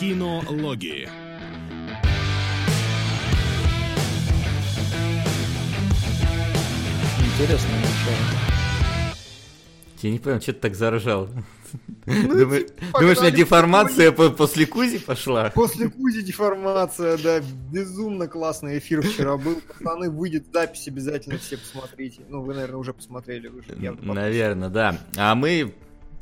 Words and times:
Кинологии. 0.00 1.06
Интересно 7.18 7.68
начало. 7.76 9.14
Я 10.00 10.10
не 10.10 10.18
понял, 10.18 10.40
что 10.40 10.54
ты 10.54 10.60
так 10.60 10.74
заржал. 10.74 11.28
Ну, 12.06 12.38
Думаешь, 12.38 12.66
типа, 12.68 12.98
думаешь, 12.98 13.18
у 13.18 13.20
меня 13.20 13.30
деформация 13.30 14.12
по- 14.12 14.30
после 14.30 14.64
Кузи 14.64 14.98
пошла? 14.98 15.50
После 15.50 15.90
Кузи 15.90 16.22
деформация, 16.22 17.18
да, 17.18 17.40
безумно 17.70 18.26
классный 18.26 18.78
эфир 18.78 19.02
вчера 19.02 19.36
был. 19.36 19.60
Пацаны, 19.60 20.10
выйдет 20.10 20.46
запись, 20.52 20.88
обязательно 20.88 21.36
все 21.36 21.58
посмотрите. 21.58 22.22
Ну, 22.30 22.40
вы, 22.40 22.54
наверное, 22.54 22.78
уже 22.78 22.94
посмотрели. 22.94 23.48
Вы 23.48 23.62
же 23.62 23.96
Наверное, 24.02 24.70
да. 24.70 24.98
А 25.18 25.34
мы 25.34 25.74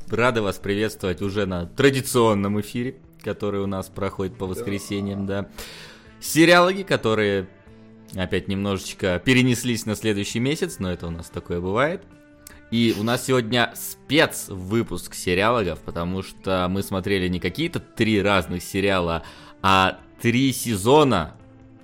рады 0.09 0.41
вас 0.41 0.57
приветствовать 0.57 1.21
уже 1.21 1.45
на 1.45 1.65
традиционном 1.65 2.59
эфире, 2.59 2.97
который 3.23 3.61
у 3.61 3.67
нас 3.67 3.87
проходит 3.87 4.37
по 4.37 4.45
воскресеньям, 4.45 5.25
да. 5.25 5.49
Сериалоги, 6.19 6.83
которые 6.83 7.47
опять 8.15 8.47
немножечко 8.47 9.21
перенеслись 9.23 9.85
на 9.85 9.95
следующий 9.95 10.39
месяц, 10.39 10.79
но 10.79 10.91
это 10.91 11.07
у 11.07 11.11
нас 11.11 11.29
такое 11.29 11.61
бывает. 11.61 12.03
И 12.71 12.95
у 12.99 13.03
нас 13.03 13.25
сегодня 13.25 13.73
спецвыпуск 13.75 15.15
сериалогов, 15.15 15.79
потому 15.79 16.21
что 16.21 16.67
мы 16.69 16.83
смотрели 16.83 17.27
не 17.27 17.39
какие-то 17.39 17.79
три 17.79 18.21
разных 18.21 18.61
сериала, 18.61 19.23
а 19.61 19.99
три 20.21 20.51
сезона, 20.53 21.35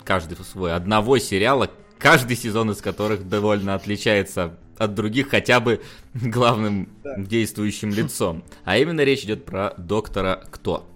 каждый 0.03 0.37
свой, 0.43 0.73
одного 0.75 1.17
сериала, 1.17 1.71
каждый 1.97 2.35
сезон 2.37 2.71
из 2.71 2.81
которых 2.81 3.27
довольно 3.27 3.73
отличается 3.73 4.57
от 4.77 4.93
других 4.93 5.29
хотя 5.29 5.59
бы 5.59 5.81
главным 6.13 6.89
Да. 7.03 7.15
действующим 7.17 7.89
лицом. 7.91 8.43
А 8.63 8.77
именно 8.77 9.01
речь 9.01 9.23
идет 9.23 9.45
про 9.45 9.73
доктора 9.77 10.43
Кто. 10.51 10.87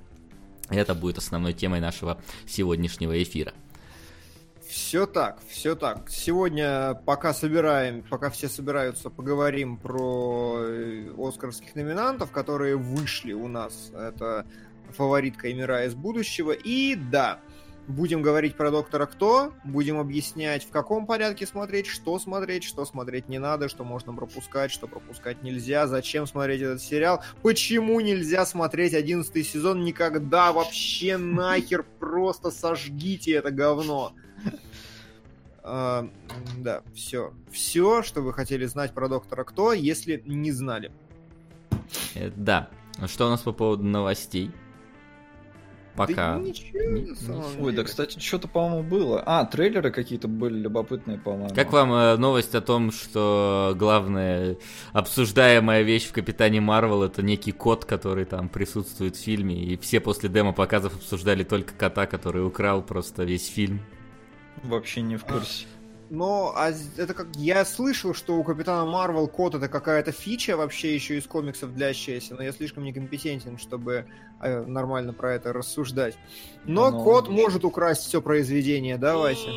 Это 0.69 0.93
будет 0.93 1.17
основной 1.17 1.53
темой 1.53 1.79
нашего 1.79 2.21
сегодняшнего 2.47 3.21
эфира. 3.21 3.53
Все 4.69 5.07
так, 5.07 5.39
все 5.47 5.75
так. 5.75 6.11
Сегодня, 6.11 6.93
пока 7.05 7.33
собираем, 7.33 8.03
пока 8.03 8.29
все 8.29 8.47
собираются, 8.47 9.09
поговорим 9.09 9.77
про 9.77 10.59
э, 10.59 11.11
оскарских 11.17 11.73
номинантов, 11.73 12.29
которые 12.29 12.75
вышли 12.75 13.33
у 13.33 13.47
нас. 13.47 13.91
Это 13.95 14.45
фаворитка 14.95 15.51
Эмира 15.51 15.85
из 15.85 15.95
будущего. 15.95 16.51
И 16.51 16.93
да, 16.93 17.39
будем 17.89 18.21
говорить 18.21 18.55
про 18.55 18.71
доктора 18.71 19.07
Кто, 19.07 19.51
будем 19.65 19.99
объяснять, 19.99 20.63
в 20.63 20.69
каком 20.69 21.05
порядке 21.05 21.45
смотреть, 21.45 21.87
что 21.87 22.19
смотреть, 22.19 22.63
что 22.63 22.85
смотреть 22.85 23.27
не 23.27 23.39
надо, 23.39 23.67
что 23.67 23.83
можно 23.83 24.13
пропускать, 24.13 24.71
что 24.71 24.87
пропускать 24.87 25.41
нельзя, 25.43 25.87
зачем 25.87 26.27
смотреть 26.27 26.61
этот 26.61 26.81
сериал, 26.81 27.23
почему 27.41 27.99
нельзя 27.99 28.45
смотреть 28.45 28.93
11 28.93 29.45
сезон 29.45 29.83
никогда, 29.83 30.53
вообще 30.53 31.17
нахер, 31.17 31.83
просто 31.99 32.51
сожгите 32.51 33.33
это 33.33 33.49
говно. 33.51 34.13
А, 35.63 36.07
да, 36.57 36.83
все. 36.93 37.33
Все, 37.51 38.03
что 38.03 38.21
вы 38.21 38.33
хотели 38.33 38.65
знать 38.65 38.93
про 38.93 39.09
доктора 39.09 39.43
Кто, 39.43 39.73
если 39.73 40.21
не 40.25 40.51
знали. 40.51 40.91
Э, 42.15 42.31
Да. 42.35 42.69
Что 43.07 43.27
у 43.27 43.29
нас 43.29 43.41
по 43.41 43.53
поводу 43.53 43.83
новостей? 43.83 44.51
Пока. 45.95 46.35
Да 46.35 46.39
ничего, 46.39 47.09
на 47.09 47.15
самом 47.15 47.61
Ой, 47.61 47.73
да, 47.73 47.83
кстати, 47.83 48.19
что-то, 48.19 48.47
по-моему, 48.47 48.83
было. 48.83 49.21
А, 49.25 49.45
трейлеры 49.45 49.91
какие-то 49.91 50.27
были 50.27 50.57
любопытные, 50.59 51.17
по-моему. 51.17 51.53
Как 51.53 51.71
вам 51.73 51.91
э, 51.91 52.15
новость 52.17 52.55
о 52.55 52.61
том, 52.61 52.91
что 52.91 53.73
главная 53.77 54.57
обсуждаемая 54.93 55.81
вещь 55.81 56.07
в 56.07 56.13
Капитане 56.13 56.61
Марвел 56.61 57.03
это 57.03 57.21
некий 57.21 57.51
кот, 57.51 57.85
который 57.85 58.25
там 58.25 58.49
присутствует 58.49 59.15
в 59.15 59.19
фильме, 59.19 59.61
и 59.63 59.77
все 59.77 59.99
после 59.99 60.29
демо-показов 60.29 60.95
обсуждали 60.95 61.43
только 61.43 61.73
кота, 61.73 62.05
который 62.05 62.45
украл 62.45 62.81
просто 62.81 63.23
весь 63.23 63.47
фильм. 63.47 63.81
Вообще 64.63 65.01
не 65.01 65.17
в 65.17 65.23
А, 65.25 65.33
курсе. 65.33 65.65
Но 66.09 66.53
а 66.55 66.71
это 66.97 67.13
как 67.13 67.27
я 67.35 67.63
слышал, 67.65 68.15
что 68.15 68.35
у 68.37 68.43
Капитана 68.43 68.89
Марвел 68.89 69.27
кот 69.27 69.53
это 69.53 69.67
какая-то 69.67 70.11
фича 70.11 70.57
вообще 70.57 70.95
еще 70.95 71.17
из 71.17 71.27
комиксов 71.27 71.75
длящаяся, 71.75 72.33
но 72.33 72.41
я 72.41 72.51
слишком 72.51 72.83
некомпетентен, 72.83 73.59
чтобы 73.59 74.07
э, 74.41 74.65
нормально 74.65 75.13
про 75.13 75.35
это 75.35 75.53
рассуждать. 75.53 76.17
Но 76.65 76.91
кот 77.03 77.27
ну. 77.27 77.35
может 77.35 77.63
украсть 77.63 78.03
все 78.03 78.21
произведение, 78.21 78.97
да, 78.97 79.17
Вася? 79.17 79.49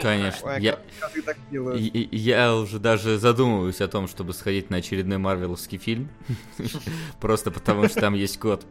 Конечно. 0.00 0.54
Ой, 0.54 0.62
Я, 0.62 0.78
как 0.98 1.36
и- 1.76 2.08
я 2.16 2.56
уже 2.56 2.78
даже 2.78 3.18
задумываюсь 3.18 3.82
о 3.82 3.88
том, 3.88 4.08
чтобы 4.08 4.32
сходить 4.32 4.70
на 4.70 4.78
очередной 4.78 5.18
марвеловский 5.18 5.76
фильм. 5.76 6.08
Просто 7.20 7.50
потому, 7.50 7.88
что 7.88 8.00
там 8.00 8.14
есть 8.14 8.38
кот. 8.38 8.64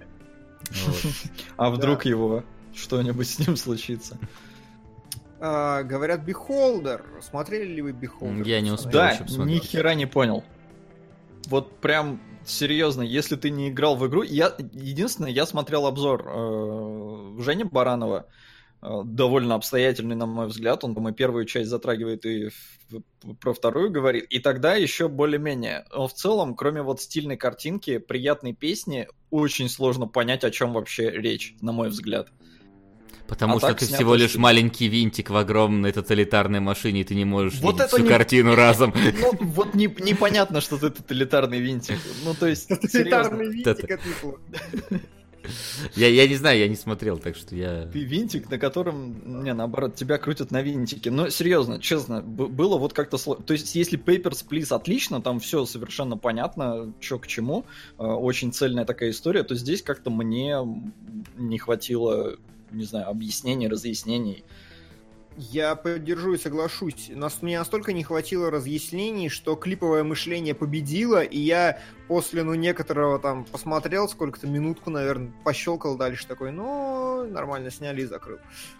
Вот. 0.71 0.95
А 1.57 1.69
вдруг 1.71 2.05
его 2.05 2.43
что-нибудь 2.73 3.29
с 3.29 3.39
ним 3.39 3.55
случится? 3.55 4.17
А, 5.45 5.83
говорят, 5.83 6.21
Beholder. 6.21 7.03
Смотрели 7.21 7.73
ли 7.73 7.81
вы 7.81 7.91
Beholder? 7.91 8.47
Я 8.47 8.61
не 8.61 8.71
успел. 8.71 8.91
Да, 8.93 9.05
вообще 9.07 9.23
посмотреть. 9.25 9.61
ни 9.61 9.67
хера 9.67 9.93
не 9.93 10.05
понял. 10.05 10.41
Вот 11.47 11.75
прям 11.81 12.21
серьезно, 12.45 13.01
если 13.01 13.35
ты 13.35 13.49
не 13.49 13.67
играл 13.69 13.97
в 13.97 14.07
игру, 14.07 14.23
я 14.23 14.55
единственное, 14.71 15.31
я 15.31 15.45
смотрел 15.45 15.85
обзор 15.85 16.25
э, 16.25 17.35
Жени 17.39 17.65
Баранова, 17.65 18.27
э, 18.81 19.01
довольно 19.03 19.55
обстоятельный, 19.55 20.15
на 20.15 20.25
мой 20.27 20.47
взгляд, 20.47 20.85
он, 20.85 20.95
по-моему, 20.95 21.13
первую 21.13 21.43
часть 21.43 21.69
затрагивает 21.69 22.25
и 22.25 22.47
в- 22.89 23.33
про 23.41 23.53
вторую 23.53 23.91
говорит, 23.91 24.23
и 24.29 24.39
тогда 24.39 24.75
еще 24.75 25.09
более-менее. 25.09 25.85
Но 25.93 26.07
в 26.07 26.13
целом, 26.13 26.55
кроме 26.55 26.81
вот 26.83 27.01
стильной 27.01 27.35
картинки, 27.35 27.97
приятной 27.97 28.53
песни, 28.53 29.09
очень 29.29 29.67
сложно 29.67 30.07
понять, 30.07 30.45
о 30.45 30.51
чем 30.51 30.71
вообще 30.71 31.11
речь, 31.11 31.55
на 31.59 31.73
мой 31.73 31.89
взгляд. 31.89 32.29
Потому 33.33 33.55
А 33.55 33.59
что 33.59 33.73
ты 33.73 33.85
всего 33.87 34.13
лишь 34.13 34.35
маленький 34.35 34.87
винтик 34.87 35.31
в 35.31 35.35
огромной 35.35 35.91
тоталитарной 35.91 36.59
машине, 36.59 37.01
и 37.01 37.03
ты 37.03 37.15
не 37.15 37.25
можешь 37.25 37.59
Вот 37.61 37.73
видеть 37.73 37.87
это 37.87 37.95
всю 37.95 38.03
не- 38.03 38.09
картину 38.09 38.53
разом. 38.63 38.93
Ну, 39.19 39.31
вот 39.41 39.73
не- 39.73 39.87
непонятно, 39.87 40.61
что 40.61 40.77
ты 40.77 40.91
тоталитарный 40.91 41.59
винтик. 41.59 41.97
Ну, 42.23 42.35
то 42.35 42.45
есть. 42.47 42.67
Тоталитарный 42.67 43.49
винтик 43.49 43.89
Это-. 43.89 43.99
Я, 45.95 46.07
я 46.07 46.25
не 46.27 46.35
знаю, 46.35 46.57
я 46.57 46.69
не 46.69 46.75
смотрел, 46.75 47.17
так 47.17 47.35
что 47.35 47.53
я... 47.53 47.85
Ты 47.91 47.99
винтик, 48.05 48.49
на 48.49 48.57
котором, 48.57 49.43
не, 49.43 49.53
наоборот, 49.53 49.93
тебя 49.95 50.17
крутят 50.17 50.51
на 50.51 50.61
винтике. 50.61 51.11
Но 51.11 51.27
серьезно, 51.29 51.81
честно, 51.81 52.21
было 52.21 52.77
вот 52.77 52.93
как-то 52.93 53.17
сложно. 53.17 53.43
То 53.43 53.51
есть, 53.51 53.75
если 53.75 53.99
Papers, 53.99 54.45
Please 54.49 54.73
отлично, 54.73 55.21
там 55.21 55.41
все 55.41 55.65
совершенно 55.65 56.15
понятно, 56.17 56.93
что 57.01 57.19
к 57.19 57.27
чему, 57.27 57.65
э, 57.97 58.03
очень 58.03 58.53
цельная 58.53 58.85
такая 58.85 59.09
история, 59.09 59.43
то 59.43 59.53
здесь 59.55 59.81
как-то 59.81 60.09
мне 60.11 60.59
не 61.35 61.57
хватило, 61.57 62.37
не 62.73 62.85
знаю, 62.85 63.09
объяснений, 63.09 63.67
разъяснений. 63.67 64.43
Я 65.35 65.75
поддержу 65.75 66.33
и 66.33 66.37
соглашусь. 66.37 67.09
Нас, 67.09 67.41
мне 67.41 67.57
настолько 67.57 67.91
не 67.91 68.03
хватило 68.03 68.51
разъяснений, 68.51 69.29
что 69.29 69.55
клиповое 69.55 70.03
мышление 70.03 70.53
победило, 70.53 71.23
и 71.23 71.39
я 71.39 71.79
после, 72.07 72.43
ну, 72.43 72.53
некоторого 72.53 73.17
там 73.17 73.45
посмотрел, 73.45 74.07
сколько-то 74.07 74.45
минутку, 74.45 74.91
наверное, 74.91 75.33
пощелкал 75.43 75.97
дальше 75.97 76.27
такой, 76.27 76.51
ну, 76.51 77.27
нормально 77.27 77.71
сняли 77.71 78.01
и 78.01 78.05
закрыл. 78.05 78.37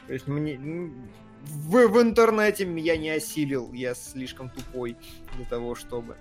То 0.07 0.13
есть 0.13 0.27
мне... 0.27 0.59
В, 1.41 1.87
в 1.87 2.01
интернете 2.01 2.71
я 2.79 2.95
не 2.97 3.09
осилил, 3.09 3.73
я 3.73 3.95
слишком 3.95 4.49
тупой 4.49 4.95
для 5.35 5.45
того, 5.45 5.75
чтобы... 5.75 6.15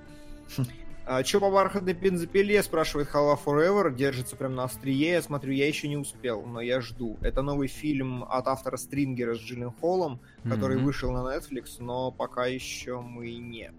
А 1.05 1.25
что 1.25 1.41
по 1.41 1.51
бархатной 1.51 1.95
бензопиле, 1.95 2.63
спрашивает 2.63 3.09
Half 3.13 3.41
Forever, 3.45 3.93
держится 3.95 4.37
прям 4.37 4.55
на 4.55 4.65
острие, 4.65 5.11
я 5.11 5.23
смотрю, 5.23 5.53
я 5.53 5.67
еще 5.67 5.89
не 5.89 5.97
успел, 5.97 6.43
но 6.43 6.61
я 6.61 6.81
жду. 6.81 7.17
Это 7.23 7.43
новый 7.43 7.67
фильм 7.67 8.23
от 8.23 8.47
автора 8.47 8.77
Стрингера 8.77 9.35
с 9.35 9.39
Джиллен 9.39 9.73
Холлом, 9.81 10.21
который 10.49 10.77
Мгм. 10.77 10.85
вышел 10.87 11.11
на 11.11 11.37
Netflix, 11.37 11.77
но 11.81 12.13
пока 12.13 12.47
еще 12.47 13.01
мы 13.01 13.33
не. 13.35 13.73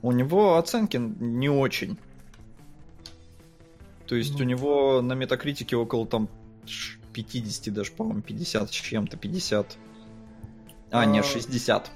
У 0.00 0.12
него 0.12 0.56
оценки 0.56 0.96
не 0.96 1.50
очень. 1.50 1.98
То 4.06 4.14
есть 4.14 4.38
Ну. 4.38 4.44
у 4.44 4.48
него 4.48 5.02
на 5.02 5.12
метакритике 5.12 5.76
около 5.76 6.06
там 6.06 6.28
ш- 6.64 6.98
50 7.12 7.70
даже, 7.70 7.92
по-моему, 7.92 8.22
50 8.22 8.68
с 8.70 8.72
чем-то, 8.72 9.16
50. 9.18 9.76
А, 10.90 11.04
не, 11.04 11.18
А, 11.18 11.22
60. 11.22 11.90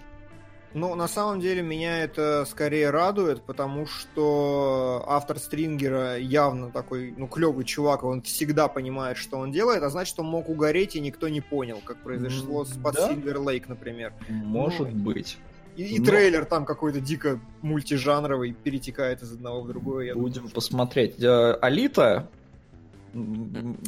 Ну, 0.73 0.95
на 0.95 1.09
самом 1.09 1.41
деле, 1.41 1.63
меня 1.63 1.99
это 2.05 2.45
скорее 2.49 2.91
радует, 2.91 3.43
потому 3.43 3.87
что 3.87 5.05
автор 5.09 5.39
Стрингера 5.41 6.17
явно 6.17 6.71
такой, 6.71 7.13
ну, 7.17 7.27
клевый 7.27 7.65
чувак, 7.65 8.05
он 8.05 8.23
всегда 8.23 8.69
понимает, 8.69 9.17
что 9.17 9.39
он 9.39 9.51
делает, 9.51 9.83
а 9.83 9.91
значит, 9.91 10.19
он 10.21 10.27
мог 10.27 10.49
угореть, 10.49 10.95
и 10.95 11.01
никто 11.01 11.29
не 11.29 11.41
понял, 11.41 11.81
как 11.85 11.97
произошло 11.99 12.65
с 12.65 12.71
под 12.77 12.95
да? 12.95 13.11
Silver 13.11 13.35
Lake, 13.45 13.65
например. 13.67 14.13
Может 14.29 14.93
быть. 14.95 15.39
И, 15.77 15.83
и 15.97 15.99
Но- 15.99 16.05
трейлер 16.05 16.45
там 16.45 16.65
какой-то 16.65 17.01
дико 17.01 17.41
мультижанровый, 17.63 18.53
перетекает 18.53 19.23
из 19.23 19.33
одного 19.33 19.63
в 19.63 19.69
другое. 19.69 20.07
я 20.07 20.15
Будем 20.15 20.35
думаю, 20.35 20.49
что- 20.51 20.55
посмотреть. 20.55 21.21
Э, 21.21 21.55
Алита 21.61 22.29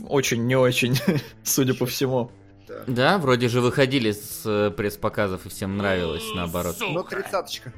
очень 0.08 0.46
не 0.46 0.56
очень, 0.56 0.96
судя 1.44 1.74
по 1.74 1.86
всему. 1.86 2.30
Да. 2.86 2.92
Да, 2.92 3.18
вроде 3.18 3.48
же 3.48 3.60
выходили 3.60 4.12
с 4.12 4.42
э, 4.44 4.70
пресс-показов, 4.70 5.46
и 5.46 5.48
всем 5.48 5.76
нравилось, 5.76 6.24
наоборот. 6.34 6.76
Но 6.80 7.02
тридцаточка. 7.02 7.72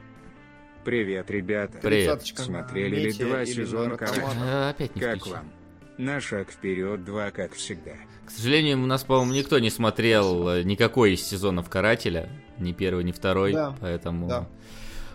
Привет, 0.85 1.31
ребята. 1.31 1.79
Привет. 1.81 2.23
Смотрели 2.27 2.97
ли 2.97 3.13
два 3.13 3.47
сезона. 3.47 3.97
Э, 4.01 4.71
Опять 4.71 4.95
не 4.95 5.01
Как 5.01 5.17
включил. 5.19 5.37
вам? 5.37 5.53
На 5.97 6.21
шаг 6.21 6.51
вперед, 6.51 7.05
два, 7.05 7.31
как 7.31 7.55
всегда. 7.55 7.93
К 8.27 8.31
сожалению, 8.31 8.83
у 8.83 8.87
нас, 8.87 9.05
по-моему, 9.05 9.33
никто 9.33 9.59
не 9.59 9.71
смотрел 9.71 10.49
э, 10.49 10.63
никакой 10.63 11.15
из 11.15 11.23
сезонов 11.23 11.71
Карателя. 11.71 12.29
Ни 12.59 12.73
первый, 12.73 13.05
ни 13.05 13.13
второй. 13.13 13.53
Да. 13.53 13.75
Поэтому... 13.81 14.29
Да. 14.29 14.49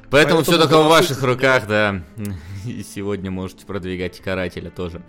Поэтому, 0.10 0.42
Поэтому 0.42 0.42
все 0.42 0.58
только 0.58 0.82
в 0.82 0.90
ваших 0.90 1.22
руках, 1.22 1.68
да. 1.68 2.02
И 2.66 2.82
сегодня 2.84 3.30
можете 3.30 3.66
продвигать 3.66 4.20
Карателя 4.20 4.72
тоже. 4.72 5.04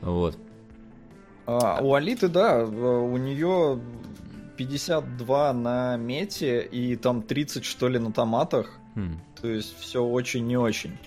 Вот. 0.00 0.38
А, 1.50 1.80
у 1.80 1.94
Алиты, 1.94 2.28
да, 2.28 2.62
у 2.62 3.16
нее 3.16 3.80
52 4.58 5.52
на 5.54 5.96
мете 5.96 6.62
и 6.62 6.94
там 6.94 7.22
30, 7.22 7.64
что 7.64 7.88
ли, 7.88 7.98
на 7.98 8.12
томатах. 8.12 8.78
Хм. 8.94 9.18
То 9.40 9.48
есть 9.48 9.78
все 9.80 10.04
очень 10.04 10.46
не 10.46 10.58
очень. 10.58 10.98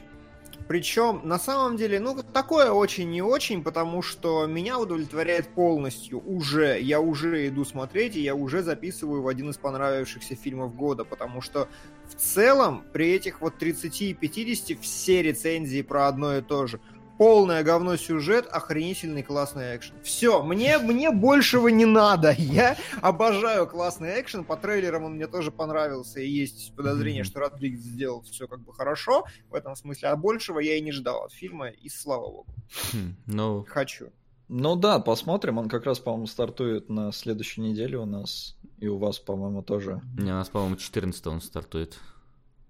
Причем, 0.68 1.22
на 1.26 1.38
самом 1.38 1.78
деле, 1.78 2.00
ну, 2.00 2.24
такое 2.24 2.72
очень 2.72 3.12
не 3.12 3.22
очень, 3.22 3.62
потому 3.62 4.02
что 4.02 4.48
меня 4.48 4.80
удовлетворяет 4.80 5.50
полностью 5.50 6.20
уже. 6.26 6.80
Я 6.82 7.02
уже 7.02 7.48
иду 7.48 7.64
смотреть, 7.64 8.16
и 8.16 8.22
я 8.22 8.34
уже 8.34 8.64
записываю 8.64 9.22
в 9.22 9.28
один 9.28 9.52
из 9.52 9.58
понравившихся 9.58 10.36
фильмов 10.36 10.74
года, 10.76 11.04
потому 11.04 11.42
что 11.42 11.68
в 12.08 12.16
целом 12.16 12.84
при 12.94 13.12
этих 13.12 13.42
вот 13.42 13.60
30 13.60 14.02
и 14.02 14.14
50 14.16 14.80
все 14.80 15.22
рецензии 15.22 15.84
про 15.84 16.08
одно 16.08 16.38
и 16.38 16.42
то 16.42 16.66
же. 16.66 16.80
Полное 17.22 17.64
говно 17.64 17.98
сюжет, 17.98 18.48
охренительный 18.52 19.22
классный 19.22 19.76
экшен. 19.76 19.94
Все, 20.02 20.42
мне, 20.42 20.80
мне 20.80 21.12
большего 21.12 21.68
не 21.68 21.86
надо. 21.86 22.34
Я 22.36 22.76
обожаю 23.00 23.68
классный 23.68 24.20
экшен. 24.20 24.44
По 24.44 24.58
трейлерам 24.58 25.04
он 25.04 25.14
мне 25.18 25.28
тоже 25.28 25.52
понравился. 25.52 26.20
И 26.20 26.28
есть 26.28 26.76
подозрение, 26.76 27.24
что 27.24 27.42
Родригес 27.42 27.82
сделал 27.82 28.24
все 28.24 28.48
как 28.48 28.62
бы 28.62 28.74
хорошо 28.74 29.26
в 29.52 29.54
этом 29.54 29.76
смысле. 29.76 30.10
А 30.10 30.16
большего 30.16 30.58
я 30.58 30.78
и 30.78 30.82
не 30.82 30.92
ждал 30.92 31.26
от 31.26 31.32
фильма. 31.32 31.68
И 31.68 31.90
слава 31.90 32.28
богу. 32.28 32.48
Хм. 32.92 33.16
Ну, 33.28 33.66
Хочу. 33.70 34.08
Ну 34.48 34.76
да, 34.76 34.98
посмотрим. 34.98 35.60
Он 35.60 35.70
как 35.70 35.86
раз, 35.86 36.00
по-моему, 36.00 36.26
стартует 36.26 36.90
на 36.90 37.12
следующей 37.12 37.62
неделе 37.62 38.00
у 38.00 38.08
нас. 38.08 38.58
И 38.80 38.88
у 38.88 38.98
вас, 38.98 39.20
по-моему, 39.20 39.62
тоже. 39.62 40.02
у 40.18 40.22
нас, 40.24 40.50
по-моему, 40.50 40.76
14 40.76 41.28
он 41.28 41.42
стартует. 41.42 42.00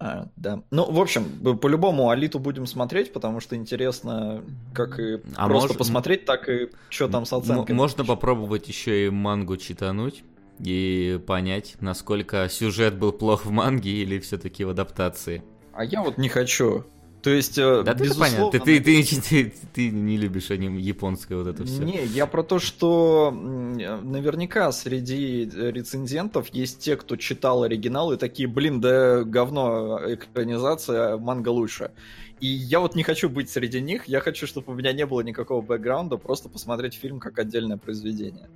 А, 0.04 0.30
да. 0.36 0.64
Ну, 0.72 0.92
в 0.92 1.00
общем, 1.00 1.26
по-любому 1.58 2.10
Алиту 2.10 2.40
будем 2.40 2.66
смотреть, 2.66 3.14
потому 3.14 3.40
что 3.40 3.56
интересно, 3.56 4.44
как 4.74 5.00
и 5.00 5.20
А 5.36 5.48
просто 5.48 5.76
мож- 5.76 5.78
посмотреть, 5.78 6.26
так 6.26 6.50
и 6.50 6.70
что 6.90 7.08
там 7.08 7.26
с 7.26 7.34
оценкой. 7.34 7.76
Можно 7.76 8.04
попробовать 8.04 8.68
еще 8.68 9.06
и 9.06 9.10
мангу 9.12 9.58
читануть 9.58 10.24
и 10.60 11.22
понять, 11.28 11.76
насколько 11.82 12.50
сюжет 12.50 12.98
был 12.98 13.12
плох 13.12 13.46
в 13.46 13.52
манге 13.52 13.92
или 13.92 14.18
все-таки 14.20 14.64
в 14.64 14.70
адаптации. 14.70 15.44
А 15.72 15.84
я 15.86 16.02
вот 16.02 16.18
не 16.18 16.30
хочу. 16.30 16.84
То 17.22 17.30
есть, 17.30 17.58
э, 17.58 17.84
Да, 17.84 17.94
ты 17.94 18.06
безусловно... 18.06 18.50
Ты, 18.52 18.60
ты, 18.60 18.82
ты, 18.82 19.04
ты- 19.04 19.54
ты 19.74 19.90
не 19.92 20.18
любишь 20.18 20.50
аним 20.50 20.78
японское 20.78 21.36
вот 21.36 21.48
это 21.48 21.66
все. 21.66 21.84
Не, 21.84 22.04
я 22.06 22.26
про 22.26 22.42
то, 22.42 22.58
что 22.58 23.32
наверняка 23.32 24.72
среди 24.72 25.46
рецензентов 25.46 26.48
есть 26.50 26.80
те, 26.80 26.96
кто 26.96 27.16
читал 27.18 27.64
оригинал 27.64 28.12
и 28.12 28.18
такие, 28.18 28.48
блин, 28.48 28.82
да 28.82 29.24
говно 29.24 30.00
экранизация, 30.14 31.18
манга 31.18 31.50
лучше. 31.50 31.92
И 32.40 32.48
я 32.48 32.80
вот 32.80 32.96
не 32.96 33.04
хочу 33.04 33.30
быть 33.30 33.52
среди 33.52 33.82
них, 33.82 34.06
я 34.06 34.20
хочу, 34.20 34.48
чтобы 34.48 34.74
у 34.74 34.76
меня 34.76 34.92
не 34.94 35.06
было 35.06 35.22
никакого 35.22 35.62
бэкграунда, 35.62 36.18
просто 36.18 36.50
посмотреть 36.50 36.96
фильм 36.96 37.20
как 37.20 37.38
отдельное 37.38 37.78
произведение. 37.78 38.50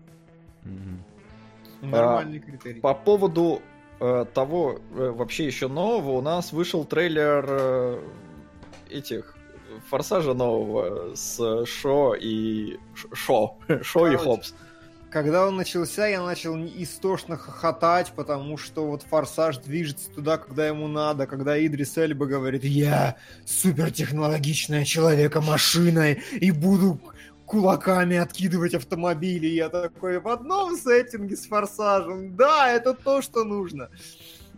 Нормальный 1.81 2.39
критерий. 2.39 2.79
По 2.79 2.95
поводу 2.95 3.61
э, 4.00 4.25
того, 4.33 4.79
э, 4.95 5.11
вообще 5.11 5.45
еще 5.45 5.68
нового, 5.68 6.18
у 6.18 6.21
нас 6.21 6.51
вышел 6.51 6.83
трейлер 6.83 7.45
э, 7.47 8.00
этих 8.89 9.35
Форсажа 9.89 10.33
нового 10.33 11.15
с 11.15 11.65
Шо 11.65 12.15
и 12.15 12.77
Шо, 13.13 13.57
Шо 13.81 14.07
и 14.07 14.11
Короче, 14.11 14.17
Хопс. 14.17 14.53
Когда 15.15 15.47
он 15.47 15.55
начался, 15.55 16.07
я 16.07 16.21
начал 16.21 16.57
истошно 16.57 17.37
хохотать, 17.37 18.11
потому 18.15 18.57
что 18.57 18.85
вот 18.85 19.03
Форсаж 19.03 19.59
движется 19.59 20.09
туда, 20.11 20.37
когда 20.37 20.67
ему 20.67 20.89
надо, 20.89 21.25
когда 21.25 21.57
Идрис 21.57 21.97
Эльба 21.97 22.25
говорит 22.25 22.65
«Я 22.65 23.15
супертехнологичная 23.45 24.83
человека-машина 24.83 26.13
и 26.13 26.51
буду 26.51 26.99
кулаками 27.45 28.17
откидывать 28.17 28.73
автомобили». 28.73 29.47
Я 29.47 29.69
такой 29.69 30.19
в 30.19 30.27
одном 30.27 30.75
сеттинге 30.75 31.37
с 31.37 31.47
Форсажем. 31.47 32.35
Да, 32.35 32.69
это 32.69 32.93
то, 32.93 33.21
что 33.21 33.45
нужно. 33.45 33.89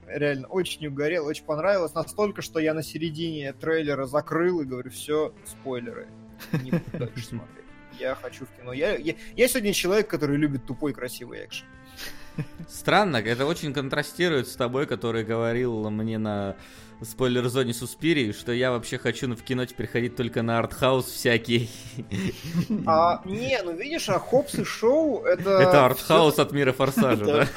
Реально, 0.08 0.48
очень 0.48 0.88
угорел, 0.88 1.26
очень 1.26 1.44
понравилось. 1.44 1.94
Настолько, 1.94 2.42
что 2.42 2.60
я 2.60 2.74
на 2.74 2.84
середине 2.84 3.54
трейлера 3.54 4.06
закрыл 4.06 4.62
и 4.62 4.66
говорю, 4.66 4.90
все, 4.90 5.34
спойлеры. 5.46 6.08
Не 6.64 6.72
буду 6.72 6.84
дальше 6.94 7.26
смотреть. 7.26 7.66
Я 8.00 8.16
хочу 8.16 8.46
в 8.46 8.50
кино. 8.60 8.74
Я, 8.74 8.96
я, 8.96 9.16
я 9.36 9.48
сегодня 9.48 9.74
человек, 9.74 10.08
который 10.08 10.38
любит 10.38 10.66
тупой 10.66 10.94
красивый 10.94 11.46
экшен. 11.46 11.66
Странно, 12.68 13.18
это 13.18 13.46
очень 13.46 13.74
контрастирует 13.74 14.48
с 14.48 14.56
тобой, 14.56 14.86
который 14.86 15.24
говорил 15.24 15.90
мне 15.90 16.18
на 16.20 16.56
спойлер-зоне 17.02 17.74
Суспирии, 17.74 18.32
что 18.32 18.52
я 18.52 18.72
вообще 18.72 18.98
хочу 18.98 19.28
в 19.28 19.44
кино 19.44 19.66
теперь 19.66 19.88
ходить 19.88 20.16
только 20.16 20.42
на 20.42 20.60
артхаус 20.60 21.06
всякий. 21.06 21.70
А, 22.86 23.22
не, 23.26 23.60
ну 23.64 23.74
видишь, 23.74 24.10
а 24.10 24.20
Хоббс 24.20 24.56
и 24.56 24.64
Шоу 24.64 25.24
это... 25.24 25.52
Это 25.52 25.86
артхаус 25.86 26.40
от 26.40 26.52
мира 26.52 26.72
Форсажа, 26.72 27.26
да? 27.26 27.48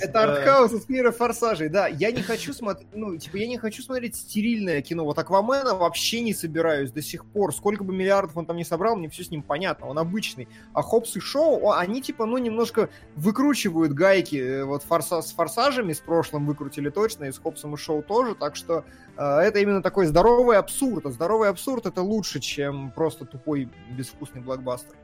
Это 0.00 0.22
артхаус 0.22 0.72
из 0.72 0.88
мира 0.88 1.12
форсажей, 1.12 1.68
да. 1.68 1.86
Я 1.88 2.10
не 2.10 2.22
хочу 2.22 2.52
смотреть, 2.52 2.88
ну, 2.94 3.16
типа, 3.16 3.36
я 3.36 3.46
не 3.46 3.58
хочу 3.58 3.82
смотреть 3.82 4.16
стерильное 4.16 4.82
кино. 4.82 5.04
Вот 5.04 5.18
Аквамена 5.18 5.74
вообще 5.74 6.20
не 6.20 6.34
собираюсь 6.34 6.90
до 6.90 7.02
сих 7.02 7.24
пор. 7.24 7.54
Сколько 7.54 7.84
бы 7.84 7.94
миллиардов 7.94 8.36
он 8.36 8.46
там 8.46 8.56
не 8.56 8.64
собрал, 8.64 8.96
мне 8.96 9.08
все 9.08 9.24
с 9.24 9.30
ним 9.30 9.42
понятно, 9.42 9.86
он 9.86 9.98
обычный. 9.98 10.48
А 10.72 10.82
Хоббс 10.82 11.16
и 11.16 11.20
Шоу, 11.20 11.72
они, 11.72 12.02
типа, 12.02 12.26
ну, 12.26 12.38
немножко 12.38 12.88
выкручивают 13.16 13.92
гайки. 13.92 14.36
Э, 14.36 14.64
Вот 14.64 14.82
форса 14.82 15.22
с 15.22 15.32
форсажами 15.32 15.92
с 15.92 16.00
прошлым 16.00 16.46
выкрутили 16.46 16.90
точно, 16.90 17.24
и 17.24 17.32
с 17.32 17.38
Хоббсом 17.38 17.74
и 17.74 17.76
Шоу 17.76 18.02
тоже, 18.02 18.34
так 18.34 18.56
что 18.56 18.84
это 19.16 19.58
именно 19.58 19.82
такой 19.82 20.06
здоровый 20.06 20.58
абсурд. 20.58 21.06
А 21.06 21.10
здоровый 21.10 21.48
абсурд 21.48 21.86
это 21.86 22.02
лучше, 22.02 22.40
чем 22.40 22.90
просто 22.92 23.24
тупой 23.24 23.68
безвкусный 23.90 24.40
блокбастер. 24.40 24.94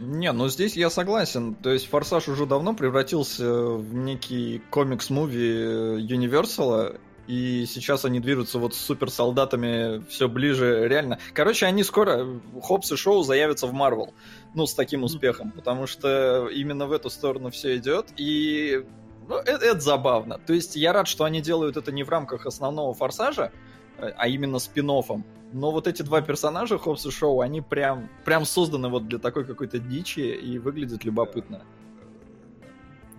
Не, 0.00 0.32
ну 0.32 0.48
здесь 0.48 0.76
я 0.76 0.90
согласен. 0.90 1.54
То 1.54 1.70
есть 1.70 1.88
Форсаж 1.88 2.28
уже 2.28 2.46
давно 2.46 2.74
превратился 2.74 3.52
в 3.52 3.94
некий 3.94 4.60
комикс-муви 4.70 6.00
Universal, 6.04 6.98
и 7.26 7.64
сейчас 7.66 8.04
они 8.04 8.20
движутся 8.20 8.58
вот 8.58 8.74
с 8.74 8.78
суперсолдатами 8.78 10.04
все 10.08 10.28
ближе, 10.28 10.88
реально. 10.88 11.18
Короче, 11.32 11.66
они 11.66 11.82
скоро, 11.84 12.26
Хопс 12.60 12.92
и 12.92 12.96
Шоу 12.96 13.22
заявятся 13.22 13.66
в 13.66 13.72
Марвел. 13.72 14.12
Ну, 14.54 14.66
с 14.66 14.74
таким 14.74 15.04
успехом, 15.04 15.52
потому 15.52 15.86
что 15.86 16.48
именно 16.48 16.86
в 16.86 16.92
эту 16.92 17.08
сторону 17.08 17.50
все 17.50 17.76
идет, 17.76 18.08
и 18.16 18.84
ну, 19.28 19.36
это, 19.36 19.64
это 19.64 19.80
забавно. 19.80 20.38
То 20.38 20.52
есть 20.52 20.76
я 20.76 20.92
рад, 20.92 21.08
что 21.08 21.24
они 21.24 21.40
делают 21.40 21.76
это 21.76 21.92
не 21.92 22.02
в 22.02 22.08
рамках 22.08 22.46
основного 22.46 22.94
Форсажа, 22.94 23.52
э, 23.98 24.12
а 24.16 24.28
именно 24.28 24.58
спин 24.58 24.90
-оффом. 24.90 25.22
Но 25.52 25.70
вот 25.70 25.86
эти 25.86 26.02
два 26.02 26.20
персонажа, 26.20 26.78
Хопс 26.78 27.06
и 27.06 27.10
Шоу, 27.10 27.40
они 27.40 27.60
прям, 27.60 28.08
прям 28.24 28.44
созданы 28.44 28.88
вот 28.88 29.06
для 29.08 29.18
такой 29.18 29.44
какой-то 29.44 29.78
дичи 29.78 30.20
и 30.20 30.58
выглядят 30.58 31.04
любопытно. 31.04 31.62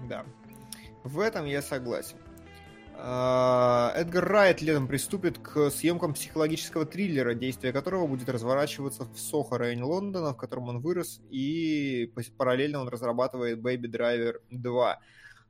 Да. 0.09 0.25
В 1.03 1.19
этом 1.19 1.45
я 1.45 1.61
согласен. 1.61 2.17
А, 2.97 3.91
Эдгар 3.95 4.25
Райт 4.25 4.61
летом 4.61 4.87
приступит 4.87 5.37
к 5.37 5.69
съемкам 5.69 6.13
психологического 6.13 6.85
триллера, 6.85 7.33
действие 7.33 7.73
которого 7.73 8.07
будет 8.07 8.29
разворачиваться 8.29 9.03
в 9.03 9.17
Сохо 9.19 9.57
районе 9.57 9.83
Лондона, 9.83 10.33
в 10.33 10.37
котором 10.37 10.69
он 10.69 10.79
вырос, 10.79 11.21
и 11.29 12.11
параллельно 12.37 12.79
он 12.81 12.87
разрабатывает 12.87 13.59
Baby 13.59 13.91
Driver 13.91 14.35
2. 14.51 14.99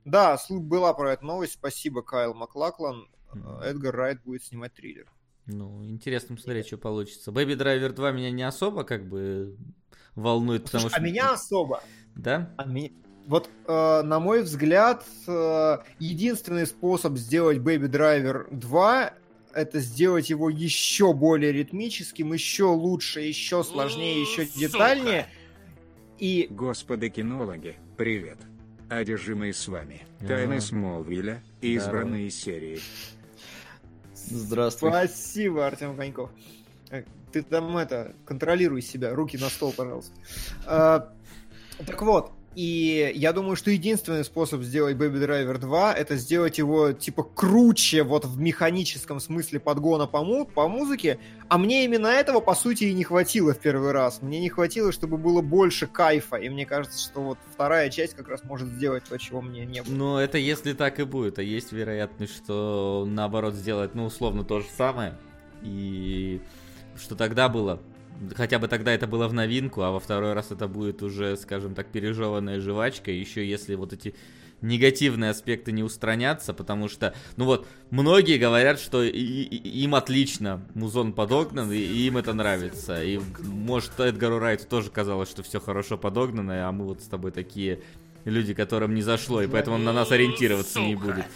Да, 0.06 0.38
была 0.48 0.94
про 0.94 1.12
эту 1.12 1.26
новость. 1.26 1.54
Спасибо, 1.54 2.02
Кайл 2.02 2.32
Маклаклан. 2.32 3.08
Мгм. 3.34 3.60
Эдгар 3.60 3.94
Райт 3.94 4.22
будет 4.24 4.42
снимать 4.42 4.72
триллер. 4.72 5.06
Ну, 5.46 5.84
интересно 5.84 6.36
посмотреть, 6.36 6.68
что 6.68 6.78
получится. 6.78 7.30
Baby 7.30 7.56
Driver 7.56 7.90
2 7.90 8.12
меня 8.12 8.30
не 8.30 8.42
особо 8.42 8.84
как 8.84 9.08
бы 9.08 9.56
волнует, 10.14 10.64
потому 10.64 10.82
Слушай, 10.82 10.94
что... 10.94 11.00
а 11.02 11.04
меня 11.04 11.32
особо. 11.32 11.82
Да? 12.14 12.54
А 12.56 12.64
ми- 12.64 12.94
Вот, 13.26 13.50
э, 13.66 14.02
на 14.02 14.20
мой 14.20 14.42
взгляд, 14.42 15.04
э, 15.26 15.78
единственный 15.98 16.66
способ 16.66 17.16
сделать 17.16 17.58
Baby 17.58 17.88
Driver 17.88 18.46
2 18.50 19.12
это 19.52 19.80
сделать 19.80 20.30
его 20.30 20.50
еще 20.50 21.14
более 21.14 21.50
ритмическим, 21.50 22.32
еще 22.32 22.64
лучше, 22.64 23.20
еще 23.20 23.64
сложнее, 23.64 24.20
еще 24.20 24.46
детальнее. 24.46 25.26
И 26.18 26.46
Господи 26.50 27.08
кинологи, 27.08 27.76
привет. 27.96 28.38
Одержимые 28.88 29.52
с 29.52 29.66
вами. 29.66 30.02
Ага. 30.20 30.28
Тайны 30.28 30.60
Смолвиля, 30.60 31.42
избранные 31.60 32.30
серии. 32.30 32.80
Здравствуй. 34.14 34.90
спасибо, 34.90 35.66
Артем 35.66 35.96
Коньков. 35.96 36.30
Э, 36.90 37.02
Ты 37.32 37.42
там 37.42 37.76
это, 37.76 38.14
контролируй 38.24 38.82
себя, 38.82 39.14
руки 39.14 39.36
на 39.38 39.48
стол, 39.48 39.72
пожалуйста. 39.76 40.14
Э, 40.66 41.00
Так 41.84 42.00
вот, 42.02 42.32
И 42.56 43.12
я 43.14 43.34
думаю, 43.34 43.54
что 43.54 43.70
единственный 43.70 44.24
способ 44.24 44.62
сделать 44.62 44.96
Baby 44.96 45.22
Driver 45.22 45.58
2 45.58 45.92
это 45.92 46.16
сделать 46.16 46.56
его 46.56 46.92
типа 46.92 47.22
круче 47.22 48.02
вот 48.02 48.24
в 48.24 48.40
механическом 48.40 49.20
смысле 49.20 49.60
подгона 49.60 50.06
по, 50.06 50.24
му 50.24 50.46
по 50.46 50.66
музыке. 50.66 51.18
А 51.48 51.58
мне 51.58 51.84
именно 51.84 52.06
этого, 52.06 52.40
по 52.40 52.54
сути, 52.54 52.84
и 52.84 52.94
не 52.94 53.04
хватило 53.04 53.52
в 53.52 53.58
первый 53.58 53.92
раз. 53.92 54.22
Мне 54.22 54.40
не 54.40 54.48
хватило, 54.48 54.90
чтобы 54.90 55.18
было 55.18 55.42
больше 55.42 55.86
кайфа. 55.86 56.36
И 56.36 56.48
мне 56.48 56.64
кажется, 56.64 56.98
что 56.98 57.20
вот 57.20 57.38
вторая 57.52 57.90
часть 57.90 58.14
как 58.14 58.28
раз 58.28 58.42
может 58.42 58.68
сделать 58.68 59.04
то, 59.04 59.18
чего 59.18 59.42
мне 59.42 59.66
не 59.66 59.82
было. 59.82 59.92
Ну, 59.92 60.16
это 60.16 60.38
если 60.38 60.72
так 60.72 60.98
и 60.98 61.04
будет. 61.04 61.38
А 61.38 61.42
есть 61.42 61.72
вероятность, 61.72 62.34
что 62.34 63.04
наоборот 63.06 63.52
сделать, 63.52 63.94
ну, 63.94 64.06
условно, 64.06 64.44
то 64.44 64.60
же 64.60 64.66
самое. 64.78 65.18
И 65.60 66.40
что 66.96 67.16
тогда 67.16 67.50
было 67.50 67.82
хотя 68.34 68.58
бы 68.58 68.68
тогда 68.68 68.92
это 68.92 69.06
было 69.06 69.28
в 69.28 69.32
новинку, 69.32 69.82
а 69.82 69.90
во 69.90 70.00
второй 70.00 70.32
раз 70.32 70.50
это 70.50 70.68
будет 70.68 71.02
уже, 71.02 71.36
скажем 71.36 71.74
так, 71.74 71.88
пережеванная 71.88 72.60
жвачка, 72.60 73.10
еще 73.10 73.48
если 73.48 73.74
вот 73.74 73.92
эти 73.92 74.14
негативные 74.62 75.30
аспекты 75.30 75.72
не 75.72 75.82
устранятся, 75.82 76.54
потому 76.54 76.88
что, 76.88 77.14
ну 77.36 77.44
вот, 77.44 77.66
многие 77.90 78.38
говорят, 78.38 78.80
что 78.80 79.02
и, 79.02 79.10
и, 79.10 79.82
им 79.82 79.94
отлично 79.94 80.66
музон 80.74 81.12
подогнан, 81.12 81.70
и, 81.72 81.76
и 81.76 82.06
им 82.06 82.16
это 82.16 82.32
нравится. 82.32 83.02
И, 83.02 83.20
может, 83.40 83.98
Эдгару 84.00 84.38
Райту 84.38 84.66
тоже 84.66 84.90
казалось, 84.90 85.28
что 85.28 85.42
все 85.42 85.60
хорошо 85.60 85.98
подогнано, 85.98 86.68
а 86.68 86.72
мы 86.72 86.86
вот 86.86 87.02
с 87.02 87.06
тобой 87.06 87.32
такие 87.32 87.82
люди, 88.24 88.54
которым 88.54 88.94
не 88.94 89.02
зашло, 89.02 89.42
и 89.42 89.46
поэтому 89.46 89.76
он 89.76 89.84
на 89.84 89.92
нас 89.92 90.10
ориентироваться 90.10 90.80
не 90.80 90.94
будет. 90.94 91.26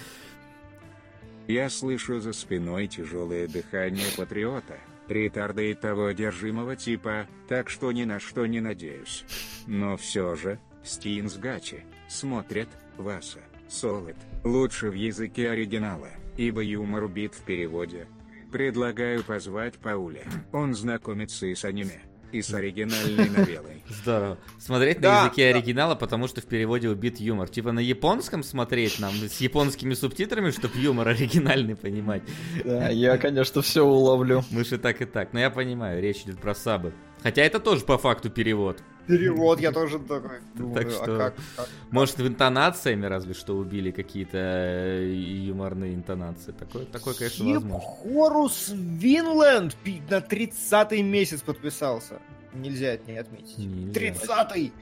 Я 1.46 1.68
слышу 1.68 2.20
за 2.20 2.32
спиной 2.32 2.86
тяжелое 2.86 3.48
дыхание 3.48 4.06
патриота. 4.16 4.78
Ретарда 5.10 5.62
и 5.62 5.74
того 5.74 6.06
одержимого 6.06 6.76
типа, 6.76 7.26
так 7.48 7.68
что 7.68 7.90
ни 7.92 8.04
на 8.04 8.20
что 8.20 8.46
не 8.46 8.60
надеюсь. 8.60 9.24
Но 9.66 9.96
все 9.96 10.36
же, 10.36 10.58
Стинс 10.82 11.36
Гачи, 11.36 11.84
смотрят, 12.08 12.68
Васа, 12.96 13.40
Солид, 13.68 14.16
лучше 14.44 14.90
в 14.90 14.94
языке 14.94 15.50
оригинала, 15.50 16.10
ибо 16.36 16.62
юмор 16.62 17.04
убит 17.04 17.34
в 17.34 17.42
переводе. 17.42 18.06
Предлагаю 18.52 19.22
позвать 19.22 19.78
Пауля, 19.78 20.24
он 20.52 20.74
знакомится 20.74 21.46
и 21.46 21.54
с 21.54 21.64
аниме 21.64 22.02
и 22.32 22.42
с 22.42 22.52
оригинальной 22.52 23.28
новеллой. 23.28 23.82
Здорово. 23.88 24.38
Смотреть 24.58 25.00
да, 25.00 25.12
на 25.12 25.24
языке 25.26 25.52
да. 25.52 25.58
оригинала, 25.58 25.94
потому 25.94 26.28
что 26.28 26.40
в 26.40 26.46
переводе 26.46 26.88
убит 26.88 27.20
юмор. 27.20 27.48
Типа 27.48 27.72
на 27.72 27.80
японском 27.80 28.42
смотреть 28.42 28.98
нам 29.00 29.12
с 29.14 29.40
японскими 29.40 29.94
субтитрами, 29.94 30.50
чтобы 30.50 30.78
юмор 30.78 31.08
оригинальный 31.08 31.76
понимать. 31.76 32.22
Да, 32.64 32.88
я, 32.88 33.18
конечно, 33.18 33.62
все 33.62 33.84
уловлю. 33.84 34.44
Мы 34.50 34.64
же 34.64 34.78
так 34.78 35.00
и 35.02 35.04
так. 35.04 35.32
Но 35.32 35.40
я 35.40 35.50
понимаю, 35.50 36.00
речь 36.02 36.22
идет 36.22 36.40
про 36.40 36.54
сабы. 36.54 36.92
Хотя 37.22 37.42
это 37.42 37.60
тоже 37.60 37.84
по 37.84 37.98
факту 37.98 38.30
перевод. 38.30 38.82
Перевод, 39.06 39.60
я 39.60 39.72
тоже 39.72 39.98
такой 39.98 40.40
думаю, 40.54 40.74
так 40.74 40.86
а 40.86 40.90
что, 40.90 41.02
а 41.02 41.18
как, 41.18 41.34
как, 41.56 41.68
Может, 41.90 42.18
в 42.18 42.26
интонациями 42.26 43.06
разве 43.06 43.34
что 43.34 43.56
убили 43.56 43.90
какие-то 43.90 44.38
э, 44.38 45.12
юморные 45.12 45.94
интонации. 45.94 46.52
Такое, 46.52 46.84
такое 46.84 47.14
конечно, 47.14 47.44
Хип 47.44 47.54
возможно. 47.54 47.80
Хорус 47.80 48.68
Винленд 48.72 49.76
на 50.08 50.20
30 50.20 50.92
месяц 51.02 51.42
подписался. 51.42 52.20
Нельзя 52.52 52.88
это 52.94 53.10
не 53.10 53.18
отметить. 53.18 53.58
30-й! 53.58 54.72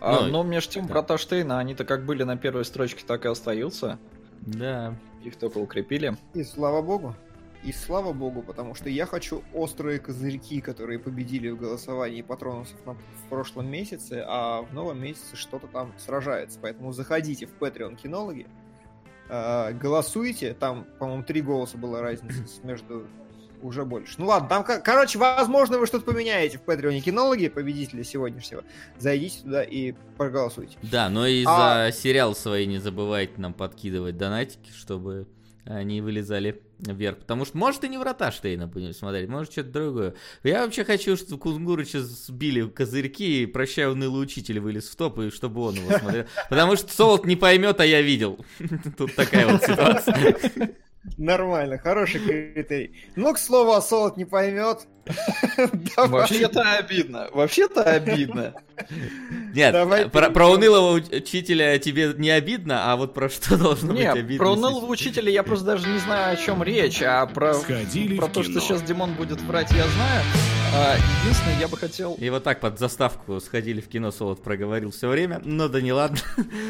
А, 0.00 0.22
ну, 0.22 0.26
но 0.28 0.42
между 0.42 0.72
тем, 0.72 0.86
да. 0.86 0.94
про 0.94 1.02
Таштейна, 1.02 1.60
они-то 1.60 1.84
как 1.84 2.04
были 2.04 2.24
на 2.24 2.36
первой 2.36 2.64
строчке, 2.64 3.04
так 3.06 3.24
и 3.24 3.28
остаются. 3.28 3.98
Да. 4.40 4.96
Их 5.24 5.36
только 5.36 5.58
укрепили. 5.58 6.16
И 6.34 6.42
слава 6.42 6.82
богу. 6.82 7.14
И 7.62 7.72
слава 7.72 8.12
богу, 8.12 8.42
потому 8.42 8.74
что 8.74 8.90
я 8.90 9.06
хочу 9.06 9.42
острые 9.54 10.00
козырьки, 10.00 10.60
которые 10.60 10.98
победили 10.98 11.48
в 11.50 11.58
голосовании 11.58 12.22
патронусов 12.22 12.84
на, 12.84 12.94
в 12.94 13.28
прошлом 13.28 13.70
месяце, 13.70 14.24
а 14.26 14.62
в 14.62 14.74
новом 14.74 15.00
месяце 15.00 15.36
что-то 15.36 15.68
там 15.68 15.92
сражается. 15.96 16.58
Поэтому 16.60 16.92
заходите 16.92 17.46
в 17.46 17.54
Patreon 17.60 17.96
кинологи, 17.96 18.48
э, 19.28 19.72
голосуйте. 19.74 20.54
Там, 20.54 20.86
по-моему, 20.98 21.22
три 21.22 21.40
голоса 21.40 21.78
была 21.78 22.00
разница 22.00 22.60
между 22.64 23.06
уже 23.62 23.84
больше. 23.84 24.14
Ну 24.18 24.26
ладно, 24.26 24.48
там, 24.48 24.64
короче, 24.64 25.18
возможно, 25.18 25.78
вы 25.78 25.86
что-то 25.86 26.04
поменяете 26.04 26.58
в 26.58 26.62
Патреоне 26.62 27.00
кинологи, 27.00 27.48
победителя 27.48 28.04
сегодняшнего. 28.04 28.64
Зайдите 28.98 29.42
туда 29.42 29.62
и 29.62 29.94
проголосуйте. 30.16 30.76
Да, 30.82 31.08
но 31.08 31.26
и 31.26 31.44
а... 31.46 31.90
за 31.90 31.96
сериал 31.96 32.34
свои 32.34 32.66
не 32.66 32.78
забывайте 32.78 33.34
нам 33.36 33.54
подкидывать 33.54 34.16
донатики, 34.16 34.70
чтобы 34.72 35.28
они 35.64 36.00
вылезали 36.00 36.60
вверх. 36.90 37.18
Потому 37.18 37.44
что, 37.44 37.56
может, 37.56 37.84
и 37.84 37.88
не 37.88 37.98
врата 37.98 38.32
Штейна 38.32 38.66
будем 38.66 38.92
смотреть, 38.92 39.28
может, 39.28 39.52
что-то 39.52 39.70
другое. 39.70 40.14
Я 40.42 40.64
вообще 40.64 40.84
хочу, 40.84 41.16
чтобы 41.16 41.38
Кунгурыча 41.38 42.02
сбили 42.02 42.68
козырьки, 42.68 43.42
и 43.42 43.46
прощай, 43.46 43.86
унылый 43.88 44.22
учитель 44.22 44.60
вылез 44.60 44.88
в 44.88 44.96
топ, 44.96 45.20
и 45.20 45.30
чтобы 45.30 45.62
он 45.62 45.76
его 45.76 45.98
смотрел. 45.98 46.26
Потому 46.50 46.76
что 46.76 46.92
Солод 46.92 47.24
не 47.24 47.36
поймет, 47.36 47.80
а 47.80 47.86
я 47.86 48.02
видел. 48.02 48.44
Тут 48.98 49.14
такая 49.14 49.46
вот 49.46 49.62
ситуация. 49.62 50.74
Нормально, 51.18 51.78
хороший 51.78 52.20
критерий. 52.20 52.92
Ну, 53.16 53.34
к 53.34 53.38
слову, 53.38 53.72
а 53.72 53.82
Солод 53.82 54.16
не 54.16 54.24
поймет. 54.24 54.86
Вообще-то 55.96 56.76
обидно. 56.78 57.28
Вообще-то 57.32 57.82
обидно. 57.82 58.54
Нет, 59.54 59.72
Давай 59.72 60.08
про, 60.08 60.30
про 60.30 60.48
унылого 60.48 60.94
учителя 60.94 61.76
тебе 61.80 62.14
не 62.16 62.30
обидно, 62.30 62.92
а 62.92 62.96
вот 62.96 63.14
про 63.14 63.28
что 63.28 63.56
должно 63.56 63.92
Нет, 63.92 64.12
быть 64.12 64.22
обидно? 64.22 64.44
про 64.44 64.52
унылого 64.52 64.86
учителя 64.86 65.30
я 65.30 65.42
просто 65.42 65.66
даже 65.66 65.88
не 65.88 65.98
знаю, 65.98 66.34
о 66.34 66.36
чем 66.36 66.62
речь, 66.62 67.02
а 67.02 67.26
про, 67.26 67.54
про 67.54 68.28
то, 68.28 68.44
что 68.44 68.60
сейчас 68.60 68.82
Димон 68.82 69.14
будет 69.14 69.40
врать, 69.42 69.70
я 69.72 69.84
знаю. 69.88 70.22
А, 70.74 70.96
единственное, 71.22 71.58
я 71.58 71.68
бы 71.68 71.76
хотел... 71.76 72.14
И 72.14 72.30
вот 72.30 72.44
так 72.44 72.60
под 72.60 72.78
заставку 72.78 73.40
сходили 73.40 73.80
в 73.80 73.88
кино, 73.88 74.12
Солод 74.12 74.42
проговорил 74.42 74.92
все 74.92 75.08
время, 75.08 75.40
но 75.44 75.68
да 75.68 75.80
не 75.80 75.92
ладно. 75.92 76.18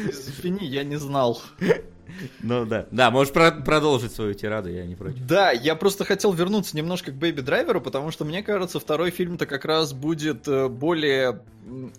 Извини, 0.09 0.65
я 0.65 0.83
не 0.83 0.95
знал. 0.95 1.39
Ну 2.41 2.65
да. 2.65 2.87
Да, 2.91 3.11
можешь 3.11 3.33
про- 3.33 3.51
продолжить 3.51 4.13
свою 4.13 4.33
тираду, 4.33 4.69
я 4.69 4.85
не 4.85 4.95
против. 4.95 5.25
Да, 5.25 5.51
я 5.51 5.75
просто 5.75 6.05
хотел 6.05 6.33
вернуться 6.33 6.75
немножко 6.75 7.11
к 7.11 7.15
Бэйби 7.15 7.41
Драйверу, 7.41 7.81
потому 7.81 8.11
что 8.11 8.25
мне 8.25 8.43
кажется, 8.43 8.79
второй 8.79 9.11
фильм-то 9.11 9.45
как 9.45 9.65
раз 9.65 9.93
будет 9.93 10.47
э, 10.47 10.67
более, 10.67 11.41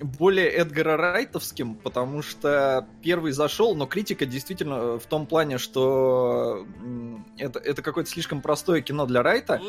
более 0.01 0.49
Эдгара 0.49 0.97
Райтовским, 0.97 1.75
потому 1.77 2.23
что 2.23 2.87
первый 3.03 3.33
зашел, 3.33 3.75
но 3.75 3.87
критика 3.87 4.27
действительно 4.27 4.75
э, 4.75 4.99
в 5.03 5.07
том 5.07 5.27
плане, 5.27 5.59
что 5.59 6.67
это, 7.39 7.59
это 7.59 7.83
какое-то 7.83 8.11
слишком 8.11 8.41
простое 8.41 8.81
кино 8.81 9.07
для 9.07 9.23
Райта. 9.23 9.61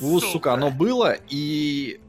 У, 0.00 0.20
сука, 0.20 0.54
оно 0.54 0.70
было, 0.70 1.16
и 1.28 2.00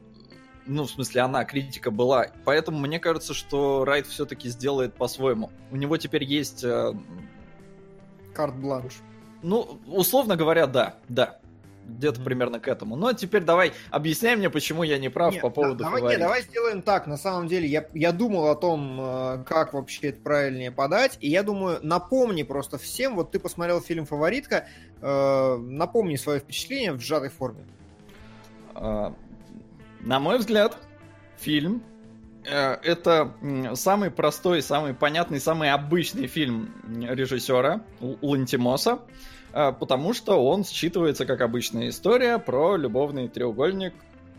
ну, 0.66 0.84
в 0.84 0.90
смысле, 0.90 1.22
она, 1.22 1.44
критика 1.44 1.90
была. 1.90 2.26
Поэтому 2.44 2.78
мне 2.78 2.98
кажется, 2.98 3.34
что 3.34 3.84
Райт 3.84 4.06
все-таки 4.06 4.48
сделает 4.48 4.94
по-своему. 4.94 5.50
У 5.70 5.76
него 5.76 5.96
теперь 5.96 6.24
есть 6.24 6.64
э, 6.64 6.92
карт-бланш. 8.36 8.94
Ну, 9.42 9.80
условно 9.86 10.36
говоря, 10.36 10.66
да, 10.66 10.96
да. 11.08 11.38
Где-то 11.86 12.20
mm-hmm. 12.20 12.24
примерно 12.24 12.60
к 12.60 12.66
этому. 12.66 12.96
Но 12.96 13.12
теперь 13.12 13.44
давай 13.44 13.72
объясняй 13.90 14.34
мне, 14.34 14.50
почему 14.50 14.82
я 14.82 14.98
не 14.98 15.08
прав 15.08 15.32
нет, 15.32 15.42
по 15.42 15.50
поводу 15.50 15.84
давай, 15.84 16.02
нет, 16.02 16.18
давай 16.18 16.42
сделаем 16.42 16.82
так. 16.82 17.06
На 17.06 17.16
самом 17.16 17.46
деле, 17.46 17.68
я, 17.68 17.86
я 17.94 18.10
думал 18.10 18.48
о 18.48 18.56
том, 18.56 18.98
э, 19.00 19.44
как 19.46 19.72
вообще 19.72 20.08
это 20.08 20.20
правильнее 20.20 20.72
подать. 20.72 21.16
И 21.20 21.30
я 21.30 21.44
думаю, 21.44 21.78
напомни 21.82 22.42
просто 22.42 22.76
всем, 22.76 23.14
вот 23.14 23.30
ты 23.30 23.38
посмотрел 23.38 23.80
фильм 23.80 24.04
«Фаворитка», 24.04 24.66
э, 25.00 25.56
напомни 25.56 26.16
свое 26.16 26.40
впечатление 26.40 26.92
в 26.92 27.00
сжатой 27.00 27.28
форме. 27.28 27.64
А, 28.74 29.14
на 30.00 30.18
мой 30.18 30.38
взгляд, 30.38 30.76
фильм 31.38 31.82
Э, 31.84 31.95
это 32.46 33.32
самый 33.74 34.10
простой, 34.10 34.62
самый 34.62 34.94
понятный, 34.94 35.40
самый 35.40 35.70
обычный 35.70 36.26
фильм 36.26 36.72
режиссера 36.86 37.82
Лантимоса, 38.00 39.00
э, 39.52 39.72
потому 39.72 40.14
что 40.14 40.44
он 40.44 40.62
считывается 40.62 41.26
как 41.26 41.40
обычная 41.40 41.88
история 41.88 42.38
про 42.38 42.76
любовный 42.76 43.28
треугольник 43.28 43.94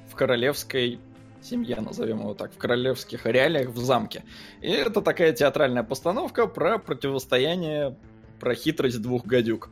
в 0.10 0.16
королевской 0.16 1.00
семье, 1.42 1.78
назовем 1.82 2.20
его 2.20 2.34
так, 2.34 2.54
в 2.54 2.58
королевских 2.58 3.26
реалиях 3.26 3.70
в 3.70 3.78
замке. 3.78 4.24
И 4.62 4.70
это 4.70 5.02
такая 5.02 5.34
театральная 5.34 5.84
постановка 5.84 6.48
про 6.48 6.78
противостояние, 6.78 7.96
про 8.40 8.56
хитрость 8.56 9.02
двух 9.02 9.26
гадюк, 9.26 9.70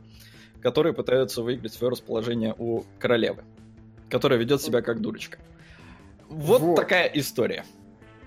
которые 0.60 0.92
пытаются 0.92 1.42
выиграть 1.42 1.72
свое 1.72 1.92
расположение 1.92 2.54
у 2.58 2.84
королевы, 2.98 3.42
которая 4.10 4.38
ведет 4.38 4.62
себя 4.62 4.82
как 4.82 5.00
дурочка. 5.00 5.38
Вот, 6.28 6.60
вот. 6.60 6.76
такая 6.76 7.06
история 7.06 7.64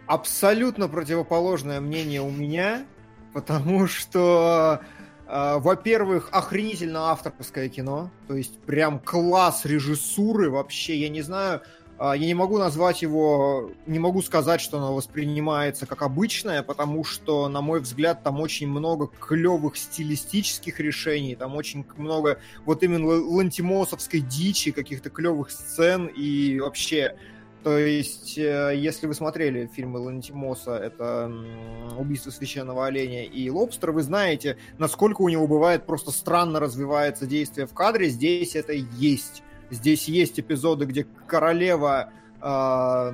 абсолютно 0.09 0.87
противоположное 0.87 1.79
мнение 1.79 2.21
у 2.21 2.31
меня, 2.31 2.83
потому 3.31 3.85
что, 3.85 4.81
э, 5.27 5.57
во-первых, 5.59 6.29
охренительно 6.31 7.11
авторское 7.11 7.69
кино, 7.69 8.09
то 8.27 8.35
есть 8.35 8.57
прям 8.61 8.97
класс 8.97 9.65
режиссуры 9.65 10.49
вообще, 10.49 10.97
я 10.97 11.09
не 11.09 11.21
знаю, 11.21 11.61
э, 11.99 12.13
я 12.15 12.25
не 12.25 12.33
могу 12.33 12.57
назвать 12.57 13.03
его, 13.03 13.69
не 13.85 13.99
могу 13.99 14.23
сказать, 14.23 14.61
что 14.61 14.79
оно 14.79 14.95
воспринимается 14.95 15.85
как 15.85 16.01
обычное, 16.01 16.63
потому 16.63 17.03
что, 17.03 17.47
на 17.47 17.61
мой 17.61 17.79
взгляд, 17.79 18.23
там 18.23 18.41
очень 18.41 18.67
много 18.67 19.11
клевых 19.19 19.77
стилистических 19.77 20.79
решений, 20.79 21.35
там 21.35 21.55
очень 21.55 21.85
много 21.97 22.39
вот 22.65 22.81
именно 22.81 23.05
лантимосовской 23.05 24.21
дичи, 24.21 24.71
каких-то 24.71 25.11
клевых 25.11 25.51
сцен 25.51 26.07
и 26.07 26.59
вообще 26.59 27.15
То 27.63 27.77
есть, 27.77 28.37
э, 28.37 28.73
если 28.75 29.05
вы 29.05 29.13
смотрели 29.13 29.67
фильмы 29.67 29.99
Лантимоса, 29.99 30.77
это 30.77 31.29
«Убийство 31.97 32.31
священного 32.31 32.85
оленя» 32.85 33.25
и 33.25 33.49
«Лобстер», 33.49 33.91
вы 33.91 34.01
знаете, 34.01 34.57
насколько 34.77 35.21
у 35.21 35.29
него 35.29 35.45
бывает 35.45 35.85
просто 35.85 36.11
странно 36.11 36.61
развивается 36.61 37.25
действие 37.25 37.67
в 37.67 37.73
кадре. 37.73 38.07
Здесь 38.07 38.55
это 38.55 38.71
есть. 38.71 39.43
Здесь 39.71 40.07
есть 40.07 40.39
эпизоды, 40.39 40.85
где 40.85 41.05
королева 41.27 42.13
э, 42.41 43.13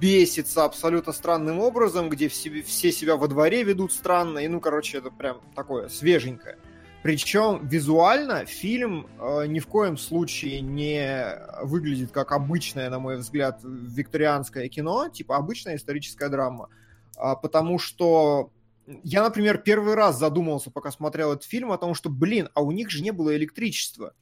бесится 0.00 0.64
абсолютно 0.64 1.12
странным 1.12 1.60
образом, 1.60 2.08
где 2.08 2.28
все, 2.28 2.62
все 2.62 2.90
себя 2.90 3.16
во 3.16 3.28
дворе 3.28 3.62
ведут 3.62 3.92
странно, 3.92 4.38
и 4.38 4.48
ну, 4.48 4.60
короче, 4.60 4.98
это 4.98 5.10
прям 5.10 5.42
такое 5.54 5.88
свеженькое. 5.88 6.56
Причем 7.02 7.66
визуально 7.66 8.44
фильм 8.44 9.06
э, 9.18 9.46
ни 9.46 9.58
в 9.58 9.66
коем 9.66 9.96
случае 9.96 10.60
не 10.60 11.38
выглядит 11.62 12.12
как 12.12 12.32
обычное, 12.32 12.90
на 12.90 12.98
мой 12.98 13.16
взгляд, 13.16 13.60
викторианское 13.62 14.68
кино, 14.68 15.08
типа 15.08 15.36
обычная 15.36 15.76
историческая 15.76 16.28
драма. 16.28 16.68
А, 17.16 17.36
потому 17.36 17.78
что 17.78 18.50
я, 19.02 19.22
например, 19.22 19.58
первый 19.58 19.94
раз 19.94 20.18
задумался, 20.18 20.70
пока 20.70 20.90
смотрел 20.90 21.32
этот 21.32 21.44
фильм, 21.44 21.72
о 21.72 21.78
том, 21.78 21.94
что, 21.94 22.10
блин, 22.10 22.50
а 22.54 22.62
у 22.62 22.70
них 22.70 22.90
же 22.90 23.02
не 23.02 23.12
было 23.12 23.34
электричества. 23.36 24.14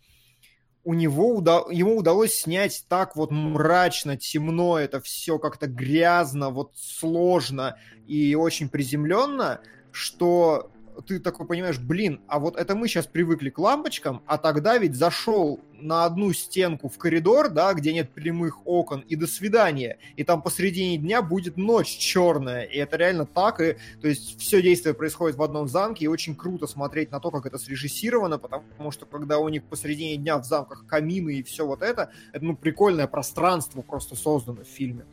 У 0.85 0.95
него 0.95 1.35
уда- 1.35 1.65
ему 1.71 1.97
удалось 1.97 2.35
снять 2.35 2.85
так 2.89 3.17
вот 3.17 3.31
мрачно, 3.31 4.17
темно, 4.17 4.79
это 4.79 5.01
все 5.01 5.39
как-то 5.39 5.67
грязно, 5.67 6.51
вот 6.51 6.73
сложно 6.77 7.77
и 8.07 8.35
очень 8.35 8.69
приземленно, 8.69 9.61
что 9.91 10.71
ты 11.07 11.21
такой 11.21 11.47
понимаешь, 11.47 11.79
блин, 11.79 12.21
а 12.27 12.39
вот 12.39 12.57
это 12.57 12.75
мы 12.75 12.89
сейчас 12.89 13.07
привыкли 13.07 13.51
к 13.51 13.59
лампочкам, 13.59 14.23
а 14.27 14.39
тогда 14.39 14.79
ведь 14.79 14.97
зашел 14.97 15.61
на 15.81 16.05
одну 16.05 16.33
стенку 16.33 16.89
в 16.89 16.99
коридор, 16.99 17.51
да, 17.51 17.73
где 17.75 17.93
нет 17.93 18.11
прямых 18.11 18.67
окон, 18.67 19.01
и 19.01 19.15
до 19.15 19.27
свидания. 19.27 19.99
И 20.17 20.25
там 20.25 20.43
посредине 20.43 20.99
дня 20.99 21.23
будет 21.23 21.57
ночь 21.57 21.97
черная. 21.99 22.65
И 22.65 22.77
это 22.79 22.97
реально 22.97 23.27
так. 23.27 23.61
И, 23.61 23.77
то 24.01 24.09
есть 24.09 24.41
все 24.41 24.61
действие 24.61 24.95
происходит 24.95 25.37
в 25.37 25.43
одном 25.43 25.69
замке, 25.69 26.07
и 26.07 26.09
очень 26.09 26.35
круто 26.35 26.67
смотреть 26.67 27.13
на 27.13 27.21
то, 27.21 27.31
как 27.31 27.47
это 27.47 27.59
срежиссировано, 27.59 28.39
потому 28.39 28.91
что 28.91 29.07
когда 29.07 29.39
у 29.39 29.49
них 29.49 29.65
посредине 29.65 30.17
дня 30.17 30.39
в 30.39 30.45
замках 30.45 30.87
камины 30.87 31.37
и 31.37 31.43
все 31.43 31.67
вот 31.67 31.83
это, 31.83 32.11
это 32.33 32.45
ну 32.45 32.57
прикольное 32.57 33.07
пространство 33.07 33.83
просто 33.83 34.17
создано 34.17 34.65
в 34.65 34.69
фильме. 34.69 35.05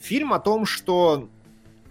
Фильм 0.00 0.32
о 0.32 0.40
том, 0.40 0.64
что 0.64 1.28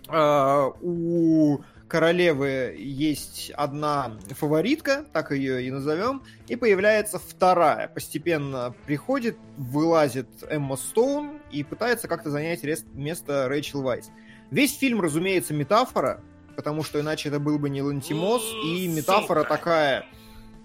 э, 0.07 0.71
у 0.81 1.59
королевы 1.87 2.75
есть 2.77 3.51
одна 3.51 4.17
фаворитка, 4.31 5.05
так 5.13 5.31
ее 5.31 5.65
и 5.65 5.71
назовем, 5.71 6.23
и 6.47 6.55
появляется 6.55 7.19
вторая. 7.19 7.87
Постепенно 7.87 8.73
приходит, 8.85 9.37
вылазит 9.57 10.27
Эмма 10.49 10.75
Стоун 10.75 11.39
и 11.51 11.63
пытается 11.63 12.07
как-то 12.07 12.29
занять 12.29 12.63
место 12.93 13.47
Рэйчел 13.47 13.81
Вайс. 13.81 14.09
Весь 14.51 14.77
фильм, 14.77 15.01
разумеется, 15.01 15.53
метафора, 15.53 16.21
потому 16.55 16.83
что 16.83 16.99
иначе 16.99 17.29
это 17.29 17.39
был 17.39 17.59
бы 17.59 17.69
не 17.69 17.81
Лантимос, 17.81 18.43
и 18.65 18.87
метафора 18.87 19.43
такая 19.43 20.05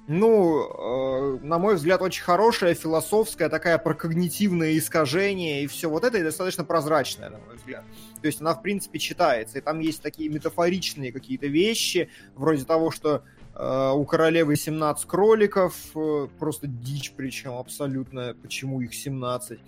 ну, 0.08 1.36
э, 1.38 1.38
на 1.42 1.58
мой 1.58 1.74
взгляд, 1.74 2.00
очень 2.00 2.22
хорошая, 2.22 2.74
философская, 2.74 3.50
такая 3.50 3.76
про 3.76 3.92
когнитивное 3.92 4.78
искажение 4.78 5.64
и 5.64 5.66
все 5.66 5.90
вот 5.90 6.02
это, 6.02 6.16
и 6.16 6.22
достаточно 6.22 6.64
прозрачная, 6.64 7.28
на 7.28 7.38
мой 7.38 7.56
взгляд. 7.56 7.84
То 8.22 8.26
есть 8.26 8.40
она, 8.40 8.54
в 8.54 8.62
принципе, 8.62 8.98
читается, 8.98 9.58
и 9.58 9.60
там 9.60 9.80
есть 9.80 10.00
такие 10.00 10.30
метафоричные 10.30 11.12
какие-то 11.12 11.46
вещи, 11.46 12.08
вроде 12.34 12.64
того, 12.64 12.90
что 12.90 13.22
э, 13.54 13.92
у 13.94 14.02
королевы 14.06 14.56
17 14.56 15.06
кроликов, 15.06 15.74
э, 15.94 16.28
просто 16.38 16.66
дичь 16.66 17.12
причем 17.14 17.58
абсолютно, 17.58 18.34
почему 18.40 18.80
их 18.80 18.94
17. 18.94 19.60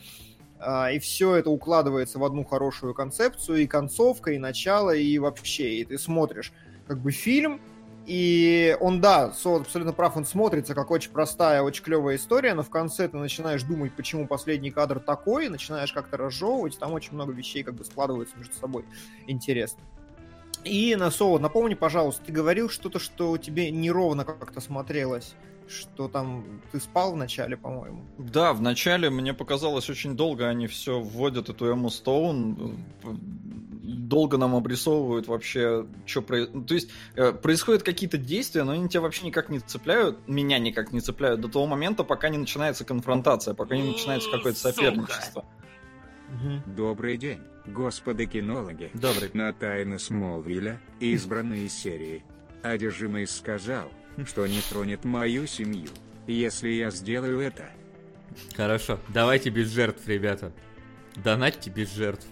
Uh, 0.61 0.95
и 0.95 0.99
все 0.99 1.37
это 1.37 1.49
укладывается 1.49 2.19
в 2.19 2.25
одну 2.25 2.45
хорошую 2.45 2.93
концепцию, 2.93 3.63
и 3.63 3.67
концовка, 3.67 4.33
и 4.33 4.39
начало, 4.39 4.95
и 4.95 5.19
вообще. 5.19 5.77
И 5.77 5.87
ты 5.87 5.97
смотришь 5.97 6.53
как 6.87 6.99
бы 6.99 7.13
фильм, 7.13 7.63
и 8.07 8.77
он, 8.81 9.01
да, 9.01 9.33
Солод 9.33 9.63
абсолютно 9.63 9.93
прав, 9.93 10.17
он 10.17 10.25
смотрится 10.25 10.75
как 10.75 10.91
очень 10.91 11.11
простая, 11.11 11.63
очень 11.63 11.85
клевая 11.85 12.17
история, 12.17 12.55
но 12.55 12.63
в 12.63 12.71
конце 12.71 13.09
ты 13.09 13.17
начинаешь 13.17 13.63
думать, 13.63 13.93
почему 13.93 14.27
последний 14.27 14.71
кадр 14.71 15.01
такой, 15.01 15.49
начинаешь 15.49 15.93
как-то 15.93 16.17
разжевывать, 16.17 16.79
там 16.79 16.93
очень 16.93 17.15
много 17.15 17.33
вещей 17.33 17.63
как 17.63 17.75
бы 17.75 17.85
складываются 17.85 18.37
между 18.37 18.55
собой. 18.55 18.85
Интересно. 19.27 19.83
И 20.65 20.95
на 20.97 21.11
Солод, 21.11 21.41
напомни, 21.41 21.75
пожалуйста, 21.75 22.25
ты 22.27 22.33
говорил 22.33 22.69
что-то, 22.69 22.99
что 22.99 23.37
тебе 23.39 23.71
неровно 23.71 24.25
как-то 24.25 24.61
смотрелось 24.61 25.35
что 25.71 26.09
там 26.09 26.61
ты 26.73 26.81
спал 26.81 27.13
в 27.13 27.17
начале, 27.17 27.57
по-моему. 27.57 28.05
Да, 28.19 28.53
в 28.53 28.61
начале 28.61 29.11
мне 29.11 29.33
показалось 29.33 29.89
очень 29.89 30.17
долго 30.17 30.49
они 30.49 30.67
все 30.67 31.01
вводят 31.01 31.49
эту 31.49 31.67
Эму 31.67 31.91
Стоун, 31.91 32.77
долго 33.83 34.37
нам 34.37 34.55
обрисовывают 34.55 35.29
вообще, 35.29 35.87
что 36.07 36.23
происходит. 36.23 36.67
То 36.67 36.75
есть 36.75 36.91
э, 37.15 37.33
происходят 37.33 37.83
какие-то 37.83 38.19
действия, 38.19 38.65
но 38.65 38.73
они 38.73 38.89
тебя 38.89 39.03
вообще 39.03 39.27
никак 39.27 39.49
не 39.49 39.61
цепляют, 39.61 40.19
меня 40.29 40.59
никак 40.59 40.93
не 40.93 41.01
цепляют 41.01 41.41
до 41.41 41.49
того 41.49 41.67
момента, 41.67 42.05
пока 42.05 42.29
не 42.29 42.39
начинается 42.39 42.85
конфронтация, 42.85 43.55
пока 43.55 43.77
не 43.77 43.85
начинается 43.85 44.31
какое-то 44.31 44.59
соперничество. 44.59 45.45
Добрый 46.67 47.17
день, 47.17 47.41
господа 47.67 48.27
кинологи. 48.27 48.91
Добрый. 48.95 49.31
На 49.33 49.53
тайны 49.53 49.99
Смолвиля, 49.99 50.81
избранные 51.01 51.69
серии. 51.69 52.25
Одержимый 52.63 53.27
сказал, 53.27 53.91
что 54.27 54.47
не 54.47 54.61
тронет 54.61 55.05
мою 55.05 55.47
семью, 55.47 55.91
если 56.27 56.69
я 56.71 56.91
сделаю 56.91 57.41
это. 57.41 57.65
Хорошо, 58.57 58.99
давайте 59.09 59.51
без 59.51 59.69
жертв, 59.69 60.07
ребята. 60.07 60.53
Донатьте 61.17 61.71
без 61.71 61.93
жертв. 61.93 62.27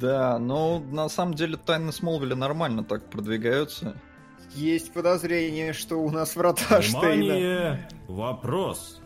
Да, 0.00 0.38
но 0.38 0.80
на 0.80 1.08
самом 1.08 1.34
деле 1.34 1.56
тайны 1.56 1.92
Смолвиля 1.92 2.34
нормально 2.34 2.84
так 2.84 3.08
продвигаются. 3.08 3.96
Есть 4.54 4.92
подозрение, 4.92 5.72
что 5.72 5.96
у 5.96 6.10
нас 6.10 6.36
врата 6.36 6.80
Внимание! 6.80 7.86
Штейна. 7.86 7.88
Вопрос. 8.08 9.00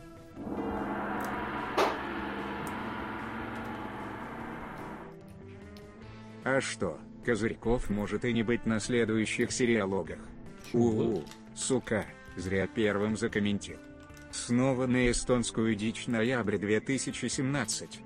А 6.45 6.61
что, 6.61 6.99
Козырьков 7.25 7.91
может 7.91 8.25
и 8.25 8.33
не 8.33 8.43
быть 8.43 8.65
на 8.65 8.81
следующих 8.81 9.53
сериалогах. 9.53 10.19
У-у, 10.73 11.23
сука, 11.59 12.07
зря 12.37 12.67
первым 12.67 13.17
закомментил. 13.17 13.79
Снова 14.31 14.87
на 14.87 15.11
эстонскую 15.11 15.75
дичь 15.75 16.07
ноябрь 16.07 16.59
2017. 16.59 18.01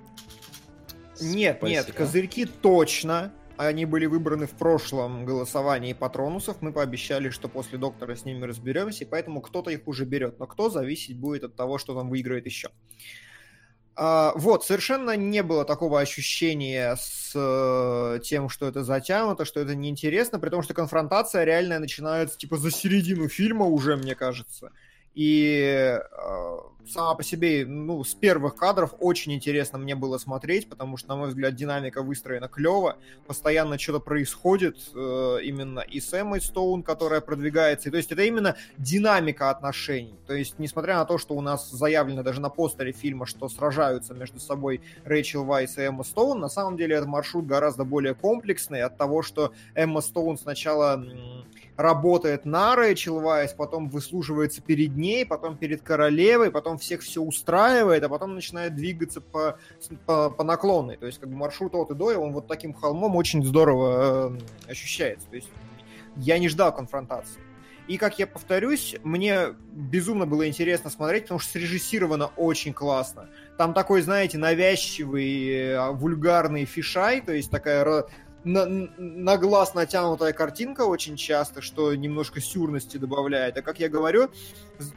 Нет, 1.20 1.56
Спасибо. 1.58 1.68
нет, 1.68 1.92
козырьки 1.92 2.46
точно. 2.46 3.32
Они 3.58 3.84
были 3.84 4.06
выбраны 4.06 4.46
в 4.46 4.52
прошлом 4.52 5.24
голосовании 5.24 5.92
патронусов. 5.92 6.62
Мы 6.62 6.72
пообещали, 6.72 7.28
что 7.28 7.48
после 7.48 7.78
доктора 7.78 8.16
с 8.16 8.24
ними 8.24 8.44
разберемся, 8.44 9.04
и 9.04 9.06
поэтому 9.06 9.40
кто-то 9.40 9.70
их 9.70 9.86
уже 9.86 10.04
берет. 10.04 10.38
Но 10.38 10.46
кто 10.46 10.70
зависеть 10.70 11.18
будет 11.18 11.44
от 11.44 11.54
того, 11.54 11.78
что 11.78 11.94
там 11.94 12.08
выиграет 12.08 12.46
еще. 12.46 12.70
А, 13.94 14.32
вот, 14.36 14.64
совершенно 14.64 15.16
не 15.16 15.42
было 15.42 15.64
такого 15.64 16.00
ощущения 16.00 16.96
с 16.96 17.32
э, 17.34 18.20
тем, 18.20 18.48
что 18.48 18.66
это 18.66 18.84
затянуто, 18.84 19.44
что 19.44 19.60
это 19.60 19.74
неинтересно, 19.74 20.38
при 20.38 20.48
том, 20.48 20.62
что 20.62 20.72
конфронтация 20.72 21.44
реальная 21.44 21.78
начинается 21.78 22.38
типа 22.38 22.56
за 22.56 22.70
середину 22.70 23.28
фильма 23.28 23.66
уже, 23.66 23.96
мне 23.96 24.14
кажется. 24.14 24.72
И 25.14 25.98
э, 26.00 26.58
сама 26.86 27.14
по 27.14 27.22
себе, 27.22 27.64
ну, 27.66 28.02
с 28.04 28.14
первых 28.14 28.56
кадров 28.56 28.94
очень 28.98 29.32
интересно 29.32 29.78
мне 29.78 29.94
было 29.94 30.18
смотреть, 30.18 30.68
потому 30.68 30.96
что, 30.96 31.08
на 31.08 31.16
мой 31.16 31.28
взгляд, 31.28 31.54
динамика 31.54 32.02
выстроена 32.02 32.48
клево, 32.48 32.96
постоянно 33.26 33.78
что-то 33.78 34.00
происходит 34.00 34.76
э, 34.94 35.38
именно 35.42 35.80
и 35.80 36.00
с 36.00 36.12
Эммой 36.12 36.40
Стоун, 36.40 36.82
которая 36.82 37.20
продвигается, 37.20 37.88
и, 37.88 37.92
то 37.92 37.98
есть 37.98 38.12
это 38.12 38.22
именно 38.22 38.56
динамика 38.78 39.50
отношений, 39.50 40.18
то 40.26 40.34
есть 40.34 40.58
несмотря 40.58 40.96
на 40.96 41.04
то, 41.04 41.18
что 41.18 41.34
у 41.34 41.40
нас 41.40 41.70
заявлено 41.70 42.22
даже 42.22 42.40
на 42.40 42.48
постере 42.48 42.92
фильма, 42.92 43.26
что 43.26 43.48
сражаются 43.48 44.14
между 44.14 44.40
собой 44.40 44.80
Рэйчел 45.04 45.44
Вайс 45.44 45.78
и 45.78 45.82
Эмма 45.82 46.04
Стоун, 46.04 46.40
на 46.40 46.48
самом 46.48 46.76
деле 46.76 46.96
этот 46.96 47.08
маршрут 47.08 47.46
гораздо 47.46 47.84
более 47.84 48.14
комплексный 48.14 48.82
от 48.82 48.96
того, 48.96 49.22
что 49.22 49.52
Эмма 49.74 50.00
Стоун 50.00 50.38
сначала 50.38 51.02
работает 51.76 52.44
на 52.44 52.76
Рэйчел 52.76 53.20
Вайс, 53.20 53.52
потом 53.52 53.88
выслуживается 53.88 54.62
перед 54.62 54.96
ней, 54.96 55.24
потом 55.24 55.56
перед 55.56 55.82
королевой, 55.82 56.50
потом 56.50 56.71
всех 56.78 57.02
все 57.02 57.20
устраивает, 57.20 58.02
а 58.02 58.08
потом 58.08 58.34
начинает 58.34 58.74
двигаться 58.74 59.20
по, 59.20 59.58
по, 60.06 60.30
по 60.30 60.44
наклонной. 60.44 60.96
То 60.96 61.06
есть 61.06 61.18
как 61.18 61.28
бы 61.28 61.36
маршрут 61.36 61.74
от 61.74 61.90
и 61.90 61.94
до, 61.94 62.12
и 62.12 62.16
он 62.16 62.32
вот 62.32 62.46
таким 62.46 62.74
холмом 62.74 63.16
очень 63.16 63.44
здорово 63.44 64.38
э, 64.66 64.70
ощущается. 64.70 65.28
То 65.28 65.36
есть 65.36 65.48
я 66.16 66.38
не 66.38 66.48
ждал 66.48 66.74
конфронтации. 66.74 67.40
И, 67.88 67.96
как 67.96 68.18
я 68.18 68.26
повторюсь, 68.28 68.94
мне 69.02 69.48
безумно 69.72 70.24
было 70.24 70.46
интересно 70.46 70.88
смотреть, 70.88 71.24
потому 71.24 71.40
что 71.40 71.50
срежиссировано 71.52 72.26
очень 72.36 72.72
классно. 72.72 73.28
Там 73.58 73.74
такой, 73.74 74.02
знаете, 74.02 74.38
навязчивый, 74.38 75.48
э, 75.50 75.90
вульгарный 75.90 76.64
фишай, 76.64 77.20
то 77.20 77.32
есть 77.32 77.50
такая 77.50 78.06
на, 78.44 78.66
на 78.66 79.36
глаз 79.36 79.74
натянутая 79.74 80.32
картинка 80.32 80.82
очень 80.82 81.16
часто, 81.16 81.62
что 81.62 81.94
немножко 81.94 82.40
сюрности 82.40 82.96
добавляет. 82.96 83.56
А 83.56 83.62
как 83.62 83.78
я 83.78 83.88
говорю, 83.88 84.30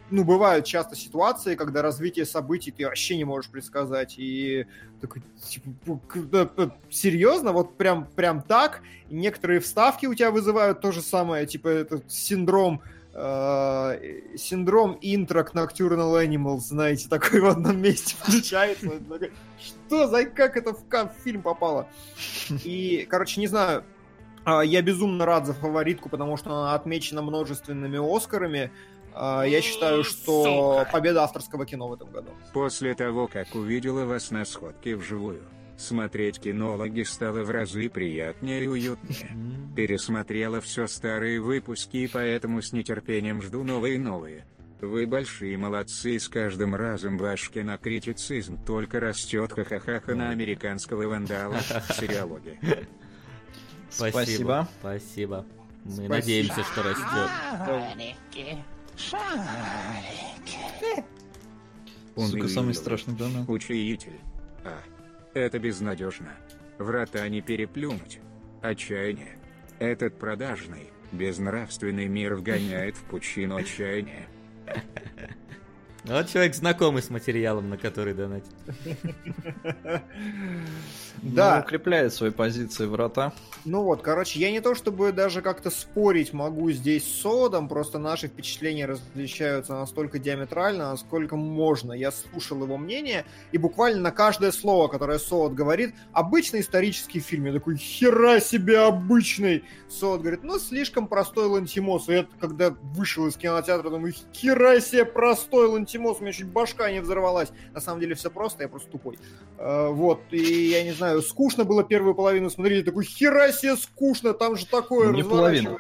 ну, 0.09 0.23
бывают 0.23 0.65
часто 0.65 0.95
ситуации, 0.95 1.55
когда 1.55 1.81
развитие 1.81 2.25
событий 2.25 2.71
ты 2.71 2.85
вообще 2.85 3.17
не 3.17 3.23
можешь 3.23 3.51
предсказать. 3.51 4.15
И 4.17 4.65
такой, 4.99 5.21
типа, 5.47 6.75
серьезно, 6.89 7.51
вот 7.51 7.77
прям, 7.77 8.05
прям 8.05 8.41
так. 8.41 8.81
Некоторые 9.09 9.59
вставки 9.59 10.07
у 10.07 10.15
тебя 10.15 10.31
вызывают 10.31 10.81
то 10.81 10.91
же 10.91 11.01
самое, 11.01 11.45
типа 11.45 11.67
этот 11.67 12.11
синдром 12.11 12.81
синдром 13.15 14.97
интро 15.01 15.43
к 15.43 15.55
Nocturnal 15.55 16.25
Animals, 16.25 16.59
знаете, 16.59 17.07
такой 17.07 17.39
в 17.39 17.45
одном 17.45 17.81
месте 17.81 18.15
включается. 18.19 18.99
Что 19.57 20.07
за, 20.07 20.25
как 20.25 20.57
это 20.57 20.73
в, 20.73 20.83
фильм 21.23 21.41
попало? 21.41 21.87
И, 22.65 23.07
короче, 23.09 23.39
не 23.39 23.47
знаю, 23.47 23.85
а, 24.45 24.61
я 24.63 24.81
безумно 24.81 25.25
рад 25.25 25.47
за 25.47 25.53
фаворитку, 25.53 26.07
потому 26.07 26.37
что 26.37 26.51
она 26.51 26.75
отмечена 26.75 27.21
множественными 27.21 28.15
Оскарами. 28.15 28.71
А, 29.13 29.43
я 29.43 29.61
считаю, 29.61 30.03
что 30.03 30.85
победа 30.91 31.23
авторского 31.23 31.65
кино 31.65 31.87
в 31.87 31.93
этом 31.93 32.11
году. 32.11 32.31
После 32.53 32.93
того, 32.93 33.27
как 33.27 33.55
увидела 33.55 34.05
вас 34.05 34.29
на 34.29 34.45
сходке 34.45 34.95
вживую, 34.95 35.41
смотреть 35.77 36.39
кинологи 36.39 37.03
стало 37.03 37.43
в 37.43 37.49
разы 37.49 37.89
приятнее 37.89 38.63
и 38.63 38.67
уютнее. 38.67 39.29
Пересмотрела 39.75 40.61
все 40.61 40.87
старые 40.87 41.41
выпуски 41.41 41.97
и 41.97 42.07
поэтому 42.07 42.61
с 42.61 42.71
нетерпением 42.71 43.41
жду 43.41 43.63
новые 43.63 43.95
и 43.95 43.99
новые. 43.99 44.45
Вы 44.81 45.07
большие 45.07 45.57
молодцы, 45.57 46.19
с 46.19 46.27
каждым 46.27 46.75
разом 46.75 47.17
ваш 47.17 47.49
кинокритицизм 47.49 48.63
только 48.65 48.99
растет 48.99 49.51
ха-ха-ха 49.53 50.15
на 50.15 50.29
американского 50.29 51.07
вандала 51.07 51.55
в 51.55 51.93
сериалоге. 51.99 52.59
Спасибо. 53.89 54.67
Спасибо. 54.79 55.45
Мы 55.85 55.91
Спасибо. 55.91 56.13
надеемся, 56.15 56.63
что 56.63 56.83
растет. 56.83 57.29
Сука, 62.15 62.47
самый 62.47 62.73
страшный 62.73 63.15
донат. 63.15 63.47
Учитель. 63.49 64.19
А, 64.63 64.79
это 65.35 65.59
безнадежно. 65.59 66.31
Врата 66.79 67.27
не 67.29 67.41
переплюнуть. 67.41 68.19
Отчаяние. 68.61 69.37
Этот 69.79 70.17
продажный, 70.17 70.89
безнравственный 71.11 72.07
мир 72.07 72.35
вгоняет 72.35 72.95
в 72.95 73.03
пучину 73.03 73.57
отчаяния. 73.57 74.27
Вот 76.07 76.29
человек 76.29 76.53
знакомый 76.55 77.01
с 77.01 77.09
материалом, 77.09 77.69
на 77.69 77.77
который 77.77 78.13
донатит. 78.13 78.53
Да. 81.21 81.55
Ну, 81.55 81.61
укрепляет 81.61 82.13
свои 82.13 82.29
позиции 82.29 82.85
врата. 82.85 83.33
Ну 83.63 83.83
вот, 83.83 84.01
короче, 84.01 84.39
я 84.39 84.51
не 84.51 84.61
то 84.61 84.75
чтобы 84.75 85.11
даже 85.11 85.41
как-то 85.41 85.69
спорить 85.71 86.33
могу 86.33 86.71
здесь 86.71 87.03
с 87.03 87.21
Содом, 87.21 87.67
просто 87.67 87.97
наши 87.97 88.27
впечатления 88.27 88.85
различаются 88.85 89.73
настолько 89.73 90.19
диаметрально, 90.19 90.91
насколько 90.91 91.35
можно. 91.35 91.93
Я 91.93 92.11
слушал 92.11 92.61
его 92.63 92.77
мнение, 92.77 93.25
и 93.51 93.57
буквально 93.57 94.01
на 94.01 94.11
каждое 94.11 94.51
слово, 94.51 94.87
которое 94.87 95.17
Сод 95.17 95.53
говорит, 95.53 95.95
обычный 96.11 96.59
исторический 96.61 97.19
фильм. 97.19 97.45
Я 97.45 97.53
такой, 97.53 97.77
хера 97.77 98.39
себе 98.39 98.79
обычный! 98.79 99.63
Сод 99.89 100.21
говорит, 100.21 100.43
ну, 100.43 100.59
слишком 100.59 101.07
простой 101.07 101.47
Лантимос. 101.47 102.09
И 102.09 102.13
я, 102.13 102.27
когда 102.39 102.69
вышел 102.69 103.27
из 103.27 103.35
кинотеатра, 103.35 103.89
думаю, 103.89 104.13
хера 104.33 104.79
себе 104.79 105.05
простой 105.05 105.67
Лантимос, 105.67 105.94
у 105.97 106.21
меня 106.21 106.31
чуть 106.31 106.47
башка 106.47 106.91
не 106.91 107.01
взорвалась. 107.01 107.51
На 107.73 107.81
самом 107.81 107.99
деле 107.99 108.15
все 108.15 108.29
просто, 108.29 108.63
я 108.63 108.69
просто 108.69 108.89
тупой. 108.89 109.17
Uh, 109.57 109.91
вот, 109.91 110.21
и 110.31 110.69
я 110.69 110.83
не 110.83 110.91
знаю, 110.91 111.21
скучно 111.21 111.63
было 111.63 111.83
первую 111.83 112.15
половину 112.15 112.49
смотреть, 112.49 112.85
такой, 112.85 113.05
хера 113.05 113.51
себе 113.51 113.75
скучно, 113.75 114.33
там 114.33 114.55
же 114.55 114.65
такое 114.65 115.11
Не 115.11 115.23
половину. 115.23 115.77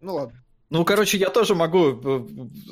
Ну 0.00 0.14
ладно. 0.14 0.42
Ну, 0.68 0.84
короче, 0.84 1.16
я 1.16 1.30
тоже 1.30 1.54
могу 1.54 1.92
э, 1.92 2.26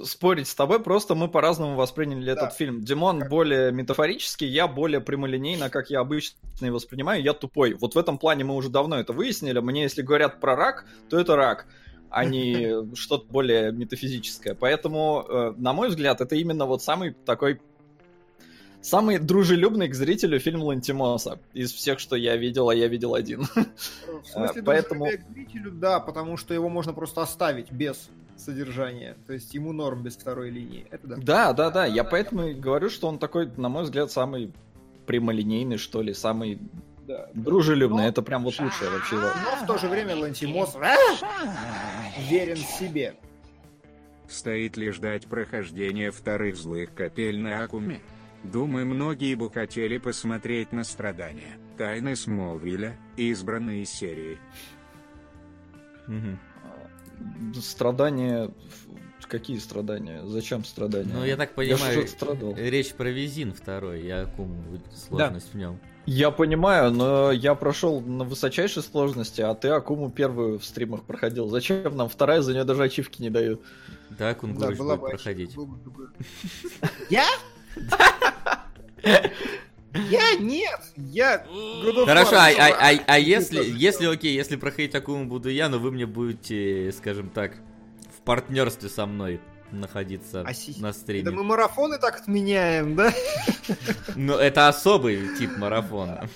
спорить 0.05 0.49
с 0.49 0.55
тобой, 0.55 0.81
просто 0.81 1.14
мы 1.14 1.29
по-разному 1.29 1.77
восприняли 1.77 2.27
да. 2.27 2.33
этот 2.33 2.55
фильм. 2.55 2.81
Димон 2.81 3.21
как? 3.21 3.31
более 3.31 3.71
метафорический, 3.71 4.49
я 4.49 4.67
более 4.67 5.01
прямолинейно, 5.01 5.71
как 5.71 5.90
я 5.90 6.01
обычно 6.01 6.37
его 6.61 6.75
воспринимаю, 6.75 7.23
я 7.23 7.35
тупой. 7.35 7.75
Вот 7.75 7.95
в 7.95 7.99
этом 7.99 8.19
плане 8.19 8.43
мы 8.43 8.57
уже 8.57 8.69
давно 8.69 8.99
это 8.99 9.12
выяснили. 9.12 9.61
Мне, 9.61 9.83
если 9.83 10.03
говорят 10.03 10.40
про 10.40 10.57
рак, 10.57 10.87
то 11.09 11.21
это 11.21 11.37
рак, 11.37 11.67
а 12.14 12.24
не 12.24 12.94
что-то 12.94 13.27
более 13.29 13.72
метафизическое. 13.72 14.55
Поэтому, 14.55 15.27
э, 15.29 15.55
на 15.57 15.72
мой 15.72 15.88
взгляд, 15.88 16.20
это 16.20 16.37
именно 16.37 16.64
вот 16.64 16.83
самый 16.83 17.12
такой 17.12 17.61
Самый 18.81 19.18
дружелюбный 19.18 19.88
к 19.88 19.94
зрителю 19.94 20.38
фильм 20.38 20.62
Лантимоса. 20.62 21.38
Из 21.55 21.72
всех, 21.72 21.98
что 21.98 22.16
я 22.16 22.37
видел, 22.37 22.68
а 22.68 22.74
я 22.74 22.87
видел 22.87 23.14
один. 23.14 23.44
В 23.44 24.27
смысле, 24.31 24.62
Поэтому... 24.62 25.07
к 25.07 25.33
зрителю, 25.33 25.70
да, 25.70 26.00
потому 26.00 26.37
что 26.37 26.53
его 26.53 26.68
можно 26.68 26.92
просто 26.92 27.22
оставить 27.22 27.72
без 27.72 28.11
содержания. 28.37 29.16
То 29.27 29.33
есть 29.33 29.55
ему 29.55 29.72
норм 29.72 30.03
без 30.03 30.16
второй 30.16 30.50
линии. 30.50 30.87
Это 30.90 31.07
да. 31.07 31.16
Да, 31.16 31.53
да, 31.55 31.70
да. 31.70 31.87
Я 31.87 32.05
поэтому 32.05 32.48
и 32.48 32.53
говорю, 32.53 32.90
что 32.90 33.09
он 33.09 33.18
такой, 33.18 33.50
на 33.57 33.70
мой 33.70 33.85
взгляд, 33.85 34.12
самый 34.12 34.53
прямолинейный, 35.07 35.79
что 35.79 36.03
ли, 36.03 36.12
самый 36.12 36.59
да. 37.07 37.29
дружелюбный. 37.33 38.03
Но... 38.03 38.09
Это 38.09 38.20
прям 38.20 38.44
вот 38.44 38.59
лучшее 38.59 38.90
вообще. 38.90 39.16
Но 39.16 39.31
в 39.62 39.66
то 39.66 39.79
же 39.79 39.88
время 39.88 40.14
Лантимос 40.16 40.74
верен 42.18 42.57
себе. 42.57 43.14
Стоит 44.29 44.77
ли 44.77 44.90
ждать 44.90 45.27
прохождения 45.27 46.11
вторых 46.11 46.57
злых 46.57 46.94
капель 46.94 47.38
на 47.38 47.62
Акуме? 47.62 48.00
Думаю, 48.42 48.87
многие 48.87 49.35
бы 49.35 49.50
хотели 49.50 49.98
посмотреть 49.98 50.72
на 50.72 50.85
страдания, 50.85 51.59
тайны 51.79 52.14
Смолвиля 52.14 52.96
и 53.16 53.31
избранные 53.31 53.85
серии. 53.87 54.38
Угу. 56.09 57.61
Страдания... 57.61 58.50
Какие 59.27 59.59
страдания? 59.59 60.22
Зачем 60.27 60.64
страдания? 60.64 61.12
Ну, 61.12 61.24
я 61.24 61.37
так 61.37 61.55
понимаю, 61.55 62.03
я 62.03 62.07
страдал. 62.07 62.55
речь 62.57 62.92
про 62.92 63.09
Визин 63.09 63.55
второй, 63.55 64.03
я 64.03 64.27
кум 64.27 64.55
сложность 64.94 65.46
да. 65.46 65.53
в 65.53 65.55
нем. 65.61 65.81
Я 66.07 66.31
понимаю, 66.31 66.90
но 66.90 67.33
я 67.33 67.55
прошел 67.55 68.01
на 68.01 68.25
высочайшей 68.25 68.83
сложности, 68.83 69.40
а 69.40 69.55
ты 69.55 69.69
Акуму 69.69 70.11
первую 70.11 70.59
в 70.59 70.64
стримах 70.64 71.05
проходил. 71.05 71.49
Зачем 71.49 71.97
нам 71.97 72.09
вторая, 72.09 72.43
за 72.43 72.53
нее 72.53 72.64
даже 72.64 72.83
ачивки 72.83 73.23
не 73.23 73.31
дают? 73.31 73.62
Да, 74.11 74.35
Кунгурыч 74.35 74.77
да, 74.77 74.85
будет 74.85 75.01
проходить. 75.01 75.57
Я? 77.11 77.27
Я 80.11 80.35
нет, 80.40 80.81
я 80.97 81.47
Хорошо, 82.05 82.35
а, 82.35 82.49
а, 82.49 82.90
а, 82.90 82.99
а 83.07 83.19
если, 83.19 83.62
если 83.62 84.07
окей, 84.07 84.35
если 84.35 84.57
проходить 84.57 84.90
такому 84.90 85.27
буду 85.27 85.51
я, 85.51 85.69
но 85.69 85.79
вы 85.79 85.93
мне 85.93 86.05
будете, 86.05 86.90
скажем 86.90 87.31
так, 87.31 87.59
в 88.19 88.23
партнерстве 88.23 88.88
со 88.88 89.07
мной 89.07 89.40
находиться 89.80 90.40
а 90.40 90.80
на 90.80 90.92
стриме. 90.92 91.24
Да 91.24 91.30
мы 91.30 91.44
марафоны 91.44 91.98
так 91.98 92.20
отменяем, 92.20 92.96
да? 92.96 93.12
Ну, 94.16 94.34
это 94.34 94.68
особый 94.68 95.37
тип 95.37 95.56
марафона. 95.56 96.28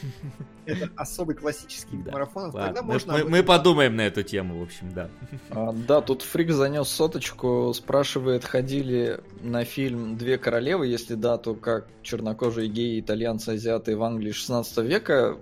Это 0.69 0.91
особый 0.97 1.35
классический 1.35 1.97
да. 1.97 2.13
марафон. 2.13 2.53
Тогда 2.53 2.83
можно 2.83 3.15
мы, 3.15 3.25
мы 3.25 3.43
подумаем 3.43 3.97
на 3.97 4.03
эту 4.03 4.23
тему, 4.23 4.61
в 4.61 4.63
общем, 4.63 4.93
да. 4.93 5.09
А, 5.51 5.73
да, 5.73 6.03
тут 6.03 6.21
Фрик 6.23 6.51
занес 6.51 6.89
соточку, 6.89 7.73
спрашивает, 7.75 8.45
ходили 8.45 9.21
на 9.41 9.65
фильм 9.65 10.19
«Две 10.19 10.37
королевы», 10.37 10.87
если 10.87 11.15
да, 11.15 11.39
то 11.39 11.55
как 11.55 11.89
чернокожие 12.03 12.69
геи, 12.69 13.01
итальянцы, 13.01 13.51
азиаты 13.51 13.97
в 13.97 14.03
Англии 14.03 14.33
16 14.33 14.79
века? 14.79 15.39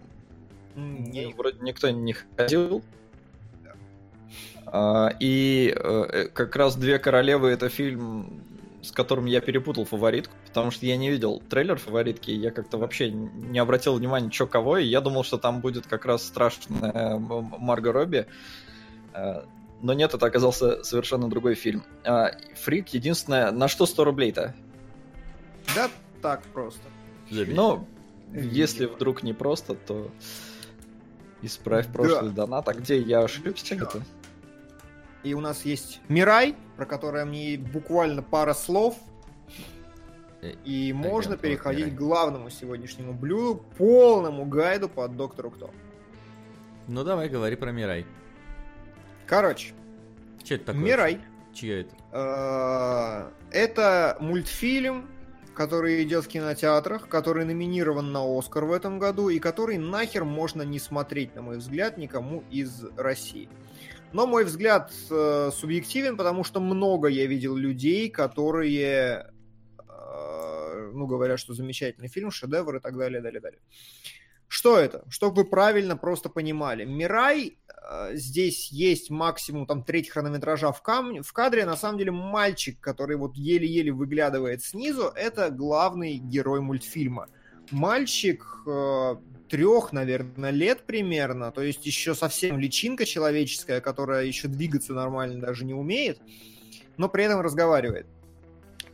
Не, 0.76 1.34
вроде 1.36 1.58
никто 1.60 1.90
не 1.90 2.12
ходил. 2.12 2.84
А, 4.76 5.08
и 5.20 5.74
э, 5.74 6.28
как 6.34 6.54
раз 6.54 6.76
«Две 6.76 6.98
королевы»— 6.98 7.48
это 7.50 7.70
фильм 7.70 8.42
с 8.82 8.92
которым 8.92 9.24
я 9.24 9.40
перепутал 9.40 9.84
фаворитку, 9.84 10.32
потому 10.46 10.70
что 10.70 10.86
я 10.86 10.96
не 10.96 11.10
видел 11.10 11.42
трейлер 11.48 11.76
фаворитки, 11.76 12.30
я 12.30 12.52
как-то 12.52 12.78
вообще 12.78 13.10
не 13.10 13.58
обратил 13.58 13.94
внимания, 13.94 14.30
что 14.30 14.46
кого, 14.46 14.78
и 14.78 14.86
я 14.86 15.00
думал, 15.00 15.24
что 15.24 15.38
там 15.38 15.60
будет 15.60 15.88
как 15.88 16.04
раз 16.04 16.24
страшная 16.24 17.18
Марго 17.18 17.90
Робби. 17.90 18.26
Э, 19.12 19.42
но 19.80 19.92
нет, 19.92 20.14
это 20.14 20.26
оказался 20.26 20.84
совершенно 20.84 21.28
другой 21.28 21.54
фильм. 21.54 21.82
А, 22.04 22.32
Фрик, 22.62 22.90
единственное, 22.90 23.50
на 23.50 23.68
что 23.68 23.86
100 23.86 24.04
рублей-то? 24.04 24.54
Да 25.74 25.90
так 26.22 26.42
просто. 26.52 26.82
Ну, 27.30 27.88
если 28.30 28.86
вдруг 28.86 29.22
не 29.22 29.32
просто, 29.32 29.74
то 29.74 30.10
исправь 31.42 31.88
прошлый 31.88 32.30
да. 32.30 32.44
донат. 32.46 32.68
А 32.68 32.74
где 32.74 33.00
я 33.00 33.20
ошибся 33.20 33.74
где-то? 33.74 34.02
И 35.22 35.34
у 35.34 35.40
нас 35.40 35.64
есть 35.64 36.00
Мирай, 36.08 36.54
про 36.76 36.86
которое 36.86 37.24
мне 37.24 37.58
буквально 37.58 38.22
пара 38.22 38.54
слов. 38.54 38.96
Э, 40.42 40.52
И 40.64 40.92
можно 40.92 41.36
переходить 41.36 41.94
к 41.94 41.98
главному 41.98 42.50
сегодняшнему 42.50 43.12
блюду, 43.12 43.64
полному 43.76 44.44
гайду 44.44 44.88
по 44.88 45.08
доктору 45.08 45.50
Кто. 45.50 45.70
Ну 46.88 47.02
давай, 47.02 47.28
говори 47.28 47.56
про 47.56 47.72
Мирай. 47.72 48.06
Короче. 49.26 49.74
Что 50.44 50.54
это 50.54 50.66
такое? 50.66 50.82
Мирай. 50.82 51.20
Чье 51.52 51.80
это? 51.80 51.94
Э, 52.12 53.30
это 53.50 54.16
мультфильм 54.20 55.08
который 55.56 56.02
идет 56.04 56.24
в 56.24 56.28
кинотеатрах, 56.28 57.08
который 57.08 57.44
номинирован 57.44 58.12
на 58.12 58.20
Оскар 58.38 58.66
в 58.66 58.72
этом 58.72 58.98
году 58.98 59.30
и 59.30 59.38
который 59.38 59.78
нахер 59.78 60.24
можно 60.24 60.62
не 60.62 60.78
смотреть, 60.78 61.34
на 61.34 61.42
мой 61.42 61.56
взгляд, 61.56 61.96
никому 61.96 62.44
из 62.50 62.84
России. 62.96 63.48
Но 64.12 64.26
мой 64.26 64.44
взгляд 64.44 64.92
э, 65.10 65.50
субъективен, 65.52 66.16
потому 66.16 66.44
что 66.44 66.60
много 66.60 67.08
я 67.08 67.26
видел 67.26 67.56
людей, 67.56 68.08
которые, 68.08 69.32
э, 69.78 70.90
ну, 70.92 71.06
говорят, 71.06 71.38
что 71.38 71.54
замечательный 71.54 72.08
фильм, 72.08 72.30
шедевр 72.30 72.76
и 72.76 72.80
так 72.80 72.96
далее, 72.96 73.20
далее, 73.20 73.40
далее. 73.40 73.60
Что 74.48 74.78
это? 74.78 75.04
Чтобы 75.08 75.42
вы 75.42 75.44
правильно 75.44 75.96
просто 75.96 76.28
понимали. 76.28 76.84
Мирай, 76.84 77.58
э, 77.68 78.10
здесь 78.14 78.70
есть 78.70 79.10
максимум 79.10 79.66
там 79.66 79.82
треть 79.82 80.08
хронометража 80.08 80.70
в, 80.70 80.82
кам... 80.82 81.22
в 81.22 81.32
кадре. 81.32 81.66
На 81.66 81.76
самом 81.76 81.98
деле 81.98 82.12
мальчик, 82.12 82.80
который 82.80 83.16
вот 83.16 83.36
еле-еле 83.36 83.92
выглядывает 83.92 84.62
снизу, 84.62 85.12
это 85.14 85.50
главный 85.50 86.18
герой 86.18 86.60
мультфильма. 86.60 87.28
Мальчик 87.72 88.44
э, 88.66 89.16
трех, 89.48 89.92
наверное, 89.92 90.50
лет 90.50 90.82
примерно, 90.86 91.50
то 91.50 91.62
есть 91.62 91.86
еще 91.86 92.14
совсем 92.14 92.58
личинка 92.58 93.04
человеческая, 93.04 93.80
которая 93.80 94.24
еще 94.24 94.48
двигаться 94.48 94.92
нормально 94.92 95.40
даже 95.40 95.64
не 95.64 95.74
умеет, 95.74 96.20
но 96.96 97.08
при 97.08 97.24
этом 97.24 97.40
разговаривает. 97.40 98.06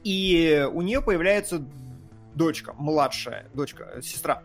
И 0.05 0.67
у 0.73 0.83
нее 0.83 1.01
появляется 1.01 1.65
дочка, 2.35 2.73
младшая 2.75 3.49
дочка, 3.55 4.01
сестра. 4.03 4.43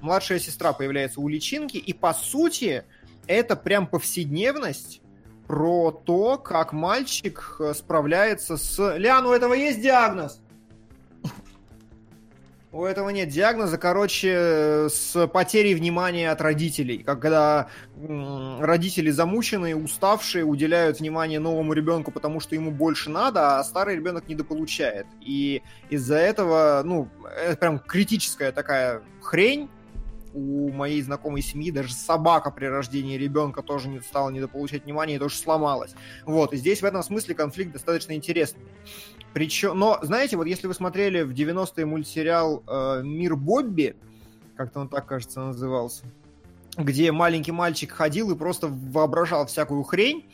Младшая 0.00 0.38
сестра 0.38 0.72
появляется 0.72 1.20
у 1.20 1.28
личинки, 1.28 1.76
и 1.76 1.92
по 1.92 2.12
сути 2.12 2.84
это 3.26 3.56
прям 3.56 3.86
повседневность 3.86 5.00
про 5.46 5.90
то, 5.90 6.36
как 6.36 6.72
мальчик 6.72 7.56
э, 7.58 7.72
справляется 7.74 8.58
с... 8.58 8.96
Лян, 8.98 9.24
у 9.26 9.32
этого 9.32 9.54
есть 9.54 9.80
диагноз? 9.80 10.42
У 12.70 12.84
этого 12.84 13.08
нет 13.08 13.30
диагноза, 13.30 13.78
короче, 13.78 14.88
с 14.90 15.26
потерей 15.28 15.74
внимания 15.74 16.30
от 16.30 16.42
родителей. 16.42 17.02
Когда 17.02 17.68
родители 17.96 19.10
замученные, 19.10 19.74
уставшие, 19.74 20.44
уделяют 20.44 21.00
внимание 21.00 21.40
новому 21.40 21.72
ребенку, 21.72 22.10
потому 22.10 22.40
что 22.40 22.54
ему 22.54 22.70
больше 22.70 23.08
надо, 23.08 23.56
а 23.58 23.64
старый 23.64 23.96
ребенок 23.96 24.28
недополучает. 24.28 25.06
И 25.22 25.62
из-за 25.88 26.16
этого, 26.16 26.82
ну, 26.84 27.08
это 27.42 27.56
прям 27.56 27.78
критическая 27.78 28.52
такая 28.52 29.02
хрень, 29.22 29.70
у 30.34 30.70
моей 30.70 31.00
знакомой 31.00 31.40
семьи 31.40 31.70
даже 31.70 31.94
собака 31.94 32.50
при 32.50 32.66
рождении 32.66 33.16
ребенка 33.16 33.62
тоже 33.62 33.88
не 33.88 34.00
стала 34.00 34.28
недополучать 34.28 34.84
внимания 34.84 35.16
и 35.16 35.18
тоже 35.18 35.36
сломалась. 35.36 35.94
Вот, 36.26 36.52
и 36.52 36.56
здесь 36.56 36.82
в 36.82 36.84
этом 36.84 37.02
смысле 37.02 37.34
конфликт 37.34 37.72
достаточно 37.72 38.12
интересный. 38.12 38.62
Причем, 39.34 39.78
но, 39.78 39.98
знаете, 40.02 40.36
вот 40.36 40.46
если 40.46 40.66
вы 40.66 40.74
смотрели 40.74 41.22
в 41.22 41.32
90-е 41.32 41.86
мультсериал 41.86 42.62
э, 42.66 43.02
«Мир 43.04 43.36
Бобби», 43.36 43.96
как-то 44.56 44.80
он 44.80 44.88
так, 44.88 45.06
кажется, 45.06 45.40
назывался, 45.40 46.04
где 46.76 47.12
маленький 47.12 47.52
мальчик 47.52 47.92
ходил 47.92 48.30
и 48.30 48.36
просто 48.36 48.68
воображал 48.68 49.46
всякую 49.46 49.82
хрень, 49.84 50.26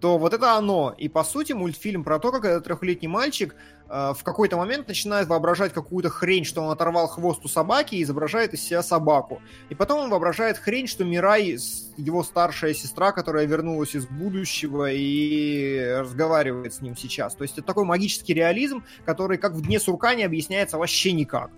то 0.00 0.18
вот 0.18 0.34
это 0.34 0.56
оно. 0.56 0.94
И 0.98 1.08
по 1.08 1.22
сути 1.22 1.52
мультфильм 1.52 2.02
про 2.02 2.18
то, 2.18 2.32
как 2.32 2.44
этот 2.44 2.64
трехлетний 2.64 3.08
мальчик 3.08 3.54
в 3.88 4.18
какой-то 4.22 4.56
момент 4.56 4.88
начинает 4.88 5.28
воображать 5.28 5.72
какую-то 5.72 6.08
хрень, 6.08 6.44
что 6.44 6.62
он 6.62 6.70
оторвал 6.70 7.08
хвост 7.08 7.44
у 7.44 7.48
собаки 7.48 7.94
и 7.94 8.02
изображает 8.02 8.54
из 8.54 8.62
себя 8.62 8.82
собаку. 8.82 9.42
И 9.68 9.74
потом 9.74 10.00
он 10.00 10.10
воображает 10.10 10.56
хрень, 10.56 10.86
что 10.86 11.04
Мирай, 11.04 11.58
его 11.96 12.22
старшая 12.22 12.74
сестра, 12.74 13.12
которая 13.12 13.46
вернулась 13.46 13.94
из 13.94 14.06
будущего 14.06 14.90
и 14.90 15.96
разговаривает 15.98 16.72
с 16.72 16.80
ним 16.80 16.96
сейчас. 16.96 17.34
То 17.34 17.42
есть 17.42 17.58
это 17.58 17.66
такой 17.66 17.84
магический 17.84 18.34
реализм, 18.34 18.82
который 19.04 19.36
как 19.38 19.52
в 19.52 19.62
Дне 19.62 19.78
сурка 19.78 20.14
не 20.14 20.24
объясняется 20.24 20.78
вообще 20.78 21.12
никак. 21.12 21.50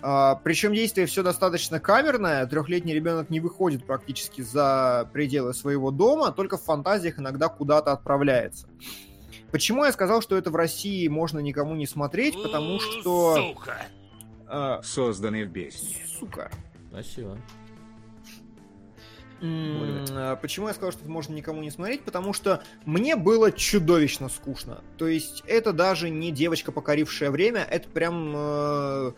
А, 0.00 0.36
причем 0.36 0.72
действие 0.72 1.06
все 1.06 1.22
достаточно 1.22 1.80
камерное. 1.80 2.46
Трехлетний 2.46 2.94
ребенок 2.94 3.30
не 3.30 3.40
выходит 3.40 3.84
практически 3.84 4.42
за 4.42 5.08
пределы 5.12 5.54
своего 5.54 5.90
дома, 5.90 6.30
только 6.30 6.56
в 6.56 6.62
фантазиях 6.62 7.18
иногда 7.18 7.48
куда-то 7.48 7.92
отправляется. 7.92 8.68
Почему 9.50 9.84
я 9.84 9.92
сказал, 9.92 10.20
что 10.20 10.36
это 10.36 10.50
в 10.50 10.56
России 10.56 11.08
можно 11.08 11.38
никому 11.38 11.74
не 11.74 11.86
смотреть? 11.86 12.34
Потому 12.42 12.80
что... 12.80 13.36
Сука! 13.36 13.86
А, 14.46 14.82
Созданный 14.82 15.44
в 15.44 15.50
бездне. 15.50 15.96
Сука. 16.18 16.50
Спасибо. 16.90 17.38
А, 19.40 20.36
почему 20.36 20.68
я 20.68 20.74
сказал, 20.74 20.92
что 20.92 21.02
это 21.02 21.10
можно 21.10 21.34
никому 21.34 21.62
не 21.62 21.70
смотреть? 21.70 22.02
Потому 22.02 22.32
что 22.32 22.62
мне 22.84 23.16
было 23.16 23.52
чудовищно 23.52 24.28
скучно. 24.28 24.82
То 24.96 25.06
есть 25.06 25.42
это 25.46 25.72
даже 25.72 26.10
не 26.10 26.30
девочка, 26.30 26.72
покорившая 26.72 27.30
время, 27.30 27.60
это 27.60 27.88
прям... 27.88 28.34
Э 28.36 29.12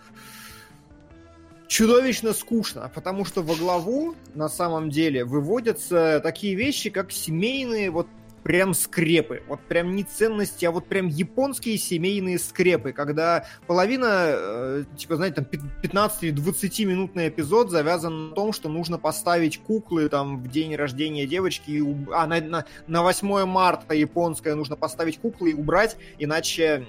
чудовищно 1.70 2.32
скучно, 2.32 2.90
потому 2.92 3.24
что 3.24 3.42
во 3.44 3.54
главу 3.54 4.16
на 4.34 4.48
самом 4.48 4.90
деле 4.90 5.24
выводятся 5.24 6.18
такие 6.20 6.56
вещи, 6.56 6.90
как 6.90 7.12
семейные 7.12 7.92
вот 7.92 8.08
прям 8.42 8.74
скрепы. 8.74 9.42
Вот 9.48 9.60
прям 9.60 9.94
не 9.94 10.04
ценности, 10.04 10.64
а 10.64 10.70
вот 10.70 10.86
прям 10.86 11.08
японские 11.08 11.78
семейные 11.78 12.38
скрепы, 12.38 12.92
когда 12.92 13.46
половина, 13.66 14.06
э, 14.32 14.84
типа, 14.96 15.16
знаете, 15.16 15.42
там 15.42 15.46
15-20 15.82 16.84
минутный 16.84 17.28
эпизод 17.28 17.70
завязан 17.70 18.30
на 18.30 18.34
том, 18.34 18.52
что 18.52 18.68
нужно 18.68 18.98
поставить 18.98 19.58
куклы 19.58 20.08
там 20.08 20.42
в 20.42 20.48
день 20.48 20.74
рождения 20.76 21.26
девочки, 21.26 21.70
и, 21.70 21.82
а 22.12 22.26
на, 22.26 22.40
на, 22.40 22.64
на 22.86 23.02
8 23.02 23.44
марта 23.44 23.94
японское 23.94 24.54
нужно 24.54 24.76
поставить 24.76 25.18
куклы 25.18 25.50
и 25.50 25.54
убрать, 25.54 25.96
иначе 26.18 26.86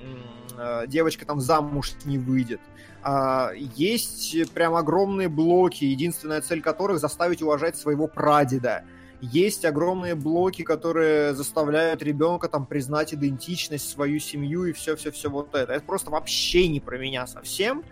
э, 0.57 0.83
девочка 0.87 1.25
там 1.25 1.39
замуж 1.39 1.93
не 2.05 2.17
выйдет. 2.17 2.61
А, 3.03 3.51
есть 3.75 4.51
прям 4.53 4.75
огромные 4.75 5.27
блоки, 5.27 5.85
единственная 5.85 6.41
цель 6.41 6.61
которых 6.61 6.99
заставить 6.99 7.41
уважать 7.41 7.75
своего 7.75 8.07
прадеда. 8.07 8.83
Есть 9.21 9.65
огромные 9.65 10.15
блоки, 10.15 10.63
которые 10.63 11.35
заставляют 11.35 12.01
ребенка 12.01 12.49
там 12.49 12.65
признать 12.65 13.13
идентичность, 13.13 13.87
свою 13.87 14.19
семью 14.19 14.65
и 14.65 14.73
все-все-все 14.73 15.29
вот 15.29 15.53
это. 15.53 15.73
Это 15.73 15.85
просто 15.85 16.09
вообще 16.09 16.67
не 16.67 16.79
про 16.79 16.97
меня 16.97 17.27
совсем. 17.27 17.83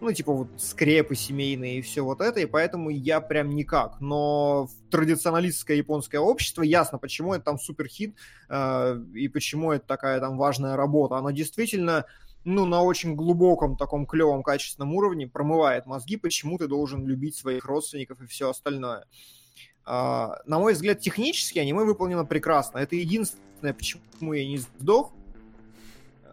Ну, 0.00 0.10
типа 0.10 0.32
вот 0.32 0.48
скрепы 0.56 1.14
семейные 1.14 1.78
и 1.78 1.82
все 1.82 2.02
вот 2.02 2.22
это, 2.22 2.40
и 2.40 2.46
поэтому 2.46 2.88
я 2.88 3.20
прям 3.20 3.50
никак. 3.50 4.00
Но 4.00 4.68
традиционалистское 4.90 5.76
японское 5.76 6.18
общество 6.18 6.62
ясно, 6.62 6.96
почему 6.96 7.34
это 7.34 7.44
там 7.44 7.58
суперхит 7.58 8.16
э, 8.48 8.98
и 9.14 9.28
почему 9.28 9.72
это 9.72 9.86
такая 9.86 10.18
там 10.18 10.38
важная 10.38 10.76
работа. 10.76 11.16
Оно 11.16 11.30
действительно 11.30 12.06
ну, 12.44 12.64
на 12.64 12.82
очень 12.82 13.14
глубоком 13.14 13.76
таком 13.76 14.06
клевом 14.06 14.42
качественном 14.42 14.94
уровне 14.94 15.26
промывает 15.26 15.84
мозги, 15.84 16.16
почему 16.16 16.56
ты 16.56 16.66
должен 16.66 17.06
любить 17.06 17.36
своих 17.36 17.66
родственников 17.66 18.22
и 18.22 18.26
все 18.26 18.48
остальное. 18.48 19.00
А, 19.00 19.04
на 19.90 20.58
мой 20.58 20.74
взгляд, 20.74 21.00
технически 21.00 21.58
аниме 21.58 21.82
выполнено 21.84 22.24
прекрасно. 22.24 22.78
Это 22.78 22.94
единственное, 22.94 23.74
почему 23.74 24.32
я 24.32 24.46
не 24.46 24.58
сдох, 24.58 25.12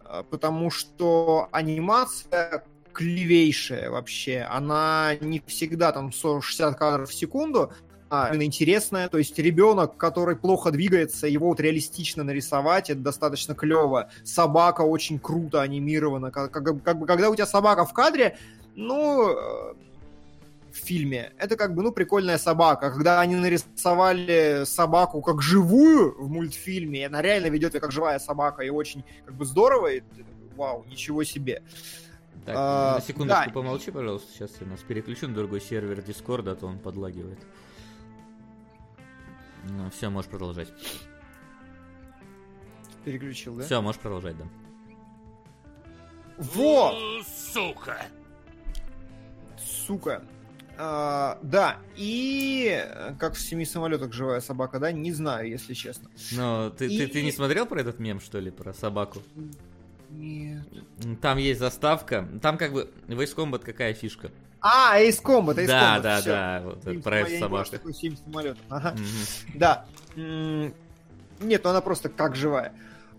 а, 0.05 0.23
потому 0.23 0.69
что 0.69 1.49
анимация 1.51 2.63
клевейшая 2.93 3.89
вообще. 3.89 4.41
Она 4.49 5.15
не 5.21 5.41
всегда 5.45 5.91
там 5.91 6.11
60 6.11 6.77
кадров 6.77 7.09
в 7.09 7.13
секунду, 7.13 7.71
а, 8.09 8.29
именно 8.29 8.43
интересная. 8.43 9.09
То 9.09 9.17
есть 9.17 9.37
ребенок, 9.37 9.97
который 9.97 10.35
плохо 10.35 10.71
двигается, 10.71 11.27
его 11.27 11.47
вот 11.47 11.59
реалистично 11.59 12.23
нарисовать, 12.23 12.89
это 12.89 13.01
достаточно 13.01 13.53
клево. 13.53 14.09
Собака 14.23 14.81
очень 14.81 15.19
круто 15.19 15.61
анимирована. 15.61 16.31
Как, 16.31 16.51
как, 16.51 16.83
как 16.83 17.05
когда 17.05 17.29
у 17.29 17.35
тебя 17.35 17.45
собака 17.45 17.85
в 17.85 17.93
кадре, 17.93 18.37
ну, 18.75 19.29
э, 19.29 19.73
в 20.77 20.85
фильме, 20.85 21.33
это 21.37 21.55
как 21.55 21.73
бы, 21.73 21.83
ну, 21.83 21.91
прикольная 21.91 22.37
собака. 22.37 22.91
Когда 22.91 23.19
они 23.19 23.35
нарисовали 23.35 24.63
собаку 24.65 25.21
как 25.21 25.41
живую 25.41 26.15
в 26.21 26.29
мультфильме, 26.29 27.07
она 27.07 27.21
реально 27.21 27.47
ведет 27.47 27.73
ее 27.73 27.79
как 27.79 27.91
живая 27.91 28.19
собака, 28.19 28.63
и 28.63 28.69
очень 28.69 29.03
как 29.25 29.35
бы 29.35 29.45
здорово, 29.45 29.87
и, 29.87 30.03
вау, 30.55 30.85
ничего 30.85 31.23
себе. 31.23 31.63
Так, 32.45 32.55
а, 32.57 32.95
на 32.95 33.01
секундочку 33.01 33.45
да. 33.47 33.51
помолчи, 33.51 33.91
пожалуйста, 33.91 34.31
сейчас 34.31 34.51
я 34.61 34.67
нас 34.67 34.79
переключу 34.81 35.27
на 35.27 35.33
другой 35.35 35.59
сервер 35.59 36.01
Дискорда, 36.01 36.51
а 36.51 36.55
то 36.55 36.67
он 36.67 36.79
подлагивает. 36.79 37.39
Ну, 39.69 39.89
все, 39.89 40.09
можешь 40.09 40.29
продолжать. 40.29 40.69
Переключил, 43.03 43.55
да? 43.55 43.65
Все, 43.65 43.81
можешь 43.81 43.99
продолжать, 43.99 44.37
да. 44.37 44.45
Вот! 46.37 47.25
Сука! 47.25 48.05
Сука. 49.57 50.23
А, 50.79 51.39
да, 51.41 51.77
и 51.95 52.85
как 53.19 53.33
в 53.33 53.41
семи 53.41 53.65
самолетах 53.65 54.13
живая 54.13 54.41
собака, 54.41 54.79
да? 54.79 54.91
Не 54.91 55.11
знаю, 55.11 55.49
если 55.49 55.73
честно. 55.73 56.09
Но 56.31 56.69
ты, 56.69 56.85
и... 56.87 56.97
ты, 56.99 57.07
ты 57.07 57.23
не 57.23 57.31
смотрел 57.31 57.65
про 57.65 57.81
этот 57.81 57.99
мем, 57.99 58.19
что 58.19 58.39
ли, 58.39 58.51
про 58.51 58.73
собаку? 58.73 59.21
Нет. 60.11 60.63
Там 61.21 61.37
есть 61.37 61.59
заставка. 61.59 62.27
Там 62.41 62.57
как 62.57 62.73
бы 62.73 62.89
в 63.07 63.19
Ace 63.19 63.35
Combat 63.35 63.59
какая 63.59 63.93
фишка? 63.93 64.31
А, 64.61 64.99
Ace 64.99 65.21
Combat, 65.21 65.55
Ace 65.55 65.67
да, 65.67 65.97
Combat. 65.97 66.01
Да, 66.01 66.21
все. 66.21 66.29
да, 66.29 66.61
вот 66.63 66.87
это 66.87 66.99
про 67.01 67.19
эту 67.19 67.39
собаку. 67.39 67.71
Такой 67.71 67.93
7 67.93 68.15
самолетов. 68.23 68.63
Ага. 68.69 68.95
Да. 69.55 69.85
Нет, 70.15 71.63
ну 71.63 71.69
она 71.69 71.81
просто 71.81 72.09
как 72.09 72.35
живая. 72.35 72.73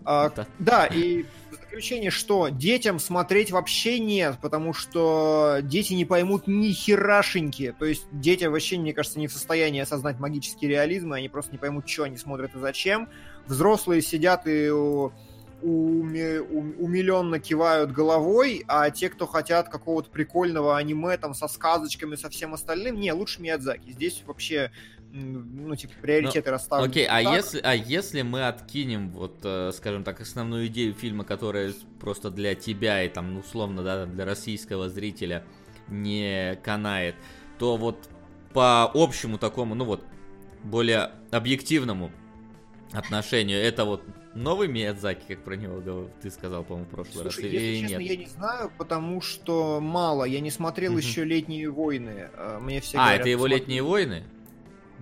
А, 0.05 0.29
Да. 0.29 0.47
да, 0.59 0.85
и 0.87 1.25
в 1.69 1.71
заключение, 1.71 2.09
что 2.09 2.49
детям 2.49 2.97
смотреть 2.97 3.51
вообще 3.51 3.99
нет, 3.99 4.37
потому 4.41 4.73
что 4.73 5.59
дети 5.61 5.93
не 5.93 6.03
поймут 6.03 6.47
ни 6.47 6.71
херашеньки. 6.71 7.75
То 7.77 7.85
есть 7.85 8.07
дети 8.11 8.45
вообще, 8.45 8.79
мне 8.79 8.91
кажется, 8.91 9.19
не 9.19 9.27
в 9.27 9.31
состоянии 9.31 9.79
осознать 9.79 10.19
магический 10.19 10.67
реализм, 10.67 11.13
и 11.13 11.19
они 11.19 11.29
просто 11.29 11.51
не 11.51 11.59
поймут, 11.59 11.87
что 11.87 12.03
они 12.03 12.17
смотрят 12.17 12.55
и 12.55 12.59
зачем. 12.59 13.07
Взрослые 13.45 14.01
сидят 14.01 14.47
и 14.47 14.67
уме- 15.61 16.39
ум- 16.39 16.75
умиленно 16.79 17.39
кивают 17.39 17.91
головой, 17.91 18.63
а 18.67 18.89
те, 18.89 19.09
кто 19.09 19.27
хотят 19.27 19.69
какого-то 19.69 20.09
прикольного 20.09 20.75
аниме 20.75 21.17
там 21.17 21.35
со 21.35 21.47
сказочками, 21.47 22.15
со 22.15 22.31
всем 22.31 22.55
остальным, 22.55 22.99
не, 22.99 23.13
лучше 23.13 23.43
Миядзаки. 23.43 23.91
Здесь 23.91 24.23
вообще, 24.25 24.71
ну, 25.11 25.75
типа, 25.75 25.93
приоритеты 26.01 26.51
расставлены. 26.51 26.91
Окей, 26.91 27.05
а 27.07 27.23
так. 27.23 27.35
если, 27.35 27.59
а 27.63 27.73
если 27.75 28.21
мы 28.21 28.47
откинем, 28.47 29.09
вот, 29.11 29.39
э, 29.43 29.71
скажем 29.73 30.03
так, 30.03 30.21
основную 30.21 30.67
идею 30.67 30.93
фильма, 30.93 31.23
которая 31.23 31.73
просто 31.99 32.29
для 32.29 32.55
тебя 32.55 33.03
и 33.03 33.09
там, 33.09 33.33
ну, 33.33 33.39
условно, 33.39 33.83
да, 33.83 34.05
для 34.05 34.25
российского 34.25 34.89
зрителя 34.89 35.43
не 35.87 36.57
канает, 36.63 37.15
то 37.57 37.77
вот 37.77 38.09
по 38.53 38.89
общему 38.93 39.37
такому, 39.37 39.75
ну 39.75 39.85
вот, 39.85 40.03
более 40.63 41.11
объективному 41.31 42.11
отношению, 42.91 43.59
это 43.59 43.85
вот 43.85 44.03
новый 44.33 44.67
Миядзаки, 44.67 45.23
как 45.27 45.43
про 45.43 45.55
него 45.55 46.09
ты 46.21 46.29
сказал, 46.29 46.63
по-моему, 46.63 46.87
в 46.87 46.91
прошлый 46.91 47.23
Слушай, 47.23 47.43
раз, 47.45 47.53
если 47.53 47.67
или 47.67 47.81
честно, 47.81 47.97
нет? 47.97 48.11
я 48.11 48.17
не 48.17 48.25
знаю, 48.27 48.71
потому 48.77 49.21
что 49.21 49.79
мало. 49.79 50.23
Я 50.23 50.39
не 50.39 50.51
смотрел 50.51 50.91
Мгм. 50.91 50.99
еще 50.99 51.23
«Летние 51.23 51.69
войны». 51.69 52.29
А, 52.35 52.59
Мне 52.59 52.81
все 52.81 52.97
А, 52.97 53.01
говорят, 53.01 53.21
это 53.21 53.29
его 53.29 53.43
посмотри. 53.43 53.59
«Летние 53.59 53.83
войны»? 53.83 54.23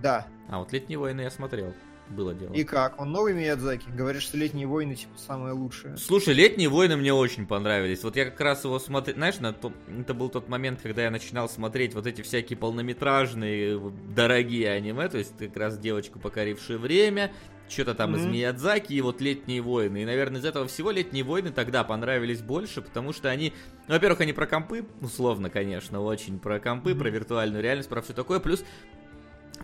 Да. 0.02 0.26
А, 0.48 0.58
вот 0.58 0.72
«Летние 0.72 0.98
войны» 0.98 1.22
я 1.22 1.30
смотрел, 1.30 1.74
было 2.08 2.32
дело. 2.34 2.52
И 2.54 2.64
как? 2.64 2.98
Он 3.00 3.12
новый 3.12 3.34
Миядзаки? 3.34 3.84
Говорят, 3.94 4.22
что 4.22 4.36
«Летние 4.38 4.66
войны» 4.66 4.94
типа 4.94 5.18
самое 5.18 5.52
лучшее. 5.52 5.96
Слушай, 5.98 6.34
летние 6.34 6.68
войны 6.68 6.96
мне 6.96 7.12
очень 7.12 7.46
понравились. 7.46 8.02
Вот 8.02 8.16
я 8.16 8.24
как 8.24 8.40
раз 8.40 8.64
его 8.64 8.78
смотрел, 8.78 9.16
знаешь, 9.16 9.38
на 9.40 9.52
то- 9.52 9.72
это 10.00 10.14
был 10.14 10.30
тот 10.30 10.48
момент, 10.48 10.80
когда 10.82 11.02
я 11.02 11.10
начинал 11.10 11.48
смотреть 11.48 11.94
вот 11.94 12.06
эти 12.06 12.22
всякие 12.22 12.56
полнометражные, 12.58 13.78
дорогие 14.14 14.70
аниме, 14.70 15.08
то 15.08 15.18
есть 15.18 15.36
как 15.38 15.56
раз 15.56 15.78
девочку, 15.78 16.18
покорившее 16.18 16.78
время, 16.78 17.30
что-то 17.68 17.94
там 17.94 18.16
из 18.16 18.22
Мгм. 18.22 18.32
Миядзаки 18.32 18.94
и 18.94 19.00
вот 19.02 19.20
летние 19.20 19.60
войны. 19.60 20.02
И, 20.02 20.04
наверное, 20.06 20.40
из 20.40 20.44
этого 20.46 20.66
всего 20.66 20.90
летние 20.90 21.22
войны 21.24 21.50
тогда 21.50 21.84
понравились 21.84 22.40
больше, 22.40 22.80
потому 22.80 23.12
что 23.12 23.28
они, 23.28 23.52
ну, 23.86 23.94
во-первых, 23.94 24.22
они 24.22 24.32
про 24.32 24.46
компы, 24.46 24.86
условно, 25.02 25.50
конечно, 25.50 26.00
очень 26.00 26.38
про 26.38 26.58
компы, 26.60 26.94
про 26.94 27.10
виртуальную 27.10 27.62
реальность, 27.62 27.90
про 27.90 28.00
все 28.00 28.14
такое, 28.14 28.40
плюс 28.40 28.64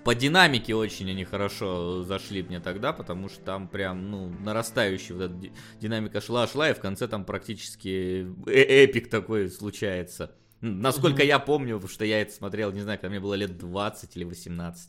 по 0.03 0.15
динамике 0.15 0.75
очень 0.75 1.11
они 1.11 1.25
хорошо 1.25 2.03
зашли 2.03 2.43
мне 2.43 2.61
тогда, 2.61 2.93
потому 2.93 3.29
что 3.29 3.41
там 3.43 3.69
прям, 3.69 4.11
ну, 4.11 4.29
нарастающая 4.41 5.15
вот 5.15 5.25
эта 5.25 5.35
ди- 5.35 5.53
динамика 5.81 6.21
шла-шла, 6.21 6.71
и 6.71 6.75
в 6.75 6.81
конце 6.81 7.07
там 7.09 7.25
практически 7.25 8.27
э- 8.47 8.85
эпик 8.85 9.09
такой 9.11 9.49
случается. 9.51 10.33
Насколько 10.61 11.23
я 11.23 11.39
помню, 11.39 11.75
потому 11.77 11.91
что 11.93 12.05
я 12.07 12.23
это 12.23 12.33
смотрел, 12.33 12.73
не 12.73 12.81
знаю, 12.81 12.99
когда 12.99 13.11
мне 13.11 13.21
было 13.21 13.35
лет 13.35 13.59
20 13.59 14.17
или 14.17 14.25
18. 14.25 14.89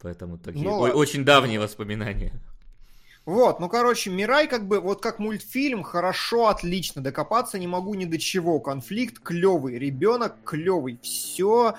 Поэтому 0.00 0.38
такие 0.38 0.64
Ну 0.64 0.70
о- 0.74 0.78
ладно. 0.82 0.96
очень 0.96 1.24
давние 1.24 1.58
воспоминания. 1.58 2.40
Вот, 3.26 3.58
ну, 3.58 3.68
короче, 3.68 4.08
Мирай 4.08 4.46
как 4.46 4.68
бы, 4.68 4.78
вот 4.78 5.02
как 5.02 5.18
мультфильм, 5.18 5.82
хорошо, 5.82 6.46
отлично, 6.46 7.02
докопаться 7.02 7.58
не 7.58 7.66
могу 7.66 7.94
ни 7.94 8.04
до 8.04 8.18
чего. 8.18 8.60
Конфликт 8.60 9.18
клевый, 9.18 9.78
ребенок 9.80 10.36
клевый, 10.44 11.00
все 11.02 11.74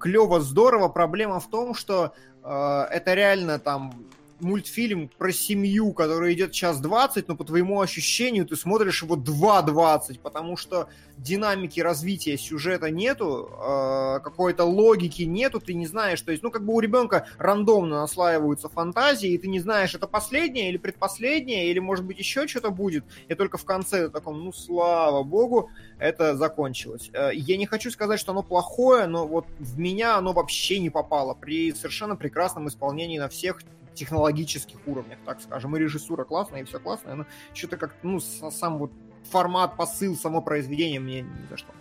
клево, 0.00 0.40
здорово. 0.40 0.88
Проблема 0.88 1.38
в 1.38 1.50
том, 1.50 1.74
что 1.74 2.14
э, 2.42 2.86
это 2.90 3.12
реально 3.12 3.58
там 3.58 3.92
мультфильм 4.40 5.10
про 5.18 5.32
семью, 5.32 5.92
который 5.92 6.34
идет 6.34 6.52
час 6.52 6.80
20, 6.80 7.28
но 7.28 7.36
по 7.36 7.44
твоему 7.44 7.80
ощущению 7.80 8.46
ты 8.46 8.56
смотришь 8.56 9.02
его 9.02 9.16
2.20, 9.16 10.20
потому 10.20 10.56
что 10.56 10.88
динамики 11.16 11.80
развития 11.80 12.36
сюжета 12.36 12.90
нету, 12.90 13.48
э, 13.50 14.20
какой-то 14.22 14.64
логики 14.64 15.22
нету, 15.22 15.60
ты 15.60 15.74
не 15.74 15.86
знаешь, 15.86 16.20
то 16.20 16.30
есть, 16.30 16.42
ну, 16.42 16.50
как 16.50 16.64
бы 16.64 16.74
у 16.74 16.80
ребенка 16.80 17.26
рандомно 17.38 18.00
наслаиваются 18.00 18.68
фантазии, 18.68 19.30
и 19.30 19.38
ты 19.38 19.48
не 19.48 19.60
знаешь, 19.60 19.94
это 19.94 20.06
последнее 20.06 20.68
или 20.68 20.76
предпоследнее, 20.76 21.70
или, 21.70 21.78
может 21.78 22.04
быть, 22.04 22.18
еще 22.18 22.46
что-то 22.46 22.70
будет, 22.70 23.04
и 23.28 23.34
только 23.34 23.56
в 23.58 23.64
конце 23.64 24.06
ты 24.06 24.10
таком, 24.10 24.44
ну, 24.44 24.52
слава 24.52 25.22
богу, 25.22 25.70
это 25.98 26.36
закончилось. 26.36 27.10
Э, 27.12 27.30
Я 27.32 27.56
не 27.56 27.66
хочу 27.66 27.90
сказать, 27.90 28.20
что 28.20 28.32
оно 28.32 28.42
плохое, 28.42 29.06
но 29.06 29.26
вот 29.26 29.46
в 29.58 29.78
меня 29.78 30.16
оно 30.16 30.32
вообще 30.32 30.78
не 30.78 30.90
попало 30.90 31.34
при 31.34 31.72
совершенно 31.72 32.16
прекрасном 32.16 32.68
исполнении 32.68 33.18
на 33.18 33.28
всех 33.28 33.60
технологических 33.96 34.78
уровнях, 34.86 35.18
так 35.24 35.40
скажем. 35.40 35.76
И 35.76 35.80
режиссура 35.80 36.24
классная, 36.24 36.60
и 36.60 36.64
все 36.64 36.78
классное, 36.78 37.14
но 37.14 37.26
что-то 37.54 37.76
как 37.76 37.94
ну, 38.02 38.20
с- 38.20 38.50
сам 38.52 38.78
вот 38.78 38.92
формат, 39.30 39.76
посыл, 39.76 40.16
само 40.16 40.40
произведение 40.40 41.00
мне 41.00 41.22
не 41.22 41.46
зашло. 41.50 41.74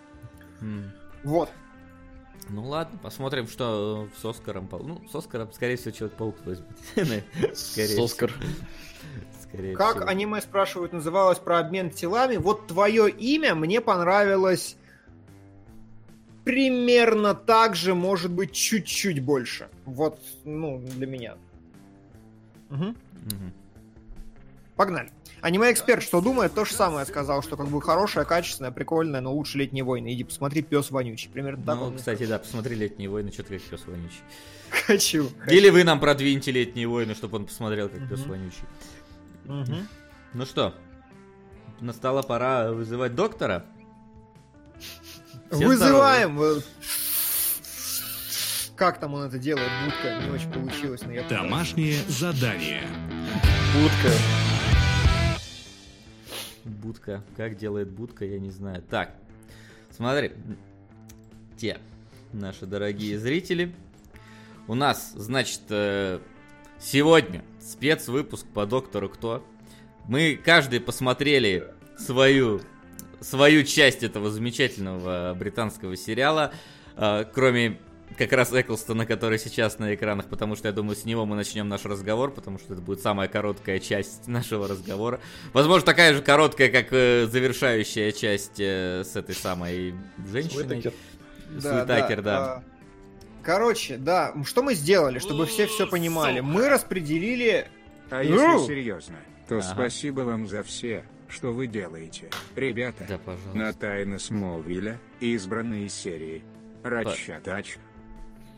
М. 0.62 0.92
Вот. 1.24 1.50
Ну 2.50 2.64
ладно, 2.68 3.00
посмотрим, 3.02 3.48
что 3.48 4.08
с 4.20 4.26
Оскаром. 4.26 4.68
пол- 4.68 4.84
Ну, 4.84 5.02
с 5.12 5.16
Оскаром, 5.16 5.52
скорее 5.54 5.78
всего, 5.78 5.92
Человек-паук 5.92 6.36
возьмет. 6.46 6.68
Скорее 7.58 8.04
Оскар. 8.04 8.32
Как 9.76 9.96
всего. 9.98 10.08
аниме, 10.10 10.42
спрашивают, 10.42 10.92
называлось 10.92 11.40
про 11.40 11.60
обмен 11.60 11.90
телами? 11.90 12.36
Вот 12.38 12.68
твое 12.68 13.10
имя 13.10 13.56
мне 13.56 13.80
понравилось 13.80 14.76
примерно 16.44 17.34
так 17.34 17.76
же, 17.76 17.96
может 17.96 18.32
быть, 18.32 18.52
чуть-чуть 18.52 19.24
больше. 19.24 19.70
Вот, 19.86 20.20
ну, 20.44 20.80
для 20.80 21.08
меня. 21.08 21.36
Погнали. 24.76 25.10
Аниме-эксперт, 25.42 26.04
что 26.04 26.22
думает, 26.22 26.54
то 26.54 26.66
же 26.66 26.74
самое 26.74 27.06
сказал, 27.06 27.42
что 27.44 27.56
как 27.56 27.68
бы 27.68 27.82
хорошая, 27.82 28.26
качественная, 28.26 28.72
прикольная, 28.72 29.22
но 29.22 29.32
лучше 29.34 29.58
летние 29.60 29.84
войны. 29.84 30.12
Иди 30.14 30.24
посмотри 30.24 30.64
пес 30.64 30.92
вонючий. 30.92 31.30
Примерно 31.30 31.64
так 31.64 31.80
Ну, 31.80 31.94
кстати, 31.94 32.26
да, 32.26 32.40
посмотри 32.40 32.76
«Летние 32.76 33.08
войны», 33.10 33.32
что-то 33.32 33.58
как 33.58 33.62
пес 33.62 33.86
вонючий. 33.86 34.20
Хочу. 34.88 35.30
Или 35.48 35.70
вы 35.70 35.84
нам 35.84 36.00
продвиньте 36.00 36.52
«Летние 36.52 36.88
войны», 36.88 37.14
чтобы 37.14 37.38
он 37.38 37.46
посмотрел, 37.46 37.90
как 37.90 38.10
пес 38.10 38.22
Мгм. 38.26 38.30
вонючий. 38.30 39.88
Ну 40.34 40.46
что, 40.46 40.74
настала 41.80 42.22
пора 42.22 42.72
вызывать 42.72 43.16
доктора. 43.16 43.66
Вызываем! 45.52 46.40
Как 48.76 49.00
там 49.00 49.14
он 49.14 49.24
это 49.24 49.40
делает, 49.40 49.70
будка? 49.86 50.22
Не 50.26 50.32
очень 50.32 50.52
получилось, 50.52 51.02
но 51.04 51.14
я 51.14 51.24
пытаюсь. 51.24 51.44
Домашнее 51.44 51.96
задание. 52.10 52.84
Будка. 53.74 54.12
Будка. 56.66 57.24
Как 57.38 57.56
делает 57.58 57.90
будка, 57.90 58.26
я 58.26 58.38
не 58.38 58.52
знаю. 58.52 58.84
Так, 58.90 59.16
смотри. 59.92 60.34
Те, 61.58 61.80
наши 62.34 62.66
дорогие 62.66 63.18
зрители. 63.18 63.74
У 64.68 64.76
нас, 64.76 65.14
значит, 65.16 65.62
э, 65.70 66.20
сегодня 66.78 67.46
спецвыпуск 67.62 68.46
по 68.48 68.66
Доктору 68.66 69.08
Кто. 69.08 69.46
Мы 70.10 70.38
каждый 70.44 70.82
посмотрели 70.82 71.72
свою, 71.98 72.60
свою 73.22 73.64
часть 73.64 74.04
этого 74.04 74.30
замечательного 74.30 75.34
британского 75.34 75.96
сериала. 75.96 76.52
э, 76.98 77.24
Кроме 77.34 77.80
как 78.18 78.32
раз 78.34 78.54
Эклстона, 78.54 79.06
который 79.06 79.40
сейчас 79.40 79.80
на 79.80 79.94
экранах, 79.94 80.28
потому 80.28 80.56
что 80.56 80.68
я 80.68 80.72
думаю, 80.74 80.96
с 80.96 81.06
него 81.06 81.26
мы 81.26 81.36
начнем 81.36 81.68
наш 81.68 81.86
разговор, 81.86 82.32
потому 82.32 82.60
что 82.60 82.74
это 82.74 82.82
будет 82.82 83.02
самая 83.02 83.28
короткая 83.28 83.80
часть 83.80 84.28
нашего 84.28 84.68
разговора. 84.68 85.20
Возможно, 85.54 85.86
такая 85.86 86.14
же 86.14 86.22
короткая, 86.22 86.70
как 86.70 86.88
э, 86.92 87.28
завершающая 87.30 88.12
часть 88.12 88.60
э, 88.60 89.04
с 89.04 89.16
этой 89.16 89.36
самой 89.36 89.96
женщиной. 90.32 90.64
Уитакер. 90.64 90.94
Суетакер, 91.60 92.22
да. 92.22 92.38
а, 92.56 92.64
Короче, 93.44 93.98
да, 93.98 94.34
что 94.46 94.64
мы 94.64 94.74
сделали, 94.74 95.20
чтобы 95.20 95.46
все 95.46 95.68
все 95.68 95.86
понимали? 95.88 96.40
Мы 96.40 96.68
распределили... 96.70 97.68
А 98.10 98.24
Ну! 98.24 98.60
если 98.62 98.68
серьезно, 98.74 99.16
то 99.48 99.58
Ага. 99.58 99.64
спасибо 99.68 100.22
вам 100.22 100.48
за 100.48 100.64
все, 100.64 101.04
что 101.28 101.52
вы 101.54 101.68
делаете. 101.68 102.30
Ребята, 102.56 103.06
Да, 103.08 103.18
пожалуйста. 103.18 103.58
на 103.58 103.74
тайны 103.74 104.20
Смолвиля 104.20 105.00
избранные 105.20 105.90
серии. 105.90 106.44
Рачатач, 106.84 107.78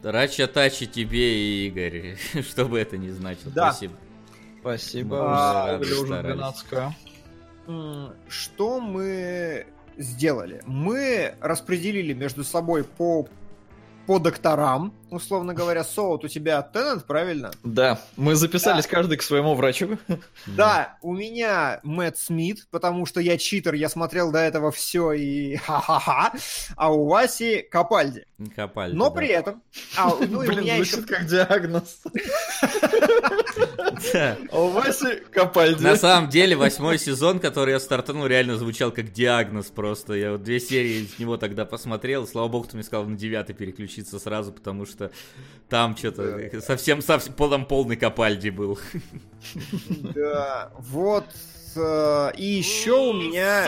Рача 0.04 0.48
Тачи 0.48 0.86
тебе 0.86 1.36
и 1.36 1.68
Игорь, 1.68 2.18
что 2.44 2.66
бы 2.66 2.80
это 2.80 2.98
ни 2.98 3.10
значило. 3.10 3.52
Да. 3.52 3.72
Спасибо. 3.72 3.94
Спасибо. 4.62 5.18
А, 5.20 5.78
уже 5.80 6.06
старались. 6.06 6.36
12 6.36 6.66
м, 7.68 8.14
Что 8.28 8.80
мы 8.80 9.66
сделали? 9.98 10.62
Мы 10.66 11.36
распределили 11.42 12.14
между 12.14 12.44
собой 12.44 12.84
по, 12.84 13.28
по 14.06 14.20
докторам, 14.20 14.94
условно 15.10 15.54
говоря, 15.54 15.84
Соут, 15.84 16.24
у 16.24 16.28
тебя 16.28 16.62
Теннант, 16.62 17.06
правильно? 17.06 17.52
Да, 17.64 18.00
мы 18.16 18.36
записались 18.36 18.86
Да. 18.86 18.92
каждый 18.92 19.18
к 19.18 19.24
своему 19.24 19.56
врачу. 19.56 19.98
Да, 20.46 20.98
у 21.02 21.14
меня 21.14 21.80
Мэтт 21.84 22.18
Смит, 22.18 22.68
потому 22.72 23.06
что 23.06 23.20
я 23.22 23.38
читер, 23.38 23.74
я 23.74 23.90
смотрел 23.90 24.32
до 24.32 24.40
этого 24.40 24.72
все 24.72 25.14
и 25.14 25.56
ха-ха-ха, 25.66 26.34
а 26.76 26.94
у 26.94 27.08
Васи 27.08 27.62
Капальди. 27.62 28.26
Копали. 28.56 28.94
Но 28.94 29.10
да. 29.10 29.16
при 29.16 29.28
этом... 29.30 29.64
А, 29.96 30.10
ну 30.10 30.44
и 30.44 30.48
у 30.48 30.50
Блин, 30.50 30.62
меня 30.62 30.76
еще... 30.76 30.98
звучит 30.98 31.10
как 31.10 31.26
диагноз. 31.26 32.02
А 34.52 34.60
у 34.60 34.70
Васи 34.70 35.22
Капальди. 35.32 35.82
На 35.82 35.96
самом 35.96 36.30
деле, 36.30 36.56
восьмой 36.56 37.00
сезон, 37.00 37.40
который 37.40 37.72
я 37.72 37.80
стартанул, 37.80 38.28
реально 38.28 38.58
звучал 38.58 38.92
как 38.92 39.12
диагноз 39.12 39.68
просто. 39.68 40.14
Я 40.14 40.34
вот 40.34 40.44
две 40.44 40.60
серии 40.60 41.06
с 41.06 41.20
него 41.20 41.38
тогда 41.38 41.66
посмотрел. 41.66 42.28
Слава 42.28 42.48
богу, 42.48 42.68
ты 42.68 42.76
мне 42.76 42.84
сказал 42.84 43.06
на 43.06 43.18
девятый 43.18 43.56
переключиться 43.56 44.20
сразу, 44.20 44.52
потому 44.52 44.86
что 44.86 44.97
там 45.70 45.96
что-то 45.98 46.62
совсем, 46.62 47.02
совсем 47.02 47.34
там 47.34 47.66
полный 47.66 47.96
копальди 47.96 48.50
был. 48.50 48.78
Да, 50.16 50.72
вот... 50.80 51.26
э, 51.76 52.32
И 52.38 52.46
еще 52.46 52.92
у 52.92 53.14
меня... 53.14 53.66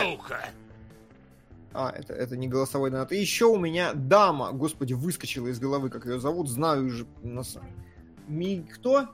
А, 1.72 1.92
это, 1.96 2.12
это 2.12 2.36
не 2.36 2.48
голосовой 2.48 2.90
донат. 2.90 3.12
И 3.12 3.16
еще 3.16 3.44
у 3.46 3.56
меня 3.56 3.92
дама, 3.94 4.50
господи, 4.52 4.92
выскочила 4.92 5.46
из 5.48 5.60
головы, 5.60 5.88
как 5.88 6.04
ее 6.06 6.18
зовут, 6.18 6.48
знаю 6.48 6.86
уже. 6.86 7.06
на 7.22 7.44
самом- 7.44 7.70
Ми... 8.26 8.66
Кто? 8.74 9.06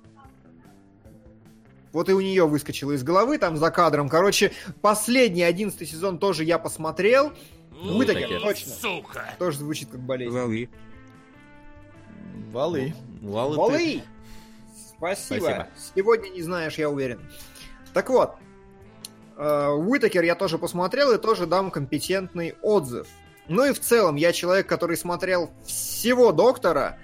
Вот 1.93 2.09
и 2.09 2.13
у 2.13 2.21
нее 2.21 2.47
выскочила 2.47 2.93
из 2.93 3.03
головы, 3.03 3.39
там 3.39 3.57
за 3.57 3.71
кадром. 3.71 4.09
Короче, 4.09 4.53
последний, 4.81 5.43
одиннадцатый 5.43 5.87
сезон 5.87 6.19
тоже 6.19 6.45
я 6.45 6.59
посмотрел. 6.59 7.33
Ну, 7.71 7.99
Вы 7.99 8.07
такие, 8.07 8.27
точно. 8.41 8.73
Тоже 9.39 9.59
звучит 9.59 9.91
как 9.91 10.01
болезнь. 10.01 10.35
Валы. 12.51 12.95
Валы. 13.21 13.57
Валы 13.57 13.79
ты-! 13.79 14.03
Спасибо. 14.97 15.41
Спасибо. 15.41 15.69
Сегодня 15.95 16.29
не 16.31 16.43
знаешь, 16.43 16.79
я 16.79 16.89
уверен. 16.89 17.21
Так 17.93 18.11
вот, 18.11 18.37
э, 19.37 19.69
Уитакер 19.69 20.23
я 20.25 20.35
тоже 20.35 20.59
посмотрел 20.59 21.13
и 21.13 21.19
тоже 21.19 21.47
дам 21.47 21.71
компетентный 21.71 22.55
отзыв. 22.63 23.07
Ну 23.49 23.65
и 23.65 23.73
в 23.73 23.81
целом, 23.81 24.17
я 24.17 24.33
человек, 24.33 24.67
который 24.67 24.97
смотрел 24.97 25.51
всего 25.65 26.33
Доктора 26.33 26.99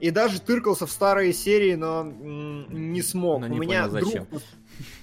и 0.00 0.10
даже 0.10 0.40
тыркался 0.40 0.86
в 0.86 0.90
старые 0.90 1.32
серии, 1.32 1.74
но 1.74 2.04
не 2.04 3.02
смог. 3.02 3.40
Но 3.40 3.46
у 3.46 3.50
не 3.50 3.58
меня 3.58 3.88
понял, 3.88 4.04
зачем. 4.04 4.26
друг... 4.30 4.42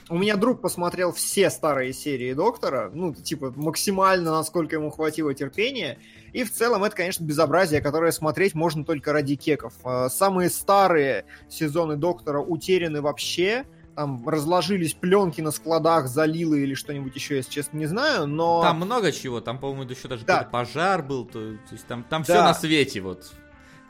У 0.10 0.18
меня 0.18 0.36
друг 0.36 0.62
посмотрел 0.62 1.14
все 1.14 1.50
старые 1.50 1.94
серии 1.94 2.34
Доктора, 2.34 2.92
ну, 2.94 3.14
типа, 3.14 3.54
максимально, 3.56 4.32
насколько 4.32 4.76
ему 4.76 4.90
хватило 4.90 5.34
терпения. 5.34 5.98
И 6.34 6.44
в 6.44 6.52
целом 6.52 6.84
это, 6.84 6.96
конечно, 6.96 7.24
безобразие, 7.24 7.82
которое 7.82 8.12
смотреть 8.12 8.56
можно 8.56 8.86
только 8.86 9.12
ради 9.14 9.36
кеков. 9.36 9.74
Э, 9.84 10.08
Самые 10.10 10.50
старые 10.50 11.26
сезоны 11.50 11.96
Доктора 11.98 12.40
утеряны 12.40 13.02
вообще. 13.02 13.66
Там 13.96 14.28
разложились 14.28 14.94
пленки 14.94 15.42
на 15.42 15.52
складах, 15.52 16.08
залило 16.08 16.56
или 16.56 16.74
что-нибудь 16.74 17.14
еще, 17.14 17.36
если 17.36 17.52
честно, 17.52 17.78
не 17.78 17.88
знаю, 17.88 18.26
но... 18.26 18.62
Там 18.62 18.78
много 18.78 19.12
чего, 19.12 19.42
там, 19.42 19.60
по-моему, 19.60 19.84
еще 19.90 20.08
даже 20.08 20.24
Да. 20.24 20.44
какой-то 20.46 20.52
пожар 20.52 21.04
был, 21.04 21.26
то, 21.26 21.34
то 21.34 21.74
есть 21.74 21.86
там, 21.88 22.04
там 22.04 22.22
Да. 22.24 22.34
все 22.34 22.42
на 22.42 22.54
свете, 22.54 23.02
вот, 23.02 23.26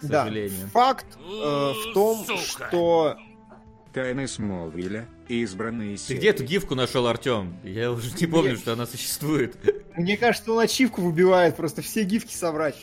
к 0.02 0.06
Да. 0.06 0.24
сожалению. 0.24 0.68
Факт 0.70 1.06
э, 1.20 1.20
в 1.22 1.94
том, 1.94 2.26
что... 2.38 3.16
Тайны 3.94 4.28
Смолвиля. 4.28 5.06
Избранные 5.32 5.96
Ты 5.96 6.04
серии. 6.04 6.18
где 6.20 6.30
эту 6.32 6.44
гифку 6.44 6.76
нашел, 6.76 7.08
Артем? 7.08 7.58
Я 7.64 7.92
уже 7.92 8.12
не 8.20 8.28
помню, 8.28 8.58
что 8.58 8.74
она 8.74 8.86
существует. 8.86 9.56
Мне 9.96 10.18
кажется, 10.18 10.52
он 10.52 10.60
ачивку 10.60 11.02
выбивает, 11.02 11.56
просто 11.56 11.82
все 11.82 12.04
гифки 12.04 12.34
собрать. 12.34 12.76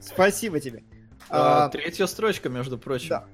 Спасибо 0.00 0.60
тебе. 0.60 0.84
А, 1.28 1.64
А, 1.64 1.68
Третья 1.68 2.06
строчка, 2.06 2.48
между 2.48 2.78
прочим. 2.78 3.08
Да. 3.08 3.24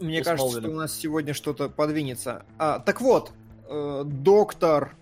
Мне 0.00 0.22
кажется, 0.24 0.60
что 0.60 0.68
у 0.68 0.74
нас 0.74 0.92
сегодня 0.96 1.32
что-то 1.32 1.68
подвинется. 1.68 2.44
А, 2.58 2.80
так 2.80 3.00
вот, 3.00 3.32
э, 3.68 4.02
доктор... 4.04 4.96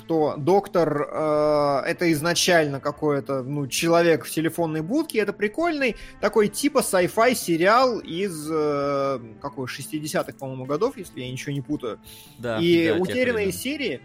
Кто? 0.00 0.34
Доктор 0.36 1.08
э, 1.10 1.82
это 1.86 2.10
изначально 2.12 2.80
какой-то 2.80 3.42
ну, 3.42 3.66
человек 3.66 4.24
в 4.24 4.30
телефонной 4.30 4.82
будке. 4.82 5.18
Это 5.18 5.32
прикольный 5.32 5.96
такой 6.20 6.48
типа 6.48 6.78
sci-fi 6.78 7.34
сериал 7.34 7.98
из 7.98 8.48
э, 8.50 9.20
какой 9.40 9.66
60-х, 9.66 10.32
по-моему, 10.38 10.64
годов, 10.66 10.96
если 10.96 11.20
я 11.20 11.30
ничего 11.30 11.52
не 11.52 11.62
путаю. 11.62 12.00
Да, 12.38 12.58
И 12.58 12.88
да, 12.88 12.96
утерянные 12.96 13.52
серии, 13.52 14.00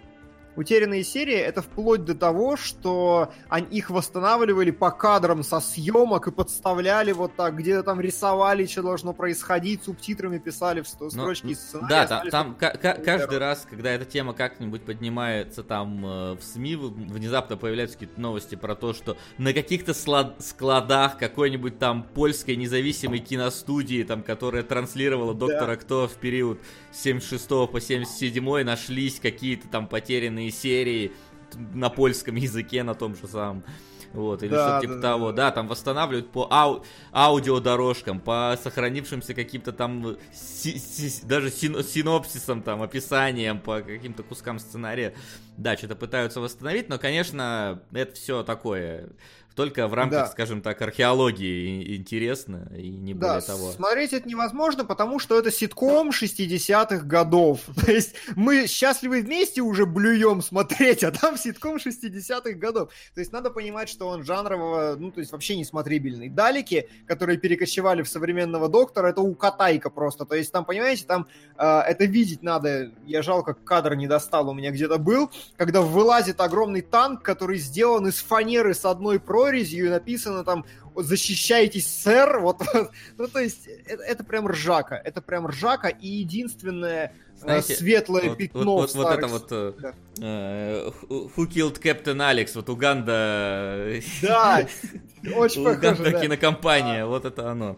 утерянные 0.55 1.03
серии 1.03 1.35
это 1.35 1.61
вплоть 1.61 2.05
до 2.05 2.15
того, 2.15 2.57
что 2.57 3.31
они, 3.49 3.67
их 3.77 3.89
восстанавливали 3.89 4.71
по 4.71 4.91
кадрам 4.91 5.43
со 5.43 5.59
съемок 5.59 6.27
и 6.27 6.31
подставляли 6.31 7.11
вот 7.11 7.35
так, 7.35 7.55
где-то 7.57 7.83
там 7.83 7.99
рисовали, 8.01 8.65
что 8.65 8.81
должно 8.83 9.13
происходить, 9.13 9.83
субтитрами 9.83 10.37
писали 10.37 10.81
в 10.81 10.87
сто- 10.87 11.05
Ну, 11.05 11.09
строчки 11.11 11.47
из 11.47 11.59
сценария. 11.59 11.89
Да, 11.89 12.07
там, 12.07 12.17
остались 12.17 12.31
там 12.31 12.57
Ну, 12.97 13.03
каждый 13.05 13.37
раз, 13.37 13.67
когда 13.69 13.91
эта 13.91 14.05
тема 14.05 14.33
как-нибудь 14.33 14.83
поднимается 14.83 15.63
там 15.63 16.05
э, 16.05 16.33
в 16.33 16.41
СМИ, 16.43 16.75
внезапно 16.75 17.57
появляются 17.57 17.97
какие-то 17.97 18.19
новости 18.19 18.55
про 18.55 18.75
то, 18.75 18.93
что 18.93 19.17
на 19.37 19.53
каких-то 19.53 19.93
складах 19.93 21.17
какой-нибудь 21.17 21.79
там 21.79 22.03
польской 22.03 22.55
независимой 22.55 23.19
киностудии, 23.19 24.03
там, 24.03 24.23
которая 24.23 24.63
транслировала 24.63 25.33
Доктора 25.33 25.75
Кто 25.75 26.07
в 26.07 26.13
период 26.13 26.59
с 26.91 27.01
76 27.01 27.47
по 27.71 27.79
77 27.81 28.63
нашлись 28.63 29.19
какие-то 29.19 29.67
там 29.67 29.87
потерянные 29.87 30.44
серии 30.51 31.11
т- 31.51 31.57
на 31.73 31.89
польском 31.89 32.35
языке, 32.35 32.83
на 32.83 32.95
том 32.95 33.15
же 33.15 33.27
самом. 33.27 33.63
Вот, 34.13 34.43
или 34.43 34.51
Да, 34.51 34.79
что-то 34.79 34.81
типа 34.81 34.93
да, 34.95 35.01
того. 35.01 35.31
да. 35.31 35.35
Да, 35.49 35.51
там 35.51 35.67
восстанавливают 35.67 36.31
по 36.31 36.47
ау- 36.49 36.85
аудиодорожкам, 37.11 38.21
по 38.21 38.57
сохранившимся 38.63 39.33
каким-то 39.33 39.73
там 39.73 40.15
си- 40.33 40.77
си- 40.79 41.25
даже 41.25 41.51
син- 41.51 41.83
синопсисам, 41.83 42.61
там, 42.63 42.81
описаниям, 42.81 43.59
по 43.59 43.81
каким-то 43.81 44.23
кускам 44.23 44.57
сценария. 44.59 45.13
Да, 45.57 45.75
что-то 45.75 45.95
пытаются 45.97 46.39
восстановить, 46.39 46.87
но, 46.87 46.97
конечно, 46.97 47.81
это 47.91 48.13
все 48.15 48.43
такое. 48.43 49.09
Только 49.55 49.87
в 49.87 49.93
рамках, 49.93 50.19
Да. 50.19 50.27
скажем 50.27 50.61
так, 50.61 50.81
археологии 50.81 51.95
интересно, 51.95 52.67
и 52.77 52.89
не 52.89 53.13
Да, 53.13 53.27
более 53.35 53.41
того. 53.41 53.71
смотреть 53.71 54.11
это 54.13 54.27
невозможно, 54.27 54.83
потому 54.85 55.17
что 55.19 55.39
это 55.39 55.49
ситком 55.51 56.11
60-х 56.11 57.05
годов. 57.05 57.61
То 57.85 57.91
есть 57.91 58.15
мы 58.35 58.67
счастливы 58.67 59.21
вместе 59.21 59.61
уже 59.61 59.85
блюем 59.85 60.41
смотреть, 60.41 61.03
а 61.03 61.11
там 61.11 61.37
ситком 61.37 61.77
60-х 61.77 62.51
годов. 62.53 62.89
То 63.13 63.21
есть 63.21 63.31
надо 63.31 63.49
понимать, 63.49 63.87
что 63.89 64.07
он 64.07 64.23
жанрового, 64.23 64.95
ну, 64.99 65.11
то 65.11 65.19
есть 65.21 65.31
вообще 65.31 65.55
не 65.55 65.63
смотрибельный. 65.65 66.29
Далики, 66.29 66.89
которые 67.07 67.37
перекочевали 67.37 68.01
в 68.03 68.09
современного 68.09 68.67
доктора, 68.67 69.07
это 69.07 69.21
укатайка 69.21 69.89
просто. 69.89 70.25
То 70.25 70.35
есть 70.35 70.51
там, 70.51 70.65
понимаете, 70.65 71.05
там 71.05 71.27
э, 71.57 71.65
это 71.65 72.05
видеть 72.05 72.43
надо. 72.43 72.91
Я 73.05 73.21
жалко, 73.21 73.53
кадр 73.53 73.95
не 73.95 74.07
достал, 74.07 74.49
у 74.49 74.53
меня 74.53 74.71
где-то 74.71 74.97
был, 74.97 75.31
когда 75.57 75.81
вылазит 75.81 76.41
огромный 76.41 76.81
танк, 76.81 77.21
который 77.21 77.57
сделан 77.57 78.07
из 78.07 78.15
фанеры 78.21 78.73
с 78.73 78.83
одной 78.85 79.19
прорезью, 79.45 79.85
и 79.87 79.89
написано 79.89 80.43
там 80.43 80.65
«Защищайтесь, 80.95 81.87
сэр!» 81.87 82.39
Вот, 82.45 82.61
ну, 83.17 83.27
то 83.27 83.39
есть, 83.39 83.67
это, 83.87 84.03
это 84.03 84.23
прям 84.23 84.47
ржака. 84.47 84.95
Это 84.95 85.21
прям 85.21 85.47
ржака, 85.47 85.87
и 85.89 86.07
единственное 86.07 87.13
э, 87.35 87.39
Знаете, 87.39 87.75
светлое 87.75 88.29
Вот, 88.29 88.37
пятно 88.37 88.75
вот- 88.75 88.93
вот- 88.93 89.05
вот 89.05 89.17
это 89.17 89.27
вот 89.27 89.47
э, 89.51 89.73
Да. 89.79 89.93
э, 90.21 90.89
Who 91.09 91.47
Killed 91.47 91.81
Captain 91.81 92.17
Alex, 92.17 92.51
вот 92.55 92.69
Уганда... 92.69 93.99
Да, 94.21 94.65
очень 95.35 95.63
похоже, 95.63 95.77
Уганда 95.77 96.11
да. 96.11 96.19
кинокомпания, 96.21 97.05
вот 97.05 97.25
это 97.25 97.49
оно. 97.51 97.77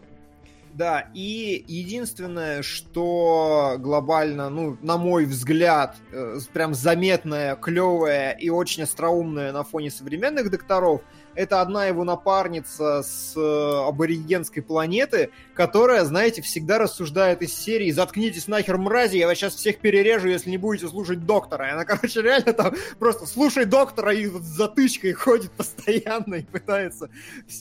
Да, 0.74 1.08
и 1.12 1.64
единственное, 1.66 2.62
что 2.62 3.76
глобально, 3.80 4.48
ну, 4.48 4.76
на 4.80 4.96
мой 4.96 5.24
взгляд, 5.24 5.96
э, 6.12 6.38
прям 6.52 6.72
заметное, 6.72 7.56
клевое 7.56 8.36
и 8.38 8.48
очень 8.48 8.84
остроумное 8.84 9.52
на 9.52 9.64
фоне 9.64 9.90
современных 9.90 10.50
докторов, 10.50 11.00
это 11.38 11.60
одна 11.60 11.86
его 11.86 12.02
напарница 12.02 13.04
с 13.04 13.34
э, 13.36 13.88
аборигенской 13.88 14.60
планеты, 14.60 15.30
которая, 15.58 16.04
знаете, 16.04 16.40
всегда 16.40 16.78
рассуждает 16.78 17.42
из 17.42 17.52
серии 17.52 17.90
«Заткнитесь 17.90 18.46
нахер, 18.46 18.78
мрази, 18.78 19.16
я 19.16 19.26
вас 19.26 19.38
сейчас 19.38 19.56
всех 19.56 19.80
перережу, 19.80 20.28
если 20.28 20.50
не 20.50 20.56
будете 20.56 20.86
слушать 20.86 21.26
доктора». 21.26 21.66
И 21.66 21.72
она, 21.72 21.84
короче, 21.84 22.22
реально 22.22 22.52
там 22.52 22.74
просто 23.00 23.26
«слушай 23.26 23.64
доктора» 23.64 24.14
и 24.14 24.28
вот 24.28 24.42
с 24.42 24.56
затычкой 24.56 25.14
ходит 25.14 25.50
постоянно 25.50 26.36
и 26.36 26.42
пытается... 26.44 27.10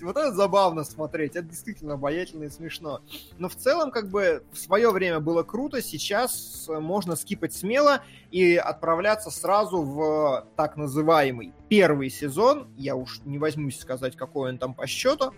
Вот 0.04 0.16
это 0.16 0.32
забавно 0.32 0.84
смотреть, 0.84 1.36
это 1.36 1.48
действительно 1.48 1.96
обаятельно 1.96 2.44
и 2.44 2.50
смешно. 2.52 3.02
Но 3.40 3.50
в 3.50 3.56
целом, 3.56 3.90
как 3.90 4.12
бы, 4.12 4.44
в 4.52 4.60
свое 4.60 4.92
время 4.92 5.20
было 5.20 5.42
круто, 5.42 5.82
сейчас 5.82 6.68
э, 6.70 6.78
можно 6.78 7.16
скипать 7.16 7.56
смело 7.56 8.04
и 8.30 8.58
отправляться 8.58 9.32
сразу 9.32 9.82
в 9.82 10.46
так 10.56 10.78
называемый 10.78 11.52
первый 11.68 12.12
сезон. 12.12 12.68
Я 12.78 12.96
уж 12.96 13.22
не 13.26 13.40
возьмусь 13.40 13.80
сказать, 13.80 14.16
какой 14.16 14.52
он 14.52 14.60
там 14.60 14.76
по 14.76 14.86
счету. 14.86 15.34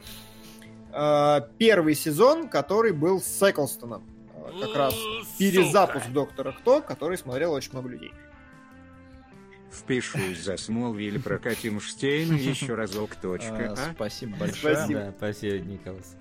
Э, 0.94 1.42
Первый 1.58 1.96
сезон, 1.96 2.48
который 2.50 2.92
был 2.94 3.22
с 3.22 3.50
Эклстоном. 3.50 4.04
Э, 4.36 4.52
Как 4.62 4.76
раз 4.76 4.96
перезапуск 5.38 6.08
Доктора 6.10 6.52
Кто, 6.54 6.82
который 6.82 7.18
смотрел 7.18 7.54
очень 7.54 7.72
много 7.74 7.90
людей. 7.90 8.12
Впишусь 9.72 10.40
за 10.44 10.58
Смолвиль, 10.58 11.22
прокатим 11.22 11.80
Штейн 11.80 12.36
еще 12.36 12.74
разок, 12.74 13.16
точка, 13.16 13.76
А, 13.78 13.90
а? 13.90 13.92
Спасибо 13.94 14.36
большое. 14.38 14.76
Спасибо. 14.76 15.00
Да, 15.02 15.14
спасибо, 15.16 15.58
Николас. 15.60 16.16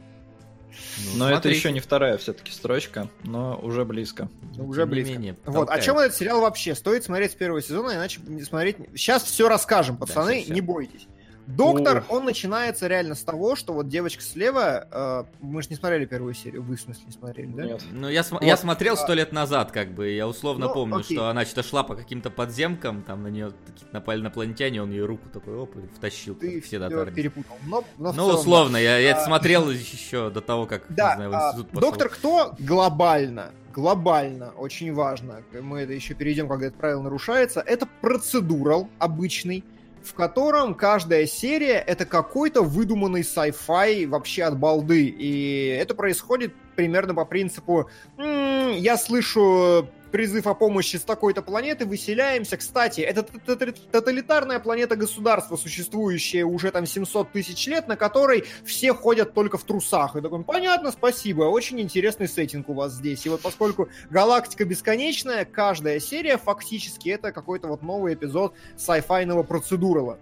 Ну, 1.15 1.17
Но 1.17 1.25
это 1.31 1.35
смотрите. 1.37 1.57
еще 1.59 1.73
не 1.73 1.81
вторая 1.81 2.19
все-таки 2.19 2.53
строчка, 2.53 3.09
но 3.25 3.59
уже 3.63 3.87
близко. 3.87 4.29
Ну, 4.55 4.67
Уже 4.69 4.83
Тем 4.83 4.91
близко. 4.91 5.13
менее, 5.13 5.37
вот, 5.47 5.53
о 5.53 5.53
толкает. 5.61 5.83
чем 5.85 5.99
этот 5.99 6.15
сериал 6.15 6.43
вообще? 6.43 6.75
Стоит 6.75 7.05
смотреть 7.05 7.33
с 7.33 7.35
первого 7.35 7.63
сезона, 7.63 7.93
иначе 7.95 8.21
не 8.27 8.43
смотреть... 8.43 8.77
Сейчас 8.95 9.23
все 9.25 9.49
расскажем, 9.49 9.97
пацаны, 9.97 10.35
щас, 10.41 10.45
щас. 10.47 10.55
не 10.55 10.61
бойтесь. 10.61 11.09
Доктор, 11.57 12.05
О. 12.09 12.15
он 12.17 12.27
начинается 12.27 12.87
реально 12.89 13.15
с 13.15 13.23
того, 13.25 13.57
что 13.57 13.73
вот 13.73 13.89
девочка 13.89 14.23
слева, 14.23 14.87
э, 14.91 15.25
мы 15.41 15.63
же 15.63 15.69
не 15.71 15.77
смотрели 15.77 16.05
первую 16.05 16.35
серию, 16.35 16.63
вы 16.63 16.77
в 16.77 16.81
смысле 16.81 17.05
не 17.07 17.13
смотрели, 17.13 17.47
да? 17.49 17.65
Нет. 17.65 17.83
Ну, 17.91 18.09
я, 18.11 18.23
см- 18.23 18.43
Вот. 18.43 18.47
я 18.47 18.57
смотрел 18.59 18.99
сто 18.99 19.15
лет 19.15 19.33
назад, 19.33 19.73
как 19.73 19.93
бы, 19.95 20.11
я 20.11 20.29
условно 20.29 20.67
Ну, 20.67 20.75
помню, 20.75 20.97
окей. 20.99 21.17
что 21.17 21.29
она 21.31 21.47
что-то 21.47 21.63
шла 21.67 21.85
по 21.85 21.97
каким-то 21.97 22.29
подземкам, 22.31 23.03
там 23.03 23.23
на 23.23 23.29
нее 23.29 23.53
напали 23.93 24.21
инопланетяне, 24.21 24.83
он 24.83 24.91
ее 24.91 25.07
руку 25.07 25.31
такой, 25.31 25.57
оп, 25.57 25.75
и 25.77 25.87
втащил, 25.97 26.35
Ты 26.35 26.57
как 26.57 26.65
все 26.65 26.79
перепутал. 27.15 27.57
Но, 27.67 27.83
но 27.97 28.13
Ну, 28.13 28.27
целом, 28.27 28.35
условно, 28.41 28.77
я, 28.77 28.99
я 28.99 29.11
это 29.13 29.23
А, 29.23 29.25
смотрел 29.25 29.71
еще 29.71 30.29
до 30.29 30.43
того, 30.43 30.67
как, 30.67 30.85
Да, 30.91 31.13
не 31.13 31.17
знаю, 31.17 31.31
в 31.31 31.35
а, 31.35 31.47
институт 31.49 31.71
пошел. 31.71 31.81
доктор 31.91 32.09
кто 32.11 32.55
глобально, 32.59 33.53
глобально, 33.75 34.51
очень 34.51 34.93
важно, 34.93 35.43
мы 35.63 35.81
это 35.81 35.95
еще 35.95 36.13
перейдем, 36.13 36.47
когда 36.47 36.67
это 36.67 36.77
правило 36.77 37.01
нарушается, 37.03 37.61
это 37.61 37.89
процедурал 38.03 38.91
обычный, 38.99 39.65
в 40.09 40.15
котором 40.15 40.75
каждая 40.75 41.27
серия 41.27 41.75
это 41.79 42.05
какой-то 42.05 42.63
выдуманный 42.63 43.21
sci-fi 43.23 44.07
вообще 44.07 44.45
от 44.45 44.59
балды. 44.59 45.07
И 45.07 45.67
это 45.81 45.95
происходит 45.95 46.55
примерно 46.77 47.15
по 47.15 47.25
принципу 47.25 47.91
«М, 48.17 48.73
я 48.73 48.97
слышу 48.97 49.89
призыв 50.11 50.47
о 50.47 50.55
помощи 50.55 50.97
с 50.97 51.03
такой-то 51.03 51.43
планеты, 51.43 51.87
выселяемся. 51.87 52.57
Кстати, 52.57 53.01
это 53.01 53.23
тоталитарная 53.23 54.59
планета 54.59 54.97
государства, 54.97 55.57
существующая 55.57 56.45
уже 56.45 56.71
там 56.71 56.87
700 56.87 57.33
тысяч 57.33 57.67
лет, 57.67 57.89
на 57.89 57.97
которой 57.97 58.45
все 58.65 58.95
ходят 58.95 59.35
только 59.35 59.59
в 59.59 59.65
трусах. 59.65 60.17
И 60.17 60.21
такой, 60.21 60.43
понятно, 60.45 60.91
спасибо, 60.93 61.45
очень 61.45 61.81
интересный 61.81 62.29
сеттинг 62.29 62.69
у 62.69 62.75
вас 62.75 62.93
здесь. 62.93 63.25
И 63.27 63.29
вот 63.29 63.41
поскольку 63.41 63.89
галактика 64.11 64.65
бесконечная, 64.65 65.45
каждая 65.45 66.01
серия 66.01 66.39
фактически 66.39 67.09
это 67.09 67.33
какой-то 67.33 67.69
вот 67.69 67.83
новый 67.83 68.15
эпизод 68.15 68.55
sci-fi 68.77 69.45
процедурала. 69.45 70.19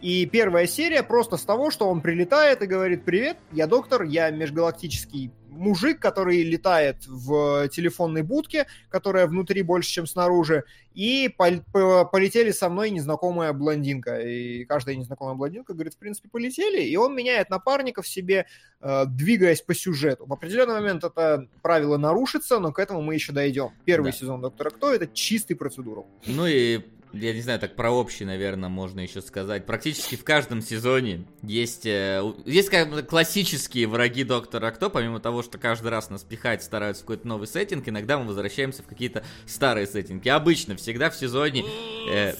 И 0.00 0.24
первая 0.24 0.66
серия 0.66 1.02
просто 1.02 1.36
с 1.36 1.42
того, 1.42 1.70
что 1.70 1.88
он 1.88 2.00
прилетает 2.00 2.62
и 2.62 2.66
говорит, 2.66 3.04
привет, 3.04 3.36
я 3.52 3.66
доктор, 3.66 4.02
я 4.02 4.30
межгалактический 4.30 5.30
мужик, 5.50 6.00
который 6.00 6.42
летает 6.42 7.06
в 7.06 7.68
телефонной 7.68 8.22
будке, 8.22 8.66
которая 8.88 9.26
внутри 9.26 9.62
больше, 9.62 9.90
чем 9.90 10.06
снаружи, 10.06 10.64
и 10.94 11.28
пол- 11.36 11.62
по- 11.72 12.04
полетели 12.04 12.50
со 12.50 12.68
мной 12.68 12.90
незнакомая 12.90 13.52
блондинка. 13.52 14.20
И 14.20 14.64
каждая 14.64 14.96
незнакомая 14.96 15.34
блондинка 15.36 15.74
говорит, 15.74 15.94
в 15.94 15.98
принципе, 15.98 16.28
полетели, 16.28 16.82
и 16.82 16.96
он 16.96 17.14
меняет 17.14 17.50
напарников 17.50 18.06
себе, 18.08 18.46
э, 18.80 19.04
двигаясь 19.06 19.62
по 19.62 19.74
сюжету. 19.74 20.26
В 20.26 20.32
определенный 20.32 20.74
момент 20.74 21.04
это 21.04 21.46
правило 21.62 21.96
нарушится, 21.96 22.58
но 22.58 22.72
к 22.72 22.78
этому 22.78 23.02
мы 23.02 23.14
еще 23.14 23.32
дойдем. 23.32 23.70
Первый 23.84 24.12
Да. 24.12 24.18
сезон 24.18 24.40
Доктора 24.40 24.70
Кто 24.70 24.92
это 24.92 25.06
чистый 25.06 25.54
процедурал. 25.54 26.06
Ну 26.26 26.46
и, 26.46 26.80
я 27.12 27.32
не 27.34 27.40
знаю, 27.40 27.58
так 27.58 27.76
про 27.76 27.90
общий, 27.90 28.24
наверное, 28.24 28.68
можно 28.68 29.00
еще 29.00 29.20
сказать. 29.20 29.66
Практически 29.66 30.16
в 30.16 30.24
каждом 30.24 30.60
сезоне 30.60 31.24
есть, 31.42 31.86
э, 31.86 32.22
есть 32.46 32.68
как 32.70 32.90
бы 32.90 33.02
классические 33.02 33.86
враги 33.86 34.24
Доктора 34.24 34.70
Кто, 34.70 34.90
помимо 34.90 35.20
того, 35.20 35.42
что 35.42 35.58
каждый 35.58 35.88
раз 35.88 36.10
нас 36.10 36.22
пихать 36.22 36.62
стараются 36.62 37.02
в 37.02 37.06
какой-то 37.06 37.26
новый 37.26 37.46
сеттинг, 37.46 37.88
иногда 37.88 38.18
мы 38.18 38.26
возвращаемся 38.26 38.82
в 38.82 38.86
какие-то 38.86 39.24
старые 39.46 39.86
сеттинги. 39.86 40.28
Обычно, 40.28 40.76
всегда 40.76 41.10
в 41.10 41.16
сезоне... 41.16 41.64
э, 42.10 42.34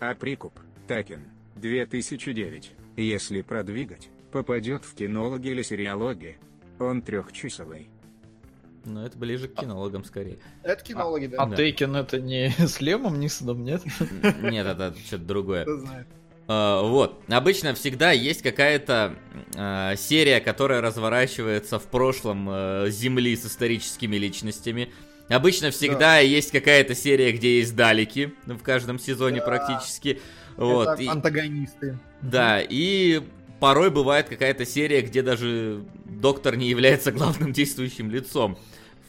А 0.00 0.14
прикуп, 0.14 0.52
Такен, 0.86 1.24
2009, 1.56 2.72
если 2.96 3.42
продвигать, 3.42 4.08
попадет 4.32 4.84
в 4.84 4.94
кинологи 4.94 5.48
или 5.48 5.62
сериалоги. 5.62 6.38
Он 6.78 7.00
трехчасовый. 7.00 7.88
Ну, 8.86 9.04
это 9.04 9.16
ближе 9.18 9.48
к 9.48 9.54
кинологам 9.54 10.04
скорее. 10.04 10.38
Это 10.62 10.82
кинологи, 10.82 11.26
да. 11.26 11.42
А 11.42 11.46
Да. 11.46 11.56
Тейкен 11.56 11.94
это 11.96 12.20
не 12.20 12.50
с 12.58 12.80
Лемом 12.80 13.20
Нисоном, 13.20 13.64
нет? 13.64 13.82
Нет, 14.42 14.66
это 14.66 14.94
что-то 15.06 15.24
другое. 15.24 15.62
Кто 15.64 15.78
знает. 15.78 16.06
А, 16.48 16.82
Вот. 16.82 17.22
Обычно 17.28 17.74
всегда 17.74 18.12
есть 18.12 18.42
какая-то 18.42 19.14
а, 19.56 19.96
серия, 19.96 20.40
которая 20.40 20.80
разворачивается 20.80 21.78
в 21.78 21.84
прошлом 21.84 22.48
э, 22.50 22.86
Земли 22.90 23.36
с 23.36 23.44
историческими 23.46 24.16
личностями. 24.16 24.92
Обычно 25.28 25.72
всегда 25.72 26.20
есть 26.20 26.52
какая-то 26.52 26.94
серия, 26.94 27.32
где 27.32 27.58
есть 27.58 27.74
далеки 27.74 28.32
в 28.46 28.58
каждом 28.62 28.98
сезоне 29.00 29.40
Да. 29.40 29.46
практически. 29.46 30.20
Вот. 30.56 30.88
это 30.88 31.02
и- 31.02 31.08
антагонисты. 31.08 31.98
да, 32.22 32.60
и 32.62 33.20
порой 33.58 33.90
бывает 33.90 34.28
какая-то 34.28 34.64
серия, 34.64 35.02
где 35.02 35.22
даже 35.22 35.84
доктор 36.04 36.56
не 36.56 36.68
является 36.68 37.10
главным 37.18 37.52
действующим 37.52 38.08
лицом. 38.10 38.56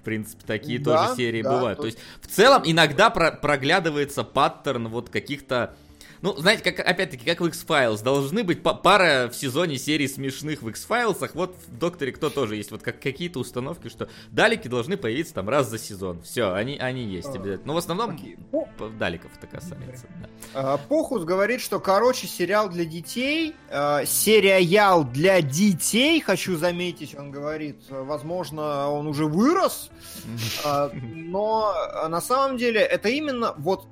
В 0.08 0.10
принципе, 0.10 0.42
такие 0.48 0.80
Да, 0.80 1.04
тоже 1.08 1.18
серии 1.18 1.42
да, 1.42 1.52
бывают. 1.52 1.80
То 1.82 1.86
есть, 1.86 1.98
в 2.22 2.28
целом, 2.28 2.62
иногда 2.64 3.10
про- 3.10 3.34
проглядывается 3.34 4.24
паттерн 4.24 4.88
вот 4.88 5.10
каких-то... 5.10 5.76
Ну, 6.22 6.36
знаете, 6.38 6.64
как, 6.72 6.86
опять-таки, 6.86 7.26
как 7.26 7.42
в 7.42 7.46
X-Files. 7.48 8.04
Должны 8.04 8.44
быть 8.44 8.64
па- 8.64 8.74
пара 8.74 9.30
в 9.32 9.36
сезоне 9.36 9.78
серий 9.78 10.08
смешных 10.08 10.62
в 10.62 10.70
X-Files. 10.70 11.30
Вот 11.34 11.56
в 11.68 11.78
Докторе 11.78 12.12
Кто 12.12 12.30
тоже 12.30 12.56
есть 12.56 12.72
вот 12.72 12.82
как, 12.82 13.00
какие-то 13.00 13.40
установки, 13.40 13.90
что 13.90 14.10
далеки 14.32 14.68
должны 14.70 14.98
появиться 14.98 15.34
там 15.34 15.48
раз 15.50 15.70
за 15.70 15.78
сезон. 15.78 16.22
Все, 16.24 16.54
они, 16.54 16.78
они 16.78 17.04
есть 17.04 17.28
А, 17.30 17.34
обязательно. 17.34 17.68
Но 17.68 17.74
в 17.74 17.78
основном 17.78 18.18
п- 18.18 18.90
далеков 19.00 19.32
это 19.38 19.48
касается. 19.48 20.08
да. 20.22 20.30
А, 20.54 20.78
Похус 20.78 21.24
говорит, 21.24 21.62
что, 21.62 21.80
короче, 21.80 22.28
сериал 22.28 22.70
для 22.70 22.86
детей, 22.86 23.54
э, 23.70 24.06
сериал 24.06 25.04
для 25.04 25.42
детей, 25.42 26.20
хочу 26.22 26.58
заметить, 26.58 27.16
он 27.18 27.32
говорит, 27.32 27.78
возможно, 27.90 28.90
он 28.90 29.08
уже 29.08 29.26
вырос, 29.26 29.90
но 31.04 31.74
на 32.08 32.22
самом 32.22 32.58
деле 32.58 32.82
это 32.82 33.10
именно 33.10 33.54
вот 33.58 33.86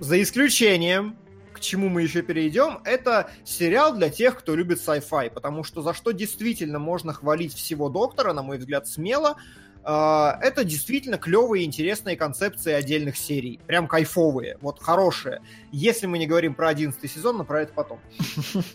за 0.00 0.20
исключением, 0.22 1.16
к 1.58 1.60
чему 1.60 1.88
мы 1.88 2.02
еще 2.02 2.22
перейдем, 2.22 2.80
это 2.84 3.30
сериал 3.44 3.94
для 3.94 4.08
тех, 4.08 4.38
кто 4.38 4.54
любит 4.54 4.78
sci-fi, 4.78 5.30
потому 5.30 5.64
что 5.64 5.82
за 5.82 5.92
что 5.92 6.12
действительно 6.12 6.78
можно 6.78 7.12
хвалить 7.12 7.54
всего 7.54 7.88
Доктора, 7.88 8.32
на 8.32 8.42
мой 8.42 8.58
взгляд, 8.58 8.86
смело, 8.88 9.36
а, 9.90 10.38
это 10.42 10.64
действительно 10.64 11.16
клевые, 11.16 11.64
интересные 11.64 12.14
концепции 12.14 12.72
отдельных 12.72 13.16
серий. 13.16 13.58
Прям 13.66 13.88
кайфовые, 13.88 14.58
вот 14.60 14.82
хорошие. 14.82 15.40
Если 15.72 16.06
мы 16.06 16.18
не 16.18 16.26
говорим 16.26 16.52
про 16.54 16.68
11 16.68 17.10
сезон, 17.10 17.38
но 17.38 17.44
про 17.44 17.62
это 17.62 17.72
потом. 17.72 17.98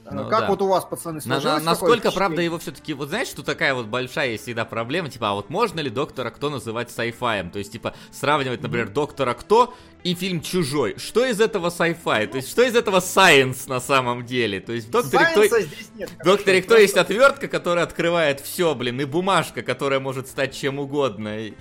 А, 0.06 0.14
Ну 0.24 0.28
как 0.28 0.50
вот 0.50 0.64
у 0.64 0.68
вас, 0.68 0.86
пацаны, 0.86 1.22
сложилось 1.22 1.64
насколько, 1.64 2.12
правда, 2.12 2.42
его 2.42 2.58
все-таки, 2.58 2.94
вот 2.94 3.10
знаешь, 3.10 3.28
что 3.28 3.44
такая 3.44 3.76
вот 3.76 3.86
большая 3.86 4.32
есть 4.32 4.44
всегда 4.46 4.66
проблема, 4.66 5.10
типа, 5.10 5.30
а 5.30 5.34
вот 5.34 5.52
можно 5.52 5.80
ли 5.82 5.92
Доктора 5.92 6.32
Кто 6.32 6.50
называть 6.50 6.90
sci-fi? 6.90 7.52
То 7.52 7.60
есть, 7.60 7.72
типа, 7.72 7.94
сравнивать, 8.12 8.64
например, 8.64 8.90
Доктора 8.90 9.36
Кто 9.36 9.76
и 10.04 10.14
фильм 10.16 10.42
Чужой. 10.42 10.96
Что 10.98 11.26
из 11.26 11.40
этого 11.40 11.70
sci-fi? 11.70 12.28
То 12.28 12.38
есть, 12.38 12.50
что 12.50 12.64
из 12.64 12.76
этого 12.76 12.98
science 12.98 13.68
на 13.68 13.80
самом 13.80 14.26
деле? 14.26 14.60
То 14.60 14.74
есть, 14.74 14.88
в 14.88 14.92
Докторе 14.92 15.26
Кто... 15.32 15.46
Здесь 15.46 15.92
нет. 15.96 16.10
В 16.20 16.26
Докторе 16.26 16.62
Кто 16.62 16.78
есть 16.78 16.98
отвертка, 16.98 17.48
которая 17.48 17.86
открывает 17.86 18.40
все, 18.40 18.76
блин, 18.76 19.00
и 19.02 19.06
бумажка, 19.06 19.62
которая 19.62 20.00
может 20.00 20.28
стать 20.28 20.56
чем 20.56 20.80
угодно. 20.80 21.40
И, 21.40 21.54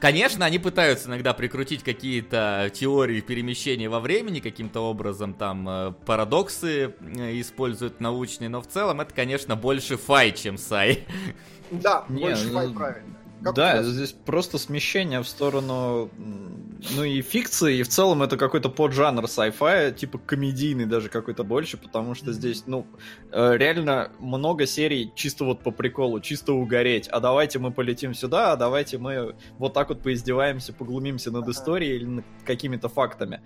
Конечно, 0.00 0.44
они 0.44 0.58
пытаются 0.58 1.08
иногда 1.08 1.32
прикрутить 1.34 1.82
какие-то 1.82 2.70
теории 2.74 3.20
перемещения 3.20 3.88
во 3.88 4.00
времени, 4.00 4.40
каким-то 4.40 4.80
образом 4.80 5.34
там 5.34 5.68
э, 5.68 5.92
парадоксы 6.04 6.94
э, 7.00 7.40
используют 7.40 8.00
научные, 8.00 8.48
но 8.48 8.60
в 8.60 8.66
целом 8.66 9.00
это, 9.00 9.14
конечно, 9.14 9.56
больше 9.56 9.96
фай, 9.96 10.32
чем 10.32 10.58
сай. 10.58 11.06
Да, 11.70 12.04
больше 12.08 12.46
ну, 12.46 12.52
фай, 12.52 12.68
правильно. 12.70 13.17
Как 13.42 13.54
да, 13.54 13.82
здесь 13.82 14.12
просто 14.12 14.58
смещение 14.58 15.22
в 15.22 15.28
сторону, 15.28 16.10
ну 16.96 17.04
и 17.04 17.22
фикции, 17.22 17.78
и 17.78 17.82
в 17.84 17.88
целом 17.88 18.22
это 18.22 18.36
какой-то 18.36 18.68
поджанр 18.68 19.24
sci-fi, 19.24 19.92
типа 19.94 20.18
комедийный 20.18 20.86
даже 20.86 21.08
какой-то 21.08 21.44
больше, 21.44 21.76
потому 21.76 22.14
что 22.14 22.32
здесь, 22.32 22.64
ну, 22.66 22.86
э, 23.30 23.56
реально 23.56 24.10
много 24.18 24.66
серий 24.66 25.12
чисто 25.14 25.44
вот 25.44 25.62
по 25.62 25.70
приколу, 25.70 26.20
чисто 26.20 26.52
угореть. 26.52 27.08
А 27.08 27.20
давайте 27.20 27.58
мы 27.60 27.70
полетим 27.70 28.12
сюда, 28.12 28.52
а 28.52 28.56
давайте 28.56 28.98
мы 28.98 29.36
вот 29.58 29.72
так 29.72 29.88
вот 29.90 30.02
поиздеваемся, 30.02 30.72
поглумимся 30.72 31.30
над 31.30 31.44
Ага. 31.44 31.52
историей 31.52 31.96
или 31.96 32.04
над 32.06 32.24
какими-то 32.44 32.88
фактами. 32.88 33.40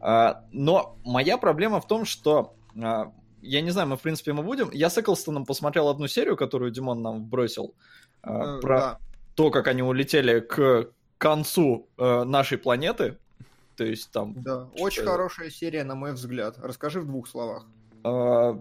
А, 0.00 0.44
Но 0.52 0.96
моя 1.04 1.38
проблема 1.38 1.80
в 1.80 1.86
том, 1.86 2.04
что 2.04 2.54
а, 2.82 3.12
я 3.42 3.60
не 3.62 3.70
знаю, 3.70 3.88
мы 3.88 3.96
в 3.96 4.00
принципе 4.02 4.32
мы 4.32 4.42
будем. 4.42 4.70
Я 4.70 4.90
с 4.90 4.98
Эклстоном 4.98 5.46
посмотрел 5.46 5.88
одну 5.88 6.06
серию, 6.08 6.36
которую 6.36 6.70
Димон 6.70 7.02
нам 7.02 7.24
бросил. 7.24 7.74
а, 8.22 8.58
Э, 8.58 8.60
про 8.60 8.78
да. 8.78 8.98
То, 9.40 9.50
как 9.50 9.68
они 9.68 9.80
улетели 9.82 10.40
к 10.40 10.90
концу 11.16 11.88
э, 11.96 12.24
нашей 12.24 12.58
планеты. 12.58 13.16
То 13.74 13.84
есть 13.84 14.10
там... 14.10 14.34
Да, 14.36 14.68
очень 14.78 15.02
хорошая 15.02 15.48
серия, 15.48 15.82
на 15.82 15.94
мой 15.94 16.12
взгляд. 16.12 16.56
Расскажи 16.58 17.00
в 17.00 17.06
двух 17.06 17.26
словах. 17.26 17.64
э, 18.04 18.54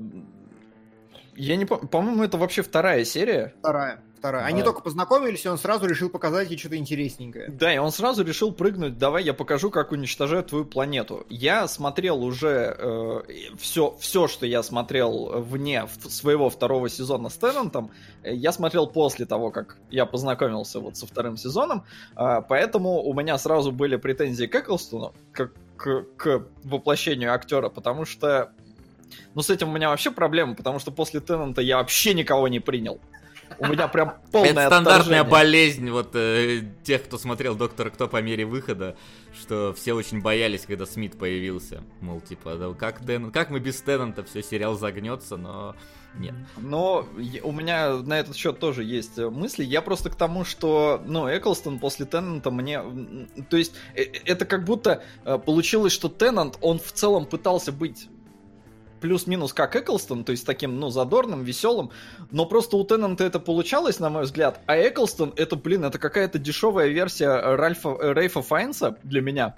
Я 1.35 1.57
не 1.57 1.65
помню, 1.65 1.89
по-моему, 1.89 2.23
это 2.23 2.37
вообще 2.37 2.61
вторая 2.61 3.03
серия. 3.03 3.53
Вторая. 3.59 3.99
Вторая. 4.19 4.43
Они 4.45 4.59
Да. 4.59 4.65
только 4.65 4.81
познакомились, 4.81 5.45
и 5.45 5.49
он 5.49 5.57
сразу 5.57 5.87
решил 5.87 6.09
показать 6.09 6.49
ей 6.51 6.57
что-то 6.57 6.75
интересненькое. 6.75 7.49
Да, 7.49 7.73
и 7.73 7.77
он 7.77 7.91
сразу 7.91 8.23
решил 8.23 8.51
прыгнуть, 8.51 8.97
давай 8.97 9.23
я 9.23 9.33
покажу, 9.33 9.71
как 9.71 9.91
уничтожают 9.93 10.47
твою 10.47 10.65
планету. 10.65 11.25
Я 11.29 11.67
смотрел 11.67 12.21
уже 12.23 13.23
все, 13.57 13.95
все, 13.99 14.27
что 14.27 14.45
я 14.45 14.61
смотрел 14.61 15.41
вне 15.41 15.87
своего 16.07 16.49
второго 16.49 16.89
сезона 16.89 17.29
с 17.29 17.37
Теннантом, 17.37 17.91
э, 18.23 18.33
я 18.33 18.51
смотрел 18.51 18.87
после 18.87 19.25
того, 19.25 19.51
как 19.51 19.77
я 19.89 20.05
познакомился 20.05 20.79
вот 20.79 20.97
со 20.97 21.07
вторым 21.07 21.37
сезоном, 21.37 21.83
а, 22.15 22.41
поэтому 22.41 23.01
у 23.01 23.13
меня 23.13 23.37
сразу 23.37 23.71
были 23.71 23.95
претензии 23.95 24.45
к 24.45 24.55
Эклстону, 24.55 25.13
к, 25.31 25.51
к, 25.77 26.05
к 26.17 26.45
воплощению 26.63 27.33
актера, 27.33 27.69
потому 27.69 28.05
что 28.05 28.51
ну, 29.33 29.41
с 29.41 29.49
этим 29.49 29.69
у 29.69 29.71
меня 29.71 29.89
вообще 29.89 30.11
проблема, 30.11 30.55
потому 30.55 30.79
что 30.79 30.91
после 30.91 31.19
Теннанта 31.19 31.61
я 31.61 31.77
вообще 31.77 32.13
никого 32.13 32.47
не 32.47 32.59
принял. 32.59 32.99
У 33.59 33.67
меня 33.67 33.87
прям 33.87 34.15
полное 34.31 34.51
Это 34.51 34.65
стандартная 34.67 35.21
отторжение. 35.21 35.23
болезнь 35.23 35.89
вот 35.89 36.15
э, 36.15 36.63
тех, 36.83 37.03
кто 37.03 37.17
смотрел 37.17 37.55
Доктора 37.55 37.89
Кто 37.89 38.07
по 38.07 38.21
мере 38.21 38.45
выхода, 38.45 38.95
что 39.39 39.73
все 39.73 39.93
очень 39.93 40.21
боялись, 40.21 40.65
когда 40.65 40.85
Смит 40.85 41.17
появился. 41.17 41.83
Мол, 42.01 42.21
типа, 42.21 42.55
да, 42.55 42.73
как, 42.73 43.05
Теннант, 43.05 43.33
как 43.33 43.49
мы 43.49 43.59
без 43.59 43.81
Теннанта, 43.81 44.23
все, 44.23 44.41
сериал 44.41 44.75
загнется, 44.75 45.35
но 45.35 45.75
нет. 46.15 46.35
Но 46.57 47.05
у 47.43 47.51
меня 47.51 47.97
на 47.97 48.19
этот 48.19 48.35
счет 48.35 48.59
тоже 48.59 48.83
есть 48.83 49.17
э, 49.19 49.29
мысли. 49.29 49.63
Я 49.63 49.81
просто 49.81 50.09
к 50.09 50.15
тому, 50.15 50.45
что, 50.45 51.01
ну, 51.05 51.27
Эклстон 51.27 51.79
после 51.79 52.05
Теннанта 52.05 52.51
мне... 52.51 52.81
То 53.49 53.57
есть, 53.57 53.73
э, 53.95 54.03
э, 54.03 54.21
это 54.25 54.45
как 54.45 54.63
будто 54.63 55.03
получилось, 55.45 55.93
что 55.93 56.07
Теннант, 56.07 56.57
он 56.61 56.79
в 56.79 56.91
целом 56.91 57.25
пытался 57.25 57.71
быть 57.71 58.07
плюс-минус 58.99 59.53
как 59.53 59.75
Эклстон, 59.75 60.23
то 60.23 60.31
есть 60.31 60.45
таким, 60.45 60.79
ну, 60.79 60.89
задорным, 60.89 61.43
веселым, 61.43 61.91
но 62.31 62.45
просто 62.45 62.77
у 62.77 62.83
Теннанта 62.83 63.23
это 63.23 63.39
получалось, 63.39 63.99
на 63.99 64.09
мой 64.09 64.23
взгляд, 64.23 64.59
а 64.65 64.77
Эклстон, 64.77 65.33
это, 65.35 65.55
блин, 65.55 65.85
это 65.85 65.99
какая-то 65.99 66.39
дешевая 66.39 66.87
версия 66.87 67.55
Ральфа, 67.55 67.97
э, 67.99 68.13
Рейфа 68.13 68.41
Файнса 68.41 68.97
для 69.03 69.21
меня, 69.21 69.55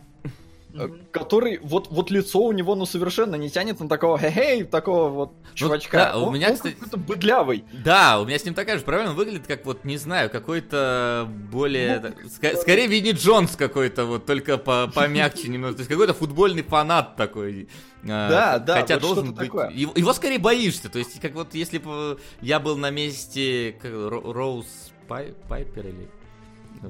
э, 0.74 0.90
который, 1.12 1.60
вот, 1.62 1.88
вот 1.90 2.12
лицо 2.12 2.40
у 2.40 2.52
него, 2.52 2.76
ну, 2.76 2.86
совершенно 2.86 3.36
не 3.36 3.50
тянет 3.50 3.80
на 3.80 3.88
такого 3.90 4.18
хе-хей, 4.18 4.64
такого 4.64 5.10
вот 5.10 5.32
чувачка. 5.54 5.98
да, 6.14 6.18
у 6.18 6.28
Он- 6.28 6.34
меня, 6.34 6.50
он 6.50 6.56
кстати- 6.56 6.74
какой-то 6.76 6.98
быдлявый. 6.98 7.64
Да, 7.84 8.20
у 8.20 8.26
меня 8.26 8.38
с 8.40 8.46
ним 8.46 8.54
такая 8.54 8.78
же 8.78 8.84
проблема, 8.84 9.14
выглядит 9.14 9.48
как 9.48 9.66
вот, 9.66 9.84
не 9.86 9.98
знаю, 9.98 10.30
какой-то 10.30 11.28
более... 11.52 12.00
Ну, 12.00 12.10
ска- 12.28 12.56
скорее 12.56 12.88
Винни 12.88 13.12
Джонс 13.12 13.56
какой-то, 13.56 14.06
вот 14.06 14.26
только 14.26 14.58
по 14.58 14.88
помягче 14.94 15.48
немного. 15.50 15.74
То 15.74 15.80
есть 15.80 15.90
какой-то 15.90 16.14
футбольный 16.14 16.64
фанат 16.64 17.16
такой. 17.16 17.68
А, 18.04 18.30
Да, 18.30 18.60
да, 18.60 18.76
Хотя 18.82 18.96
вот 18.96 19.02
должен 19.04 19.34
быть... 19.34 19.48
такое. 19.48 19.70
Его, 19.72 19.94
его 19.96 20.14
скорее 20.14 20.40
боишься, 20.40 20.90
то 20.90 20.98
есть 21.00 21.20
как 21.20 21.34
вот 21.34 21.54
если 21.54 21.78
бы 21.78 22.20
я 22.42 22.60
был 22.60 22.78
на 22.78 22.90
месте 22.90 23.76
Роуз 23.84 24.66
Пай- 25.08 25.36
Пайпер 25.48 25.88
или... 25.88 26.10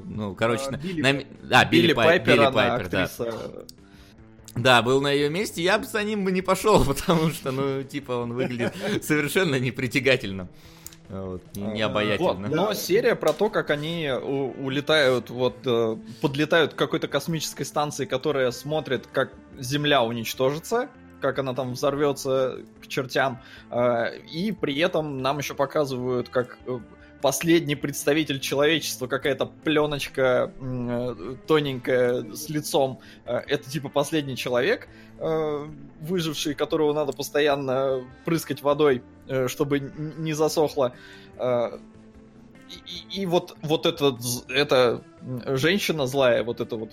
Ну, 0.05 0.35
короче, 0.35 0.63
А, 0.67 0.71
на- 0.71 0.77
Билли 0.77 1.01
на 1.01 1.23
да, 1.47 1.65
Билли, 1.65 1.81
Билли 1.87 1.93
Пай- 1.93 2.07
Пайпер, 2.19 2.35
Билли 2.37 2.51
Пайпер, 2.53 2.89
да. 2.89 3.03
актриса. 3.03 3.65
Да, 4.55 4.81
был 4.81 5.01
на 5.01 5.11
ее 5.11 5.29
месте, 5.29 5.61
я 5.61 5.77
бы 5.79 5.85
за 5.85 6.03
ним 6.03 6.25
бы 6.25 6.31
не 6.31 6.41
пошел, 6.41 6.83
потому 6.85 7.29
что, 7.29 7.51
ну, 7.51 7.83
типа, 7.83 8.11
он 8.13 8.33
выглядит 8.33 8.73
совершенно 9.03 9.59
непритягательно. 9.59 10.47
Вот, 11.09 11.41
не, 11.55 11.83
Вот, 11.85 11.91
обаятельно. 11.91 12.47
но 12.47 12.73
серия 12.73 13.15
про 13.15 13.33
то, 13.33 13.49
как 13.49 13.69
они 13.69 14.09
улетают, 14.09 15.29
вот, 15.29 15.57
э, 15.65 15.97
подлетают 16.21 16.73
к 16.73 16.77
какой-то 16.77 17.09
космической 17.09 17.65
станции, 17.65 18.05
которая 18.05 18.51
смотрит, 18.51 19.07
как 19.11 19.33
Земля 19.59 20.03
уничтожится, 20.03 20.87
как 21.19 21.37
она 21.39 21.53
там 21.53 21.73
взорвется 21.73 22.59
к 22.81 22.87
чертям, 22.87 23.41
э, 23.71 24.19
и 24.31 24.53
при 24.53 24.77
этом 24.79 25.21
нам 25.21 25.39
еще 25.39 25.53
показывают, 25.53 26.29
как 26.29 26.57
э, 26.65 26.79
последний 27.21 27.75
представитель 27.75 28.39
человечества, 28.39 29.07
какая-то 29.07 29.45
пленочка 29.45 30.51
э, 30.59 31.35
тоненькая 31.47 32.23
с 32.33 32.49
лицом, 32.49 32.99
э, 33.25 33.37
это 33.47 33.69
типа 33.69 33.89
последний 33.89 34.35
человек, 34.35 34.87
э, 35.19 35.67
выживший, 36.01 36.55
которого 36.55 36.93
надо 36.93 37.13
постоянно 37.13 38.03
прыскать 38.25 38.61
водой, 38.61 39.03
чтобы 39.47 39.79
не 39.79 40.33
засохло. 40.33 40.93
И, 41.39 43.17
и- 43.17 43.21
и 43.21 43.25
вот, 43.25 43.55
вот 43.61 43.85
эта, 43.85 44.17
эта 44.49 45.03
женщина 45.57 46.07
злая, 46.07 46.43
вот 46.43 46.61
эта 46.61 46.75
вот 46.77 46.91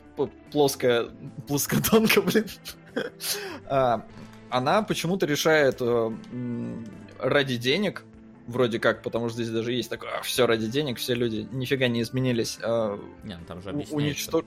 плоская 0.53 1.07
плоскодонка, 1.47 2.21
блин, 2.23 2.47
она 4.51 4.83
почему-то 4.83 5.27
решает 5.27 5.81
ради 7.21 7.57
денег, 7.57 8.05
вроде 8.49 8.81
как, 8.81 9.03
потому 9.03 9.29
что 9.29 9.43
здесь 9.43 9.51
даже 9.53 9.73
есть 9.73 9.89
такое, 9.89 10.21
все 10.23 10.47
ради 10.47 10.67
денег, 10.67 10.99
все 10.99 11.15
люди 11.15 11.47
нифига 11.53 11.87
не 11.87 12.03
изменились, 12.03 12.59
а, 12.63 12.99
Не, 13.23 13.37
ну 13.37 13.45
там 13.47 13.63
же 13.63 13.71
объясняется. 13.71 13.95
уничтож... 13.95 14.45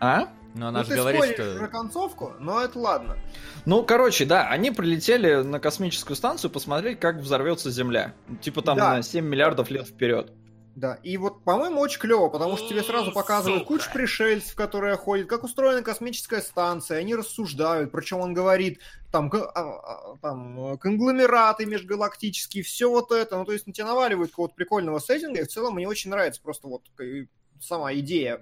А? 0.00 0.28
Но 0.54 0.68
она 0.68 0.80
ну, 0.80 0.84
же 0.84 0.90
ты 0.90 0.96
говорит, 0.96 1.24
что... 1.34 1.56
про 1.58 1.68
концовку, 1.68 2.32
но 2.40 2.60
это 2.60 2.78
ладно. 2.78 3.16
Ну, 3.64 3.82
короче, 3.84 4.24
да, 4.24 4.48
они 4.48 4.70
прилетели 4.70 5.42
на 5.42 5.60
космическую 5.60 6.16
станцию 6.16 6.50
посмотреть, 6.50 6.98
как 6.98 7.16
взорвется 7.16 7.70
Земля. 7.70 8.14
Типа 8.40 8.62
там 8.62 8.76
Да. 8.78 8.94
на 8.96 9.02
7 9.02 9.24
миллиардов 9.24 9.70
лет 9.70 9.86
вперед. 9.86 10.32
Да, 10.78 10.94
и 11.02 11.16
вот, 11.16 11.42
по-моему, 11.42 11.80
очень 11.80 11.98
клево, 11.98 12.28
потому 12.28 12.56
что 12.56 12.68
тебе 12.68 12.84
сразу 12.84 13.10
показывают 13.10 13.64
Сука. 13.64 13.74
кучу 13.74 13.92
пришельцев, 13.92 14.54
которые 14.54 14.96
ходят, 14.96 15.26
как 15.26 15.42
устроена 15.42 15.82
космическая 15.82 16.40
станция, 16.40 16.98
они 16.98 17.16
рассуждают, 17.16 17.90
причем 17.90 18.20
он 18.20 18.32
говорит, 18.32 18.78
там, 19.10 19.28
а, 19.34 19.48
а, 19.56 20.16
там 20.22 20.78
конгломераты 20.78 21.66
межгалактические, 21.66 22.62
все 22.62 22.88
вот 22.88 23.10
это, 23.10 23.38
ну, 23.38 23.44
то 23.44 23.50
есть 23.50 23.66
на 23.66 23.72
тебя 23.72 23.86
наваливают 23.88 24.30
какого-то 24.30 24.54
прикольного 24.54 25.00
сеттинга, 25.00 25.40
и 25.40 25.44
в 25.44 25.48
целом 25.48 25.74
мне 25.74 25.88
очень 25.88 26.12
нравится 26.12 26.40
просто 26.40 26.68
вот 26.68 26.84
э, 27.00 27.24
сама 27.60 27.92
идея, 27.94 28.40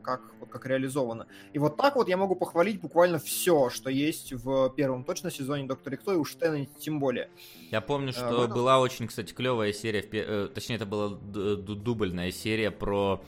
как, 0.00 0.22
вот 0.40 0.48
как 0.50 0.66
реализована. 0.66 1.26
И 1.52 1.58
вот 1.58 1.76
так 1.76 1.96
вот 1.96 2.08
я 2.08 2.16
могу 2.16 2.34
похвалить 2.34 2.80
буквально 2.80 3.18
все, 3.18 3.70
что 3.70 3.90
есть 3.90 4.32
в 4.32 4.70
первом 4.70 5.04
точно 5.04 5.30
сезоне 5.30 5.64
Доктора 5.66 5.96
Кто, 5.96 6.12
и 6.12 6.16
уж 6.16 6.34
Теннанте 6.34 6.72
тем 6.78 6.98
более. 7.00 7.30
Я 7.70 7.80
помню, 7.80 8.10
А, 8.10 8.12
что 8.12 8.28
в 8.30 8.42
этом- 8.44 8.54
была 8.54 8.80
очень, 8.80 9.06
кстати, 9.06 9.32
клевая 9.32 9.72
серия, 9.72 10.02
в 10.02 10.08
э, 10.12 10.48
точнее, 10.52 10.76
это 10.76 10.86
была 10.86 11.08
дубльная 11.10 12.32
серия 12.32 12.70
про 12.70 13.22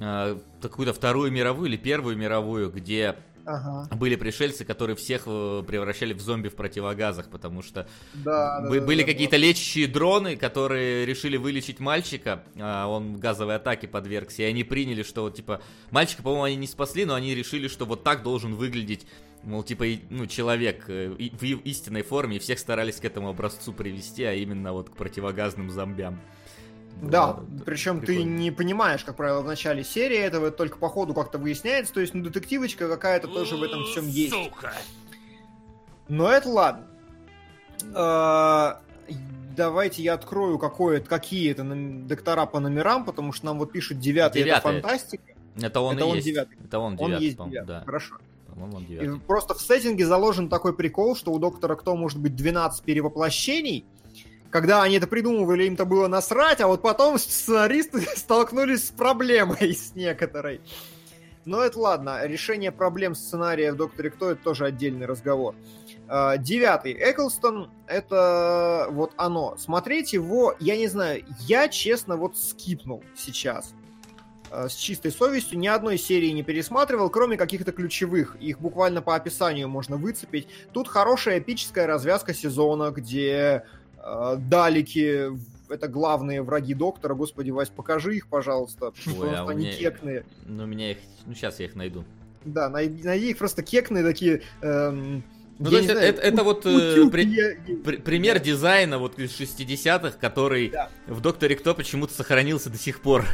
э, 0.00 0.38
какую-то 0.60 0.92
вторую 0.92 1.30
мировую 1.30 1.68
или 1.68 1.76
первую 1.76 2.16
мировую, 2.16 2.70
где 2.70 3.16
Ага. 3.44 3.88
были 3.96 4.16
пришельцы, 4.16 4.64
которые 4.64 4.96
всех 4.96 5.22
э, 5.26 5.62
превращали 5.66 6.12
в 6.12 6.20
зомби 6.20 6.48
в 6.48 6.54
противогазах, 6.54 7.28
потому 7.30 7.62
что 7.62 7.88
Да, 8.14 8.60
да, 8.60 8.68
бы- 8.68 8.80
да, 8.80 8.86
были 8.86 9.02
да, 9.02 9.06
какие-то 9.12 9.36
лечащие 9.36 9.86
дроны, 9.86 10.36
которые 10.36 11.06
решили 11.06 11.36
вылечить 11.36 11.80
мальчика, 11.80 12.44
а 12.58 12.86
он 12.86 13.16
газовой 13.16 13.56
атаке 13.56 13.88
подвергся, 13.88 14.42
и 14.42 14.46
они 14.46 14.64
приняли, 14.64 15.02
что 15.02 15.22
вот, 15.22 15.34
типа, 15.34 15.60
мальчика, 15.90 16.22
по-моему, 16.22 16.44
они 16.44 16.56
не 16.56 16.66
спасли, 16.66 17.04
но 17.04 17.14
они 17.14 17.34
решили, 17.34 17.68
что 17.68 17.84
вот 17.86 18.04
так 18.04 18.22
должен 18.22 18.54
выглядеть, 18.54 19.06
мол, 19.42 19.62
типа, 19.62 19.84
ну, 20.10 20.26
человек 20.26 20.84
э, 20.88 21.08
в 21.10 21.42
истинной 21.44 22.02
форме, 22.02 22.36
и 22.36 22.38
всех 22.38 22.58
старались 22.58 22.96
к 22.96 23.04
этому 23.04 23.28
образцу 23.28 23.72
привести, 23.72 24.24
а 24.24 24.32
именно 24.34 24.72
вот 24.72 24.90
к 24.90 24.96
противогазным 24.96 25.70
зомбям. 25.70 26.20
Да, 27.00 27.32
Было 27.34 27.46
причем 27.64 28.00
ты 28.00 28.06
прикольно. 28.06 28.28
не 28.38 28.50
понимаешь, 28.50 29.04
как 29.04 29.16
правило, 29.16 29.40
в 29.42 29.46
начале 29.46 29.82
серии 29.82 30.18
этого, 30.18 30.46
это 30.48 30.56
только 30.56 30.78
по 30.78 30.88
ходу 30.88 31.14
как-то 31.14 31.38
выясняется, 31.38 31.92
то 31.92 32.00
есть, 32.00 32.14
ну, 32.14 32.22
детективочка 32.22 32.88
какая-то 32.88 33.26
тоже 33.28 33.56
в 33.56 33.62
этом 33.62 33.84
всем 33.84 34.06
есть. 34.08 34.34
Но 36.08 36.30
это 36.30 36.48
ладно. 36.48 36.86
А, 37.94 38.80
Давайте 39.56 40.02
я 40.02 40.14
открою 40.14 40.58
какое 40.58 41.00
какие 41.00 41.50
это 41.50 41.62
доктора 41.64 42.46
по 42.46 42.58
номерам, 42.58 43.04
потому 43.04 43.32
что 43.32 43.46
нам 43.46 43.58
вот 43.58 43.70
пишут 43.70 43.98
девятый, 43.98 44.40
это 44.42 44.46
Девятый. 44.50 44.72
фантастика. 44.80 45.24
Это 45.60 45.80
он 45.80 45.96
Это 45.96 46.04
и 46.04 46.08
он 46.08 46.14
есть. 46.16 46.26
девятый. 46.26 46.56
Это 46.64 46.78
он 46.78 46.92
Он 46.92 46.96
девятый, 46.98 47.24
есть 47.26 47.36
по-моему, 47.36 47.52
девятый, 47.52 47.74
да. 47.80 47.84
хорошо. 47.84 48.14
Он 48.58 48.82
И 48.82 48.86
девятый. 48.86 49.20
просто 49.20 49.52
в 49.54 49.60
сеттинге 49.60 50.06
заложен 50.06 50.48
такой 50.48 50.74
прикол, 50.74 51.14
что 51.16 51.32
у 51.32 51.38
доктора 51.38 51.74
кто 51.74 51.94
может 51.96 52.18
быть 52.18 52.34
12 52.34 52.82
перевоплощений. 52.84 53.84
Когда 54.52 54.82
они 54.82 54.96
это 54.96 55.06
придумывали, 55.06 55.64
им-то 55.64 55.86
было 55.86 56.08
насрать, 56.08 56.60
а 56.60 56.66
вот 56.66 56.82
потом 56.82 57.18
сценаристы 57.18 58.02
столкнулись 58.16 58.88
с 58.88 58.90
проблемой 58.90 59.74
с 59.74 59.94
некоторой. 59.94 60.60
Но 61.46 61.62
это 61.62 61.80
ладно, 61.80 62.24
решение 62.26 62.70
проблем 62.70 63.14
сценария 63.14 63.72
в 63.72 63.76
«Докторе 63.76 64.10
Кто»— 64.10 64.30
это 64.32 64.44
тоже 64.44 64.66
отдельный 64.66 65.06
разговор. 65.06 65.56
А, 66.06 66.36
Девятый. 66.36 66.92
Эклстон— 66.92 67.70
это 67.86 68.88
вот 68.90 69.12
оно. 69.16 69.56
Смотреть 69.56 70.12
его, 70.12 70.54
я 70.60 70.76
не 70.76 70.86
знаю, 70.86 71.24
я, 71.40 71.68
честно, 71.68 72.18
вот 72.18 72.36
скипнул 72.36 73.02
сейчас 73.16 73.72
э, 74.50 74.68
с 74.68 74.74
чистой 74.74 75.12
совестью, 75.12 75.58
ни 75.58 75.66
одной 75.66 75.96
серии 75.96 76.28
не 76.28 76.42
пересматривал, 76.42 77.08
кроме 77.08 77.38
каких-то 77.38 77.72
ключевых. 77.72 78.36
Их 78.38 78.60
буквально 78.60 79.00
по 79.00 79.16
описанию 79.16 79.68
можно 79.70 79.96
выцепить. 79.96 80.46
Тут 80.72 80.88
хорошая 80.88 81.38
эпическая 81.38 81.86
развязка 81.86 82.34
сезона, 82.34 82.90
где 82.90 83.64
Далики— 84.36 85.30
это 85.68 85.88
главные 85.88 86.42
враги 86.42 86.74
Доктора. 86.74 87.14
Господи, 87.14 87.50
Вась, 87.50 87.68
покажи 87.70 88.16
их, 88.16 88.26
пожалуйста. 88.28 88.86
Ой, 88.86 88.92
потому 89.14 89.48
а 89.48 89.50
они 89.50 89.66
меня- 89.66 89.76
кекные. 89.76 90.24
Ну, 90.46 90.66
меня 90.66 90.90
их... 90.92 90.98
Ну, 91.26 91.34
сейчас 91.34 91.60
я 91.60 91.66
их 91.66 91.74
найду. 91.76 92.04
Да, 92.44 92.68
найди, 92.68 93.02
найди 93.04 93.30
их 93.30 93.38
просто 93.38 93.62
кекные 93.62 94.02
такие... 94.02 94.42
эм, 94.62 95.22
Ну, 95.58 95.66
Я 95.66 95.70
то 95.70 95.76
есть 95.76 95.90
знаю, 95.92 96.08
это, 96.08 96.20
это 96.22 96.42
вот 96.44 96.66
э, 96.66 96.92
утюг 96.94 97.12
при- 97.12 97.24
я- 97.26 97.76
при- 97.84 97.96
пример 97.98 98.40
дизайна 98.40 98.98
вот 98.98 99.18
из 99.20 99.30
60-х, 99.40 100.18
который 100.18 100.70
Да. 100.70 100.88
в 101.06 101.20
Докторе 101.20 101.54
Кто 101.54 101.74
почему-то 101.74 102.12
сохранился 102.12 102.68
до 102.70 102.78
сих 102.78 103.00
пор. 103.00 103.24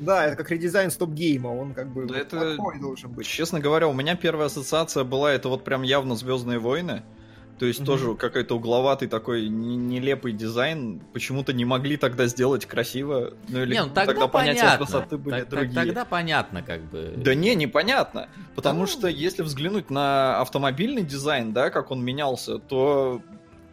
Да, 0.00 0.24
это 0.24 0.36
как 0.36 0.50
редизайн 0.50 0.90
стоп-гейма, 0.90 1.48
он 1.48 1.74
как 1.74 1.92
бы 1.92 2.06
Да 2.06 2.14
вот 2.14 2.16
это- 2.16 2.56
такой 2.56 2.80
должен 2.80 3.12
быть. 3.12 3.26
Честно 3.26 3.60
говоря, 3.60 3.86
у 3.86 3.92
меня 3.92 4.16
первая 4.16 4.46
ассоциация 4.46 5.04
была, 5.04 5.30
это 5.34 5.50
вот 5.50 5.62
прям 5.62 5.82
явно 5.82 6.16
Звездные 6.16 6.58
войны. 6.58 7.02
То 7.60 7.66
есть 7.66 7.80
Мгм. 7.80 7.86
тоже 7.86 8.14
какой-то 8.14 8.56
угловатый 8.56 9.06
такой 9.06 9.46
не- 9.50 9.76
нелепый 9.76 10.32
дизайн. 10.32 10.98
Почему-то 11.12 11.52
не 11.52 11.66
могли 11.66 11.98
тогда 11.98 12.24
сделать 12.26 12.64
красиво. 12.64 13.34
Ну 13.48 13.62
или 13.62 13.74
Не, 13.74 13.82
ну 13.84 13.90
тогда, 13.90 14.26
понятия 14.28 14.60
понятно. 14.62 14.86
красоты 14.86 15.18
были 15.18 15.34
Так- 15.40 15.48
так- 15.50 15.58
другие. 15.60 15.84
Тогда 15.84 16.04
понятно, 16.06 16.62
как 16.62 16.80
бы. 16.90 17.12
Да 17.18 17.34
не, 17.34 17.54
непонятно. 17.54 18.30
Потому 18.54 18.80
ну. 18.80 18.86
что 18.86 19.08
если 19.08 19.42
взглянуть 19.42 19.90
на 19.90 20.40
автомобильный 20.40 21.02
дизайн, 21.02 21.52
да, 21.52 21.68
как 21.68 21.90
он 21.90 22.02
менялся, 22.02 22.58
то, 22.58 23.20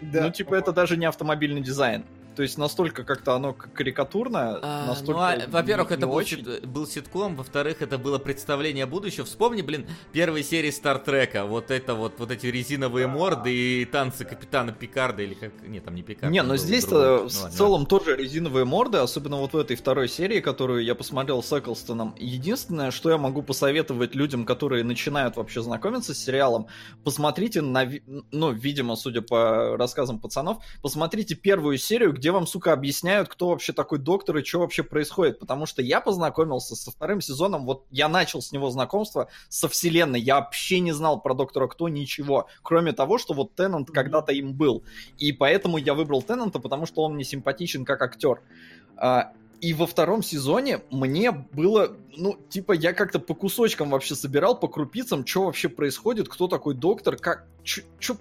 Да. 0.01 0.23
ну, 0.23 0.31
типа, 0.31 0.55
это 0.55 0.73
даже 0.73 0.97
не 0.97 1.05
автомобильный 1.05 1.61
дизайн. 1.61 2.03
То 2.37 2.43
есть 2.43 2.59
настолько 2.59 3.03
как-то 3.03 3.33
оно 3.33 3.53
к- 3.53 3.73
карикатурно, 3.73 4.59
А, 4.61 4.85
настолько... 4.85 5.19
ну, 5.19 5.25
а, 5.25 5.37
во-первых, 5.49 5.91
это 5.91 6.05
был, 6.05 6.13
очень. 6.13 6.45
сит- 6.45 6.67
был 6.67 6.85
ситком, 6.85 7.35
во-вторых, 7.35 7.81
это 7.81 7.97
было 7.97 8.19
представление 8.19 8.85
будущего. 8.85 9.25
Вспомни, 9.25 9.63
блин, 9.63 9.87
первые 10.11 10.43
серии 10.43 10.69
Стартрека, 10.69 11.45
вот 11.45 11.71
это 11.71 11.95
вот, 11.95 12.13
вот 12.19 12.29
эти 12.29 12.45
резиновые 12.45 13.07
морды 13.07 13.51
и 13.81 13.85
танцы 13.85 14.23
капитана 14.23 14.71
Пикарда 14.71 15.23
или 15.23 15.33
как... 15.33 15.67
Не, 15.67 15.79
там 15.79 15.95
не 15.95 16.03
Пикарда. 16.03 16.31
Не, 16.31 16.43
но 16.43 16.49
был 16.49 16.57
здесь-то. 16.57 17.21
Ну 17.23 17.27
в 17.27 17.35
ладно, 17.41 17.57
целом 17.57 17.85
тоже 17.87 18.15
резиновые 18.15 18.65
морды, 18.65 18.99
особенно 18.99 19.37
вот 19.37 19.53
в 19.53 19.57
этой 19.57 19.75
второй 19.75 20.07
серии, 20.07 20.39
которую 20.39 20.83
я 20.83 20.93
посмотрел 20.93 21.41
с 21.41 21.51
Эклстоном. 21.57 22.13
Единственное, 22.19 22.91
что 22.91 23.09
я 23.09 23.17
могу 23.17 23.41
посоветовать 23.41 24.13
людям, 24.13 24.45
которые 24.45 24.83
начинают 24.83 25.37
вообще 25.37 25.63
знакомиться 25.63 26.13
с 26.13 26.19
сериалом, 26.19 26.67
посмотрите 27.03 27.61
на, 27.61 27.89
ну, 28.31 28.51
видимо, 28.51 28.95
судя 28.95 29.23
по 29.23 29.75
рассказам 29.75 30.19
пацанов, 30.19 30.63
посмотрите 30.83 31.33
первую 31.33 31.79
серию, 31.79 32.13
где 32.13 32.26
вам, 32.31 32.47
сука, 32.47 32.73
объясняют, 32.73 33.29
кто 33.29 33.49
вообще 33.49 33.73
такой 33.73 33.99
доктор 33.99 34.37
и 34.37 34.43
что 34.43 34.59
вообще 34.59 34.83
происходит. 34.83 35.39
Потому 35.39 35.65
что 35.65 35.81
я 35.81 36.01
познакомился 36.01 36.75
со 36.75 36.91
вторым 36.91 37.21
сезоном, 37.21 37.65
вот 37.65 37.85
я 37.91 38.07
начал 38.09 38.41
с 38.41 38.51
него 38.51 38.69
знакомство 38.69 39.29
со 39.49 39.67
вселенной, 39.67 40.19
я 40.19 40.35
вообще 40.35 40.79
не 40.79 40.91
знал 40.91 41.21
про 41.21 41.33
доктора 41.33 41.67
кто 41.67 41.89
ничего, 41.89 42.47
кроме 42.63 42.93
того, 42.93 43.17
что 43.17 43.33
вот 43.33 43.55
Теннант 43.55 43.91
когда-то 43.91 44.31
им 44.31 44.53
был. 44.53 44.83
И 45.17 45.31
поэтому 45.31 45.77
я 45.77 45.93
выбрал 45.93 46.21
Теннанта, 46.21 46.59
потому 46.59 46.85
что 46.85 47.03
он 47.03 47.15
мне 47.15 47.23
симпатичен 47.23 47.85
как 47.85 48.01
актер. 48.01 48.41
А, 48.95 49.33
И 49.61 49.73
во 49.73 49.87
втором 49.87 50.21
сезоне 50.23 50.81
мне 50.91 51.31
было, 51.31 51.95
ну, 52.15 52.37
типа, 52.49 52.73
я 52.73 52.93
как-то 52.93 53.19
по 53.19 53.33
кусочкам 53.33 53.89
вообще 53.89 54.15
собирал, 54.15 54.59
по 54.59 54.67
крупицам, 54.67 55.25
что 55.25 55.45
вообще 55.45 55.67
происходит, 55.67 56.29
кто 56.29 56.47
такой 56.47 56.75
доктор, 56.75 57.17
как, 57.17 57.47
что, 57.63 58.17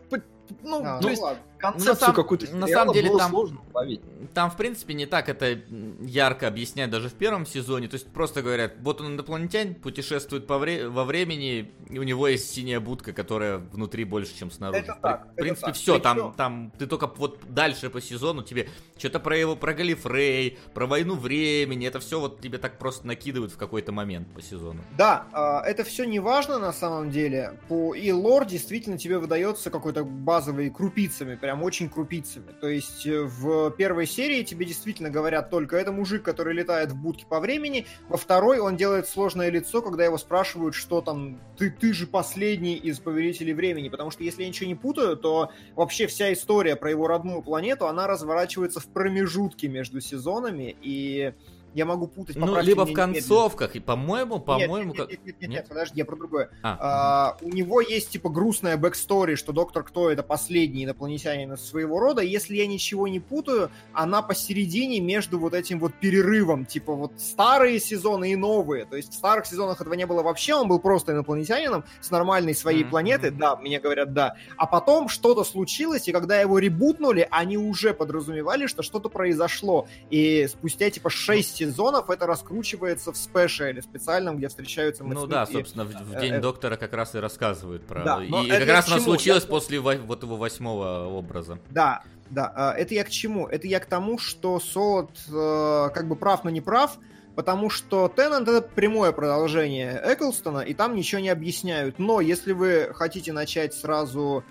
ну, 0.62 0.80
А, 0.82 0.98
то 0.98 1.02
ну 1.02 1.08
есть 1.10 1.22
ладно. 1.22 1.42
Концепцию 1.72 1.96
самом- 2.00 2.14
какую-то 2.16 2.56
на 2.56 2.66
самом 2.66 2.94
деле 2.94 3.10
там- 3.16 3.30
сложно 3.30 3.60
уловить. 3.72 4.00
Там, 4.34 4.50
в 4.50 4.56
принципе, 4.56 4.94
не 4.94 5.06
так 5.06 5.28
это 5.28 5.58
ярко 6.00 6.48
объяснять 6.48 6.90
даже 6.90 7.08
в 7.08 7.14
первом 7.14 7.46
сезоне. 7.46 7.88
То 7.88 7.94
есть 7.94 8.06
просто 8.12 8.42
говорят, 8.42 8.74
вот 8.80 9.00
он 9.00 9.14
инопланетянин, 9.14 9.74
путешествует 9.74 10.46
по 10.46 10.58
вре- 10.58 10.88
во 10.88 11.04
времени, 11.04 11.72
и 11.88 11.98
у 11.98 12.02
него 12.02 12.28
есть 12.28 12.50
синяя 12.52 12.80
будка, 12.80 13.12
которая 13.12 13.58
внутри 13.58 14.04
больше, 14.04 14.36
чем 14.36 14.50
снаружи. 14.50 14.80
Это 14.82 14.94
В 14.94 15.00
так, 15.00 15.32
В 15.32 15.34
принципе, 15.36 15.66
так. 15.66 15.74
все. 15.76 15.98
Там, 15.98 16.16
Причем- 16.16 16.32
там 16.34 16.72
ты 16.78 16.86
только 16.86 17.06
вот 17.06 17.38
дальше 17.48 17.88
по 17.90 18.00
сезону 18.00 18.42
тебе 18.42 18.68
что-то 18.98 19.20
про 19.20 19.36
его, 19.36 19.56
про 19.56 19.72
Галифрей, 19.74 20.58
про 20.74 20.86
войну 20.86 21.14
времени. 21.14 21.86
Это 21.86 22.00
все 22.00 22.20
вот 22.20 22.40
тебе 22.40 22.58
так 22.58 22.78
просто 22.78 23.06
накидывают 23.06 23.52
в 23.52 23.56
какой-то 23.56 23.92
момент 23.92 24.28
по 24.34 24.42
сезону. 24.42 24.80
Да, 24.96 25.26
а, 25.32 25.62
это 25.62 25.84
все 25.84 26.04
не 26.04 26.18
важно 26.20 26.58
на 26.58 26.72
самом 26.72 27.10
деле. 27.10 27.58
По... 27.68 27.94
И 27.94 28.10
лор 28.12 28.44
действительно 28.46 28.98
тебе 28.98 29.18
выдается 29.18 29.70
какой-то 29.70 30.04
базовый 30.04 30.70
крупицами, 30.70 31.36
прям 31.36 31.55
очень 31.62 31.88
крупицами. 31.88 32.52
То 32.60 32.68
есть 32.68 33.06
э, 33.06 33.22
в 33.22 33.70
первой 33.70 34.06
серии 34.06 34.42
тебе 34.42 34.66
действительно 34.66 35.10
говорят 35.10 35.50
только 35.50 35.76
это 35.76 35.92
мужик, 35.92 36.22
который 36.22 36.54
летает 36.54 36.92
в 36.92 36.96
будке 36.96 37.26
по 37.26 37.40
времени. 37.40 37.86
Во 38.08 38.16
второй 38.16 38.58
он 38.58 38.76
делает 38.76 39.08
сложное 39.08 39.50
лицо, 39.50 39.82
когда 39.82 40.04
его 40.04 40.18
спрашивают, 40.18 40.74
что 40.74 41.00
там, 41.00 41.40
ты, 41.56 41.70
ты 41.70 41.92
же 41.92 42.06
последний 42.06 42.74
из 42.76 42.98
повелителей 42.98 43.52
времени. 43.52 43.88
Потому 43.88 44.10
что 44.10 44.24
если 44.24 44.42
я 44.42 44.48
ничего 44.48 44.68
не 44.68 44.74
путаю, 44.74 45.16
то 45.16 45.50
вообще 45.74 46.06
вся 46.06 46.32
история 46.32 46.76
про 46.76 46.90
его 46.90 47.06
родную 47.06 47.42
планету, 47.42 47.86
она 47.86 48.06
разворачивается 48.06 48.80
в 48.80 48.86
промежутке 48.86 49.68
между 49.68 50.00
сезонами. 50.00 50.76
И 50.82 51.32
я 51.76 51.84
могу 51.84 52.06
путать. 52.06 52.36
Ну, 52.36 52.58
либо 52.62 52.86
в 52.86 52.92
концовках. 52.94 53.76
И, 53.76 53.80
по-моему, 53.80 54.40
по-моему... 54.40 54.94
Нет, 54.94 55.08
нет, 55.08 55.08
нет, 55.08 55.24
нет, 55.24 55.40
нет, 55.40 55.50
Нет? 55.50 55.68
подожди, 55.68 55.98
я 55.98 56.04
про 56.06 56.16
другое. 56.16 56.48
А, 56.62 56.78
А, 56.80 57.36
у 57.42 57.50
него 57.50 57.82
есть 57.82 58.08
типа 58.10 58.30
грустная 58.30 58.78
backstory, 58.78 59.34
что 59.34 59.52
доктор 59.52 59.84
Кто 59.84 60.10
это 60.10 60.22
последний 60.22 60.84
инопланетянин 60.84 61.52
из 61.52 61.60
своего 61.60 61.98
рода. 61.98 62.22
Если 62.22 62.56
я 62.56 62.66
ничего 62.66 63.08
не 63.08 63.20
путаю, 63.20 63.70
она 63.92 64.22
посередине 64.22 65.00
между 65.00 65.38
вот 65.38 65.52
этим 65.52 65.78
вот 65.78 65.92
перерывом, 65.94 66.64
типа 66.64 66.94
вот 66.94 67.12
старые 67.18 67.78
сезоны 67.78 68.32
и 68.32 68.36
новые. 68.36 68.86
То 68.86 68.96
есть 68.96 69.12
в 69.12 69.14
старых 69.14 69.44
сезонах 69.44 69.78
этого 69.82 69.92
не 69.92 70.06
было 70.06 70.22
вообще, 70.22 70.54
он 70.54 70.68
был 70.68 70.78
просто 70.78 71.12
инопланетянином 71.12 71.84
с 72.00 72.10
нормальной 72.10 72.54
своей 72.54 72.84
Мгм, 72.84 72.90
планеты, 72.90 73.30
да, 73.30 73.56
мне 73.56 73.80
говорят, 73.80 74.14
да. 74.14 74.36
А 74.56 74.66
потом 74.66 75.10
что-то 75.10 75.44
случилось, 75.44 76.08
и 76.08 76.12
когда 76.12 76.40
его 76.40 76.58
ребутнули, 76.58 77.28
они 77.30 77.58
уже 77.58 77.92
подразумевали, 77.92 78.66
что 78.66 78.82
что-то 78.82 79.10
произошло. 79.10 79.86
И 80.08 80.46
спустя 80.48 80.88
типа 80.88 81.10
6 81.10 81.54
сезонов 81.54 81.65
это 82.10 82.26
раскручивается 82.26 83.12
в 83.12 83.16
спешиале 83.16 83.82
специальном, 83.82 84.36
где 84.38 84.48
встречаются 84.48 85.04
Мэтт 85.04 85.14
Ну 85.14 85.20
Смит 85.22 85.30
да, 85.30 85.44
и- 85.44 85.52
собственно, 85.52 85.84
в, 85.84 85.88
в 85.92 86.16
э, 86.16 86.20
День 86.20 86.34
э, 86.34 86.40
доктора 86.40 86.76
как 86.76 86.92
раз 86.92 87.14
и 87.14 87.18
рассказывают 87.18 87.86
про... 87.86 88.02
Да, 88.04 88.24
и 88.24 88.48
как 88.48 88.68
раз 88.68 88.90
оно 88.90 89.00
случилось 89.00 89.44
Я- 89.44 89.48
после 89.48 89.80
во- 89.80 89.96
вот 89.96 90.22
его 90.22 90.36
восьмого 90.36 91.06
образа. 91.06 91.58
Да, 91.70 92.02
да. 92.30 92.52
а, 92.54 92.72
Это 92.72 92.94
я 92.94 93.04
к 93.04 93.10
чему? 93.10 93.46
Это 93.46 93.66
я 93.66 93.80
к 93.80 93.86
тому, 93.86 94.18
что 94.18 94.58
Солод 94.60 95.10
э, 95.28 95.90
как 95.94 96.08
бы 96.08 96.16
прав, 96.16 96.44
но 96.44 96.50
не 96.50 96.60
прав, 96.60 96.98
потому 97.34 97.70
что 97.70 98.08
Теннант 98.08 98.48
это 98.48 98.62
прямое 98.66 99.12
продолжение 99.12 100.00
Эклстона, 100.04 100.60
и 100.60 100.74
там 100.74 100.94
ничего 100.94 101.20
не 101.20 101.28
объясняют. 101.28 101.98
Но 101.98 102.20
если 102.20 102.52
вы 102.52 102.90
хотите 102.94 103.32
начать 103.32 103.74
сразу 103.74 104.42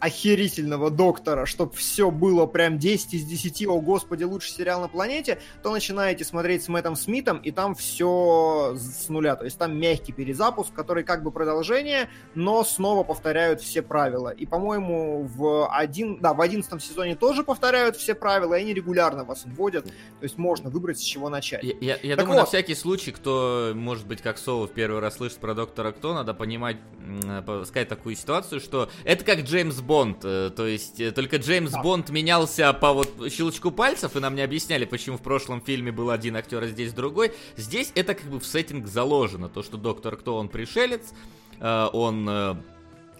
охерительного 0.00 0.90
доктора, 0.90 1.46
чтобы 1.46 1.74
все 1.74 2.10
было 2.10 2.46
прям 2.46 2.78
10 2.78 3.14
из 3.14 3.24
10, 3.24 3.66
о 3.66 3.80
господи, 3.80 4.24
лучший 4.24 4.50
сериал 4.52 4.80
на 4.80 4.88
планете, 4.88 5.38
то 5.62 5.70
начинаете 5.72 6.24
смотреть 6.24 6.64
с 6.64 6.68
Мэттом 6.68 6.96
Смитом, 6.96 7.38
и 7.38 7.50
там 7.50 7.74
все 7.74 8.74
с 8.76 9.08
нуля. 9.08 9.36
То 9.36 9.44
есть 9.44 9.58
там 9.58 9.76
мягкий 9.78 10.12
перезапуск, 10.12 10.72
который 10.72 11.04
как 11.04 11.22
бы 11.22 11.30
продолжение, 11.30 12.08
но 12.34 12.64
снова 12.64 13.02
повторяют 13.04 13.60
все 13.60 13.82
правила. 13.82 14.30
И, 14.30 14.46
по-моему, 14.46 15.24
в 15.24 15.68
один, 15.68 16.18
да, 16.20 16.34
в 16.34 16.40
одиннадцатом 16.40 16.80
сезоне 16.80 17.14
тоже 17.16 17.44
повторяют 17.44 17.96
все 17.96 18.14
правила, 18.14 18.54
и 18.54 18.60
они 18.62 18.74
регулярно 18.74 19.24
вас 19.24 19.42
вводят. 19.46 19.84
То 19.86 19.92
есть 20.22 20.38
можно 20.38 20.70
выбрать, 20.70 20.98
с 20.98 21.02
чего 21.02 21.28
начать. 21.28 21.62
Я, 21.62 21.74
я- 21.80 21.98
я 22.02 22.16
Так 22.16 22.24
думаю, 22.24 22.36
на 22.36 22.42
вот. 22.42 22.48
всякий 22.48 22.74
случай, 22.74 23.12
кто, 23.12 23.72
может 23.74 24.06
быть, 24.06 24.22
как 24.22 24.38
Соло 24.38 24.66
в 24.66 24.72
первый 24.72 25.00
раз 25.00 25.16
слышит 25.16 25.38
про 25.38 25.54
доктора 25.54 25.92
Кто, 25.92 26.14
надо 26.14 26.34
понимать, 26.34 26.76
э, 27.06 27.64
сказать 27.66 27.88
такую 27.88 28.16
ситуацию, 28.16 28.60
что 28.60 28.88
это 29.04 29.24
как 29.24 29.40
Джеймс 29.40 29.80
Бонд, 29.90 30.24
э, 30.24 30.52
то 30.54 30.68
есть 30.68 31.00
э, 31.00 31.10
только 31.10 31.38
Джеймс 31.38 31.72
Да. 31.72 31.82
Бонд 31.82 32.10
менялся 32.10 32.72
по 32.72 32.92
вот 32.92 33.10
щелчку 33.28 33.72
пальцев, 33.72 34.14
и 34.14 34.20
нам 34.20 34.36
не 34.36 34.42
объясняли, 34.42 34.84
почему 34.84 35.16
в 35.16 35.20
прошлом 35.20 35.60
фильме 35.60 35.90
был 35.90 36.10
один 36.10 36.36
актер, 36.36 36.62
а 36.62 36.68
здесь 36.68 36.92
другой. 36.92 37.32
Здесь 37.56 37.90
это 37.96 38.14
как 38.14 38.30
бы 38.30 38.38
в 38.38 38.46
сеттинг 38.46 38.86
заложено, 38.86 39.48
то, 39.48 39.64
что 39.64 39.76
доктор 39.76 40.16
Кто, 40.16 40.36
он 40.36 40.48
пришелец, 40.48 41.12
э, 41.58 41.88
он 41.92 42.62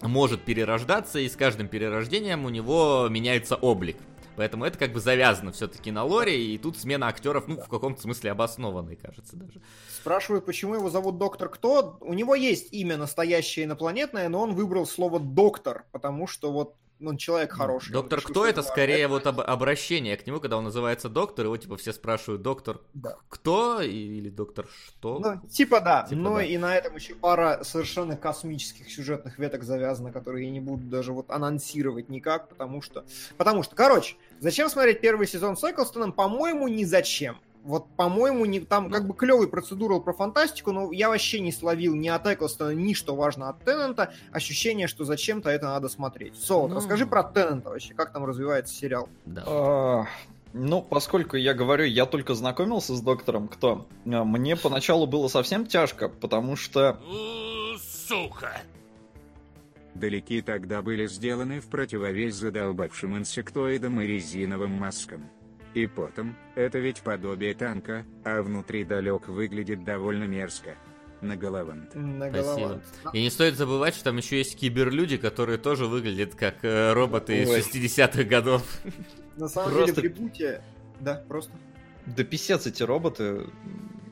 может 0.01 0.43
перерождаться, 0.43 1.19
и 1.19 1.27
с 1.27 1.35
каждым 1.35 1.67
перерождением 1.67 2.45
у 2.45 2.49
него 2.49 3.05
меняется 3.09 3.57
облик. 3.57 3.97
Поэтому 4.37 4.63
это 4.63 4.77
как 4.77 4.93
бы 4.93 5.01
завязано 5.01 5.51
все-таки 5.51 5.91
на 5.91 6.05
лоре, 6.05 6.53
и 6.53 6.57
тут 6.57 6.77
смена 6.77 7.07
актеров, 7.07 7.49
ну, 7.49 7.57
в 7.57 7.67
каком-то 7.67 8.01
смысле 8.01 8.31
обоснованной, 8.31 8.95
кажется, 8.95 9.35
даже. 9.35 9.59
Спрашивают, 10.01 10.45
почему 10.45 10.73
его 10.75 10.89
зовут 10.89 11.19
доктор 11.19 11.47
кто? 11.49 11.97
У 12.01 12.13
него 12.13 12.33
есть 12.33 12.73
имя 12.73 12.97
настоящее 12.97 13.65
инопланетное, 13.65 14.29
но 14.29 14.41
он 14.41 14.55
выбрал 14.55 14.87
слово 14.87 15.19
доктор, 15.19 15.85
потому 15.91 16.25
что 16.25 16.51
вот 16.51 16.75
он 17.05 17.17
человек 17.17 17.51
хороший. 17.51 17.91
Доктор 17.91 18.19
решил, 18.19 18.29
кто 18.31 18.41
что 18.41 18.49
это 18.49 18.61
скорее 18.63 19.07
вот 19.07 19.25
об- 19.27 19.41
обращение 19.41 20.17
к 20.17 20.25
нему, 20.25 20.39
когда 20.39 20.57
он 20.57 20.63
называется 20.63 21.09
доктор, 21.09 21.45
его 21.45 21.57
типа 21.57 21.77
все 21.77 21.93
спрашивают, 21.93 22.41
доктор 22.41 22.81
Да. 22.93 23.17
кто 23.29 23.81
или 23.81 24.29
доктор 24.29 24.67
что? 24.67 25.19
Ну, 25.19 25.49
типа 25.49 25.81
да. 25.81 26.03
Типа 26.07 26.21
ну 26.21 26.35
да. 26.35 26.43
и 26.43 26.57
на 26.57 26.75
этом 26.75 26.95
еще 26.95 27.15
пара 27.15 27.63
совершенно 27.63 28.15
космических 28.17 28.91
сюжетных 28.91 29.39
веток 29.39 29.63
завязана, 29.63 30.11
которые 30.11 30.45
я 30.45 30.51
не 30.51 30.59
буду 30.59 30.83
даже 30.87 31.11
вот 31.13 31.29
анонсировать 31.29 32.09
никак, 32.09 32.49
потому 32.49 32.81
что... 32.81 33.05
Потому 33.37 33.63
что, 33.63 33.75
короче, 33.75 34.15
зачем 34.39 34.69
смотреть 34.69 35.01
первый 35.01 35.27
сезон 35.27 35.57
с 35.57 35.63
Эклстоном? 35.63 36.13
По-моему, 36.13 36.67
ни 36.67 36.83
зачем. 36.83 37.37
Вот, 37.63 37.87
по-моему, 37.95 38.45
не, 38.45 38.59
там 38.59 38.89
как 38.89 39.07
бы 39.07 39.13
клевый 39.13 39.47
процедурал 39.47 40.01
про 40.01 40.13
фантастику, 40.13 40.71
но 40.71 40.91
я 40.91 41.09
вообще 41.09 41.39
не 41.39 41.51
словил 41.51 41.93
ни 41.95 42.07
от 42.07 42.25
Эклстона, 42.25 42.71
ни 42.71 42.93
что 42.93 43.15
важно 43.15 43.49
от 43.49 43.63
Теннанта. 43.63 44.13
Ощущение, 44.31 44.87
что 44.87 45.05
зачем-то 45.05 45.49
это 45.49 45.67
надо 45.67 45.87
смотреть. 45.87 46.35
Солод, 46.35 46.71
Ну. 46.71 46.77
расскажи 46.77 47.05
про 47.05 47.23
Теннанта 47.23 47.69
вообще, 47.69 47.93
как 47.93 48.11
там 48.13 48.25
развивается 48.25 48.73
сериал. 48.73 49.09
Да. 49.25 49.43
А, 49.45 50.05
Ну, 50.53 50.81
поскольку 50.81 51.37
я 51.37 51.53
говорю, 51.53 51.85
я 51.85 52.05
только 52.05 52.33
знакомился 52.33 52.93
с 52.95 53.01
доктором 53.01 53.47
Кто, 53.47 53.87
а, 54.05 54.23
мне 54.23 54.55
поначалу 54.55 55.05
было 55.07 55.27
совсем 55.27 55.65
тяжко, 55.65 56.09
потому 56.09 56.55
что... 56.55 56.99
Сука! 57.79 58.61
далеки 59.93 60.41
тогда 60.41 60.81
были 60.81 61.05
сделаны 61.07 61.59
в 61.59 61.67
противовес 61.67 62.35
задолбавшим 62.35 63.17
инсектоидам 63.17 64.01
и 64.01 64.07
резиновым 64.07 64.71
маскам. 64.71 65.29
И 65.73 65.87
потом, 65.87 66.35
это 66.55 66.79
ведь 66.79 67.01
подобие 67.01 67.53
танка, 67.53 68.05
а 68.25 68.41
внутри 68.41 68.83
далек 68.83 69.27
выглядит 69.27 69.83
довольно 69.83 70.25
мерзко. 70.25 70.75
На 71.21 71.35
Галавант. 71.37 71.93
На 71.93 72.29
Спасибо. 72.29 72.55
Галавант. 72.55 72.83
И 73.13 73.21
не 73.21 73.29
стоит 73.29 73.55
забывать, 73.55 73.93
что 73.93 74.05
там 74.05 74.17
еще 74.17 74.37
есть 74.39 74.57
киберлюди, 74.57 75.17
которые 75.17 75.59
тоже 75.59 75.85
выглядят 75.85 76.33
как 76.35 76.63
э, 76.63 76.93
роботы 76.93 77.43
из 77.43 77.49
Ой. 77.49 77.59
60-х 77.59 78.23
годов. 78.23 78.63
На 79.37 79.47
самом 79.47 79.71
Просто- 79.71 80.01
деле 80.01 80.09
в 80.13 80.17
ребуте... 80.17 80.61
Да, 80.99 81.23
просто. 81.27 81.51
Да 82.07 82.23
писец 82.23 82.65
эти 82.65 82.81
роботы. 82.83 83.45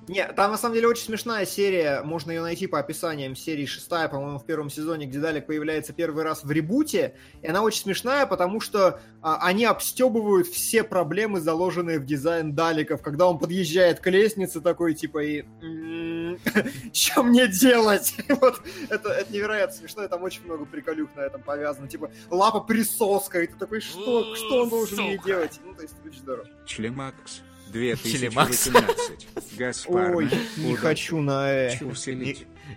Не, 0.10 0.26
там 0.26 0.50
на 0.50 0.58
самом 0.58 0.74
деле 0.74 0.88
очень 0.88 1.04
смешная 1.04 1.46
серия, 1.46 2.02
можно 2.02 2.32
ее 2.32 2.42
найти 2.42 2.66
по 2.66 2.80
описаниям 2.80 3.36
серии 3.36 3.68
шестая, 3.68 4.10
по-моему, 4.10 4.40
в 4.40 4.46
первом 4.46 4.72
сезоне, 4.72 5.06
где 5.06 5.20
Далек 5.20 5.46
появляется 5.46 5.94
первый 5.94 6.24
раз 6.24 6.44
в 6.44 6.50
ребуте, 6.50 7.14
и 7.44 7.48
она 7.48 7.62
очень 7.62 7.82
смешная, 7.82 8.26
потому 8.26 8.60
что 8.60 9.00
а, 9.22 9.38
они 9.46 9.66
обстебывают 9.66 10.48
все 10.48 10.84
проблемы, 10.84 11.40
заложенные 11.40 12.00
в 12.00 12.08
дизайн 12.08 12.56
Далеков, 12.56 13.04
когда 13.04 13.28
он 13.28 13.38
подъезжает 13.38 14.00
к 14.00 14.10
лестнице 14.10 14.62
такой, 14.62 14.96
типа, 14.96 15.20
и... 15.24 15.44
Что 16.92 17.22
мне 17.22 17.48
делать? 17.48 18.16
Вот, 18.40 18.62
это, 18.90 19.10
это 19.10 19.32
невероятно 19.32 19.76
смешно, 19.76 20.06
и 20.06 20.08
там 20.08 20.24
очень 20.24 20.44
много 20.46 20.66
приколюх 20.66 21.10
на 21.16 21.22
этом 21.22 21.44
повязано, 21.44 21.88
типа, 21.88 22.10
лапа 22.32 22.62
присоска, 22.62 23.42
и 23.42 23.48
ты 23.48 23.56
такой, 23.58 23.80
что, 23.80 24.34
что 24.34 24.64
он 24.64 24.70
должен 24.70 25.04
мне 25.04 25.20
делать? 25.24 25.60
Ну, 25.64 25.76
то 25.76 25.84
есть, 25.84 25.94
очень 26.04 26.22
здорово. 26.22 26.48
Члемакс. 26.66 27.44
Члемакс. 27.72 28.68
2018. 28.68 29.28
Гаспар. 29.58 30.16
Ой, 30.16 30.30
не 30.58 30.76
хочу 30.76 31.22
на 31.22 31.52
«э». 31.52 31.72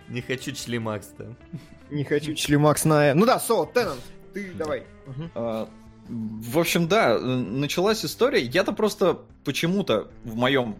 Не 0.09 0.21
хочу 0.23 0.53
члемакс 0.53 1.09
там. 1.19 1.37
Не 1.91 2.05
хочу 2.05 2.35
члемакс 2.35 2.85
на 2.85 3.11
«э». 3.11 3.15
Ну 3.15 3.27
да, 3.27 3.39
Со, 3.39 3.65
Теннант, 3.67 4.01
ты 4.33 4.53
давай. 4.53 4.85
А, 5.35 5.69
В 6.09 6.59
общем, 6.59 6.89
да, 6.89 7.19
началась 7.19 8.05
история. 8.05 8.43
Я-то 8.43 8.73
просто 8.73 9.21
почему-то 9.45 10.11
в 10.25 10.35
моем 10.35 10.77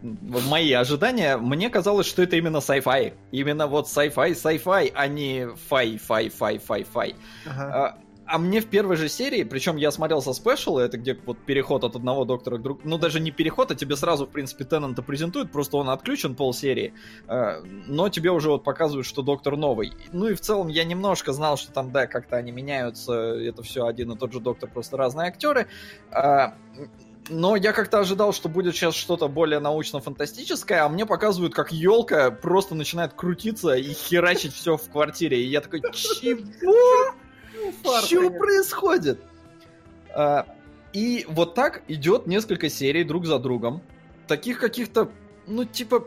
в 0.00 0.48
мои 0.48 0.72
ожидания, 0.72 1.36
мне 1.36 1.70
казалось, 1.70 2.06
что 2.06 2.22
это 2.22 2.36
именно 2.36 2.58
sci-fi. 2.58 3.14
Именно 3.32 3.66
вот 3.66 3.86
sci-fi, 3.86 4.30
sci-fi, 4.30 4.92
а 4.94 5.08
не 5.08 5.48
фай, 5.68 5.98
фай, 5.98 6.28
фай, 6.28 6.58
фай, 6.58 6.84
фай. 6.84 7.16
Ага. 7.46 7.98
А, 8.28 8.38
мне 8.38 8.60
в 8.60 8.66
первой 8.66 8.96
же 8.96 9.08
серии, 9.08 9.42
причем 9.42 9.76
я 9.76 9.90
смотрел 9.90 10.20
со 10.20 10.34
спешала, 10.34 10.80
это 10.80 10.98
где 10.98 11.18
вот 11.24 11.38
переход 11.38 11.82
от 11.84 11.96
одного 11.96 12.26
доктора 12.26 12.58
к 12.58 12.62
другому, 12.62 12.88
ну 12.88 12.98
даже 12.98 13.20
не 13.20 13.30
переход, 13.30 13.70
а 13.70 13.74
тебе 13.74 13.96
сразу, 13.96 14.26
в 14.26 14.30
принципе, 14.30 14.64
Теннанта 14.64 15.02
презентуют, 15.02 15.50
просто 15.50 15.78
он 15.78 15.88
отключен 15.88 16.34
полсерии, 16.34 16.92
а, 17.26 17.62
но 17.86 18.10
тебе 18.10 18.30
уже 18.30 18.50
вот 18.50 18.64
показывают, 18.64 19.06
что 19.06 19.22
доктор 19.22 19.56
новый. 19.56 19.92
Ну 20.12 20.28
и 20.28 20.34
в 20.34 20.40
целом 20.40 20.68
я 20.68 20.84
немножко 20.84 21.32
знал, 21.32 21.56
что 21.56 21.72
там, 21.72 21.90
да, 21.90 22.06
как-то 22.06 22.36
они 22.36 22.52
меняются, 22.52 23.14
это 23.14 23.62
все 23.62 23.86
один 23.86 24.12
и 24.12 24.18
тот 24.18 24.32
же 24.32 24.40
доктор, 24.40 24.68
просто 24.68 24.98
разные 24.98 25.28
актеры. 25.28 25.66
А, 26.10 26.54
но 27.30 27.56
я 27.56 27.72
как-то 27.72 28.00
ожидал, 28.00 28.34
что 28.34 28.50
будет 28.50 28.74
сейчас 28.74 28.94
что-то 28.94 29.28
более 29.28 29.60
научно-фантастическое, 29.60 30.84
а 30.84 30.88
мне 30.90 31.06
показывают, 31.06 31.54
как 31.54 31.72
елка 31.72 32.30
просто 32.30 32.74
начинает 32.74 33.14
крутиться 33.14 33.74
и 33.74 33.94
херачить 33.94 34.52
все 34.52 34.76
в 34.76 34.90
квартире. 34.90 35.42
И 35.42 35.46
я 35.48 35.62
такой, 35.62 35.80
чего? 35.92 37.14
Фарт, 37.82 38.04
Что 38.04 38.16
конечно. 38.16 38.38
происходит? 38.38 39.20
А, 40.14 40.46
и 40.92 41.26
вот 41.28 41.54
так 41.54 41.82
идет 41.88 42.26
несколько 42.26 42.68
серий 42.68 43.04
друг 43.04 43.26
за 43.26 43.38
другом. 43.38 43.82
Таких 44.26 44.58
каких-то, 44.58 45.10
ну, 45.46 45.64
типа, 45.64 46.04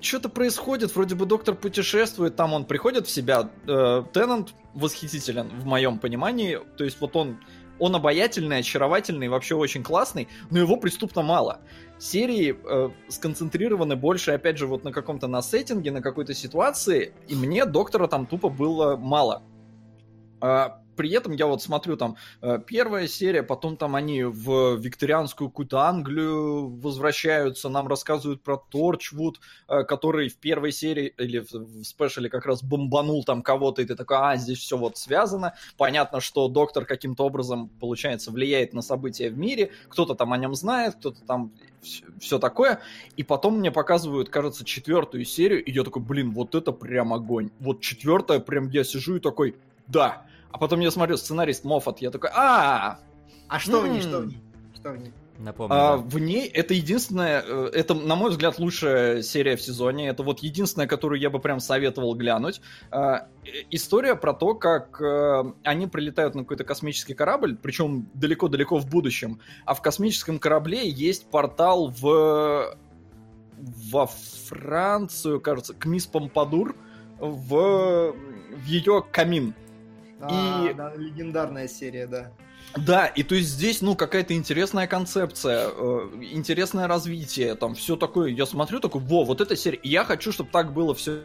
что-то 0.00 0.28
происходит, 0.28 0.94
вроде 0.94 1.14
бы 1.14 1.26
доктор 1.26 1.54
путешествует, 1.54 2.36
там 2.36 2.52
он 2.52 2.64
приходит 2.64 3.06
в 3.06 3.10
себя. 3.10 3.50
Э, 3.66 4.04
Теннант 4.12 4.54
восхитителен, 4.74 5.48
в 5.48 5.66
моем 5.66 5.98
понимании. 5.98 6.58
То 6.76 6.84
есть 6.84 7.00
вот 7.00 7.16
он, 7.16 7.38
он 7.78 7.96
обаятельный, 7.96 8.58
очаровательный, 8.58 9.28
вообще 9.28 9.54
очень 9.54 9.82
классный, 9.82 10.28
но 10.50 10.58
его 10.58 10.76
преступно 10.76 11.22
мало. 11.22 11.60
Серии 11.98 12.56
э, 12.62 12.90
сконцентрированы 13.08 13.96
больше, 13.96 14.32
опять 14.32 14.58
же, 14.58 14.66
вот 14.66 14.84
на 14.84 14.92
каком-то 14.92 15.28
на 15.28 15.40
сеттинге, 15.40 15.90
на 15.90 16.02
какой-то 16.02 16.34
ситуации, 16.34 17.14
и 17.26 17.34
мне 17.34 17.64
доктора 17.64 18.06
там 18.06 18.26
тупо 18.26 18.48
было 18.48 18.96
мало. 18.96 19.42
А, 20.40 20.80
при 20.96 21.10
этом 21.10 21.32
я 21.32 21.46
вот 21.46 21.62
смотрю 21.62 21.96
там 21.96 22.16
э, 22.40 22.58
первая 22.66 23.06
серия, 23.06 23.42
потом 23.42 23.76
там 23.76 23.94
они 23.94 24.24
в 24.24 24.76
викторианскую 24.76 25.50
какую-то 25.50 25.80
Англию 25.80 26.68
возвращаются, 26.68 27.68
нам 27.68 27.86
рассказывают 27.86 28.42
про 28.42 28.56
Торчвуд, 28.56 29.40
э, 29.68 29.84
который 29.84 30.28
в 30.28 30.36
первой 30.38 30.72
серии 30.72 31.12
или 31.18 31.40
в, 31.40 31.84
спешле 31.84 32.30
как 32.30 32.46
раз 32.46 32.62
бомбанул 32.62 33.24
там 33.24 33.42
кого-то, 33.42 33.82
и 33.82 33.84
ты 33.84 33.94
такой, 33.94 34.16
а, 34.18 34.36
здесь 34.36 34.58
все 34.58 34.76
вот 34.78 34.96
связано. 34.96 35.54
Понятно, 35.76 36.20
что 36.20 36.48
доктор 36.48 36.86
каким-то 36.86 37.24
образом, 37.24 37.68
получается, 37.80 38.30
влияет 38.30 38.72
на 38.72 38.80
события 38.80 39.28
в 39.28 39.38
мире, 39.38 39.70
кто-то 39.88 40.14
там 40.14 40.32
о 40.32 40.38
нем 40.38 40.54
знает, 40.54 40.94
кто-то 40.96 41.20
там 41.26 41.52
все 42.18 42.38
такое. 42.38 42.80
И 43.16 43.22
потом 43.22 43.58
мне 43.58 43.70
показывают, 43.70 44.28
кажется, 44.30 44.64
четвертую 44.64 45.24
серию, 45.24 45.62
и 45.62 45.70
я 45.70 45.84
такой, 45.84 46.02
блин, 46.02 46.32
вот 46.32 46.54
это 46.54 46.72
прям 46.72 47.12
огонь. 47.12 47.50
Вот 47.60 47.80
четвертая, 47.80 48.40
прям 48.40 48.70
я 48.70 48.82
сижу 48.82 49.16
и 49.16 49.20
такой, 49.20 49.56
да. 49.86 50.22
А 50.50 50.58
потом 50.58 50.80
я 50.80 50.90
смотрю, 50.90 51.16
сценарист 51.16 51.64
Моффат, 51.64 52.00
я 52.00 52.10
такой, 52.10 52.30
а, 52.34 52.98
А 53.48 53.58
что 53.58 53.80
в 53.80 53.88
ней, 53.88 54.00
что 54.00 54.20
в 54.20 54.26
ней? 54.26 54.40
Что 54.74 54.90
в 54.90 54.98
ней? 54.98 55.12
Напомню. 55.38 55.76
а, 55.76 55.96
да. 55.96 56.02
в 56.02 56.18
ней 56.18 56.46
это 56.46 56.72
единственная, 56.72 57.44
э, 57.46 57.70
это, 57.74 57.94
на 57.94 58.16
мой 58.16 58.30
взгляд, 58.30 58.58
лучшая 58.58 59.20
серия 59.20 59.56
в 59.56 59.60
сезоне. 59.60 60.08
Это 60.08 60.22
вот 60.22 60.40
единственная, 60.40 60.86
которую 60.86 61.20
я 61.20 61.28
бы 61.28 61.40
прям 61.40 61.60
советовал 61.60 62.14
глянуть. 62.14 62.60
А, 62.90 63.28
э, 63.44 63.48
История 63.70 64.14
про 64.14 64.32
то, 64.32 64.54
как 64.54 65.00
э, 65.00 65.44
они 65.62 65.86
прилетают 65.86 66.34
на 66.34 66.42
какой-то 66.42 66.64
космический 66.64 67.14
корабль, 67.14 67.56
причем 67.56 68.08
далеко-далеко 68.14 68.78
в 68.78 68.88
будущем. 68.88 69.40
А 69.66 69.74
в 69.74 69.82
космическом 69.82 70.38
корабле 70.38 70.88
есть 70.88 71.26
портал 71.26 71.88
в 71.88 72.76
во 73.90 74.06
Францию, 74.06 75.40
кажется, 75.40 75.74
к 75.74 75.86
мисс 75.86 76.06
Помпадур 76.06 76.76
в, 77.18 78.12
в 78.12 78.64
ее 78.66 79.04
камин. 79.10 79.54
А, 80.20 80.66
И- 80.68 80.74
да, 80.74 80.94
легендарная 80.94 81.68
серия, 81.68 82.06
да. 82.06 82.32
Да, 82.76 83.06
и 83.06 83.22
то 83.22 83.34
есть 83.34 83.48
здесь, 83.50 83.80
ну, 83.80 83.94
какая-то 83.94 84.34
интересная 84.34 84.86
концепция, 84.86 85.68
э, 85.70 86.08
интересное 86.32 86.86
развитие, 86.88 87.54
там 87.54 87.74
все 87.74 87.96
такое. 87.96 88.30
Я 88.30 88.44
смотрю 88.44 88.80
такой, 88.80 89.00
во, 89.02 89.24
вот 89.24 89.40
эта 89.40 89.56
серия. 89.56 89.80
Я 89.82 90.04
хочу, 90.04 90.32
чтобы 90.32 90.50
так 90.50 90.72
было 90.72 90.94
все. 90.94 91.22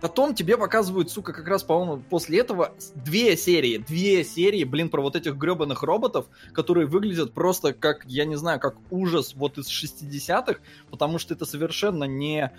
Потом 0.00 0.34
тебе 0.34 0.58
показывают, 0.58 1.10
сука, 1.10 1.32
как 1.32 1.48
раз, 1.48 1.62
по-моему, 1.62 2.02
после 2.10 2.40
этого 2.40 2.74
две 2.94 3.36
серии, 3.38 3.78
две 3.78 4.22
серии, 4.24 4.64
блин, 4.64 4.90
про 4.90 5.00
вот 5.00 5.16
этих 5.16 5.36
гребаных 5.36 5.82
роботов, 5.82 6.26
которые 6.52 6.86
выглядят 6.86 7.32
просто 7.32 7.72
как, 7.72 8.04
я 8.04 8.26
не 8.26 8.36
знаю, 8.36 8.60
как 8.60 8.76
ужас 8.90 9.32
вот 9.34 9.56
из 9.56 9.68
60-х, 9.70 10.60
потому 10.90 11.18
что 11.18 11.32
это 11.32 11.46
совершенно 11.46 12.04
не 12.04 12.52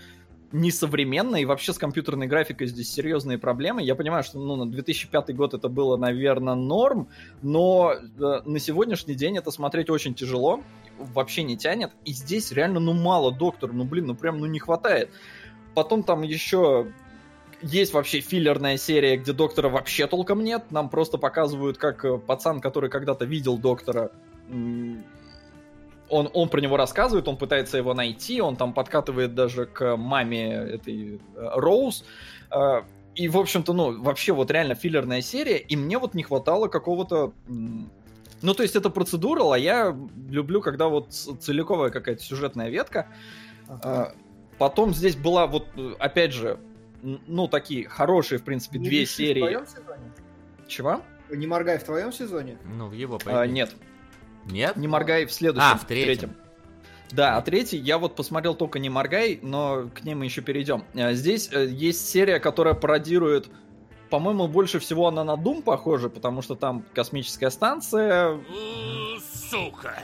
несовременно, 0.51 1.35
и 1.35 1.45
вообще 1.45 1.73
с 1.73 1.77
компьютерной 1.77 2.27
графикой 2.27 2.67
здесь 2.67 2.91
серьезные 2.91 3.37
проблемы. 3.37 3.83
Я 3.83 3.95
понимаю, 3.95 4.23
что 4.23 4.39
ну, 4.39 4.55
на 4.55 4.69
2005 4.69 5.35
год 5.35 5.53
это 5.53 5.69
было, 5.69 5.97
наверное, 5.97 6.55
норм, 6.55 7.09
но 7.41 7.93
э, 7.93 8.41
на 8.45 8.59
сегодняшний 8.59 9.15
день 9.15 9.37
это 9.37 9.51
смотреть 9.51 9.89
очень 9.89 10.13
тяжело, 10.13 10.61
вообще 10.97 11.43
не 11.43 11.57
тянет. 11.57 11.91
И 12.05 12.13
здесь 12.13 12.51
реально, 12.51 12.79
ну, 12.79 12.93
мало 12.93 13.31
доктора, 13.31 13.71
ну, 13.73 13.83
блин, 13.83 14.07
ну, 14.07 14.15
прям, 14.15 14.39
ну, 14.39 14.45
не 14.45 14.59
хватает. 14.59 15.09
Потом 15.73 16.03
там 16.03 16.21
еще 16.21 16.91
есть 17.61 17.93
вообще 17.93 18.19
филлерная 18.19 18.77
серия, 18.77 19.17
где 19.17 19.33
доктора 19.33 19.69
вообще 19.69 20.07
толком 20.07 20.43
нет. 20.43 20.71
Нам 20.71 20.89
просто 20.89 21.17
показывают, 21.17 21.77
как 21.77 22.05
э, 22.05 22.17
пацан, 22.17 22.61
который 22.61 22.89
когда-то 22.89 23.25
видел 23.25 23.57
доктора, 23.57 24.11
он, 26.09 26.29
он 26.33 26.49
про 26.49 26.61
него 26.61 26.77
рассказывает, 26.77 27.27
он 27.27 27.37
пытается 27.37 27.77
его 27.77 27.93
найти, 27.93 28.41
он 28.41 28.55
там 28.55 28.73
подкатывает 28.73 29.33
даже 29.35 29.65
к 29.65 29.95
маме 29.97 30.51
этой 30.53 31.15
э, 31.15 31.19
Роуз. 31.55 32.05
Э, 32.51 32.81
И, 33.15 33.27
в 33.29 33.37
общем-то, 33.37 33.73
ну, 33.73 34.01
вообще 34.01 34.33
вот 34.33 34.51
реально 34.51 34.75
филлерная 34.75 35.21
серия, 35.21 35.57
и 35.57 35.75
мне 35.75 35.97
вот 35.97 36.13
не 36.15 36.23
хватало 36.23 36.67
какого-то... 36.67 37.33
Ну, 38.41 38.53
то 38.53 38.63
есть 38.63 38.75
это 38.75 38.89
процедура, 38.89 39.53
а 39.53 39.57
я 39.57 39.97
люблю, 40.29 40.61
когда 40.61 40.87
вот 40.89 41.11
целиковая 41.13 41.89
какая-то 41.89 42.21
сюжетная 42.21 42.69
ветка. 42.69 43.07
А, 43.67 44.11
Потом 44.57 44.93
здесь 44.93 45.15
была 45.15 45.47
вот, 45.47 45.67
э, 45.77 45.93
опять 45.99 46.33
же, 46.33 46.59
ну, 47.01 47.47
такие 47.47 47.87
хорошие, 47.87 48.39
в 48.39 48.43
принципе, 48.43 48.79
Не 48.79 48.87
две 48.89 48.99
дыши 49.01 49.13
В 49.13 49.15
серии. 49.15 49.39
твоем 49.41 49.65
сезоне? 49.65 50.11
Чего? 50.67 51.01
Не 51.29 51.47
моргай 51.47 51.77
в 51.77 51.83
твоем 51.83 52.11
сезоне? 52.11 52.57
Ну, 52.65 52.87
в 52.87 52.93
его 52.93 53.19
А, 53.25 53.45
нет, 53.47 53.73
Нет? 54.45 54.75
не 54.77 54.87
моргай 54.87 55.25
в 55.25 55.31
следующем. 55.31 55.69
А, 55.71 55.77
в 55.77 55.85
третьем. 55.85 56.35
Да, 57.11 57.37
а 57.37 57.41
третий 57.41 57.77
я 57.77 57.97
вот 57.97 58.15
посмотрел 58.15 58.55
только 58.55 58.79
не 58.79 58.89
моргай, 58.89 59.39
но 59.41 59.89
к 59.93 60.03
ним 60.03 60.19
мы 60.19 60.25
еще 60.25 60.41
перейдем. 60.41 60.83
А, 60.95 61.13
Здесь 61.13 61.49
э, 61.51 61.65
есть 61.67 62.07
серия, 62.07 62.39
которая 62.39 62.73
пародирует, 62.73 63.49
по-моему, 64.09 64.47
больше 64.47 64.79
всего 64.79 65.07
она 65.07 65.23
на 65.23 65.35
Doom 65.35 65.61
похожа, 65.61 66.09
потому 66.09 66.41
что 66.41 66.55
там 66.55 66.83
космическая 66.93 67.49
станция. 67.51 68.39
Сука! 69.49 70.03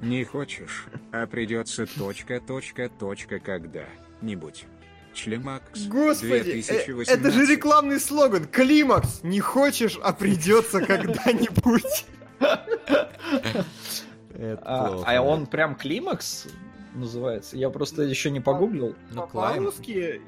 Не 0.00 0.22
хочешь, 0.24 0.86
а 1.10 1.26
придется 1.26 1.86
точка, 1.86 2.40
точка, 2.40 2.88
точка 2.88 3.40
когда-нибудь. 3.40 4.66
Члемакс. 5.14 5.86
Господи, 5.86 6.50
э, 6.50 6.52
2018. 6.52 7.12
это 7.12 7.30
же 7.30 7.46
рекламный 7.46 8.00
слоган. 8.00 8.46
Климакс. 8.46 9.20
Не 9.22 9.40
хочешь, 9.40 9.98
а 10.02 10.12
придется 10.12 10.80
когда-нибудь. 10.80 12.04
А, 14.36 15.00
а 15.06 15.22
он 15.22 15.46
прям 15.46 15.76
климакс 15.76 16.48
называется? 16.94 17.56
Я 17.56 17.70
просто 17.70 18.02
еще 18.02 18.30
не 18.30 18.40
погуглил. 18.40 18.94
Ну. 19.12 19.26
По-русски. 19.26 20.20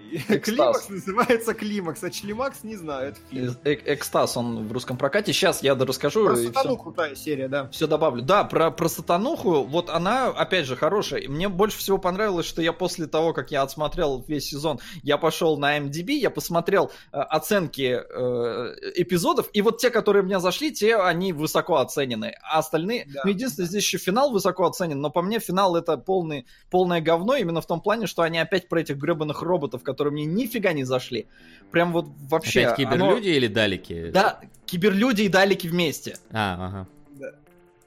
Климакс 0.43 0.89
называется 0.89 1.55
Климакс, 1.55 2.03
а 2.03 2.11
Члимакс 2.11 2.63
не 2.63 2.77
знаю, 2.77 3.09
это 3.11 3.19
фильм. 3.31 3.55
Э- 3.65 3.95
Экстаз 3.95 4.37
он 4.37 4.69
в 4.69 4.73
русском 4.73 4.97
прокате. 4.97 5.33
Сейчас 5.33 5.63
я 5.63 5.75
расскажу. 5.75 6.27
Про 6.27 6.37
сатану 6.37 6.75
всё. 6.75 6.83
крутая 6.83 7.15
серия, 7.15 7.49
да. 7.49 7.69
Все 7.69 7.87
добавлю. 7.87 8.23
Да, 8.23 8.45
про, 8.45 8.71
про 8.71 8.89
сатануху, 8.89 9.63
вот 9.63 9.91
она, 9.91 10.29
опять 10.29 10.67
же, 10.67 10.77
хорошая. 10.77 11.21
И 11.21 11.29
мне 11.29 11.49
больше 11.49 11.79
всего 11.79 11.99
понравилось, 11.99 12.47
что 12.47 12.63
я 12.63 12.73
после 12.73 13.07
того, 13.07 13.33
как 13.33 13.51
я 13.51 13.63
отсмотрел 13.63 14.25
весь 14.27 14.49
сезон, 14.49 14.81
я 15.03 15.19
пошел 15.19 15.59
на 15.59 15.79
MDB, 15.79 16.13
я 16.13 16.31
посмотрел 16.31 16.91
э, 17.13 17.19
оценки 17.19 18.01
э, 18.01 18.75
эпизодов, 18.95 19.49
и 19.53 19.63
вот 19.63 19.79
те, 19.79 19.91
которые 19.91 20.23
мне 20.23 20.41
зашли, 20.41 20.73
те, 20.73 20.97
они 20.97 21.33
высоко 21.33 21.77
оценены. 21.77 22.35
А 22.43 22.59
остальные... 22.59 23.07
Да. 23.13 23.23
Ну, 23.25 23.31
единственное, 23.31 23.69
здесь 23.69 23.85
еще 23.85 23.99
финал 23.99 24.31
высоко 24.31 24.67
оценен, 24.67 25.01
но 25.01 25.11
по 25.11 25.23
мне 25.23 25.39
финал 25.39 25.77
это 25.77 25.97
полный, 25.97 26.47
полное 26.71 27.01
говно, 27.01 27.37
именно 27.37 27.61
в 27.61 27.67
том 27.67 27.81
плане, 27.81 28.07
что 28.07 28.23
они 28.23 28.39
опять 28.39 28.69
про 28.69 28.81
этих 28.81 28.97
гребаных 28.97 29.43
роботов, 29.43 29.83
которые 29.83 30.13
мне 30.13 30.25
нифига 30.25 30.73
не 30.73 30.85
зашли. 30.85 31.27
Прям 31.71 31.93
вот 31.93 32.07
вообще... 32.29 32.67
Опять 32.67 32.77
киберлюди 32.77 33.29
или 33.29 33.47
далики? 33.47 33.93
оно- 34.05 34.13
Да, 34.13 34.41
киберлюди 34.67 35.23
и 35.23 35.29
далеки 35.29 35.69
вместе. 35.69 36.17
А, 36.33 36.67
ага. 36.67 36.87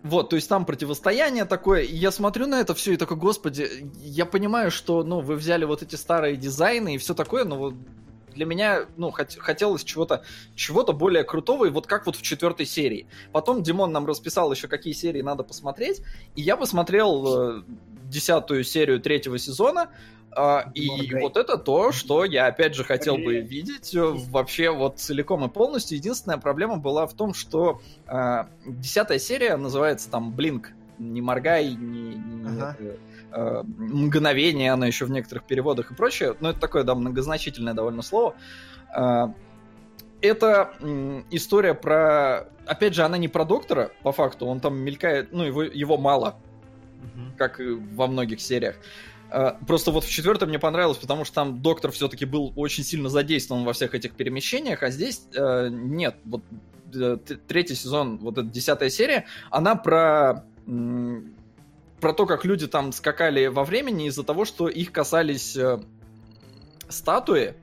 Вот, 0.01 0.29
то 0.29 0.37
есть 0.37 0.47
там 0.47 0.65
противостояние 0.65 1.43
такое, 1.43 1.81
и 1.81 1.93
я 1.93 2.11
смотрю 2.11 2.47
на 2.47 2.61
это 2.61 2.73
все 2.73 2.93
и 2.93 2.97
такой, 2.97 3.17
господи, 3.17 3.67
я 4.01 4.25
понимаю, 4.25 4.71
что, 4.71 5.03
ну, 5.03 5.19
вы 5.19 5.35
взяли 5.35 5.65
вот 5.65 5.83
эти 5.83 5.95
старые 5.95 6.37
дизайны 6.37 6.95
и 6.95 6.97
все 6.97 7.13
такое, 7.13 7.43
но 7.43 7.57
вот 7.57 7.73
для 8.33 8.45
меня, 8.45 8.85
ну, 8.95 9.09
хот- 9.09 9.37
хотелось 9.37 9.83
чего-то 9.83 10.23
чего-то 10.55 10.93
более 10.93 11.25
крутого, 11.25 11.65
и 11.65 11.69
вот 11.69 11.85
как 11.85 12.05
вот 12.05 12.15
в 12.15 12.21
четвертой 12.21 12.65
серии. 12.65 13.07
Потом 13.33 13.61
Димон 13.61 13.91
нам 13.91 14.05
расписал 14.05 14.49
еще, 14.53 14.69
какие 14.69 14.93
серии 14.93 15.21
надо 15.21 15.43
посмотреть, 15.43 16.01
и 16.35 16.41
я 16.43 16.55
посмотрел 16.55 17.57
э, 17.59 17.63
десятую 18.09 18.63
серию 18.63 18.99
третьего 18.99 19.37
сезона, 19.37 19.89
а, 20.31 20.69
и 20.75 20.87
Моргай. 20.87 21.21
вот 21.21 21.37
это 21.37 21.57
то, 21.57 21.91
что 21.91 22.23
я 22.25 22.47
опять 22.47 22.75
же 22.75 22.83
хотел 22.83 23.15
бы 23.17 23.39
видеть 23.39 23.95
э, 23.95 23.99
вообще 24.29 24.69
вот 24.69 24.99
целиком 24.99 25.43
и 25.45 25.49
полностью. 25.49 25.97
Единственная 25.97 26.37
проблема 26.37 26.77
была 26.77 27.07
в 27.07 27.13
том, 27.13 27.33
что 27.33 27.81
а, 28.05 28.47
десятая 28.65 29.17
серия 29.19 29.57
называется 29.57 30.09
там 30.09 30.31
Блинк. 30.31 30.69
Не 30.99 31.21
моргай, 31.21 31.69
не, 31.73 32.15
не- 32.15 32.61
Ага. 32.61 32.75
э, 33.31 33.63
мгновение, 33.77 34.73
она 34.73 34.85
еще 34.85 35.05
в 35.05 35.11
некоторых 35.11 35.45
переводах 35.45 35.91
и 35.91 35.95
прочее. 35.95 36.35
Но 36.41 36.49
это 36.51 36.59
такое, 36.59 36.83
да, 36.83 36.93
многозначительное 36.93 37.73
довольно 37.73 38.01
слово. 38.01 38.35
А, 38.93 39.33
это 40.21 40.73
м, 40.81 41.25
история 41.31 41.73
про... 41.73 42.49
Опять 42.65 42.93
же, 42.93 43.03
она 43.03 43.17
не 43.17 43.29
про 43.29 43.45
доктора, 43.45 43.91
по 44.03 44.11
факту. 44.11 44.45
Он 44.45 44.59
там 44.59 44.77
мелькает, 44.77 45.31
ну, 45.31 45.43
его, 45.43 45.63
его 45.63 45.97
мало 45.97 46.35
как 47.37 47.59
и 47.59 47.71
во 47.71 48.07
многих 48.07 48.41
сериях. 48.41 48.75
А, 49.31 49.57
Просто 49.67 49.91
вот 49.91 50.03
в 50.03 50.09
четвертой 50.09 50.47
мне 50.47 50.59
понравилось, 50.59 50.97
потому 50.97 51.25
что 51.25 51.35
там 51.35 51.61
доктор 51.61 51.91
все-таки 51.91 52.25
был 52.25 52.53
очень 52.55 52.83
сильно 52.83 53.09
задействован 53.09 53.63
во 53.63 53.73
всех 53.73 53.95
этих 53.95 54.13
перемещениях, 54.13 54.83
а 54.83 54.89
здесь 54.89 55.23
э, 55.35 55.69
нет. 55.69 56.17
Вот 56.25 56.43
э, 56.93 57.17
третий 57.47 57.75
сезон, 57.75 58.17
вот 58.17 58.37
эта 58.37 58.47
десятая 58.47 58.89
серия, 58.89 59.25
она 59.51 59.75
про 59.75 60.45
про 61.99 62.13
то, 62.13 62.25
как 62.25 62.45
люди 62.45 62.67
там 62.67 62.91
скакали 62.91 63.47
во 63.47 63.63
времени 63.63 64.07
из-за 64.07 64.23
того, 64.23 64.45
что 64.45 64.69
их 64.69 64.91
касались 64.91 65.55
э, 65.57 65.79
статуи 66.87 67.55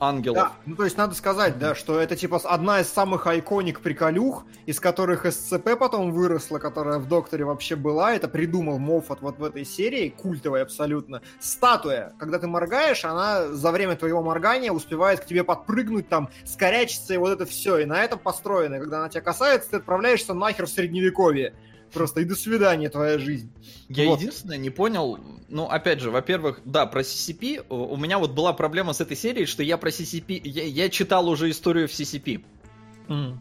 ангелов. 0.00 0.38
Да, 0.38 0.52
ну 0.66 0.76
то 0.76 0.84
есть 0.84 0.96
надо 0.96 1.14
сказать, 1.14 1.58
да, 1.58 1.74
что 1.74 1.98
это 1.98 2.16
типа 2.16 2.40
одна 2.44 2.80
из 2.80 2.88
самых 2.88 3.26
айконик 3.26 3.80
приколюх, 3.80 4.44
из 4.66 4.80
которых 4.80 5.30
СЦП 5.30 5.78
потом 5.78 6.12
выросла, 6.12 6.58
которая 6.58 6.98
в 6.98 7.08
Докторе 7.08 7.44
вообще 7.44 7.76
была, 7.76 8.14
это 8.14 8.28
придумал 8.28 8.78
Моффат 8.78 9.20
вот 9.20 9.38
в 9.38 9.44
этой 9.44 9.64
серии, 9.64 10.08
культовой 10.08 10.62
абсолютно. 10.62 11.22
Статуя, 11.40 12.12
когда 12.18 12.38
ты 12.38 12.46
моргаешь, 12.46 13.04
она 13.04 13.48
за 13.48 13.72
время 13.72 13.96
твоего 13.96 14.22
моргания 14.22 14.72
успевает 14.72 15.20
к 15.20 15.26
тебе 15.26 15.44
подпрыгнуть, 15.44 16.08
там, 16.08 16.30
скорячиться 16.44 17.14
и 17.14 17.16
вот 17.16 17.30
это 17.30 17.46
все, 17.46 17.78
и 17.78 17.84
на 17.84 18.02
этом 18.02 18.18
построено. 18.18 18.78
Когда 18.78 18.98
она 18.98 19.08
тебя 19.08 19.22
касается, 19.22 19.70
ты 19.70 19.76
отправляешься 19.78 20.34
нахер 20.34 20.66
в 20.66 20.70
средневековье. 20.70 21.54
Просто 21.92 22.20
и 22.20 22.24
до 22.24 22.36
свидания 22.36 22.88
твоя 22.88 23.18
жизнь. 23.18 23.50
Я 23.88 24.08
Вот. 24.08 24.20
единственное 24.20 24.58
не 24.58 24.70
понял, 24.70 25.18
ну, 25.48 25.64
опять 25.64 26.00
же, 26.00 26.10
во-первых, 26.10 26.60
да, 26.64 26.86
про 26.86 27.00
CCP, 27.00 27.64
у 27.68 27.94
у 27.94 27.96
меня 27.96 28.18
вот 28.18 28.32
была 28.32 28.52
проблема 28.52 28.92
с 28.92 29.00
этой 29.00 29.16
серией, 29.16 29.46
что 29.46 29.62
я 29.62 29.76
про 29.76 29.90
CCP, 29.90 30.40
я, 30.44 30.64
я 30.64 30.88
читал 30.88 31.28
уже 31.28 31.50
историю 31.50 31.88
в 31.88 31.92
CCP. 31.92 32.44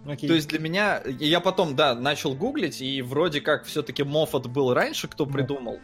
Окей. 0.06 0.30
То 0.30 0.36
есть 0.36 0.48
для 0.48 0.60
меня, 0.60 1.02
я 1.20 1.42
потом, 1.42 1.76
да, 1.76 1.94
начал 1.94 2.34
гуглить, 2.34 2.82
и 2.82 3.02
вроде 3.02 3.42
как 3.42 3.66
все-таки 3.66 4.04
Моффат 4.04 4.48
был 4.48 4.74
раньше, 4.74 5.08
кто 5.08 5.26
придумал. 5.26 5.80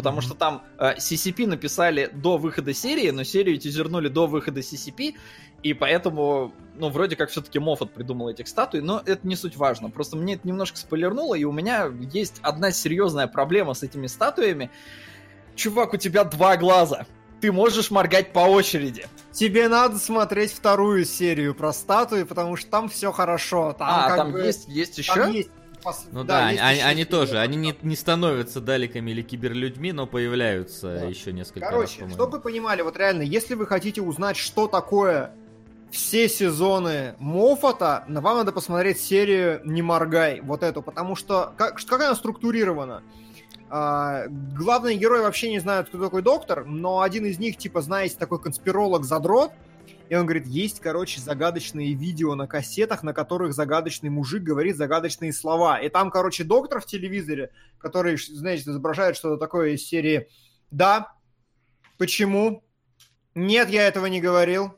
Потому 0.00 0.22
что 0.22 0.34
там 0.34 0.62
э, 0.78 0.94
CCP 0.96 1.46
написали 1.46 2.10
до 2.10 2.38
выхода 2.38 2.72
серии, 2.72 3.10
но 3.10 3.22
серию 3.22 3.58
тизернули 3.58 4.08
до 4.08 4.26
выхода 4.26 4.60
CCP, 4.60 5.14
и 5.62 5.74
поэтому, 5.74 6.54
ну, 6.76 6.88
вроде 6.88 7.16
как 7.16 7.28
все-таки 7.28 7.58
Моффат 7.58 7.92
придумал 7.92 8.30
этих 8.30 8.48
статуй, 8.48 8.80
но 8.80 9.02
это 9.04 9.26
не 9.26 9.36
суть 9.36 9.56
важно. 9.56 9.90
Просто 9.90 10.16
мне 10.16 10.36
это 10.36 10.48
немножко 10.48 10.78
спойлернуло, 10.78 11.34
и 11.34 11.44
у 11.44 11.52
меня 11.52 11.92
есть 12.12 12.36
одна 12.40 12.72
серьезная 12.72 13.26
проблема 13.26 13.74
с 13.74 13.82
этими 13.82 14.06
статуями. 14.06 14.70
Чувак, 15.54 15.92
у 15.92 15.98
тебя 15.98 16.24
два 16.24 16.56
глаза. 16.56 17.04
Ты 17.42 17.52
можешь 17.52 17.90
моргать 17.90 18.32
по 18.32 18.40
очереди. 18.40 19.06
Тебе 19.32 19.68
надо 19.68 19.98
смотреть 19.98 20.52
вторую 20.52 21.04
серию 21.04 21.54
про 21.54 21.74
статуи, 21.74 22.22
потому 22.22 22.56
что 22.56 22.70
там 22.70 22.88
все 22.88 23.12
хорошо. 23.12 23.74
Там 23.78 23.88
а, 23.90 24.16
там 24.16 24.32
бы- 24.32 24.40
есть, 24.40 24.66
есть 24.66 24.96
еще? 24.96 25.14
Там 25.14 25.32
есть 25.32 25.50
пос- 25.84 26.06
Ну 26.12 26.24
да, 26.24 26.50
есть 26.50 26.62
они, 26.62 26.80
они 26.80 27.04
тоже, 27.04 27.38
они 27.38 27.56
не, 27.56 27.74
не 27.82 27.96
становятся 27.96 28.60
далеками 28.60 29.10
или 29.10 29.22
киберлюдьми, 29.22 29.92
но 29.92 30.06
появляются 30.06 30.98
Да. 31.00 31.04
еще 31.06 31.32
несколько 31.32 31.60
раз, 31.60 31.70
Короче, 31.70 31.94
по-моему. 32.00 32.14
чтобы 32.14 32.32
вы 32.36 32.40
понимали, 32.42 32.82
вот 32.82 32.96
реально, 32.96 33.22
если 33.22 33.54
вы 33.54 33.66
хотите 33.66 34.00
узнать, 34.02 34.36
что 34.36 34.66
такое 34.66 35.32
все 35.90 36.28
сезоны 36.28 37.14
Моффата, 37.18 38.04
вам 38.08 38.36
надо 38.38 38.52
посмотреть 38.52 39.00
серию 39.00 39.60
«Не 39.64 39.82
моргай», 39.82 40.40
вот 40.40 40.62
эту, 40.62 40.82
потому 40.82 41.16
что 41.16 41.52
как, 41.56 41.76
как 41.84 42.00
она 42.00 42.14
структурирована? 42.14 43.02
А, 43.72 44.24
главные 44.28 44.96
герои 44.96 45.20
вообще 45.20 45.50
не 45.50 45.58
знают, 45.60 45.88
кто 45.88 45.98
такой 46.02 46.22
доктор, 46.22 46.64
но 46.64 47.00
один 47.02 47.24
из 47.26 47.38
них, 47.38 47.56
типа, 47.56 47.82
знаете, 47.82 48.16
такой 48.18 48.40
конспиролог-задрот, 48.40 49.52
и 50.10 50.16
он 50.16 50.26
говорит, 50.26 50.48
есть, 50.48 50.80
короче, 50.80 51.20
загадочные 51.20 51.94
видео 51.94 52.34
на 52.34 52.48
кассетах, 52.48 53.04
на 53.04 53.14
которых 53.14 53.54
загадочный 53.54 54.10
мужик 54.10 54.42
говорит 54.42 54.76
загадочные 54.76 55.32
слова. 55.32 55.78
И 55.78 55.88
там, 55.88 56.10
короче, 56.10 56.42
доктор 56.42 56.80
в 56.80 56.86
телевизоре, 56.86 57.52
который, 57.78 58.16
знаете, 58.18 58.68
изображает 58.68 59.16
что-то 59.16 59.36
такое 59.36 59.74
из 59.74 59.86
серии 59.86 60.28
«Да, 60.72 61.12
почему? 61.96 62.64
Нет, 63.36 63.70
я 63.70 63.86
этого 63.86 64.06
не 64.06 64.20
говорил. 64.20 64.74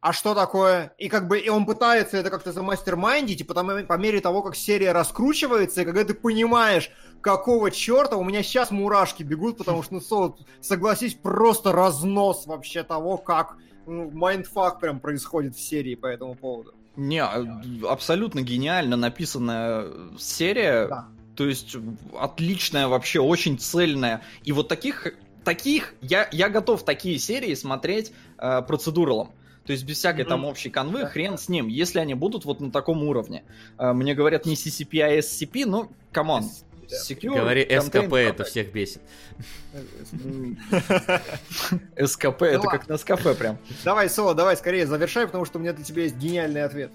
А 0.00 0.14
что 0.14 0.34
такое? 0.34 0.94
И 0.96 1.10
как 1.10 1.28
бы 1.28 1.38
и 1.38 1.50
он 1.50 1.66
пытается 1.66 2.16
это 2.16 2.30
как-то 2.30 2.52
замастермайндить, 2.52 3.42
и 3.42 3.44
потом 3.44 3.84
по 3.86 3.98
мере 3.98 4.22
того, 4.22 4.42
как 4.42 4.56
серия 4.56 4.92
раскручивается, 4.92 5.82
и 5.82 5.84
когда 5.84 6.02
ты 6.04 6.14
понимаешь, 6.14 6.90
какого 7.20 7.70
черта, 7.70 8.16
у 8.16 8.24
меня 8.24 8.42
сейчас 8.42 8.70
мурашки 8.70 9.22
бегут, 9.22 9.58
потому 9.58 9.82
что, 9.82 10.00
ну, 10.00 10.36
согласись, 10.62 11.14
просто 11.14 11.72
разнос 11.72 12.46
вообще 12.46 12.84
того, 12.84 13.18
как 13.18 13.56
ну, 13.88 14.10
mindfuck 14.10 14.80
прям 14.80 15.00
происходит 15.00 15.56
в 15.56 15.60
серии 15.60 15.94
по 15.94 16.06
этому 16.06 16.34
поводу. 16.34 16.74
Не, 16.96 17.22
а, 17.22 17.44
абсолютно 17.88 18.42
гениально 18.42 18.96
написанная 18.96 19.86
серия. 20.18 20.88
Да. 20.88 21.08
То 21.36 21.46
есть 21.46 21.76
отличная 22.18 22.88
вообще, 22.88 23.20
очень 23.20 23.58
цельная. 23.58 24.22
И 24.42 24.50
вот 24.52 24.66
таких, 24.68 25.06
таких 25.44 25.94
я, 26.00 26.28
я 26.32 26.48
готов 26.48 26.84
такие 26.84 27.18
серии 27.18 27.54
смотреть 27.54 28.12
э, 28.38 28.62
процедуралом. 28.62 29.30
То 29.64 29.72
есть 29.72 29.84
без 29.84 29.98
всякой 29.98 30.22
Мгм. 30.22 30.28
там 30.30 30.44
общей 30.46 30.70
канвы, 30.70 31.00
Да. 31.02 31.06
хрен 31.08 31.38
с 31.38 31.48
ним, 31.48 31.68
если 31.68 32.00
они 32.00 32.14
будут 32.14 32.44
вот 32.44 32.60
на 32.60 32.70
таком 32.72 33.04
уровне. 33.04 33.44
Э, 33.78 33.92
мне 33.92 34.14
говорят 34.14 34.46
не 34.46 34.54
CCP, 34.56 35.00
а 35.00 35.10
SCP, 35.18 35.64
ну, 35.66 35.92
come 36.10 36.29
on. 36.29 36.44
Secure 36.88 37.34
Говори 37.34 37.64
Contained 37.64 38.06
СКП, 38.06 38.14
это 38.14 38.44
всех 38.44 38.72
бесит. 38.72 39.00
СКП, 41.96 42.42
это 42.42 42.58
ладно. 42.58 42.70
как 42.70 42.88
на 42.88 42.96
СКП 42.96 43.36
прям. 43.38 43.58
Давай, 43.84 44.08
Соло, 44.08 44.34
давай 44.34 44.56
скорее 44.56 44.86
завершай, 44.86 45.26
потому 45.26 45.44
что 45.44 45.58
у 45.58 45.60
меня 45.60 45.72
для 45.72 45.84
тебя 45.84 46.04
есть 46.04 46.16
гениальный 46.16 46.64
ответ. 46.64 46.92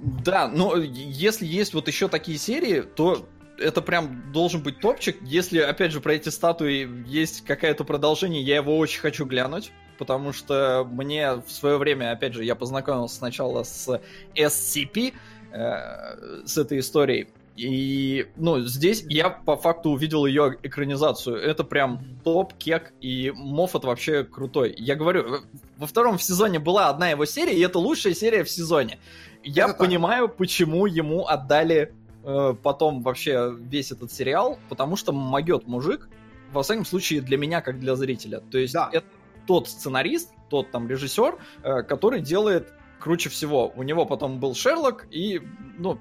Да, 0.00 0.48
но 0.48 0.76
если 0.76 1.46
есть 1.46 1.74
вот 1.74 1.88
еще 1.88 2.08
такие 2.08 2.38
серии, 2.38 2.80
то 2.82 3.26
это 3.58 3.82
прям 3.82 4.32
должен 4.32 4.62
быть 4.62 4.80
топчик. 4.80 5.16
Если, 5.22 5.58
опять 5.58 5.92
же, 5.92 6.00
про 6.00 6.14
эти 6.14 6.28
статуи 6.28 6.88
есть 7.06 7.44
какое-то 7.44 7.84
продолжение, 7.84 8.42
я 8.42 8.56
его 8.56 8.76
очень 8.78 9.00
хочу 9.00 9.24
глянуть. 9.24 9.72
Потому 9.96 10.32
что 10.32 10.84
мне 10.90 11.34
в 11.34 11.48
свое 11.48 11.78
время, 11.78 12.10
опять 12.10 12.34
же, 12.34 12.44
я 12.44 12.56
познакомился 12.56 13.16
сначала 13.16 13.62
с 13.62 14.00
SCP, 14.34 15.14
э, 15.52 16.44
с 16.44 16.58
этой 16.58 16.80
историей. 16.80 17.28
И, 17.56 18.26
ну, 18.36 18.60
здесь 18.60 19.04
я 19.08 19.30
по 19.30 19.56
факту 19.56 19.90
увидел 19.90 20.26
ее 20.26 20.56
экранизацию. 20.62 21.36
Это 21.36 21.62
прям 21.62 22.00
топ, 22.24 22.52
кек, 22.54 22.92
и 23.00 23.32
Моффат 23.34 23.84
вообще 23.84 24.24
крутой. 24.24 24.74
Я 24.76 24.96
говорю, 24.96 25.42
во 25.76 25.86
втором 25.86 26.18
сезоне 26.18 26.58
была 26.58 26.88
одна 26.88 27.10
его 27.10 27.24
серия, 27.26 27.54
и 27.54 27.60
это 27.60 27.78
лучшая 27.78 28.14
серия 28.14 28.42
в 28.42 28.50
сезоне. 28.50 28.98
Я 29.44 29.64
Это 29.64 29.72
так. 29.74 29.78
понимаю, 29.86 30.28
почему 30.28 30.86
ему 30.86 31.26
отдали 31.28 31.94
э, 32.24 32.54
потом 32.60 33.02
вообще 33.02 33.54
весь 33.56 33.92
этот 33.92 34.10
сериал, 34.12 34.58
потому 34.68 34.96
что 34.96 35.12
могет 35.12 35.68
мужик, 35.68 36.08
во 36.52 36.62
всяком 36.62 36.84
случае, 36.84 37.20
для 37.20 37.36
меня, 37.38 37.60
как 37.60 37.78
для 37.78 37.94
зрителя. 37.94 38.40
То 38.50 38.58
есть 38.58 38.74
Да. 38.74 38.88
это 38.92 39.06
тот 39.46 39.68
сценарист, 39.68 40.30
тот 40.50 40.70
там 40.72 40.88
режиссер, 40.88 41.36
э, 41.62 41.82
который 41.82 42.20
делает 42.20 42.72
круче 42.98 43.28
всего. 43.28 43.72
У 43.76 43.82
него 43.82 44.06
потом 44.06 44.40
был 44.40 44.54
Шерлок, 44.54 45.06
и, 45.10 45.42
ну, 45.78 46.00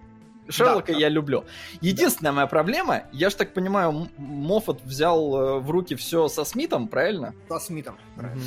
Шерлока 0.49 0.91
да. 0.91 0.99
я 0.99 1.09
люблю. 1.09 1.45
Единственная 1.81 2.31
моя 2.31 2.47
проблема, 2.47 3.03
я 3.11 3.29
ж 3.29 3.35
так 3.35 3.53
понимаю, 3.53 4.09
Моффат 4.17 4.81
взял 4.83 5.35
э, 5.35 5.59
в 5.59 5.69
руки 5.71 5.95
все 5.95 6.27
со 6.27 6.43
Смитом, 6.43 6.87
правильно? 6.87 7.33
Со 7.47 7.59
Смитом. 7.59 7.97
правильно. 8.15 8.43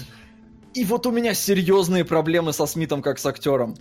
И 0.74 0.84
вот 0.84 1.06
у 1.06 1.10
меня 1.10 1.32
серьезные 1.32 2.04
проблемы 2.04 2.52
со 2.52 2.66
Смитом 2.66 3.00
как 3.00 3.18
с 3.18 3.24
актером. 3.26 3.76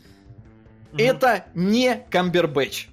Это 0.98 1.46
не 1.54 2.06
Камбербэтч. 2.10 2.88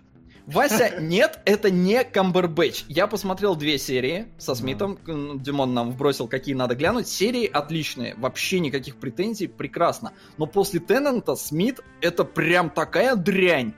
Вася, 0.46 0.96
нет, 1.00 1.38
это 1.44 1.70
не 1.70 2.02
Камбербэтч. 2.02 2.84
Я 2.88 3.06
посмотрел 3.06 3.54
две 3.54 3.78
серии 3.78 4.26
со 4.38 4.56
Смитом. 4.56 4.98
Димон 5.40 5.72
нам 5.72 5.92
вбросил, 5.92 6.26
какие 6.26 6.56
надо 6.56 6.74
глянуть. 6.74 7.06
Серии 7.06 7.46
отличные, 7.46 8.16
вообще 8.16 8.58
никаких 8.58 8.96
претензий, 8.96 9.46
прекрасно. 9.46 10.12
Но 10.36 10.46
после 10.46 10.80
Теннанта 10.80 11.36
Смит 11.36 11.80
это 12.00 12.24
прям 12.24 12.70
такая 12.70 13.14
дрянь. 13.14 13.72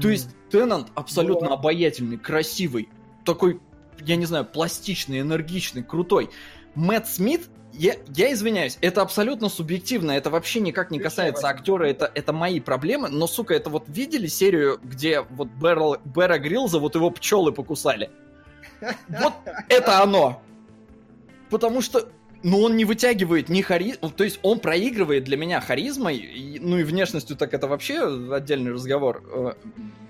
То 0.00 0.08
есть 0.08 0.30
Теннант 0.52 0.88
абсолютно 0.94 1.48
Да. 1.48 1.54
обаятельный, 1.54 2.18
красивый, 2.18 2.88
такой, 3.24 3.60
я 4.00 4.16
не 4.16 4.26
знаю, 4.26 4.44
пластичный, 4.44 5.20
энергичный, 5.20 5.82
крутой. 5.82 6.30
Мэтт 6.74 7.08
Смит, 7.08 7.48
я, 7.72 7.94
я 8.14 8.32
извиняюсь, 8.32 8.76
это 8.82 9.00
абсолютно 9.00 9.48
субъективно, 9.48 10.12
это 10.12 10.28
вообще 10.28 10.60
никак 10.60 10.90
не 10.90 10.98
касается 10.98 11.48
актера, 11.48 11.84
это, 11.84 12.10
это 12.14 12.34
мои 12.34 12.60
проблемы, 12.60 13.08
но, 13.08 13.26
сука, 13.26 13.54
это 13.54 13.70
вот 13.70 13.84
видели 13.88 14.26
серию, 14.26 14.78
где 14.82 15.22
вот 15.22 15.48
Берл, 15.48 15.96
Бера 16.04 16.38
Грилза, 16.38 16.78
вот 16.78 16.94
его 16.94 17.10
пчелы 17.10 17.52
покусали? 17.52 18.10
Вот 19.08 19.32
это 19.68 20.02
оно. 20.02 20.42
Потому 21.48 21.80
что, 21.80 22.08
ну, 22.42 22.60
он 22.60 22.76
не 22.76 22.84
вытягивает 22.84 23.48
ни 23.48 23.60
хари... 23.62 23.94
То 24.16 24.24
есть 24.24 24.40
он 24.42 24.58
проигрывает 24.58 25.24
для 25.24 25.36
меня 25.36 25.60
харизмой, 25.60 26.16
и- 26.16 26.58
ну 26.60 26.78
и 26.78 26.82
внешностью 26.84 27.36
так 27.36 27.54
это 27.54 27.66
вообще 27.68 28.02
отдельный 28.34 28.72
разговор. 28.72 29.22
э, 29.34 29.52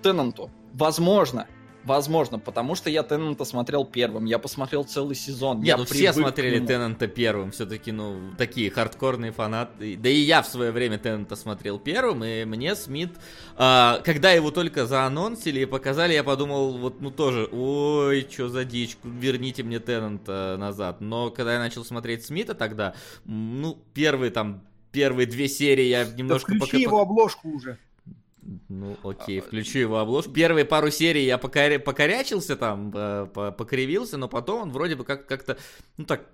Теннанту. 0.03 0.51
Возможно. 0.74 1.47
Возможно, 1.85 2.39
потому 2.39 2.74
что 2.74 2.91
я 2.91 3.03
Теннанта 3.03 3.45
смотрел 3.45 3.85
первым, 3.85 4.24
я 4.24 4.39
посмотрел 4.39 4.85
целый 4.85 5.16
сезон. 5.16 5.59
Нет, 5.59 5.66
я 5.66 5.76
ну 5.76 5.85
все 5.85 6.12
смотрели. 6.12 6.64
Теннанта 6.64 7.09
первым, 7.09 7.51
все-таки, 7.51 7.91
ну, 7.91 8.33
такие 8.39 8.70
хардкорные 8.70 9.33
фанаты. 9.33 9.97
Да 9.97 10.09
и 10.09 10.18
я 10.18 10.43
в 10.43 10.47
свое 10.47 10.70
время 10.70 10.99
Теннанта 10.99 11.35
смотрел 11.35 11.78
первым, 11.78 12.24
и 12.24 12.45
мне 12.45 12.76
Смит, 12.76 13.11
а, 13.57 14.01
когда 14.05 14.30
его 14.30 14.51
только 14.51 14.87
заанонсили 14.87 15.61
и 15.61 15.66
показали, 15.66 16.12
я 16.12 16.22
подумал, 16.22 16.78
вот, 16.78 17.01
ну 17.01 17.11
тоже, 17.11 17.49
ой, 17.51 18.26
что 18.30 18.49
за 18.49 18.64
дичь, 18.64 18.97
верните 19.03 19.62
мне 19.62 19.80
Теннанта 19.80 20.57
назад. 20.59 21.01
Но 21.01 21.30
когда 21.30 21.55
я 21.55 21.59
начал 21.59 21.85
смотреть 21.85 22.24
Смита 22.24 22.55
тогда, 22.55 22.95
ну, 23.24 23.78
первые 23.95 24.30
там, 24.30 24.62
первые 24.93 25.26
две 25.26 25.49
серии 25.49 25.87
я 25.87 26.05
Да 26.05 26.12
немножко... 26.12 26.53
включи 26.55 26.66
пока- 26.66 26.78
его 26.78 27.01
обложку 27.01 27.49
уже. 27.51 27.78
Ну, 28.68 28.96
окей, 29.03 29.40
А, 29.40 29.42
включу 29.42 29.78
его 29.78 29.98
обложку. 29.98 30.32
Первые 30.32 30.64
пару 30.64 30.90
серий 30.90 31.24
я 31.24 31.36
покоря- 31.38 31.78
покорячился 31.78 32.57
там, 32.57 32.90
э, 32.94 33.26
по- 33.32 33.53
покривился, 33.53 34.16
но 34.16 34.28
потом 34.28 34.62
он 34.62 34.70
вроде 34.72 34.96
бы 34.96 35.05
как- 35.05 35.26
как-то, 35.26 35.57
ну 35.96 36.05
так, 36.05 36.26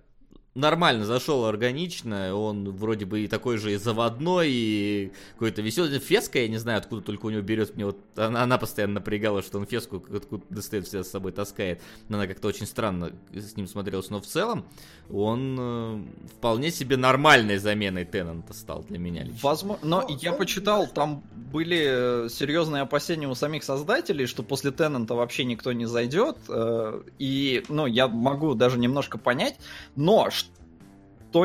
нормально 0.58 1.06
зашел 1.06 1.44
органично. 1.44 2.34
Он 2.34 2.70
вроде 2.70 3.04
бы 3.04 3.20
и 3.20 3.28
такой 3.28 3.58
же 3.58 3.72
и 3.72 3.76
заводной, 3.76 4.50
и 4.50 5.12
какой-то 5.34 5.62
веселый. 5.62 5.98
Феска, 5.98 6.40
я 6.40 6.48
не 6.48 6.58
знаю, 6.58 6.78
откуда 6.78 7.02
только 7.02 7.26
у 7.26 7.30
него 7.30 7.42
берет. 7.42 7.74
Мне 7.76 7.86
вот 7.86 7.98
она, 8.16 8.42
она 8.42 8.58
постоянно 8.58 8.94
напрягала, 8.94 9.42
что 9.42 9.58
он 9.58 9.66
феску 9.66 10.04
откуда 10.14 10.44
достает, 10.50 10.86
всегда 10.86 11.04
с 11.04 11.10
собой 11.10 11.32
таскает. 11.32 11.80
Она 12.08 12.26
как-то 12.26 12.48
очень 12.48 12.66
странно 12.66 13.12
с 13.32 13.56
ним 13.56 13.66
смотрелась. 13.66 14.10
Но 14.10 14.20
в 14.20 14.26
целом 14.26 14.64
он 15.10 15.56
э, 15.58 16.02
вполне 16.36 16.70
себе 16.70 16.96
нормальной 16.96 17.58
заменой 17.58 18.04
Теннанта 18.04 18.52
стал 18.52 18.84
для 18.88 18.98
меня 18.98 19.22
лично. 19.24 19.38
Возможно, 19.42 19.86
но 19.86 20.06
Ну, 20.08 20.18
я 20.20 20.32
почитал, 20.32 20.86
там 20.86 21.22
были 21.52 22.24
э, 22.26 22.28
серьезные 22.28 22.82
опасения 22.82 23.28
у 23.28 23.34
самих 23.34 23.64
создателей, 23.64 24.26
что 24.26 24.42
после 24.42 24.70
Теннанта 24.70 25.14
вообще 25.14 25.44
никто 25.44 25.72
не 25.72 25.86
зайдет. 25.86 26.36
э, 26.48 27.02
И, 27.18 27.64
ну, 27.68 27.86
я 27.86 28.08
могу 28.08 28.54
даже 28.54 28.78
немножко 28.78 29.18
понять, 29.18 29.56
но 29.96 30.30
что 30.30 30.47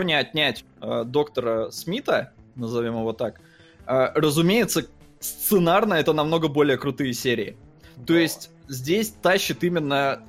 не 0.02 0.14
отнять 0.14 0.66
э, 0.82 1.04
доктора 1.06 1.72
Смита, 1.72 2.34
назовем 2.56 2.98
его 3.00 3.14
так, 3.14 3.42
э, 3.86 4.08
разумеется, 4.16 4.88
сценарно 5.20 5.96
это 5.96 6.14
намного 6.14 6.48
более 6.48 6.78
крутые 6.78 7.14
серии. 7.14 7.58
То 8.06 8.16
есть 8.16 8.50
здесь 8.68 9.10
тащит 9.10 9.64
именно 9.64 10.24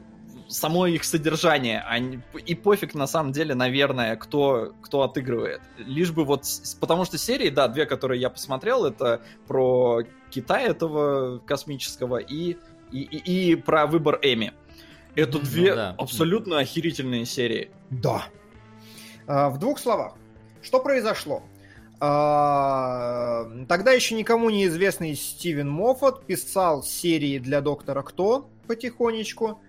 само 0.48 0.86
их 0.86 1.04
содержание, 1.04 1.82
а 1.88 1.98
не- 1.98 2.20
и 2.46 2.54
пофиг 2.54 2.94
на 2.94 3.06
самом 3.06 3.32
деле, 3.32 3.54
наверное, 3.54 4.14
кто, 4.16 4.74
кто 4.82 5.02
отыгрывает. 5.02 5.60
Лишь 5.78 6.12
бы 6.12 6.24
вот, 6.24 6.44
потому 6.80 7.04
что 7.06 7.18
серии, 7.18 7.48
да, 7.48 7.66
две, 7.68 7.86
которые 7.86 8.20
я 8.20 8.30
посмотрел, 8.30 8.84
это 8.84 9.22
про 9.48 10.02
Китай 10.30 10.66
этого 10.66 11.38
космического 11.38 12.18
и, 12.18 12.56
и, 12.92 13.00
и, 13.00 13.52
и 13.52 13.56
про 13.56 13.86
выбор 13.86 14.18
Эми. 14.22 14.52
Это 15.16 15.38
Ну 15.38 15.44
две 15.44 15.74
да. 15.74 15.94
абсолютно 15.96 16.58
охерительные 16.58 17.24
серии. 17.24 17.70
Да. 17.90 18.26
А, 19.26 19.50
в 19.50 19.58
двух 19.58 19.78
словах. 19.78 20.14
Что 20.62 20.80
произошло? 20.80 21.42
А, 22.00 23.46
тогда 23.68 23.92
еще 23.92 24.14
никому 24.14 24.50
неизвестный 24.50 25.14
Стивен 25.14 25.70
Моффат 25.70 26.26
писал 26.26 26.82
серии 26.82 27.38
для 27.38 27.60
Доктора 27.60 28.02
Кто 28.02 28.48
потихонечку. 28.66 29.60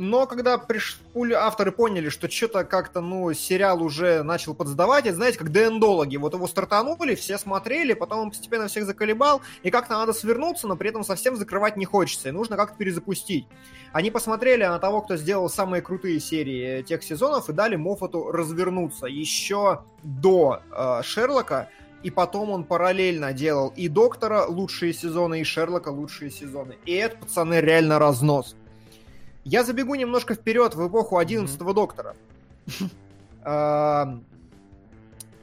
Но 0.00 0.28
когда 0.28 0.58
приш... 0.58 1.00
пуль- 1.12 1.34
авторы 1.34 1.72
поняли, 1.72 2.08
что 2.08 2.30
что-то 2.30 2.62
как-то, 2.62 3.00
ну, 3.00 3.32
сериал 3.32 3.82
уже 3.82 4.22
начал 4.22 4.54
подсдавать, 4.54 5.06
это, 5.06 5.16
знаете, 5.16 5.38
как 5.38 5.50
ДНДологи. 5.50 6.16
Вот 6.16 6.34
его 6.34 6.46
стартанули, 6.46 7.16
все 7.16 7.36
смотрели, 7.36 7.94
потом 7.94 8.20
он 8.20 8.30
постепенно 8.30 8.68
всех 8.68 8.86
заколебал, 8.86 9.42
и 9.64 9.70
как-то 9.70 9.94
надо 9.94 10.12
свернуться, 10.12 10.68
но 10.68 10.76
при 10.76 10.90
этом 10.90 11.02
совсем 11.02 11.34
закрывать 11.34 11.76
не 11.76 11.84
хочется, 11.84 12.28
и 12.28 12.32
нужно 12.32 12.56
как-то 12.56 12.76
перезапустить. 12.78 13.48
Они 13.92 14.12
посмотрели 14.12 14.64
на 14.64 14.78
того, 14.78 15.02
кто 15.02 15.16
сделал 15.16 15.50
самые 15.50 15.82
крутые 15.82 16.20
серии 16.20 16.82
тех 16.82 17.02
сезонов, 17.02 17.48
и 17.48 17.52
дали 17.52 17.74
Моффату 17.74 18.30
развернуться 18.30 19.06
еще 19.06 19.82
до 20.04 20.62
э, 20.70 21.02
Шерлока, 21.02 21.70
и 22.04 22.10
потом 22.10 22.50
он 22.50 22.62
параллельно 22.62 23.32
делал 23.32 23.72
и 23.74 23.88
Доктора 23.88 24.44
лучшие 24.46 24.92
сезоны, 24.92 25.40
и 25.40 25.44
Шерлока 25.44 25.88
лучшие 25.88 26.30
сезоны. 26.30 26.76
И 26.86 26.92
это, 26.92 27.16
пацаны, 27.16 27.54
реально 27.54 27.98
разнос. 27.98 28.54
Я 29.50 29.64
забегу 29.64 29.94
немножко 29.94 30.34
вперед 30.34 30.74
в 30.74 30.88
эпоху 30.88 31.16
11 31.16 31.58
Доктора. 31.58 32.14
Эм, 33.44 34.26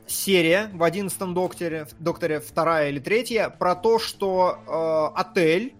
Серия 0.05 0.69
в 0.75 0.83
11 0.83 1.33
Докторе, 1.33 1.87
Докторе 1.97 2.39
вторая 2.39 2.89
или 2.89 2.99
третья, 2.99 3.49
про 3.49 3.73
то, 3.73 3.97
что 3.97 4.59
э, 4.67 5.19
отель, 5.19 5.73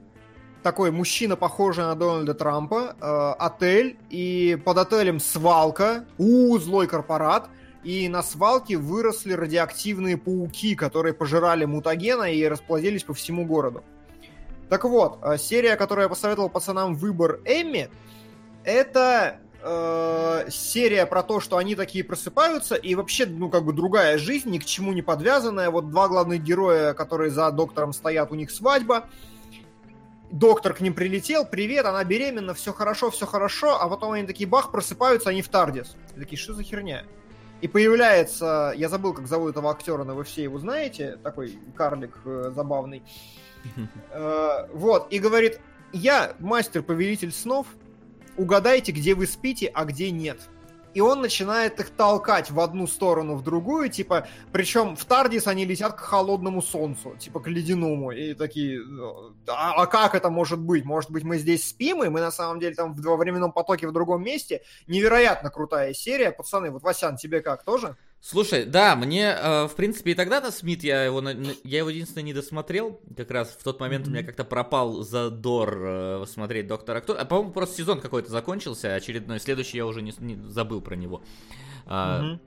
такой 0.63 0.89
мужчина, 0.89 1.36
похожий 1.36 1.84
на 1.84 1.93
Дональда 1.93 2.34
Трампа, 2.34 2.95
э, 2.99 3.36
отель, 3.38 3.99
и 4.09 4.59
под 4.65 4.80
отелем 4.80 5.19
свалка, 5.19 6.05
у 6.17 6.57
злой 6.57 6.88
корпорат, 6.88 7.47
и 7.84 8.09
на 8.09 8.23
свалке 8.23 8.78
выросли 8.78 9.34
радиоактивные 9.34 10.17
пауки, 10.17 10.73
которые 10.73 11.13
пожирали 11.13 11.65
мутагена 11.65 12.32
и 12.32 12.43
расплодились 12.45 13.03
по 13.03 13.13
всему 13.13 13.45
городу. 13.45 13.84
Так 14.67 14.84
вот, 14.86 15.19
э, 15.21 15.38
серия, 15.38 15.76
которую 15.76 16.05
я 16.05 16.09
посоветовал 16.09 16.49
пацанам 16.49 16.95
«Выбор 16.95 17.39
Эмми», 17.45 17.91
это 18.66 19.39
э, 19.61 20.49
серия 20.49 21.05
про 21.05 21.24
то, 21.24 21.39
что 21.39 21.57
они 21.57 21.76
такие 21.76 22.03
просыпаются, 22.03 22.76
и 22.76 22.95
вообще, 22.95 23.26
ну, 23.26 23.49
как 23.49 23.63
бы 23.63 23.74
другая 23.74 24.18
жизнь, 24.18 24.49
ни 24.49 24.57
к 24.57 24.66
чему 24.66 24.93
не 24.93 25.01
подвязанная. 25.01 25.70
Вот 25.70 25.89
два 25.89 26.07
главных 26.07 26.43
героя, 26.43 26.93
которые 26.93 27.32
за 27.32 27.51
доктором 27.51 27.93
стоят, 27.93 28.32
у 28.32 28.36
них 28.36 28.51
свадьба. 28.51 29.07
Доктор 30.32 30.74
к 30.74 30.82
ним 30.82 30.93
прилетел, 30.93 31.45
привет, 31.45 31.86
она 31.86 32.03
беременна, 32.03 32.53
все 32.53 32.74
хорошо, 32.74 33.11
все 33.11 33.26
хорошо, 33.26 33.80
а 33.80 33.88
потом 33.88 34.13
они 34.13 34.26
такие, 34.26 34.49
бах, 34.49 34.72
просыпаются, 34.72 35.30
они 35.30 35.41
в 35.41 35.49
Тардис. 35.49 35.95
И 36.16 36.20
такие, 36.20 36.38
что 36.38 36.53
за 36.53 36.63
херня? 36.63 37.05
И 37.61 37.68
появляется, 37.68 38.74
я 38.76 38.89
забыл, 38.89 39.13
как 39.13 39.28
зовут 39.28 39.51
этого 39.51 39.72
актера, 39.72 40.03
но 40.03 40.16
вы 40.16 40.24
все 40.24 40.43
его 40.43 40.59
знаете, 40.59 41.18
такой 41.24 41.57
карлик 41.76 42.20
э, 42.26 42.51
забавный. 42.53 43.03
Э, 44.11 44.68
вот, 44.74 45.07
и 45.11 45.18
говорит, 45.18 45.59
я 45.91 46.36
мастер-повелитель 46.39 47.32
снов, 47.32 47.68
угадайте, 48.38 48.92
где 48.92 49.16
вы 49.16 49.28
спите, 49.28 49.72
а 49.74 49.86
где 49.86 50.12
нет. 50.12 50.40
и 50.96 51.02
он 51.02 51.22
начинает 51.22 51.80
их 51.82 51.90
толкать 51.90 52.50
в 52.50 52.60
одну 52.62 52.88
сторону, 52.88 53.36
в 53.36 53.44
другую, 53.44 53.90
типа, 53.90 54.28
причем 54.54 54.96
в 54.96 55.04
Тардис 55.04 55.46
они 55.46 55.66
летят 55.66 55.94
к 55.95 55.99
холодному 55.99 56.62
солнцу, 56.62 57.18
типа 57.20 57.41
к 57.41 57.48
ледяному, 57.48 58.12
и 58.12 58.34
такие, 58.34 58.80
а, 59.48 59.74
а 59.74 59.86
как 59.88 60.16
это 60.16 60.30
может 60.30 60.60
быть? 60.60 60.86
Может 60.86 61.12
быть, 61.12 61.26
мы 61.26 61.38
здесь 61.38 61.68
спим, 61.68 62.02
и 62.03 62.07
мы 62.07 62.22
на 62.22 62.32
самом 62.32 62.62
деле 62.62 62.76
там 62.76 62.94
во 62.95 63.18
временном 63.18 63.52
потоке 63.52 63.88
в 63.90 63.91
другом 63.91 64.24
месте? 64.24 64.62
Невероятно 64.88 65.49
крутая 65.49 65.94
серия, 65.94 66.32
пацаны, 66.32 66.72
вот, 66.72 66.82
Васян, 66.82 67.18
тебе 67.18 67.41
как, 67.41 67.66
тоже? 67.66 67.98
Слушай, 68.27 68.65
да, 68.65 68.95
мне, 68.95 69.26
э, 69.26 69.68
в 69.68 69.76
принципе, 69.76 70.14
и 70.14 70.15
тогда-то 70.15 70.52
Смит, 70.52 70.84
я 70.84 71.03
его, 71.03 71.22
я 71.64 71.77
его 71.77 71.89
единственное 71.91 72.23
не 72.23 72.34
досмотрел, 72.34 72.99
как 73.15 73.30
раз 73.30 73.49
в 73.49 73.64
тот 73.64 73.80
момент 73.80 74.07
mm-hmm. 74.07 74.10
у 74.10 74.14
меня 74.14 74.23
как-то 74.23 74.43
пропал 74.43 75.03
задор 75.03 75.77
э, 75.80 76.26
смотреть 76.27 76.65
Доктора 76.65 77.02
Кто. 77.02 77.15
А, 77.15 77.23
по-моему, 77.23 77.52
просто 77.52 77.77
сезон 77.77 78.02
какой-то 78.02 78.31
закончился, 78.31 78.95
очередной, 78.95 79.39
следующий 79.39 79.77
я 79.77 79.85
уже 79.85 80.02
не, 80.02 80.11
не 80.18 80.38
забыл 80.49 80.81
про 80.81 80.95
него. 80.95 81.22
Mm-hmm. 81.85 82.39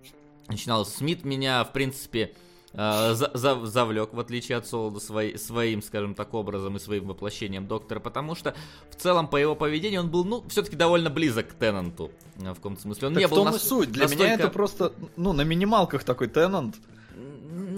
Начинал 0.48 0.84
Смит 0.84 1.24
меня, 1.24 1.62
в 1.62 1.72
принципе, 1.72 2.32
э, 2.34 2.47
за, 2.72 3.30
за, 3.32 3.66
завлек, 3.66 4.12
в 4.12 4.20
отличие 4.20 4.58
от 4.58 4.66
Солода, 4.66 5.00
свой, 5.00 5.38
своим, 5.38 5.82
скажем 5.82 6.14
так, 6.14 6.34
образом 6.34 6.76
и 6.76 6.78
своим 6.78 7.06
воплощением 7.06 7.66
Доктора, 7.66 7.98
потому 8.00 8.34
что 8.34 8.54
в 8.90 8.96
целом 8.96 9.26
по 9.28 9.36
его 9.36 9.54
поведению 9.54 10.02
он 10.02 10.10
был, 10.10 10.24
ну, 10.24 10.44
все-таки 10.48 10.76
довольно 10.76 11.08
близок 11.08 11.48
к 11.48 11.54
Теннанту, 11.54 12.10
э, 12.40 12.50
в 12.52 12.56
каком-то 12.56 12.82
смысле. 12.82 13.08
Он 13.08 13.14
так 13.14 13.20
не 13.22 13.26
в 13.26 13.30
был 13.30 13.44
нас... 13.44 13.56
и 13.56 13.66
суть. 13.66 13.90
Для 13.90 14.02
настолько... 14.04 14.24
меня 14.24 14.34
это 14.34 14.48
просто, 14.48 14.92
ну, 15.16 15.32
на 15.32 15.42
минималках 15.42 16.04
такой 16.04 16.28
Теннант. 16.28 16.76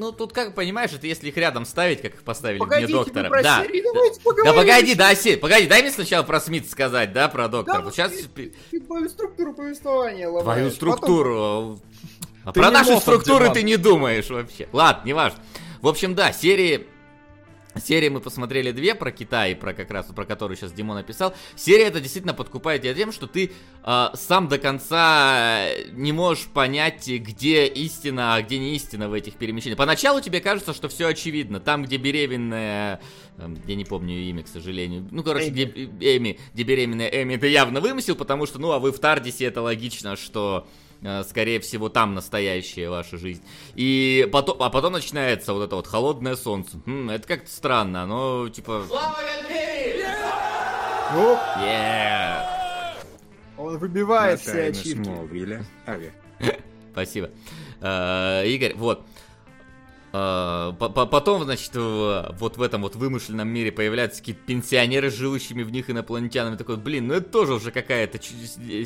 Ну, 0.00 0.12
тут, 0.12 0.32
как 0.32 0.54
понимаешь, 0.54 0.92
это 0.92 1.06
если 1.06 1.28
их 1.28 1.36
рядом 1.36 1.66
ставить, 1.66 2.00
как 2.00 2.14
их 2.14 2.22
поставили 2.22 2.58
Погодите, 2.58 2.92
мне 2.92 3.04
доктора. 3.04 3.28
Про 3.28 3.42
да. 3.42 3.62
серии, 3.62 3.82
давайте 3.82 4.20
да 4.44 4.52
погоди, 4.52 4.94
да, 4.94 5.14
Си, 5.14 5.36
погоди, 5.36 5.66
дай 5.66 5.82
мне 5.82 5.90
сначала 5.90 6.22
про 6.24 6.40
Смит 6.40 6.70
сказать, 6.70 7.12
да, 7.12 7.28
про 7.28 7.48
доктора. 7.48 7.78
Да, 7.78 7.84
вот 7.84 7.94
сейчас... 7.94 8.12
Твою 8.86 9.08
структуру 9.08 9.52
повествования 9.54 10.26
ломаешь. 10.26 10.44
Твою 10.44 10.70
структуру. 10.70 11.32
Потом... 11.32 11.80
А 12.50 12.52
Ты 12.52 12.60
про 12.60 12.70
наши 12.72 12.90
Моффат, 12.90 13.02
структуры 13.02 13.44
Диман. 13.44 13.54
ты 13.54 13.62
не 13.62 13.76
думаешь 13.76 14.28
вообще. 14.28 14.68
Ладно, 14.72 15.06
не 15.06 15.12
важно. 15.12 15.38
В 15.80 15.86
общем, 15.88 16.14
да, 16.16 16.32
серии... 16.32 16.88
Серии 17.80 18.08
мы 18.08 18.18
посмотрели 18.18 18.72
две 18.72 18.96
про 18.96 19.12
Китай, 19.12 19.54
про 19.54 19.72
как 19.72 19.92
раз 19.92 20.06
про 20.06 20.24
которую 20.24 20.56
сейчас 20.56 20.72
Димон 20.72 20.96
написал. 20.96 21.32
Серия 21.54 21.84
это 21.84 22.00
действительно 22.00 22.34
подкупает 22.34 22.82
тебя 22.82 22.94
тем, 22.94 23.12
что 23.12 23.28
ты 23.28 23.52
э, 23.84 24.06
сам 24.14 24.48
до 24.48 24.58
конца 24.58 25.68
не 25.92 26.10
можешь 26.10 26.46
понять, 26.46 27.06
где 27.06 27.68
истина, 27.68 28.34
а 28.34 28.42
где 28.42 28.58
не 28.58 28.74
истина 28.74 29.08
в 29.08 29.12
этих 29.12 29.34
перемещениях. 29.34 29.78
Поначалу 29.78 30.20
тебе 30.20 30.40
кажется, 30.40 30.74
что 30.74 30.88
все 30.88 31.06
очевидно. 31.06 31.60
Там, 31.60 31.84
где 31.84 31.96
беременная, 31.96 33.00
э, 33.38 33.48
я 33.68 33.74
не 33.76 33.84
помню 33.84 34.14
ее 34.14 34.30
имя, 34.30 34.42
к 34.42 34.48
сожалению. 34.48 35.06
Ну, 35.12 35.22
короче, 35.22 35.50
где 35.50 35.62
Эми, 35.64 36.40
где 36.52 36.64
беременная 36.64 37.06
Эми, 37.06 37.34
это 37.34 37.46
явно 37.46 37.80
вымысел, 37.80 38.16
потому 38.16 38.46
что, 38.46 38.58
ну, 38.58 38.72
а 38.72 38.80
вы 38.80 38.90
в 38.90 38.98
Тардисе, 38.98 39.44
это 39.44 39.62
логично, 39.62 40.16
что 40.16 40.66
э, 40.66 40.89
скорее 41.24 41.60
всего, 41.60 41.88
там 41.88 42.14
настоящая 42.14 42.90
ваша 42.90 43.16
жизнь. 43.16 43.42
И 43.74 44.28
потом, 44.32 44.62
а 44.62 44.70
потом 44.70 44.92
начинается 44.92 45.54
вот 45.54 45.62
это 45.64 45.76
вот 45.76 45.86
холодное 45.86 46.36
солнце. 46.36 46.78
М, 46.86 47.10
это 47.10 47.26
как-то 47.26 47.50
странно, 47.50 48.02
оно 48.02 48.48
типа... 48.48 48.84
Ну, 51.12 51.36
Yeah! 51.58 52.60
он 53.60 53.78
выбивает 53.78 54.40
все 54.40 54.68
Ави. 55.86 56.12
Спасибо. 56.92 57.30
Э, 57.80 58.46
Игорь, 58.46 58.74
вот. 58.74 59.04
Э, 60.12 60.72
по- 60.78 60.88
Потом, 61.06 61.44
значит, 61.44 61.70
вот 61.74 62.56
в 62.56 62.62
этом 62.62 62.82
вот 62.82 62.96
вымышленном 62.96 63.48
мире 63.48 63.70
появляются 63.70 64.20
какие-то 64.20 64.40
пенсионеры, 64.44 65.10
живущими 65.10 65.62
в 65.62 65.70
них 65.70 65.88
инопланетянами. 65.90 66.56
Такой, 66.56 66.76
блин, 66.76 67.06
ну 67.06 67.14
это 67.14 67.30
тоже 67.30 67.54
уже 67.54 67.70
какая-то 67.70 68.18
чу- 68.18 68.34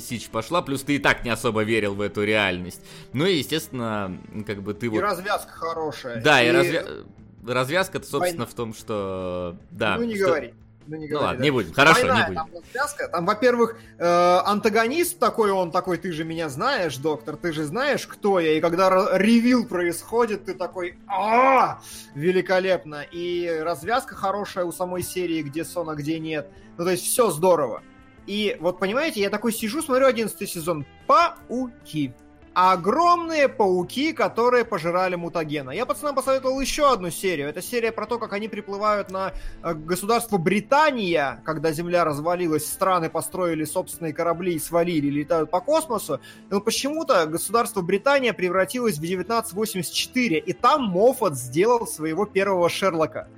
сичь 0.00 0.28
пошла. 0.28 0.60
Плюс 0.62 0.82
ты 0.82 0.96
и 0.96 0.98
так 0.98 1.24
не 1.24 1.30
особо 1.30 1.62
верил 1.62 1.94
в 1.94 2.00
эту 2.02 2.24
реальность. 2.24 2.80
Ну 3.12 3.24
и, 3.26 3.36
естественно, 3.38 4.18
как 4.46 4.62
бы 4.62 4.74
ты 4.74 4.86
И 4.86 4.88
вот... 4.90 5.00
развязка 5.00 5.50
хорошая. 5.52 6.20
Да, 6.22 6.42
и 6.42 6.48
развя- 6.52 7.04
развязка-то, 7.46 8.04
собственно, 8.06 8.40
Война. 8.44 8.46
в 8.46 8.54
том, 8.54 8.74
что... 8.74 9.56
Да, 9.70 9.96
Ну 9.96 10.04
не 10.04 10.16
что- 10.16 10.26
говори. 10.26 10.54
Ну, 10.86 10.96
не 10.96 11.08
Ну 11.08 11.18
ладно, 11.18 11.38
да. 11.38 11.42
не 11.42 11.50
будем. 11.50 11.72
Хорошо, 11.72 12.00
Двойная 12.02 12.28
не 12.28 12.34
будем. 12.34 12.62
Там. 12.72 13.10
Там, 13.10 13.26
во-первых, 13.26 13.76
э, 13.98 14.04
антагонист 14.04 15.18
такой, 15.18 15.50
он 15.50 15.70
такой, 15.70 15.98
ты 15.98 16.12
же 16.12 16.24
меня 16.24 16.48
знаешь, 16.48 16.96
доктор, 16.96 17.36
ты 17.36 17.52
же 17.52 17.64
знаешь, 17.64 18.06
кто 18.06 18.40
я. 18.40 18.52
И 18.52 18.60
когда 18.60 19.16
ревил 19.16 19.66
происходит, 19.66 20.44
ты 20.44 20.54
такой, 20.54 20.98
а 21.06 21.80
великолепно. 22.14 23.02
И 23.02 23.48
развязка 23.62 24.14
хорошая 24.14 24.64
у 24.64 24.72
самой 24.72 25.02
серии, 25.02 25.42
где 25.42 25.64
сон, 25.64 25.90
а 25.90 25.94
где 25.94 26.18
нет. 26.18 26.48
Ну, 26.76 26.84
то 26.84 26.90
есть 26.90 27.04
все 27.04 27.30
здорово. 27.30 27.82
И 28.26 28.56
вот, 28.60 28.78
понимаете, 28.78 29.20
я 29.20 29.30
такой 29.30 29.52
сижу, 29.52 29.82
смотрю 29.82 30.06
11 30.06 30.48
сезон. 30.48 30.86
Пауки. 31.06 32.14
Огромные 32.54 33.48
пауки, 33.48 34.12
которые 34.12 34.64
пожирали 34.64 35.16
мутагена. 35.16 35.70
Я 35.72 35.86
пацанам 35.86 36.14
посоветовал 36.14 36.60
еще 36.60 36.88
одну 36.92 37.10
серию. 37.10 37.48
Это 37.48 37.60
серия 37.60 37.90
про 37.90 38.06
то, 38.06 38.20
как 38.20 38.32
они 38.32 38.46
приплывают 38.46 39.10
на 39.10 39.32
э, 39.64 39.74
государство 39.74 40.38
Британия, 40.38 41.42
когда 41.44 41.72
Земля 41.72 42.04
развалилась, 42.04 42.64
страны 42.64 43.10
построили 43.10 43.64
собственные 43.64 44.12
корабли 44.12 44.54
и 44.54 44.60
свалили, 44.60 45.08
летают 45.08 45.50
по 45.50 45.60
космосу. 45.60 46.20
Но 46.48 46.60
почему-то 46.60 47.26
государство 47.26 47.82
Британия 47.82 48.32
превратилось 48.32 48.98
в 48.98 49.02
1984, 49.02 50.38
и 50.38 50.52
там 50.52 50.84
Моффат 50.84 51.34
сделал 51.34 51.88
своего 51.88 52.24
первого 52.24 52.68
Шерлока. 52.68 53.28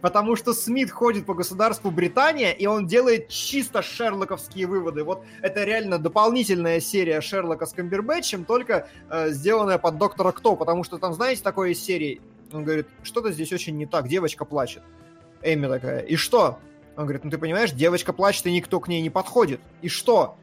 Потому 0.00 0.36
что 0.36 0.52
Смит 0.52 0.90
ходит 0.90 1.26
по 1.26 1.34
государству 1.34 1.90
Британия, 1.90 2.52
и 2.52 2.66
он 2.66 2.86
делает 2.86 3.28
чисто 3.28 3.82
шерлоковские 3.82 4.66
выводы. 4.66 5.02
Вот 5.02 5.24
это 5.42 5.64
реально 5.64 5.98
дополнительная 5.98 6.80
серия 6.80 7.20
Шерлока 7.20 7.66
с 7.66 7.72
Камбербэтчем, 7.72 8.44
только 8.44 8.88
э, 9.10 9.30
сделанная 9.30 9.78
под 9.78 9.98
Доктора 9.98 10.30
Кто. 10.30 10.54
Потому 10.54 10.84
что 10.84 10.98
там, 10.98 11.14
знаете, 11.14 11.42
такой 11.42 11.72
из 11.72 11.82
серии, 11.82 12.20
он 12.52 12.64
говорит, 12.64 12.86
что-то 13.02 13.32
здесь 13.32 13.52
очень 13.52 13.76
не 13.76 13.86
так, 13.86 14.06
девочка 14.08 14.44
плачет. 14.44 14.82
Эми 15.42 15.66
такая, 15.66 16.00
и 16.00 16.16
что? 16.16 16.58
Он 16.96 17.04
говорит, 17.04 17.24
ну 17.24 17.30
ты 17.30 17.38
понимаешь, 17.38 17.72
девочка 17.72 18.12
плачет, 18.12 18.46
и 18.46 18.52
никто 18.52 18.80
к 18.80 18.88
ней 18.88 19.00
не 19.02 19.10
подходит. 19.10 19.60
И 19.82 19.88
что? 19.88 20.36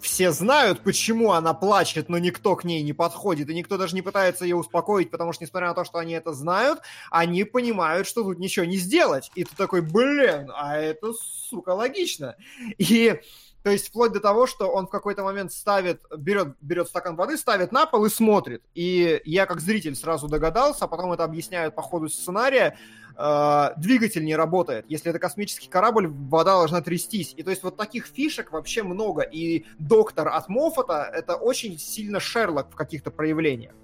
Все 0.00 0.30
знают, 0.32 0.80
почему 0.80 1.32
она 1.32 1.54
плачет, 1.54 2.08
но 2.08 2.18
никто 2.18 2.56
к 2.56 2.64
ней 2.64 2.82
не 2.82 2.92
подходит, 2.92 3.48
и 3.48 3.54
никто 3.54 3.76
даже 3.76 3.94
не 3.94 4.02
пытается 4.02 4.44
ее 4.44 4.56
успокоить, 4.56 5.10
потому 5.10 5.32
что, 5.32 5.44
несмотря 5.44 5.68
на 5.68 5.74
то, 5.74 5.84
что 5.84 5.98
они 5.98 6.12
это 6.14 6.32
знают, 6.32 6.80
они 7.10 7.44
понимают, 7.44 8.06
что 8.06 8.22
тут 8.22 8.38
ничего 8.38 8.64
не 8.64 8.76
сделать. 8.76 9.30
И 9.34 9.44
ты 9.44 9.54
такой, 9.56 9.80
блин, 9.80 10.50
а 10.54 10.76
это, 10.76 11.12
сука, 11.48 11.70
логично. 11.70 12.36
И 12.78 13.20
то 13.64 13.70
есть 13.70 13.88
вплоть 13.88 14.12
до 14.12 14.20
того, 14.20 14.46
что 14.46 14.68
он 14.70 14.86
в 14.86 14.90
какой-то 14.90 15.24
момент 15.24 15.50
ставит, 15.50 16.02
берет, 16.18 16.54
берет 16.60 16.86
стакан 16.86 17.16
воды, 17.16 17.38
ставит 17.38 17.72
на 17.72 17.86
пол 17.86 18.04
и 18.04 18.10
смотрит. 18.10 18.62
И 18.74 19.22
я 19.24 19.46
как 19.46 19.60
зритель 19.60 19.96
сразу 19.96 20.28
догадался, 20.28 20.84
а 20.84 20.88
потом 20.88 21.12
это 21.12 21.24
объясняют 21.24 21.74
по 21.74 21.80
ходу 21.80 22.10
сценария, 22.10 22.76
э, 23.16 23.70
двигатель 23.76 24.24
не 24.24 24.36
работает. 24.36 24.86
Если 24.88 25.10
это 25.10 25.18
космический 25.18 25.68
корабль, 25.68 26.08
вода 26.08 26.52
должна 26.52 26.80
трястись. 26.80 27.34
И 27.36 27.42
то 27.42 27.50
есть 27.50 27.62
вот 27.62 27.76
таких 27.76 28.06
фишек 28.06 28.52
вообще 28.52 28.82
много. 28.82 29.22
И 29.22 29.64
доктор 29.78 30.28
от 30.28 30.48
Моффата 30.48 31.10
это 31.12 31.36
очень 31.36 31.78
сильно 31.78 32.20
Шерлок 32.20 32.70
в 32.70 32.76
каких-то 32.76 33.10
проявлениях. 33.10 33.74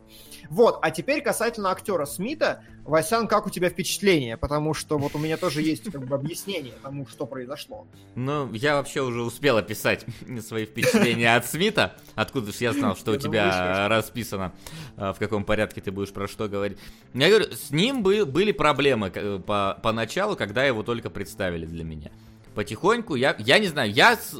Вот, 0.48 0.78
а 0.82 0.90
теперь 0.90 1.22
касательно 1.22 1.70
актера 1.70 2.06
Смита. 2.06 2.64
Васян, 2.84 3.28
как 3.28 3.46
у 3.46 3.50
тебя 3.50 3.68
впечатление? 3.68 4.36
Потому 4.36 4.74
что 4.74 4.98
вот 4.98 5.14
у 5.14 5.18
меня 5.18 5.36
тоже 5.36 5.62
есть 5.62 5.84
как 5.92 6.04
бы 6.06 6.16
объяснение 6.16 6.72
тому, 6.82 7.06
что 7.06 7.26
произошло. 7.26 7.86
Ну, 8.16 8.52
я 8.52 8.76
вообще 8.76 9.02
уже 9.02 9.22
успел 9.22 9.58
описать 9.58 10.04
свои 10.40 10.64
впечатления 10.64 11.36
от 11.36 11.46
Смита. 11.46 11.94
Откуда 12.16 12.50
же 12.50 12.58
я 12.60 12.72
знал, 12.72 12.96
что 12.96 13.12
у 13.12 13.16
думал, 13.16 13.32
тебя 13.32 13.86
расписано, 13.88 14.52
а, 14.96 15.12
в 15.12 15.18
каком 15.18 15.44
порядке 15.44 15.80
ты 15.80 15.92
будешь 15.92 16.12
про 16.12 16.26
что 16.26 16.48
говорить. 16.48 16.78
Я 17.14 17.28
говорю, 17.28 17.52
с 17.52 17.70
ним 17.70 18.02
бы- 18.02 18.24
были 18.24 18.50
проблемы 18.50 19.12
э, 19.14 19.19
по, 19.46 19.78
поначалу, 19.82 20.36
когда 20.36 20.64
его 20.64 20.82
только 20.82 21.10
представили 21.10 21.66
для 21.66 21.84
меня. 21.84 22.10
Потихоньку, 22.54 23.14
я, 23.14 23.36
я 23.38 23.58
не 23.58 23.68
знаю, 23.68 23.92
я 23.92 24.16
с, 24.16 24.36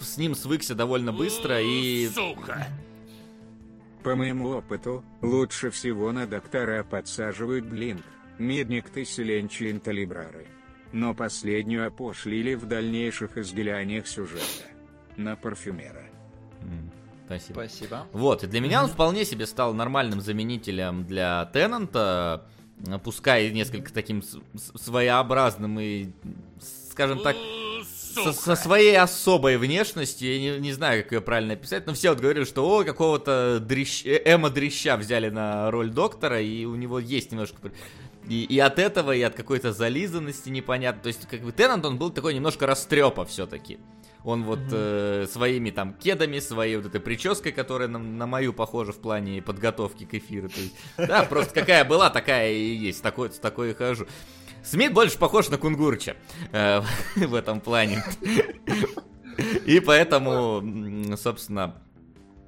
с 0.00 0.16
ним 0.16 0.34
свыкся 0.34 0.74
довольно 0.74 1.12
быстро 1.12 1.60
и... 1.60 2.08
По 4.02 4.14
моему 4.14 4.50
опыту, 4.50 5.04
лучше 5.22 5.70
всего 5.70 6.12
на 6.12 6.26
доктора 6.26 6.84
подсаживают 6.84 7.66
блинк, 7.66 8.04
медник 8.38 8.88
Тесселенчи 8.90 9.70
инталибрары. 9.70 10.46
Но 10.92 11.14
последнюю 11.14 11.88
опошлили 11.88 12.54
в 12.54 12.66
дальнейших 12.66 13.36
изгляниях 13.36 14.06
сюжета. 14.06 14.68
На 15.16 15.36
парфюмера. 15.36 16.04
Спасибо. 17.26 17.54
Спасибо. 17.54 18.06
Вот, 18.12 18.44
и 18.44 18.46
для 18.46 18.60
меня 18.60 18.82
он 18.82 18.88
вполне 18.88 19.26
себе 19.26 19.46
стал 19.46 19.74
нормальным 19.74 20.22
заменителем 20.22 21.04
для 21.04 21.44
Теннанта, 21.52 22.46
э, 22.46 22.57
пускай 23.02 23.50
несколько 23.50 23.92
таким 23.92 24.22
своеобразным 24.74 25.78
и, 25.80 26.08
скажем 26.92 27.20
так, 27.20 27.36
со, 28.24 28.32
со 28.32 28.56
своей 28.56 28.98
особой 28.98 29.56
внешностью, 29.56 30.32
я 30.32 30.40
не, 30.40 30.60
не 30.60 30.72
знаю, 30.72 31.02
как 31.02 31.12
ее 31.12 31.20
правильно 31.20 31.54
описать, 31.54 31.86
но 31.86 31.94
все 31.94 32.10
вот 32.10 32.20
говорили, 32.20 32.44
что 32.44 32.68
о, 32.68 32.84
какого-то 32.84 33.60
дрищ... 33.60 34.04
э, 34.04 34.20
Эма 34.24 34.50
Дрища 34.50 34.96
взяли 34.96 35.28
на 35.28 35.70
роль 35.70 35.90
доктора, 35.90 36.40
и 36.40 36.64
у 36.64 36.74
него 36.74 36.98
есть 36.98 37.30
немножко... 37.30 37.56
И, 38.28 38.44
и 38.44 38.58
от 38.58 38.78
этого, 38.78 39.12
и 39.12 39.22
от 39.22 39.34
какой-то 39.34 39.72
зализанности 39.72 40.50
непонятно. 40.50 41.02
То 41.02 41.06
есть, 41.08 41.26
как 41.28 41.40
бы 41.40 41.52
Теннант, 41.52 41.86
он 41.86 41.96
был 41.96 42.10
такой 42.10 42.34
немножко 42.34 42.66
растрепа 42.66 43.24
все-таки. 43.24 43.78
Он 44.28 44.44
вот 44.44 44.60
э, 44.72 45.26
своими 45.32 45.70
там 45.70 45.94
кедами, 45.94 46.38
своей 46.38 46.76
вот 46.76 46.84
этой 46.84 47.00
прической, 47.00 47.50
которая 47.50 47.88
на, 47.88 47.98
на 47.98 48.26
мою 48.26 48.52
похожа 48.52 48.92
в 48.92 48.98
плане 48.98 49.40
подготовки 49.40 50.04
к 50.04 50.12
эфиру. 50.12 50.50
То 50.50 50.60
есть, 50.60 50.74
да, 50.98 51.22
просто 51.22 51.54
какая 51.54 51.82
была, 51.86 52.10
такая 52.10 52.52
и 52.52 52.74
есть. 52.74 53.02
Такой, 53.02 53.32
с 53.32 53.38
такой 53.38 53.70
и 53.70 53.74
хожу. 53.74 54.06
Смит 54.62 54.92
больше 54.92 55.16
похож 55.18 55.48
на 55.48 55.56
Кунгурча 55.56 56.14
э, 56.52 56.82
в 57.16 57.34
этом 57.34 57.62
плане. 57.62 58.04
И 59.64 59.80
поэтому, 59.80 61.16
собственно, 61.16 61.76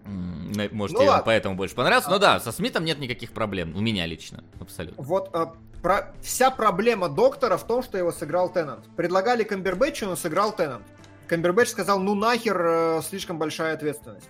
может, 0.04 0.98
Ну 0.98 1.04
ладно. 1.06 1.22
поэтому 1.24 1.54
больше 1.56 1.74
понравился. 1.74 2.10
Но 2.10 2.18
да, 2.18 2.40
со 2.40 2.52
Смитом 2.52 2.84
нет 2.84 2.98
никаких 2.98 3.32
проблем. 3.32 3.74
У 3.74 3.80
меня 3.80 4.04
лично, 4.04 4.44
абсолютно. 4.60 5.02
Вот 5.02 5.30
э, 5.34 5.46
про- 5.80 6.12
вся 6.20 6.50
проблема 6.50 7.08
доктора 7.08 7.56
в 7.56 7.66
том, 7.66 7.82
что 7.82 7.96
его 7.96 8.12
сыграл 8.12 8.52
Теннант. 8.52 8.84
Предлагали 8.96 9.44
Камбербэтчу, 9.44 10.04
но 10.04 10.14
сыграл 10.16 10.54
Теннант. 10.54 10.82
Камбербэтч 11.30 11.68
сказал, 11.68 12.00
ну 12.00 12.16
нахер, 12.16 12.60
э, 12.60 13.02
слишком 13.08 13.38
большая 13.38 13.74
ответственность. 13.74 14.28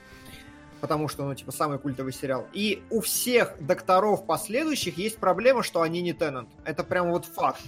Потому 0.82 1.09
что, 1.09 1.24
ну, 1.24 1.35
типа, 1.35 1.51
самый 1.51 1.78
культовый 1.78 2.12
сериал. 2.12 2.47
И 2.52 2.82
у 2.90 3.01
всех 3.01 3.55
докторов 3.59 4.27
последующих 4.27 4.98
есть 4.98 5.16
проблема, 5.16 5.62
что 5.62 5.81
они 5.81 6.02
не 6.02 6.12
Теннант. 6.12 6.51
Это 6.64 6.85
прям 6.85 7.10
вот 7.10 7.24
факт. 7.24 7.60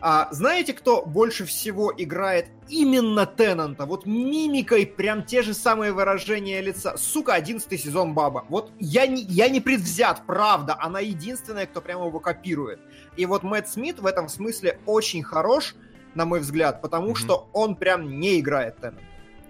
А 0.00 0.28
знаете, 0.30 0.72
кто 0.72 1.04
больше 1.04 1.44
всего 1.44 1.92
играет 1.94 2.46
именно 2.70 3.26
Теннанта? 3.26 3.84
Вот 3.84 4.06
мимикой 4.06 4.86
прям 4.86 5.24
те 5.24 5.42
же 5.42 5.52
самые 5.52 5.92
выражения 5.92 6.62
лица. 6.62 6.96
Сука, 6.96 7.34
одиннадцатый 7.34 7.76
сезон 7.76 8.14
Баба. 8.14 8.46
Вот 8.48 8.72
я 8.78 9.06
не, 9.06 9.22
я 9.22 9.50
не 9.50 9.60
предвзят, 9.60 10.22
правда. 10.26 10.74
Она 10.80 11.00
единственная, 11.00 11.66
кто 11.66 11.82
прямо 11.82 12.06
его 12.06 12.18
копирует. 12.18 12.80
И 13.18 13.26
вот 13.26 13.42
Мэтт 13.42 13.68
Смит 13.68 13.98
в 13.98 14.06
этом 14.06 14.30
смысле 14.30 14.80
очень 14.86 15.22
хорош, 15.22 15.74
на 16.14 16.24
мой 16.24 16.40
взгляд, 16.40 16.80
потому 16.82 17.08
Мгм. 17.08 17.16
что 17.16 17.48
он 17.52 17.76
прям 17.76 18.18
не 18.20 18.40
играет 18.40 18.76
Теннанта. 18.76 19.02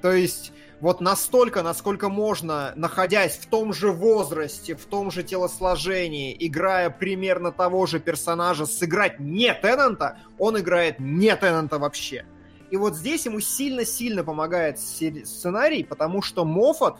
То 0.02 0.12
есть 0.12 0.52
вот 0.80 1.00
настолько, 1.00 1.62
насколько 1.62 2.08
можно, 2.08 2.72
находясь 2.74 3.36
в 3.36 3.46
том 3.46 3.72
же 3.72 3.92
возрасте, 3.92 4.74
в 4.74 4.86
том 4.86 5.10
же 5.10 5.22
телосложении, 5.22 6.34
играя 6.38 6.88
примерно 6.88 7.52
того 7.52 7.84
же 7.86 8.00
персонажа, 8.00 8.64
сыграть 8.64 9.20
не 9.20 9.52
Теннанта, 9.52 10.18
он 10.38 10.58
играет 10.58 10.98
не 10.98 11.34
Теннанта 11.36 11.78
вообще. 11.78 12.24
И 12.70 12.76
вот 12.76 12.96
здесь 12.96 13.26
ему 13.26 13.40
сильно-сильно 13.40 14.24
помогает 14.24 14.78
сценарий, 14.78 15.84
потому 15.84 16.22
что 16.22 16.44
Моффат 16.44 16.98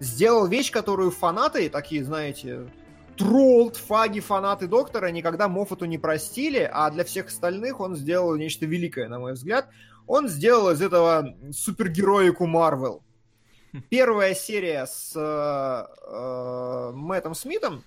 сделал 0.00 0.46
вещь, 0.46 0.70
которую 0.70 1.10
фанаты, 1.10 1.70
такие, 1.70 2.04
знаете, 2.04 2.68
троллд, 3.20 3.76
фаги, 3.76 4.20
фанаты 4.20 4.66
Доктора 4.66 5.08
никогда 5.10 5.46
Моффату 5.46 5.84
не 5.84 5.98
простили, 5.98 6.68
а 6.72 6.90
для 6.90 7.04
всех 7.04 7.26
остальных 7.26 7.78
он 7.78 7.94
сделал 7.94 8.34
нечто 8.36 8.64
великое, 8.64 9.08
на 9.08 9.18
мой 9.18 9.34
взгляд. 9.34 9.68
Он 10.06 10.26
сделал 10.26 10.70
из 10.70 10.80
этого 10.80 11.36
супергероику 11.52 12.46
Марвел. 12.46 13.02
Первая 13.90 14.34
серия 14.34 14.86
с 14.86 15.12
э, 15.14 15.86
э, 16.10 16.92
Мэттом 16.94 17.34
Смитом 17.34 17.84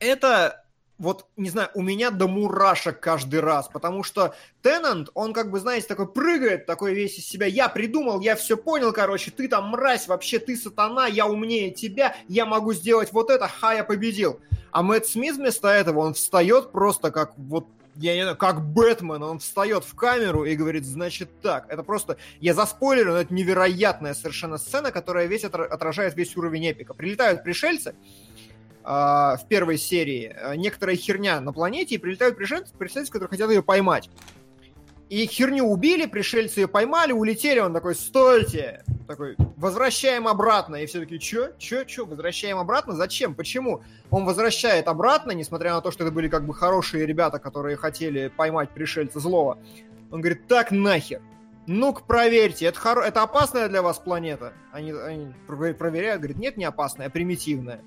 это 0.00 0.64
вот, 0.98 1.26
не 1.36 1.50
знаю, 1.50 1.68
у 1.74 1.82
меня 1.82 2.10
до 2.10 2.26
мурашек 2.26 3.00
каждый 3.00 3.40
раз, 3.40 3.68
потому 3.68 4.02
что 4.02 4.34
Теннант, 4.62 5.10
он 5.14 5.32
как 5.32 5.50
бы, 5.50 5.60
знаете, 5.60 5.86
такой 5.86 6.10
прыгает, 6.10 6.66
такой 6.66 6.94
весь 6.94 7.18
из 7.18 7.26
себя, 7.26 7.46
я 7.46 7.68
придумал, 7.68 8.20
я 8.20 8.34
все 8.34 8.56
понял, 8.56 8.92
короче, 8.92 9.30
ты 9.30 9.48
там 9.48 9.68
мразь, 9.68 10.08
вообще 10.08 10.38
ты 10.38 10.56
сатана, 10.56 11.06
я 11.06 11.26
умнее 11.26 11.70
тебя, 11.70 12.16
я 12.28 12.46
могу 12.46 12.72
сделать 12.72 13.12
вот 13.12 13.30
это, 13.30 13.46
ха, 13.48 13.74
я 13.74 13.84
победил. 13.84 14.40
А 14.70 14.82
Мэтт 14.82 15.06
Смит 15.06 15.36
вместо 15.36 15.68
этого, 15.68 16.00
он 16.00 16.14
встает 16.14 16.72
просто 16.72 17.10
как 17.10 17.32
вот 17.36 17.66
я 17.98 18.14
не 18.14 18.22
знаю, 18.22 18.36
как 18.36 18.62
Бэтмен, 18.62 19.22
он 19.22 19.38
встает 19.38 19.84
в 19.84 19.94
камеру 19.94 20.44
и 20.44 20.54
говорит, 20.54 20.84
значит 20.84 21.30
так, 21.40 21.66
это 21.68 21.82
просто, 21.82 22.16
я 22.40 22.54
заспойлерю, 22.54 23.12
но 23.12 23.18
это 23.18 23.32
невероятная 23.32 24.14
совершенно 24.14 24.58
сцена, 24.58 24.92
которая 24.92 25.26
весь 25.26 25.44
отра- 25.44 25.66
отражает 25.66 26.14
весь 26.14 26.36
уровень 26.36 26.66
эпика. 26.66 26.94
Прилетают 26.94 27.42
пришельцы, 27.42 27.94
в 28.86 29.48
первой 29.48 29.78
серии 29.78 30.34
а, 30.40 30.54
некоторая 30.54 30.96
херня 30.96 31.40
на 31.40 31.52
планете, 31.52 31.96
и 31.96 31.98
прилетают 31.98 32.36
пришельцы, 32.36 32.72
пришельцы, 32.76 33.10
которые 33.10 33.30
хотят 33.30 33.50
ее 33.50 33.62
поймать. 33.62 34.08
И 35.08 35.26
херню 35.26 35.64
убили, 35.64 36.06
пришельцы 36.06 36.60
ее 36.60 36.68
поймали, 36.68 37.12
улетели, 37.12 37.60
он 37.60 37.72
такой, 37.72 37.94
стойте! 37.94 38.84
Такой, 39.06 39.36
возвращаем 39.56 40.26
обратно. 40.26 40.76
И 40.76 40.86
все 40.86 40.98
такие, 40.98 41.20
чё? 41.20 41.52
Чё? 41.58 41.84
Чё? 41.84 42.06
Возвращаем 42.06 42.58
обратно? 42.58 42.92
Зачем? 42.94 43.36
Почему? 43.36 43.82
Он 44.10 44.24
возвращает 44.24 44.88
обратно, 44.88 45.30
несмотря 45.30 45.74
на 45.74 45.80
то, 45.80 45.92
что 45.92 46.02
это 46.02 46.12
были 46.12 46.28
как 46.28 46.44
бы 46.44 46.54
хорошие 46.54 47.06
ребята, 47.06 47.38
которые 47.38 47.76
хотели 47.76 48.26
поймать 48.28 48.70
пришельца 48.70 49.20
злого. 49.20 49.58
Он 50.10 50.20
говорит, 50.20 50.48
так 50.48 50.72
нахер. 50.72 51.22
Ну-ка, 51.68 52.02
проверьте, 52.04 52.66
это, 52.66 52.78
хоро... 52.78 53.02
это 53.02 53.22
опасная 53.22 53.68
для 53.68 53.82
вас 53.82 53.98
планета? 53.98 54.52
Они, 54.72 54.92
они 54.92 55.32
про- 55.46 55.74
проверяют, 55.74 56.20
говорят, 56.20 56.38
нет, 56.38 56.56
не 56.56 56.64
опасная, 56.64 57.06
а 57.06 57.10
примитивная. 57.10 57.80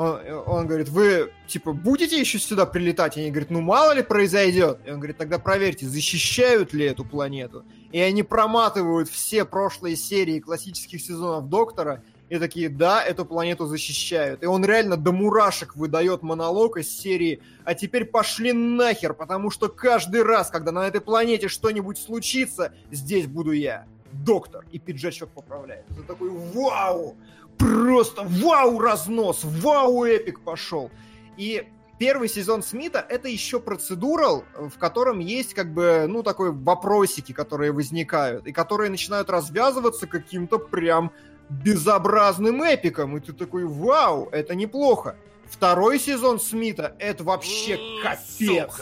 Он, 0.00 0.18
он 0.46 0.66
говорит, 0.66 0.88
вы, 0.88 1.30
типа, 1.46 1.74
будете 1.74 2.18
еще 2.18 2.38
сюда 2.38 2.64
прилетать? 2.64 3.18
И 3.18 3.20
они 3.20 3.30
говорят, 3.30 3.50
ну, 3.50 3.60
мало 3.60 3.92
ли 3.92 4.02
произойдет. 4.02 4.78
И 4.86 4.90
он 4.90 4.96
говорит, 4.96 5.18
тогда 5.18 5.38
проверьте, 5.38 5.86
защищают 5.86 6.72
ли 6.72 6.86
эту 6.86 7.04
планету. 7.04 7.66
И 7.92 8.00
они 8.00 8.22
проматывают 8.22 9.10
все 9.10 9.44
прошлые 9.44 9.96
серии 9.96 10.40
классических 10.40 11.02
сезонов 11.02 11.50
Доктора, 11.50 12.02
и 12.30 12.38
такие, 12.38 12.70
да, 12.70 13.04
эту 13.04 13.26
планету 13.26 13.66
защищают. 13.66 14.42
И 14.42 14.46
он 14.46 14.64
реально 14.64 14.96
до 14.96 15.12
мурашек 15.12 15.76
выдает 15.76 16.22
монолог 16.22 16.78
из 16.78 16.88
серии 16.88 17.42
«А 17.64 17.74
теперь 17.74 18.06
пошли 18.06 18.54
нахер, 18.54 19.12
потому 19.12 19.50
что 19.50 19.68
каждый 19.68 20.22
раз, 20.22 20.48
когда 20.48 20.72
на 20.72 20.86
этой 20.86 21.02
планете 21.02 21.48
что-нибудь 21.48 21.98
случится, 21.98 22.72
здесь 22.90 23.26
буду 23.26 23.50
я, 23.50 23.84
доктор». 24.12 24.64
И 24.72 24.78
пиджачок 24.78 25.28
поправляет. 25.28 25.84
Это 25.90 26.04
такой 26.04 26.30
«Вау!» 26.30 27.16
Просто 27.60 28.22
вау 28.24 28.78
разнос, 28.78 29.42
вау 29.44 30.04
эпик 30.04 30.40
пошел. 30.40 30.90
И 31.36 31.68
первый 31.98 32.28
сезон 32.28 32.62
Смита 32.62 33.04
это 33.06 33.28
еще 33.28 33.60
процедурал, 33.60 34.44
в 34.56 34.78
котором 34.78 35.18
есть 35.18 35.52
как 35.52 35.74
бы, 35.74 36.06
ну, 36.08 36.22
такой 36.22 36.52
вопросики, 36.52 37.32
которые 37.32 37.72
возникают, 37.72 38.46
и 38.46 38.52
которые 38.52 38.90
начинают 38.90 39.28
развязываться 39.28 40.06
каким-то 40.06 40.58
прям 40.58 41.12
безобразным 41.50 42.62
эпиком. 42.62 43.18
И 43.18 43.20
ты 43.20 43.34
такой, 43.34 43.64
вау, 43.66 44.30
это 44.32 44.54
неплохо. 44.54 45.16
Второй 45.46 45.98
сезон 45.98 46.40
Смита 46.40 46.96
это 46.98 47.24
вообще 47.24 47.78
капец. 48.02 48.80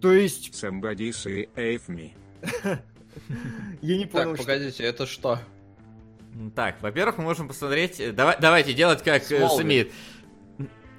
То 0.00 0.12
есть, 0.12 0.54
Somebody 0.54 1.10
save 1.10 1.82
me. 1.88 2.12
я 3.82 3.98
не 3.98 4.06
понял, 4.06 4.30
Так, 4.30 4.38
погодите, 4.38 4.82
это 4.84 5.06
что? 5.06 5.40
Так, 6.54 6.82
во-первых, 6.82 7.18
мы 7.18 7.24
можем 7.24 7.48
посмотреть... 7.48 8.00
э, 8.00 8.12
Давай, 8.12 8.36
давайте 8.40 8.72
делать 8.74 9.02
как 9.02 9.22
э, 9.30 9.38
Смолвиль. 9.38 9.62
Смит. 9.62 9.92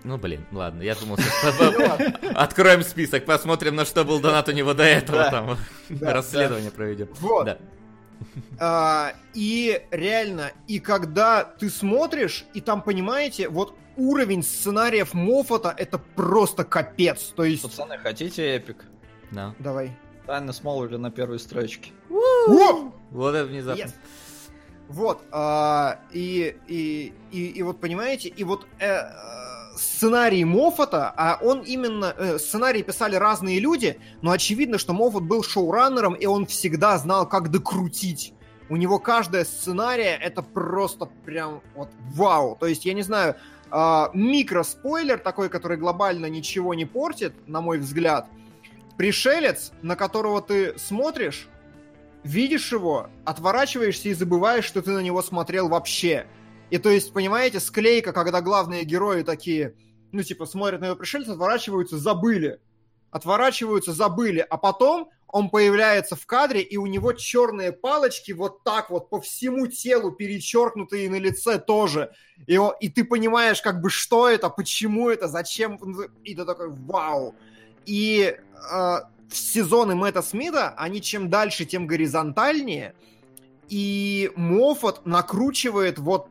Ну, 0.03 0.17
блин, 0.17 0.45
ладно, 0.51 0.83
я 0.83 0.93
думал, 0.93 1.17
откроем 2.35 2.83
список, 2.83 3.25
посмотрим, 3.25 3.75
на 3.75 3.85
что 3.85 4.03
был 4.05 4.19
донат 4.19 4.47
у 4.47 4.51
него 4.51 4.75
до 4.75 4.83
этого, 4.83 5.31
там, 5.31 5.57
расследование 5.99 6.69
проведем. 6.69 7.09
Вот. 7.19 7.57
А, 8.59 9.13
и 9.33 9.81
реально, 9.89 10.51
и 10.67 10.79
когда 10.79 11.43
ты 11.43 11.71
смотришь, 11.71 12.45
и 12.53 12.61
там, 12.61 12.83
понимаете, 12.83 13.49
вот 13.49 13.75
уровень 13.97 14.43
сценариев 14.43 15.13
Моффата 15.15 15.73
это 15.75 15.97
просто 15.97 16.63
капец. 16.63 17.33
То 17.35 17.43
есть... 17.43 17.63
Пацаны, 17.63 17.97
хотите 17.97 18.43
эпик? 18.55 18.85
Да. 19.31 19.55
Давай. 19.59 19.97
Тайна 20.27 20.53
Смолвиля 20.53 20.97
на 20.97 21.11
первой 21.11 21.39
строчке. 21.39 21.91
Вот 22.09 23.33
это 23.35 23.45
внезапно. 23.45 23.81
Yes. 23.81 23.93
Вот, 24.87 25.23
а, 25.31 25.99
и, 26.11 26.55
и, 26.67 27.13
и, 27.31 27.45
и 27.47 27.63
вот 27.63 27.79
понимаете, 27.79 28.29
и 28.29 28.43
вот 28.43 28.67
э, 28.79 28.85
э, 28.85 29.07
сценарий 29.75 30.45
Моффата, 30.45 31.11
а 31.17 31.39
он 31.41 31.61
именно, 31.61 32.13
э, 32.17 32.37
сценарий 32.37 32.83
писали 32.83 33.15
разные 33.15 33.59
люди, 33.59 33.99
но 34.21 34.31
очевидно, 34.31 34.77
что 34.77 34.93
Моффат 34.93 35.23
был 35.23 35.43
шоураннером, 35.43 36.13
и 36.13 36.27
он 36.27 36.45
всегда 36.45 36.97
знал, 36.99 37.27
как 37.27 37.49
докрутить. 37.49 38.33
У 38.69 38.77
него 38.77 38.99
каждая 38.99 39.43
сценария 39.45 40.15
это 40.15 40.41
просто 40.41 41.07
прям 41.23 41.61
вот 41.75 41.89
вау. 42.13 42.55
То 42.59 42.67
есть, 42.67 42.85
я 42.85 42.93
не 42.93 43.03
знаю, 43.03 43.35
а, 43.69 44.09
микроспойлер 44.13 45.19
такой, 45.19 45.49
который 45.49 45.77
глобально 45.77 46.27
ничего 46.27 46.73
не 46.73 46.85
портит, 46.85 47.33
на 47.47 47.61
мой 47.61 47.77
взгляд. 47.77 48.27
Пришелец, 48.97 49.71
на 49.81 49.95
которого 49.95 50.41
ты 50.41 50.77
смотришь, 50.79 51.47
видишь 52.25 52.71
его, 52.71 53.09
отворачиваешься 53.23 54.09
и 54.09 54.13
забываешь, 54.13 54.65
что 54.65 54.81
ты 54.81 54.91
на 54.91 54.99
него 54.99 55.21
смотрел 55.21 55.69
вообще. 55.69 56.25
И 56.71 56.77
то 56.79 56.89
есть, 56.89 57.13
понимаете, 57.13 57.59
склейка, 57.59 58.11
когда 58.11 58.41
главные 58.41 58.83
герои 58.83 59.21
такие, 59.21 59.75
ну, 60.11 60.23
типа, 60.23 60.45
смотрят 60.45 60.81
на 60.81 60.85
его 60.85 60.95
пришельца, 60.95 61.33
отворачиваются, 61.33 61.97
забыли. 61.97 62.59
Отворачиваются, 63.11 63.93
забыли. 63.93 64.45
А 64.49 64.57
потом 64.57 65.09
он 65.27 65.49
появляется 65.49 66.15
в 66.15 66.25
кадре, 66.25 66.61
и 66.61 66.77
у 66.77 66.85
него 66.87 67.13
черные 67.13 67.71
палочки 67.71 68.31
вот 68.31 68.63
так 68.63 68.89
вот 68.89 69.09
по 69.09 69.21
всему 69.21 69.67
телу 69.67 70.11
перечеркнутые 70.11 71.09
на 71.09 71.19
лице 71.19 71.59
тоже. 71.59 72.11
И, 72.47 72.57
он- 72.57 72.73
и 72.79 72.89
ты 72.89 73.05
понимаешь, 73.05 73.61
как 73.61 73.81
бы, 73.81 73.89
что 73.89 74.27
это, 74.27 74.49
почему 74.49 75.09
это, 75.09 75.27
зачем. 75.27 75.79
И 76.23 76.35
ты 76.35 76.43
такой, 76.45 76.69
вау. 76.71 77.35
И 77.85 78.35
э, 78.73 78.97
сезоны 79.31 79.95
Мэтта 79.95 80.21
Смита, 80.21 80.69
они 80.77 81.01
чем 81.01 81.29
дальше, 81.29 81.65
тем 81.65 81.87
горизонтальнее. 81.87 82.93
и 83.69 84.31
Моффат 84.35 85.05
накручивает 85.05 85.97
вот 85.97 86.29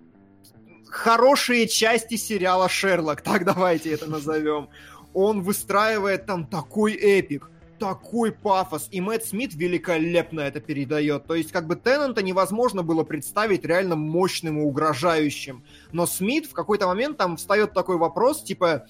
хорошие 0.94 1.66
части 1.66 2.16
сериала 2.16 2.68
Шерлок, 2.68 3.20
так 3.22 3.44
давайте 3.44 3.90
это 3.90 4.06
назовем. 4.06 4.68
Он 5.12 5.42
выстраивает 5.42 6.26
там 6.26 6.46
такой 6.46 6.94
эпик, 6.94 7.50
такой 7.78 8.32
пафос, 8.32 8.88
и 8.90 9.00
Мэтт 9.00 9.26
Смит 9.26 9.54
великолепно 9.54 10.40
это 10.40 10.60
передает. 10.60 11.26
То 11.26 11.34
есть, 11.34 11.52
как 11.52 11.66
бы 11.66 11.76
Теннанта 11.76 12.22
невозможно 12.22 12.82
было 12.82 13.04
представить 13.04 13.64
реально 13.64 13.96
мощным 13.96 14.58
и 14.58 14.62
угрожающим. 14.62 15.64
Но 15.92 16.06
Смит 16.06 16.46
в 16.46 16.52
какой-то 16.52 16.86
момент 16.86 17.16
там 17.16 17.36
встает 17.36 17.72
такой 17.74 17.96
вопрос, 17.96 18.42
типа, 18.42 18.86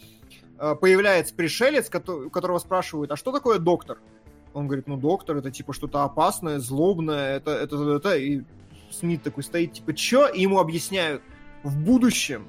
появляется 0.59 1.35
пришелец, 1.35 1.89
которого 1.91 2.59
спрашивают, 2.59 3.11
а 3.11 3.17
что 3.17 3.33
такое 3.33 3.59
доктор? 3.59 3.99
Он 4.53 4.67
говорит, 4.67 4.87
ну, 4.87 4.97
доктор, 4.97 5.37
это 5.37 5.51
типа 5.51 5.73
что-то 5.73 6.05
опасное, 6.05 6.61
злобное, 6.61 7.37
это, 7.37 7.51
это, 7.51 7.97
это, 7.97 8.17
и 8.17 8.43
Смит 8.91 9.23
такой 9.23 9.43
стоит, 9.43 9.73
типа, 9.73 9.95
чё? 9.95 10.29
И 10.29 10.43
ему 10.43 10.61
объясняют, 10.61 11.23
в 11.65 11.77
будущем 11.77 12.47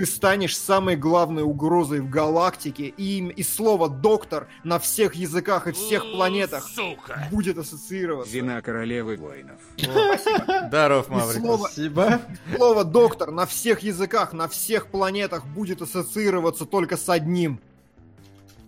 ты 0.00 0.06
станешь 0.06 0.56
самой 0.56 0.96
главной 0.96 1.42
угрозой 1.42 2.00
в 2.00 2.08
галактике, 2.08 2.84
и, 2.84 3.18
и 3.18 3.42
слово 3.42 3.90
«доктор» 3.90 4.48
на 4.64 4.78
всех 4.78 5.14
языках 5.14 5.66
и 5.66 5.72
всех 5.72 6.10
планетах 6.12 6.66
Сука. 6.66 7.28
будет 7.30 7.58
ассоциироваться. 7.58 8.32
Вина 8.32 8.62
королевы 8.62 9.16
воинов. 9.18 9.60
Даров, 10.70 11.10
Маврик. 11.10 11.42
Слово, 11.42 11.66
Спасибо. 11.66 12.22
Слово 12.56 12.84
«доктор» 12.84 13.30
на 13.30 13.44
всех 13.44 13.80
языках, 13.80 14.32
на 14.32 14.48
всех 14.48 14.86
планетах 14.86 15.44
будет 15.44 15.82
ассоциироваться 15.82 16.64
только 16.64 16.96
с 16.96 17.06
одним. 17.10 17.60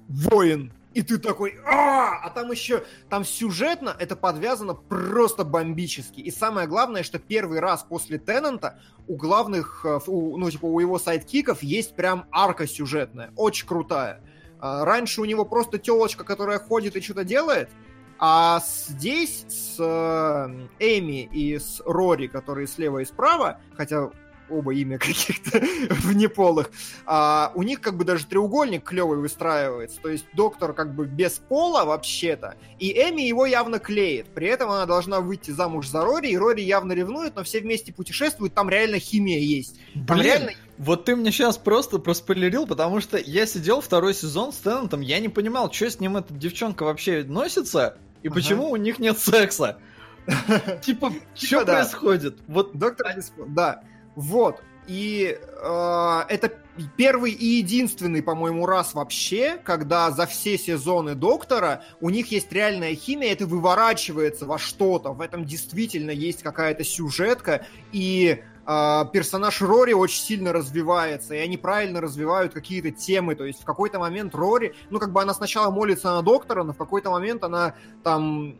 Воин. 0.08 0.70
И 0.94 1.02
ты 1.02 1.18
такой, 1.18 1.58
а, 1.64 2.18
а 2.22 2.30
там 2.30 2.50
еще, 2.50 2.84
там 3.08 3.24
сюжетно 3.24 3.96
это 3.98 4.14
подвязано 4.14 4.74
просто 4.74 5.44
бомбически. 5.44 6.20
И 6.20 6.30
самое 6.30 6.66
главное, 6.66 7.02
что 7.02 7.18
первый 7.18 7.60
раз 7.60 7.82
после 7.82 8.18
Теннанта 8.18 8.78
у 9.08 9.16
главных, 9.16 9.84
э, 9.84 10.00
у, 10.06 10.36
ну, 10.36 10.50
типа, 10.50 10.66
у 10.66 10.80
его 10.80 10.98
сайдкиков 10.98 11.62
есть 11.62 11.96
прям 11.96 12.26
арка 12.30 12.66
сюжетная, 12.66 13.32
очень 13.36 13.66
крутая. 13.66 14.22
А, 14.60 14.84
раньше 14.84 15.20
у 15.20 15.24
него 15.24 15.44
просто 15.44 15.78
телочка, 15.78 16.24
которая 16.24 16.58
ходит 16.58 16.94
и 16.96 17.00
что-то 17.00 17.24
делает, 17.24 17.70
а 18.18 18.62
здесь 18.88 19.44
с 19.48 19.76
э, 19.80 20.68
Эми 20.78 21.22
и 21.24 21.58
с 21.58 21.82
Рори, 21.84 22.28
которые 22.28 22.68
слева 22.68 22.98
и 22.98 23.04
справа, 23.04 23.60
хотя 23.74 24.10
оба 24.52 24.74
имя 24.74 24.98
каких-то 24.98 25.60
внеполых, 25.90 26.70
а, 27.06 27.52
у 27.54 27.62
них 27.62 27.80
как 27.80 27.96
бы 27.96 28.04
даже 28.04 28.26
треугольник 28.26 28.84
клевый 28.84 29.18
выстраивается. 29.18 30.00
То 30.00 30.08
есть 30.08 30.26
доктор 30.34 30.72
как 30.72 30.94
бы 30.94 31.06
без 31.06 31.38
пола 31.38 31.84
вообще-то, 31.84 32.56
и 32.78 32.92
Эми 32.92 33.22
его 33.22 33.46
явно 33.46 33.78
клеит. 33.78 34.26
При 34.26 34.46
этом 34.46 34.70
она 34.70 34.86
должна 34.86 35.20
выйти 35.20 35.50
замуж 35.50 35.88
за 35.88 36.04
Рори, 36.04 36.28
и 36.28 36.36
Рори 36.36 36.60
явно 36.60 36.92
ревнует, 36.92 37.34
но 37.34 37.44
все 37.44 37.60
вместе 37.60 37.92
путешествуют, 37.92 38.54
там 38.54 38.68
реально 38.68 38.98
химия 38.98 39.38
есть. 39.38 39.80
Там 40.06 40.18
Блин, 40.18 40.24
реально... 40.24 40.52
вот 40.78 41.04
ты 41.04 41.16
мне 41.16 41.30
сейчас 41.30 41.58
просто 41.58 41.98
проспойлерил, 41.98 42.66
потому 42.66 43.00
что 43.00 43.18
я 43.18 43.46
сидел 43.46 43.80
второй 43.80 44.14
сезон 44.14 44.52
с 44.52 44.56
Теннантом, 44.56 45.00
я 45.00 45.18
не 45.20 45.28
понимал, 45.28 45.72
что 45.72 45.90
с 45.90 46.00
ним 46.00 46.16
эта 46.16 46.32
девчонка 46.34 46.84
вообще 46.84 47.24
носится, 47.24 47.96
и 48.22 48.28
ага. 48.28 48.34
почему 48.34 48.70
у 48.70 48.76
них 48.76 48.98
нет 48.98 49.18
секса. 49.18 49.78
Типа, 50.82 51.12
что 51.34 51.46
типа, 51.46 51.64
происходит? 51.64 52.38
Вот 52.46 52.76
доктор 52.76 53.14
Да. 53.48 53.82
Вот. 54.14 54.62
И 54.86 55.38
э, 55.38 56.20
это 56.28 56.52
первый 56.96 57.32
и 57.32 57.46
единственный, 57.58 58.22
по-моему, 58.22 58.66
раз 58.66 58.94
вообще, 58.94 59.58
когда 59.62 60.10
за 60.10 60.26
все 60.26 60.58
сезоны 60.58 61.14
Доктора 61.14 61.84
у 62.00 62.10
них 62.10 62.32
есть 62.32 62.52
реальная 62.52 62.94
химия, 62.94 63.32
это 63.32 63.46
выворачивается 63.46 64.46
во 64.46 64.58
что-то. 64.58 65.12
В 65.12 65.20
этом 65.20 65.44
действительно 65.44 66.10
есть 66.10 66.42
какая-то 66.42 66.82
сюжетка, 66.82 67.66
и 67.92 68.42
э, 68.66 69.04
персонаж 69.12 69.60
Рори 69.62 69.92
очень 69.92 70.20
сильно 70.20 70.52
развивается, 70.52 71.34
и 71.34 71.38
они 71.38 71.56
правильно 71.56 72.00
развивают 72.00 72.52
какие-то 72.52 72.90
темы. 72.90 73.36
То 73.36 73.44
есть 73.44 73.62
в 73.62 73.64
какой-то 73.64 74.00
момент 74.00 74.34
Рори, 74.34 74.74
ну 74.90 74.98
как 74.98 75.12
бы 75.12 75.22
она 75.22 75.32
сначала 75.34 75.70
молится 75.70 76.08
на 76.14 76.22
Доктора, 76.22 76.64
но 76.64 76.72
в 76.72 76.76
какой-то 76.76 77.10
момент 77.10 77.44
она 77.44 77.74
там 78.02 78.56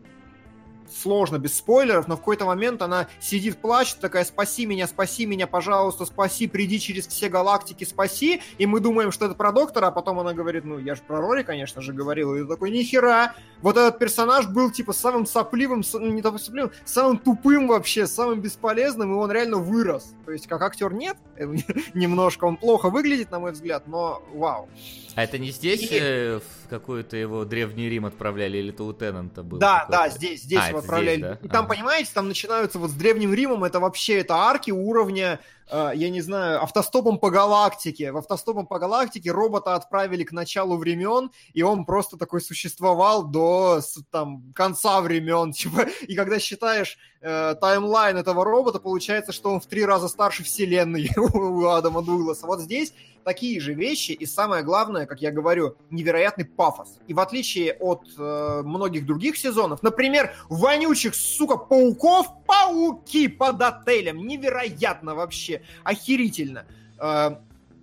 сложно, 0.90 1.38
без 1.38 1.56
спойлеров, 1.56 2.08
но 2.08 2.16
в 2.16 2.18
какой-то 2.18 2.44
момент 2.44 2.82
она 2.82 3.08
сидит, 3.20 3.58
плачет, 3.58 3.98
такая, 4.00 4.24
спаси 4.24 4.66
меня, 4.66 4.86
спаси 4.86 5.26
меня, 5.26 5.46
пожалуйста, 5.46 6.04
спаси, 6.04 6.46
приди 6.46 6.80
через 6.80 7.06
все 7.06 7.28
галактики, 7.28 7.84
спаси, 7.84 8.40
и 8.58 8.66
мы 8.66 8.80
думаем, 8.80 9.12
что 9.12 9.26
это 9.26 9.34
про 9.34 9.52
доктора, 9.52 9.88
а 9.88 9.90
потом 9.90 10.20
она 10.20 10.32
говорит, 10.32 10.64
ну, 10.64 10.78
я 10.78 10.94
же 10.94 11.02
про 11.06 11.20
Рори, 11.20 11.42
конечно 11.42 11.82
же, 11.82 11.92
говорил, 11.92 12.34
и 12.34 12.46
такой, 12.46 12.70
нихера, 12.70 13.34
вот 13.60 13.76
этот 13.76 13.98
персонаж 13.98 14.48
был, 14.48 14.70
типа, 14.70 14.92
самым 14.92 15.26
сопливым, 15.26 15.82
ну, 15.92 16.06
не 16.06 16.22
то 16.22 16.36
сопливым, 16.38 16.72
самым 16.84 17.18
тупым 17.18 17.68
вообще, 17.68 18.06
самым 18.06 18.40
бесполезным, 18.40 19.12
и 19.12 19.16
он 19.16 19.30
реально 19.30 19.58
вырос. 19.58 20.14
То 20.24 20.32
есть, 20.32 20.46
как 20.46 20.62
актер 20.62 20.92
нет, 20.92 21.16
немножко 21.94 22.44
он 22.44 22.56
плохо 22.56 22.90
выглядит, 22.90 23.30
на 23.30 23.38
мой 23.38 23.52
взгляд, 23.52 23.86
но 23.86 24.22
вау. 24.32 24.68
А 25.14 25.24
это 25.24 25.38
не 25.38 25.50
здесь 25.50 25.90
и... 25.90 25.98
э, 26.00 26.40
в 26.40 26.68
какой-то 26.68 27.16
его 27.16 27.44
Древний 27.44 27.88
Рим 27.88 28.06
отправляли, 28.06 28.58
или 28.58 28.72
это 28.72 28.84
у 28.84 28.92
Теннанта 28.92 29.42
было? 29.42 29.60
Да, 29.60 29.86
да, 29.90 30.08
здесь, 30.08 30.42
здесь 30.42 30.60
а, 30.62 30.68
его 30.68 30.78
отправляли. 30.78 31.16
Здесь, 31.16 31.30
да? 31.30 31.38
И 31.42 31.48
там, 31.48 31.66
а. 31.66 31.68
понимаете, 31.68 32.10
там 32.14 32.28
начинаются 32.28 32.78
вот 32.78 32.90
с 32.90 32.94
Древним 32.94 33.34
Римом, 33.34 33.64
это 33.64 33.80
вообще, 33.80 34.18
это 34.18 34.34
арки 34.36 34.70
уровня 34.70 35.40
Э, 35.72 35.92
я 35.94 36.10
не 36.10 36.20
знаю, 36.20 36.62
автостопом 36.62 37.18
по 37.18 37.30
галактике. 37.30 38.12
В 38.12 38.18
автостопом 38.18 38.66
по 38.66 38.78
галактике 38.78 39.30
робота 39.30 39.74
отправили 39.74 40.22
к 40.22 40.32
началу 40.32 40.76
времен, 40.76 41.30
и 41.54 41.62
он 41.62 41.86
просто 41.86 42.18
такой 42.18 42.42
существовал 42.42 43.24
до 43.24 43.80
там, 44.10 44.52
конца 44.54 45.00
времен. 45.00 45.52
Типа, 45.62 45.86
и 46.06 46.14
когда 46.14 46.38
считаешь 46.38 46.98
э, 47.22 47.54
таймлайн 47.60 48.16
этого 48.16 48.44
робота, 48.44 48.78
получается, 48.78 49.32
что 49.32 49.50
он 49.50 49.60
в 49.60 49.66
три 49.66 49.84
раза 49.84 50.08
старше 50.08 50.44
Вселенной 50.44 51.10
у 51.16 51.66
Адама 51.66 52.02
Дугласа. 52.02 52.46
Вот 52.46 52.60
здесь 52.60 52.92
такие 53.24 53.60
же 53.60 53.74
вещи, 53.74 54.12
и 54.12 54.26
самое 54.26 54.62
главное, 54.62 55.06
как 55.06 55.22
я 55.22 55.30
говорю, 55.30 55.76
невероятный 55.90 56.44
пафос. 56.44 56.98
И 57.06 57.14
в 57.14 57.20
отличие 57.20 57.74
от 57.74 58.02
э, 58.18 58.62
многих 58.64 59.06
других 59.06 59.36
сезонов, 59.36 59.82
например, 59.82 60.34
вонючих, 60.48 61.14
сука, 61.14 61.56
пауков, 61.56 62.26
пауки 62.46 63.28
под 63.28 63.62
отелем, 63.62 64.26
невероятно 64.26 65.14
вообще, 65.14 65.62
охерительно. 65.84 66.66
Э, 66.98 67.36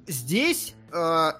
здесь 0.07 0.75
э, 0.91 1.31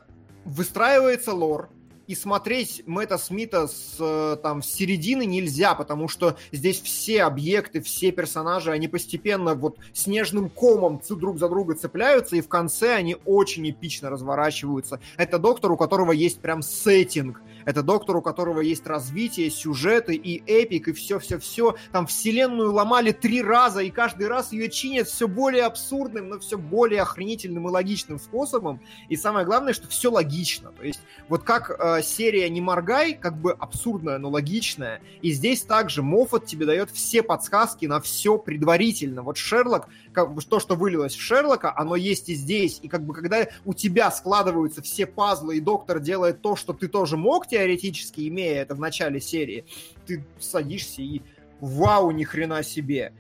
выстраивается 0.46 1.34
лор, 1.34 1.70
и 2.10 2.16
смотреть 2.16 2.82
Мэтта 2.88 3.20
Смита 3.20 3.68
с 3.68 3.98
э, 4.00 4.38
там 4.42 4.64
с 4.64 4.66
середины 4.66 5.28
нельзя, 5.28 5.76
потому 5.76 6.08
что 6.08 6.38
здесь 6.52 6.82
все 6.82 7.22
объекты, 7.22 7.82
все 7.82 8.12
персонажи, 8.12 8.72
они 8.72 8.88
постепенно 8.88 9.54
вот 9.54 9.78
снежным 9.94 10.50
комом 10.50 11.00
друг 11.08 11.38
за 11.38 11.48
друга 11.48 11.76
цепляются, 11.76 12.36
и 12.36 12.42
в 12.42 12.48
конце 12.48 12.96
они 12.96 13.16
очень 13.26 13.70
эпично 13.70 14.10
разворачиваются. 14.10 15.00
Это 15.18 15.38
доктор, 15.38 15.72
у 15.72 15.78
которого 15.78 16.12
есть 16.12 16.40
прям 16.40 16.64
сеттинг, 16.64 17.44
это 17.70 17.84
доктор, 17.84 18.18
у 18.18 18.22
которого 18.24 18.62
есть 18.62 18.88
развитие, 18.88 19.52
сюжеты 19.52 20.16
и 20.16 20.42
эпик, 20.48 20.88
и 20.88 20.92
все-все-все. 20.92 21.76
Там 21.92 22.08
вселенную 22.08 22.74
ломали 22.74 23.12
три 23.12 23.44
раза, 23.44 23.82
и 23.82 23.92
каждый 23.92 24.28
раз 24.28 24.52
ее 24.52 24.72
чинят 24.72 25.08
все 25.08 25.28
более 25.28 25.66
абсурдным, 25.66 26.30
но 26.30 26.40
все 26.40 26.58
более 26.58 27.04
охренительным 27.04 27.68
и 27.68 27.72
логичным 27.72 28.20
способом. 28.20 28.82
И 29.08 29.16
самое 29.16 29.46
главное, 29.46 29.74
что 29.74 29.88
все 29.88 30.10
логично. 30.10 30.72
То 30.72 30.84
есть 30.84 31.02
вот 31.28 31.44
как 31.44 31.70
э, 31.70 32.02
серия 32.02 32.50
«Не 32.50 32.60
моргай», 32.60 33.14
как 33.14 33.40
бы 33.40 33.52
абсурдная, 33.52 34.18
но 34.18 34.32
логичная. 34.32 35.00
И 35.22 35.32
здесь 35.32 35.62
также 35.62 36.02
Моффат 36.02 36.48
тебе 36.48 36.66
дает 36.66 36.90
все 36.90 37.22
подсказки 37.22 37.86
на 37.86 38.02
все 38.02 38.40
предварительно. 38.40 39.22
Вот 39.22 39.38
Шерлок, 39.38 39.90
как 40.12 40.30
то, 40.46 40.60
что 40.60 40.74
вылилось 40.74 41.14
в 41.14 41.22
Шерлока, 41.22 41.72
оно 41.78 41.96
есть 41.96 42.30
и 42.30 42.34
здесь. 42.34 42.80
И 42.82 42.88
как 42.88 43.06
бы 43.06 43.14
когда 43.14 43.48
у 43.64 43.76
тебя 43.76 44.10
складываются 44.10 44.82
все 44.82 45.06
пазлы, 45.06 45.58
и 45.58 45.60
доктор 45.60 46.00
делает 46.00 46.42
то, 46.42 46.56
что 46.56 46.74
ты 46.74 46.88
тоже 46.88 47.16
мог 47.16 47.46
теоретически, 47.60 48.28
имея 48.30 48.62
это 48.62 48.74
в 48.76 48.80
начале 48.80 49.20
серии, 49.20 49.66
ты 50.06 50.24
садишься 50.40 51.02
и 51.02 51.22
вау, 51.60 52.12
ни 52.12 52.24
хрена 52.24 52.64
себе. 52.64 53.12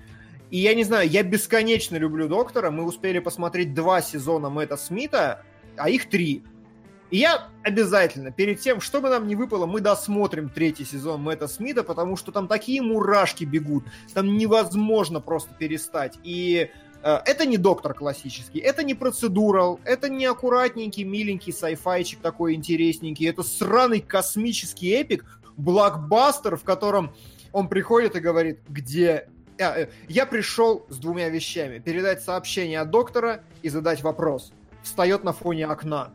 И 0.49 0.57
я 0.57 0.73
не 0.73 0.83
знаю, 0.83 1.09
я 1.09 1.23
бесконечно 1.23 1.97
люблю 1.97 2.27
Доктора. 2.27 2.71
Мы 2.71 2.83
успели 2.83 3.19
посмотреть 3.19 3.73
два 3.73 4.01
сезона 4.01 4.49
Мэтта 4.49 4.77
Смита, 4.77 5.43
а 5.75 5.89
их 5.89 6.09
три. 6.09 6.43
И 7.11 7.17
я 7.17 7.49
обязательно, 7.63 8.31
перед 8.31 8.59
тем, 8.59 8.81
что 8.81 9.01
бы 9.01 9.09
нам 9.09 9.27
не 9.27 9.35
выпало, 9.35 9.65
мы 9.65 9.81
досмотрим 9.81 10.49
третий 10.49 10.85
сезон 10.85 11.21
Мэтта 11.21 11.47
Смита, 11.47 11.83
потому 11.83 12.15
что 12.15 12.31
там 12.31 12.47
такие 12.47 12.81
мурашки 12.81 13.43
бегут, 13.43 13.83
там 14.13 14.37
невозможно 14.37 15.19
просто 15.19 15.53
перестать. 15.53 16.17
И 16.23 16.69
это 17.03 17.45
не 17.45 17.57
доктор 17.57 17.93
классический, 17.93 18.59
это 18.59 18.83
не 18.83 18.93
процедурал, 18.93 19.79
это 19.85 20.09
не 20.09 20.25
аккуратненький, 20.25 21.03
миленький 21.03 21.53
сайфайчик 21.53 22.19
такой 22.19 22.53
интересненький, 22.53 23.27
это 23.27 23.43
сраный 23.43 24.01
космический 24.01 24.89
эпик, 24.89 25.25
блокбастер, 25.57 26.57
в 26.57 26.63
котором 26.63 27.13
он 27.51 27.67
приходит 27.67 28.15
и 28.15 28.19
говорит, 28.19 28.59
где... 28.67 29.29
А, 29.59 29.77
э, 29.77 29.89
я 30.07 30.25
пришел 30.25 30.85
с 30.89 30.97
двумя 30.97 31.29
вещами. 31.29 31.79
Передать 31.79 32.21
сообщение 32.21 32.79
от 32.79 32.89
доктора 32.91 33.43
и 33.61 33.69
задать 33.69 34.01
вопрос. 34.01 34.53
Встает 34.83 35.23
на 35.23 35.33
фоне 35.33 35.67
окна 35.67 36.13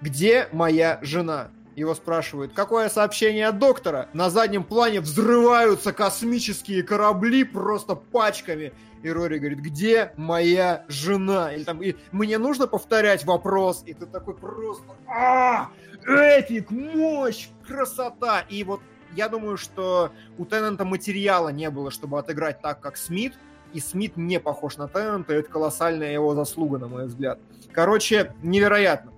где 0.00 0.48
моя 0.52 0.98
жена? 1.02 1.48
Его 1.78 1.94
спрашивают, 1.94 2.54
какое 2.54 2.88
сообщение 2.88 3.46
от 3.46 3.60
доктора? 3.60 4.08
На 4.12 4.30
заднем 4.30 4.64
плане 4.64 5.00
взрываются 5.00 5.92
космические 5.92 6.82
корабли 6.82 7.44
просто 7.44 7.94
пачками. 7.94 8.72
И 9.04 9.08
Рори 9.08 9.38
говорит, 9.38 9.60
где 9.60 10.12
моя 10.16 10.84
жена? 10.88 11.52
Или 11.52 11.62
там, 11.62 11.80
и 11.80 11.94
мне 12.10 12.36
нужно 12.38 12.66
повторять 12.66 13.24
вопрос. 13.24 13.84
И 13.86 13.94
ты 13.94 14.06
такой 14.06 14.34
просто, 14.34 14.96
а, 15.06 15.68
эпик, 16.04 16.72
мощь, 16.72 17.46
красота. 17.64 18.40
И 18.48 18.64
вот 18.64 18.80
я 19.14 19.28
думаю, 19.28 19.56
что 19.56 20.10
у 20.36 20.46
Теннанта 20.46 20.84
материала 20.84 21.50
не 21.50 21.70
было, 21.70 21.92
чтобы 21.92 22.18
отыграть 22.18 22.60
так, 22.60 22.80
как 22.80 22.96
Смит. 22.96 23.34
И 23.72 23.78
Смит 23.78 24.16
не 24.16 24.40
похож 24.40 24.78
на 24.78 24.88
Теннанта, 24.88 25.34
и 25.34 25.36
это 25.36 25.48
колоссальная 25.48 26.12
его 26.12 26.34
заслуга, 26.34 26.78
на 26.78 26.88
мой 26.88 27.06
взгляд. 27.06 27.38
Короче, 27.70 28.34
невероятно. 28.42 29.12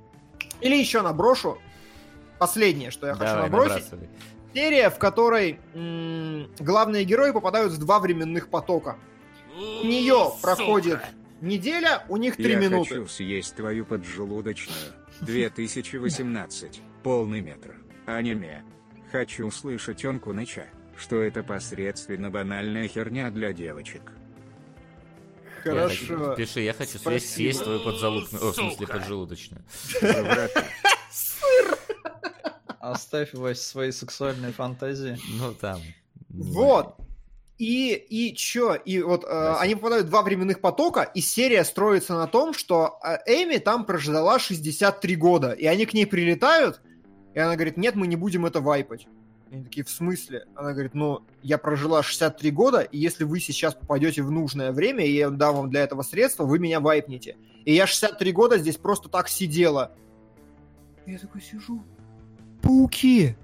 Или 0.60 0.76
еще 0.76 1.00
наброшу. 1.00 1.56
Последнее, 2.40 2.90
что 2.90 3.06
я 3.06 3.12
хочу 3.14 3.26
Давай, 3.32 3.42
набросить. 3.50 3.70
набрасывай. 3.92 4.08
Серия, 4.52 4.90
в 4.90 4.98
которой 4.98 5.60
м, 5.74 6.50
главные 6.58 7.04
герои 7.04 7.30
попадают 7.30 7.72
в 7.72 7.78
два 7.78 8.00
временных 8.00 8.48
потока. 8.48 8.96
У 9.56 9.86
нее 9.86 10.32
проходит 10.42 11.00
неделя, 11.42 12.02
у 12.08 12.16
них 12.16 12.36
три 12.36 12.52
Я 12.52 12.58
минуты. 12.58 12.88
хочу 12.94 13.06
съесть 13.06 13.54
твою 13.54 13.84
поджелудочную. 13.84 14.76
2018. 15.20 16.80
Полный 17.02 17.42
метр. 17.42 17.76
Аниме. 18.06 18.64
Хочу 19.12 19.46
услышать 19.46 20.04
он 20.04 20.18
Куныча, 20.18 20.66
что 20.96 21.20
это 21.20 21.42
посредственно 21.42 22.30
банальная 22.30 22.88
херня 22.88 23.30
для 23.30 23.52
девочек. 23.52 24.02
Я 25.64 25.72
Хорошо. 25.72 25.88
хочу- 26.16 26.36
Пиши, 26.36 26.60
я 26.62 26.72
хочу 26.72 26.92
съесть, 26.92 27.02
Спасибо. 27.02 27.28
съесть 27.34 27.62
твою 27.64 27.80
подзалупную, 27.80 28.44
о, 28.48 28.52
в 28.52 28.54
смысле 28.54 28.86
Сука. 28.86 28.98
поджелудочную. 28.98 29.62
Оставь 32.81 33.35
Вась 33.35 33.61
свои 33.61 33.93
сексуальные 33.93 34.52
фантазии. 34.52 35.19
Ну 35.39 35.52
там. 35.52 35.81
не 36.31 36.51
Вот. 36.51 36.97
И, 37.59 37.93
и 37.93 38.35
чё? 38.35 38.74
И 38.74 39.02
вот 39.02 39.23
э, 39.24 39.55
они 39.59 39.74
попадают 39.74 40.07
в 40.07 40.09
два 40.09 40.23
временных 40.23 40.62
потока, 40.62 41.02
и 41.02 41.20
серия 41.20 41.62
строится 41.65 42.15
на 42.15 42.27
том, 42.27 42.55
что 42.55 42.98
э, 43.05 43.19
Эми 43.27 43.59
там 43.59 43.85
прождала 43.85 44.39
63 44.39 45.15
года, 45.16 45.51
и 45.51 45.66
они 45.66 45.85
к 45.85 45.93
ней 45.93 46.07
прилетают, 46.07 46.81
и 47.35 47.39
она 47.39 47.57
говорит, 47.57 47.77
нет, 47.77 47.97
мы 47.97 48.07
не 48.07 48.16
будем 48.16 48.47
это 48.47 48.62
вайпать. 48.62 49.07
И 49.51 49.55
Они 49.55 49.65
такие, 49.65 49.85
в 49.85 49.90
смысле? 49.90 50.47
Она 50.55 50.73
говорит, 50.73 50.94
ну, 50.94 51.20
я 51.43 51.59
прожила 51.59 52.02
63 52.02 52.51
года, 52.51 52.81
и 52.81 52.97
если 52.97 53.24
вы 53.24 53.40
сейчас 53.40 53.74
попадете 53.74 54.23
в 54.23 54.31
нужное 54.31 54.73
время, 54.73 55.05
и 55.05 55.12
я 55.12 55.28
дам 55.28 55.57
вам 55.57 55.70
для 55.70 55.82
этого 55.82 56.01
средства, 56.01 56.44
вы 56.44 56.59
меня 56.59 56.81
вайпнете. 56.81 57.36
И 57.66 57.74
я 57.74 57.86
63 57.86 58.32
года 58.32 58.57
здесь 58.57 58.78
просто 58.78 59.11
так 59.11 59.28
сидела. 59.28 59.93
И 61.05 61.12
я 61.12 61.19
такой 61.19 61.43
сижу. 61.43 61.82
Пауки! 62.62 63.36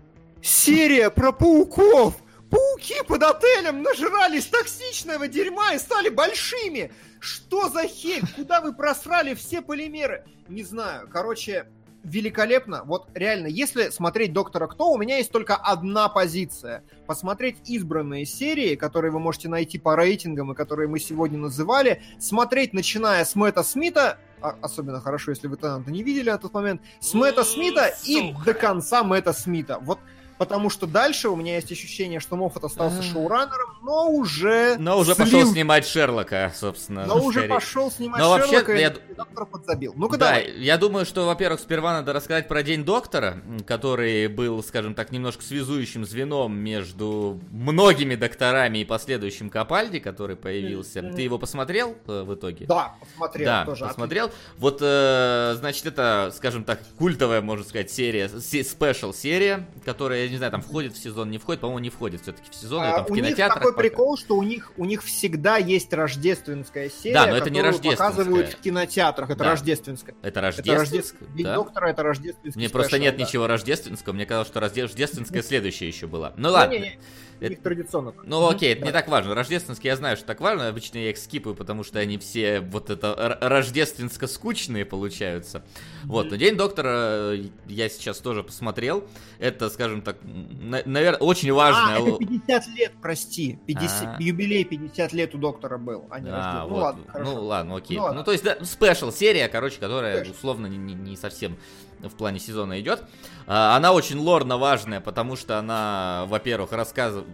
Серия 0.43 1.10
про 1.10 1.32
пауков! 1.32 2.14
Пауки 2.51 2.94
под 3.06 3.22
отелем 3.22 3.82
нажрались 3.82 4.47
токсичного 4.47 5.26
дерьма 5.28 5.74
и 5.74 5.78
стали 5.78 6.09
большими! 6.09 6.93
Что 7.20 7.68
за 7.68 7.86
херь? 7.88 8.22
Куда 8.36 8.60
вы 8.60 8.72
просрали 8.72 9.34
все 9.34 9.62
полимеры? 9.62 10.24
Не 10.48 10.62
знаю. 10.62 11.09
Короче, 11.10 11.66
великолепно. 12.05 12.82
Вот 12.84 13.09
реально, 13.14 13.48
если 13.48 13.88
смотреть 13.90 14.32
Доктора 14.32 14.68
Кто, 14.68 14.93
у 14.93 14.98
меня 14.98 15.16
есть 15.16 15.32
только 15.32 15.56
одна 15.56 16.09
позиция. 16.09 16.84
Посмотреть 17.06 17.56
избранные 17.68 18.24
серии, 18.26 18.76
которые 18.76 19.10
вы 19.10 19.18
можете 19.18 19.48
найти 19.48 19.78
по 19.78 19.97
рейтингам 19.97 20.52
и 20.52 20.55
которые 20.55 20.88
мы 20.88 21.01
сегодня 21.01 21.38
называли. 21.38 22.02
Смотреть, 22.20 22.72
начиная 22.72 23.24
с 23.24 23.34
Мэтта 23.34 23.64
Смита, 23.64 24.18
особенно 24.41 25.01
хорошо, 25.01 25.31
если 25.31 25.47
вы 25.47 25.57
Теннанта 25.57 25.91
не 25.91 26.03
видели 26.03 26.31
на 26.31 26.39
тот 26.39 26.53
момент, 26.53 26.81
с 27.01 27.15
Мэтта 27.15 27.45
Смита 27.45 27.93
и 28.05 28.35
до 28.45 28.55
конца 28.55 29.03
Мэтта 29.03 29.33
Смита. 29.33 29.79
Вот 29.81 29.99
потому 30.39 30.71
что 30.71 30.87
дальше 30.87 31.29
у 31.29 31.37
меня 31.37 31.55
есть 31.57 31.71
ощущение, 31.73 32.21
что 32.21 32.37
Моффат 32.37 32.65
остался 32.65 33.01
А. 33.01 33.03
шоураннером, 33.03 33.79
но 33.83 34.11
уже... 34.11 34.77
Но 34.79 34.99
уже 34.99 35.13
слил- 35.15 35.25
пошел 35.25 35.47
снимать 35.53 35.87
Шерлока, 35.87 36.53
собственно. 36.55 37.07
Но 37.07 37.17
уже 37.25 37.39
скорее. 37.41 37.49
пошел 37.55 37.91
снимать 37.91 38.21
Но 38.21 38.31
вообще, 38.31 38.51
Шерлока, 38.51 38.75
я- 38.75 38.89
и 38.89 39.15
доктора 39.15 39.45
подзабил. 39.47 39.95
Ну-ка 39.97 40.17
да, 40.19 40.27
давай. 40.27 40.53
я 40.59 40.77
думаю, 40.79 41.07
что, 41.07 41.27
во-первых, 41.27 41.61
сперва 41.61 41.93
надо 41.95 42.13
рассказать 42.13 42.49
про 42.49 42.63
День 42.63 42.85
Доктора, 42.85 43.39
который 43.67 44.27
был, 44.29 44.63
скажем 44.63 44.95
так, 44.95 45.11
немножко 45.13 45.43
связующим 45.43 46.05
звеном 46.05 46.57
между 46.57 47.41
многими 47.51 48.15
докторами 48.15 48.79
и 48.79 48.85
последующим 48.85 49.51
Капальди, 49.51 49.99
который 50.01 50.37
появился. 50.37 51.03
Мгм. 51.03 51.15
Ты 51.17 51.23
его 51.23 51.39
посмотрел 51.39 51.97
э, 52.07 52.23
в 52.23 52.35
итоге? 52.35 52.67
Да, 52.67 52.95
посмотрел 53.01 53.45
Да, 53.47 53.65
тоже. 53.65 53.85
посмотрел. 53.87 54.31
Вот, 54.59 54.79
э, 54.81 55.55
значит, 55.59 55.87
это, 55.87 56.33
скажем 56.35 56.65
так, 56.65 56.81
культовая, 56.99 57.41
можно 57.41 57.65
сказать, 57.65 57.91
серия, 57.91 58.29
се- 58.29 58.65
спешл 58.65 59.13
серия, 59.13 59.67
которая, 59.85 60.26
я 60.27 60.32
не 60.32 60.36
знаю, 60.39 60.53
там 60.53 60.62
входит 60.62 60.94
в 60.94 60.98
сезон, 61.03 61.31
не 61.31 61.39
входит, 61.39 61.61
по-моему, 61.61 61.78
не 61.81 61.90
входит 61.90 62.23
все-таки 62.23 62.51
в 62.51 62.55
сезон, 62.55 62.82
А, 62.85 62.93
там 62.98 63.07
в 63.07 63.11
у 63.11 63.15
них 63.15 63.36
такой 63.36 63.74
прикол, 63.74 64.16
что 64.16 64.36
у 64.36 64.43
них, 64.43 64.73
у 64.77 64.85
них 64.85 65.03
всегда 65.03 65.57
есть 65.57 65.93
рождественская 65.93 66.90
серия, 66.90 67.15
Да, 67.15 67.27
но 67.27 67.36
это 67.36 67.51
не 67.51 67.61
рождественская. 67.62 67.97
показывают 68.11 68.48
в 68.53 68.61
кинотеатрах. 68.61 69.31
Это 69.31 69.39
Да. 69.44 69.51
рождественская. 69.51 70.15
Это 70.20 70.28
Это 70.28 70.40
рождественское, 70.40 70.78
рождественская. 70.78 71.28
День 71.36 71.44
да? 71.47 71.55
доктора 71.55 71.86
это 71.90 72.03
рождественский 72.03 72.61
Мне 72.61 72.69
просто 72.70 72.98
нет 72.98 73.16
да. 73.16 73.23
ничего 73.24 73.47
рождественского, 73.47 74.12
мне 74.12 74.27
казалось, 74.27 74.48
что 74.48 74.61
рожде- 74.61 74.82
рождественское 74.82 75.43
следующее 75.43 75.89
еще 75.89 76.07
было. 76.07 76.35
Ну 76.36 76.51
ладно. 76.51 76.73
не-не, 76.74 76.98
у 77.40 77.44
них 77.44 77.61
традиционно. 77.62 78.15
Ну 78.24 78.48
окей, 78.48 78.73
это 78.73 78.81
не 78.82 78.93
Да. 78.93 79.01
так 79.01 79.09
важно. 79.09 79.35
Рождественские 79.35 79.90
я 79.90 79.97
знаю, 79.97 80.16
что 80.16 80.24
так 80.27 80.40
важно. 80.40 80.69
Обычно 80.69 80.98
я 80.98 81.11
их 81.11 81.19
скипаю, 81.19 81.55
потому 81.55 81.85
что 81.85 81.98
они 81.98 82.16
все 82.19 82.61
вот 82.61 82.89
это 82.90 83.39
рождественско 83.43 84.27
скучные 84.27 84.85
получаются. 84.86 85.62
Вот, 86.05 86.31
но 86.31 86.36
День 86.36 86.57
доктора 86.57 87.35
я 87.66 87.89
сейчас 87.89 88.19
тоже 88.19 88.43
посмотрел. 88.43 89.05
Это, 89.39 89.69
скажем 89.70 90.01
так, 90.03 90.15
наверное, 90.22 91.18
очень 91.20 91.52
важное. 91.52 91.97
А, 91.97 92.01
это 92.01 92.09
л- 92.10 92.18
50 92.18 92.66
лет, 92.68 92.93
прости. 93.01 93.59
50, 93.66 94.06
А. 94.18 94.22
Юбилей 94.22 94.64
50 94.64 95.12
лет 95.12 95.34
у 95.34 95.38
доктора 95.38 95.78
был, 95.78 96.06
а 96.10 96.20
не 96.20 96.30
А. 96.30 96.62
Ну 96.64 96.74
вот. 96.74 96.82
ладно, 96.82 97.02
хорошо. 97.09 97.30
Ну 97.34 97.44
ладно, 97.44 97.76
окей. 97.76 97.97
Ну 97.97 98.02
Ну, 98.02 98.06
ладно. 98.09 98.24
то 98.24 98.32
есть, 98.32 98.44
да, 98.44 98.56
спешл 98.64 99.10
серия, 99.12 99.48
короче, 99.48 99.78
которая 99.80 100.18
Спешл. 100.18 100.32
условно 100.32 100.66
не, 100.66 100.76
не- 100.76 100.94
не 100.94 101.16
совсем 101.16 101.56
в 102.01 102.10
плане 102.16 102.38
сезона 102.38 102.80
идет. 102.80 103.02
А, 103.47 103.76
Она 103.76 103.93
очень 103.93 104.18
лорно 104.18 104.59
важная, 104.59 105.01
потому 105.01 105.36
что 105.36 105.59
она, 105.59 106.24
во-первых, 106.28 106.72
рассказывает 106.72 107.26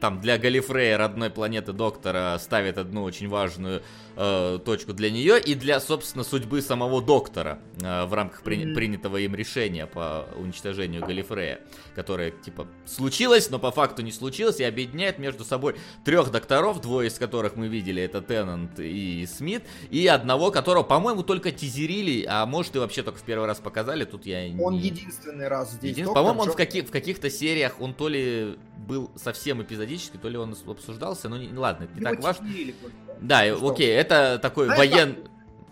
там 0.00 0.20
для 0.20 0.36
Галифрея 0.36 0.98
родной 0.98 1.30
планеты 1.30 1.72
Доктора 1.72 2.36
ставит 2.40 2.76
одну 2.76 3.04
очень 3.04 3.28
важную 3.28 3.82
э, 4.16 4.58
точку 4.64 4.92
для 4.92 5.10
нее 5.10 5.40
и 5.40 5.54
для, 5.54 5.80
собственно, 5.80 6.24
судьбы 6.24 6.62
самого 6.62 7.00
Доктора 7.02 7.58
э, 7.80 8.04
в 8.04 8.14
рамках 8.14 8.42
при- 8.42 8.74
принятого 8.74 9.16
им 9.18 9.34
решения 9.34 9.86
по 9.86 10.26
уничтожению 10.36 11.04
Галифрея, 11.06 11.60
которое, 11.94 12.30
типа, 12.30 12.66
случилось, 12.86 13.50
но 13.50 13.58
по 13.58 13.70
факту 13.70 14.02
не 14.02 14.12
случилось, 14.12 14.60
и 14.60 14.64
объединяет 14.64 15.18
между 15.18 15.44
собой 15.44 15.76
трех 16.04 16.30
докторов, 16.30 16.80
двое 16.80 17.08
из 17.08 17.14
которых 17.18 17.56
мы 17.56 17.68
видели, 17.68 18.02
это 18.02 18.20
Теннант 18.22 18.78
и 18.78 19.26
Смит, 19.26 19.64
и 19.90 20.06
одного, 20.06 20.50
которого, 20.50 20.82
по-моему, 20.82 21.22
только 21.22 21.50
тизерили, 21.52 22.24
а 22.28 22.46
может 22.46 22.76
и 22.76 22.78
вообще 22.78 23.02
только 23.02 23.18
в 23.18 23.22
первый 23.22 23.46
раз 23.46 23.58
показали, 23.60 24.04
тут 24.04 24.26
я 24.26 24.44
Он 24.60 24.74
не... 24.74 24.80
единственный 24.88 25.48
раз 25.48 25.72
здесь. 25.72 25.96
Един- 25.96 26.12
По-моему, 26.12 26.40
он 26.42 26.50
в, 26.50 26.56
каких- 26.56 26.88
в 26.88 26.90
каких-то 26.90 27.30
сериях, 27.30 27.80
он 27.80 27.94
то 27.94 28.08
ли 28.08 28.56
был 28.76 29.10
совсем 29.16 29.62
эпизодически, 29.62 30.16
то 30.16 30.28
ли 30.28 30.36
он 30.36 30.56
обсуждался, 30.66 31.28
ну 31.28 31.36
не, 31.36 31.52
ладно, 31.56 31.84
это 31.84 31.94
не 31.94 32.00
Его 32.00 32.10
так 32.10 32.22
важно. 32.22 32.48
тизерили. 32.48 32.74
Да, 33.22 33.44
Ну 33.44 33.56
что? 33.56 33.70
окей, 33.70 33.90
это 33.90 34.38
такой 34.40 34.66
Знаешь, 34.66 34.90
воен... 34.90 35.16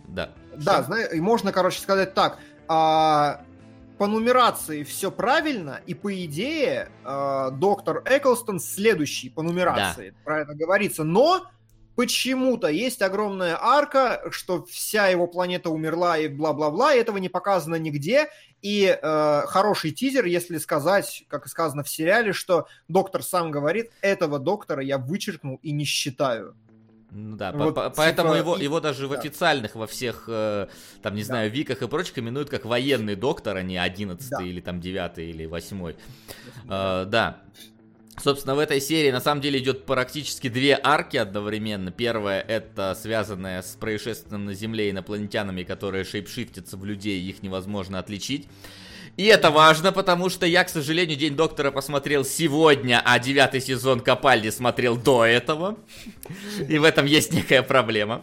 Да. 0.09 0.31
Да, 0.57 0.75
Что? 0.75 0.83
знаешь, 0.85 1.13
и 1.13 1.21
можно, 1.21 1.53
короче, 1.53 1.81
сказать 1.81 2.15
так. 2.15 2.39
а, 2.69 3.43
по 3.99 4.07
нумерации 4.07 4.83
все 4.83 5.11
правильно, 5.11 5.81
и 5.87 5.93
по 5.93 6.25
идее 6.25 6.89
а, 7.05 7.51
доктор 7.51 8.03
Эклстон 8.07 8.59
следующий 8.59 9.29
по 9.29 9.43
нумерации, 9.43 10.15
про 10.25 10.41
это 10.41 10.55
говорится. 10.55 11.05
Но 11.05 11.47
почему-то 11.97 12.69
есть 12.69 13.03
огромная 13.03 13.59
арка, 13.61 14.23
что 14.31 14.65
вся 14.65 15.09
его 15.09 15.27
планета 15.27 15.69
умерла 15.69 16.17
и 16.17 16.29
бла-бла-бла, 16.29 16.95
и 16.95 16.99
этого 16.99 17.19
не 17.19 17.29
показано 17.29 17.75
нигде. 17.75 18.29
И 18.63 18.87
э, 18.87 19.43
хороший 19.47 19.91
тизер, 19.91 20.25
если 20.25 20.57
сказать, 20.57 21.25
как 21.29 21.45
и 21.45 21.49
сказано 21.51 21.83
в 21.83 21.89
сериале, 21.91 22.33
что 22.33 22.69
доктор 22.89 23.23
сам 23.23 23.51
говорит, 23.51 23.91
этого 24.01 24.39
доктора 24.39 24.83
я 24.83 24.97
вычеркнул 24.97 25.61
и 25.63 25.73
не 25.73 25.85
считаю. 25.85 26.55
Ну 27.13 27.37
да, 27.37 27.51
Вот, 27.53 27.75
по- 27.75 27.89
по- 27.89 27.91
поэтому 27.91 28.31
типа, 28.31 28.39
его, 28.39 28.57
и- 28.57 28.63
его 28.65 28.81
даже 28.81 29.07
в 29.09 29.11
да. 29.11 29.19
официальных, 29.19 29.75
во 29.75 29.87
всех, 29.87 30.25
э, 30.29 30.69
там, 31.03 31.15
не 31.15 31.23
Да. 31.23 31.27
знаю, 31.27 31.51
виках 31.51 31.83
и 31.83 31.89
прочих 31.89 32.19
именуют 32.19 32.51
как 32.51 32.65
военный 32.65 33.17
доктор, 33.17 33.57
а 33.57 33.63
не 33.63 33.77
11 33.79 34.31
Да. 34.31 34.43
или 34.45 34.61
там 34.61 34.81
9 34.81 35.29
или 35.29 35.47
8 35.47 35.97
Э, 36.69 37.05
да. 37.07 37.41
Собственно, 38.23 38.55
в 38.55 38.59
этой 38.59 38.81
серии 38.83 39.11
на 39.11 39.21
самом 39.21 39.41
деле 39.41 39.59
идет 39.61 39.87
практически 39.87 40.49
две 40.49 40.79
арки 40.83 41.17
одновременно. 41.17 41.91
Первая 41.91 42.41
это 42.43 42.95
связанная 43.01 43.63
с 43.63 43.77
происшествием 43.77 44.45
на 44.45 44.53
Земле 44.55 44.91
инопланетянами, 44.91 45.63
которые 45.63 46.05
шейпшифтятся 46.05 46.77
в 46.77 46.85
людей, 46.85 47.21
их 47.23 47.43
невозможно 47.43 47.99
отличить. 47.99 48.47
И 49.17 49.25
это 49.25 49.51
важно, 49.51 49.93
потому 49.93 50.29
что 50.31 50.47
я, 50.47 50.65
к 50.65 50.69
сожалению, 50.69 51.17
День 51.17 51.37
Доктора 51.37 51.71
посмотрел 51.71 52.25
сегодня, 52.25 53.03
а 53.05 53.19
девятый 53.19 53.61
сезон 53.61 54.01
Капальди 54.01 54.51
смотрел 54.51 54.97
до 54.97 55.25
этого. 55.25 55.77
И 56.69 56.79
в 56.79 56.85
этом 56.85 57.07
есть 57.07 57.33
некая 57.33 57.63
проблема. 57.63 58.23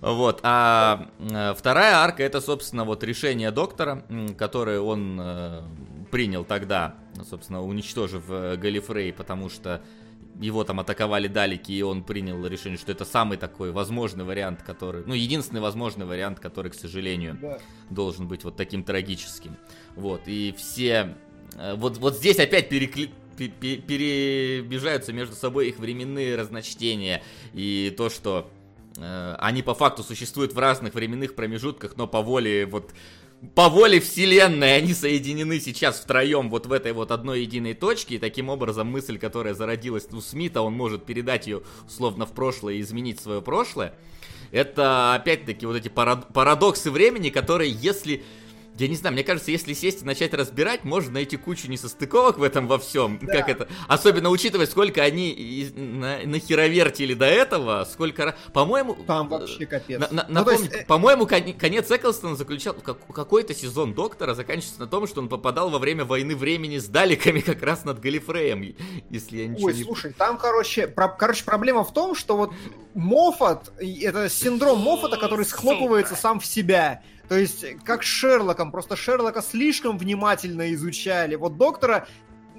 Вот. 0.00 0.40
А 0.42 1.08
э, 1.18 1.54
вторая 1.56 1.96
арка 1.96 2.22
это, 2.22 2.40
собственно, 2.40 2.84
вот 2.84 3.04
решение 3.04 3.50
доктора, 3.50 4.04
которое 4.38 4.80
он 4.80 5.18
э, 5.20 5.62
принял 6.10 6.44
тогда, 6.44 6.94
собственно, 7.28 7.62
уничтожив 7.62 8.24
э, 8.28 8.56
Галифрей, 8.56 9.12
потому 9.12 9.50
что 9.50 9.82
его 10.40 10.64
там 10.64 10.80
атаковали 10.80 11.28
далеки, 11.28 11.76
и 11.76 11.82
он 11.82 12.02
принял 12.02 12.44
решение, 12.46 12.78
что 12.78 12.90
это 12.92 13.04
самый 13.04 13.36
такой 13.38 13.70
возможный 13.70 14.24
вариант, 14.24 14.62
который, 14.62 15.04
ну, 15.06 15.14
единственный 15.14 15.60
возможный 15.60 16.06
вариант, 16.06 16.40
который, 16.40 16.70
к 16.70 16.74
сожалению, 16.74 17.38
Да. 17.40 17.58
должен 17.90 18.26
быть 18.28 18.44
вот 18.44 18.56
таким 18.56 18.82
трагическим. 18.82 19.56
Вот, 19.96 20.22
и 20.26 20.54
все... 20.56 21.16
э, 21.56 21.74
Вот, 21.76 21.98
вот 21.98 22.16
здесь 22.16 22.38
опять 22.38 22.68
перекли... 22.68 23.10
пе- 23.36 23.48
пе- 23.48 23.76
перебежаются 23.76 25.12
между 25.12 25.34
собой 25.34 25.68
их 25.68 25.78
временные 25.78 26.36
разночтения 26.36 27.22
и 27.52 27.92
то, 27.96 28.08
что 28.10 28.50
э, 28.96 29.36
они 29.38 29.62
по 29.62 29.74
факту 29.74 30.02
существуют 30.02 30.54
в 30.54 30.58
разных 30.58 30.94
временных 30.94 31.34
промежутках, 31.34 31.96
но 31.96 32.06
по 32.06 32.22
воле 32.22 32.66
вот 32.66 32.92
по 33.54 33.68
воле 33.68 34.00
вселенной 34.00 34.76
они 34.76 34.94
соединены 34.94 35.58
сейчас 35.58 35.98
втроем 35.98 36.48
вот 36.48 36.66
в 36.66 36.72
этой 36.72 36.92
вот 36.92 37.10
одной 37.10 37.42
единой 37.42 37.74
точке, 37.74 38.14
и 38.14 38.18
таким 38.18 38.48
образом 38.48 38.86
мысль, 38.86 39.18
которая 39.18 39.54
зародилась 39.54 40.06
у 40.12 40.20
Смита, 40.20 40.62
он 40.62 40.74
может 40.74 41.04
передать 41.04 41.46
ее 41.48 41.62
условно 41.86 42.24
в 42.24 42.32
прошлое 42.32 42.74
и 42.74 42.80
изменить 42.80 43.20
свое 43.20 43.42
прошлое. 43.42 43.94
Это 44.52 45.14
опять-таки 45.14 45.66
вот 45.66 45.76
эти 45.76 45.88
парад- 45.88 46.32
парадоксы 46.32 46.90
времени, 46.90 47.30
которые, 47.30 47.70
если 47.70 48.22
я 48.78 48.88
не 48.88 48.96
знаю, 48.96 49.12
мне 49.12 49.22
кажется, 49.22 49.50
если 49.50 49.74
сесть 49.74 50.02
и 50.02 50.04
начать 50.04 50.32
разбирать, 50.34 50.84
можно 50.84 51.12
найти 51.12 51.36
кучу 51.36 51.68
несостыковок 51.68 52.38
в 52.38 52.42
этом 52.42 52.66
во 52.66 52.78
всем. 52.78 53.18
Да. 53.22 53.32
Как 53.38 53.48
это? 53.48 53.68
Особенно 53.86 54.30
учитывая, 54.30 54.66
сколько 54.66 55.02
они 55.02 55.70
на, 55.76 56.20
нахеровертили 56.24 57.14
до 57.14 57.26
этого, 57.26 57.86
сколько... 57.90 58.22
ра- 58.22 58.34
По-моему... 58.52 58.94
Там 59.06 59.26
э, 59.26 59.38
вообще 59.38 59.66
капец. 59.66 60.00
на- 60.00 60.08
на- 60.10 60.26
Ну, 60.28 60.44
то 60.44 60.50
есть, 60.52 60.62
напомню, 60.64 60.82
э, 60.82 60.86
По-моему, 60.86 61.26
кон- 61.26 61.52
конец 61.54 61.90
Эклстона 61.90 62.34
заключал... 62.34 62.74
как- 62.74 63.06
какой-то 63.12 63.54
сезон 63.54 63.94
Доктора 63.94 64.34
заканчивается 64.34 64.80
на 64.80 64.86
том, 64.86 65.06
что 65.06 65.20
он 65.20 65.28
попадал 65.28 65.70
во 65.70 65.78
время 65.78 66.04
войны 66.04 66.34
времени 66.34 66.78
с 66.78 66.86
Даликами 66.86 67.40
как 67.40 67.62
раз 67.62 67.84
над 67.84 68.00
Галифреем, 68.00 68.74
если 69.10 69.38
я 69.38 69.46
ничего 69.48 69.66
Ой, 69.66 69.74
не... 69.74 69.84
слушай, 69.84 70.12
там, 70.12 70.38
короче, 70.38 70.86
про- 70.88 71.08
короче, 71.08 71.44
проблема 71.44 71.84
в 71.84 71.92
том, 71.92 72.14
что 72.14 72.36
вот 72.36 72.52
Моффат, 72.94 73.72
это 73.78 74.28
синдром 74.28 74.78
Моффата, 74.80 75.16
который 75.16 75.44
схлопывается 75.44 76.16
сам 76.16 76.40
в 76.40 76.46
себя. 76.46 77.02
То 77.28 77.38
есть, 77.38 77.64
как 77.84 78.02
Шерлоком, 78.02 78.72
просто 78.72 78.96
Шерлока 78.96 79.42
слишком 79.42 79.98
внимательно 79.98 80.72
изучали. 80.74 81.34
Вот 81.34 81.56
доктора 81.56 82.06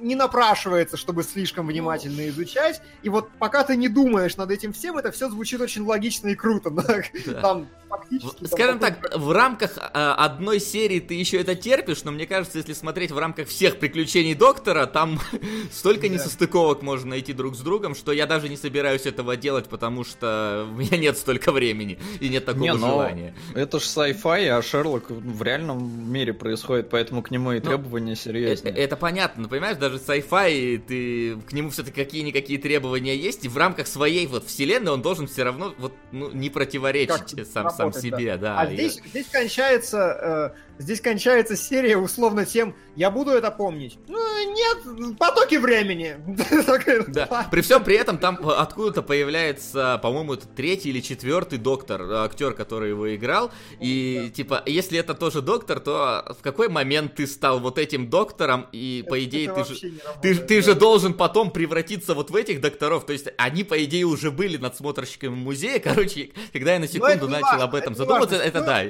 не 0.03 0.15
напрашивается, 0.15 0.97
чтобы 0.97 1.23
слишком 1.23 1.67
внимательно 1.67 2.27
изучать. 2.29 2.81
И 3.01 3.09
вот 3.09 3.29
пока 3.39 3.63
ты 3.63 3.75
не 3.75 3.87
думаешь 3.87 4.35
над 4.37 4.51
этим 4.51 4.73
всем, 4.73 4.97
это 4.97 5.11
все 5.11 5.29
звучит 5.29 5.61
очень 5.61 5.83
логично 5.83 6.27
и 6.29 6.35
круто. 6.35 6.69
Но 6.69 6.83
Да. 6.83 7.41
Там 7.41 7.67
фактически... 7.89 8.37
там 8.39 8.47
Скажем 8.47 8.79
такой- 8.79 9.09
так, 9.09 9.17
в 9.19 9.31
рамках 9.31 9.71
а, 9.77 10.15
одной 10.15 10.59
серии 10.59 10.99
ты 10.99 11.13
еще 11.13 11.37
это 11.37 11.55
терпишь, 11.55 12.03
но 12.03 12.11
мне 12.11 12.25
кажется, 12.27 12.57
если 12.57 12.73
смотреть 12.73 13.11
в 13.11 13.17
рамках 13.17 13.47
всех 13.47 13.79
приключений 13.79 14.33
Доктора, 14.35 14.85
там 14.85 15.19
столько 15.71 16.01
Да. 16.03 16.07
несостыковок 16.09 16.81
можно 16.81 17.11
найти 17.11 17.33
друг 17.33 17.55
с 17.55 17.59
другом, 17.59 17.95
что 17.95 18.11
я 18.11 18.25
даже 18.25 18.49
не 18.49 18.57
собираюсь 18.57 19.05
этого 19.05 19.37
делать, 19.37 19.65
потому 19.69 20.03
что 20.03 20.67
у 20.69 20.75
меня 20.75 20.97
нет 20.97 21.17
столько 21.17 21.51
времени 21.51 21.99
и 22.19 22.29
нет 22.29 22.45
такого 22.45 22.63
Не, 22.63 22.73
но 22.73 22.87
желания. 22.87 23.35
Это 23.55 23.79
ж 23.79 23.83
sci-fi, 23.83 24.47
а 24.49 24.61
Шерлок 24.61 25.09
в 25.09 25.41
реальном 25.43 26.11
мире 26.11 26.33
происходит, 26.33 26.89
поэтому 26.89 27.21
к 27.21 27.31
нему 27.31 27.51
и 27.53 27.59
Ну, 27.59 27.61
требования 27.61 28.13
Э- 28.13 28.15
серьезнее. 28.15 28.73
Это 28.75 28.97
понятно, 28.97 29.43
но 29.43 29.47
понимаешь, 29.49 29.77
даже 29.77 29.92
sci-fi, 29.97 30.77
ты 30.79 31.37
к 31.47 31.53
нему 31.53 31.69
все-таки 31.69 32.03
какие-никакие 32.03 32.59
требования 32.59 33.15
есть, 33.15 33.45
и 33.45 33.47
в 33.47 33.57
рамках 33.57 33.87
своей 33.87 34.27
вот 34.27 34.47
вселенной 34.47 34.91
он 34.91 35.01
должен 35.01 35.27
все 35.27 35.43
равно 35.43 35.73
вот 35.77 35.93
ну, 36.11 36.31
не 36.31 36.49
противоречить 36.49 37.17
Как-то 37.17 37.45
сам, 37.45 37.69
сам 37.69 37.79
работать, 37.79 38.01
себе, 38.01 38.37
да. 38.37 38.59
А 38.59 38.65
и- 38.65 38.73
здесь, 38.75 39.01
здесь 39.05 39.27
кончается, 39.27 40.53
э, 40.72 40.72
здесь 40.77 41.01
кончается 41.01 41.55
серия 41.55 41.97
условно 41.97 42.45
тем, 42.45 42.75
я 42.95 43.11
буду 43.11 43.31
это 43.31 43.51
помнить. 43.51 43.97
Ну 44.07 44.53
нет, 44.53 45.17
потоки 45.17 45.55
времени. 45.55 46.17
Да, 47.13 47.47
при 47.51 47.61
всем 47.61 47.83
при 47.83 47.95
этом 47.95 48.17
там 48.17 48.39
откуда-то 48.47 49.01
появляется, 49.01 49.99
по-моему, 50.01 50.33
это 50.33 50.47
третий 50.47 50.89
или 50.89 51.01
четвертый 51.01 51.57
доктор, 51.59 52.01
э, 52.01 52.25
актер, 52.25 52.53
который 52.53 52.89
его 52.89 53.13
играл. 53.15 53.51
И 53.79 54.31
типа, 54.33 54.63
если 54.65 54.99
это 54.99 55.13
тоже 55.13 55.41
доктор, 55.41 55.79
то 55.79 56.35
в 56.37 56.41
какой 56.41 56.69
момент 56.69 57.15
ты 57.15 57.27
стал 57.27 57.59
вот 57.59 57.77
этим 57.77 58.09
доктором, 58.09 58.67
и 58.71 59.05
по 59.07 59.23
идее 59.23 59.53
ты 59.53 59.65
же. 59.65 59.75
Ты, 60.21 60.35
ты 60.35 60.61
же 60.61 60.75
должен 60.75 61.13
потом 61.13 61.51
превратиться 61.51 62.13
вот 62.13 62.31
в 62.31 62.35
этих 62.35 62.61
докторов. 62.61 63.05
То 63.05 63.13
есть 63.13 63.27
они, 63.37 63.63
по 63.63 63.83
идее, 63.83 64.05
уже 64.05 64.31
были 64.31 64.57
надсмотрщиками 64.57 65.35
музея. 65.35 65.79
Короче, 65.83 66.31
когда 66.51 66.73
я 66.73 66.79
на 66.79 66.87
секунду 66.87 67.27
начал 67.27 67.61
об 67.61 67.75
этом 67.75 67.93
важно. 67.93 68.35
это 68.35 68.61
да. 68.61 68.83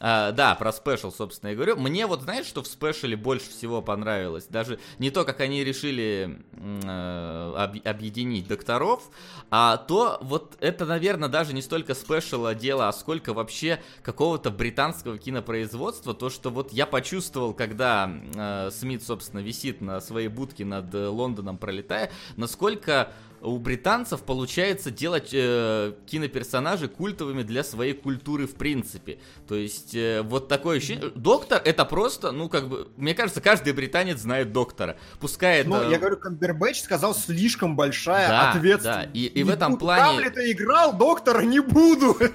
А, 0.00 0.30
да, 0.30 0.54
про 0.54 0.72
спешл, 0.72 1.10
собственно, 1.10 1.50
я 1.50 1.56
говорю. 1.56 1.76
Мне 1.76 2.06
вот, 2.06 2.22
знаешь, 2.22 2.46
что 2.46 2.62
в 2.62 2.68
спешле 2.68 3.16
больше 3.16 3.50
всего 3.50 3.82
понравилось? 3.82 4.46
Даже 4.46 4.78
не 4.98 5.10
то, 5.10 5.24
как 5.24 5.40
они 5.40 5.64
решили 5.64 6.38
э, 6.52 7.54
об- 7.56 7.86
объединить 7.86 8.46
докторов, 8.46 9.10
а 9.50 9.76
то, 9.76 10.18
вот 10.20 10.56
это, 10.60 10.86
наверное, 10.86 11.28
даже 11.28 11.52
не 11.52 11.62
столько 11.62 11.94
спешла 11.94 12.54
дело, 12.54 12.88
а 12.88 12.92
сколько 12.92 13.32
вообще 13.34 13.82
какого-то 14.02 14.50
британского 14.50 15.18
кинопроизводства. 15.18 16.14
То, 16.14 16.30
что 16.30 16.50
вот 16.50 16.72
я 16.72 16.86
почувствовал, 16.86 17.52
когда 17.52 18.08
э, 18.36 18.70
Смит, 18.70 19.02
собственно, 19.02 19.40
висит 19.40 19.80
на 19.80 20.00
своей 20.00 20.28
будке 20.28 20.64
над 20.64 20.94
э, 20.94 21.08
Лондоном, 21.08 21.58
пролетая, 21.58 22.12
насколько 22.36 23.12
у 23.40 23.58
британцев 23.58 24.22
получается 24.22 24.90
делать 24.90 25.30
э, 25.32 25.92
киноперсонажей 26.06 26.88
культовыми 26.88 27.42
для 27.42 27.62
своей 27.64 27.94
культуры 27.94 28.46
в 28.46 28.54
принципе. 28.54 29.18
То 29.46 29.54
есть 29.54 29.94
э, 29.94 30.22
вот 30.22 30.48
такое 30.48 30.78
ощущение. 30.78 31.10
Доктор 31.14 31.60
это 31.64 31.84
просто, 31.84 32.32
ну 32.32 32.48
как 32.48 32.68
бы, 32.68 32.88
мне 32.96 33.14
кажется, 33.14 33.40
каждый 33.40 33.72
британец 33.72 34.18
знает 34.18 34.52
доктора. 34.52 34.96
Пускай 35.20 35.60
это. 35.60 35.68
Ну, 35.70 35.90
я 35.90 35.98
говорю, 35.98 36.16
Камбербэтч 36.16 36.80
сказал 36.82 37.14
слишком 37.14 37.76
большая 37.76 38.28
Да, 38.28 38.50
ответственность. 38.52 39.08
да, 39.12 39.18
и- 39.18 39.26
и 39.26 39.42
в 39.42 39.50
этом 39.50 39.72
буду. 39.72 39.84
плане- 39.84 40.16
Гамлета 40.16 40.50
играл, 40.52 40.96
доктора 40.96 41.42
не 41.42 41.60
буду. 41.60 42.12
и 42.12 42.26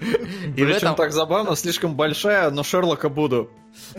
в 0.51 0.53
Причем 0.55 0.67
этом- 0.69 0.95
так 0.95 1.11
забавно, 1.11 1.55
слишком 1.55 1.95
большая, 1.95 2.49
но 2.51 2.63
Шерлока 2.63 3.09
буду. 3.09 3.49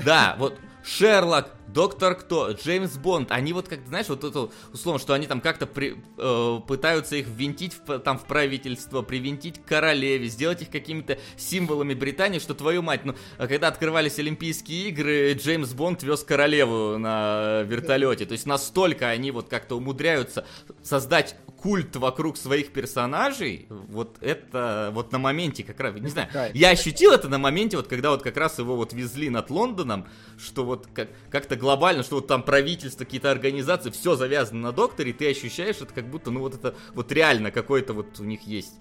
Да, 0.05 0.36
вот 0.39 0.55
Шерлок, 0.85 1.51
Доктор 1.66 2.15
Кто, 2.15 2.51
Джеймс 2.52 2.97
Бонд, 2.98 3.32
они 3.32 3.52
вот 3.52 3.69
как, 3.69 3.86
знаешь, 3.86 4.09
вот 4.09 4.23
это 4.23 4.51
условно, 4.73 5.01
что 5.01 5.15
они 5.15 5.27
там 5.27 5.40
как-то 5.40 5.66
при- 5.66 5.97
э, 6.19 6.61
пытаются 6.69 7.16
их 7.16 7.27
ввинтить 7.27 7.74
в, 7.86 7.98
там 8.01 8.19
в 8.19 8.27
правительство, 8.27 9.01
привинтить 9.02 9.62
к 9.62 9.65
королеве, 9.65 10.28
сделать 10.28 10.61
их 10.62 10.70
какими-то 10.70 11.19
символами 11.36 11.94
Британии, 11.94 12.39
что 12.39 12.55
твою 12.55 12.82
мать, 12.82 13.05
ну, 13.05 13.15
а 13.39 13.47
когда 13.47 13.69
открывались 13.69 14.19
Олимпийские 14.19 14.90
игры, 14.90 15.32
Джеймс 15.32 15.73
Бонд 15.73 16.02
вез 16.02 16.23
королеву 16.23 16.98
на 16.98 17.62
вертолете, 17.62 18.27
то 18.27 18.32
есть 18.32 18.47
настолько 18.47 19.09
они 19.09 19.31
вот 19.31 19.48
как-то 19.48 19.77
умудряются 19.77 20.47
создать 20.82 21.36
культ 21.56 21.97
вокруг 21.97 22.36
своих 22.36 22.73
персонажей, 22.73 23.66
вот 23.70 24.19
это 24.20 24.90
вот 24.93 25.12
на 25.12 25.19
моменте 25.19 25.65
как 25.65 25.81
раз, 25.81 25.94
не 25.98 26.09
знаю, 26.11 26.28
я 26.52 26.70
ощутил 26.70 27.12
это 27.12 27.31
на 27.31 27.39
моменте, 27.39 27.78
вот 27.78 27.89
когда 27.89 28.11
вот 28.11 28.23
как 28.23 28.36
раз 28.36 28.59
его 28.59 28.77
вот 28.77 28.93
везли 28.93 29.31
над 29.31 29.48
Лондоном, 29.48 30.06
что 30.36 30.65
вот 30.65 30.73
как, 30.94 31.09
как-то 31.30 31.56
глобально, 31.56 32.02
что 32.02 32.16
вот 32.16 32.26
там 32.26 32.42
правительство, 32.42 33.05
какие-то 33.05 33.30
организации, 33.30 33.90
все 33.90 34.16
завязано 34.16 34.60
на 34.60 34.72
докторе, 34.72 35.10
и 35.10 35.12
ты 35.14 35.30
ощущаешь 35.30 35.76
это 35.76 35.92
как 35.94 36.09
будто, 36.09 36.30
ну 36.30 36.40
вот 36.40 36.55
это 36.55 36.74
вот 36.94 37.10
реально 37.12 37.51
какой-то 37.51 37.92
вот 37.92 38.18
у 38.20 38.24
них 38.24 38.42
есть 38.42 38.74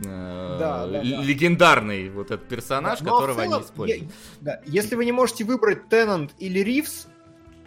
э, 0.00 0.02
Да, 0.04 0.86
да, 0.86 0.86
да. 0.86 1.02
легендарный 1.02 2.08
вот 2.10 2.30
этот 2.30 2.48
персонаж, 2.48 3.00
Ну, 3.00 3.08
а 3.08 3.10
в 3.10 3.14
которого 3.20 3.42
они 3.42 3.50
целом, 3.52 3.64
используют. 3.64 4.02
е- 4.04 4.08
да, 4.40 4.60
Если 4.66 4.94
вы 4.94 5.04
не 5.04 5.12
можете 5.12 5.44
выбрать 5.44 5.88
Теннант 5.88 6.32
или 6.38 6.60
Ривз, 6.60 7.06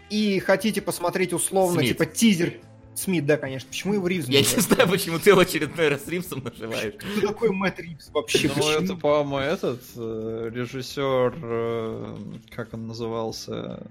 и 0.10 0.40
хотите 0.40 0.82
посмотреть 0.82 1.32
условно, 1.34 1.80
Смит. 1.80 1.90
типа 1.90 2.06
тизер... 2.06 2.54
Смит, 2.94 3.26
да, 3.26 3.38
конечно. 3.38 3.70
Почему 3.70 3.94
его 3.94 4.08
Ривз 4.08 4.28
Я 4.28 4.42
не 4.42 4.62
знаю, 4.62 4.90
почему 4.90 5.18
ты 5.18 5.34
в 5.34 5.40
очередной 5.40 5.90
раз 5.90 6.08
Ривзом 6.08 6.44
называешь. 6.44 6.94
Кто 6.98 7.28
такой 7.28 7.52
Мэтт 7.52 7.80
Ривз 7.80 8.10
вообще? 8.12 8.52
Ну, 8.56 8.70
это, 8.70 8.96
по-моему, 8.96 9.38
этот 9.38 9.82
э, 9.96 10.52
режиссер, 10.54 11.40
э, 11.42 12.18
как 12.52 12.74
он 12.74 12.88
назывался? 12.88 13.82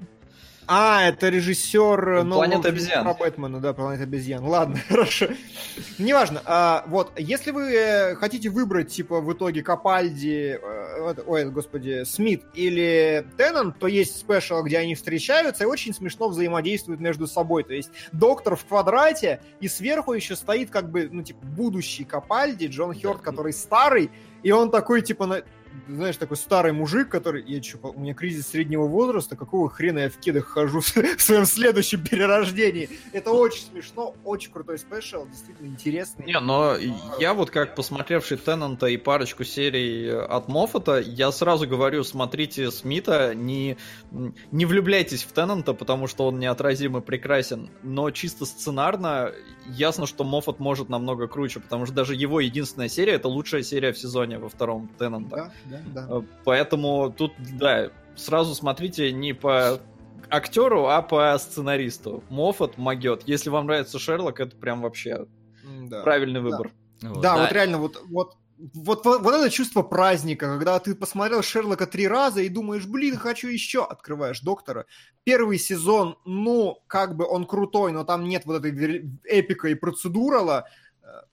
А, 0.72 1.08
это 1.08 1.30
режиссер 1.30 2.08
э, 2.08 2.22
нового 2.22 2.44
«Планета 2.46 2.68
обезьян». 2.68 3.02
Про 3.02 3.14
Бэтмена, 3.14 3.58
да, 3.58 3.72
Планета 3.72 4.04
обезьян. 4.04 4.44
Ладно, 4.44 4.78
хорошо. 4.88 5.26
Неважно. 5.98 6.42
А, 6.44 6.84
вот, 6.86 7.10
если 7.18 7.50
вы 7.50 7.72
э, 7.74 8.14
хотите 8.14 8.50
выбрать, 8.50 8.88
типа, 8.92 9.20
в 9.20 9.32
итоге 9.32 9.64
Капальди, 9.64 10.60
э, 10.62 11.14
ой, 11.26 11.50
господи, 11.50 12.04
Смит 12.04 12.44
или 12.54 13.26
Теннант, 13.36 13.80
то 13.80 13.88
есть 13.88 14.20
спешл, 14.20 14.62
где 14.62 14.78
они 14.78 14.94
встречаются 14.94 15.64
и 15.64 15.66
очень 15.66 15.92
смешно 15.92 16.28
взаимодействуют 16.28 17.00
между 17.00 17.26
собой. 17.26 17.64
То 17.64 17.74
есть 17.74 17.90
доктор 18.12 18.54
в 18.54 18.64
квадрате, 18.64 19.40
и 19.58 19.66
сверху 19.66 20.12
еще 20.12 20.36
стоит, 20.36 20.70
как 20.70 20.88
бы, 20.88 21.08
ну, 21.10 21.24
типа, 21.24 21.44
будущий 21.44 22.04
Капальди, 22.04 22.66
Джон 22.66 22.94
Хёрд, 22.94 23.22
который 23.22 23.52
старый, 23.52 24.12
и 24.44 24.52
он 24.52 24.70
такой, 24.70 25.02
типа, 25.02 25.26
на- 25.26 25.42
знаешь, 25.88 26.16
такой 26.16 26.36
старый 26.36 26.72
мужик, 26.72 27.08
который, 27.08 27.44
я 27.46 27.62
что, 27.62 27.78
у 27.94 28.00
меня 28.00 28.14
кризис 28.14 28.48
среднего 28.48 28.86
возраста, 28.86 29.36
какого 29.36 29.68
хрена 29.68 30.00
я 30.00 30.10
в 30.10 30.16
кедах 30.16 30.46
хожу 30.46 30.80
в 30.80 31.22
своем 31.22 31.44
следующем 31.44 32.04
перерождении? 32.04 32.88
Это 33.12 33.30
очень 33.30 33.64
смешно, 33.64 34.14
очень 34.24 34.52
крутой 34.52 34.78
спешл, 34.78 35.26
действительно 35.26 35.68
интересный. 35.68 36.26
Не, 36.26 36.40
но 36.40 36.76
я 37.18 37.34
вот 37.34 37.50
как 37.50 37.74
посмотревший 37.74 38.36
Теннанта 38.36 38.86
и 38.86 38.96
парочку 38.96 39.44
серий 39.44 40.10
от 40.10 40.48
Моффата, 40.48 40.98
я 40.98 41.30
сразу 41.32 41.66
говорю, 41.66 42.04
смотрите 42.04 42.70
Смита, 42.70 43.34
не, 43.34 43.76
не 44.50 44.66
влюбляйтесь 44.66 45.24
в 45.24 45.32
Теннанта, 45.32 45.74
потому 45.74 46.06
что 46.06 46.26
он 46.26 46.38
неотразим 46.38 46.96
и 46.96 47.00
прекрасен, 47.00 47.70
но 47.82 48.10
чисто 48.10 48.44
сценарно 48.44 49.32
ясно, 49.66 50.06
что 50.06 50.24
Моффат 50.24 50.58
может 50.58 50.88
намного 50.88 51.28
круче, 51.28 51.60
потому 51.60 51.86
что 51.86 51.94
даже 51.94 52.14
его 52.14 52.40
единственная 52.40 52.88
серия 52.88 53.14
это 53.14 53.28
лучшая 53.28 53.62
серия 53.62 53.92
в 53.92 53.98
сезоне 53.98 54.38
во 54.38 54.48
втором 54.48 54.88
Теннанта. 54.98 55.36
Да, 55.36 55.52
да, 55.66 55.80
да. 55.94 56.06
Э, 56.08 56.22
Поэтому 56.44 57.12
тут, 57.16 57.32
да, 57.58 57.90
сразу 58.16 58.54
смотрите 58.54 59.12
не 59.12 59.32
по 59.32 59.80
актеру, 60.30 60.86
а 60.86 61.02
по 61.02 61.36
сценаристу. 61.38 62.22
Моффат 62.30 62.78
могет. 62.78 63.24
Если 63.26 63.50
вам 63.50 63.66
нравится 63.66 63.98
Шерлок, 63.98 64.40
это 64.40 64.56
прям 64.56 64.82
вообще 64.82 65.26
да. 65.64 66.02
правильный 66.02 66.40
выбор. 66.40 66.70
Вот, 67.02 67.20
Да, 67.20 67.36
вот 67.36 67.52
реально, 67.52 67.78
вот, 67.78 68.02
вот, 68.08 68.36
вот, 68.74 69.04
вот, 69.04 69.22
вот 69.22 69.34
это 69.34 69.50
чувство 69.50 69.82
праздника, 69.82 70.46
когда 70.46 70.78
ты 70.78 70.94
посмотрел 70.94 71.42
Шерлока 71.42 71.86
три 71.86 72.06
раза 72.06 72.42
и 72.42 72.48
думаешь, 72.48 72.86
блин, 72.86 73.16
хочу 73.16 73.48
еще, 73.48 73.84
открываешь 73.84 74.40
доктора. 74.40 74.86
Первый 75.24 75.58
сезон, 75.58 76.18
ну, 76.24 76.82
как 76.86 77.16
бы 77.16 77.26
он 77.26 77.46
крутой, 77.46 77.92
но 77.92 78.04
там 78.04 78.24
нет 78.24 78.42
вот 78.44 78.64
этой 78.64 79.10
эпика 79.24 79.68
и 79.68 79.74
процедурала. 79.74 80.68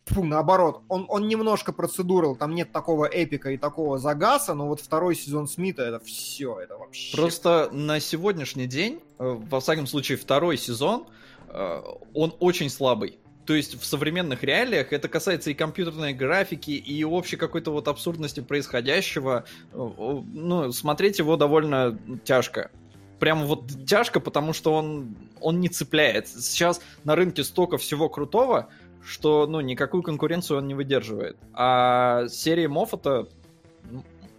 Фу, 0.08 0.24
наоборот, 0.24 0.82
он, 0.88 1.06
он 1.10 1.28
немножко 1.28 1.74
процедурал, 1.74 2.36
там 2.36 2.56
нет 2.56 2.72
такого 2.72 3.06
эпика 3.06 3.52
и 3.52 3.58
такого 3.58 3.98
загаса, 3.98 4.54
но 4.54 4.68
вот 4.68 4.80
второй 4.80 5.16
сезон 5.16 5.48
Смита 5.48 5.84
это 5.84 6.00
все, 6.00 6.60
это 6.60 6.78
вообще... 6.78 7.16
Просто 7.16 7.70
на 7.72 8.00
сегодняшний 8.00 8.68
день, 8.68 9.02
э, 9.20 9.38
во 9.50 9.60
всяком 9.60 9.86
случае, 9.86 10.18
второй 10.18 10.58
сезон, 10.58 11.08
э, 11.50 11.82
он 12.14 12.34
очень 12.40 12.70
слабый. 12.70 13.20
То 13.46 13.54
есть 13.54 13.80
в 13.80 13.86
современных 13.86 14.44
реалиях 14.44 14.94
это 14.94 15.08
касается 15.08 15.52
и 15.52 15.54
компьютерной 15.54 16.14
графики, 16.14 16.72
и 16.72 17.04
общей 17.04 17.36
какой-то 17.38 17.72
вот 17.72 17.88
абсурдности 17.88 18.40
происходящего. 18.40 19.44
Э, 19.74 20.22
Ну, 20.34 20.72
смотреть 20.72 21.20
его 21.20 21.36
довольно 21.36 22.00
тяжко. 22.24 22.72
Прям 23.20 23.46
вот 23.46 23.64
тяжко, 23.86 24.20
потому 24.20 24.54
что 24.54 24.74
он, 24.74 25.18
он 25.42 25.60
не 25.60 25.70
цепляет. 25.70 26.28
Сейчас 26.28 26.82
на 27.04 27.16
рынке 27.16 27.44
столько 27.44 27.78
всего 27.78 28.10
крутого, 28.10 28.70
что 29.08 29.48
ну, 29.48 29.62
никакую 29.62 30.04
конкуренцию 30.04 30.58
он 30.58 30.68
не 30.68 30.74
выдерживает. 30.74 31.38
А 31.54 32.28
серия 32.28 32.68
Моффата 32.68 33.28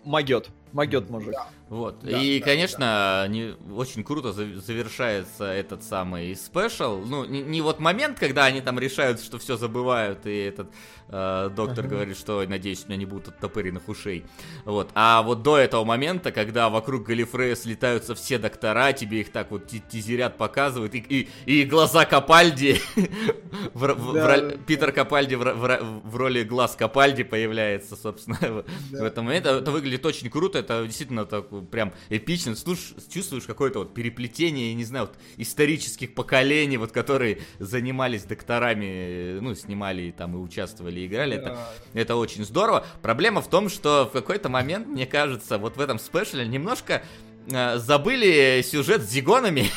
могет. 0.04 0.50
Могет 0.72 1.08
мужик. 1.08 1.34
Вот. 1.68 2.00
Да, 2.02 2.20
и, 2.22 2.38
да, 2.40 2.44
конечно, 2.46 3.26
не, 3.28 3.54
очень 3.74 4.02
круто 4.02 4.32
за- 4.32 4.58
завершается 4.60 5.44
этот 5.44 5.82
самый 5.84 6.34
спешл. 6.34 7.02
Ну, 7.04 7.24
не, 7.26 7.42
не 7.42 7.60
вот 7.60 7.78
момент, 7.78 8.18
когда 8.18 8.46
они 8.46 8.60
там 8.62 8.78
решают, 8.78 9.20
что 9.20 9.38
все 9.38 9.56
забывают, 9.56 10.24
и 10.26 10.34
этот 10.36 10.68
э, 11.10 11.50
доктор 11.54 11.80
Ага. 11.84 11.88
говорит, 11.94 12.16
что 12.18 12.42
надеюсь, 12.46 12.84
у 12.84 12.88
меня 12.88 12.96
не 12.96 13.04
будут 13.06 13.28
оттопыренных 13.28 13.88
ушей. 13.88 14.24
Вот. 14.64 14.90
А 14.94 15.22
вот 15.22 15.42
до 15.42 15.58
этого 15.58 15.84
момента, 15.84 16.32
когда 16.32 16.70
вокруг 16.70 17.04
Галифрея 17.04 17.54
слетаются 17.54 18.14
все 18.14 18.38
доктора, 18.38 18.92
тебе 18.94 19.20
их 19.20 19.30
так 19.30 19.50
вот 19.50 19.66
ти- 19.66 19.80
тизерят, 19.86 20.38
показывают, 20.38 20.94
и, 20.94 20.98
и, 20.98 21.28
и 21.44 21.64
глаза 21.64 22.04
Капальди, 22.06 22.80
Да, 23.74 23.94
да. 23.94 24.50
Питер 24.66 24.92
Капальди 24.92 25.34
в 25.34 25.42
ро- 25.42 25.54
в 25.54 25.64
ро- 25.64 26.00
в 26.08 26.16
роли 26.16 26.42
глаз 26.42 26.74
Капальди 26.76 27.22
появляется, 27.24 27.96
собственно, 27.96 28.38
в- 28.40 28.64
Да. 28.92 29.06
этом 29.06 29.26
моменте. 29.26 29.50
Это 29.50 29.70
выглядит 29.70 30.04
очень 30.06 30.30
круто, 30.30 30.58
это 30.58 30.84
действительно 30.84 31.24
так 31.26 31.46
прям 31.62 31.92
эпично. 32.08 32.52
Слуш- 32.52 32.94
чувствуешь 33.12 33.44
какое-то 33.44 33.80
вот 33.80 33.94
переплетение, 33.94 34.70
я 34.70 34.74
не 34.74 34.84
знаю, 34.84 35.06
вот 35.06 35.16
исторических 35.36 36.14
поколений, 36.14 36.76
вот 36.76 36.92
которые 36.92 37.40
занимались 37.58 38.24
докторами, 38.24 39.38
ну, 39.40 39.54
снимали 39.54 40.02
и 40.02 40.12
там 40.12 40.34
и 40.34 40.38
участвовали, 40.38 41.00
и 41.00 41.06
играли. 41.06 41.36
Это, 41.36 41.50
Да. 41.50 41.68
это 42.00 42.16
очень 42.16 42.44
здорово. 42.44 42.86
Проблема 43.02 43.40
в 43.42 43.48
том, 43.48 43.68
что 43.68 44.06
в 44.06 44.12
какой-то 44.12 44.48
момент, 44.48 44.86
мне 44.86 45.06
кажется, 45.06 45.58
вот 45.58 45.76
в 45.76 45.80
этом 45.80 45.98
спешле 45.98 46.46
немножко 46.46 47.02
э, 47.50 47.78
забыли 47.78 48.62
сюжет 48.62 49.02
с 49.02 49.10
зигонами. 49.10 49.70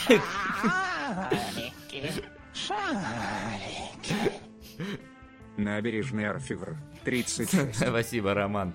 Набережный 5.61 6.29
Арфивр, 6.29 6.75
36. 7.05 7.75
Спасибо, 7.87 8.33
Роман. 8.33 8.73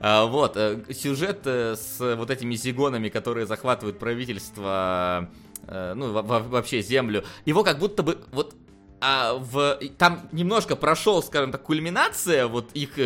А, 0.00 0.26
вот, 0.26 0.56
э, 0.56 0.80
сюжет 0.92 1.40
э, 1.44 1.74
с 1.76 1.98
вот 2.16 2.30
этими 2.30 2.54
зигонами, 2.54 3.08
которые 3.08 3.46
захватывают 3.46 3.98
правительство, 3.98 5.30
э, 5.66 5.94
ну, 5.94 6.12
во- 6.12 6.22
во- 6.22 6.40
вообще 6.40 6.82
землю, 6.82 7.24
его 7.44 7.64
как 7.64 7.78
будто 7.78 8.02
бы 8.02 8.18
вот 8.32 8.54
а, 9.00 9.34
в, 9.34 9.78
там 9.98 10.28
немножко 10.32 10.76
прошел, 10.76 11.22
скажем 11.22 11.52
так, 11.52 11.62
кульминация 11.62 12.46
вот 12.46 12.70
их 12.72 12.98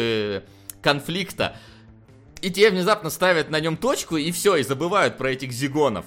конфликта, 0.83 1.57
и 2.43 2.51
тебе 2.51 2.71
внезапно 2.71 3.11
ставят 3.11 3.51
на 3.51 3.61
нем 3.61 3.77
точку, 3.77 4.17
и 4.17 4.31
все, 4.31 4.57
и 4.57 4.63
забывают 4.63 5.19
про 5.19 5.31
этих 5.33 5.53
зигонов, 5.53 6.07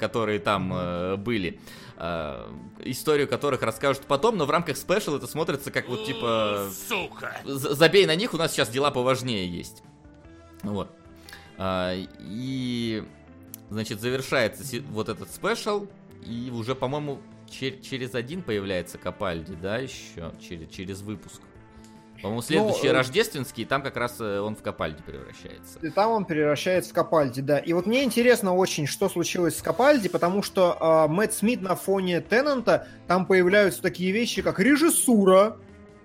которые 0.00 0.40
там 0.40 1.22
были. 1.22 1.60
Э, 2.04 2.50
историю 2.80 3.28
которых 3.28 3.62
расскажут 3.62 4.06
потом, 4.08 4.36
но 4.36 4.44
в 4.44 4.50
рамках 4.50 4.76
special 4.76 5.14
это 5.14 5.28
смотрится 5.28 5.70
как 5.70 5.88
вот 5.88 6.04
типа... 6.04 6.68
Сука! 6.88 7.40
Забей 7.44 8.06
на 8.06 8.16
них, 8.16 8.34
у 8.34 8.36
нас 8.36 8.50
сейчас 8.50 8.70
дела 8.70 8.90
поважнее 8.90 9.48
есть. 9.48 9.84
Вот. 10.64 10.90
А, 11.58 11.94
и, 12.18 13.04
значит, 13.70 14.00
завершается 14.00 14.64
вот 14.88 15.10
этот 15.10 15.30
special, 15.30 15.86
и 16.26 16.50
уже, 16.52 16.74
по-моему, 16.74 17.20
чер- 17.48 17.80
через 17.80 18.16
один 18.16 18.42
появляется 18.42 18.98
Капальди, 18.98 19.54
да, 19.54 19.78
еще, 19.78 20.32
через, 20.40 20.70
через 20.70 21.02
выпуск. 21.02 21.40
По-моему, 22.22 22.42
следующий 22.42 22.86
э, 22.86 22.92
рождественский, 22.92 23.64
там 23.64 23.82
как 23.82 23.96
раз 23.96 24.20
э, 24.20 24.38
он 24.38 24.54
в 24.54 24.62
Капальди 24.62 25.02
превращается. 25.02 25.78
И 25.82 25.90
там 25.90 26.12
он 26.12 26.24
превращается 26.24 26.90
в 26.90 26.94
Капальди, 26.94 27.40
да. 27.40 27.58
И 27.58 27.72
вот 27.72 27.86
мне 27.86 28.04
интересно 28.04 28.54
очень, 28.54 28.86
что 28.86 29.08
случилось 29.08 29.58
с 29.58 29.62
Капальди, 29.62 30.08
потому 30.08 30.42
что 30.42 31.06
э, 31.08 31.12
Мэтт 31.12 31.34
Смит 31.34 31.60
на 31.62 31.74
фоне 31.74 32.20
Теннанта, 32.20 32.86
там 33.08 33.26
появляются 33.26 33.82
такие 33.82 34.12
вещи, 34.12 34.40
как 34.40 34.60
режиссура, 34.60 35.56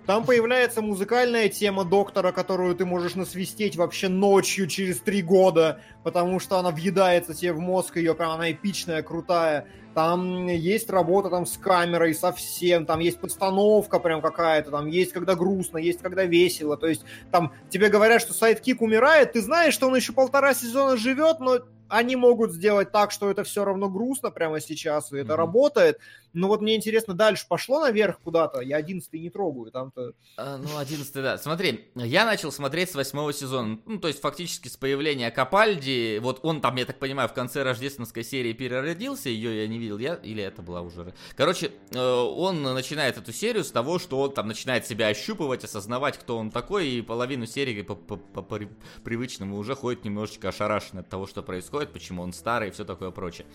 там 0.08 0.24
появляется 0.24 0.80
музыкальная 0.80 1.50
тема 1.50 1.84
доктора, 1.84 2.32
которую 2.32 2.74
ты 2.74 2.86
можешь 2.86 3.14
насвистеть 3.14 3.76
вообще 3.76 4.08
ночью 4.08 4.66
через 4.66 5.00
три 5.00 5.20
года, 5.20 5.82
потому 6.02 6.40
что 6.40 6.56
она 6.56 6.70
въедается 6.70 7.34
тебе 7.34 7.52
в 7.52 7.60
мозг, 7.60 7.98
ее 7.98 8.14
прям 8.14 8.30
она 8.30 8.50
эпичная, 8.50 9.02
крутая. 9.02 9.66
Там 9.98 10.46
есть 10.46 10.90
работа 10.90 11.28
там 11.28 11.44
с 11.44 11.56
камерой 11.56 12.14
совсем, 12.14 12.86
там 12.86 13.00
есть 13.00 13.18
постановка 13.18 13.98
прям 13.98 14.22
какая-то, 14.22 14.70
там 14.70 14.86
есть 14.86 15.12
когда 15.12 15.34
грустно, 15.34 15.78
есть 15.78 16.00
когда 16.00 16.22
весело. 16.22 16.76
То 16.76 16.86
есть 16.86 17.04
там 17.32 17.52
тебе 17.68 17.88
говорят, 17.88 18.22
что 18.22 18.32
sidekick 18.32 18.80
умирает, 18.80 19.32
ты 19.32 19.42
знаешь, 19.42 19.74
что 19.74 19.88
он 19.88 19.96
еще 19.96 20.12
полтора 20.12 20.54
сезона 20.54 20.96
живет, 20.96 21.40
но 21.40 21.62
они 21.88 22.14
могут 22.14 22.52
сделать 22.52 22.92
так, 22.92 23.10
что 23.10 23.28
это 23.28 23.42
все 23.42 23.64
равно 23.64 23.88
грустно 23.88 24.30
прямо 24.30 24.60
сейчас, 24.60 25.10
и 25.10 25.16
это 25.16 25.32
Мгм. 25.32 25.36
работает. 25.38 25.98
Но 26.38 26.46
вот 26.46 26.60
мне 26.60 26.76
интересно, 26.76 27.14
дальше 27.14 27.46
пошло 27.48 27.80
наверх 27.80 28.20
куда-то, 28.20 28.60
я 28.60 28.76
одиннадцатый 28.76 29.18
не 29.18 29.28
трогаю, 29.28 29.72
там-то... 29.72 30.12
А, 30.36 30.56
ну, 30.56 30.78
11 30.78 31.12
да. 31.14 31.36
Смотри, 31.36 31.90
я 31.96 32.24
начал 32.24 32.52
смотреть 32.52 32.92
с 32.92 32.94
восьмого 32.94 33.32
сезона. 33.32 33.80
Ну, 33.86 33.98
то 33.98 34.06
есть, 34.06 34.20
фактически, 34.20 34.68
с 34.68 34.76
появления 34.76 35.32
Капальди. 35.32 36.20
Вот 36.22 36.38
он 36.44 36.60
там, 36.60 36.76
я 36.76 36.84
так 36.84 37.00
понимаю, 37.00 37.28
в 37.28 37.32
конце 37.32 37.64
рождественской 37.64 38.22
серии 38.22 38.52
переродился. 38.52 39.30
Ее 39.30 39.62
я 39.62 39.66
не 39.66 39.80
видел. 39.80 39.98
Я... 39.98 40.14
Или 40.14 40.44
это 40.44 40.62
была 40.62 40.82
уже... 40.82 41.12
Короче, 41.34 41.72
э, 41.90 41.98
он 41.98 42.62
начинает 42.62 43.18
эту 43.18 43.32
серию 43.32 43.64
с 43.64 43.72
того, 43.72 43.98
что 43.98 44.20
он 44.20 44.32
там 44.32 44.46
начинает 44.46 44.86
себя 44.86 45.08
ощупывать, 45.08 45.64
осознавать, 45.64 46.18
кто 46.18 46.38
он 46.38 46.52
такой. 46.52 46.88
И 46.88 47.02
половину 47.02 47.46
серии 47.46 47.82
по, 47.82 47.96
по- 47.96 48.16
по 48.16 48.42
при- 48.42 48.68
привычному 49.02 49.56
уже 49.56 49.74
ходит 49.74 50.04
немножечко 50.04 50.50
ошарашен 50.50 50.98
от 50.98 51.08
того, 51.08 51.26
что 51.26 51.42
происходит, 51.42 51.92
почему 51.92 52.22
он 52.22 52.32
старый 52.32 52.68
и 52.68 52.70
все 52.70 52.84
такое 52.84 53.10
прочее. 53.10 53.46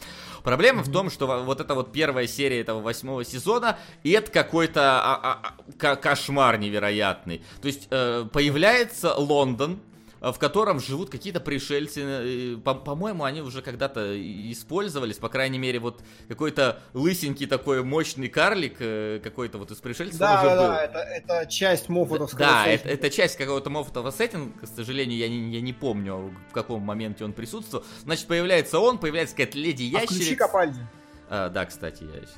Проблема 0.44 0.84
в 0.84 0.92
том, 0.92 1.10
что 1.10 1.28
во- 1.28 1.44
вот 1.44 1.62
эта 1.62 1.76
вот 1.76 1.94
первая 1.94 2.28
серия 2.28 2.60
этого 2.60 2.73
восьмого 2.82 3.24
сезона, 3.26 3.78
и 4.04 4.12
это 4.12 4.32
какой-то 4.32 4.82
а, 5.02 5.20
а, 5.44 5.56
а, 5.80 5.96
кошмар 5.96 6.58
невероятный. 6.58 7.44
То 7.62 7.68
есть 7.68 7.88
э, 7.92 8.26
появляется 8.32 9.14
Лондон, 9.16 9.80
э, 10.22 10.32
в 10.32 10.40
котором 10.40 10.80
живут 10.80 11.10
какие-то 11.10 11.40
пришельцы. 11.42 12.02
э, 12.04 12.58
По- 12.64 12.76
По-моему, 12.76 13.24
они 13.26 13.42
уже 13.42 13.62
когда-то 13.62 14.14
использовались, 14.52 15.18
по 15.18 15.30
крайней 15.30 15.58
мере, 15.60 15.80
вот 15.80 16.02
какой-то 16.28 16.80
лысенький 16.94 17.46
такой 17.46 17.84
мощный 17.84 18.30
карлик, 18.30 18.76
э, 18.80 19.20
какой-то 19.24 19.58
вот 19.58 19.72
из 19.72 19.78
пришельцев 19.78 20.20
Да, 20.20 20.40
уже 20.40 20.44
да, 20.50 20.56
был. 20.56 20.68
да, 20.68 20.84
это, 20.84 21.00
это 21.00 21.46
часть 21.52 21.90
Моффатовского 21.90 22.40
Да, 22.40 22.64
сеттинга. 22.66 22.94
это, 22.94 23.06
это 23.08 23.16
часть 23.16 23.38
какого-то 23.38 23.70
Моффатова 23.70 24.12
сеттинга, 24.12 24.66
к 24.66 24.68
сожалению, 24.68 25.18
я 25.18 25.28
не, 25.30 25.54
я 25.56 25.62
не 25.62 25.74
помню, 25.74 26.34
в 26.50 26.54
каком 26.54 26.82
моменте 26.82 27.26
он 27.26 27.34
присутствовал. 27.34 27.86
Значит, 28.04 28.28
появляется 28.28 28.80
он, 28.80 28.98
появляется 28.98 29.36
какая-то 29.36 29.58
леди 29.58 29.92
А 29.94 30.00
включи 30.00 30.14
ящерица. 30.16 30.36
Капальди. 30.38 30.80
А, 31.30 31.50
да, 31.50 31.66
кстати, 31.66 32.04
я 32.04 32.10
извиняюсь. 32.10 32.30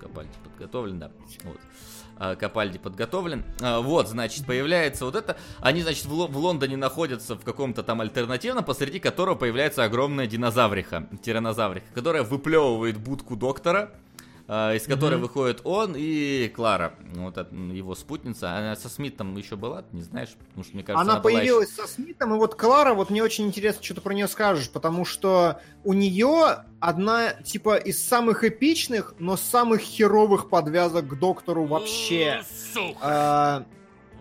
Капальди 0.00 0.32
подготовлен, 0.44 0.98
да. 0.98 1.10
Вот. 1.44 1.58
А, 2.16 2.36
Капальди 2.36 2.78
подготовлен. 2.78 3.44
А, 3.60 3.80
вот, 3.80 4.08
значит, 4.08 4.46
появляется 4.46 5.04
вот 5.04 5.14
это. 5.14 5.36
Они, 5.60 5.82
значит, 5.82 6.06
в, 6.06 6.10
в 6.10 6.36
Лондоне 6.36 6.76
находятся 6.76 7.36
в 7.36 7.44
каком-то 7.44 7.82
там 7.82 8.00
альтернативном, 8.00 8.64
посреди 8.64 8.98
которого 9.00 9.34
появляется 9.34 9.84
огромная 9.84 10.26
динозавриха, 10.26 11.08
тиранозавриха, 11.22 11.86
которая 11.94 12.22
выплевывает 12.22 12.98
будку 12.98 13.36
доктора 13.36 13.92
из 14.48 14.86
которой 14.86 15.16
mm-hmm. 15.16 15.20
выходит 15.20 15.60
он 15.64 15.94
и 15.94 16.48
Клара, 16.48 16.94
вот 17.16 17.36
это, 17.36 17.54
его 17.54 17.94
спутница. 17.94 18.56
Она 18.56 18.76
со 18.76 18.88
Смитом 18.88 19.36
еще 19.36 19.56
была, 19.56 19.84
не 19.92 20.00
знаешь? 20.00 20.30
Потому 20.48 20.64
что, 20.64 20.74
мне 20.74 20.84
кажется, 20.84 21.02
она, 21.02 21.12
она 21.14 21.20
появилась 21.20 21.70
еще... 21.70 21.82
со 21.82 21.88
Смитом, 21.88 22.34
и 22.34 22.38
вот 22.38 22.54
Клара, 22.54 22.94
вот 22.94 23.10
мне 23.10 23.22
очень 23.22 23.46
интересно, 23.46 23.84
что 23.84 23.96
ты 23.96 24.00
про 24.00 24.14
нее 24.14 24.26
скажешь, 24.26 24.70
потому 24.70 25.04
что 25.04 25.60
у 25.84 25.92
нее 25.92 26.64
одна, 26.80 27.34
типа, 27.34 27.76
из 27.76 28.02
самых 28.02 28.42
эпичных, 28.42 29.14
но 29.18 29.36
самых 29.36 29.82
херовых 29.82 30.48
подвязок 30.48 31.08
к 31.08 31.18
доктору 31.18 31.66
вообще. 31.66 32.42
А, 33.02 33.66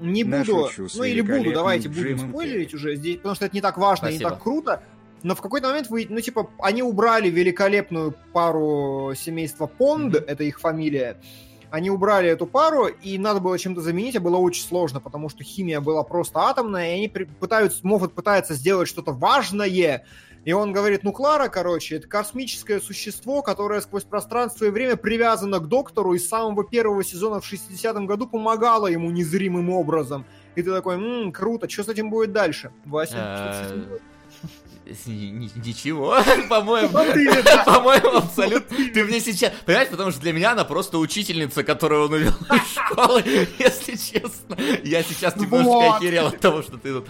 не 0.02 0.26
буду, 0.26 0.70
ну 0.96 1.04
или 1.04 1.22
буду, 1.22 1.54
давайте 1.54 1.88
будем 1.88 2.20
спойлерить 2.30 2.74
уже 2.74 2.96
здесь, 2.98 3.16
потому 3.16 3.36
что 3.36 3.46
это 3.46 3.56
не 3.56 3.62
так 3.62 3.78
важно 3.78 4.10
Спасибо. 4.10 4.22
и 4.22 4.26
не 4.26 4.30
так 4.30 4.44
круто 4.44 4.84
но 5.24 5.36
в 5.36 5.42
какой-то 5.42 5.68
момент 5.68 5.90
вы, 5.90 6.06
ну, 6.10 6.20
типа, 6.20 6.50
они 6.60 6.84
убрали 6.84 7.30
великолепную 7.30 8.16
пару 8.34 9.14
семейства 9.16 9.68
Понд, 9.68 10.16
mm-hmm. 10.16 10.26
это 10.26 10.44
их 10.44 10.60
фамилия, 10.60 11.18
они 11.70 11.90
убрали 11.90 12.30
эту 12.30 12.46
пару, 12.46 12.88
и 12.88 13.18
надо 13.18 13.40
было 13.40 13.58
чем-то 13.60 13.82
заменить, 13.82 14.16
а 14.16 14.22
было 14.22 14.38
очень 14.38 14.64
сложно, 14.64 15.00
потому 15.00 15.30
что 15.30 15.44
химия 15.44 15.82
была 15.82 16.04
просто 16.04 16.40
атомная, 16.40 16.92
и 16.92 16.98
они 16.98 17.08
пытаются, 17.10 17.86
Моффат 17.86 18.14
пытается 18.14 18.54
сделать 18.54 18.88
что-то 18.88 19.12
важное, 19.12 20.06
и 20.46 20.54
он 20.54 20.72
говорит, 20.72 21.04
ну, 21.04 21.12
Клара, 21.12 21.50
короче, 21.50 21.98
это 21.98 22.08
космическое 22.08 22.80
существо, 22.80 23.42
которое 23.42 23.82
сквозь 23.82 24.06
пространство 24.06 24.64
и 24.64 24.70
время 24.70 24.96
привязано 24.96 25.60
к 25.60 25.68
доктору, 25.68 26.14
и 26.14 26.20
с 26.20 26.30
самого 26.30 26.64
первого 26.64 27.04
сезона 27.04 27.42
в 27.42 27.52
60-м 27.52 28.06
году 28.06 28.28
помогало 28.28 28.88
ему 28.88 29.12
незримым 29.12 29.70
образом. 29.70 30.26
И 30.56 30.64
ты 30.64 30.72
такой, 30.72 30.96
ммм, 30.96 31.34
круто, 31.34 31.70
что 31.70 31.84
с 31.84 31.90
этим 31.90 32.10
будет 32.10 32.32
дальше? 32.32 32.72
Вася, 32.86 33.12
что 33.12 33.54
с 33.54 33.72
этим 33.72 33.90
будет? 33.90 34.02
Ничего, 35.06 36.18
по-моему, 36.50 36.90
по-моему, 37.66 38.18
абсолютно. 38.18 38.78
Ты 38.94 39.04
мне 39.04 39.20
сейчас, 39.20 39.52
понимаешь, 39.66 39.90
потому 39.90 40.12
что 40.12 40.22
для 40.22 40.34
меня 40.34 40.52
она 40.52 40.64
просто 40.64 40.98
учительница, 40.98 41.64
которую 41.64 42.06
он 42.06 42.14
увел 42.14 42.32
из 42.32 42.72
школы, 42.92 43.24
если 43.60 43.96
честно. 43.96 44.58
Я 44.84 45.04
сейчас 45.04 45.36
немножечко 45.36 45.96
охерел 45.96 46.28
от 46.28 46.40
того, 46.40 46.62
что 46.62 46.78
ты 46.78 46.94
тут 46.94 47.08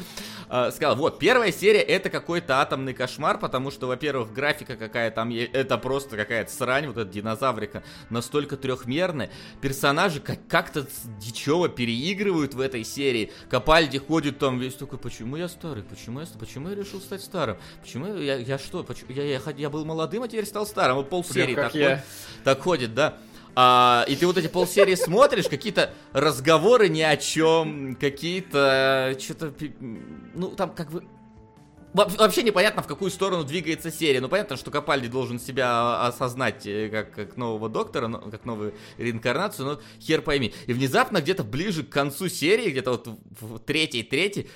э, 0.49 0.71
сказал. 0.71 0.95
Вот, 0.95 1.19
первая 1.19 1.51
серия 1.51 1.81
это 1.81 2.09
какой-то 2.09 2.61
атомный 2.61 2.93
кошмар, 2.93 3.37
потому 3.37 3.71
что, 3.71 3.87
во-первых, 3.87 4.33
графика 4.33 4.75
какая 4.75 5.11
там, 5.11 5.31
это 5.31 5.77
просто 5.77 6.17
какая-то 6.17 6.51
срань, 6.51 6.87
вот 6.87 6.97
эта 6.97 7.11
динозаврика 7.11 7.83
настолько 8.09 8.57
трехмерная. 8.57 9.29
Персонажи 9.61 10.19
как- 10.19 10.45
как-то 10.47 10.87
дичево 11.19 11.69
переигрывают 11.69 12.53
в 12.53 12.59
этой 12.59 12.83
серии. 12.83 13.31
Капальди 13.49 13.99
ходит 13.99 14.39
там 14.39 14.59
весь 14.59 14.75
такой, 14.75 14.99
почему 14.99 15.35
я 15.35 15.47
старый, 15.47 15.83
почему 15.83 16.19
я, 16.19 16.27
почему 16.39 16.69
я 16.69 16.75
решил 16.75 17.01
стать 17.01 17.21
старым? 17.21 17.57
Почему 17.81 18.15
я, 18.15 18.35
я 18.35 18.57
что, 18.57 18.83
почему, 18.83 19.11
я, 19.11 19.23
я, 19.23 19.41
я 19.57 19.69
был 19.69 19.85
молодым, 19.85 20.23
а 20.23 20.27
теперь 20.27 20.45
стал 20.45 20.65
старым. 20.65 20.97
Вот 20.97 21.09
полсерии 21.09 21.55
так, 21.55 21.75
я. 21.75 22.03
так 22.43 22.61
ходит, 22.61 22.93
да. 22.93 23.17
А, 23.59 24.05
и 24.07 24.15
ты 24.15 24.27
вот 24.27 24.37
эти 24.37 24.45
полсерии 24.45 24.93
смотришь, 24.93 25.47
какие-то 25.47 25.91
разговоры 26.13 26.89
ни 26.89 27.01
о 27.01 27.17
чем, 27.17 27.95
какие-то 27.99 29.17
что-то, 29.19 29.51
ну 30.35 30.49
там 30.49 30.75
как 30.75 30.91
бы 30.91 31.03
Вообще 31.93 32.43
непонятно, 32.43 32.83
в 32.83 32.87
какую 32.87 33.09
сторону 33.09 33.43
двигается 33.43 33.89
серия. 33.89 34.21
Ну, 34.21 34.29
понятно, 34.29 34.55
что 34.55 34.69
Капальди 34.69 35.07
должен 35.07 35.39
себя 35.39 36.05
осознать 36.05 36.67
э, 36.67 36.89
как, 36.89 37.11
как 37.11 37.37
нового 37.37 37.69
доктора, 37.69 38.07
как 38.29 38.45
новую 38.45 38.75
реинкарнацию, 38.99 39.65
но 39.65 39.81
хер 39.99 40.21
пойми. 40.21 40.53
И 40.67 40.73
внезапно 40.73 41.21
где-то 41.21 41.43
ближе 41.43 41.83
к 41.83 41.89
концу 41.89 42.29
серии, 42.29 42.69
где-то 42.69 42.91
вот 42.91 43.07
в 43.39 43.57
третьей, 43.59 44.03
третьей, 44.03 44.47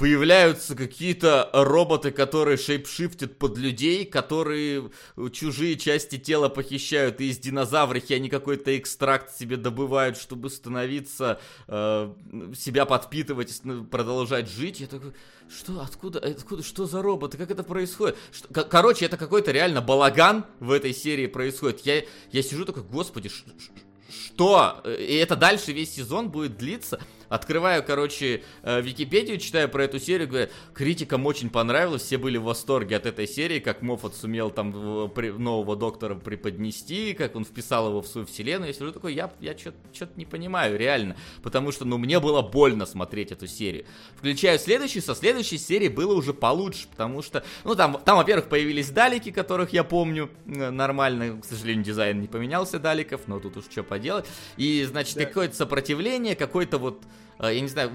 появляются 0.00 0.74
какие-то 0.74 1.50
роботы, 1.52 2.10
которые 2.10 2.56
шейпшифтят 2.56 3.36
под 3.36 3.58
людей, 3.58 4.06
которые 4.06 4.90
чужие 5.30 5.76
части 5.76 6.16
тела 6.16 6.48
похищают 6.48 7.20
и 7.20 7.28
из 7.28 7.38
динозаврихи 7.38 8.14
они 8.14 8.30
какой-то 8.30 8.78
экстракт 8.78 9.36
себе 9.36 9.58
добывают, 9.58 10.16
чтобы 10.16 10.48
становиться, 10.48 11.38
э, 11.68 12.14
себя 12.56 12.86
подпитывать, 12.86 13.60
продолжать 13.90 14.48
жить. 14.48 14.80
Я 14.80 14.86
такой, 14.86 15.12
что, 15.54 15.82
откуда, 15.82 16.18
откуда, 16.18 16.62
что 16.62 16.86
за 16.86 17.02
роботы, 17.02 17.36
как 17.36 17.50
это 17.50 17.62
происходит? 17.62 18.16
Что, 18.32 18.64
короче, 18.64 19.04
это 19.04 19.18
какой-то 19.18 19.52
реально 19.52 19.82
балаган 19.82 20.46
в 20.60 20.70
этой 20.70 20.94
серии 20.94 21.26
происходит. 21.26 21.80
Я, 21.84 22.04
я 22.32 22.42
сижу 22.42 22.64
такой, 22.64 22.84
господи, 22.84 23.28
что? 23.28 24.82
И 24.86 25.14
это 25.16 25.36
дальше 25.36 25.72
весь 25.72 25.94
сезон 25.94 26.30
будет 26.30 26.56
длиться? 26.56 26.98
Открываю, 27.30 27.84
короче, 27.84 28.42
э, 28.64 28.80
Википедию, 28.82 29.38
читаю 29.38 29.68
про 29.68 29.84
эту 29.84 30.00
серию, 30.00 30.26
говорят, 30.26 30.50
критикам 30.74 31.24
очень 31.26 31.48
понравилось, 31.48 32.02
все 32.02 32.18
были 32.18 32.38
в 32.38 32.42
восторге 32.42 32.96
от 32.96 33.06
этой 33.06 33.28
серии, 33.28 33.60
как 33.60 33.82
Моффат 33.82 34.16
сумел 34.16 34.50
там 34.50 34.72
нового 34.72 35.76
доктора 35.76 36.16
преподнести, 36.16 37.14
как 37.14 37.36
он 37.36 37.44
вписал 37.44 37.88
его 37.88 38.02
в 38.02 38.08
свою 38.08 38.26
вселенную. 38.26 38.70
Я 38.70 38.74
сижу 38.74 38.90
такой, 38.90 39.14
я, 39.14 39.32
я 39.38 39.56
что-то 39.56 40.10
не 40.16 40.26
понимаю, 40.26 40.76
реально. 40.76 41.16
Потому 41.40 41.70
что, 41.70 41.84
ну, 41.84 41.98
мне 41.98 42.18
было 42.18 42.42
больно 42.42 42.84
смотреть 42.84 43.30
эту 43.30 43.46
серию. 43.46 43.84
Включаю 44.16 44.58
следующую, 44.58 45.00
со 45.00 45.14
следующей 45.14 45.58
серии 45.58 45.88
было 45.88 46.14
уже 46.14 46.34
получше, 46.34 46.88
потому 46.90 47.22
что, 47.22 47.44
ну, 47.62 47.76
там, 47.76 48.00
там 48.04 48.16
во-первых, 48.16 48.48
появились 48.48 48.90
далики, 48.90 49.30
которых 49.30 49.72
я 49.72 49.84
помню 49.84 50.30
э, 50.46 50.70
нормально. 50.70 51.40
К 51.40 51.44
сожалению, 51.44 51.84
дизайн 51.84 52.20
не 52.20 52.26
поменялся 52.26 52.80
даликов, 52.80 53.28
но 53.28 53.38
тут 53.38 53.56
уж 53.56 53.66
что 53.70 53.84
поделать. 53.84 54.26
И, 54.56 54.82
значит, 54.82 55.14
да. 55.14 55.26
какое-то 55.26 55.54
сопротивление, 55.54 56.34
какой-то 56.34 56.78
вот 56.78 57.04
Э, 57.04 57.19
я 57.38 57.60
не 57.60 57.68
знаю, 57.68 57.90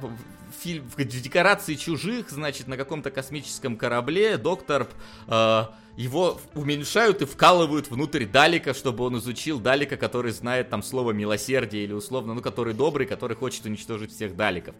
фильм 0.59 0.89
в 0.95 1.03
декорации 1.03 1.75
чужих, 1.75 2.29
значит, 2.29 2.67
на 2.67 2.77
каком-то 2.77 3.11
космическом 3.11 3.77
корабле 3.77 4.37
доктор 4.37 4.87
э, 5.27 5.63
его 5.97 6.39
уменьшают 6.53 7.21
и 7.21 7.25
вкалывают 7.25 7.89
внутрь 7.89 8.25
Далика, 8.25 8.73
чтобы 8.73 9.03
он 9.05 9.17
изучил 9.17 9.59
Далика, 9.59 9.97
который 9.97 10.31
знает 10.31 10.69
там 10.69 10.83
слово 10.83 11.11
милосердие 11.11 11.83
или 11.83 11.93
условно, 11.93 12.33
ну, 12.33 12.41
который 12.41 12.73
добрый, 12.73 13.07
который 13.07 13.35
хочет 13.35 13.65
уничтожить 13.65 14.11
всех 14.11 14.35
Даликов. 14.35 14.75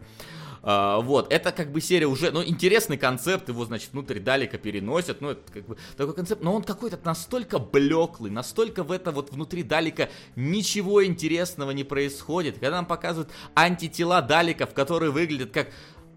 А, 0.68 0.98
вот, 0.98 1.32
это 1.32 1.52
как 1.52 1.70
бы 1.70 1.80
серия 1.80 2.08
уже, 2.08 2.32
ну, 2.32 2.42
интересный 2.42 2.96
концепт, 2.96 3.48
его, 3.48 3.64
значит, 3.64 3.92
внутрь 3.92 4.18
Далика 4.18 4.58
переносят, 4.58 5.20
ну, 5.20 5.30
это 5.30 5.52
как 5.52 5.64
бы 5.64 5.76
такой 5.96 6.12
концепт, 6.12 6.42
но 6.42 6.52
он 6.52 6.64
какой-то 6.64 6.98
настолько 7.04 7.60
блеклый, 7.60 8.32
настолько 8.32 8.82
в 8.82 8.90
это 8.90 9.12
вот 9.12 9.30
внутри 9.30 9.62
Далика 9.62 10.08
ничего 10.34 11.06
интересного 11.06 11.70
не 11.70 11.84
происходит. 11.84 12.54
Когда 12.54 12.72
нам 12.72 12.86
показывают 12.86 13.30
антитела 13.54 14.20
Даликов, 14.22 14.74
которые 14.74 15.12
выглядят 15.12 15.52
как 15.52 15.68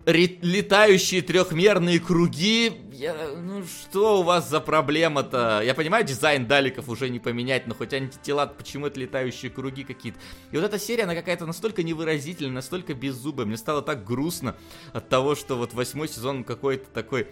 летающие 0.06 1.22
трехмерные 1.22 2.00
круги. 2.00 2.74
Я, 2.94 3.16
ну 3.38 3.64
что 3.64 4.20
у 4.20 4.24
вас 4.24 4.50
за 4.50 4.60
проблема-то? 4.60 5.62
Я 5.64 5.74
понимаю, 5.74 6.06
дизайн 6.06 6.48
даликов 6.48 6.90
уже 6.90 7.10
не 7.10 7.20
поменять, 7.20 7.68
но 7.68 7.74
хоть 7.74 7.94
антитела, 7.94 8.46
почему 8.46 8.88
это 8.88 9.00
летающие 9.00 9.50
круги 9.50 9.84
какие-то? 9.84 10.20
И 10.52 10.58
вот 10.58 10.66
эта 10.66 10.78
серия, 10.80 11.04
она 11.04 11.16
какая-то 11.16 11.46
настолько 11.46 11.84
невыразительная, 11.84 12.52
настолько 12.52 12.94
беззубая. 12.94 13.46
Мне 13.46 13.58
стало 13.58 13.82
так 13.82 14.04
грустно 14.04 14.56
от 14.92 15.08
того, 15.08 15.36
что 15.36 15.56
вот 15.56 15.74
восьмой 15.74 16.08
сезон 16.08 16.44
какой-то 16.44 16.90
такой... 16.90 17.28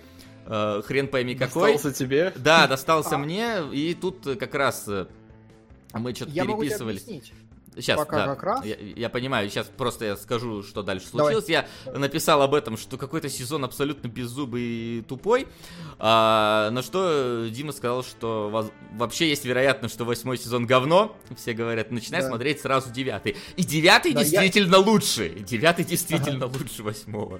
Э, 0.45 0.81
хрен 0.85 1.09
пойми 1.09 1.35
какой. 1.35 1.73
Достался 1.73 1.97
тебе? 1.97 2.31
Да, 2.37 2.67
достался 2.67 3.15
а. 3.15 3.17
мне, 3.17 3.57
и 3.73 3.93
тут 3.93 4.25
как 4.39 4.55
раз 4.55 4.85
э, 4.87 5.07
мы 5.93 6.15
что-то 6.15 6.31
переписывались. 6.31 7.05
Сейчас, 7.77 7.97
Пока 7.97 8.17
да. 8.17 8.25
как 8.35 8.43
раз. 8.43 8.65
Я, 8.65 8.75
я 8.75 9.09
понимаю, 9.09 9.49
сейчас 9.49 9.67
просто 9.67 10.05
я 10.05 10.17
скажу, 10.17 10.63
что 10.63 10.83
дальше 10.83 11.07
случилось. 11.07 11.45
Давай. 11.45 11.65
Я 11.85 11.99
написал 11.99 12.41
об 12.41 12.53
этом, 12.53 12.77
что 12.77 12.97
какой-то 12.97 13.29
сезон 13.29 13.63
абсолютно 13.63 14.07
беззубый 14.07 14.61
и 14.61 15.01
тупой. 15.07 15.47
А, 15.99 16.69
на 16.71 16.81
что 16.81 17.47
Дима 17.49 17.71
сказал, 17.71 18.03
что 18.03 18.49
воз... 18.49 18.71
вообще 18.93 19.29
есть 19.29 19.45
вероятность, 19.45 19.93
что 19.93 20.05
восьмой 20.05 20.37
сезон 20.37 20.65
говно. 20.65 21.15
Все 21.35 21.53
говорят, 21.53 21.91
начинай 21.91 22.21
да. 22.21 22.27
смотреть 22.29 22.61
сразу 22.61 22.91
девятый. 22.91 23.35
И 23.55 23.63
девятый 23.63 24.13
да, 24.13 24.23
действительно 24.23 24.75
я... 24.75 24.81
лучше. 24.81 25.29
Девятый 25.29 25.85
действительно 25.85 26.45
ага. 26.45 26.57
лучше 26.57 26.83
восьмого. 26.83 27.39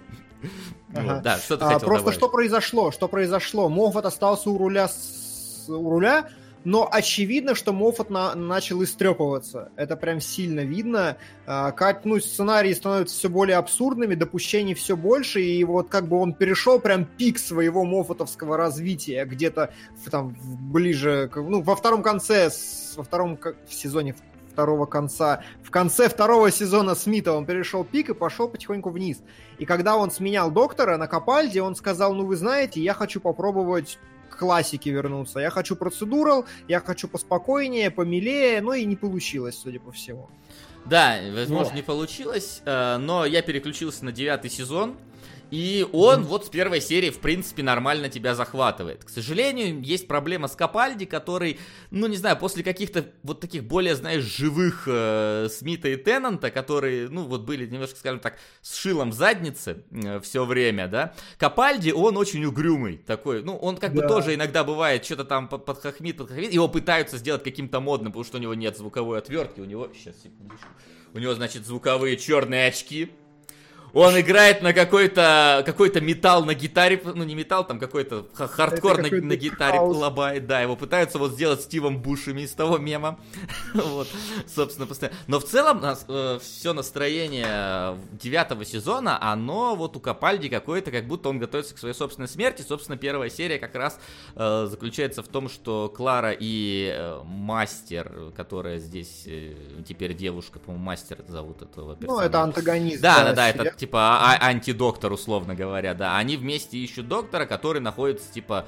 Ага. 0.93 1.15
Вот, 1.15 1.23
да, 1.23 1.38
что 1.39 1.57
ты 1.57 1.65
а, 1.65 1.68
хотел 1.68 1.88
Просто 1.88 1.99
добавить? 1.99 2.18
что 2.18 2.30
произошло? 2.30 2.91
Что 2.91 3.07
произошло? 3.07 3.69
Моффат 3.69 4.05
остался 4.05 4.49
у 4.49 4.57
руля 4.57 4.88
с... 4.88 5.65
у 5.68 5.89
руля 5.89 6.30
но 6.63 6.88
очевидно, 6.91 7.55
что 7.55 7.73
Моффат 7.73 8.09
на, 8.09 8.35
начал 8.35 8.84
истрепываться. 8.84 9.71
Это 9.75 9.95
прям 9.95 10.19
сильно 10.19 10.61
видно. 10.61 11.17
А, 11.45 11.71
как, 11.71 12.05
ну, 12.05 12.19
сценарии 12.19 12.73
становятся 12.73 13.15
все 13.15 13.29
более 13.29 13.57
абсурдными, 13.57 14.15
допущений 14.15 14.73
все 14.73 14.97
больше, 14.97 15.41
и 15.41 15.63
вот 15.63 15.89
как 15.89 16.07
бы 16.07 16.19
он 16.19 16.34
перешел 16.34 16.79
прям 16.79 17.05
пик 17.05 17.39
своего 17.39 17.84
моффатовского 17.85 18.57
развития 18.57 19.25
где-то 19.25 19.73
там 20.11 20.35
ближе, 20.41 21.29
ну, 21.35 21.61
во 21.61 21.75
втором 21.75 22.03
конце, 22.03 22.49
во 22.95 23.03
втором 23.03 23.39
в 23.67 23.73
сезоне 23.73 24.15
второго 24.57 24.88
конца. 24.88 25.43
В 25.61 25.69
конце 25.69 26.09
второго 26.09 26.49
сезона 26.49 26.95
Смита 26.95 27.34
он 27.34 27.45
перешел 27.45 27.84
пик 27.84 28.09
и 28.09 28.15
пошел 28.15 28.47
потихоньку 28.47 28.89
вниз. 28.89 29.21
И 29.59 29.65
когда 29.65 29.95
он 29.95 30.09
сменял 30.09 30.49
доктора 30.49 30.97
на 30.97 31.05
Капальде, 31.07 31.61
он 31.61 31.75
сказал, 31.75 32.15
ну 32.15 32.25
вы 32.25 32.35
знаете, 32.35 32.81
я 32.81 32.95
хочу 32.95 33.19
попробовать 33.19 33.99
классике 34.38 34.91
вернуться. 34.91 35.39
Я 35.39 35.49
хочу 35.49 35.76
процедурал, 35.76 36.45
я 36.68 36.80
хочу 36.80 37.07
поспокойнее, 37.07 37.91
помилее, 37.91 38.61
но 38.61 38.73
и 38.73 38.85
не 38.85 38.95
получилось, 38.95 39.59
судя 39.61 39.80
по 39.80 39.91
всему. 39.91 40.30
Да, 40.85 41.19
возможно, 41.34 41.65
Вот. 41.65 41.73
не 41.73 41.81
получилось, 41.81 42.61
э, 42.64 42.97
но 42.97 43.26
я 43.26 43.41
переключился 43.41 44.05
на 44.05 44.14
девятый 44.14 44.49
сезон. 44.49 44.95
И 45.52 45.88
он 45.94 46.24
вот 46.24 46.45
с 46.45 46.49
первой 46.49 46.82
серии, 46.82 47.10
в 47.10 47.19
принципе, 47.19 47.64
нормально 47.64 48.10
тебя 48.10 48.36
захватывает. 48.36 49.03
К 49.06 49.10
сожалению, 49.10 49.82
есть 49.82 50.07
проблема 50.07 50.48
с 50.48 50.56
Капальди, 50.56 51.06
который, 51.06 51.60
ну, 51.91 52.07
не 52.07 52.18
знаю, 52.18 52.38
после 52.38 52.64
каких-то 52.64 53.06
вот 53.24 53.40
таких 53.40 53.64
более, 53.64 53.95
знаешь, 53.95 54.24
живых 54.24 54.84
э, 54.88 55.48
Смита 55.49 55.88
и 55.90 55.95
Теннанта, 55.95 56.52
которые, 56.52 57.07
ну, 57.10 57.24
вот 57.26 57.41
были 57.41 57.65
немножко, 57.65 57.98
скажем 57.98 58.19
так, 58.19 58.38
с 58.61 58.76
шилом 58.76 59.11
в 59.11 59.14
заднице 59.14 59.84
все 60.22 60.45
время, 60.45 60.88
да. 60.88 61.14
Капальди, 61.38 61.91
он 61.91 62.18
очень 62.18 62.44
угрюмый 62.45 62.98
такой. 62.98 63.44
Ну, 63.44 63.56
он 63.56 63.78
как 63.78 63.94
бы 63.94 64.02
Да. 64.02 64.07
тоже 64.07 64.34
иногда 64.36 64.64
бывает 64.64 65.06
что-то 65.06 65.24
там 65.26 65.48
под- 65.48 65.65
подхохмит, 65.65 66.18
подхохмит. 66.18 66.53
Его 66.53 66.68
пытаются 66.68 67.18
сделать 67.18 67.44
каким-то 67.44 67.80
модным, 67.80 68.11
потому 68.11 68.26
что 68.26 68.38
у 68.38 68.41
него 68.41 68.53
нет 68.53 68.78
звуковой 68.78 69.19
отвертки. 69.19 69.60
У 69.61 69.65
него, 69.65 69.90
сейчас, 69.94 70.15
секундочку. 70.22 70.68
У 71.14 71.19
него, 71.19 71.34
значит, 71.34 71.65
звуковые 71.65 72.18
черные 72.18 72.68
очки. 72.68 73.11
Он 73.93 74.19
играет 74.19 74.61
на 74.61 74.73
какой-то 74.73 75.64
какой-то 75.65 76.01
металл 76.01 76.45
на 76.45 76.53
гитаре, 76.53 77.01
ну 77.03 77.23
не 77.23 77.35
металл, 77.35 77.65
там 77.65 77.80
какой-то 77.80 78.27
ха- 78.34 78.47
хардкор 78.47 78.97
на, 78.97 79.03
какой-то 79.05 79.26
на 79.26 79.35
гитаре 79.35 79.77
хаус. 79.80 79.97
лабает, 79.97 80.45
да, 80.45 80.61
его 80.61 80.76
пытаются 80.76 81.18
вот 81.18 81.31
сделать 81.34 81.61
Стивом 81.61 82.01
Бушеми 82.01 82.41
из 82.41 82.51
того 82.51 82.77
мема, 82.77 83.19
вот, 83.73 84.07
собственно, 84.45 84.85
постоянно. 84.88 85.18
Но 85.27 85.39
в 85.39 85.45
целом 85.45 85.84
все 86.39 86.73
настроение 86.73 87.97
девятого 88.11 88.65
сезона, 88.65 89.18
оно 89.22 89.76
вот 89.76 89.95
у 89.95 89.99
Капальди 89.99 90.49
какое-то, 90.49 90.91
как 90.91 91.07
будто 91.07 91.30
он 91.30 91.39
готовится 91.39 91.73
к 91.73 91.77
своей 91.77 91.95
собственной 91.95 92.27
смерти, 92.27 92.61
собственно, 92.68 92.97
первая 92.97 93.30
серия 93.30 93.57
как 93.57 93.73
раз 93.76 93.99
э, 94.35 94.68
заключается 94.69 95.23
в 95.23 95.27
том, 95.27 95.49
что 95.49 95.91
Клара 95.95 96.35
и 96.38 96.93
э, 96.95 97.22
Мастер, 97.23 98.31
которая 98.35 98.80
здесь 98.80 99.23
э, 99.26 99.53
теперь 99.88 100.14
девушка, 100.14 100.59
по-моему, 100.59 100.85
Мастер 100.85 101.19
зовут 101.27 101.61
этого 101.61 101.91
Ну, 101.91 101.95
персонажа. 101.97 102.26
это 102.27 102.41
антагонист. 102.41 103.01
Да, 103.01 103.23
да, 103.23 103.34
да, 103.34 103.49
это 103.49 103.76
типа 103.77 103.99
а- 103.99 104.35
а- 104.39 104.47
антидоктор, 104.47 105.11
условно 105.11 105.55
говоря, 105.55 105.93
да. 105.93 106.17
Они 106.17 106.35
вместе 106.37 106.77
ищут 106.77 107.07
доктора, 107.07 107.45
который 107.45 107.79
находится 107.81 108.31
типа 108.31 108.67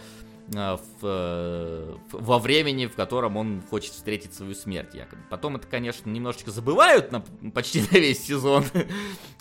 э, 0.53 0.77
в, 0.77 1.03
э, 1.03 1.95
в- 2.11 2.23
во 2.25 2.39
времени, 2.39 2.87
в 2.87 2.95
котором 2.95 3.37
он 3.37 3.61
хочет 3.69 3.93
встретить 3.93 4.33
свою 4.33 4.55
смерть, 4.55 4.95
якобы. 4.95 5.21
Потом 5.29 5.57
это, 5.57 5.67
конечно, 5.67 6.09
немножечко 6.09 6.49
забывают 6.51 7.11
на, 7.11 7.21
почти 7.53 7.81
на 7.91 7.97
весь 7.97 8.25
сезон 8.25 8.63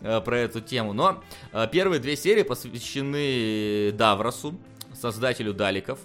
э, 0.01 0.21
про 0.21 0.39
эту 0.39 0.61
тему, 0.61 0.93
но 0.93 1.23
э, 1.53 1.67
первые 1.73 1.99
две 2.01 2.17
серии 2.17 2.43
посвящены 2.43 3.93
Давросу, 3.93 4.59
создателю 4.95 5.55
Даликов. 5.55 5.99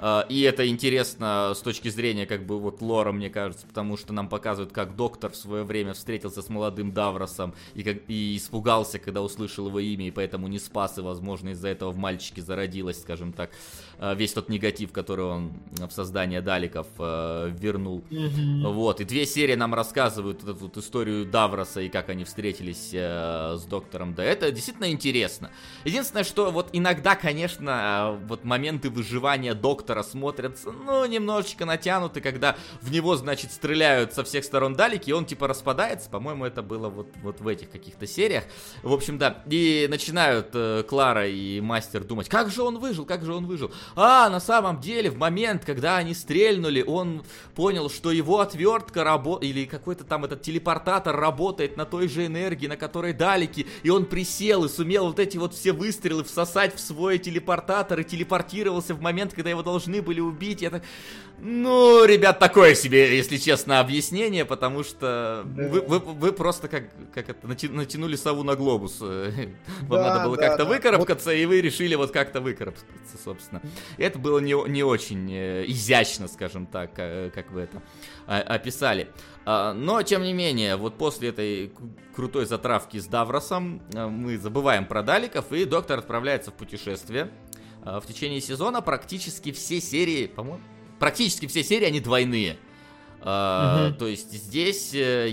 Э, 0.00 0.22
И 0.28 0.40
это 0.42 0.66
интересно 0.66 1.52
с 1.54 1.60
точки 1.60 1.88
зрения, 1.88 2.26
как 2.26 2.44
бы, 2.46 2.58
вот 2.58 2.80
лора, 2.80 3.12
мне 3.12 3.30
кажется, 3.30 3.66
потому 3.66 3.96
что 3.96 4.12
нам 4.12 4.28
показывают, 4.28 4.72
как 4.72 4.96
доктор 4.96 5.30
в 5.30 5.36
свое 5.36 5.62
время 5.64 5.92
встретился 5.92 6.42
с 6.42 6.48
молодым 6.48 6.92
Давросом 6.92 7.54
и, 7.74 7.82
как, 7.82 7.98
и 8.08 8.36
испугался, 8.36 8.98
когда 8.98 9.22
услышал 9.22 9.68
его 9.68 9.78
имя, 9.78 10.08
и 10.08 10.10
поэтому 10.10 10.48
не 10.48 10.58
спас, 10.58 10.98
и, 10.98 11.02
возможно, 11.02 11.50
из-за 11.50 11.68
этого 11.68 11.90
в 11.90 11.96
мальчике 11.98 12.40
зародилась, 12.42 13.00
скажем 13.00 13.32
так, 13.32 13.50
весь 14.14 14.32
тот 14.32 14.48
негатив, 14.48 14.92
который 14.92 15.24
он 15.24 15.52
в 15.72 15.90
создание 15.90 16.40
Даликов 16.40 16.86
э, 16.98 17.50
вернул. 17.52 18.02
Вот, 18.10 19.00
и 19.00 19.04
две 19.04 19.26
серии 19.26 19.54
нам 19.54 19.74
рассказывают 19.74 20.42
вот 20.42 20.56
эту 20.56 20.64
вот 20.64 20.76
историю 20.76 21.26
Давроса 21.26 21.80
и 21.80 21.88
как 21.88 22.08
они 22.08 22.24
встретились 22.24 22.90
э, 22.92 23.56
с 23.56 23.64
доктором. 23.64 24.14
Да, 24.14 24.24
это 24.24 24.50
действительно 24.50 24.90
интересно. 24.90 25.50
Единственное, 25.84 26.24
что 26.24 26.50
вот 26.50 26.68
иногда, 26.72 27.14
конечно, 27.14 28.16
э, 28.20 28.26
вот 28.26 28.44
моменты 28.44 28.90
выживания 28.90 29.54
доктора 29.54 30.02
смотрятся, 30.02 30.72
ну, 30.72 31.04
немножечко 31.06 31.64
натянуты, 31.64 32.20
когда 32.20 32.56
в 32.80 32.90
него, 32.90 33.16
значит, 33.16 33.52
стреляют 33.52 34.14
со 34.14 34.24
всех 34.24 34.44
сторон 34.44 34.74
далеки, 34.74 35.10
и 35.10 35.12
он 35.12 35.26
типа 35.26 35.48
распадается. 35.48 36.08
По-моему, 36.08 36.44
это 36.44 36.62
было 36.62 36.88
вот, 36.88 37.08
вот 37.22 37.40
в 37.40 37.48
этих 37.48 37.70
каких-то 37.70 38.06
сериях. 38.06 38.44
В 38.82 38.92
общем, 38.92 39.18
да. 39.18 39.42
И 39.50 39.86
начинают 39.90 40.48
э, 40.54 40.84
Клара 40.88 41.28
и 41.28 41.60
Мастер 41.60 42.04
думать, 42.04 42.28
как 42.28 42.50
же 42.50 42.62
он 42.62 42.78
выжил, 42.78 43.04
как 43.04 43.24
же 43.24 43.34
он 43.34 43.46
выжил. 43.46 43.70
А, 43.96 44.28
на 44.28 44.40
самом 44.40 44.80
деле, 44.80 45.10
в 45.10 45.18
момент, 45.18 45.64
когда 45.64 45.96
они 45.96 46.14
стрельнули, 46.14 46.82
он 46.82 47.22
понял, 47.54 47.90
что 47.90 48.10
его 48.12 48.40
отвертка 48.40 49.04
работает, 49.04 49.52
или 49.52 49.64
какой-то 49.66 50.04
там 50.04 50.24
этот 50.24 50.42
телепортатор 50.42 51.16
работает 51.16 51.76
на 51.76 51.84
той 51.84 52.08
же 52.08 52.26
энергии, 52.26 52.66
на 52.66 52.76
которой 52.76 53.12
далеки, 53.12 53.66
и 53.82 53.90
он 53.90 54.06
присел 54.06 54.64
и 54.64 54.68
сумел 54.68 55.06
вот 55.06 55.18
эти 55.18 55.36
вот 55.36 55.54
все 55.54 55.72
выстрелы 55.72 56.24
всосать 56.24 56.74
в 56.74 56.80
свой 56.80 57.18
телепортатор 57.18 58.00
и 58.00 58.04
телепортировался 58.04 58.94
в 58.94 59.00
момент, 59.00 59.34
когда 59.34 59.50
его 59.50 59.62
должны 59.62 60.02
были 60.02 60.20
убить. 60.20 60.62
Я 60.62 60.70
так, 60.70 60.82
ну, 61.42 62.04
ребят, 62.04 62.38
такое 62.38 62.74
себе, 62.74 63.16
если 63.16 63.36
честно, 63.38 63.80
объяснение, 63.80 64.44
потому 64.44 64.84
что 64.84 65.42
Да. 65.46 65.68
вы, 65.68 65.80
вы- 65.80 65.98
вы 65.98 66.32
просто 66.32 66.68
как, 66.68 66.84
как 67.14 67.28
это, 67.30 67.46
натянули 67.46 68.16
сову 68.16 68.42
на 68.42 68.56
глобус. 68.56 69.00
Вам 69.00 69.22
Да, 69.88 70.14
надо 70.14 70.24
было 70.26 70.36
да, 70.36 70.48
как-то 70.48 70.64
да. 70.64 70.70
выкарабкаться, 70.70 71.32
и 71.32 71.44
вы 71.46 71.60
решили 71.60 71.94
вот 71.94 72.10
как-то 72.10 72.40
выкарабкаться, 72.40 73.16
собственно. 73.24 73.62
Это 73.96 74.18
было 74.18 74.38
не, 74.38 74.54
не 74.68 74.82
очень 74.82 75.30
э, 75.32 75.64
изящно, 75.66 76.28
скажем 76.28 76.66
так, 76.66 76.90
э, 76.98 77.30
как 77.34 77.50
вы 77.52 77.62
это 77.62 77.82
а, 78.26 78.40
описали. 78.40 79.08
А, 79.46 79.72
Но, 79.72 80.02
тем 80.02 80.22
не 80.22 80.32
менее, 80.32 80.76
вот 80.76 80.98
после 80.98 81.30
этой 81.30 81.72
крутой 82.14 82.44
затравки 82.46 82.98
с 82.98 83.06
Давросом 83.06 83.82
э, 83.94 84.06
мы 84.06 84.36
забываем 84.38 84.84
про 84.84 85.02
Даликов, 85.02 85.52
и 85.52 85.64
доктор 85.64 85.98
отправляется 86.00 86.50
в 86.50 86.54
путешествие. 86.54 87.30
А, 87.82 88.00
В 88.00 88.06
течение 88.06 88.40
сезона 88.42 88.82
практически 88.82 89.52
все 89.52 89.80
серии, 89.80 90.26
по-моему, 90.26 90.60
практически 91.00 91.46
все 91.46 91.64
серии, 91.64 91.86
они 91.86 91.98
двойные. 91.98 92.56
А, 93.22 93.88
Мгм. 93.88 93.98
То 93.98 94.06
есть 94.06 94.32
здесь 94.32 94.94
э, 94.94 95.28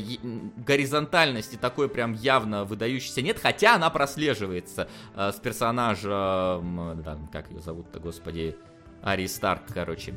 горизонтальности 0.58 1.56
такой 1.56 1.88
прям 1.88 2.14
явно 2.14 2.66
выдающейся 2.66 3.22
нет, 3.22 3.40
хотя 3.42 3.76
она 3.76 3.90
прослеживается 3.90 4.90
э, 5.16 5.32
с 5.32 5.40
персонажем, 5.40 6.92
э, 6.92 6.96
да, 7.04 7.18
как 7.32 7.50
ее 7.50 7.62
зовут-то, 7.62 8.00
господи, 8.00 8.58
Ари 9.04 9.28
Старк, 9.28 9.62
короче. 9.74 10.16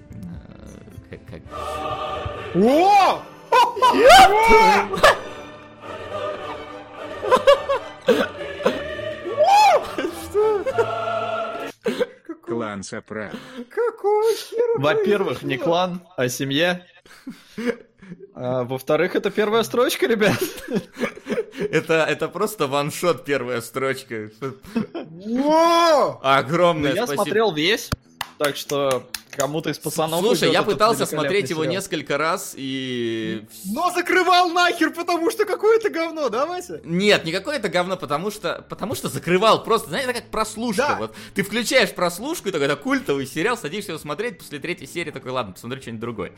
Э, 1.10 1.10
как- 1.10 1.26
как- 1.26 1.42
О! 2.56 3.22
Клан 12.60 12.82
Сопрано. 12.82 13.32
Какого 13.70 14.34
хера? 14.34 14.78
Во-первых, 14.78 15.42
не 15.42 15.56
клан, 15.56 16.02
а 16.18 16.28
семья. 16.28 16.84
А, 18.34 18.64
во-вторых, 18.64 19.16
это 19.16 19.30
первая 19.30 19.62
строчка, 19.62 20.06
ребят. 20.06 20.36
Это, 21.58 22.04
это 22.08 22.28
просто 22.28 22.66
ваншот 22.66 23.24
первая 23.24 23.62
строчка. 23.62 24.30
Огромное 26.22 26.90
Ну, 26.90 26.96
я 26.96 27.06
спасибо. 27.06 27.22
смотрел 27.22 27.52
весь, 27.52 27.90
так 28.40 28.56
что 28.56 29.06
кому-то 29.32 29.68
из 29.68 29.78
пацанов... 29.78 30.20
Слушай, 30.20 30.44
идет 30.44 30.52
я 30.54 30.60
этот 30.62 30.72
пытался 30.72 31.04
смотреть 31.04 31.50
его 31.50 31.60
сериал. 31.60 31.74
несколько 31.74 32.16
раз 32.16 32.54
и... 32.56 33.44
Но 33.66 33.90
закрывал 33.90 34.48
нахер, 34.48 34.94
потому 34.94 35.30
что 35.30 35.44
какое-то 35.44 35.90
говно, 35.90 36.30
да, 36.30 36.46
Вася? 36.46 36.80
Нет, 36.82 37.26
не 37.26 37.32
какое-то 37.32 37.68
говно, 37.68 37.98
потому 37.98 38.30
что, 38.30 38.64
потому 38.70 38.94
что 38.94 39.10
закрывал 39.10 39.62
просто, 39.62 39.90
знаешь, 39.90 40.06
это 40.06 40.14
как 40.14 40.30
прослушка. 40.30 40.86
Да. 40.88 40.96
Вот 40.96 41.14
ты 41.34 41.42
включаешь 41.42 41.92
прослушку, 41.92 42.48
и 42.48 42.52
такой, 42.52 42.64
это 42.64 42.76
культовый 42.76 43.26
сериал, 43.26 43.58
садишься 43.58 43.92
его 43.92 43.98
смотреть, 43.98 44.38
после 44.38 44.58
третьей 44.58 44.86
серии 44.86 45.10
такой, 45.10 45.32
ладно, 45.32 45.52
посмотрю 45.52 45.82
что-нибудь 45.82 46.00
другое. 46.00 46.32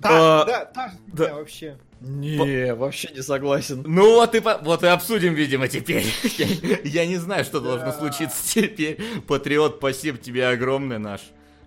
Да, 0.00 0.42
А, 0.42 0.44
да, 0.44 0.64
та 0.66 0.88
же 0.88 0.94
да. 1.08 1.24
фигня 1.24 1.34
вообще. 1.38 1.78
Не, 2.00 2.74
вообще 2.74 3.10
не 3.14 3.22
согласен. 3.22 3.82
Ну 3.86 4.14
вот 4.14 4.34
и, 4.34 4.40
по- 4.40 4.58
вот 4.62 4.84
и 4.84 4.86
обсудим, 4.86 5.34
видимо, 5.34 5.66
теперь. 5.68 6.04
Я, 6.38 6.78
я 6.84 7.06
не 7.06 7.16
знаю, 7.16 7.44
что 7.44 7.60
должно 7.60 7.92
случиться 7.92 8.54
теперь. 8.54 9.00
Патриот, 9.26 9.76
спасибо 9.78 10.16
тебе 10.18 10.46
огромное, 10.48 10.98
наш, 10.98 11.20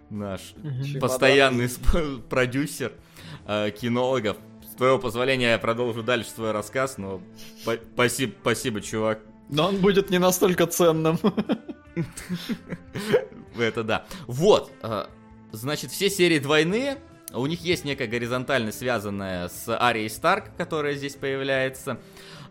наш 0.09 0.53
постоянный 1.01 1.65
сп- 1.65 2.21
продюсер 2.29 2.93
э, 3.45 3.71
кинологов. 3.71 4.37
С 4.71 4.75
твоего 4.75 4.99
позволения 4.99 5.51
я 5.51 5.59
продолжу 5.59 6.01
дальше 6.01 6.29
свой 6.29 6.51
рассказ, 6.51 6.97
но 6.97 7.21
по- 7.65 7.77
спасибо, 7.93 8.33
спасибо, 8.41 8.79
чувак. 8.81 9.19
Но 9.49 9.67
он 9.67 9.77
будет 9.77 10.09
не 10.09 10.17
настолько 10.17 10.65
ценным. 10.65 11.19
Это 13.57 13.83
да. 13.83 14.05
Вот. 14.27 14.71
э, 14.81 15.05
Значит, 15.51 15.91
все 15.91 16.09
серии 16.09 16.39
двойные. 16.39 16.97
У 17.33 17.45
них 17.45 17.61
есть 17.61 17.85
некая 17.85 18.07
горизонтальность, 18.07 18.79
связанная 18.79 19.47
с 19.47 19.67
Арией 19.67 20.09
Старк, 20.09 20.55
которая 20.57 20.95
здесь 20.95 21.15
появляется. 21.15 21.99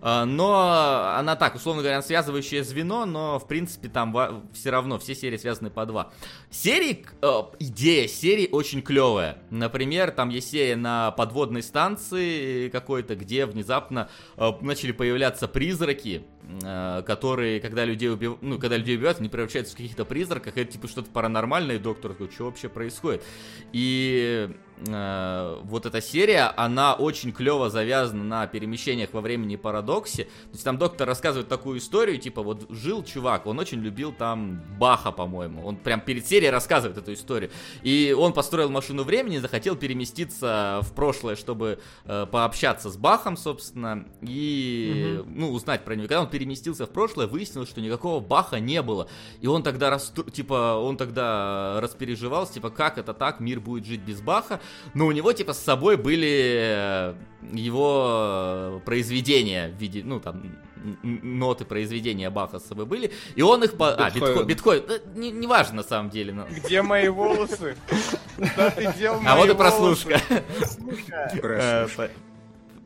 А, 0.02 0.24
но 0.24 1.14
она 1.16 1.36
так, 1.36 1.54
условно 1.54 1.82
говоря, 1.82 2.02
связывающее 2.02 2.64
звено, 2.64 3.04
но 3.04 3.38
в 3.38 3.46
принципе 3.46 3.88
там 3.88 4.48
все 4.52 4.70
равно 4.70 4.98
все 4.98 5.14
серии 5.14 5.36
связаны 5.36 5.70
по 5.70 5.84
два. 5.84 6.12
Серии, 6.50 7.04
э, 7.20 7.42
идея 7.58 8.08
серии 8.08 8.48
очень 8.50 8.82
клевая. 8.82 9.38
Например, 9.50 10.10
там 10.10 10.30
есть 10.30 10.50
серия 10.50 10.76
на 10.76 11.10
подводной 11.10 11.62
станции 11.62 12.68
какой-то, 12.70 13.14
где 13.16 13.44
внезапно 13.46 14.08
э, 14.36 14.50
начали 14.62 14.92
появляться 14.92 15.48
призраки, 15.48 16.24
э, 16.62 17.02
которые, 17.06 17.60
когда 17.60 17.84
людей 17.84 18.10
убивают, 18.10 18.42
ну, 18.42 18.58
когда 18.58 18.78
людей 18.78 18.96
убивают, 18.96 19.20
они 19.20 19.28
превращаются 19.28 19.74
в 19.74 19.76
каких-то 19.76 20.04
призраках, 20.06 20.56
это 20.56 20.72
типа 20.72 20.88
что-то 20.88 21.10
паранормальное, 21.10 21.76
и 21.76 21.78
доктор 21.78 22.12
такой, 22.12 22.30
что 22.30 22.46
вообще 22.46 22.70
происходит? 22.70 23.22
И 23.72 24.48
э, 24.86 25.60
вот 25.62 25.86
эта 25.86 26.00
серия, 26.00 26.52
она 26.56 26.94
очень 26.94 27.32
клево 27.32 27.70
завязана 27.70 28.24
на 28.24 28.46
перемещениях 28.46 29.10
во 29.12 29.20
времени 29.20 29.56
парадоксе. 29.56 30.24
То 30.24 30.52
есть 30.52 30.64
там 30.64 30.78
доктор 30.78 31.06
рассказывает 31.06 31.48
такую 31.48 31.78
историю, 31.78 32.18
типа 32.18 32.42
вот 32.42 32.66
жил 32.70 33.02
чувак, 33.04 33.46
он 33.46 33.58
очень 33.58 33.80
любил 33.80 34.12
там 34.12 34.62
Баха, 34.78 35.12
по-моему. 35.12 35.64
Он 35.64 35.76
прям 35.76 36.00
перед 36.00 36.26
серией 36.26 36.50
рассказывает 36.50 36.98
эту 36.98 37.12
историю. 37.12 37.50
И 37.82 38.14
он 38.16 38.32
построил 38.32 38.70
машину 38.70 39.04
времени, 39.04 39.38
захотел 39.38 39.76
переместиться 39.76 40.80
в 40.82 40.92
прошлое, 40.94 41.36
чтобы 41.36 41.80
э, 42.04 42.26
пообщаться 42.30 42.90
с 42.90 42.96
Бахом, 42.96 43.36
собственно, 43.36 44.06
и 44.22 45.18
угу. 45.20 45.30
ну 45.34 45.50
узнать 45.52 45.84
про 45.84 45.94
него. 45.94 46.08
Когда 46.08 46.22
он 46.22 46.28
переместился 46.28 46.86
в 46.86 46.90
прошлое, 46.90 47.26
выяснилось, 47.26 47.68
что 47.68 47.80
никакого 47.80 48.20
Баха 48.20 48.60
не 48.60 48.82
было. 48.82 49.08
И 49.40 49.46
он 49.46 49.62
тогда 49.62 49.90
расстро... 49.90 50.24
типа 50.24 50.76
он 50.76 50.96
тогда 50.96 51.80
распереживался, 51.80 52.54
типа 52.54 52.70
как 52.70 52.98
это 52.98 53.14
так, 53.14 53.40
мир 53.40 53.60
будет 53.60 53.84
жить 53.84 54.00
без 54.00 54.20
Баха 54.20 54.60
но 54.94 55.06
у 55.06 55.12
него, 55.12 55.32
типа, 55.32 55.52
с 55.52 55.58
собой 55.58 55.96
были 55.96 56.54
э, 56.58 57.14
его 57.52 58.82
произведения 58.84 59.68
в 59.68 59.80
виде, 59.80 60.02
ну, 60.04 60.20
там, 60.20 60.42
ноты 61.02 61.64
произведения 61.64 62.30
Баха 62.30 62.58
с 62.58 62.64
собой 62.64 62.86
были, 62.86 63.12
и 63.34 63.42
он 63.42 63.62
их... 63.64 63.76
По... 63.76 63.94
А, 63.94 64.10
биткоин, 64.10 64.46
биткоин 64.46 64.82
э, 64.88 64.98
не, 65.14 65.30
не 65.30 65.46
важно 65.46 65.76
на 65.76 65.82
самом 65.82 66.10
деле. 66.10 66.32
Но... 66.32 66.46
Где 66.46 66.82
мои 66.82 67.08
волосы? 67.08 67.76
Куда 68.36 68.70
ты 68.70 68.92
дел 68.98 69.20
А 69.26 69.36
вот 69.36 69.48
и 69.48 69.54
прослушка. 69.54 70.20
Э, 71.42 71.86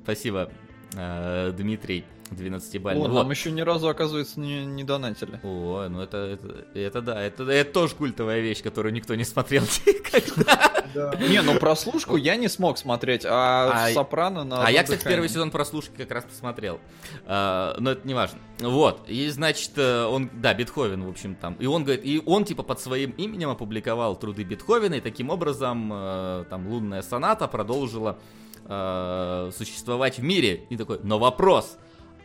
спасибо, 0.03 0.51
Дмитрий. 0.93 2.05
12-бальный. 2.31 3.05
О, 3.05 3.09
вот. 3.09 3.15
нам 3.15 3.31
еще 3.31 3.51
ни 3.51 3.61
разу, 3.61 3.89
оказывается, 3.89 4.41
не, 4.41 4.65
не 4.65 4.85
донатили. 4.85 5.41
О, 5.43 5.87
ну 5.89 6.01
это, 6.01 6.17
это, 6.19 6.67
это 6.75 7.03
да, 7.03 7.23
это, 7.23 7.45
это 7.45 7.73
тоже 7.73 7.95
культовая 7.95 8.41
вещь, 8.41 8.63
которую 8.63 8.93
никто 8.93 9.15
не 9.15 9.25
смотрел 9.25 9.63
никогда. 9.87 10.73
Не, 10.95 11.43
ну 11.43 11.59
прослушку 11.59 12.17
я 12.17 12.37
не 12.37 12.49
смог 12.49 12.79
смотреть, 12.79 13.25
а, 13.25 13.87
а 13.87 13.91
Сопрано 13.93 14.45
на 14.45 14.65
А 14.65 14.71
я, 14.71 14.83
кстати, 14.83 15.05
первый 15.05 15.29
сезон 15.29 15.51
прослушки 15.51 15.93
как 15.97 16.11
раз 16.11 16.25
посмотрел. 16.25 16.81
А, 17.27 17.77
но 17.79 17.93
это 17.93 18.07
не 18.07 18.15
важно. 18.15 18.39
Вот, 18.61 19.03
и 19.09 19.29
значит, 19.29 19.73
э, 19.77 20.05
он, 20.05 20.31
да, 20.33 20.55
Бетховен, 20.55 21.05
в 21.05 21.09
общем, 21.09 21.35
там. 21.35 21.55
И 21.55 21.67
он 21.67 21.85
говорит, 21.85 22.05
и 22.05 22.23
он, 22.25 22.45
типа, 22.45 22.63
под 22.63 22.81
своим 22.81 23.11
именем 23.13 23.51
опубликовал 23.51 24.17
труды 24.17 24.45
Бетховена, 24.45 24.97
и 24.97 25.01
таким 25.01 25.31
образом, 25.31 25.91
э, 25.93 26.45
там, 26.49 26.69
лунная 26.69 27.03
соната 27.03 27.49
продолжила 27.49 28.19
э, 28.67 29.51
существовать 29.57 30.19
в 30.19 30.23
мире. 30.23 30.65
И 30.71 30.77
такой, 30.77 31.01
но 31.03 31.19
вопрос, 31.19 31.77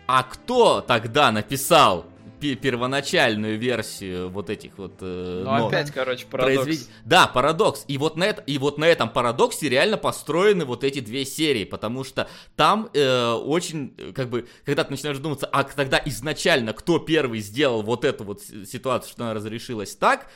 а 0.07 0.23
кто 0.23 0.81
тогда 0.81 1.31
написал 1.31 2.05
первоначальную 2.39 3.57
версию 3.57 4.29
вот 4.29 4.49
этих 4.49 4.77
вот... 4.77 4.93
Э, 5.01 5.43
ну, 5.45 5.67
опять, 5.67 5.91
короче, 5.91 6.25
парадокс. 6.25 6.63
Произвед... 6.63 6.87
Да, 7.05 7.27
парадокс. 7.27 7.85
И 7.87 7.97
вот, 7.97 8.15
на 8.15 8.23
это, 8.25 8.41
и 8.41 8.57
вот 8.57 8.77
на 8.77 8.85
этом 8.85 9.09
парадоксе 9.09 9.69
реально 9.69 9.97
построены 9.97 10.65
вот 10.65 10.83
эти 10.83 10.99
две 10.99 11.25
серии, 11.25 11.65
потому 11.65 12.03
что 12.03 12.27
там 12.55 12.89
э, 12.93 13.31
очень, 13.31 13.93
как 14.15 14.29
бы, 14.29 14.47
когда 14.65 14.83
ты 14.83 14.91
начинаешь 14.91 15.17
думаться, 15.17 15.47
а 15.47 15.63
тогда 15.63 16.01
изначально 16.05 16.73
кто 16.73 16.99
первый 16.99 17.39
сделал 17.39 17.81
вот 17.81 18.05
эту 18.05 18.23
вот 18.23 18.41
ситуацию, 18.41 19.11
что 19.11 19.23
она 19.23 19.33
разрешилась 19.33 19.95
так, 19.95 20.27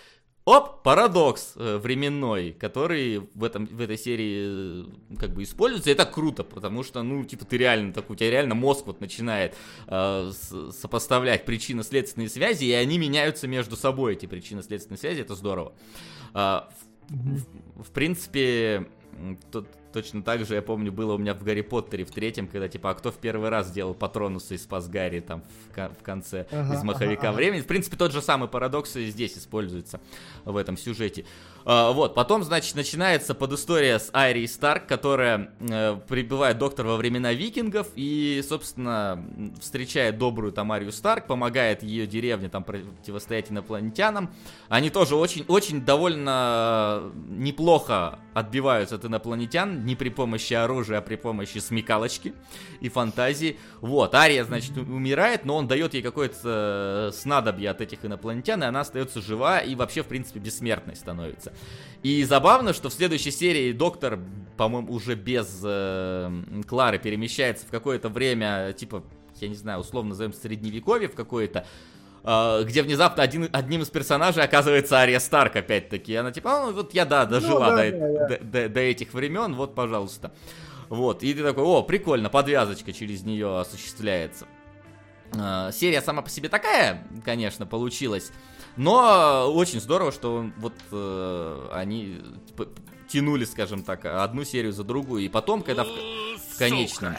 Оп, 0.46 0.84
парадокс 0.84 1.54
э, 1.56 1.78
временной, 1.78 2.52
который 2.52 3.20
в, 3.34 3.46
этом, 3.46 3.66
в 3.66 3.80
этой 3.80 3.98
серии 3.98 4.84
э, 4.84 5.18
как 5.18 5.34
бы 5.34 5.44
используется. 5.44 5.90
И 5.90 5.94
это 5.94 6.06
круто, 6.06 6.44
потому 6.44 6.84
что, 6.84 7.02
ну, 7.02 7.24
типа, 7.24 7.46
ты 7.46 7.58
реально 7.58 7.94
такой, 7.94 8.16
у 8.16 8.18
тебя 8.18 8.30
реально 8.30 8.54
мозг 8.54 8.86
вот 8.86 9.00
начинает 9.00 9.56
э, 9.88 10.32
сопоставлять 10.72 11.46
причинно-следственные 11.46 12.28
связи, 12.28 12.66
и 12.66 12.74
они 12.74 12.98
меняются 12.98 13.48
между 13.48 13.78
собой, 13.78 14.14
эти 14.14 14.26
причинно-следственные 14.26 14.98
связи, 14.98 15.22
это 15.22 15.36
здорово. 15.36 15.74
Э, 16.34 16.64
в, 17.08 17.84
в 17.84 17.92
принципе, 17.92 18.90
тут 19.50 19.68
Точно 19.94 20.24
так 20.24 20.44
же, 20.44 20.56
я 20.56 20.64
помню, 20.64 20.92
было 20.92 21.14
у 21.14 21.18
меня 21.20 21.36
в 21.36 21.44
Гарри 21.44 21.62
Поттере 21.62 22.04
в 22.04 22.10
третьем, 22.10 22.48
когда, 22.48 22.68
типа, 22.68 22.90
а 22.90 22.94
кто 22.96 23.12
в 23.12 23.18
первый 23.18 23.50
раз 23.50 23.68
сделал 23.68 23.94
Патронуса 23.94 24.56
и 24.56 24.58
спас 24.58 24.88
Гарри 24.88 25.20
там 25.20 25.44
в, 25.76 25.78
в 25.78 26.04
конце 26.04 26.48
ага, 26.52 26.74
из 26.74 26.84
Маховика 26.84 27.30
ага, 27.30 27.36
времени. 27.36 27.62
В 27.62 27.68
принципе, 27.68 27.96
тот 27.96 28.12
же 28.12 28.22
самый 28.22 28.50
парадокс 28.50 28.96
и 28.96 29.06
здесь 29.06 29.38
используется 29.38 30.02
в 30.46 30.58
этом 30.58 30.78
сюжете. 30.78 31.26
А, 31.66 31.92
вот, 31.92 32.14
потом, 32.14 32.44
значит, 32.44 32.76
начинается 32.76 33.34
подистория 33.34 34.00
с 34.00 34.10
Айри 34.14 34.46
Старк, 34.48 34.86
которая 34.86 35.52
э, 35.60 35.98
прибывает 36.08 36.58
доктор 36.58 36.88
во 36.88 36.98
времена 36.98 37.34
викингов 37.34 37.88
и, 37.96 38.44
собственно, 38.48 39.24
встречает 39.60 40.18
добрую 40.18 40.52
Тамарию 40.52 40.92
Старк, 40.92 41.28
помогает 41.28 41.84
ее 41.84 42.06
деревне 42.06 42.50
там 42.50 42.64
противостоять 42.64 43.50
инопланетянам. 43.52 44.34
Они 44.68 44.90
тоже 44.90 45.16
очень, 45.16 45.46
очень 45.48 45.82
довольно 45.82 47.12
неплохо 47.30 48.20
отбиваются 48.34 48.96
от 48.96 49.06
инопланетян, 49.06 49.86
не 49.86 49.96
при 49.96 50.10
помощи 50.10 50.54
оружия, 50.54 50.98
а 50.98 51.02
при 51.02 51.16
помощи 51.16 51.60
смекалочки 51.60 52.34
и 52.82 52.90
фантазии. 52.90 53.58
Вот, 53.80 54.16
Ария, 54.16 54.44
значит, 54.44 54.78
умирает, 54.78 55.46
но 55.46 55.56
он 55.56 55.68
дает 55.68 55.94
ей 55.94 56.02
какое-то 56.02 56.40
э, 56.44 57.12
снадобье 57.16 57.70
от 57.70 57.82
этих 57.82 58.04
инопланетян, 58.04 58.62
и 58.64 58.66
она 58.66 58.82
остается 58.82 59.22
жива 59.22 59.60
и 59.60 59.76
вообще, 59.76 60.04
в 60.04 60.08
принципе, 60.08 60.40
бессмертной 60.40 60.96
становится. 60.96 61.53
И 62.04 62.24
забавно, 62.26 62.74
что 62.74 62.90
в 62.90 62.94
следующей 62.94 63.32
серии 63.32 63.72
доктор, 63.72 64.20
по-моему, 64.58 64.92
уже 64.94 65.16
без 65.16 65.62
э, 65.64 66.44
Клары 66.68 67.00
перемещается 67.00 67.66
в 67.66 67.70
какое-то 67.70 68.10
время, 68.10 68.74
типа, 68.74 69.04
я 69.40 69.48
не 69.48 69.56
знаю, 69.56 69.80
условно 69.80 70.10
назовем 70.10 70.34
средневековье 70.34 71.08
в 71.08 71.16
какое-то, 71.16 71.66
э, 72.26 72.64
где 72.66 72.84
внезапно 72.84 73.24
один, 73.24 73.48
одним 73.54 73.84
из 73.84 73.90
персонажей 73.90 74.44
оказывается 74.44 74.98
Ария 74.98 75.20
Старк, 75.20 75.56
опять-таки. 75.56 76.14
Она 76.16 76.34
типа, 76.34 76.66
ну 76.66 76.74
вот 76.74 76.94
я, 76.94 77.06
да, 77.06 77.26
дожила 77.26 77.70
ну, 77.70 77.78
да, 77.78 77.84
до, 77.84 77.92
да, 77.92 78.08
да. 78.08 78.28
До, 78.28 78.44
до, 78.44 78.70
до 78.70 78.80
этих 78.82 79.14
времен, 79.14 79.56
вот, 79.56 79.74
пожалуйста. 79.74 80.34
Вот, 80.90 81.24
и 81.24 81.34
ты 81.34 81.42
такой, 81.42 81.64
о, 81.64 81.84
прикольно, 81.84 82.30
подвязочка 82.30 82.92
через 82.92 83.24
нее 83.24 83.60
осуществляется. 83.60 84.46
Э, 85.34 85.70
серия 85.72 86.02
сама 86.02 86.22
по 86.22 86.30
себе 86.30 86.50
такая, 86.50 87.08
конечно, 87.24 87.66
получилась. 87.66 88.32
Но 88.76 89.52
очень 89.54 89.80
здорово, 89.80 90.12
что 90.12 90.50
вот 90.58 90.74
э, 90.92 91.68
они 91.72 92.22
типа, 92.48 92.68
тянули, 93.08 93.46
скажем 93.46 93.84
так, 93.84 94.06
одну 94.06 94.44
серию 94.44 94.72
за 94.74 94.84
другую. 94.84 95.24
И 95.24 95.30
потом, 95.30 95.62
когда 95.62 95.84
в, 95.84 95.88
в 95.88 96.58
конечном... 96.58 97.16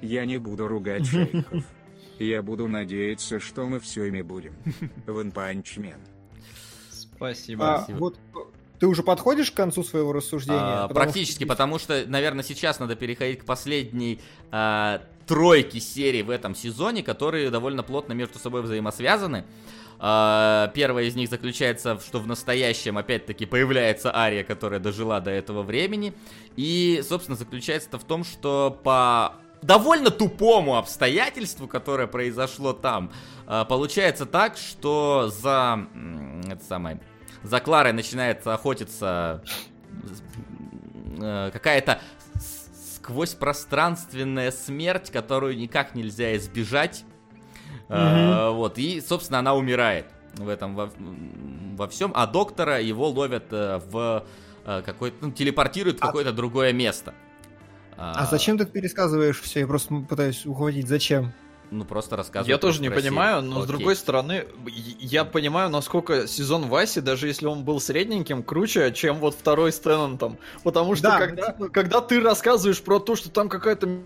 Я 0.00 0.24
не 0.24 0.38
буду 0.38 0.66
ругать 0.66 1.06
шейхов. 1.06 1.64
Я 2.18 2.42
буду 2.42 2.68
надеяться, 2.68 3.40
что 3.40 3.66
мы 3.66 3.80
все 3.80 4.04
ими 4.04 4.22
будем. 4.22 4.54
Ванпанчмен. 5.06 6.00
Спасибо. 6.90 7.74
А, 7.74 7.78
Спасибо. 7.78 7.98
Вот 7.98 8.18
ты 8.78 8.86
уже 8.86 9.02
подходишь 9.02 9.50
к 9.50 9.54
концу 9.54 9.84
своего 9.84 10.12
рассуждения? 10.12 10.58
А, 10.58 10.88
потому 10.88 11.04
практически, 11.04 11.44
что... 11.44 11.48
потому 11.48 11.78
что, 11.78 12.04
наверное, 12.06 12.42
сейчас 12.42 12.80
надо 12.80 12.96
переходить 12.96 13.40
к 13.40 13.44
последней 13.44 14.20
а, 14.50 15.02
тройке 15.26 15.80
серий 15.80 16.22
в 16.22 16.30
этом 16.30 16.54
сезоне, 16.54 17.02
которые 17.02 17.50
довольно 17.50 17.82
плотно 17.82 18.14
между 18.14 18.38
собой 18.38 18.62
взаимосвязаны. 18.62 19.38
А, 19.38 19.44
первая 20.00 21.04
из 21.04 21.14
них 21.14 21.28
заключается, 21.28 22.00
что 22.00 22.20
в 22.20 22.26
настоящем, 22.26 22.96
опять-таки, 22.96 23.44
появляется 23.44 24.16
Ария, 24.16 24.44
которая 24.44 24.80
дожила 24.80 25.20
до 25.20 25.30
этого 25.30 25.62
времени. 25.62 26.14
И, 26.56 27.02
собственно, 27.06 27.36
заключается-то 27.36 27.98
в 27.98 28.04
том, 28.04 28.24
что 28.24 28.80
по 28.82 29.34
довольно 29.62 30.10
тупому 30.10 30.76
обстоятельству, 30.76 31.68
которое 31.68 32.06
произошло 32.06 32.72
там, 32.72 33.12
а, 33.46 33.64
получается 33.64 34.26
так, 34.26 34.56
что 34.56 35.28
за... 35.28 35.86
Это 36.48 36.64
самое... 36.64 37.00
За 37.42 37.58
Кларой 37.60 37.94
начинает 37.94 38.46
охотиться 38.46 39.42
э, 41.18 41.50
какая-то 41.50 42.02
сквозь 42.96 43.32
пространственная 43.32 44.50
смерть, 44.50 45.10
которую 45.10 45.56
никак 45.56 45.94
нельзя 45.94 46.36
избежать. 46.36 47.04
Mm-hmm. 47.90 48.52
вот, 48.52 48.78
и, 48.78 49.00
собственно, 49.00 49.40
она 49.40 49.54
умирает 49.54 50.06
в 50.34 50.48
этом 50.48 50.76
во, 50.76 50.90
во 51.76 51.88
всем, 51.88 52.12
а 52.14 52.26
доктора 52.26 52.80
его 52.80 53.08
ловят 53.08 53.46
э, 53.50 53.80
в 53.90 54.24
э, 54.64 54.82
какой-то, 54.84 55.16
ну, 55.26 55.32
телепортируют 55.32 55.98
в 55.98 56.02
а... 56.02 56.06
какое-то 56.06 56.32
другое 56.32 56.72
место. 56.72 57.14
А... 57.96 58.12
а 58.16 58.26
зачем 58.26 58.56
ты 58.58 58.64
пересказываешь 58.64 59.40
все? 59.40 59.60
Я 59.60 59.66
просто 59.66 59.94
пытаюсь 60.08 60.46
ухватить, 60.46 60.88
зачем? 60.88 61.32
ну, 61.70 61.84
просто 61.84 62.16
рассказывают. 62.16 62.48
Я 62.48 62.58
тоже 62.58 62.82
не 62.82 62.88
про 62.88 62.96
понимаю, 62.96 63.42
но 63.42 63.60
с 63.60 63.64
Окей. 63.64 63.76
другой 63.76 63.96
стороны, 63.96 64.46
я 64.98 65.24
понимаю, 65.24 65.70
насколько 65.70 66.26
сезон 66.26 66.66
Васи, 66.68 67.00
даже 67.00 67.28
если 67.28 67.46
он 67.46 67.64
был 67.64 67.80
средненьким, 67.80 68.42
круче, 68.42 68.92
чем 68.92 69.16
вот 69.16 69.34
второй 69.34 69.72
с 69.72 69.78
Теннантом. 69.78 70.38
Потому 70.64 70.94
что 70.94 71.04
Да, 71.04 71.18
когда, 71.18 71.52
типа- 71.52 71.68
когда 71.68 72.00
ты 72.00 72.20
рассказываешь 72.20 72.82
про 72.82 72.98
то, 72.98 73.16
что 73.16 73.30
там 73.30 73.48
какая-то 73.48 74.00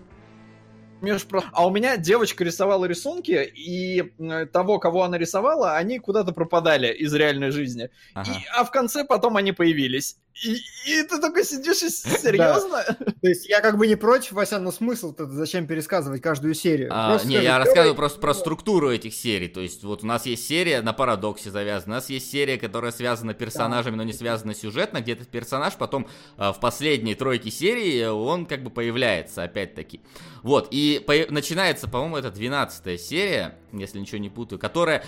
межпро... 1.05 1.43
А 1.53 1.65
у 1.65 1.69
меня 1.69 1.97
девочка 1.97 2.43
рисовала 2.43 2.85
рисунки, 2.85 3.51
и 3.55 4.13
того, 4.51 4.79
кого 4.79 5.03
она 5.03 5.17
рисовала, 5.17 5.77
они 5.77 5.99
куда-то 5.99 6.33
пропадали 6.33 6.91
из 6.93 7.13
реальной 7.13 7.51
жизни. 7.51 7.89
Ага. 8.13 8.31
И- 8.31 8.45
а 8.57 8.63
в 8.63 8.71
конце 8.71 9.05
потом 9.05 9.37
они 9.37 9.51
появились. 9.51 10.17
И, 10.43 10.55
и 10.85 11.03
ты 11.03 11.19
такой 11.21 11.45
сидишь 11.45 11.81
и 11.83 11.89
серьезно? 11.89 12.83
То 12.83 13.27
есть 13.27 13.47
я 13.47 13.61
как 13.61 13.77
бы 13.77 13.87
не 13.87 13.95
против, 13.95 14.33
Вася, 14.33 14.59
но 14.59 14.71
смысл-то 14.71 15.27
зачем 15.27 15.65
пересказывать 15.65 16.21
каждую 16.21 16.53
серию? 16.53 16.89
А, 16.91 17.11
Просто 17.11 17.27
не, 17.29 17.35
я 17.35 17.57
рассказываю 17.57 17.95
просто 17.95 18.19
про 18.19 18.33
структуру 18.33 18.91
этих 18.91 19.13
серий. 19.13 19.47
То 19.47 19.61
есть, 19.61 19.83
вот 19.83 20.03
у 20.03 20.05
нас 20.05 20.25
есть 20.25 20.45
серия 20.45 20.81
на 20.81 20.91
парадоксе 20.91 21.51
завязана, 21.51 21.93
у 21.93 21.95
нас 21.97 22.09
есть 22.09 22.29
серия, 22.29 22.57
которая 22.57 22.91
связана 22.91 23.33
персонажами, 23.33 23.95
но 23.95 24.03
не 24.03 24.13
связана 24.13 24.53
сюжетно, 24.53 24.99
где 25.01 25.13
этот 25.13 25.29
персонаж 25.29 25.75
потом 25.75 26.07
а, 26.37 26.51
в 26.51 26.59
последней 26.59 27.15
тройке 27.15 27.49
серии 27.49 28.05
он 28.05 28.45
как 28.45 28.61
бы 28.61 28.69
появляется, 28.69 29.43
опять-таки. 29.43 30.01
Вот, 30.43 30.67
и 30.71 31.01
по- 31.05 31.31
начинается, 31.31 31.87
по-моему, 31.87 32.17
это 32.17 32.29
12 32.29 32.99
серия, 33.01 33.57
если 33.71 33.99
ничего 33.99 34.17
не 34.17 34.29
путаю, 34.29 34.59
которая 34.59 35.03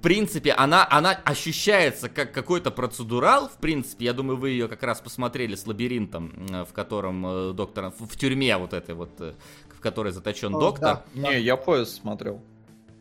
в 0.00 0.02
принципе, 0.02 0.52
она, 0.52 0.86
она 0.90 1.10
ощущается 1.10 2.08
как 2.08 2.32
какой-то 2.32 2.70
процедурал. 2.70 3.48
В 3.48 3.58
принципе, 3.58 4.06
я 4.06 4.14
думаю, 4.14 4.38
вы 4.38 4.48
ее 4.48 4.66
как 4.66 4.82
раз 4.82 4.98
посмотрели 4.98 5.54
с 5.54 5.66
лабиринтом, 5.66 6.32
э, 6.50 6.64
в 6.64 6.72
котором 6.72 7.26
э, 7.26 7.52
доктор 7.52 7.90
в, 7.98 8.06
в 8.06 8.16
тюрьме 8.16 8.56
вот 8.56 8.72
этой 8.72 8.94
вот, 8.94 9.10
э, 9.20 9.34
в 9.68 9.78
которой 9.80 10.12
заточен 10.12 10.54
О, 10.54 10.58
доктор. 10.58 11.04
да, 11.12 11.22
да. 11.22 11.32
Не, 11.34 11.40
я 11.42 11.58
поезд 11.58 11.96
смотрел. 11.96 12.42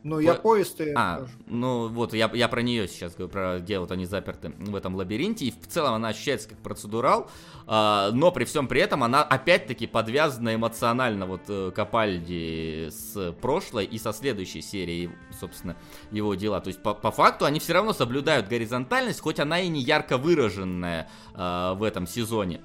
Ну, 0.04 0.20
я 0.20 0.36
По- 0.36 0.42
поезд 0.42 0.80
и... 0.80 0.94
А, 0.96 1.20
тоже. 1.20 1.32
ну 1.48 1.88
вот, 1.90 2.14
я, 2.14 2.30
я 2.34 2.48
про 2.48 2.62
нее 2.62 2.88
сейчас 2.88 3.16
говорю, 3.16 3.32
про 3.32 3.60
где 3.60 3.80
вот 3.80 3.92
они 3.92 4.06
заперты 4.06 4.54
в 4.58 4.76
этом 4.76 4.96
лабиринте, 4.96 5.46
и 5.46 5.52
в 5.52 5.68
целом 5.68 5.94
она 5.94 6.10
ощущается 6.10 6.50
как 6.50 6.58
процедурал, 6.60 7.30
а, 7.68 8.12
но 8.12 8.32
при 8.32 8.46
всем 8.46 8.68
при 8.68 8.80
этом 8.80 9.04
она 9.04 9.24
опять-таки 9.24 9.88
подвязана 9.88 10.56
эмоционально 10.56 11.26
вот 11.26 11.42
э, 11.50 11.72
Капальди 11.76 12.90
с 12.90 13.34
прошлой 13.42 13.86
и 13.86 13.98
со 13.98 14.14
следующей 14.14 14.62
серии, 14.62 15.12
собственно, 15.38 15.76
его 16.12 16.34
дела. 16.36 16.62
То 16.62 16.70
есть 16.70 16.82
по, 16.82 16.94
по 16.94 17.12
факту 17.12 17.46
они 17.46 17.60
все 17.60 17.74
равно 17.74 17.92
соблюдают 17.92 18.48
горизонтальность, 18.48 19.20
хоть 19.20 19.40
она 19.40 19.60
и 19.60 19.68
не 19.68 19.82
ярко 19.82 20.18
выраженная 20.18 21.10
а, 21.34 21.74
в 21.74 21.84
этом 21.84 22.08
сезоне. 22.08 22.62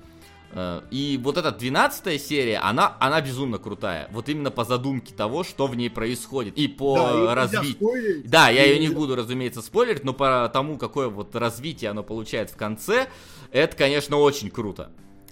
Э, 0.56 0.82
И 0.90 1.20
вот 1.22 1.36
эта 1.36 1.50
12 1.50 2.22
серия, 2.22 2.58
она, 2.58 2.96
она 3.00 3.20
безумно 3.20 3.58
крутая. 3.58 4.08
Вот 4.12 4.28
именно 4.28 4.50
по 4.52 4.64
задумке 4.64 5.12
того, 5.12 5.42
что 5.42 5.66
в 5.66 5.74
ней 5.74 5.90
происходит. 5.90 6.56
И 6.56 6.68
по 6.68 6.96
Да, 6.96 7.34
развитию. 7.34 8.22
Да, 8.24 8.48
я 8.50 8.64
ее 8.64 8.78
не 8.78 8.88
буду, 8.88 9.16
разумеется, 9.16 9.62
спойлерить, 9.62 10.04
но 10.04 10.12
по 10.12 10.48
тому, 10.52 10.78
какое 10.78 11.08
вот 11.08 11.34
развитие 11.34 11.90
оно 11.90 12.02
получает 12.04 12.50
в 12.50 12.56
конце, 12.56 13.08
это, 13.50 13.76
конечно, 13.76 14.16
очень 14.16 14.50
круто. 14.50 14.90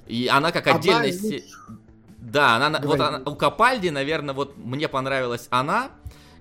И 0.08 0.26
она 0.26 0.50
как 0.50 0.66
отдельная... 0.66 1.08
из 1.08 1.20
се- 1.22 1.34
лучших. 1.36 1.70
Да, 2.18 2.56
она, 2.56 2.80
вот 2.82 3.00
она, 3.00 3.18
у 3.24 3.34
Капальди, 3.34 3.88
наверное, 3.88 4.34
вот 4.34 4.56
мне 4.56 4.88
понравилась 4.88 5.46
она 5.50 5.90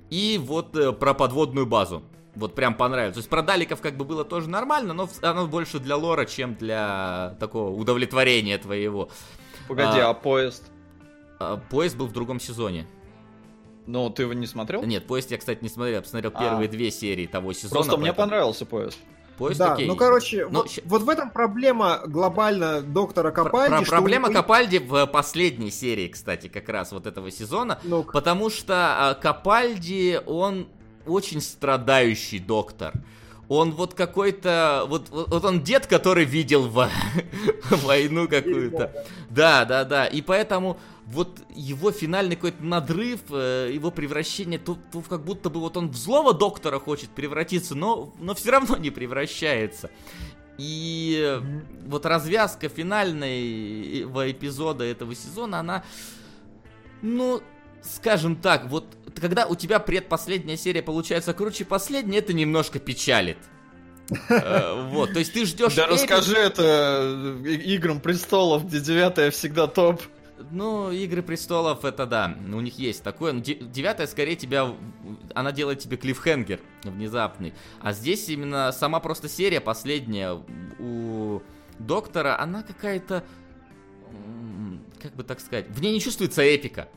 и 0.10 0.40
вот 0.42 0.76
э, 0.76 0.92
про 0.92 1.14
подводную 1.14 1.66
базу. 1.66 2.04
Вот 2.36 2.56
прям 2.56 2.76
понравилось. 2.76 3.16
То 3.16 3.20
есть 3.20 3.30
про 3.30 3.42
Даликов 3.42 3.82
как 3.82 3.98
бы 3.98 4.06
было 4.06 4.24
тоже 4.24 4.50
нормально, 4.50 4.94
но 4.94 5.10
оно 5.22 5.48
больше 5.48 5.80
для 5.80 5.98
лора, 5.98 6.26
чем 6.26 6.56
для 6.56 7.36
такого 7.40 7.72
удовлетворения 7.78 8.58
твоего. 8.58 9.10
Погоди, 9.68 10.00
А. 10.00 10.10
а, 10.12 10.14
поезд? 10.14 10.64
А, 11.40 11.58
Поезд 11.70 11.98
был 11.98 12.08
в 12.08 12.14
другом 12.14 12.40
сезоне. 12.40 12.88
Ну, 13.88 14.10
ты 14.10 14.24
его 14.24 14.34
не 14.34 14.48
смотрел? 14.48 14.84
Нет, 14.84 15.08
поезд 15.08 15.32
я, 15.32 15.38
кстати, 15.38 15.62
не 15.62 15.68
смотрел. 15.70 15.96
Я 15.96 16.02
посмотрел 16.02 16.32
А. 16.36 16.40
первые 16.40 16.70
две 16.70 16.90
серии 16.92 17.26
того 17.28 17.52
сезона. 17.52 17.74
Просто 17.76 17.98
мне 17.98 18.08
поэтому- 18.12 18.30
понравился 18.30 18.66
поезд. 18.66 18.98
Поезд 19.38 19.60
да, 19.60 19.74
окей. 19.74 19.88
ну 19.88 19.96
короче, 19.96 20.46
Ну, 20.50 20.60
вот, 20.60 20.70
щ- 20.70 20.82
вот 20.86 21.02
в 21.02 21.10
этом 21.10 21.32
проблема 21.32 22.02
глобально 22.06 22.82
доктора 22.82 23.32
Про- 23.32 23.44
Капальди. 23.46 23.76
про- 23.76 23.86
что 23.86 23.92
проблема 23.96 24.30
него- 24.30 24.40
Капальди 24.40 24.78
в 24.78 25.08
последней 25.08 25.72
серии, 25.72 26.10
кстати, 26.10 26.48
как 26.48 26.70
раз 26.70 26.92
вот 26.92 27.08
этого 27.08 27.32
сезона. 27.32 27.80
Ну, 27.84 28.04
Потому 28.04 28.50
что 28.52 28.74
а, 29.10 29.14
Капальди, 29.16 30.22
он 30.28 30.68
очень 31.06 31.42
страдающий 31.42 32.40
доктор. 32.40 32.94
Он 33.48 33.74
вот 33.74 33.94
какой-то... 33.96 34.86
Вот, 34.88 35.10
вот, 35.10 35.44
он 35.44 35.62
дед, 35.62 35.86
который 35.86 36.24
видел 36.24 36.70
во- 36.70 36.90
войну 37.70 38.28
какую-то. 38.30 39.06
Да, 39.30 39.66
да, 39.66 39.84
да. 39.84 40.06
И 40.06 40.22
поэтому 40.22 40.78
вот 41.06 41.42
его 41.54 41.92
финальный 41.92 42.36
какой-то 42.36 42.64
надрыв, 42.64 43.20
э, 43.30 43.72
его 43.74 43.92
превращение, 43.92 44.58
тут, 44.58 44.80
тут 44.92 45.08
как 45.08 45.24
будто 45.24 45.50
бы 45.50 45.60
вот 45.60 45.76
он 45.76 45.90
в 45.90 45.98
злого 45.98 46.34
доктора 46.34 46.80
хочет 46.80 47.10
превратиться, 47.10 47.76
но, 47.76 48.14
но 48.20 48.34
все 48.34 48.52
равно 48.52 48.78
не 48.78 48.90
превращается. 48.90 49.92
И 50.58 51.20
э, 51.22 51.42
вот 51.88 52.06
развязка 52.06 52.70
финального 52.70 54.32
эпизода 54.32 54.86
этого 54.86 55.14
сезона, 55.16 55.60
она, 55.60 55.84
ну, 57.02 57.42
скажем 57.82 58.36
так, 58.36 58.68
вот 58.70 58.86
когда 59.20 59.46
у 59.46 59.56
тебя 59.56 59.80
предпоследняя 59.80 60.58
серия 60.58 60.82
получается 60.82 61.34
круче 61.34 61.66
последней, 61.66 62.18
это 62.18 62.34
немножко 62.34 62.80
печалит. 62.80 63.38
Э, 64.30 64.90
Вот, 64.90 65.14
то 65.14 65.20
есть 65.20 65.34
ты 65.34 65.46
ждешь... 65.46 65.76
Да 65.76 65.88
расскажи 65.88 66.38
это 66.38 67.42
э, 67.46 67.50
Играм 67.50 68.00
Престолов, 68.00 68.66
где 68.68 68.80
девятая 68.80 69.32
всегда 69.32 69.68
топ. 69.68 70.02
Ну, 70.50 70.92
Игры 70.92 71.22
престолов, 71.22 71.86
это 71.86 72.08
да, 72.08 72.36
у 72.48 72.62
них 72.62 72.80
есть 72.80 73.04
такое. 73.04 73.32
Де- 73.34 73.56
девятая 73.56 74.08
скорее 74.08 74.36
тебя, 74.36 74.74
она 75.36 75.52
делает 75.52 75.80
тебе 75.80 75.98
клиффхенгер 75.98 76.60
внезапный. 76.84 77.54
А 77.80 77.94
здесь 77.94 78.28
именно 78.28 78.72
сама 78.72 79.00
просто 79.00 79.30
серия 79.30 79.62
последняя 79.62 80.42
у 80.80 81.42
доктора, 81.78 82.40
она 82.40 82.64
какая-то, 82.64 83.24
как 85.00 85.16
бы 85.16 85.24
так 85.24 85.40
сказать, 85.40 85.68
в 85.70 85.80
ней 85.80 85.94
не 85.94 86.02
чувствуется 86.02 86.42
эпика. 86.42 86.90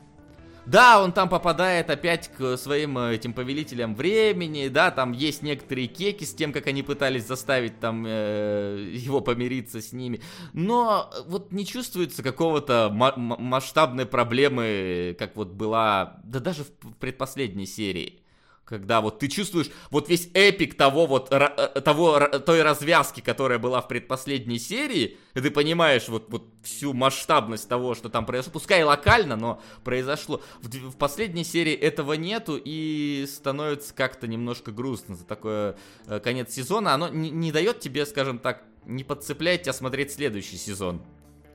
Да, 0.65 1.01
он 1.01 1.11
там 1.11 1.29
попадает 1.29 1.89
опять 1.89 2.31
к 2.35 2.57
своим 2.57 2.97
э, 2.97 3.15
этим 3.15 3.33
повелителям 3.33 3.95
времени, 3.95 4.67
да, 4.67 4.89
там 4.89 5.11
есть 5.11 5.43
некоторые 5.43 5.87
кеки 5.87 6.23
с 6.23 6.33
тем, 6.33 6.51
как 6.51 6.65
они 6.67 6.81
пытались 6.81 7.27
заставить 7.27 7.79
там 7.79 8.03
э, 8.07 8.89
его 8.93 9.21
помириться 9.21 9.79
с 9.79 9.93
ними, 9.93 10.21
но 10.53 11.11
э, 11.13 11.21
вот 11.27 11.51
не 11.51 11.65
чувствуется 11.65 12.23
какого-то 12.23 12.89
масштабной 12.91 14.07
проблемы, 14.07 15.15
как 15.19 15.35
вот 15.35 15.49
была, 15.49 16.19
да 16.23 16.39
даже 16.39 16.63
в 16.63 16.95
предпоследней 16.99 17.67
серии. 17.67 18.24
Когда 18.65 18.99
вот 18.99 19.19
ты 19.19 19.27
чувствуешь 19.27 19.69
вот 19.91 20.09
весь 20.09 20.27
эпик 20.33 20.75
того 20.75 21.05
вот, 21.05 21.31
э, 21.31 21.81
того, 21.81 22.19
той 22.19 22.63
развязки, 22.63 23.21
которая 23.21 23.59
была 23.59 23.79
в 23.79 23.87
предпоследней 23.87 24.57
серии, 24.57 25.17
и 25.35 25.39
ты 25.39 25.51
понимаешь 25.51 26.07
вот, 26.07 26.31
вот 26.31 26.47
всю 26.63 26.93
масштабность 26.93 27.69
того, 27.69 27.93
что 27.93 28.09
там 28.09 28.25
произошло, 28.25 28.53
пускай 28.53 28.81
и 28.81 28.83
локально, 28.83 29.35
но 29.35 29.61
произошло. 29.83 30.41
В, 30.61 30.67
в 30.67 30.97
последней 30.97 31.43
серии 31.43 31.73
этого 31.73 32.13
нету, 32.13 32.59
и 32.63 33.27
становится 33.31 33.93
как-то 33.93 34.25
немножко 34.25 34.71
грустно 34.71 35.15
за 35.15 35.25
такой 35.25 35.75
э, 36.07 36.19
конец 36.23 36.51
сезона. 36.51 36.95
Оно 36.95 37.07
не, 37.09 37.29
не 37.29 37.51
дает 37.51 37.81
тебе, 37.81 38.03
скажем 38.07 38.39
так, 38.39 38.63
не 38.85 39.03
подцепляет 39.03 39.61
тебя 39.61 39.73
смотреть 39.73 40.11
следующий 40.11 40.57
сезон, 40.57 41.03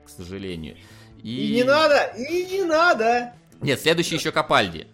к 0.07 0.11
сожалению. 0.11 0.77
И 1.25 1.55
не 1.55 1.65
надо, 1.65 2.15
и 2.17 2.47
не 2.47 2.63
надо. 2.63 3.35
Нет, 3.61 3.81
следующий 3.81 4.15
еще 4.15 4.31
Капальди. 4.31 4.87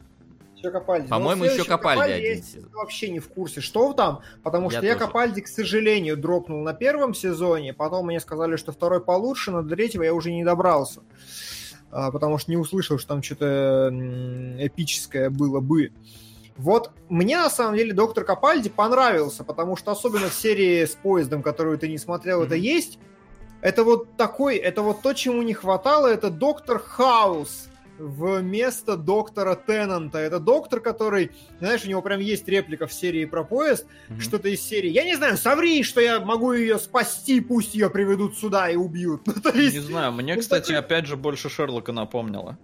Еще 0.66 0.70
Капальди. 0.72 1.08
По-моему, 1.08 1.44
еще 1.44 1.54
следующем 1.54 1.70
Капальди 1.78 2.12
один 2.12 2.36
я 2.36 2.42
сезон. 2.42 2.70
вообще 2.72 3.08
не 3.10 3.18
в 3.20 3.28
курсе, 3.28 3.60
что 3.60 3.92
там, 3.92 4.20
потому 4.42 4.70
Я 4.70 4.78
что 4.78 4.86
я 4.86 4.94
тоже. 4.94 5.06
Капальди, 5.06 5.40
к 5.42 5.48
сожалению, 5.48 6.16
дропнул 6.16 6.62
на 6.62 6.72
первом 6.74 7.14
сезоне, 7.14 7.72
потом 7.72 8.06
мне 8.06 8.20
сказали, 8.20 8.56
что 8.56 8.72
второй 8.72 9.00
получше, 9.00 9.50
но 9.50 9.62
до 9.62 9.74
третьего 9.76 10.02
я 10.02 10.14
уже 10.14 10.32
не 10.32 10.44
добрался, 10.44 11.00
А, 11.90 12.10
потому 12.10 12.38
что 12.38 12.50
не 12.50 12.56
услышал, 12.56 12.98
что 12.98 13.08
там 13.08 13.22
что-то 13.22 13.90
эпическое 14.58 15.30
было 15.30 15.60
бы. 15.60 15.92
Вот 16.56 16.90
мне 17.08 17.36
на 17.36 17.50
самом 17.50 17.76
деле 17.76 17.92
доктор 17.92 18.24
Капальди 18.24 18.70
понравился, 18.70 19.44
потому 19.44 19.76
что 19.76 19.92
особенно 19.92 20.28
в 20.28 20.34
серии 20.34 20.84
с 20.84 20.94
поездом, 20.94 21.42
которую 21.42 21.78
ты 21.78 21.88
не 21.88 21.98
смотрел, 21.98 22.42
это 22.42 22.54
Мгм. 22.54 22.62
есть. 22.64 22.98
Это 23.62 23.84
вот 23.84 24.16
такой, 24.16 24.56
это 24.56 24.82
вот 24.82 25.02
то, 25.02 25.12
чему 25.12 25.42
не 25.42 25.52
хватало, 25.54 26.06
это 26.06 26.30
доктор 26.30 26.78
Хаус 26.78 27.68
вместо 27.98 28.96
доктора 28.96 29.54
Теннанта. 29.54 30.18
Это 30.18 30.38
доктор, 30.40 30.80
который, 30.80 31.32
знаешь, 31.60 31.84
у 31.84 31.88
него 31.88 32.02
прям 32.02 32.20
есть 32.20 32.46
реплика 32.48 32.86
в 32.86 32.92
серии 32.92 33.24
про 33.24 33.44
поезд, 33.44 33.86
Мгм. 34.08 34.20
что-то 34.20 34.48
из 34.48 34.60
серии. 34.60 34.90
Я 34.90 35.04
не 35.04 35.16
знаю, 35.16 35.36
соври, 35.36 35.82
что 35.82 36.00
я 36.00 36.20
могу 36.20 36.52
ее 36.52 36.78
спасти, 36.78 37.40
пусть 37.40 37.74
ее 37.74 37.90
приведут 37.90 38.36
сюда 38.36 38.68
и 38.70 38.76
убьют. 38.76 39.22
Ну, 39.26 39.32
то 39.34 39.50
есть, 39.50 39.74
Не 39.74 39.80
знаю, 39.80 40.12
мне, 40.12 40.34
ну, 40.34 40.40
кстати, 40.40 40.66
такой- 40.68 40.78
опять 40.78 41.06
же 41.06 41.16
больше 41.16 41.48
Шерлока 41.48 41.92
напомнило. 41.92 42.58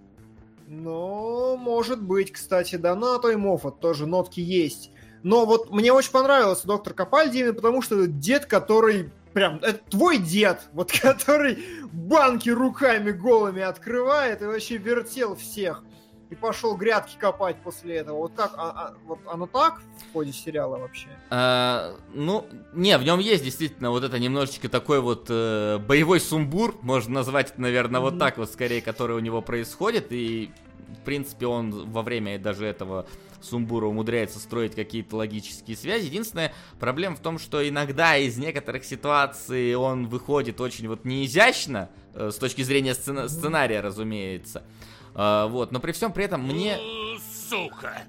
Ну, 0.67 1.55
может 1.57 2.01
быть, 2.01 2.31
кстати, 2.31 2.77
да, 2.77 2.95
на 2.95 3.19
то 3.19 3.29
и 3.29 3.35
Моффат 3.35 3.79
тоже 3.79 4.05
нотки 4.07 4.39
есть. 4.39 4.91
Но 5.21 5.45
вот 5.45 5.71
мне 5.71 5.93
очень 5.93 6.11
понравился 6.11 6.67
доктор 6.67 6.93
Капальди, 6.93 7.37
именно 7.39 7.53
потому 7.53 7.81
что 7.81 7.95
это 7.95 8.07
дед, 8.07 8.45
который 8.45 9.11
прям, 9.33 9.57
это 9.57 9.79
твой 9.89 10.17
дед, 10.17 10.61
вот 10.73 10.91
который 11.01 11.57
банки 11.91 12.49
руками 12.49 13.11
голыми 13.11 13.61
открывает 13.61 14.41
и 14.41 14.45
вообще 14.45 14.77
вертел 14.77 15.35
всех. 15.35 15.83
и 16.29 16.35
пошел 16.35 16.75
грядки 16.75 17.15
копать 17.19 17.57
после 17.63 17.97
этого. 17.97 18.17
Вот 18.17 18.31
как, 18.35 18.53
а, 18.55 18.71
а, 18.71 18.93
вот 19.05 19.19
оно 19.27 19.45
так 19.45 19.81
в 20.09 20.13
ходе 20.13 20.31
сериала 20.31 20.77
вообще? 20.77 21.09
А, 21.29 21.95
ну, 22.11 22.47
не, 22.73 22.97
в 22.97 23.03
нем 23.03 23.19
есть 23.19 23.43
действительно 23.43 23.91
вот 23.91 24.03
это 24.03 24.17
немножечко 24.17 24.67
такой 24.67 24.99
вот 24.99 25.27
э, 25.29 25.77
боевой 25.77 26.19
сумбур, 26.19 26.75
можно 26.81 27.13
назвать 27.13 27.51
это, 27.51 27.61
наверное, 27.61 28.01
mm-hmm. 28.01 28.03
вот 28.03 28.19
так 28.19 28.37
вот 28.37 28.49
скорее, 28.49 28.81
который 28.81 29.15
у 29.15 29.19
него 29.19 29.43
происходит, 29.43 30.07
и 30.11 30.51
в 30.93 31.03
принципе 31.03 31.47
он 31.47 31.91
во 31.91 32.01
время 32.01 32.39
даже 32.39 32.65
этого 32.65 33.07
Сумбура 33.43 33.87
умудряется 33.87 34.39
строить 34.39 34.75
какие-то 34.75 35.17
логические 35.17 35.75
связи. 35.75 36.05
Единственная 36.05 36.53
проблема 36.79 37.15
в 37.15 37.19
том, 37.19 37.37
что 37.37 37.67
иногда 37.67 38.17
из 38.17 38.37
некоторых 38.37 38.85
ситуаций 38.85 39.75
он 39.75 40.07
выходит 40.07 40.61
очень 40.61 40.87
вот 40.87 41.05
неизящно, 41.05 41.89
э, 42.13 42.31
с 42.31 42.37
точки 42.37 42.61
зрения 42.61 42.93
сцена- 42.93 43.27
сценария, 43.27 43.81
разумеется. 43.81 44.63
Э, 45.15 45.47
вот, 45.49 45.71
но 45.71 45.79
при 45.79 45.91
всем 45.91 46.13
при 46.13 46.25
этом 46.25 46.41
мне... 46.43 46.77
Сука! 47.49 48.03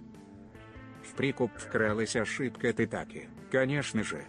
В 1.03 1.15
прикуп 1.17 1.51
вкралась 1.57 2.17
ошибка 2.17 2.73
Титаки. 2.73 3.29
Конечно 3.51 4.03
же. 4.03 4.25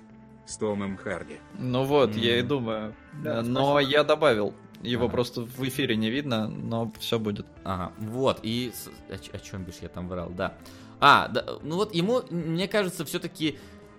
С 0.45 0.57
Томом 0.57 0.97
Харди. 0.97 1.37
Ну 1.57 1.83
вот, 1.83 2.11
mm. 2.11 2.19
я 2.19 2.39
и 2.39 2.41
думаю. 2.43 2.93
Да, 3.23 3.41
но 3.41 3.71
спасибо. 3.71 3.91
я 3.91 4.03
добавил. 4.03 4.53
Его 4.85 5.05
ага. 5.05 5.11
просто 5.11 5.41
в 5.41 5.67
эфире 5.67 5.95
не 5.95 6.09
видно, 6.09 6.47
но 6.47 6.91
все 6.99 7.19
будет. 7.19 7.45
Ага, 7.63 7.91
вот, 7.97 8.39
и... 8.43 8.71
О, 9.09 9.35
о 9.35 9.39
чем 9.39 9.63
бишь 9.63 9.75
я 9.81 9.89
там 9.89 10.07
врал, 10.07 10.29
да. 10.29 10.55
А, 10.99 11.27
да, 11.27 11.45
ну 11.63 11.75
вот 11.75 11.93
ему, 11.93 12.21
мне 12.29 12.67
кажется, 12.67 13.05
все-таки... 13.05 13.57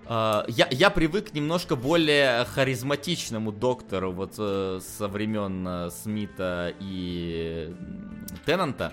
Uh, 0.09 0.45
я, 0.47 0.69
я 0.71 0.91
привык 0.91 1.35
немножко 1.35 1.75
более 1.75 2.45
харизматичному 2.45 3.51
доктору 3.51 4.13
вот 4.13 4.35
uh, 4.39 4.81
со 4.81 5.09
времен 5.09 5.67
uh, 5.67 5.91
Смита 5.91 6.73
и 6.79 7.75
Теннанта. 8.45 8.93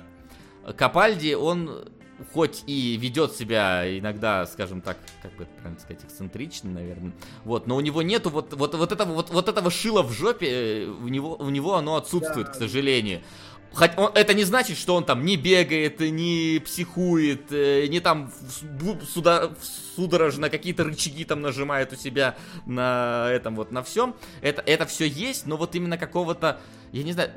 Капальди, 0.76 1.36
он 1.36 1.86
хоть 2.32 2.64
и 2.68 2.98
ведет 2.98 3.34
себя 3.34 3.86
иногда, 3.98 4.46
скажем 4.46 4.82
так, 4.82 4.98
как 5.22 5.36
бы 5.36 5.46
правильно 5.60 5.80
сказать, 5.80 6.04
эксцентрично, 6.04 6.70
наверное, 6.70 7.14
вот, 7.44 7.68
но 7.68 7.76
у 7.76 7.82
него 7.82 8.02
нету 8.02 8.30
вот, 8.30 8.54
вот, 8.54 8.76
вот, 8.76 8.92
этого, 8.92 9.14
вот, 9.14 9.30
вот 9.30 9.50
этого 9.50 9.72
шила 9.72 10.04
в 10.04 10.12
жопе, 10.12 10.48
э, 10.48 10.86
у 10.88 11.08
него, 11.08 11.36
у 11.36 11.50
него 11.50 11.76
оно 11.76 11.96
отсутствует, 11.96 12.48
да. 12.48 12.54
к 12.54 12.56
сожалению. 12.56 13.22
Хоть 13.74 13.92
он, 13.98 14.12
это 14.14 14.36
не 14.36 14.44
значит, 14.44 14.78
что 14.78 14.96
он 14.96 15.04
там 15.04 15.26
не 15.26 15.36
бегает, 15.36 16.00
не 16.00 16.62
психует, 16.64 17.52
э, 17.52 17.88
не 17.88 18.00
там 18.00 18.32
суда, 19.12 19.52
судорожно 19.96 20.52
какие-то 20.52 20.84
рычаги 20.84 21.26
там 21.26 21.42
нажимает 21.42 21.92
у 21.92 21.96
себя 21.96 22.38
на 22.68 23.28
этом 23.32 23.56
вот, 23.56 23.72
на 23.72 23.82
всем. 23.82 24.16
Это, 24.42 24.62
это 24.62 24.86
все 24.86 25.08
есть, 25.08 25.48
но 25.48 25.58
вот 25.58 25.74
именно 25.74 25.98
какого-то, 25.98 26.60
я 26.92 27.04
не 27.04 27.14
знаю, 27.14 27.32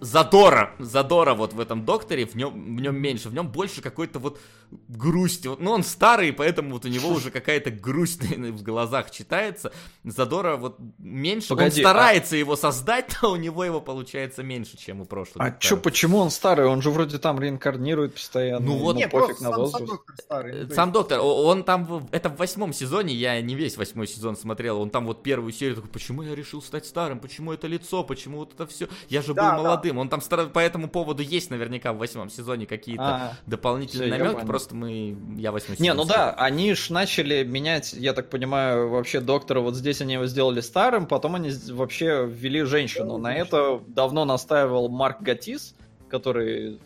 задора, 0.00 0.74
задора 0.78 1.34
вот 1.34 1.52
в 1.52 1.60
этом 1.60 1.84
докторе, 1.84 2.26
в 2.26 2.34
нем, 2.34 2.76
в 2.76 2.80
нем 2.80 2.96
меньше, 2.96 3.28
в 3.28 3.34
нем 3.34 3.48
больше 3.48 3.82
какой-то 3.82 4.18
вот 4.18 4.40
грусти. 4.88 5.48
Вот, 5.48 5.60
ну, 5.60 5.70
он 5.70 5.82
старый, 5.82 6.32
поэтому 6.32 6.72
вот 6.72 6.84
у 6.84 6.88
него 6.88 7.08
уже 7.10 7.30
какая-то 7.30 7.70
грусть 7.70 8.22
в 8.36 8.62
глазах 8.62 9.10
читается. 9.10 9.72
Задора 10.04 10.56
вот 10.56 10.78
меньше, 10.98 11.48
Погоди, 11.48 11.80
он 11.80 11.90
старается 11.90 12.36
а... 12.36 12.38
его 12.38 12.56
создать, 12.56 13.16
но 13.22 13.30
у 13.32 13.36
него 13.36 13.64
его 13.64 13.80
получается 13.80 14.42
меньше, 14.42 14.76
чем 14.76 15.00
у 15.00 15.04
прошлого. 15.04 15.46
А 15.46 15.50
чё, 15.52 15.76
почему 15.76 16.18
он 16.18 16.30
старый? 16.30 16.66
Он 16.66 16.82
же 16.82 16.90
вроде 16.90 17.18
там 17.18 17.40
реинкарнирует 17.40 18.14
постоянно. 18.14 18.66
Ну 18.66 18.76
вот, 18.76 18.96
не, 18.96 19.08
пофиг 19.08 19.40
на 19.40 19.50
возраст. 19.50 19.78
Сам 19.78 19.86
доктор 19.86 20.16
старый. 20.18 20.64
Ну, 20.64 20.74
сам 20.74 20.92
доктор, 20.92 21.20
он 21.20 21.64
там, 21.64 22.08
это 22.12 22.28
в 22.28 22.36
восьмом 22.36 22.72
сезоне, 22.72 23.14
я 23.14 23.40
не 23.40 23.54
весь 23.54 23.76
восьмой 23.76 24.06
сезон 24.06 24.36
смотрел, 24.36 24.80
он 24.80 24.90
там 24.90 25.06
вот 25.06 25.22
первую 25.22 25.52
серию 25.52 25.76
такой, 25.76 25.90
почему 25.90 26.22
я 26.22 26.34
решил 26.34 26.62
стать 26.62 26.86
старым, 26.86 27.20
почему 27.20 27.52
это 27.52 27.66
лицо, 27.66 28.04
почему 28.04 28.38
вот 28.38 28.54
это 28.54 28.66
все, 28.66 28.88
я 29.08 29.22
же 29.22 29.34
да, 29.34 29.50
был 29.50 29.62
молодым 29.62 29.78
молодым. 29.78 29.98
Он 29.98 30.08
там 30.08 30.20
по 30.50 30.58
этому 30.58 30.88
поводу 30.88 31.22
есть 31.22 31.50
наверняка 31.50 31.92
в 31.92 31.98
восьмом 31.98 32.30
сезоне 32.30 32.66
какие-то 32.66 33.02
а, 33.02 33.36
дополнительные 33.46 34.10
намеки. 34.10 34.44
Просто 34.58 34.74
мы. 34.74 35.16
Я 35.36 35.52
восьмой 35.52 35.76
сезон. 35.76 35.84
Не, 35.84 35.94
ну 35.94 36.04
да, 36.04 36.32
они 36.32 36.74
ж 36.74 36.90
начали 36.90 37.44
менять, 37.44 37.92
я 37.92 38.12
так 38.12 38.30
понимаю, 38.30 38.88
вообще 38.88 39.20
доктора. 39.20 39.60
Вот 39.60 39.74
здесь 39.74 40.00
они 40.00 40.14
его 40.14 40.26
сделали 40.26 40.60
старым, 40.60 41.06
потом 41.06 41.36
они 41.36 41.50
вообще 41.70 42.26
ввели 42.26 42.62
женщину. 42.62 43.18
На 43.18 43.34
это 43.34 43.80
давно 43.86 44.24
настаивал 44.24 44.88
Марк 44.88 45.20
Гатис, 45.20 45.74
который 46.08 46.80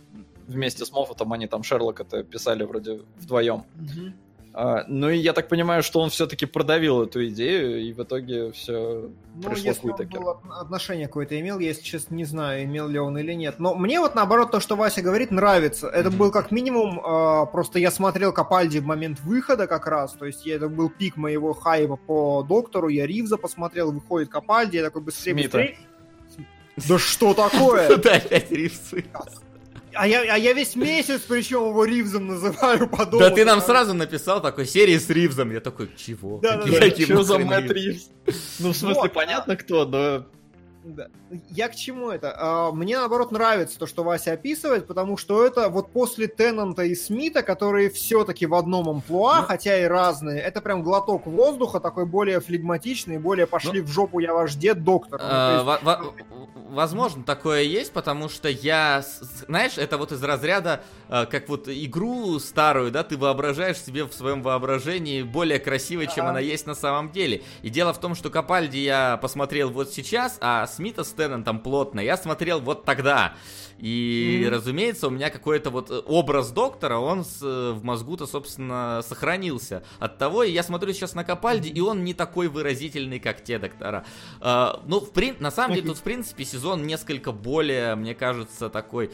вместе 0.46 0.84
с 0.84 0.92
Моффатом 0.92 1.32
они 1.32 1.46
там 1.46 1.62
Шерлока 1.62 2.02
это 2.02 2.22
писали 2.22 2.64
вроде 2.64 3.00
вдвоем. 3.16 3.64
Угу. 3.80 4.12
А, 4.54 4.84
ну 4.86 5.08
и 5.08 5.16
я 5.16 5.32
так 5.32 5.48
понимаю, 5.48 5.82
что 5.82 6.00
он 6.00 6.10
все-таки 6.10 6.44
продавил 6.44 7.02
эту 7.02 7.26
идею, 7.28 7.80
и 7.80 7.92
в 7.92 8.02
итоге 8.02 8.52
все 8.52 9.10
ну, 9.34 9.42
пришло 9.42 9.64
если 9.64 9.88
к 9.88 10.00
Он 10.00 10.22
был 10.22 10.28
отношение 10.60 11.06
какое-то 11.06 11.40
имел, 11.40 11.58
я 11.58 11.72
сейчас 11.72 12.10
не 12.10 12.24
знаю, 12.24 12.64
имел 12.64 12.86
ли 12.86 12.98
он 12.98 13.16
или 13.16 13.32
нет. 13.32 13.58
Но 13.58 13.74
мне 13.74 13.98
вот 13.98 14.14
наоборот 14.14 14.50
то, 14.50 14.60
что 14.60 14.76
Вася 14.76 15.00
говорит, 15.00 15.30
нравится. 15.30 15.88
Это 15.88 16.10
mm-hmm. 16.10 16.16
был 16.16 16.30
как 16.30 16.50
минимум, 16.50 17.00
э, 17.00 17.46
просто 17.50 17.78
я 17.78 17.90
смотрел 17.90 18.32
Капальди 18.32 18.78
в 18.78 18.84
момент 18.84 19.20
выхода 19.20 19.66
как 19.66 19.86
раз, 19.86 20.12
то 20.12 20.26
есть 20.26 20.44
я, 20.44 20.56
это 20.56 20.68
был 20.68 20.90
пик 20.90 21.16
моего 21.16 21.54
хайпа 21.54 21.96
по 21.96 22.42
доктору, 22.42 22.88
я 22.88 23.06
Ривза 23.06 23.38
посмотрел, 23.38 23.90
выходит 23.90 24.28
Капальди, 24.28 24.76
я 24.76 24.82
такой 24.82 25.00
быстрее, 25.00 25.34
быстрее. 25.34 25.78
Да 26.76 26.98
что 26.98 27.32
такое? 27.32 27.96
Да 28.02 28.16
опять 28.16 28.50
Ривзы. 28.50 29.04
А 29.94 30.06
я, 30.06 30.20
а 30.34 30.38
я 30.38 30.52
весь 30.52 30.76
месяц, 30.76 31.22
причем 31.28 31.68
его 31.68 31.84
Ривзом 31.84 32.26
называю 32.26 32.88
по 32.88 33.04
Да 33.06 33.30
ты 33.30 33.44
нам 33.44 33.60
сразу 33.60 33.94
написал 33.94 34.40
такой 34.40 34.66
серии 34.66 34.98
с 34.98 35.08
Ривзом. 35.10 35.52
Я 35.52 35.60
такой, 35.60 35.90
чего? 35.96 36.38
Да, 36.38 36.56
да, 36.56 36.64
да. 36.64 36.90
Что 36.90 37.22
за 37.22 37.38
Мэтт 37.38 37.70
Ривз? 37.70 38.10
Ну, 38.60 38.72
в 38.72 38.76
смысле, 38.76 39.08
понятно 39.10 39.56
кто, 39.56 39.84
но 39.84 40.26
да. 40.84 41.08
Я 41.50 41.68
к 41.68 41.76
чему 41.76 42.10
это? 42.10 42.34
А, 42.36 42.72
мне, 42.72 42.98
наоборот, 42.98 43.30
нравится 43.30 43.78
то, 43.78 43.86
что 43.86 44.02
Вася 44.02 44.32
описывает, 44.32 44.86
потому 44.86 45.16
что 45.16 45.44
это 45.44 45.68
вот 45.68 45.92
после 45.92 46.26
Теннанта 46.26 46.82
и 46.82 46.94
Смита, 46.94 47.42
которые 47.42 47.88
все-таки 47.90 48.46
в 48.46 48.54
одном 48.54 48.88
амплуа, 48.88 49.40
ну, 49.40 49.46
хотя 49.46 49.78
и 49.78 49.84
разные, 49.84 50.40
это 50.40 50.60
прям 50.60 50.82
глоток 50.82 51.26
воздуха, 51.26 51.78
такой 51.78 52.06
более 52.06 52.40
флегматичный, 52.40 53.18
более 53.18 53.46
пошли 53.46 53.80
ну, 53.80 53.86
в 53.86 53.90
жопу, 53.90 54.18
я 54.18 54.34
ваш 54.34 54.54
дед, 54.54 54.82
доктор. 54.82 55.20
Ну, 55.20 55.70
есть... 55.70 56.22
Возможно, 56.72 57.22
такое 57.22 57.62
есть, 57.62 57.92
потому 57.92 58.30
что 58.30 58.48
я, 58.48 59.04
знаешь, 59.46 59.76
это 59.76 59.98
вот 59.98 60.10
из 60.10 60.22
разряда, 60.22 60.82
а, 61.08 61.26
как 61.26 61.50
вот 61.50 61.68
игру 61.68 62.38
старую, 62.38 62.90
да, 62.90 63.04
ты 63.04 63.18
воображаешь 63.18 63.76
себе 63.76 64.04
в 64.04 64.12
своем 64.14 64.42
воображении 64.42 65.22
более 65.22 65.58
красивой, 65.58 66.08
чем 66.12 66.26
она 66.26 66.40
есть 66.40 66.66
на 66.66 66.74
самом 66.74 67.12
деле. 67.12 67.42
И 67.60 67.68
дело 67.68 67.92
в 67.92 68.00
том, 68.00 68.14
что 68.14 68.30
Капальди 68.30 68.78
я 68.78 69.18
посмотрел 69.18 69.70
вот 69.70 69.92
сейчас, 69.92 70.38
а 70.40 70.66
Смита 70.72 71.04
с 71.04 71.12
Теннантом 71.12 71.60
плотно 71.60 72.00
я 72.00 72.16
смотрел 72.16 72.60
вот 72.60 72.84
тогда. 72.84 73.34
И, 73.78 74.42
mm-hmm. 74.44 74.48
разумеется, 74.48 75.08
у 75.08 75.10
меня 75.10 75.28
какой-то 75.28 75.70
вот 75.70 75.90
э, 75.90 75.98
образ 76.06 76.52
доктора, 76.52 76.98
он 76.98 77.24
с, 77.24 77.42
э, 77.42 77.72
в 77.72 77.82
мозгу-то, 77.82 78.26
собственно, 78.26 79.02
сохранился. 79.02 79.82
От 79.98 80.18
того, 80.18 80.44
и 80.44 80.52
я 80.52 80.62
смотрю 80.62 80.92
сейчас 80.92 81.14
на 81.14 81.24
Капальди, 81.24 81.68
и 81.68 81.80
он 81.80 82.04
не 82.04 82.14
такой 82.14 82.46
выразительный, 82.46 83.18
как 83.18 83.42
те 83.42 83.58
доктора. 83.58 84.04
Uh, 84.40 84.80
ну, 84.86 85.00
в 85.00 85.10
при... 85.10 85.32
на 85.38 85.50
самом 85.50 85.74
деле, 85.74 85.86
тут, 85.88 85.98
в 85.98 86.02
принципе, 86.02 86.44
сезон 86.44 86.86
несколько 86.86 87.32
более, 87.32 87.96
мне 87.96 88.14
кажется, 88.14 88.68
такой 88.68 89.10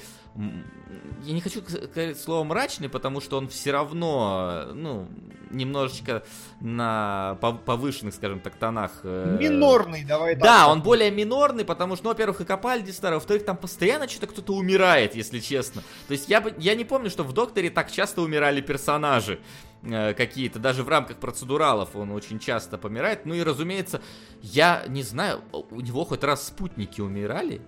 я 1.24 1.34
не 1.34 1.40
хочу 1.40 1.62
сказать 1.62 2.18
слово 2.18 2.44
мрачный, 2.44 2.88
потому 2.88 3.20
что 3.20 3.38
он 3.38 3.48
все 3.48 3.72
равно, 3.72 4.68
ну, 4.72 5.08
немножечко 5.50 6.22
на 6.60 7.38
повышенных, 7.40 8.14
скажем 8.14 8.40
так, 8.40 8.54
тонах. 8.54 9.00
Э, 9.02 9.36
минорный, 9.40 10.04
давай 10.04 10.34
так. 10.34 10.44
Да, 10.44 10.68
он 10.68 10.82
более 10.82 11.10
минорный, 11.10 11.64
потому 11.64 11.96
что, 11.96 12.04
ну, 12.04 12.10
во-первых, 12.10 12.40
и 12.40 12.44
Капальди 12.44 12.90
старый, 12.90 13.16
во-вторых, 13.16 13.44
там 13.44 13.56
постоянно 13.56 14.08
что-то 14.08 14.28
кто-то 14.28 14.54
умирает, 14.54 15.14
если 15.14 15.40
честно. 15.40 15.82
То 16.06 16.12
есть 16.12 16.28
я, 16.28 16.40
бы, 16.40 16.54
я 16.58 16.74
не 16.74 16.84
помню, 16.84 17.10
что 17.10 17.24
в 17.24 17.32
Докторе 17.32 17.70
так 17.70 17.90
часто 17.90 18.22
умирали 18.22 18.60
персонажи 18.60 19.40
э, 19.82 20.14
какие-то, 20.14 20.58
даже 20.58 20.84
в 20.84 20.88
рамках 20.88 21.16
процедуралов 21.16 21.96
он 21.96 22.12
очень 22.12 22.38
часто 22.38 22.78
помирает. 22.78 23.26
Ну 23.26 23.34
и, 23.34 23.42
разумеется, 23.42 24.00
я 24.42 24.84
не 24.86 25.02
знаю, 25.02 25.40
у 25.52 25.80
него 25.80 26.04
хоть 26.04 26.22
раз 26.22 26.46
спутники 26.46 27.00
умирали? 27.00 27.60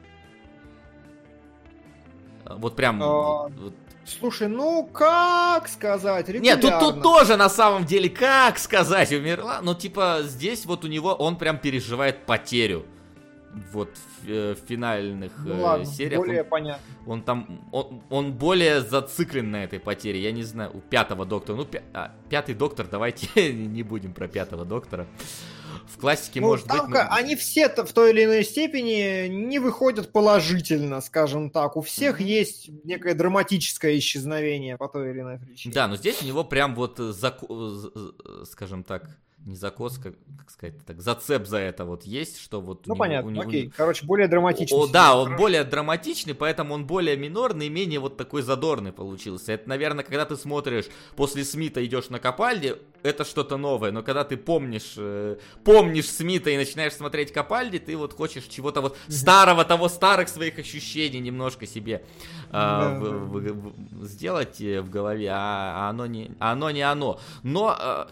Вот 2.59 2.77
прям... 2.77 3.03
А, 3.03 3.49
вот. 3.49 3.75
Слушай, 4.05 4.49
ну 4.49 4.89
как 4.93 5.69
сказать? 5.69 6.29
Нет, 6.29 6.61
тут, 6.61 6.79
тут 6.81 7.03
тоже 7.03 7.37
на 7.37 7.49
самом 7.49 7.85
деле 7.85 8.09
как 8.09 8.59
сказать 8.59 9.13
умерла. 9.13 9.61
Но 9.63 9.75
типа 9.75 10.21
здесь 10.23 10.67
вот 10.67 10.85
у 10.85 10.89
него 10.89 11.13
он 11.13 11.37
прям 11.37 11.59
переживает 11.59 12.27
потерю. 12.27 12.87
Вот 13.73 13.91
в, 14.23 14.29
э, 14.29 14.55
в 14.55 14.69
финальных 14.69 15.33
ну, 15.45 15.55
э, 15.55 15.61
ладно, 15.61 15.85
сериях. 15.87 16.21
Более 16.21 16.43
он, 16.43 16.49
понятно. 16.49 16.85
Он 17.07 17.23
там, 17.23 17.69
он, 17.73 18.03
он 18.09 18.33
более 18.33 18.81
зациклен 18.81 19.51
на 19.51 19.65
этой 19.65 19.81
потере. 19.81 20.21
Я 20.21 20.33
не 20.33 20.45
знаю, 20.45 20.71
у 20.73 20.81
пятого 20.81 21.27
доктора. 21.27 21.57
Ну, 21.57 21.65
пя, 21.65 21.83
а, 21.93 22.13
пятый 22.29 22.55
доктор, 22.55 22.87
давайте 22.89 23.53
не 23.53 23.83
будем 23.83 24.13
про 24.13 24.29
пятого 24.29 24.65
доктора. 24.65 25.07
В 25.93 25.99
классике 25.99 26.41
ну, 26.41 26.49
может 26.49 26.67
быть... 26.67 26.83
Но... 26.89 27.07
Они 27.11 27.37
все 27.37 27.69
в 27.69 27.93
той 27.93 28.11
или 28.11 28.25
иной 28.25 28.45
степени 28.45 29.27
не 29.29 29.59
выходят 29.59 30.13
положительно, 30.13 31.01
скажем 31.01 31.51
так. 31.51 31.77
У 31.77 31.83
всех 31.83 32.21
mm-hmm. 32.21 32.25
есть 32.25 32.71
некое 32.85 33.15
драматическое 33.15 33.99
исчезновение 33.99 34.77
по 34.77 34.89
той 34.89 35.11
или 35.11 35.21
иной 35.21 35.39
причине. 35.39 35.75
Да, 35.75 35.89
но 35.89 35.97
здесь 35.97 36.23
у 36.23 36.27
него 36.27 36.45
прям 36.45 36.75
вот, 36.75 36.99
заку... 36.99 37.47
скажем 38.45 38.85
так, 38.85 39.09
не 39.47 39.57
закос, 39.57 39.97
как, 39.99 40.15
как 40.39 40.51
сказать 40.51 40.85
так, 40.85 41.01
зацеп 41.01 41.47
за 41.47 41.57
это 41.59 41.85
вот 41.87 42.05
есть, 42.05 42.39
что 42.39 42.61
вот... 42.61 42.87
Ну, 42.87 42.93
у 42.93 42.97
него- 42.97 42.99
понятно, 43.05 43.29
у 43.29 43.31
него- 43.33 43.49
окей. 43.49 43.73
Короче, 43.75 44.05
более 44.05 44.29
драматичный. 44.29 44.77
О, 44.79 44.87
да, 44.87 45.17
он 45.17 45.25
Хорошо. 45.29 45.43
более 45.43 45.65
драматичный, 45.65 46.35
поэтому 46.35 46.75
он 46.75 46.87
более 46.87 47.17
минорный 47.17 47.67
и 47.67 47.71
менее 47.71 48.01
вот 48.01 48.17
такой 48.19 48.43
задорный 48.43 48.93
получился. 48.93 49.53
Это, 49.53 49.69
наверное, 49.69 50.05
когда 50.05 50.27
ты 50.27 50.37
смотришь 50.37 50.87
после 51.17 51.45
Смита 51.45 51.85
идешь 51.85 52.11
на 52.11 52.19
Капальди, 52.19 52.77
это 53.03 53.25
что-то 53.25 53.57
новое. 53.57 53.93
Но 53.93 54.03
когда 54.03 54.25
ты 54.25 54.37
помнишь, 54.37 54.95
э, 54.99 55.39
помнишь 55.65 56.11
Смита 56.11 56.51
и 56.51 56.57
начинаешь 56.59 56.93
смотреть 56.93 57.33
Капальди, 57.33 57.79
ты 57.79 57.97
вот 57.97 58.13
хочешь 58.13 58.45
чего-то 58.45 58.83
вот 58.83 58.99
старого, 59.09 59.65
того 59.65 59.89
старых 59.89 60.29
своих 60.29 60.59
ощущений 60.59 61.19
немножко 61.21 61.67
себе 61.67 62.05
а, 62.51 62.91
Да, 62.93 62.99
в- 63.01 63.03
да. 63.05 63.17
в- 63.17 64.03
в- 64.03 64.05
сделать 64.07 64.61
э, 64.61 64.83
в 64.83 64.91
голове, 64.91 65.29
а, 65.33 65.87
а 65.87 65.91
оно 65.91 66.05
не, 66.07 66.33
а 66.41 66.53
оно 66.53 66.71
не 66.71 66.83
оно. 66.83 67.19
Но 67.43 67.75
э, 67.81 68.07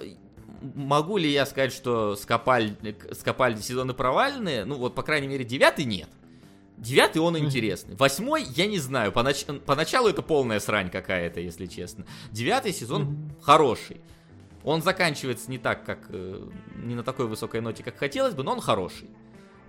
могу 0.61 1.17
ли 1.17 1.31
я 1.31 1.47
сказать, 1.47 1.73
что 1.73 2.17
Скапальди, 2.17 2.97
Скапальди 3.13 3.61
сезоны 3.61 3.95
провальные? 3.95 4.65
Ну 4.65 4.77
вот, 4.77 4.95
по 4.95 5.03
крайней 5.03 5.29
мере, 5.29 5.45
девятый 5.45 5.85
нет. 5.85 6.09
Девятый 6.77 7.21
он 7.21 7.37
интересный. 7.37 7.97
Восьмой, 7.97 8.45
я 8.45 8.67
не 8.67 8.79
знаю. 8.79 9.11
Понач... 9.11 9.45
Поначалу 9.67 10.09
это 10.09 10.23
полная 10.23 10.61
срань 10.61 10.91
какая-то, 10.91 11.41
если 11.41 11.67
честно. 11.67 12.07
Девятый 12.31 12.73
сезон 12.73 13.33
хороший. 13.43 14.01
Он 14.63 14.83
заканчивается 14.83 15.51
не 15.51 15.59
так, 15.59 15.85
как 15.85 16.07
э, 16.11 16.49
не 16.77 16.95
на 16.95 17.03
такой 17.03 17.27
высокой 17.27 17.61
ноте, 17.61 17.83
как 17.83 17.97
хотелось 17.97 18.35
бы, 18.35 18.43
но 18.45 18.53
он 18.53 18.61
хороший. 18.61 19.09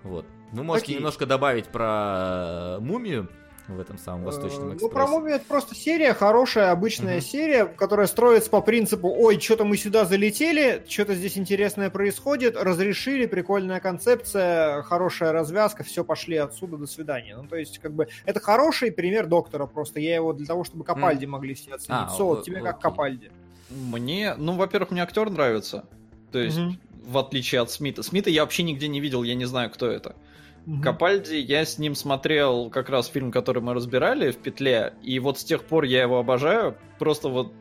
Вот. 0.02 0.24
Вы 0.52 0.62
можете 0.62 0.86
Окей. 0.86 0.96
немножко 0.96 1.26
добавить 1.26 1.66
про 1.66 2.76
э, 2.76 2.80
мумию 2.80 3.28
в 3.76 3.80
этом 3.80 3.98
самом 3.98 4.24
Восточном 4.24 4.70
Э, 4.70 4.74
экспрессе. 4.74 4.84
Ну, 4.84 4.88
про 4.88 5.06
Мумию 5.06 5.36
это 5.36 5.44
просто 5.46 5.74
серия, 5.74 6.14
хорошая, 6.14 6.70
обычная 6.72 7.16
Мгм. 7.18 7.22
серия, 7.22 7.64
которая 7.66 8.06
строится 8.06 8.50
по 8.50 8.60
принципу, 8.60 9.08
ой, 9.08 9.40
что-то 9.40 9.64
мы 9.64 9.76
сюда 9.76 10.04
залетели, 10.04 10.84
что-то 10.88 11.14
здесь 11.14 11.36
интересное 11.38 11.90
происходит, 11.90 12.56
разрешили, 12.56 13.26
прикольная 13.26 13.80
концепция, 13.80 14.82
хорошая 14.82 15.32
развязка, 15.32 15.84
все, 15.84 16.04
пошли 16.04 16.36
отсюда, 16.36 16.76
до 16.76 16.86
свидания. 16.86 17.36
Ну, 17.36 17.46
то 17.46 17.56
есть, 17.56 17.78
как 17.78 17.92
бы, 17.92 18.08
это 18.24 18.40
хороший 18.40 18.92
пример 18.92 19.26
доктора 19.26 19.66
просто, 19.66 20.00
я 20.00 20.14
его 20.14 20.32
для 20.32 20.46
того, 20.46 20.64
чтобы 20.64 20.84
Капальди 20.84 21.26
могли 21.26 21.54
все 21.54 21.74
оценить. 21.74 22.00
А, 22.06 22.08
Солод, 22.08 22.44
тебе 22.44 22.56
окей. 22.58 22.66
как 22.66 22.80
Капальди. 22.80 23.30
Мне, 23.70 24.34
ну, 24.36 24.56
во-первых, 24.56 24.90
мне 24.90 25.02
актер 25.02 25.30
нравится. 25.30 25.84
То 26.32 26.38
есть, 26.38 26.58
в 27.04 27.18
отличие 27.18 27.60
от 27.60 27.70
Смита. 27.70 28.02
Смита 28.02 28.30
я 28.30 28.42
вообще 28.42 28.62
нигде 28.62 28.88
не 28.88 29.00
видел, 29.00 29.22
я 29.22 29.34
не 29.34 29.44
знаю, 29.46 29.70
кто 29.70 29.86
это. 29.86 30.14
Капальди, 30.82 31.34
я 31.36 31.64
с 31.64 31.78
ним 31.78 31.94
смотрел 31.94 32.70
как 32.70 32.90
раз 32.90 33.06
фильм, 33.08 33.32
который 33.32 33.62
мы 33.62 33.74
разбирали 33.74 34.30
в 34.30 34.36
петле, 34.36 34.94
и 35.02 35.18
вот 35.18 35.38
с 35.38 35.44
тех 35.44 35.64
пор 35.64 35.84
я 35.84 36.02
его 36.02 36.18
обожаю. 36.18 36.76
Просто 36.98 37.28
вот 37.28 37.52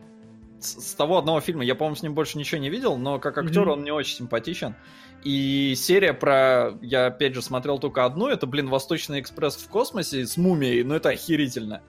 с, 0.60 0.90
с 0.92 0.94
того 0.94 1.18
одного 1.18 1.40
фильма 1.40 1.64
я, 1.64 1.76
по-моему, 1.76 1.96
с 1.96 2.04
ним 2.04 2.14
больше 2.14 2.38
ничего 2.38 2.60
не 2.62 2.70
видел, 2.70 2.98
но 2.98 3.18
как 3.20 3.38
актер 3.38 3.62
Мгм. 3.62 3.70
он 3.72 3.82
мне 3.82 3.94
очень 3.94 4.18
симпатичен. 4.18 4.76
И 5.24 5.74
серия 5.76 6.14
про, 6.14 6.78
я 6.82 7.08
опять 7.08 7.34
же 7.36 7.42
смотрел 7.42 7.80
только 7.80 8.06
одну, 8.06 8.28
это, 8.28 8.46
блин, 8.48 8.70
Восточный 8.70 9.20
экспресс 9.22 9.56
в 9.56 9.68
космосе 9.70 10.26
с 10.26 10.38
мумией, 10.38 10.84
ну 10.84 10.96
это 10.96 11.10
охерительно. 11.10 11.82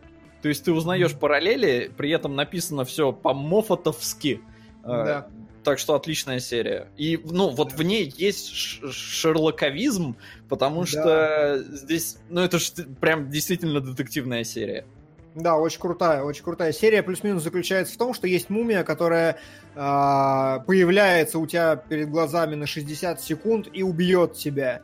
То 0.42 0.48
есть 0.48 0.64
ты 0.64 0.72
узнаешь 0.72 1.14
параллели, 1.14 1.92
при 1.96 2.10
этом 2.10 2.34
написано 2.34 2.84
все 2.84 3.12
по-мофотовски. 3.12 4.40
Э, 4.82 4.86
Да. 4.86 5.26
Так 5.62 5.78
что 5.78 5.94
отличная 5.94 6.40
серия. 6.40 6.88
И, 6.96 7.20
ну, 7.22 7.50
вот 7.50 7.72
в 7.74 7.82
ней 7.82 8.12
есть 8.16 8.54
шерлоковизм, 8.54 10.16
потому 10.48 10.82
Да. 10.82 10.86
что 10.86 11.62
здесь, 11.70 12.16
ну, 12.30 12.40
это 12.40 12.58
ж 12.58 12.70
прям 13.00 13.30
действительно 13.30 13.80
детективная 13.80 14.44
серия. 14.44 14.86
Да, 15.34 15.56
очень 15.58 15.80
крутая, 15.80 16.22
очень 16.22 16.42
крутая 16.42 16.72
серия. 16.72 17.02
Плюс-минус 17.02 17.42
заключается 17.42 17.94
в 17.94 17.98
том, 17.98 18.14
что 18.14 18.26
есть 18.26 18.50
мумия, 18.50 18.82
которая 18.82 19.38
а, 19.76 20.60
появляется 20.60 21.38
у 21.38 21.46
тебя 21.46 21.76
перед 21.76 22.10
глазами 22.10 22.56
на 22.56 22.66
60 22.66 23.20
секунд 23.20 23.68
и 23.72 23.82
убьет 23.82 24.34
тебя. 24.34 24.82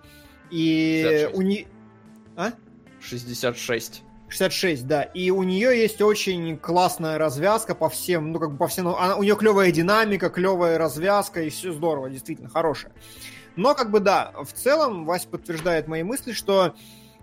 И 0.51 1.03
66. 1.05 1.35
у 1.36 1.43
нее... 1.43 1.66
А? 2.36 2.53
66. 3.01 4.03
66, 4.28 4.86
да. 4.86 5.03
И 5.03 5.31
у 5.31 5.43
нее 5.43 5.78
есть 5.78 6.03
очень 6.03 6.59
классная 6.59 7.19
развязка 7.19 7.74
по 7.74 7.89
всем, 7.89 8.32
ну, 8.32 8.39
как 8.39 8.53
бы 8.53 8.59
по 8.59 8.66
всем... 8.69 8.89
Она, 8.89 9.16
у 9.16 9.23
нее 9.23 9.36
клевая 9.36 9.70
динамика, 9.70 10.31
клевая 10.31 10.78
развязка, 10.78 11.43
и 11.43 11.51
все 11.51 11.73
здорово, 11.73 12.11
действительно, 12.11 12.48
хорошая. 12.48 12.93
Но, 13.57 13.74
как 13.74 13.90
бы, 13.90 14.01
да, 14.01 14.32
в 14.43 14.53
целом, 14.53 15.05
Вася 15.07 15.28
подтверждает 15.28 15.89
мои 15.89 16.03
мысли, 16.03 16.32
что 16.32 16.74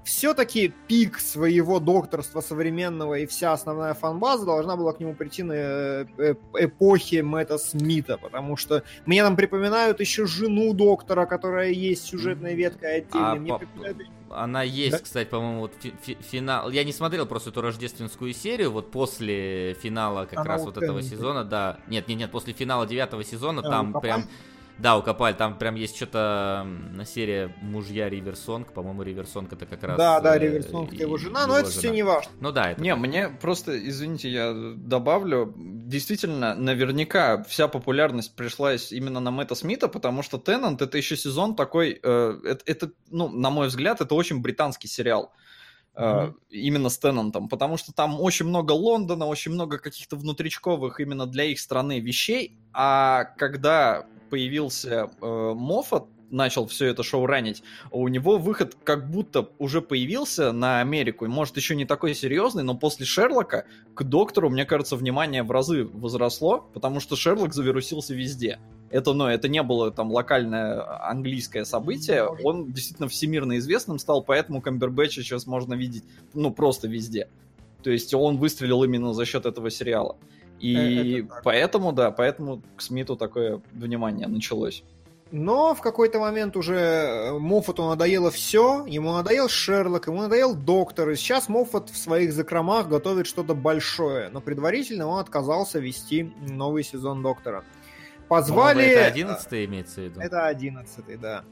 все-таки 0.03 0.73
пик 0.88 1.19
своего 1.19 1.80
докторства 1.80 2.41
современного 2.41 3.15
и 3.15 3.25
вся 3.25 3.53
основная 3.53 3.93
фанбаза 3.93 4.45
должна 4.45 4.75
была 4.75 4.93
к 4.93 4.99
нему 4.99 5.13
прийти 5.13 5.43
на 5.43 5.53
э, 5.53 6.05
э, 6.17 6.35
эпохе 6.59 7.23
Мэтта 7.23 7.57
Смита, 7.57 8.17
потому 8.17 8.57
что 8.57 8.84
мне 9.05 9.23
там 9.23 9.35
припоминают 9.35 9.99
еще 9.99 10.25
жену 10.25 10.73
доктора, 10.73 11.25
которая 11.25 11.69
есть 11.69 12.05
сюжетной 12.05 12.55
веткой 12.55 12.97
отдельно. 12.97 13.31
А 13.31 13.35
мне 13.35 13.53
по- 13.53 13.59
припоминают 13.59 13.97
Она 14.35 14.64
есть, 14.64 14.91
Да? 14.97 14.99
кстати, 14.99 15.27
по-моему, 15.27 15.61
вот 15.61 15.73
фи- 15.80 15.93
фи- 16.01 16.18
финал. 16.22 16.69
Я 16.69 16.84
не 16.84 16.93
смотрел 16.93 17.26
просто 17.26 17.49
эту 17.49 17.61
рождественскую 17.61 18.34
серию, 18.34 18.72
вот 18.72 18.91
после 18.91 19.76
финала 19.81 20.26
как 20.26 20.39
Она 20.39 20.47
раз 20.49 20.64
вот 20.64 20.77
этого 20.77 21.01
сезона, 21.01 21.43
да. 21.43 21.77
Нет, 21.88 22.07
нет, 22.07 22.18
нет, 22.19 22.31
после 22.31 22.53
финала 22.53 22.85
девятого 22.85 23.23
сезона 23.23 23.61
А, 23.65 23.69
там 23.69 23.95
у 23.95 23.99
прям. 24.01 24.23
Да, 24.79 24.97
у 24.97 25.03
Капаль, 25.03 25.35
там 25.35 25.57
прям 25.57 25.75
есть 25.75 25.95
что-то 25.95 26.65
на 26.65 27.05
серия 27.05 27.55
мужья 27.61 28.09
Риверсонг, 28.09 28.73
по-моему, 28.73 29.03
Риверсонг 29.03 29.53
это 29.53 29.65
как 29.65 29.83
раз. 29.83 29.97
Да, 29.97 30.19
да, 30.19 30.35
э, 30.35 30.39
Риверсонг 30.39 30.93
это 30.93 31.03
его 31.03 31.17
жена, 31.17 31.45
но 31.47 31.57
это 31.57 31.69
жена. 31.69 31.79
все 31.79 31.89
не 31.91 32.03
важно. 32.03 32.31
Ну 32.39 32.51
да, 32.51 32.71
это. 32.71 32.81
Не, 32.81 32.95
мне 32.95 33.29
просто, 33.29 33.77
извините, 33.87 34.29
я 34.29 34.53
добавлю, 34.75 35.53
действительно, 35.55 36.55
наверняка 36.55 37.43
вся 37.43 37.67
популярность 37.67 38.35
пришлась 38.35 38.91
именно 38.91 39.19
на 39.19 39.31
Мэтта 39.31 39.55
Смита, 39.55 39.87
потому 39.87 40.23
что 40.23 40.37
Теннант 40.37 40.81
это 40.81 40.97
еще 40.97 41.15
сезон 41.15 41.55
такой, 41.55 41.99
э, 42.01 42.39
это, 42.43 42.63
это, 42.65 42.91
ну, 43.11 43.29
на 43.29 43.51
мой 43.51 43.67
взгляд, 43.67 44.01
это 44.01 44.15
очень 44.15 44.41
британский 44.41 44.87
сериал. 44.87 45.31
Мгм. 45.95 46.35
именно 46.49 46.89
с 46.89 46.97
Теннантом, 46.97 47.47
потому 47.47 47.77
что 47.77 47.93
там 47.93 48.19
очень 48.19 48.47
много 48.47 48.71
Лондона, 48.71 49.27
очень 49.27 49.51
много 49.51 49.77
каких-то 49.77 50.15
внутричковых 50.15 50.99
именно 50.99 51.27
для 51.27 51.43
их 51.43 51.59
страны 51.59 51.99
вещей, 51.99 52.57
а 52.73 53.25
когда 53.37 54.07
появился 54.34 55.11
э, 55.22 55.53
Моффат, 55.55 56.05
начал 56.31 56.65
все 56.65 56.88
это 56.88 57.03
шоу 57.03 57.27
ранить, 57.27 57.61
у 57.91 58.07
него 58.07 58.39
выход 58.39 58.76
как 58.84 59.07
будто 59.11 59.47
уже 59.60 59.80
появился 59.80 60.51
на 60.51 60.80
Америку, 60.80 61.26
и 61.26 61.27
может 61.27 61.55
еще 61.55 61.76
не 61.76 61.85
такой 61.85 62.15
серьезный, 62.15 62.64
но 62.64 62.73
после 62.76 63.05
Шерлока 63.05 63.65
к 63.93 64.01
доктору, 64.01 64.49
мне 64.49 64.65
кажется, 64.65 64.95
внимание 64.95 65.43
в 65.43 65.51
разы 65.51 65.84
возросло, 65.84 66.68
потому 66.73 66.99
что 66.99 67.15
Шерлок 67.15 67.53
завирусился 67.53 68.15
везде. 68.15 68.57
Это, 68.89 69.14
ну, 69.14 69.27
это 69.27 69.47
не 69.47 69.61
было 69.61 69.91
там 69.91 70.11
локальное 70.11 71.07
английское 71.07 71.64
событие, 71.64 72.26
он 72.26 72.72
действительно 72.72 73.10
всемирно 73.10 73.60
известным 73.60 73.99
стал, 73.99 74.23
поэтому 74.23 74.61
Камбербэтча 74.64 75.22
сейчас 75.22 75.45
можно 75.45 75.76
видеть, 75.76 76.05
ну, 76.34 76.51
просто 76.51 76.88
везде. 76.88 77.27
То 77.84 77.91
есть 77.91 78.15
он 78.15 78.38
выстрелил 78.38 78.84
именно 78.84 79.14
за 79.14 79.26
счет 79.26 79.45
этого 79.45 79.69
сериала. 79.69 80.18
И 80.64 81.19
Э, 81.19 81.23
так. 81.27 81.44
поэтому, 81.44 81.91
да, 81.91 82.11
поэтому 82.11 82.61
к 82.77 82.81
Смиту 82.81 83.18
такое 83.18 83.61
внимание 83.73 84.27
началось. 84.27 84.84
Но 85.31 85.73
в 85.73 85.81
какой-то 85.81 86.19
момент 86.19 86.56
уже 86.56 86.76
э, 86.76 87.31
Моффату 87.38 87.84
надоело 87.90 88.31
все, 88.31 88.85
ему 88.85 89.11
надоел 89.14 89.49
Шерлок, 89.49 90.07
ему 90.07 90.22
надоел 90.22 90.56
Доктор, 90.56 91.10
и 91.10 91.15
сейчас 91.15 91.49
Моффат 91.49 91.90
в 91.90 91.98
своих 91.98 92.31
закромах 92.31 92.88
готовит 92.88 93.27
что-то 93.27 93.56
большое, 93.56 94.30
но 94.30 94.40
предварительно 94.40 95.07
он 95.07 95.19
отказался 95.19 95.80
вести 95.80 96.31
новый 96.48 96.84
сезон 96.84 97.23
Доктора. 97.23 97.65
Позвали... 98.30 98.85
Это 98.85 99.07
11 99.07 99.53
имеется 99.65 100.02
в 100.02 100.03
виду. 100.06 100.22
Это 100.22 100.45
одиннадцатый, 100.45 101.18
да. 101.18 101.44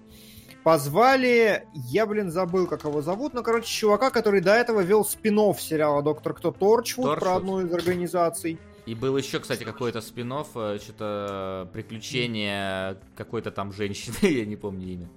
Позвали, 0.64 1.68
я, 1.74 2.06
блин, 2.06 2.30
забыл, 2.30 2.68
как 2.68 2.84
его 2.84 3.02
зовут, 3.02 3.34
но, 3.34 3.42
короче, 3.42 3.68
чувака, 3.68 4.12
который 4.12 4.42
до 4.42 4.54
этого 4.54 4.82
вел 4.82 5.04
спин 5.04 5.38
сериала 5.56 6.04
«Доктор 6.04 6.34
Кто 6.36 6.52
Торчвуд», 6.52 7.06
про 7.06 7.16
Торчвуд. 7.16 7.38
одну 7.38 7.62
из 7.62 7.74
организаций. 7.74 8.60
И 8.92 8.96
был 8.96 9.16
еще, 9.16 9.40
кстати, 9.40 9.64
какой-то 9.64 10.02
спин 10.02 10.34
что-то 10.44 11.70
приключение 11.72 12.98
какой-то 13.16 13.50
там 13.50 13.72
женщины, 13.72 14.16
я 14.22 14.46
не 14.46 14.58
помню 14.58 14.86
имя. 14.86 15.10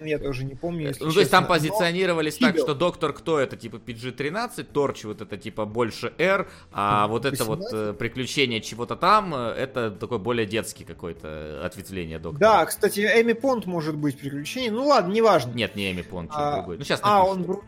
Я 0.00 0.18
тоже 0.18 0.44
не 0.44 0.54
помню, 0.54 0.88
если 0.88 1.02
Ну, 1.04 1.12
то 1.12 1.20
есть 1.20 1.30
там 1.30 1.44
честно. 1.44 1.54
Но- 1.54 1.60
позиционировались 1.60 2.36
так, 2.36 2.58
что 2.58 2.74
доктор 2.74 3.14
кто 3.14 3.38
это 3.38 3.56
типа 3.56 3.76
PG-13, 3.76 4.64
Торч 4.64 5.04
вот 5.04 5.22
это 5.22 5.38
типа 5.38 5.64
больше 5.64 6.12
R, 6.18 6.46
а 6.72 7.06
вот 7.06 7.24
это 7.24 7.44
вот 7.44 7.60
18? 7.60 7.72
э, 7.72 7.98
приключение 7.98 8.60
чего-то 8.60 8.96
там, 8.96 9.34
э, 9.34 9.52
это 9.52 9.90
такой 9.92 10.18
более 10.18 10.44
детский 10.44 10.84
какой-то 10.84 11.62
ответвление 11.64 12.18
доктора. 12.18 12.40
Да, 12.40 12.66
кстати, 12.66 13.00
Эми 13.00 13.32
Понт 13.32 13.64
может 13.64 13.96
быть 13.96 14.18
приключение. 14.18 14.72
Ну 14.72 14.86
ладно, 14.86 15.10
неважно. 15.12 15.52
Нет, 15.52 15.74
не 15.74 15.90
Эми 15.90 16.02
Понт, 16.02 16.30
А, 16.34 16.56
другой. 16.56 16.76
Ну, 16.76 16.84
сейчас 16.84 17.00
А, 17.02 17.20
напишу. 17.20 17.30
он 17.32 17.42
Бру... 17.44 17.64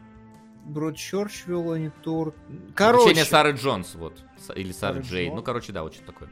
Бродчерч 0.64 1.46
вел, 1.46 1.72
а 1.72 1.78
не 1.78 1.90
Тор... 1.90 2.32
Приключение 2.32 2.74
Короче, 2.74 3.24
Сары 3.24 3.52
Джонс, 3.52 3.94
вот. 3.94 4.22
Или 4.54 4.72
Сары. 4.72 5.00
Джонс. 5.00 5.34
Ну, 5.34 5.42
короче, 5.42 5.72
да, 5.72 5.82
вот 5.82 5.94
что-то 5.94 6.12
такое. 6.12 6.30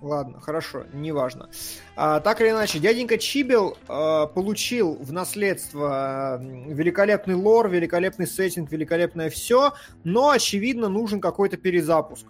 ладно, 0.00 0.40
хорошо, 0.40 0.84
неважно. 0.92 1.48
А, 1.96 2.20
так 2.20 2.40
или 2.40 2.50
иначе, 2.50 2.78
дяденька 2.78 3.18
Чибел 3.18 3.76
а, 3.88 4.26
получил 4.26 4.94
в 4.94 5.12
наследство 5.12 6.40
великолепный 6.40 7.34
лор, 7.34 7.68
великолепный 7.68 8.26
сеттинг, 8.26 8.70
великолепное 8.70 9.28
все, 9.30 9.74
но, 10.04 10.30
очевидно, 10.30 10.88
нужен 10.88 11.20
какой-то 11.20 11.56
перезапуск. 11.56 12.26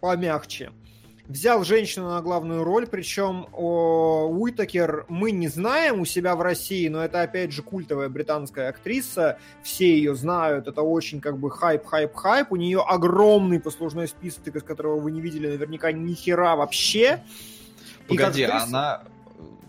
Помягче. 0.00 0.70
Взял 1.26 1.64
женщину 1.64 2.10
на 2.10 2.20
главную 2.20 2.64
роль, 2.64 2.86
причем 2.86 3.46
о 3.52 4.26
Уитакер 4.28 5.06
мы 5.08 5.30
не 5.30 5.48
знаем 5.48 6.00
у 6.00 6.04
себя 6.04 6.36
в 6.36 6.42
России, 6.42 6.88
но 6.88 7.02
это 7.02 7.22
опять 7.22 7.52
же 7.52 7.62
культовая 7.62 8.08
британская 8.08 8.68
актриса, 8.68 9.38
все 9.62 9.96
ее 9.96 10.14
знают, 10.14 10.68
это 10.68 10.82
очень 10.82 11.20
как 11.20 11.38
бы 11.38 11.50
хайп, 11.50 11.86
хайп, 11.86 12.14
хайп, 12.14 12.52
у 12.52 12.56
нее 12.56 12.80
огромный 12.80 13.58
послужной 13.58 14.08
список, 14.08 14.54
из 14.54 14.62
которого 14.62 15.00
вы 15.00 15.12
не 15.12 15.20
видели 15.20 15.48
наверняка 15.48 15.92
ни 15.92 16.12
хера 16.14 16.56
вообще. 16.56 17.22
Погоди, 18.06 18.42
актриса... 18.42 18.66
она... 18.66 19.02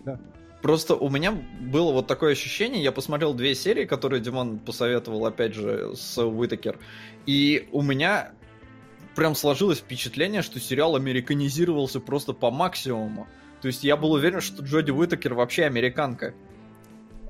Да. 0.04 0.20
Просто 0.62 0.94
у 0.94 1.08
меня 1.08 1.32
было 1.60 1.92
вот 1.92 2.06
такое 2.06 2.32
ощущение, 2.32 2.82
я 2.82 2.92
посмотрел 2.92 3.34
две 3.34 3.54
серии, 3.54 3.84
которые 3.84 4.20
Димон 4.20 4.58
посоветовал, 4.58 5.24
опять 5.26 5.54
же, 5.54 5.94
с 5.94 6.22
Уитакер, 6.22 6.78
и 7.24 7.68
у 7.72 7.82
меня 7.82 8.32
прям 9.16 9.34
сложилось 9.34 9.78
впечатление, 9.78 10.42
что 10.42 10.60
сериал 10.60 10.94
американизировался 10.94 11.98
просто 11.98 12.32
по 12.32 12.52
максимуму. 12.52 13.26
То 13.60 13.66
есть 13.66 13.82
я 13.82 13.96
был 13.96 14.12
уверен, 14.12 14.40
что 14.40 14.62
Джоди 14.62 14.92
Уитакер 14.92 15.34
вообще 15.34 15.64
американка. 15.64 16.34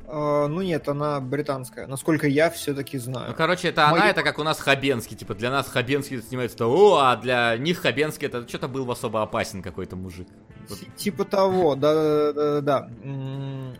Uh, 0.06 0.46
ну 0.46 0.62
нет, 0.62 0.88
она 0.88 1.18
британская, 1.20 1.88
насколько 1.88 2.28
я 2.28 2.48
все-таки 2.50 2.96
знаю. 2.96 3.30
Ну, 3.30 3.34
короче, 3.34 3.68
это 3.68 3.88
Мои... 3.88 4.00
она, 4.00 4.10
это 4.10 4.22
как 4.22 4.38
у 4.38 4.44
нас 4.44 4.60
Хабенский, 4.60 5.16
типа 5.16 5.34
для 5.34 5.50
нас 5.50 5.66
Хабенский 5.66 6.22
снимается, 6.22 6.56
то, 6.58 6.68
о, 6.68 6.98
а 6.98 7.16
для 7.16 7.56
них 7.56 7.80
Хабенский 7.80 8.28
это 8.28 8.46
что-то 8.48 8.68
был 8.68 8.88
особо 8.88 9.22
опасен 9.22 9.62
какой-то 9.62 9.96
мужик. 9.96 10.28
Типа 10.96 11.24
того, 11.24 11.74
да, 11.76 11.94
да, 11.94 12.32
да, 12.32 12.60
да. 12.60 12.90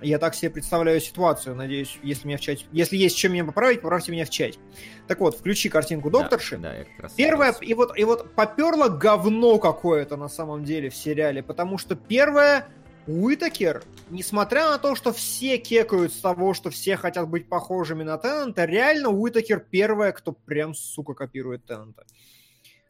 Я 0.03 0.19
так 0.19 0.35
себе 0.35 0.51
представляю 0.51 1.01
ситуацию. 1.01 1.55
Надеюсь, 1.55 1.98
если 2.03 2.27
меня 2.27 2.39
в 2.39 2.40
чате, 2.40 2.66
если 2.73 2.97
есть 2.97 3.16
чем 3.16 3.32
меня 3.32 3.44
поправить, 3.44 3.81
поправьте 3.81 4.12
меня 4.12 4.24
в 4.24 4.31
чате. 4.31 4.59
Так 5.07 5.20
вот, 5.20 5.36
включи 5.36 5.69
картинку 5.69 6.11
докторши. 6.11 6.57
Да, 6.57 6.70
да, 6.70 6.78
я 6.78 6.85
как 6.85 7.01
раз 7.01 7.12
Первое, 7.12 7.53
и 7.61 7.74
вот, 7.74 7.97
и 7.97 8.05
вот 8.05 8.35
поперло 8.35 8.89
говно 8.89 9.59
какое-то 9.59 10.16
на 10.16 10.28
самом 10.28 10.65
деле 10.65 10.90
в 10.90 10.97
сериале, 10.97 11.43
потому 11.43 11.78
что 11.78 11.94
первое, 11.94 12.69
Уитакер, 13.06 13.82
несмотря 14.10 14.70
на 14.70 14.78
то, 14.78 14.94
что 14.94 15.12
все 15.12 15.58
кекают 15.58 16.12
с 16.12 16.18
того, 16.18 16.54
что 16.54 16.70
все 16.70 16.96
хотят 16.96 17.28
быть 17.28 17.48
похожими 17.48 18.02
на 18.02 18.18
Теннанта, 18.18 18.64
реально 18.64 19.10
Уитакер 19.10 19.60
первая, 19.60 20.12
кто 20.12 20.32
прям, 20.32 20.74
сука, 20.74 21.14
копирует 21.14 21.64
Теннанта 21.64 22.04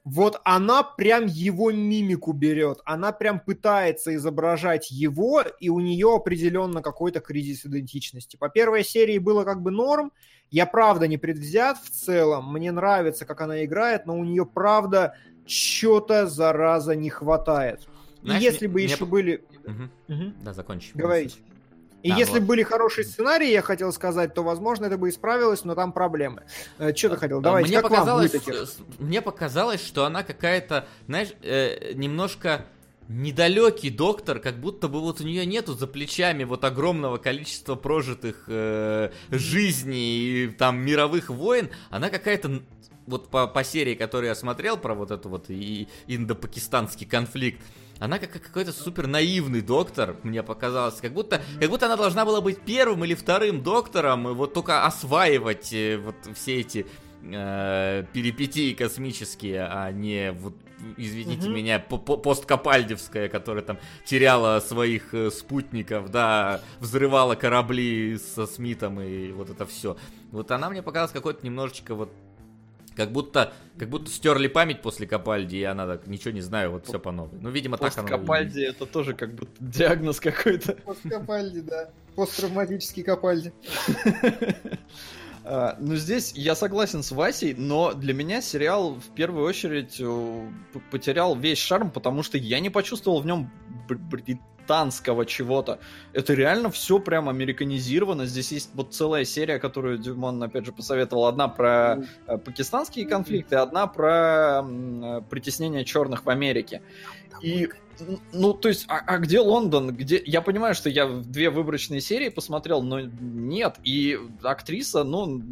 вот 0.06 0.40
она 0.44 0.84
прям 0.84 1.26
его 1.26 1.72
мимику 1.72 2.32
берет, 2.32 2.78
она 2.84 3.10
прям 3.10 3.40
пытается 3.40 4.14
изображать 4.14 4.88
его, 4.88 5.43
и 5.59 5.68
у 5.68 5.80
нее 5.80 6.14
определенно 6.14 6.80
какой-то 6.80 7.18
кризис 7.18 7.66
идентичности. 7.66 8.36
По 8.36 8.48
первой 8.48 8.84
серии 8.84 9.18
было 9.18 9.43
как 9.43 9.62
бы 9.62 9.72
норм, 9.72 10.12
я 10.52 10.64
правда 10.64 11.09
не 11.09 11.18
предвзят 11.18 11.78
в 11.78 11.90
целом, 11.90 12.52
мне 12.52 12.70
нравится, 12.70 13.26
как 13.26 13.40
она 13.40 13.64
играет, 13.64 14.06
но 14.06 14.16
у 14.16 14.22
нее 14.22 14.47
правда 14.47 15.16
что-то, 15.44 16.28
зараза, 16.28 16.94
не 16.94 17.10
хватает. 17.10 17.80
Знаешь, 18.22 18.43
если 18.43 18.68
бы 18.68 18.74
мне... 18.74 18.84
еще 18.84 19.06
были... 19.06 19.44
Угу. 19.66 20.14
Угу. 20.14 20.32
Да, 20.43 20.52
закончим. 20.52 20.93
Говорите. 20.94 21.36
И 22.02 22.10
да, 22.10 22.16
если 22.16 22.38
вот. 22.38 22.47
были 22.47 22.62
хорошие 22.62 23.05
сценарии, 23.05 23.51
я 23.51 23.62
хотел 23.62 23.93
сказать, 23.93 24.32
то, 24.32 24.43
возможно, 24.43 24.86
это 24.86 24.97
бы 24.97 25.09
исправилось, 25.09 25.64
но 25.64 25.74
там 25.74 25.93
проблемы. 25.93 26.44
Э, 26.78 26.94
что 26.94 27.10
ты 27.10 27.16
хотел? 27.16 27.40
Давайте, 27.40 27.68
мне 27.70 27.82
показалось, 27.82 28.32
Мне 28.98 29.22
показалось, 29.22 29.84
что 29.84 30.05
она 30.05 30.22
какая-то, 30.22 30.86
знаешь, 31.06 31.32
э, 31.43 31.94
немножко 31.94 32.66
недалекий 33.09 33.90
доктор, 33.90 34.40
как 34.40 34.56
будто 34.56 34.88
бы 34.88 35.01
вот 35.01 35.20
у 35.20 35.24
нее 35.24 35.47
нету 35.47 35.74
за 35.74 35.86
плечами 35.86 36.44
вот 36.44 36.64
огромного 36.64 37.18
количества 37.18 37.74
прожитых 37.74 38.44
э, 38.48 39.10
жизней 39.30 40.18
и 40.18 40.48
там 40.48 40.78
мировых 40.78 41.30
войн. 41.30 41.70
Она 41.90 42.10
какая-то 42.10 42.62
вот 43.06 43.28
по, 43.28 43.47
по 43.47 43.64
серии, 43.64 43.94
которую 43.94 44.28
я 44.28 44.34
смотрел 44.34 44.76
про 44.76 44.94
вот 44.94 45.10
эту 45.10 45.28
вот 45.28 45.47
и 45.48 45.88
индо-пакистанский 46.06 47.06
конфликт, 47.06 47.60
она 47.98 48.18
как 48.18 48.31
какой-то 48.32 48.73
супер 48.73 49.06
наивный 49.06 49.62
доктор, 49.62 50.16
мне 50.23 50.43
показалось. 50.43 50.97
Как 51.01 51.12
будто, 51.12 51.40
как 51.59 51.70
будто 51.70 51.86
она 51.86 51.97
должна 51.97 52.24
была 52.24 52.40
быть 52.40 52.60
первым 52.60 53.05
или 53.05 53.14
вторым 53.14 53.62
доктором, 53.62 54.28
и 54.28 54.32
вот 54.32 54.55
только 54.55 54.85
осваивать 54.85 55.73
э, 55.73 55.97
вот 55.98 56.16
все 56.35 56.60
эти 56.60 56.86
э, 57.23 58.05
перипетии 58.12 58.74
космические, 58.74 59.66
а 59.66 59.90
не 59.93 60.32
вот 60.32 60.55
извините 60.97 61.48
mm-hmm. 61.48 61.52
меня, 61.52 61.78
посткапальдевская, 61.78 63.28
которая 63.28 63.64
там 63.64 63.78
теряла 64.05 64.60
своих 64.60 65.14
э, 65.14 65.31
спутников, 65.31 66.10
да, 66.10 66.60
взрывала 66.81 67.35
корабли 67.35 68.18
со 68.18 68.47
Смитом 68.47 69.01
и 69.01 69.32
вот 69.32 69.51
это 69.51 69.66
все. 69.66 69.97
Вот 70.32 70.51
она 70.51 70.68
мне 70.68 70.82
показалась 70.82 71.12
какой-то 71.12 71.44
немножечко 71.47 71.94
вот 71.94 72.12
как 72.97 73.12
будто, 73.12 73.52
как 73.78 73.89
будто 73.89 74.10
стерли 74.10 74.48
память 74.48 74.82
после 74.82 75.06
Капальди, 75.06 75.56
и 75.56 75.62
она 75.62 75.86
так, 75.86 76.06
ничего 76.06 76.32
не 76.32 76.40
знаю, 76.40 76.73
вот 76.73 76.86
все 76.86 76.98
по 76.98 77.12
новой. 77.12 77.39
Ну, 77.40 77.51
видимо, 77.51 77.77
так 77.77 77.97
оно... 77.98 78.09
Капальди 78.09 78.62
это 78.62 78.86
тоже 78.86 79.14
как 79.14 79.35
будто 79.35 79.52
диагноз 79.60 80.18
какой-то. 80.18 80.74
Посткапальди, 80.85 81.60
да. 81.60 81.90
Посттравматический 82.14 83.02
Капальди. 83.02 83.52
А, 85.48 85.77
ну, 85.78 85.94
здесь 85.94 86.32
я 86.35 86.56
согласен 86.56 87.05
с 87.05 87.12
Васей, 87.12 87.55
но 87.55 87.93
для 87.93 88.12
меня 88.12 88.43
сериал 88.43 88.97
в 88.97 89.14
первую 89.14 89.47
очередь 89.47 89.94
э, 90.01 90.51
потерял 90.90 91.36
весь 91.36 91.59
шарм, 91.59 91.93
потому 91.93 92.24
что 92.24 92.36
я 92.36 92.59
не 92.59 92.68
почувствовал 92.68 93.20
в 93.20 93.27
нем 93.27 93.48
британского 94.66 95.24
чего-то. 95.26 95.78
Это 96.12 96.34
реально 96.34 96.70
все 96.70 96.98
прям 96.98 97.28
американизировано. 97.28 98.26
Здесь 98.26 98.52
есть 98.52 98.70
вот 98.74 98.94
целая 98.94 99.24
серия, 99.24 99.59
которую 99.59 99.98
Дюмон, 99.98 100.43
опять 100.43 100.66
же, 100.66 100.72
посоветовал. 100.72 101.26
Одна 101.26 101.48
про 101.48 102.02
э, 102.26 102.38
пакистанские 102.38 103.06
конфликты, 103.06 103.56
одна 103.56 103.86
про 103.86 104.62
э, 104.64 105.20
притеснение 105.30 105.84
черных 105.84 106.26
в 106.26 106.30
Америке. 106.30 106.82
И 107.43 107.68
ну, 108.32 108.52
то 108.52 108.68
есть, 108.68 108.84
а, 108.88 109.01
а 109.06 109.18
где 109.18 109.40
Лондон? 109.40 109.97
Где... 109.97 110.22
Я 110.26 110.43
понимаю, 110.43 110.74
что 110.74 110.90
я 110.90 111.06
две 111.06 111.48
выборочные 111.48 112.01
серии 112.02 112.28
посмотрел, 112.28 112.82
но 112.82 113.01
нет. 113.01 113.76
И 113.84 114.18
актриса, 114.43 115.02
ну, 115.05 115.43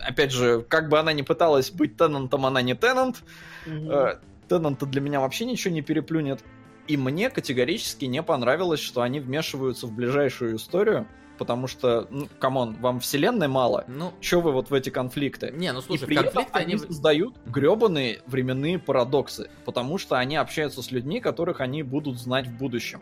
опять 0.00 0.30
же, 0.30 0.64
как 0.68 0.88
бы 0.88 1.00
она 1.00 1.12
ни 1.12 1.22
пыталась 1.22 1.72
быть 1.72 1.96
Теннантом, 1.96 2.46
она 2.46 2.62
не 2.62 2.74
Теннант. 2.74 3.24
Mm-hmm. 3.66 4.18
Теннанта 4.48 4.86
для 4.86 5.00
меня 5.00 5.20
вообще 5.20 5.46
ничего 5.46 5.74
не 5.74 5.82
переплюнет. 5.82 6.44
И 6.86 6.96
мне 6.96 7.30
категорически 7.30 8.04
не 8.04 8.22
понравилось, 8.22 8.80
что 8.80 9.02
они 9.02 9.20
вмешиваются 9.20 9.86
в 9.86 9.92
ближайшую 9.92 10.56
историю, 10.56 11.06
потому 11.38 11.66
что, 11.66 12.06
ну, 12.10 12.28
come 12.38 12.59
on, 12.59 12.74
вам 12.74 13.00
вселенной 13.00 13.48
мало. 13.48 13.84
Ну, 13.88 14.12
что 14.20 14.40
вы 14.40 14.52
вот 14.52 14.70
в 14.70 14.74
эти 14.74 14.90
конфликты? 14.90 15.52
Не, 15.54 15.72
ну 15.72 15.80
слушай, 15.80 16.02
и 16.02 16.06
при 16.06 16.14
конфликты 16.16 16.58
они 16.58 16.76
создают 16.76 17.36
гребаные 17.46 18.20
временные 18.26 18.78
парадоксы, 18.78 19.50
потому 19.64 19.98
что 19.98 20.18
они 20.18 20.36
общаются 20.36 20.82
с 20.82 20.90
людьми, 20.90 21.20
которых 21.20 21.60
они 21.60 21.82
будут 21.82 22.18
знать 22.18 22.46
в 22.46 22.56
будущем. 22.56 23.00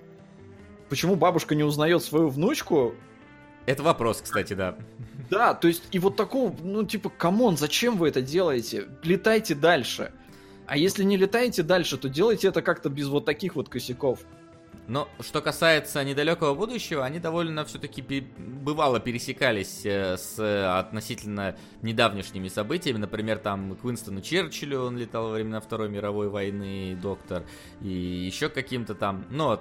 Почему 0.88 1.16
бабушка 1.16 1.54
не 1.54 1.64
узнает 1.64 2.02
свою 2.02 2.28
внучку? 2.28 2.94
Это 3.66 3.82
вопрос, 3.82 4.20
кстати, 4.22 4.54
да. 4.54 4.76
Да, 5.30 5.54
то 5.54 5.68
есть, 5.68 5.84
и 5.92 5.98
вот 5.98 6.16
такого, 6.16 6.54
ну, 6.62 6.84
типа, 6.84 7.08
come 7.08 7.36
on, 7.36 7.56
зачем 7.56 7.96
вы 7.96 8.08
это 8.08 8.20
делаете? 8.20 8.88
Летайте 9.02 9.54
дальше. 9.54 10.12
А 10.66 10.76
если 10.76 11.04
не 11.04 11.16
летаете 11.16 11.62
дальше, 11.62 11.98
то 11.98 12.08
делайте 12.08 12.48
это 12.48 12.62
как-то 12.62 12.88
без 12.88 13.08
вот 13.08 13.24
таких 13.24 13.56
вот 13.56 13.68
косяков. 13.68 14.20
Но 14.88 15.08
что 15.20 15.40
касается 15.40 16.02
недалекого 16.02 16.54
будущего, 16.54 17.04
они 17.04 17.20
довольно 17.20 17.64
все-таки 17.64 18.02
бывало 18.02 18.98
пересекались 18.98 19.82
э, 19.84 20.16
с 20.16 20.78
относительно 20.78 21.56
недавнешними 21.82 22.48
событиями. 22.48 22.98
Например, 22.98 23.38
там 23.38 23.76
к 23.76 23.84
Уинстону 23.84 24.20
Черчиллю 24.20 24.80
он 24.80 24.98
летал 24.98 25.28
во 25.28 25.34
времена 25.34 25.60
Второй 25.60 25.88
мировой 25.88 26.28
войны, 26.28 26.98
доктор, 27.00 27.44
и 27.80 27.88
еще 27.88 28.48
каким-то 28.48 28.96
там, 28.96 29.24
ну, 29.30 29.60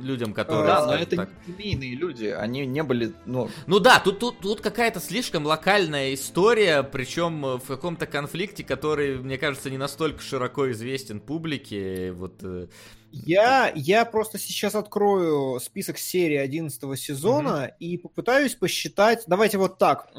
людям, 0.00 0.32
которые... 0.32 0.66
Да, 0.66 0.86
но 0.86 0.94
это 0.94 1.16
так... 1.16 1.30
не 1.46 1.54
семейные 1.54 1.94
люди, 1.94 2.26
они 2.26 2.66
не 2.66 2.82
были, 2.82 3.12
ну... 3.26 3.48
Ну 3.66 3.78
да, 3.78 4.00
тут, 4.00 4.18
тут, 4.18 4.40
тут 4.40 4.60
какая-то 4.60 5.00
слишком 5.00 5.46
локальная 5.46 6.14
история, 6.14 6.82
причем 6.82 7.58
в 7.58 7.66
каком-то 7.66 8.06
конфликте, 8.06 8.64
который, 8.64 9.18
мне 9.18 9.38
кажется, 9.38 9.70
не 9.70 9.78
настолько 9.78 10.22
широко 10.22 10.70
известен 10.72 11.20
публике, 11.20 12.12
вот... 12.12 12.42
Э, 12.42 12.66
я, 13.12 13.72
я 13.74 14.04
просто 14.04 14.38
сейчас 14.38 14.74
открою 14.74 15.58
список 15.58 15.98
серии 15.98 16.36
11 16.36 16.98
сезона 16.98 17.66
mm-hmm. 17.66 17.74
и 17.80 17.98
попытаюсь 17.98 18.54
посчитать... 18.54 19.24
Давайте 19.26 19.58
вот 19.58 19.78
так. 19.78 20.10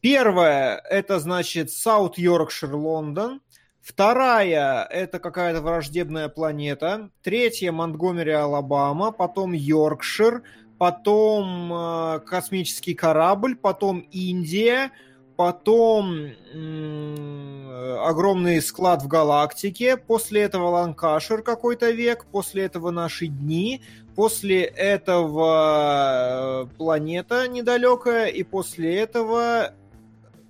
Первое, 0.00 0.76
это 0.90 1.18
значит 1.18 1.70
Саут 1.70 2.18
Йоркшир, 2.18 2.74
Лондон. 2.74 3.40
Вторая– 3.84 4.86
это 4.90 5.18
какая-то 5.18 5.60
враждебная 5.60 6.30
планета. 6.30 7.10
Третья– 7.22 7.70
Монтгомери, 7.72 8.32
Алабама. 8.32 9.12
Потом 9.12 9.52
Йоркшир. 9.52 10.42
Потом 10.78 11.70
э, 11.70 12.20
космический 12.20 12.94
корабль. 12.94 13.54
Потом 13.54 13.98
Индия. 14.10 14.90
Потом 15.36 16.14
э, 16.14 17.96
огромный 18.06 18.62
склад 18.62 19.02
в 19.02 19.06
галактике. 19.06 19.98
После 19.98 20.40
этого 20.40 20.68
Ланкашир 20.68 21.42
какой-то 21.42 21.90
век. 21.90 22.24
После 22.32 22.64
этого 22.64 22.90
наши 22.90 23.26
дни. 23.26 23.82
После 24.16 24.62
этого 24.62 26.64
э, 26.64 26.66
планета 26.78 27.48
недалекая. 27.48 28.28
И 28.28 28.44
после 28.44 29.00
этого 29.00 29.74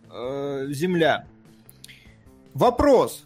э, 0.08 0.66
Земля. 0.68 1.26
Вопрос. 2.54 3.24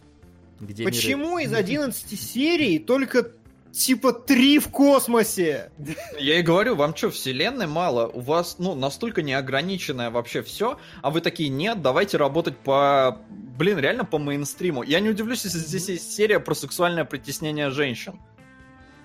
Где 0.59 0.83
миры- 0.83 0.91
Почему 0.91 1.37
из 1.37 1.53
11 1.53 2.19
серий 2.19 2.79
только 2.79 3.31
типа 3.71 4.11
три 4.11 4.59
в 4.59 4.69
космосе? 4.69 5.71
Я 6.17 6.39
и 6.39 6.41
говорю, 6.41 6.75
вам 6.75 6.95
что, 6.95 7.11
вселенной 7.11 7.67
мало? 7.67 8.07
У 8.07 8.19
вас, 8.19 8.55
ну, 8.59 8.75
настолько 8.75 9.21
неограниченное 9.21 10.09
вообще 10.09 10.41
все, 10.41 10.77
а 11.01 11.11
вы 11.11 11.21
такие, 11.21 11.49
нет, 11.49 11.81
давайте 11.81 12.17
работать 12.17 12.57
по, 12.57 13.19
блин, 13.29 13.79
реально 13.79 14.03
по 14.03 14.17
мейнстриму. 14.17 14.83
Я 14.83 14.99
не 14.99 15.09
удивлюсь, 15.09 15.45
если 15.45 15.59
здесь 15.59 15.87
есть 15.89 16.11
серия 16.11 16.39
про 16.39 16.55
сексуальное 16.55 17.05
притеснение 17.05 17.69
женщин. 17.69 18.19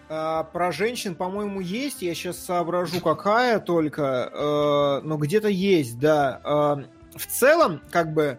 А, 0.09 0.44
про 0.44 0.72
женщин, 0.72 1.14
по-моему, 1.14 1.60
есть. 1.60 2.02
Я 2.02 2.14
сейчас 2.14 2.38
соображу, 2.38 3.01
какая 3.01 3.59
только. 3.59 4.30
Э, 4.32 5.01
но 5.06 5.16
где-то 5.16 5.48
есть, 5.48 5.98
да. 5.98 6.40
Э, 6.44 7.18
в 7.18 7.26
целом, 7.26 7.80
как 7.90 8.12
бы, 8.12 8.38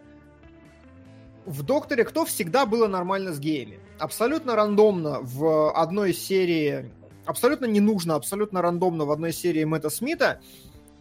в 1.46 1.64
Докторе 1.64 2.04
Кто 2.04 2.26
всегда 2.26 2.66
было 2.66 2.88
нормально 2.88 3.34
с 3.34 3.40
геями. 3.40 3.80
Абсолютно 4.00 4.56
рандомно 4.56 5.20
в 5.22 5.72
одной 5.72 6.14
серии, 6.14 6.92
абсолютно 7.26 7.66
не 7.66 7.80
нужно, 7.80 8.16
абсолютно 8.16 8.62
рандомно 8.62 9.06
в 9.06 9.12
одной 9.12 9.32
серии 9.32 9.64
Мэтта 9.64 9.90
Смита 9.90 10.42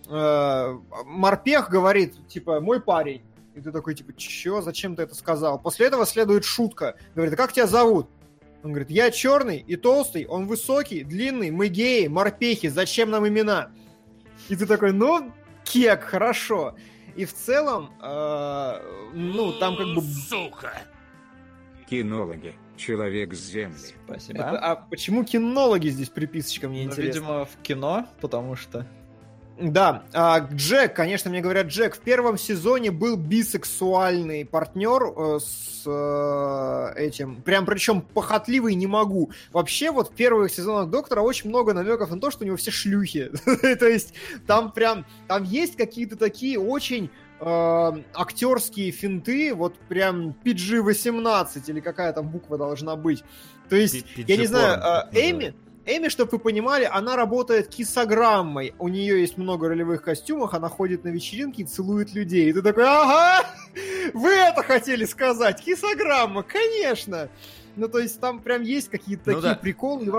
э, 0.09 0.79
Морпех 1.07 1.71
говорит, 1.71 2.15
типа, 2.29 2.61
мой 2.61 2.81
парень. 2.81 3.23
И 3.55 3.61
ты 3.61 3.71
такой, 3.71 3.95
типа, 3.95 4.12
чё, 4.16 4.61
зачем 4.61 4.97
ты 4.97 5.03
это 5.03 5.15
сказал? 5.15 5.61
После 5.61 5.87
этого 5.87 6.07
следует 6.07 6.45
шутка. 6.45 6.97
Говорит, 7.15 7.35
а 7.35 7.37
как 7.37 7.53
тебя 7.53 7.66
зовут? 7.66 8.09
Он 8.62 8.71
говорит, 8.71 8.91
я 8.91 9.11
черный 9.11 9.59
и 9.59 9.77
толстый, 9.77 10.27
он 10.27 10.47
высокий, 10.47 11.05
длинный, 11.05 11.51
мы 11.51 11.69
геи, 11.69 12.07
морпехи, 12.07 12.69
зачем 12.69 13.11
нам 13.11 13.29
имена? 13.29 13.71
И 14.49 14.57
ты 14.57 14.66
такой, 14.66 14.93
ну, 14.93 15.33
кек, 15.65 16.03
хорошо. 16.03 16.75
И 17.16 17.24
в 17.24 17.32
целом, 17.32 17.91
э, 18.03 19.11
ну, 19.15 19.53
там 19.59 19.77
как 19.77 19.86
бы... 19.95 20.01
Кинологи. 21.89 22.55
Человек 22.77 23.35
с 23.35 23.39
земли. 23.39 23.77
Спасибо. 24.07 24.39
Это- 24.41 24.59
а 24.59 24.77
почему 24.77 25.24
кинологи 25.24 25.89
здесь 25.89 26.09
приписочка, 26.09 26.69
мне 26.69 26.85
Ну, 26.85 26.91
интересно? 26.91 27.20
видимо, 27.20 27.45
в 27.45 27.57
кино, 27.62 28.07
потому 28.20 28.57
что... 28.57 28.86
Да, 29.59 30.03
а 30.13 30.41
Джек, 30.41 30.95
конечно, 30.97 31.31
мне 31.31 31.41
говорят, 31.41 31.69
Джек 31.69 31.95
в 31.95 32.01
первом 32.01 32.37
сезоне 32.39 32.91
был 32.91 33.17
бисексуальный 33.17 34.45
партнер 34.45 35.05
э, 35.05 35.39
с 35.39 35.85
э, 35.87 36.93
этим, 36.97 37.41
прям 37.43 37.65
причем 37.65 38.01
похотливый 38.03 38.75
не 38.75 38.89
могу. 38.89 39.31
Вообще 39.53 39.93
вот 39.93 40.11
в 40.11 40.15
первых 40.15 40.51
сезонах 40.51 40.91
Доктора 40.91 41.21
очень 41.21 41.51
много 41.51 41.73
намеков 41.73 42.11
на 42.11 42.21
то, 42.21 42.33
что 42.33 42.43
у 42.43 42.47
него 42.47 42.57
все 42.57 42.73
шлюхи. 42.73 43.31
То 43.45 43.87
есть 43.87 44.15
там 44.47 44.73
прям, 44.73 45.07
там 45.29 45.45
есть 45.45 45.77
какие-то 45.77 46.17
такие 46.17 46.59
очень 46.59 47.11
э, 47.39 47.93
актерские 48.13 48.91
финты, 48.91 49.55
вот 49.55 49.79
прям 49.89 50.35
PG-18 50.45 51.63
или 51.69 51.79
какая 51.79 52.13
там 52.13 52.29
буква 52.29 52.59
должна 52.59 52.97
быть. 52.97 53.23
То 53.69 53.77
есть, 53.77 54.05
я 54.17 54.37
не 54.37 54.47
знаю, 54.47 55.09
э. 55.13 55.31
Эми, 55.31 55.55
Эми, 55.86 56.09
чтобы 56.09 56.31
вы 56.32 56.39
понимали, 56.39 56.89
она 56.90 57.15
работает 57.15 57.69
кисограммой. 57.69 58.74
У 58.78 58.89
нее 58.89 59.20
есть 59.20 59.36
много 59.36 59.69
ролевых 59.69 60.02
костюмов, 60.02 60.55
она 60.55 60.69
ходит 60.70 61.05
на 61.05 61.09
вечеринки 61.09 61.61
и 61.61 61.65
целует 61.65 62.15
людей. 62.15 62.48
И 62.48 62.52
ты 62.55 62.62
такой, 62.62 62.85
ага, 62.86 63.47
вы 64.15 64.31
это 64.31 64.62
хотели 64.62 65.05
сказать, 65.05 65.62
кисограмма, 65.62 66.43
конечно. 66.43 67.28
Ну, 67.77 67.89
то 67.89 67.98
есть 67.98 68.19
там 68.19 68.40
прям 68.40 68.62
есть 68.62 68.89
какие-то 68.89 69.32
Ну 69.32 69.36
такие 69.36 69.55
да. 69.55 69.61
приколы. 69.61 70.11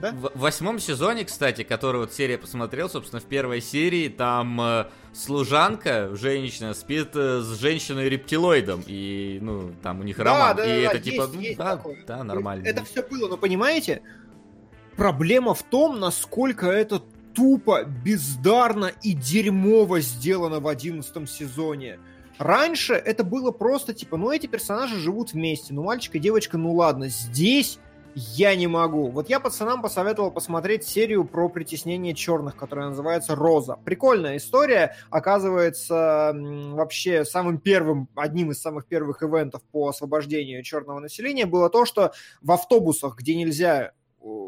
Да? 0.00 0.10
В 0.12 0.32
восьмом 0.34 0.80
сезоне, 0.80 1.24
кстати, 1.24 1.62
который 1.62 2.00
вот 2.00 2.12
серия 2.12 2.36
посмотрел, 2.36 2.88
собственно, 2.88 3.20
в 3.20 3.24
первой 3.24 3.60
серии, 3.60 4.08
там 4.08 4.60
э, 4.60 4.86
служанка, 5.12 6.16
женщина, 6.16 6.74
спит 6.74 7.10
э, 7.14 7.40
с 7.40 7.60
женщиной-рептилоидом, 7.60 8.82
и, 8.86 9.38
ну, 9.40 9.70
там 9.82 10.00
у 10.00 10.02
них 10.02 10.16
Да, 10.16 10.24
роман, 10.24 10.56
да, 10.56 10.64
и 10.64 10.82
да, 10.82 10.88
это 10.88 10.96
есть, 10.96 11.04
типа, 11.10 11.28
ну, 11.32 11.40
есть 11.40 11.58
да, 11.58 11.76
такое. 11.76 11.98
да, 12.04 12.24
нормально. 12.24 12.66
Это 12.66 12.84
все 12.84 13.02
было, 13.02 13.28
но 13.28 13.36
понимаете, 13.36 14.02
проблема 14.96 15.54
в 15.54 15.62
том, 15.62 16.00
насколько 16.00 16.66
это 16.66 17.02
тупо, 17.34 17.84
бездарно 17.84 18.92
и 19.02 19.12
дерьмово 19.12 20.00
сделано 20.00 20.60
в 20.60 20.68
одиннадцатом 20.68 21.26
сезоне. 21.26 21.98
Раньше 22.38 22.94
это 22.94 23.24
было 23.24 23.52
просто 23.52 23.94
типа, 23.94 24.16
ну 24.16 24.30
эти 24.30 24.46
персонажи 24.46 24.96
живут 24.96 25.32
вместе, 25.32 25.72
ну 25.74 25.82
мальчик 25.82 26.16
и 26.16 26.18
девочка, 26.18 26.58
ну 26.58 26.74
ладно. 26.74 27.08
Здесь 27.08 27.78
я 28.14 28.54
не 28.54 28.66
могу. 28.66 29.08
Вот 29.08 29.30
я 29.30 29.40
пацанам 29.40 29.80
посоветовал 29.80 30.30
посмотреть 30.30 30.84
серию 30.84 31.24
про 31.24 31.48
притеснение 31.48 32.14
черных, 32.14 32.56
которая 32.56 32.88
называется 32.88 33.34
«Роза». 33.34 33.78
Прикольная 33.84 34.36
история. 34.36 34.96
Оказывается, 35.08 36.34
вообще 36.34 37.24
самым 37.24 37.58
первым, 37.58 38.08
одним 38.14 38.50
из 38.50 38.60
самых 38.60 38.86
первых 38.86 39.22
ивентов 39.22 39.62
по 39.72 39.88
освобождению 39.88 40.62
черного 40.62 41.00
населения 41.00 41.46
было 41.46 41.70
то, 41.70 41.86
что 41.86 42.12
в 42.42 42.52
автобусах, 42.52 43.16
где 43.16 43.34
нельзя 43.34 43.92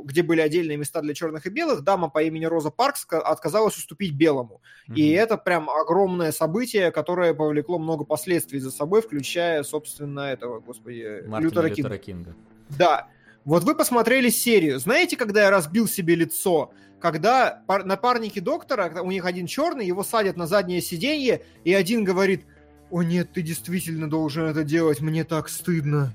где 0.04 0.22
были 0.22 0.40
отдельные 0.40 0.76
места 0.76 1.00
для 1.00 1.14
черных 1.14 1.46
и 1.46 1.50
белых, 1.50 1.82
дама 1.82 2.08
по 2.08 2.22
имени 2.22 2.44
Роза 2.44 2.70
Паркс 2.70 3.04
ка- 3.04 3.20
отказалась 3.20 3.76
уступить 3.76 4.12
белому. 4.14 4.60
И 4.94 5.10
Мгм. 5.12 5.22
это 5.22 5.36
прям 5.36 5.70
огромное 5.70 6.32
событие, 6.32 6.90
которое 6.90 7.34
повлекло 7.34 7.78
много 7.78 8.04
последствий 8.04 8.60
за 8.60 8.70
собой, 8.70 9.02
включая, 9.02 9.62
собственно, 9.62 10.20
этого, 10.20 10.60
господи, 10.60 11.22
Мартина 11.26 11.38
Лютера 11.50 11.66
Лютера, 11.68 11.98
Кинга. 11.98 11.98
Кинга. 11.98 12.34
Да. 12.78 13.08
Вот 13.44 13.64
вы 13.64 13.74
посмотрели 13.74 14.30
серию. 14.30 14.78
Знаете, 14.78 15.16
когда 15.16 15.42
я 15.42 15.50
разбил 15.50 15.86
себе 15.88 16.14
лицо? 16.14 16.72
Когда 17.00 17.62
пар- 17.66 17.84
напарники 17.84 18.38
доктора, 18.38 19.02
у 19.02 19.10
них 19.10 19.26
один 19.26 19.46
черный, 19.46 19.86
его 19.86 20.02
садят 20.02 20.36
на 20.38 20.46
заднее 20.46 20.80
сиденье, 20.80 21.42
и 21.64 21.74
один 21.74 22.04
говорит, 22.04 22.44
о 22.90 23.02
нет, 23.02 23.32
ты 23.34 23.42
действительно 23.42 24.08
должен 24.08 24.44
это 24.44 24.64
делать, 24.64 25.00
мне 25.00 25.24
так 25.24 25.48
стыдно. 25.50 26.14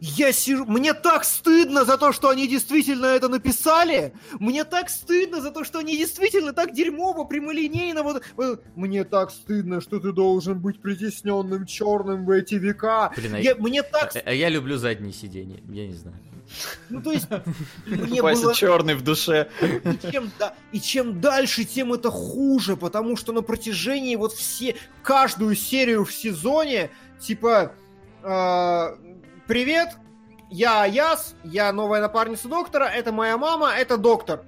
Я 0.00 0.32
сижу... 0.32 0.64
Мне 0.64 0.94
так 0.94 1.24
стыдно 1.24 1.84
за 1.84 1.98
то, 1.98 2.12
что 2.12 2.30
они 2.30 2.48
действительно 2.48 3.06
это 3.06 3.28
написали. 3.28 4.14
Мне 4.38 4.64
так 4.64 4.88
стыдно 4.88 5.42
за 5.42 5.50
то, 5.50 5.62
что 5.62 5.78
они 5.78 5.96
действительно 5.96 6.52
так 6.54 6.72
дерьмово, 6.72 7.24
прямолинейно. 7.24 8.02
Вот... 8.02 8.22
Мне 8.74 9.04
так 9.04 9.30
стыдно, 9.30 9.80
что 9.82 10.00
ты 10.00 10.12
должен 10.12 10.58
быть 10.58 10.80
притесненным 10.80 11.66
черным 11.66 12.24
в 12.24 12.30
эти 12.30 12.54
века. 12.54 13.12
Блин, 13.14 13.34
а 13.34 13.38
Я- 13.40 13.54
Мне 13.56 13.82
так 13.82 14.16
а- 14.16 14.22
а 14.24 14.32
я 14.32 14.48
люблю 14.48 14.78
задние 14.78 15.12
сиденья, 15.12 15.60
я 15.68 15.86
не 15.86 15.94
знаю. 15.94 16.16
ну, 16.88 17.02
то 17.02 17.12
есть, 17.12 17.28
мне 17.86 18.22
Вася 18.22 18.42
было... 18.42 18.54
черный 18.54 18.94
в 18.94 19.02
душе. 19.02 19.48
И 19.60 20.10
чем, 20.10 20.30
да, 20.38 20.54
и 20.72 20.80
чем 20.80 21.20
дальше, 21.20 21.64
тем 21.64 21.92
это 21.92 22.10
хуже, 22.10 22.76
потому 22.76 23.16
что 23.16 23.32
на 23.32 23.42
протяжении 23.42 24.16
вот 24.16 24.32
все, 24.32 24.74
каждую 25.02 25.54
серию 25.56 26.04
в 26.04 26.12
сезоне, 26.12 26.90
типа, 27.20 27.72
э, 28.22 28.96
привет, 29.50 29.96
я 30.48 30.84
Яс, 30.84 31.34
я 31.42 31.72
новая 31.72 32.00
напарница 32.00 32.46
доктора, 32.46 32.84
это 32.84 33.10
моя 33.10 33.36
мама, 33.36 33.72
это 33.72 33.96
доктор. 33.96 34.44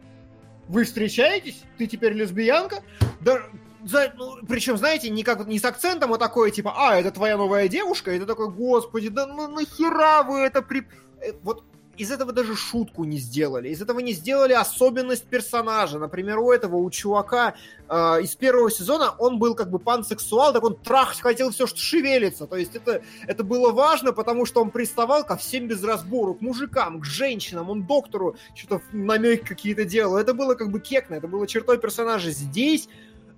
Вы 0.68 0.84
встречаетесь? 0.84 1.64
Ты 1.76 1.88
теперь 1.88 2.12
лесбиянка? 2.12 2.84
Да, 3.20 3.40
за- 3.82 4.12
ну, 4.16 4.36
причем, 4.48 4.76
знаете, 4.76 5.10
не, 5.10 5.24
как, 5.24 5.44
не 5.48 5.58
с 5.58 5.64
акцентом, 5.64 6.12
а 6.12 6.18
такое, 6.18 6.52
типа, 6.52 6.72
а, 6.76 6.94
это 6.94 7.10
твоя 7.10 7.36
новая 7.36 7.66
девушка, 7.66 8.12
и 8.12 8.20
ты 8.20 8.26
такой, 8.26 8.48
господи, 8.48 9.08
да 9.08 9.26
ну 9.26 9.48
нахера 9.48 10.22
вы 10.22 10.38
это 10.38 10.62
при... 10.62 10.86
Э, 11.20 11.32
Вот 11.42 11.64
из 11.96 12.10
этого 12.10 12.32
даже 12.32 12.56
шутку 12.56 13.04
не 13.04 13.18
сделали, 13.18 13.68
из 13.68 13.82
этого 13.82 14.00
не 14.00 14.12
сделали 14.12 14.52
особенность 14.52 15.24
персонажа. 15.24 15.98
Например, 15.98 16.38
у 16.38 16.50
этого, 16.50 16.76
у 16.76 16.90
чувака 16.90 17.54
э, 17.88 18.22
из 18.22 18.34
первого 18.34 18.70
сезона 18.70 19.14
он 19.18 19.38
был 19.38 19.54
как 19.54 19.70
бы 19.70 19.78
пансексуал, 19.78 20.52
так 20.52 20.64
он 20.64 20.76
трах 20.76 21.14
хотел 21.20 21.50
все, 21.50 21.66
что 21.66 21.78
шевелится. 21.78 22.46
То 22.46 22.56
есть 22.56 22.74
это, 22.74 23.02
это 23.26 23.44
было 23.44 23.72
важно, 23.72 24.12
потому 24.12 24.46
что 24.46 24.62
он 24.62 24.70
приставал 24.70 25.24
ко 25.24 25.36
всем 25.36 25.68
без 25.68 25.84
разбору, 25.84 26.34
к 26.34 26.40
мужикам, 26.40 27.00
к 27.00 27.04
женщинам, 27.04 27.68
он 27.68 27.84
доктору 27.84 28.36
что-то 28.54 28.82
намеки 28.92 29.44
какие-то 29.44 29.84
делал. 29.84 30.16
Это 30.16 30.34
было 30.34 30.54
как 30.54 30.70
бы 30.70 30.80
кекно, 30.80 31.16
это 31.16 31.28
было 31.28 31.46
чертой 31.46 31.78
персонажа. 31.78 32.30
Здесь 32.30 32.88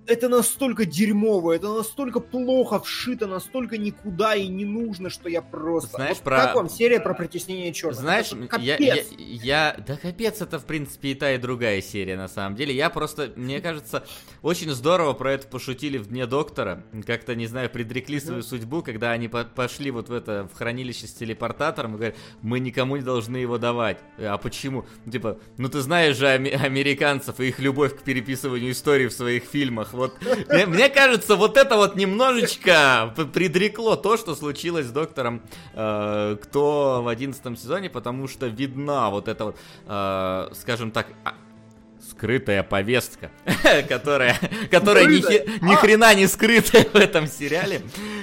это 0.07 0.29
настолько 0.29 0.85
дерьмово, 0.85 1.53
это 1.53 1.73
настолько 1.73 2.19
плохо 2.19 2.79
вшито, 2.79 3.27
настолько 3.27 3.77
никуда 3.77 4.35
и 4.35 4.47
не 4.47 4.65
нужно, 4.65 5.09
что 5.09 5.29
я 5.29 5.41
просто... 5.41 5.89
Знаешь, 5.95 6.15
Вот 6.17 6.23
про- 6.23 6.37
Как 6.37 6.55
вам 6.55 6.69
серия 6.69 6.99
про 6.99 7.13
притеснение 7.13 7.73
черных? 7.73 7.99
Знаешь, 7.99 8.31
я, 8.59 8.77
я, 8.77 8.97
я- 9.17 9.75
Да 9.87 9.97
капец, 9.97 10.41
это 10.41 10.59
в 10.59 10.65
принципе 10.65 11.09
и 11.09 11.15
та, 11.15 11.31
и 11.33 11.37
другая 11.37 11.81
серия 11.81 12.17
на 12.17 12.27
самом 12.27 12.55
деле. 12.55 12.73
Я 12.75 12.89
просто, 12.89 13.31
мне 13.35 13.61
кажется, 13.61 14.05
очень 14.41 14.71
здорово 14.71 15.13
про 15.13 15.33
это 15.33 15.47
пошутили 15.47 15.97
в 15.97 16.07
Дне 16.07 16.25
Доктора. 16.25 16.83
Как-то, 17.05 17.35
не 17.35 17.47
знаю, 17.47 17.69
предрекли 17.69 18.19
свою 18.19 18.43
судьбу, 18.43 18.81
когда 18.81 19.11
они 19.11 19.27
по- 19.27 19.43
пошли 19.43 19.91
вот 19.91 20.09
в 20.09 20.13
это, 20.13 20.47
в 20.53 20.57
хранилище 20.57 21.07
с 21.07 21.13
телепортатором 21.13 21.93
и 21.93 21.95
говорят, 21.95 22.15
мы 22.41 22.59
никому 22.59 22.95
не 22.97 23.01
должны 23.03 23.37
его 23.37 23.57
давать. 23.57 23.97
А 24.19 24.37
почему? 24.37 24.85
Ну, 25.05 25.11
типа, 25.11 25.39
ну 25.57 25.69
ты 25.69 25.81
знаешь 25.81 26.15
же 26.17 26.27
американцев 26.27 27.39
и 27.39 27.47
их 27.47 27.59
любовь 27.59 27.95
к 27.97 28.01
переписыванию 28.03 28.71
историй 28.71 29.07
в 29.07 29.13
своих 29.13 29.43
фильмах. 29.45 29.93
Вот, 29.95 30.13
мне, 30.49 30.65
мне 30.65 30.89
кажется, 30.89 31.35
вот 31.35 31.57
это 31.57 31.75
вот 31.75 31.95
немножечко 31.95 33.13
предрекло 33.33 33.95
то, 33.95 34.17
что 34.17 34.35
случилось 34.35 34.85
с 34.87 34.91
доктором 34.91 35.41
э, 35.73 36.37
кто 36.41 37.01
в 37.03 37.07
одиннадцатом 37.07 37.55
сезоне, 37.55 37.89
потому 37.89 38.27
что 38.27 38.47
видна 38.47 39.09
вот 39.09 39.27
эта 39.27 39.45
вот, 39.45 39.57
э, 39.87 40.49
скажем 40.53 40.91
так, 40.91 41.07
а- 41.23 41.33
скрытая 42.15 42.63
повестка, 42.63 43.29
которая, 43.89 44.37
которая 44.71 45.05
ни, 45.05 45.71
А! 45.73 45.75
хрена 45.75 46.13
не 46.15 46.27
скрытая 46.27 46.85
в 46.85 46.95
этом 46.95 47.27
сериале, 47.27 47.81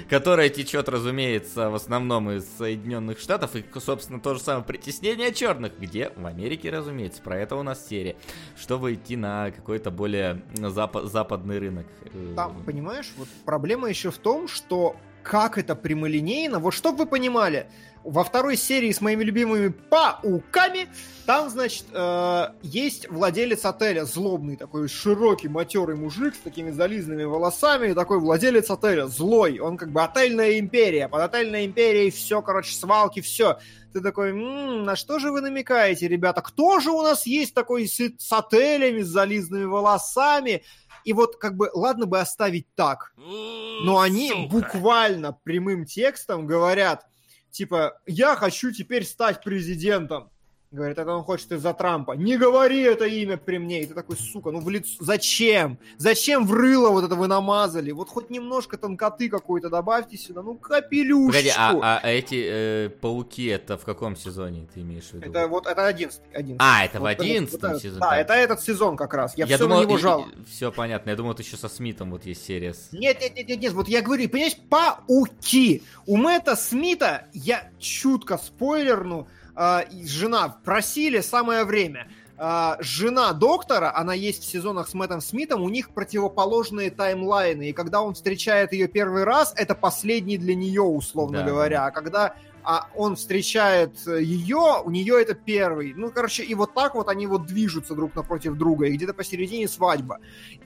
которая 0.08 0.48
течет, 0.48 0.88
разумеется, 0.88 1.68
в 1.70 1.74
основном 1.74 2.30
из 2.30 2.46
Соединенных 2.58 3.18
Штатов, 3.18 3.54
и, 3.54 3.64
собственно, 3.80 4.18
то 4.20 4.34
же 4.34 4.40
самое 4.40 4.64
притеснение 4.64 5.32
черных, 5.32 5.78
где? 5.78 6.10
В 6.16 6.24
Америке, 6.26 6.70
разумеется, 6.70 7.20
про 7.22 7.38
это 7.38 7.56
у 7.56 7.62
нас 7.62 7.86
серия, 7.86 8.16
чтобы 8.56 8.94
идти 8.94 9.16
на 9.16 9.50
какой-то 9.50 9.90
более 9.90 10.42
запа- 10.54 11.04
западный 11.06 11.58
рынок. 11.58 11.86
Э, 12.14 12.32
Там, 12.34 12.62
понимаешь, 12.64 13.12
вот 13.16 13.28
проблема 13.44 13.88
еще 13.88 14.10
в 14.10 14.18
том, 14.18 14.48
что 14.48 14.96
как 15.22 15.56
это 15.58 15.76
прямолинейно, 15.76 16.58
вот 16.58 16.72
чтоб 16.74 16.96
вы 16.98 17.06
понимали, 17.06 17.66
во 18.04 18.24
второй 18.24 18.56
серии 18.56 18.90
с 18.92 19.00
моими 19.00 19.24
любимыми 19.24 19.68
пауками, 19.68 20.88
там, 21.26 21.48
значит, 21.50 21.86
э, 21.92 22.46
есть 22.62 23.08
владелец 23.08 23.64
отеля, 23.64 24.04
злобный 24.04 24.56
такой 24.56 24.88
широкий, 24.88 25.48
матерый 25.48 25.96
мужик 25.96 26.34
с 26.34 26.38
такими 26.38 26.70
зализанными 26.70 27.24
волосами, 27.24 27.92
такой 27.92 28.18
владелец 28.18 28.70
отеля, 28.70 29.06
злой, 29.06 29.60
он 29.60 29.76
как 29.76 29.92
бы 29.92 30.02
отельная 30.02 30.58
империя, 30.58 31.08
под 31.08 31.20
отельной 31.22 31.64
империей 31.66 32.10
все, 32.10 32.42
короче, 32.42 32.74
свалки, 32.74 33.20
все. 33.20 33.58
Ты 33.92 34.00
такой, 34.00 34.30
«М, 34.30 34.84
на 34.84 34.96
что 34.96 35.18
же 35.18 35.30
вы 35.30 35.42
намекаете, 35.42 36.08
ребята? 36.08 36.40
Кто 36.40 36.80
же 36.80 36.90
у 36.90 37.02
нас 37.02 37.26
есть 37.26 37.54
такой 37.54 37.86
с, 37.86 38.00
с 38.18 38.32
отелями, 38.32 39.02
с 39.02 39.08
зализанными 39.08 39.64
волосами? 39.64 40.64
И 41.04 41.12
вот 41.12 41.36
как 41.36 41.56
бы, 41.56 41.70
ладно 41.74 42.06
бы 42.06 42.18
оставить 42.20 42.66
так, 42.74 43.12
но 43.16 44.00
они 44.00 44.48
буквально 44.50 45.32
прямым 45.44 45.84
текстом 45.84 46.46
говорят, 46.46 47.06
типа, 47.52 48.00
я 48.06 48.34
хочу 48.34 48.72
теперь 48.72 49.04
стать 49.04 49.42
президентом. 49.42 50.30
Говорит, 50.72 50.96
это 50.96 51.12
он 51.14 51.22
хочет 51.22 51.52
из-за 51.52 51.74
Трампа. 51.74 52.12
Не 52.12 52.38
говори 52.38 52.80
это 52.80 53.04
имя 53.04 53.36
при 53.36 53.58
мне. 53.58 53.82
И 53.82 53.86
ты 53.86 53.92
такой, 53.92 54.16
сука, 54.16 54.50
ну 54.50 54.60
в 54.60 54.70
лицо... 54.70 54.96
Зачем? 55.00 55.76
Зачем 55.98 56.46
в 56.46 56.54
рыло 56.54 56.88
вот 56.88 57.04
это 57.04 57.14
вы 57.14 57.26
намазали? 57.26 57.90
Вот 57.92 58.08
хоть 58.08 58.30
немножко 58.30 58.78
тонкоты 58.78 59.28
какой-то 59.28 59.68
добавьте 59.68 60.16
сюда. 60.16 60.40
Ну, 60.40 60.54
капелюшечку. 60.54 61.30
Погоди, 61.30 61.52
а, 61.82 62.00
а 62.02 62.08
эти 62.10 62.42
э, 62.48 62.88
пауки 62.88 63.48
это 63.48 63.76
в 63.76 63.84
каком 63.84 64.16
сезоне 64.16 64.66
ты 64.72 64.80
имеешь 64.80 65.10
в 65.10 65.12
виду? 65.12 65.28
Это 65.30 65.46
вот, 65.46 65.66
это 65.66 65.84
одиннадцатый. 65.86 66.24
А, 66.58 66.86
это 66.86 66.98
в 66.98 67.00
Вот 67.02 67.08
это- 67.10 67.22
одиннадцатом 67.22 67.78
сезоне. 67.78 68.00
Да, 68.00 68.16
это 68.16 68.32
этот 68.32 68.62
сезон 68.62 68.96
как 68.96 69.12
раз. 69.12 69.36
Я, 69.36 69.44
все 69.44 69.58
думал, 69.58 69.80
на 69.80 69.82
него 69.82 69.98
жал. 69.98 70.24
Все 70.50 70.72
понятно. 70.72 71.10
Я 71.10 71.16
думал, 71.16 71.32
это 71.32 71.42
еще 71.42 71.58
со 71.58 71.68
Смитом 71.68 72.10
вот 72.10 72.24
есть 72.24 72.46
серия. 72.46 72.72
с- 72.72 72.88
Нет, 72.92 73.20
нет, 73.20 73.36
нет, 73.36 73.46
нет, 73.46 73.60
нет, 73.60 73.72
вот 73.74 73.88
я 73.88 74.00
говорю, 74.00 74.26
понимаешь, 74.26 74.56
пауки. 74.70 75.82
У 76.06 76.16
Мэтта 76.16 76.56
Смита, 76.56 77.26
я 77.34 77.68
чутко 77.78 78.38
спойлерну, 78.38 79.28
жена 79.56 80.56
просили 80.64 81.20
самое 81.20 81.64
время. 81.64 82.08
А, 82.44 82.76
жена 82.80 83.32
доктора, 83.34 83.94
она 83.94 84.14
есть 84.14 84.42
в 84.42 84.46
сезонах 84.46 84.88
с 84.88 84.94
Мэттом 84.94 85.20
Смитом, 85.20 85.62
у 85.62 85.68
них 85.68 85.90
противоположные 85.90 86.90
таймлайны, 86.90 87.70
и 87.70 87.72
когда 87.72 88.02
он 88.02 88.14
встречает 88.14 88.72
ее 88.72 88.88
первый 88.88 89.22
раз, 89.22 89.54
это 89.56 89.76
последний 89.76 90.38
для 90.38 90.56
нее, 90.56 90.82
условно 90.82 91.38
Да. 91.40 91.46
говоря, 91.46 91.86
а 91.86 91.90
когда 91.92 92.34
а, 92.64 92.88
он 92.96 93.14
встречает 93.14 93.96
ее, 94.06 94.82
у 94.84 94.90
нее 94.90 95.22
это 95.22 95.34
первый. 95.34 95.94
Ну, 95.94 96.10
короче, 96.10 96.42
и 96.42 96.54
вот 96.54 96.74
так 96.74 96.94
вот 96.94 97.08
они 97.08 97.28
вот 97.28 97.46
движутся 97.46 97.94
друг 97.94 98.14
напротив 98.16 98.56
друга, 98.56 98.86
и 98.86 98.92
где-то 98.96 99.14
посередине 99.14 99.68
свадьба. 99.68 100.18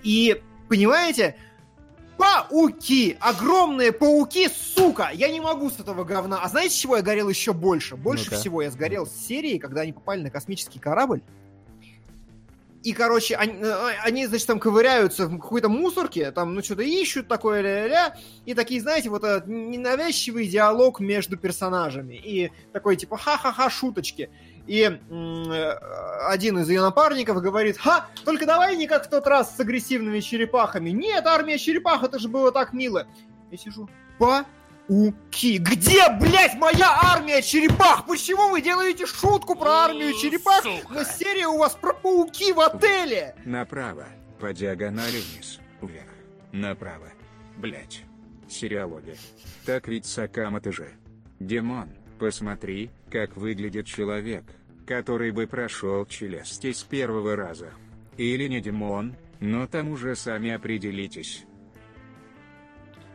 И, 0.02 0.42
понимаете, 0.68 1.36
Пауки! 2.16 3.16
Огромные 3.20 3.92
пауки, 3.92 4.48
сука! 4.48 5.10
Я 5.12 5.30
не 5.30 5.40
могу 5.40 5.70
с 5.70 5.78
этого 5.78 6.04
говна. 6.04 6.40
А 6.42 6.48
знаете, 6.48 6.74
с 6.74 6.78
чего 6.78 6.96
я 6.96 7.02
горел 7.02 7.28
еще 7.28 7.52
больше? 7.52 7.96
Больше 7.96 8.24
Ну-ка. 8.26 8.36
всего 8.36 8.62
я 8.62 8.70
сгорел 8.70 9.06
с 9.06 9.12
серии, 9.12 9.58
когда 9.58 9.82
они 9.82 9.92
попали 9.92 10.22
на 10.22 10.30
космический 10.30 10.78
корабль. 10.78 11.22
И, 12.86 12.92
короче, 12.92 13.34
они, 13.34 13.54
э, 13.60 13.88
они, 14.04 14.26
значит, 14.26 14.46
там 14.46 14.60
ковыряются 14.60 15.26
в 15.26 15.40
какой-то 15.40 15.68
мусорке, 15.68 16.30
там, 16.30 16.54
ну, 16.54 16.62
что-то 16.62 16.82
ищут 16.82 17.26
такое, 17.26 17.60
ля-ля-ля, 17.60 18.16
и 18.44 18.54
такие, 18.54 18.80
знаете, 18.80 19.10
вот 19.10 19.24
этот 19.24 19.48
ненавязчивый 19.48 20.46
диалог 20.46 21.00
между 21.00 21.36
персонажами. 21.36 22.14
И 22.14 22.52
такой, 22.72 22.94
типа, 22.94 23.16
ха-ха-ха, 23.16 23.68
шуточки. 23.70 24.30
И 24.66 24.82
э, 24.82 25.70
один 26.28 26.58
из 26.58 26.68
ее 26.68 26.80
напарников 26.80 27.40
говорит, 27.40 27.78
ха, 27.78 28.06
только 28.24 28.46
давай 28.46 28.76
не 28.76 28.86
как 28.86 29.06
в 29.06 29.10
тот 29.10 29.26
раз 29.26 29.56
с 29.56 29.60
агрессивными 29.60 30.20
черепахами. 30.20 30.90
Нет, 30.90 31.26
армия 31.26 31.58
черепах, 31.58 32.02
это 32.02 32.18
же 32.18 32.28
было 32.28 32.50
так 32.50 32.72
мило. 32.72 33.06
Я 33.50 33.58
сижу, 33.58 33.88
пауки. 34.18 35.58
Где, 35.58 36.08
блядь, 36.20 36.54
моя 36.54 36.98
армия 37.00 37.42
черепах? 37.42 38.06
Почему 38.06 38.50
вы 38.50 38.60
делаете 38.60 39.06
шутку 39.06 39.54
про 39.54 39.84
армию 39.84 40.12
черепах, 40.14 40.64
но 40.90 41.04
серия 41.04 41.46
у 41.46 41.58
вас 41.58 41.74
про 41.74 41.92
пауки 41.92 42.52
в 42.52 42.60
отеле? 42.60 43.36
Направо, 43.44 44.06
по 44.40 44.52
диагонали 44.52 45.20
вниз, 45.20 45.60
вверх, 45.80 46.10
направо. 46.52 47.08
Блять. 47.56 48.02
Сериалогия. 48.48 49.16
Так 49.64 49.88
ведь 49.88 50.06
Сакама 50.06 50.60
ты 50.60 50.72
же. 50.72 50.92
Димон, 51.40 51.90
посмотри, 52.16 52.90
как 53.10 53.36
выглядит 53.36 53.86
человек, 53.86 54.44
который 54.86 55.30
бы 55.30 55.46
прошел 55.46 56.06
челюсти 56.06 56.72
с 56.72 56.82
первого 56.82 57.36
раза. 57.36 57.70
Или 58.16 58.48
не 58.48 58.60
Димон, 58.60 59.14
но 59.40 59.66
там 59.66 59.90
уже 59.90 60.16
сами 60.16 60.50
определитесь. 60.50 61.44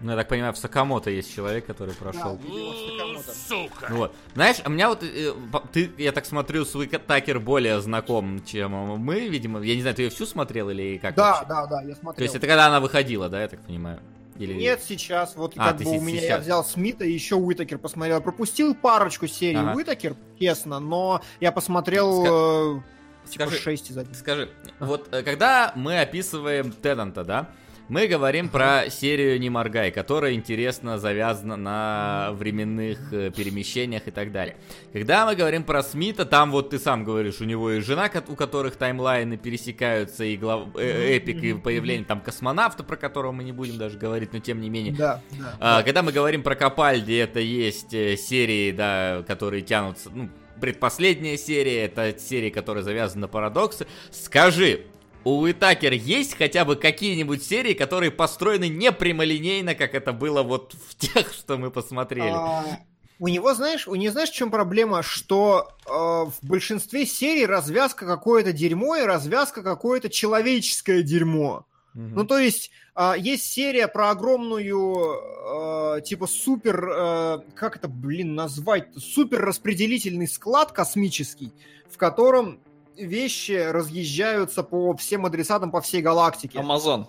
Ну, 0.01 0.11
я 0.11 0.17
так 0.17 0.27
понимаю, 0.29 0.51
в 0.53 0.57
Сакамото 0.57 1.11
есть 1.11 1.33
человек, 1.33 1.67
который 1.67 1.93
прошел. 1.93 2.37
Да, 2.37 3.21
Сакамото. 3.21 3.93
Вот. 3.93 4.15
Знаешь, 4.33 4.57
а 4.63 4.69
у 4.69 4.71
меня 4.71 4.89
вот, 4.89 5.03
э, 5.03 5.31
ты, 5.71 5.91
я 5.99 6.11
так 6.11 6.25
смотрю, 6.25 6.65
с 6.65 6.87
Такер 7.05 7.39
более 7.39 7.79
знаком, 7.81 8.43
чем 8.43 8.71
мы, 8.99 9.27
видимо. 9.27 9.61
Я 9.61 9.75
не 9.75 9.81
знаю, 9.81 9.95
ты 9.95 10.03
ее 10.03 10.09
всю 10.09 10.25
смотрел 10.25 10.71
или 10.71 10.97
как 10.97 11.13
Да, 11.15 11.31
вообще? 11.31 11.47
да, 11.47 11.67
да, 11.67 11.81
я 11.83 11.95
смотрел. 11.95 12.15
То 12.15 12.23
есть 12.23 12.35
это 12.35 12.47
когда 12.47 12.65
она 12.65 12.79
выходила, 12.79 13.29
да, 13.29 13.41
я 13.43 13.47
так 13.47 13.61
понимаю? 13.61 13.99
Или... 14.41 14.53
Нет, 14.53 14.81
сейчас, 14.85 15.35
вот 15.35 15.53
А, 15.57 15.69
как 15.69 15.81
бы 15.81 15.91
у 15.91 16.01
меня 16.01 16.15
я 16.19 16.27
сейчас. 16.27 16.41
взял 16.43 16.65
Смита 16.65 17.05
и 17.05 17.11
еще 17.11 17.35
Уитакер 17.35 17.77
посмотрел. 17.77 18.21
Пропустил 18.21 18.73
парочку 18.75 19.27
серий 19.27 19.57
Ага. 19.59 19.73
Уитакер, 19.75 20.15
честно, 20.39 20.79
но 20.79 21.21
я 21.39 21.51
посмотрел 21.51 22.77
э, 22.77 22.81
типа 23.29 23.45
Скажи- 23.45 23.61
6 23.61 23.91
из 23.91 23.97
1. 23.97 24.13
Скажи, 24.15 24.49
вот 24.79 25.07
э, 25.13 25.21
когда 25.23 25.71
мы 25.75 25.99
описываем 26.01 26.71
Теннанта, 26.71 27.23
да, 27.23 27.49
мы 27.91 28.07
говорим 28.07 28.47
про 28.47 28.89
серию 28.89 29.37
«Не 29.37 29.49
моргай», 29.49 29.91
которая 29.91 30.31
интересно 30.31 30.97
завязана 30.97 31.57
на 31.57 32.29
временных 32.31 33.11
э, 33.11 33.31
перемещениях 33.35 34.07
и 34.07 34.11
так 34.11 34.31
далее. 34.31 34.55
Когда 34.93 35.25
мы 35.25 35.35
говорим 35.35 35.65
про 35.65 35.83
Смита, 35.83 36.25
там 36.25 36.51
вот 36.51 36.69
ты 36.69 36.79
сам 36.79 37.03
говоришь, 37.03 37.41
у 37.41 37.43
него 37.43 37.69
и 37.69 37.81
жена, 37.81 38.09
у 38.29 38.35
которых 38.37 38.77
таймлайны 38.77 39.35
пересекаются, 39.35 40.23
и 40.23 40.37
глав... 40.37 40.69
э, 40.77 41.17
эпик, 41.17 41.43
и 41.43 41.53
появление 41.53 42.05
там 42.05 42.21
космонавта, 42.21 42.85
про 42.85 42.95
которого 42.95 43.33
мы 43.33 43.43
не 43.43 43.51
будем 43.51 43.77
даже 43.77 43.97
говорить, 43.97 44.31
но 44.31 44.39
тем 44.39 44.61
не 44.61 44.69
менее. 44.69 44.93
Да, 44.93 45.21
да. 45.37 45.57
А, 45.59 45.83
когда 45.83 46.01
мы 46.01 46.13
говорим 46.13 46.43
про 46.43 46.55
Капальди, 46.55 47.15
это 47.15 47.41
есть 47.41 47.93
э, 47.93 48.15
серии, 48.15 48.71
да, 48.71 49.25
которые 49.27 49.63
тянутся, 49.63 50.09
ну, 50.13 50.29
предпоследняя 50.61 51.35
серия, 51.35 51.83
это 51.83 52.17
серии, 52.17 52.51
которые 52.51 52.85
завязаны 52.85 53.21
на 53.21 53.27
парадоксы. 53.27 53.85
Скажи, 54.11 54.85
у 55.23 55.41
Уитакер 55.41 55.93
есть 55.93 56.37
хотя 56.37 56.65
бы 56.65 56.75
какие-нибудь 56.75 57.43
серии, 57.43 57.73
которые 57.73 58.11
построены 58.11 58.69
не 58.69 58.91
прямолинейно, 58.91 59.75
как 59.75 59.93
это 59.93 60.13
было 60.13 60.43
вот 60.43 60.73
в 60.87 60.95
тех, 60.97 61.31
что 61.33 61.57
мы 61.57 61.71
посмотрели? 61.71 62.33
А, 62.33 62.79
у 63.19 63.27
него, 63.27 63.53
знаешь, 63.53 63.87
у 63.87 63.95
него, 63.95 64.11
знаешь, 64.11 64.31
в 64.31 64.35
чем 64.35 64.49
проблема? 64.49 65.03
Что 65.03 65.69
э, 65.85 65.91
в 65.91 66.33
большинстве 66.41 67.05
серий 67.05 67.45
развязка 67.45 68.07
какое-то 68.07 68.51
дерьмо 68.51 68.95
и 68.95 69.03
развязка 69.03 69.61
какое-то 69.61 70.09
человеческое 70.09 71.03
дерьмо. 71.03 71.65
Мгм. 71.93 72.15
Ну, 72.15 72.25
то 72.25 72.39
есть, 72.39 72.71
а, 72.95 73.15
есть 73.15 73.45
серия 73.45 73.87
про 73.87 74.09
огромную, 74.09 75.97
э, 75.97 76.01
типа, 76.01 76.25
супер, 76.25 76.89
э, 76.89 77.39
как 77.53 77.75
это, 77.75 77.87
блин, 77.87 78.33
назвать 78.33 78.87
супер 78.97 79.41
распределительный 79.41 80.27
склад 80.27 80.71
космический, 80.71 81.51
в 81.89 81.97
котором 81.97 82.59
вещи 82.97 83.51
разъезжаются 83.71 84.63
по 84.63 84.95
всем 84.95 85.25
адресатам 85.25 85.71
по 85.71 85.81
всей 85.81 86.01
галактике. 86.01 86.59
Амазон. 86.59 87.07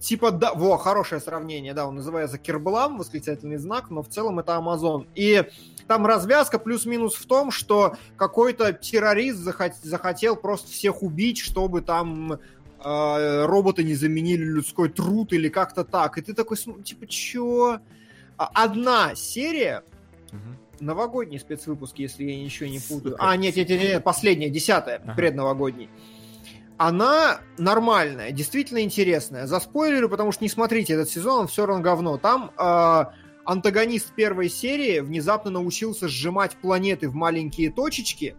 Типа, 0.00 0.30
да, 0.32 0.52
во, 0.52 0.76
хорошее 0.76 1.20
сравнение, 1.20 1.72
да, 1.72 1.86
он 1.86 1.94
называется 1.94 2.36
Керблам, 2.36 2.98
восклицательный 2.98 3.56
знак, 3.56 3.90
но 3.90 4.02
в 4.02 4.08
целом 4.08 4.38
это 4.38 4.56
Амазон. 4.56 5.06
И 5.14 5.44
там 5.86 6.04
развязка 6.04 6.58
плюс-минус 6.58 7.14
в 7.14 7.24
том, 7.26 7.50
что 7.50 7.94
какой-то 8.16 8.72
террорист 8.74 9.38
захот- 9.38 9.76
захотел 9.82 10.36
просто 10.36 10.70
всех 10.70 11.02
убить, 11.02 11.38
чтобы 11.38 11.80
там 11.80 12.38
э, 12.86 13.44
роботы 13.46 13.82
не 13.82 13.94
заменили 13.94 14.44
людской 14.44 14.90
труд 14.90 15.32
или 15.32 15.48
как-то 15.48 15.84
так. 15.84 16.18
И 16.18 16.20
ты 16.20 16.34
такой, 16.34 16.58
типа, 16.58 17.06
чё? 17.06 17.78
А 18.36 18.50
Одна 18.52 19.14
серия, 19.14 19.84
Мгм. 20.32 20.58
Новогодний 20.80 21.38
спецвыпуск, 21.38 21.98
если 21.98 22.24
я 22.24 22.36
ничего 22.36 22.68
не 22.68 22.78
путаю. 22.80 23.16
А, 23.18 23.36
нет, 23.36 23.56
нет, 23.56 23.68
нет, 23.68 23.80
нет, 23.80 24.04
последняя, 24.04 24.50
десятая, 24.50 25.00
Ага. 25.04 25.14
предновогодний. 25.14 25.88
Она 26.76 27.40
нормальная, 27.56 28.32
действительно 28.32 28.82
интересная. 28.82 29.46
Заспойлерю, 29.46 30.08
потому 30.08 30.32
что 30.32 30.42
не 30.42 30.48
смотрите 30.50 30.94
этот 30.94 31.08
сезон, 31.08 31.40
он 31.42 31.46
все 31.46 31.66
равно 31.66 31.82
говно. 31.82 32.18
Там 32.18 32.50
э, 32.58 33.04
антагонист 33.44 34.12
первой 34.14 34.48
серии 34.48 34.98
внезапно 35.00 35.50
научился 35.52 36.08
сжимать 36.08 36.56
планеты 36.56 37.08
в 37.08 37.14
маленькие 37.14 37.70
точечки, 37.70 38.34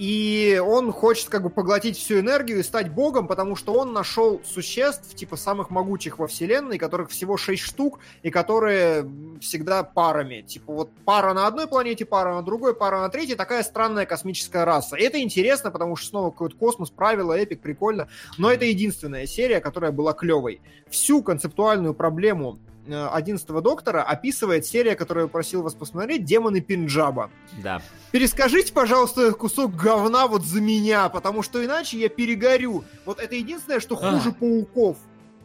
и 0.00 0.58
он 0.64 0.92
хочет 0.92 1.28
как 1.28 1.42
бы 1.42 1.50
поглотить 1.50 1.98
всю 1.98 2.20
энергию 2.20 2.60
и 2.60 2.62
стать 2.62 2.90
богом, 2.90 3.28
потому 3.28 3.54
что 3.54 3.74
он 3.74 3.92
нашел 3.92 4.40
существ, 4.46 5.14
типа 5.14 5.36
самых 5.36 5.68
могучих 5.68 6.18
во 6.18 6.26
вселенной, 6.26 6.78
которых 6.78 7.10
всего 7.10 7.36
шесть 7.36 7.64
штук, 7.64 7.98
и 8.22 8.30
которые 8.30 9.06
всегда 9.42 9.82
парами. 9.82 10.40
Типа 10.40 10.72
вот 10.72 10.90
пара 11.04 11.34
на 11.34 11.46
одной 11.46 11.66
планете, 11.66 12.06
пара 12.06 12.34
на 12.34 12.42
другой, 12.42 12.74
пара 12.74 13.00
на 13.02 13.10
третьей, 13.10 13.34
такая 13.34 13.62
странная 13.62 14.06
космическая 14.06 14.64
раса. 14.64 14.96
Это 14.96 15.20
интересно, 15.20 15.70
потому 15.70 15.96
что 15.96 16.08
снова 16.08 16.30
какой-то 16.30 16.56
космос, 16.56 16.88
правила, 16.88 17.34
эпик, 17.34 17.60
прикольно. 17.60 18.08
Но 18.38 18.50
это 18.50 18.64
единственная 18.64 19.26
серия, 19.26 19.60
которая 19.60 19.92
была 19.92 20.14
клевой. 20.14 20.62
Всю 20.88 21.22
концептуальную 21.22 21.92
проблему 21.92 22.58
11 22.92 23.46
доктора 23.62 24.02
описывает 24.02 24.66
серия, 24.66 24.94
которую 24.94 25.24
я 25.26 25.28
просил 25.28 25.62
вас 25.62 25.74
посмотреть, 25.74 26.24
«Демоны 26.24 26.60
Пинджаба». 26.60 27.30
Да. 27.62 27.82
Перескажите, 28.12 28.72
пожалуйста, 28.72 29.22
этот 29.22 29.36
кусок 29.36 29.74
говна 29.74 30.26
вот 30.26 30.44
за 30.44 30.60
меня, 30.60 31.08
потому 31.08 31.42
что 31.42 31.64
иначе 31.64 31.98
я 31.98 32.08
перегорю. 32.08 32.84
Вот 33.04 33.20
это 33.20 33.34
единственное, 33.34 33.80
что 33.80 33.96
хуже 33.96 34.32
пауков. 34.32 34.96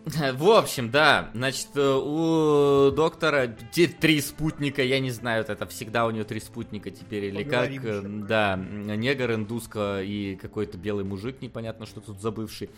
В 0.34 0.50
общем, 0.52 0.92
да, 0.92 1.32
значит, 1.34 1.70
э, 1.76 1.82
у 1.82 2.92
доктора 2.92 3.56
три 4.00 4.22
спутника, 4.22 4.84
я 4.84 5.00
не 5.00 5.10
знаю, 5.10 5.44
это 5.48 5.66
всегда 5.66 6.06
у 6.06 6.12
него 6.12 6.24
три 6.24 6.40
спутника 6.40 6.92
теперь, 6.92 7.26
или 7.26 7.44
Поговорим 7.44 7.82
как, 7.82 7.92
еще. 7.92 8.08
да, 8.28 8.56
негр, 8.56 9.34
индуска 9.34 10.02
и 10.04 10.36
какой-то 10.36 10.78
белый 10.78 11.04
мужик, 11.04 11.42
непонятно, 11.42 11.88
что 11.88 12.02
тут 12.02 12.22
забывший. 12.22 12.70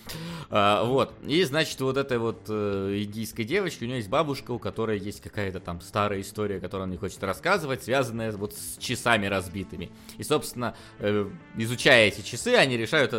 А, 0.50 0.86
вот, 0.86 1.14
и, 1.26 1.44
значит, 1.44 1.82
вот 1.82 1.98
этой 1.98 2.18
вот 2.18 2.46
э, 2.48 3.04
индийской 3.04 3.44
девочки, 3.44 3.84
у 3.84 3.88
нее 3.88 3.98
есть 3.98 4.10
бабушка, 4.10 4.52
у 4.52 4.60
которой 4.60 4.98
есть 4.98 5.20
какая-то 5.20 5.60
там 5.60 5.82
старая 5.82 6.22
история, 6.22 6.62
которую 6.62 6.86
она 6.86 6.94
не 6.94 6.98
хочет 6.98 7.22
рассказывать, 7.24 7.84
связанная 7.84 8.32
вот 8.32 8.54
с 8.54 8.78
часами 8.78 9.26
разбитыми. 9.26 9.92
И, 10.18 10.24
собственно, 10.24 10.76
э, 11.00 11.30
изучая 11.58 12.08
эти 12.08 12.22
часы, 12.22 12.56
они 12.56 12.78
решают 12.78 13.12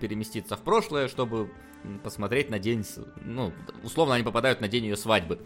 переместиться 0.00 0.56
в 0.56 0.60
прошлое, 0.60 1.08
чтобы 1.08 1.50
посмотреть 2.02 2.50
на 2.50 2.58
день, 2.58 2.84
ну, 3.24 3.52
условно 3.82 4.14
они 4.14 4.24
попадают 4.24 4.60
на 4.60 4.68
день 4.68 4.84
ее 4.84 4.96
свадьбы. 4.96 5.40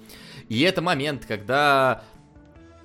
И 0.49 0.61
это 0.61 0.83
момент, 0.83 1.25
когда 1.27 2.05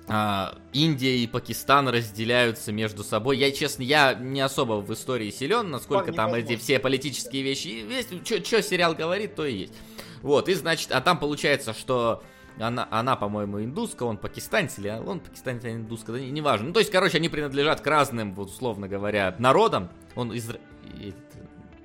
а, 0.08 0.56
Индия 0.72 1.18
и 1.18 1.26
Пакистан 1.26 1.88
разделяются 1.88 2.72
между 2.72 3.04
собой. 3.04 3.36
Я, 3.36 3.50
честно, 3.52 3.82
я 3.82 4.14
не 4.14 4.40
особо 4.40 4.80
в 4.80 4.92
истории 4.92 5.30
силен, 5.30 5.70
насколько 5.70 6.10
не 6.10 6.16
там 6.16 6.32
эти 6.34 6.56
все 6.56 6.78
политические 6.78 7.42
вещи 7.42 7.68
есть. 7.68 8.26
Что 8.46 8.62
сериал 8.62 8.94
говорит, 8.94 9.34
то 9.34 9.44
и 9.44 9.54
есть. 9.54 9.74
Вот, 10.22 10.48
и 10.48 10.54
значит, 10.54 10.92
а 10.92 11.00
там 11.00 11.18
получается, 11.18 11.74
что 11.74 12.22
она, 12.58 12.88
она 12.90 13.16
по-моему, 13.16 13.62
индуска, 13.62 14.04
он 14.04 14.16
пакистанец, 14.16 14.78
или 14.78 14.88
он 14.88 15.20
пакистанец, 15.20 15.64
а 15.64 15.70
индуска, 15.70 16.12
да 16.12 16.20
не- 16.20 16.30
неважно. 16.30 16.68
Ну, 16.68 16.72
то 16.72 16.80
есть, 16.80 16.90
короче, 16.90 17.18
они 17.18 17.28
принадлежат 17.28 17.82
к 17.82 17.86
разным, 17.86 18.34
вот, 18.34 18.48
условно 18.48 18.88
говоря, 18.88 19.34
народам. 19.38 19.90
Он 20.16 20.32
из... 20.32 20.50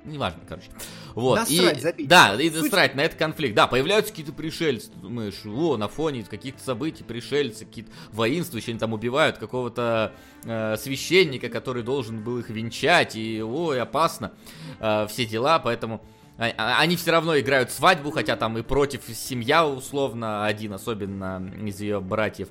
Неважно, 0.06 0.42
короче. 0.48 0.68
Вот. 1.16 1.40
Насрать, 1.40 1.78
и, 1.78 1.82
забить. 1.82 2.08
Да, 2.10 2.36
и 2.36 2.50
насрать 2.50 2.96
на 2.96 3.02
этот 3.02 3.18
конфликт. 3.18 3.56
Да, 3.56 3.68
появляются 3.68 4.12
какие-то 4.12 4.34
пришельцы. 4.34 4.92
Ты 4.92 4.98
думаешь, 5.00 5.46
о, 5.46 5.78
на 5.78 5.88
фоне 5.88 6.24
каких-то 6.24 6.62
событий 6.62 7.04
пришельцы, 7.04 7.66
какие-то 7.66 7.92
воинствующие, 8.12 8.72
они 8.74 8.80
там 8.80 8.92
убивают 8.94 9.38
какого-то 9.38 10.12
э, 10.44 10.76
священника, 10.78 11.48
который 11.50 11.84
должен 11.84 12.22
был 12.22 12.40
их 12.40 12.50
венчать, 12.50 13.16
и 13.16 13.42
ой, 13.42 13.80
опасно. 13.82 14.34
Э, 14.80 15.08
все 15.10 15.26
дела, 15.26 15.60
поэтому... 15.60 16.02
а- 16.38 16.52
а- 16.58 16.80
Они 16.82 16.98
все 16.98 17.12
равно 17.12 17.40
играют 17.40 17.72
свадьбу, 17.72 18.12
хотя 18.12 18.36
там 18.36 18.58
и 18.58 18.62
против 18.62 19.04
семья 19.16 19.66
условно 19.66 20.46
один, 20.46 20.74
особенно 20.74 21.50
из 21.66 21.80
ее 21.80 22.02
братьев, 22.02 22.50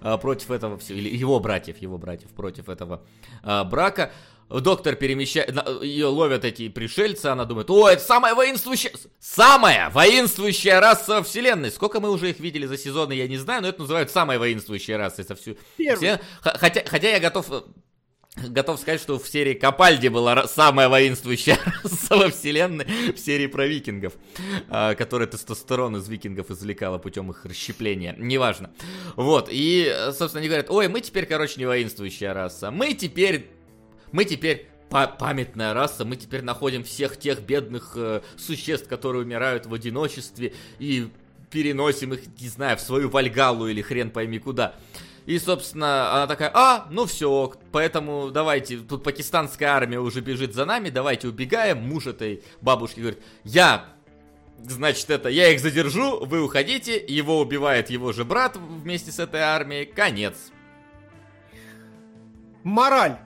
э, 0.00 0.16
против 0.16 0.50
этого 0.50 0.78
всего, 0.78 0.98
или 0.98 1.14
его 1.14 1.38
братьев, 1.38 1.76
его 1.82 1.98
братьев 1.98 2.30
против 2.30 2.70
этого 2.70 3.02
э, 3.42 3.64
брака. 3.64 4.10
Доктор 4.48 4.94
перемещает, 4.94 5.54
ее 5.82 6.06
ловят 6.06 6.44
эти 6.44 6.68
пришельцы, 6.68 7.26
она 7.26 7.44
думает, 7.44 7.70
о, 7.70 7.88
это 7.88 8.02
самая 8.02 8.34
воинствующая, 8.34 8.92
самая 9.18 9.90
воинствующая 9.90 10.80
раса 10.80 11.14
во 11.16 11.22
вселенной. 11.22 11.70
Сколько 11.70 12.00
мы 12.00 12.10
уже 12.10 12.30
их 12.30 12.40
видели 12.40 12.66
за 12.66 12.76
сезоны, 12.78 13.14
я 13.14 13.26
не 13.26 13.38
знаю, 13.38 13.62
но 13.62 13.68
это 13.68 13.80
называют 13.80 14.10
самой 14.10 14.38
воинствующей 14.38 14.96
расой 14.96 15.24
со 15.24 15.34
всю... 15.34 15.56
Первый. 15.76 15.96
все- 15.96 16.20
х- 16.42 16.56
Хотя, 16.58 16.82
хотя 16.86 17.10
я 17.10 17.20
готов 17.20 17.46
Готов 18.48 18.80
сказать, 18.80 19.00
что 19.00 19.16
в 19.20 19.28
серии 19.28 19.54
Капальди 19.54 20.08
была 20.08 20.48
самая 20.48 20.88
воинствующая 20.88 21.56
раса 21.84 22.16
во 22.16 22.30
вселенной 22.30 22.84
в 23.12 23.16
серии 23.16 23.46
про 23.46 23.64
викингов, 23.68 24.14
а, 24.68 24.96
которая 24.96 25.28
тестостерон 25.28 25.98
из 25.98 26.08
викингов 26.08 26.50
извлекала 26.50 26.98
путем 26.98 27.30
их 27.30 27.44
расщепления. 27.44 28.16
Неважно. 28.18 28.72
Вот, 29.14 29.48
и, 29.52 29.88
собственно, 30.06 30.40
они 30.40 30.48
говорят, 30.48 30.68
ой, 30.68 30.88
мы 30.88 31.00
теперь, 31.00 31.26
короче, 31.26 31.60
не 31.60 31.66
воинствующая 31.66 32.34
раса. 32.34 32.72
Мы 32.72 32.94
теперь, 32.94 33.50
мы 34.14 34.24
теперь 34.24 34.68
па- 34.90 35.08
памятная 35.08 35.74
раса, 35.74 36.04
мы 36.04 36.14
теперь 36.14 36.42
находим 36.42 36.84
всех 36.84 37.18
тех 37.18 37.42
бедных 37.42 37.94
э, 37.96 38.20
существ, 38.36 38.88
которые 38.88 39.24
умирают 39.24 39.66
в 39.66 39.74
одиночестве, 39.74 40.54
и 40.78 41.10
переносим 41.50 42.14
их, 42.14 42.20
не 42.40 42.46
знаю, 42.46 42.76
в 42.76 42.80
свою 42.80 43.10
Вальгалу 43.10 43.66
или 43.66 43.82
хрен 43.82 44.12
пойми 44.12 44.38
куда. 44.38 44.76
И, 45.26 45.36
собственно, 45.40 46.12
она 46.14 46.26
такая, 46.28 46.52
а, 46.54 46.86
ну 46.92 47.06
все, 47.06 47.54
поэтому 47.72 48.30
давайте, 48.30 48.78
тут 48.78 49.02
пакистанская 49.02 49.70
армия 49.70 49.98
уже 49.98 50.20
бежит 50.20 50.54
за 50.54 50.64
нами, 50.64 50.90
давайте 50.90 51.26
убегаем. 51.26 51.78
Муж 51.78 52.06
этой 52.06 52.44
бабушки 52.60 53.00
говорит, 53.00 53.20
я, 53.42 53.86
значит, 54.62 55.10
это, 55.10 55.28
я 55.28 55.48
их 55.48 55.58
задержу, 55.58 56.24
вы 56.24 56.40
уходите, 56.40 57.04
его 57.04 57.40
убивает 57.40 57.90
его 57.90 58.12
же 58.12 58.24
брат 58.24 58.56
вместе 58.56 59.10
с 59.10 59.18
этой 59.18 59.40
армией, 59.40 59.86
конец. 59.86 60.52
Мораль. 62.62 63.18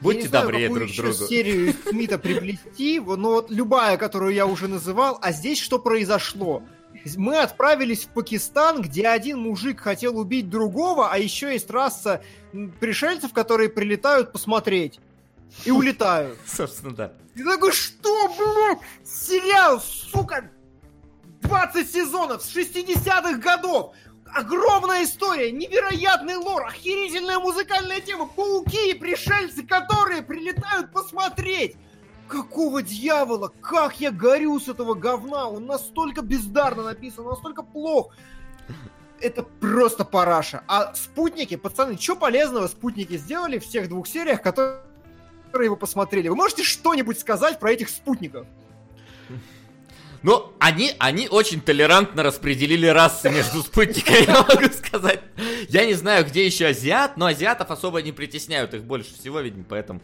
Будьте 0.00 0.28
знаю, 0.28 0.46
добрее 0.46 0.68
какую 0.68 0.80
друг 0.80 0.90
еще 0.90 1.02
другу. 1.02 1.26
серию 1.26 1.74
Смита 1.88 2.18
приплести, 2.18 3.00
но 3.00 3.30
вот 3.30 3.50
любая, 3.50 3.96
которую 3.96 4.34
я 4.34 4.46
уже 4.46 4.68
называл, 4.68 5.18
а 5.20 5.32
здесь 5.32 5.60
что 5.60 5.78
произошло? 5.78 6.62
Мы 7.16 7.38
отправились 7.38 8.04
в 8.04 8.08
Пакистан, 8.08 8.82
где 8.82 9.08
один 9.08 9.38
мужик 9.38 9.80
хотел 9.80 10.18
убить 10.18 10.50
другого, 10.50 11.10
а 11.10 11.18
еще 11.18 11.52
есть 11.52 11.70
раса 11.70 12.22
пришельцев, 12.80 13.32
которые 13.32 13.68
прилетают 13.68 14.32
посмотреть. 14.32 15.00
И 15.64 15.70
улетают. 15.70 16.38
Собственно, 16.46 16.94
да. 16.94 17.12
Ты 17.34 17.44
такой, 17.44 17.72
что, 17.72 18.28
блядь? 18.28 18.78
Сериал, 19.04 19.80
сука, 19.80 20.50
20 21.42 21.90
сезонов 21.90 22.42
с 22.42 22.54
60-х 22.54 23.34
годов. 23.38 23.94
Огромная 24.34 25.04
история, 25.04 25.50
невероятный 25.50 26.36
лор, 26.36 26.66
охерительная 26.66 27.38
музыкальная 27.38 28.00
тема, 28.00 28.26
пауки 28.26 28.90
и 28.90 28.94
пришельцы, 28.94 29.62
которые 29.64 30.22
прилетают 30.22 30.92
посмотреть. 30.92 31.76
Какого 32.28 32.80
дьявола? 32.80 33.52
Как 33.60 34.00
я 34.00 34.12
горю 34.12 34.60
с 34.60 34.68
этого 34.68 34.94
говна? 34.94 35.48
Он 35.48 35.66
настолько 35.66 36.22
бездарно 36.22 36.84
написан, 36.84 37.24
настолько 37.24 37.62
плох. 37.62 38.14
Это 39.20 39.42
просто 39.42 40.04
параша. 40.04 40.62
А 40.68 40.94
спутники, 40.94 41.56
пацаны, 41.56 41.98
что 41.98 42.14
полезного 42.14 42.68
спутники 42.68 43.16
сделали 43.16 43.58
в 43.58 43.66
тех 43.66 43.88
двух 43.88 44.06
сериях, 44.06 44.42
которые 44.42 44.80
его 45.60 45.76
посмотрели? 45.76 46.28
Вы 46.28 46.36
можете 46.36 46.62
что-нибудь 46.62 47.18
сказать 47.18 47.58
про 47.58 47.72
этих 47.72 47.88
спутников? 47.88 48.46
Ну, 50.22 50.52
они, 50.58 50.92
они 50.98 51.28
очень 51.28 51.60
толерантно 51.60 52.22
распределили 52.22 52.86
расы 52.86 53.30
между 53.30 53.62
спутниками, 53.62 54.26
я 54.26 54.42
могу 54.42 54.72
сказать. 54.74 55.20
Я 55.68 55.86
не 55.86 55.94
знаю, 55.94 56.26
где 56.26 56.44
еще 56.44 56.66
азиат, 56.66 57.16
но 57.16 57.26
азиатов 57.26 57.70
особо 57.70 58.02
не 58.02 58.12
притесняют, 58.12 58.74
их 58.74 58.84
больше 58.84 59.14
всего, 59.14 59.40
видимо, 59.40 59.64
поэтому 59.68 60.00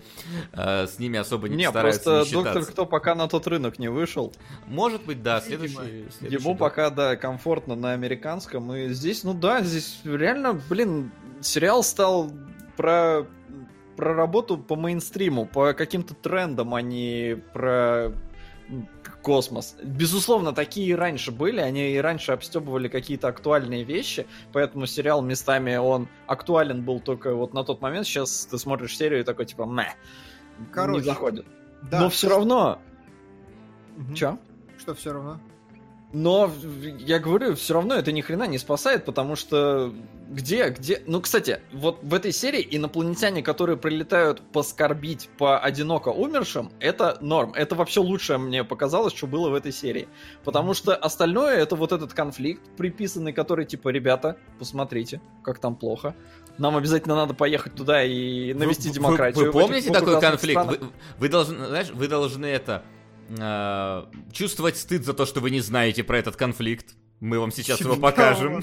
э, 0.52 0.86
с 0.86 0.98
ними 0.98 1.18
особо 1.18 1.48
не, 1.48 1.56
Не, 1.56 1.68
стараются 1.68 2.02
просто 2.02 2.28
не 2.28 2.32
доктор 2.32 2.52
считаться. 2.54 2.72
кто 2.72 2.86
пока 2.86 3.14
на 3.14 3.28
тот 3.28 3.46
рынок 3.46 3.78
не 3.78 3.88
вышел. 3.88 4.32
Может 4.66 5.04
быть, 5.04 5.22
да, 5.22 5.40
Видимо. 5.40 5.68
следующий, 5.68 6.10
следующий 6.18 6.42
Ему 6.42 6.56
пока, 6.56 6.90
да, 6.90 7.16
комфортно 7.16 7.74
на 7.74 7.92
американском. 7.92 8.72
И 8.74 8.88
здесь, 8.88 9.22
ну 9.22 9.34
да, 9.34 9.60
здесь 9.62 10.00
реально, 10.04 10.60
блин, 10.70 11.12
сериал 11.42 11.82
стал 11.82 12.32
про, 12.76 13.26
про 13.96 14.14
работу 14.14 14.56
по 14.56 14.76
мейнстриму, 14.76 15.46
по 15.46 15.74
каким-то 15.74 16.14
трендам, 16.14 16.74
а 16.74 16.80
не 16.80 17.36
про 17.52 18.12
космос. 19.26 19.74
Безусловно, 19.82 20.52
такие 20.52 20.86
и 20.86 20.94
раньше 20.94 21.32
были, 21.32 21.58
они 21.58 21.90
и 21.90 21.98
раньше 21.98 22.30
обстебывали 22.30 22.86
какие-то 22.86 23.26
актуальные 23.26 23.82
вещи, 23.82 24.24
поэтому 24.52 24.86
сериал 24.86 25.20
местами 25.20 25.74
он 25.74 26.06
актуален 26.28 26.84
был 26.84 27.00
только 27.00 27.34
вот 27.34 27.52
на 27.52 27.64
тот 27.64 27.80
момент. 27.80 28.06
Сейчас 28.06 28.46
ты 28.46 28.56
смотришь 28.56 28.96
серию 28.96 29.22
и 29.22 29.24
такой 29.24 29.46
типа, 29.46 29.66
мэ, 29.66 29.94
Короче, 30.72 30.98
не 30.98 31.04
заходит. 31.04 31.44
Да. 31.90 32.02
Но 32.02 32.08
все 32.08 32.28
равно, 32.28 32.78
Мгм. 33.96 34.14
чё? 34.14 34.38
Что 34.78 34.94
все 34.94 35.12
равно? 35.12 35.40
Но 36.18 36.50
я 36.98 37.18
говорю, 37.18 37.54
все 37.56 37.74
равно 37.74 37.94
это 37.94 38.10
ни 38.10 38.22
хрена 38.22 38.46
не 38.46 38.56
спасает, 38.56 39.04
потому 39.04 39.36
что 39.36 39.92
где, 40.30 40.70
где... 40.70 41.02
Ну, 41.04 41.20
кстати, 41.20 41.60
вот 41.74 41.98
в 42.02 42.14
этой 42.14 42.32
серии 42.32 42.66
инопланетяне, 42.70 43.42
которые 43.42 43.76
прилетают 43.76 44.40
поскорбить 44.50 45.28
по 45.36 45.58
одиноко 45.58 46.08
умершим, 46.08 46.72
это 46.80 47.18
норм. 47.20 47.52
Это 47.52 47.74
вообще 47.74 48.00
лучшее 48.00 48.38
мне 48.38 48.64
показалось, 48.64 49.12
что 49.14 49.26
было 49.26 49.50
в 49.50 49.54
этой 49.54 49.72
серии. 49.72 50.08
Потому 50.42 50.72
что 50.72 50.96
остальное 50.96 51.58
это 51.58 51.76
вот 51.76 51.92
этот 51.92 52.14
конфликт 52.14 52.62
приписанный, 52.78 53.34
который 53.34 53.66
типа, 53.66 53.90
ребята, 53.90 54.38
посмотрите, 54.58 55.20
как 55.44 55.58
там 55.58 55.76
плохо. 55.76 56.16
Нам 56.56 56.78
обязательно 56.78 57.14
надо 57.14 57.34
поехать 57.34 57.74
туда 57.74 58.02
и 58.02 58.54
навести 58.54 58.88
Вы- 58.88 58.94
демократию. 58.94 59.44
Вы, 59.44 59.52
вы 59.52 59.60
помните 59.60 59.92
такой 59.92 60.18
конфликт? 60.18 60.62
странах. 60.62 60.80
Вы, 60.80 60.88
вы 61.18 61.28
должны, 61.28 61.66
знаешь, 61.66 61.90
вы 61.90 62.08
должны 62.08 62.46
это 62.46 62.82
э, 63.28 64.04
чувствовать 64.32 64.76
стыд 64.76 65.04
за 65.04 65.14
то, 65.14 65.26
что 65.26 65.40
вы 65.40 65.50
не 65.50 65.60
знаете 65.60 66.04
про 66.04 66.18
этот 66.18 66.36
конфликт. 66.36 66.94
Мы 67.18 67.38
вам 67.38 67.50
сейчас 67.50 67.80
его 67.80 67.96
покажем. 67.96 68.60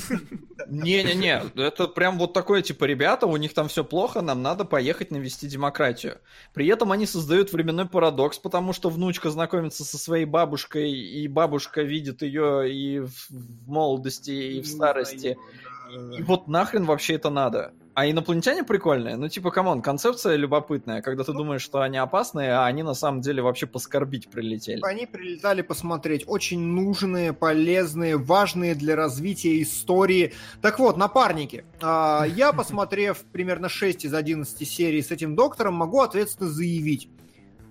Не-не-не, 0.68 1.44
это 1.56 1.88
прям 1.88 2.20
вот 2.20 2.34
такое, 2.34 2.62
типа, 2.62 2.86
ребята, 2.86 3.26
у 3.26 3.36
них 3.38 3.54
там 3.56 3.68
все 3.68 3.84
плохо, 3.84 4.22
нам 4.22 4.44
надо 4.44 4.64
поехать 4.64 5.10
навести 5.10 5.48
демократию. 5.48 6.20
При 6.54 6.68
этом 6.68 6.92
они 6.92 7.08
создают 7.08 7.52
временной 7.52 7.88
парадокс, 7.88 8.38
потому 8.38 8.72
что 8.74 8.90
внучка 8.90 9.32
знакомится 9.32 9.84
со 9.84 9.98
своей 9.98 10.26
бабушкой, 10.26 10.92
и 10.92 11.28
бабушка 11.28 11.82
видит 11.82 12.22
ее 12.22 12.72
и 12.72 13.00
в 13.00 13.14
в 13.30 13.70
молодости, 13.70 14.32
и 14.32 14.62
в 14.62 14.68
старости. 14.68 15.38
И 16.18 16.22
вот 16.24 16.48
нахрен 16.48 16.86
вообще 16.86 17.16
это 17.16 17.30
надо? 17.30 17.74
А 17.96 18.10
инопланетяне 18.10 18.64
прикольные? 18.64 19.16
Ну, 19.18 19.30
типа, 19.30 19.52
come 19.52 19.70
on, 19.70 19.84
концепция 19.84 20.36
любопытная, 20.36 21.04
когда 21.04 21.24
ты 21.24 21.32
думаешь, 21.32 21.62
что 21.62 21.82
они 21.82 21.98
опасные, 21.98 22.54
а 22.54 22.66
они 22.66 22.82
на 22.82 22.96
самом 22.96 23.22
деле 23.22 23.44
вообще 23.44 23.68
поскорбить 23.68 24.30
прилетели. 24.30 24.82
Они 24.84 25.06
прилетали 25.06 25.62
посмотреть. 25.62 26.24
Очень 26.26 26.60
нужные, 26.60 27.34
полезные, 27.34 28.18
важные 28.18 28.74
для 28.74 28.96
развития 28.96 29.62
истории. 29.62 30.34
Так 30.62 30.80
вот, 30.80 30.98
напарники. 30.98 31.66
а, 31.82 32.26
Я, 32.26 32.52
посмотрев 32.54 33.20
примерно 33.32 33.70
6 33.70 34.06
из 34.06 34.14
11 34.14 34.68
серий 34.68 35.02
с 35.04 35.12
этим 35.12 35.36
доктором, 35.36 35.76
могу 35.76 36.02
ответственно 36.02 36.50
заявить. 36.50 37.10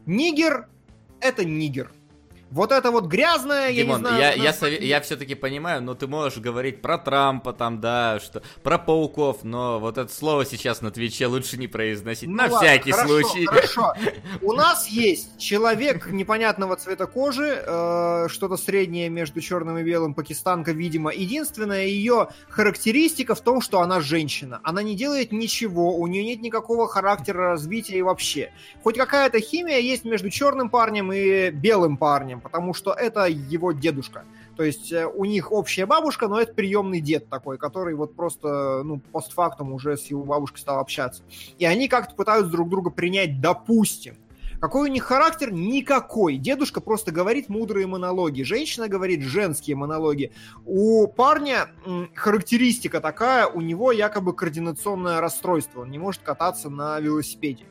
Нигер— 0.07 0.69
это 1.21 1.45
нигер. 1.45 1.91
Вот 2.53 2.71
это 2.71 2.91
вот 2.91 3.07
грязное, 3.07 3.71
я 3.71 3.71
не 3.71 3.83
Димон, 3.85 4.01
знаю... 4.01 4.21
я, 4.21 4.33
я, 4.35 4.51
сове- 4.51 4.85
я 4.85 5.01
все-таки 5.01 5.35
понимаю, 5.35 5.83
но 5.83 5.95
ты 5.95 6.07
можешь 6.07 6.39
говорить 6.39 6.83
про 6.83 6.99
Трампа 6.99 7.55
там, 7.55 7.81
да, 7.81 8.21
что 8.21 8.43
про 8.63 8.77
пауков, 8.77 9.43
но 9.43 9.81
вот 9.81 9.97
это 9.97 10.13
слово 10.13 10.45
сейчас 10.45 10.83
на 10.83 10.91
Твиче 10.91 11.29
лучше 11.29 11.57
не 11.57 11.67
произносить. 11.67 12.29
Ну 12.29 12.37
на 12.37 12.43
ладно, 12.43 12.59
всякий 12.59 12.93
хорошо, 12.93 13.09
случай. 13.09 13.47
Хорошо. 13.47 13.95
У 14.43 14.53
нас 14.53 14.87
есть 14.89 15.39
человек 15.39 16.09
непонятного 16.11 16.77
цвета 16.77 17.07
кожи, 17.07 17.65
э, 17.67 18.27
что-то 18.29 18.59
среднее 18.59 19.09
между 19.09 19.41
черным 19.41 19.79
и 19.79 19.83
белым, 19.83 20.13
пакистанка, 20.13 20.73
видимо. 20.73 21.11
Единственная 21.11 21.87
ее 21.87 22.29
характеристика 22.51 23.35
в 23.35 23.41
том, 23.41 23.63
что 23.63 23.81
она 23.81 24.03
женщина. 24.03 24.61
Она 24.63 24.83
не 24.83 24.95
делает 24.95 25.33
ничего, 25.33 25.97
у 25.97 26.07
нее 26.07 26.23
нет 26.23 26.43
никакого 26.43 26.87
характера 26.87 27.53
развития 27.53 27.97
и 27.97 28.03
вообще. 28.03 28.53
Хоть 28.83 28.99
какая-то 28.99 29.41
химия 29.41 29.79
есть 29.79 30.05
между 30.05 30.29
черным 30.29 30.69
парнем 30.69 31.11
и 31.15 31.49
белым 31.49 31.97
парнем, 31.97 32.42
потому 32.43 32.75
что 32.75 32.93
это 32.93 33.27
его 33.27 33.73
дедушка. 33.73 34.25
То 34.57 34.65
есть 34.65 34.93
э, 34.93 35.07
у 35.07 35.25
них 35.25 35.53
общая 35.53 35.87
бабушка, 35.87 36.29
но 36.29 36.41
это 36.41 36.53
приемный 36.53 37.01
дед 37.01 37.29
такой, 37.29 37.59
который 37.59 37.95
вот 37.95 38.15
просто, 38.15 38.83
ну, 38.85 39.01
постфактум 39.13 39.73
уже 39.73 39.97
с 39.97 40.07
его 40.07 40.25
бабушкой 40.25 40.61
стал 40.61 40.79
общаться. 40.79 41.23
И 41.59 41.65
они 41.65 41.89
как-то 41.89 42.15
пытаются 42.15 42.51
друг 42.51 42.69
друга 42.69 42.91
принять, 42.91 43.41
допустим. 43.41 44.17
Какой 44.63 44.89
у 44.89 44.93
них 44.93 45.03
характер? 45.03 45.53
Никакой. 45.53 46.37
Дедушка 46.37 46.81
просто 46.81 47.11
говорит 47.11 47.49
мудрые 47.49 47.89
монологи. 47.89 48.43
Женщина 48.43 48.87
говорит 48.87 49.23
женские 49.23 49.75
монологи. 49.75 50.31
У 50.65 51.09
парня 51.09 51.67
характеристика 52.15 53.01
такая, 53.01 53.49
у 53.49 53.61
него 53.61 53.91
якобы 53.91 54.35
координационное 54.35 55.21
расстройство. 55.21 55.81
Он 55.81 55.91
не 55.91 55.99
может 55.99 56.23
кататься 56.23 56.71
на 56.71 57.01
велосипеде. 57.01 57.65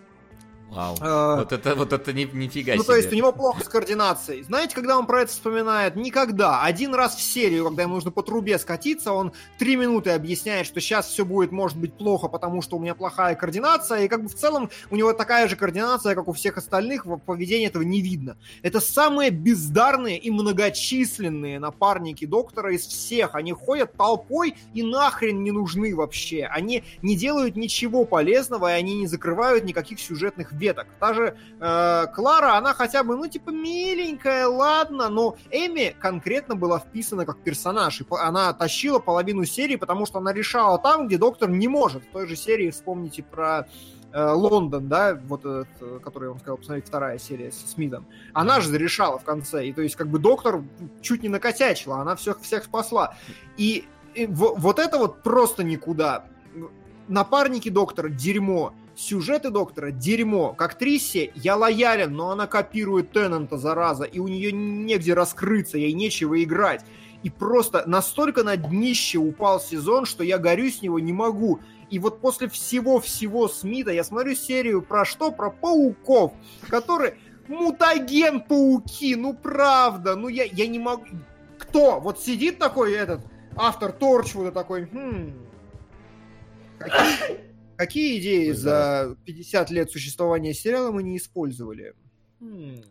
Вау. 0.72 0.96
Э, 1.02 1.36
Вот 1.40 1.52
это, 1.52 1.76
вот 1.76 1.92
это 1.92 2.14
ни- 2.14 2.30
нифига 2.32 2.76
ну, 2.76 2.84
себе. 2.84 2.94
то 2.94 2.96
есть 2.96 3.12
у 3.12 3.16
него 3.16 3.34
плохо 3.34 3.62
с 3.62 3.68
координацией. 3.68 4.44
Знаете, 4.44 4.74
когда 4.74 4.98
он 4.98 5.06
про 5.06 5.24
это 5.24 5.32
вспоминает? 5.32 5.98
Никогда. 5.98 6.64
Один 6.64 6.96
раз 6.96 7.16
в 7.16 7.22
серию, 7.22 7.66
когда 7.66 7.84
ему 7.84 7.96
нужно 7.96 8.10
по 8.12 8.24
трубе 8.24 8.58
скатиться, 8.58 9.12
он 9.12 9.34
три 9.58 9.76
минуты 9.76 10.12
объясняет, 10.12 10.66
что 10.66 10.80
сейчас 10.80 11.08
все 11.08 11.26
будет, 11.26 11.52
может 11.52 11.78
быть, 11.78 11.94
плохо, 11.94 12.30
потому 12.30 12.62
что 12.62 12.78
у 12.78 12.80
меня 12.80 12.96
плохая 12.96 13.36
координация, 13.36 14.06
и 14.06 14.08
как 14.08 14.24
бы 14.24 14.30
в 14.30 14.36
целом 14.36 14.70
у 14.90 14.96
него 14.96 15.12
такая 15.12 15.50
же 15.50 15.58
координация, 15.58 16.16
как 16.16 16.30
у 16.30 16.34
всех 16.34 16.58
остальных, 16.58 17.06
в 17.06 17.18
поведении 17.18 17.68
этого 17.68 17.84
не 17.84 18.00
видно. 18.00 18.38
Это 18.62 18.80
самые 18.80 19.30
бездарные 19.30 20.18
и 20.18 20.32
многочисленные 20.32 21.60
напарники 21.60 22.26
доктора 22.26 22.74
из 22.74 22.88
всех. 22.88 23.36
Они 23.36 23.52
ходят 23.52 23.92
толпой 23.98 24.56
и 24.74 24.84
нахрен 24.84 25.44
не 25.44 25.52
нужны 25.52 25.94
вообще. 25.94 26.46
Они 26.46 26.86
не 27.02 27.18
делают 27.18 27.58
ничего 27.58 28.06
полезного, 28.06 28.74
и 28.74 28.80
они 28.80 28.96
не 29.00 29.08
закрывают 29.08 29.66
никаких 29.66 30.00
сюжетных 30.00 30.54
веток. 30.62 30.88
Та 31.00 31.14
же 31.14 31.36
э, 31.60 32.06
Клара, 32.16 32.56
она 32.58 32.74
хотя 32.74 33.04
бы, 33.04 33.18
ну, 33.18 33.28
типа, 33.28 33.50
миленькая, 33.50 34.48
ладно, 34.48 35.10
но 35.10 35.36
Эми 35.52 35.96
конкретно 36.00 36.56
была 36.56 36.80
вписана 36.80 37.26
как 37.26 37.40
персонаж, 37.40 38.02
и 38.02 38.06
она 38.10 38.54
тащила 38.54 39.00
половину 39.00 39.44
серии, 39.46 39.76
потому 39.76 40.06
что 40.06 40.20
она 40.20 40.32
решала 40.34 40.78
там, 40.78 41.08
где 41.08 41.18
доктор 41.18 41.50
не 41.50 41.68
может. 41.68 42.04
В 42.04 42.12
той 42.12 42.28
же 42.28 42.36
серии 42.36 42.70
вспомните 42.70 43.24
про 43.24 43.68
э, 44.14 44.32
Лондон, 44.32 44.88
да, 44.88 45.20
вот 45.28 45.42
этот, 45.42 45.68
э, 45.82 46.00
который 46.04 46.26
я 46.26 46.30
вам 46.30 46.40
сказал, 46.40 46.58
посмотреть, 46.58 46.88
вторая 46.88 47.18
серия 47.18 47.52
с 47.52 47.72
Смитом. 47.72 48.06
Она 48.34 48.62
же 48.62 48.78
решала 48.78 49.18
в 49.18 49.24
конце, 49.24 49.68
и 49.68 49.74
то 49.74 49.82
есть 49.82 49.96
как 49.96 50.08
бы 50.08 50.20
доктор 50.20 50.64
чуть 51.02 51.24
не 51.24 51.30
накосячила, 51.30 51.98
она 51.98 52.16
всех, 52.16 52.40
всех 52.42 52.64
спасла. 52.64 53.16
И, 53.58 53.86
и 54.14 54.28
во- 54.28 54.54
вот 54.56 54.80
это 54.80 54.98
вот 54.98 55.24
просто 55.24 55.64
никуда. 55.64 56.26
Напарники 57.08 57.70
доктора— 57.70 58.10
дерьмо. 58.10 58.74
Сюжеты 59.02 59.50
доктора— 59.50 59.90
дерьмо. 59.92 60.54
К 60.54 60.62
актрисе 60.62 61.32
я 61.34 61.56
лоялен, 61.56 62.14
но 62.14 62.30
она 62.30 62.46
копирует 62.46 63.12
Теннанта, 63.12 63.58
зараза, 63.58 64.04
и 64.04 64.20
у 64.20 64.28
нее 64.28 64.52
негде 64.52 65.16
раскрыться, 65.16 65.80
ей 65.80 65.94
нечего 65.94 66.42
играть. 66.44 66.86
И 67.24 67.32
просто 67.32 67.84
настолько 67.88 68.44
на 68.44 68.58
днище 68.58 69.18
упал 69.18 69.60
сезон, 69.60 70.06
что 70.06 70.24
я 70.24 70.38
горю 70.38 70.70
с 70.70 70.84
него 70.84 71.00
не 71.00 71.14
могу. 71.14 71.62
И 71.90 71.98
вот 71.98 72.22
после 72.22 72.48
всего-всего 72.48 73.48
Смита 73.50 73.90
я 73.90 74.04
смотрю 74.04 74.36
серию 74.36 74.84
про 74.84 75.04
что? 75.04 75.32
Про 75.32 75.50
пауков, 75.50 76.34
которые... 76.70 77.18
Мутаген-пауки, 77.48 79.16
ну 79.16 79.34
правда, 79.34 80.16
ну 80.16 80.28
я, 80.28 80.44
я 80.44 80.68
не 80.68 80.78
могу... 80.78 81.06
Кто? 81.58 82.00
Вот 82.00 82.22
сидит 82.22 82.60
такой 82.60 82.94
этот 82.94 83.22
автор 83.56 83.92
Торчвуда 83.92 84.52
такой, 84.52 84.86
«Хм, 84.86 85.34
какие, 86.78 87.51
какие 87.82 88.20
идеи 88.20 88.52
за 88.52 89.16
50 89.26 89.72
лет 89.72 89.92
существования 89.92 90.54
сериала 90.54 90.92
мы 90.92 91.02
не 91.04 91.18
использовали? 91.18 91.94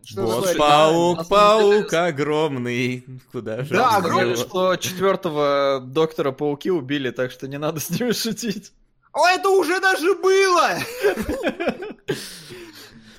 Что 0.05 0.23
Вот 0.27 0.44
такое? 0.44 0.57
паук, 0.59 1.17
деле- 1.19 1.28
паук 1.28 1.93
огромный. 1.94 3.05
Куда 3.33 3.62
же? 3.65 3.75
Да, 3.75 3.97
огромный, 3.99 4.36
что 4.36 4.77
четвертого 4.77 5.81
доктора 5.85 6.33
пауки 6.33 6.70
убили, 6.70 7.10
так 7.10 7.31
что 7.31 7.47
не 7.49 7.59
надо 7.59 7.78
с 7.81 7.91
ними 7.91 8.12
шутить. 8.12 8.73
О, 9.12 9.27
это 9.28 9.49
уже 9.51 9.81
даже 9.81 10.15
было! 10.17 10.78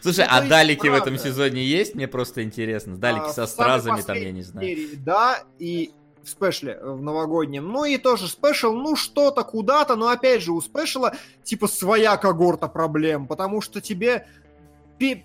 Слушай, 0.01 0.25
Это 0.25 0.37
а 0.37 0.41
далики 0.47 0.87
в 0.87 0.93
этом 0.93 1.13
правда. 1.15 1.23
сезоне 1.23 1.63
есть? 1.65 1.95
Мне 1.95 2.07
просто 2.07 2.43
интересно. 2.43 2.97
Далики 2.97 3.25
А, 3.29 3.33
со 3.33 3.45
стразами 3.45 4.01
там, 4.01 4.17
я 4.17 4.31
не 4.31 4.41
знаю. 4.41 4.67
серии, 4.67 4.95
да, 4.95 5.43
и 5.59 5.91
в 6.23 6.29
спешле 6.29 6.73
э, 6.73 6.91
в 6.91 7.01
новогоднем. 7.01 7.67
Ну 7.67 7.85
и 7.85 7.97
тоже 7.97 8.27
спешл, 8.27 8.73
ну 8.73 8.95
что-то 8.95 9.43
куда-то, 9.43 9.95
но 9.95 10.09
опять 10.09 10.41
же 10.41 10.51
у 10.51 10.61
спешла 10.61 11.13
типа 11.43 11.67
своя 11.67 12.17
когорта 12.17 12.67
проблем, 12.67 13.27
потому 13.27 13.61
что 13.61 13.81
тебе 13.81 14.27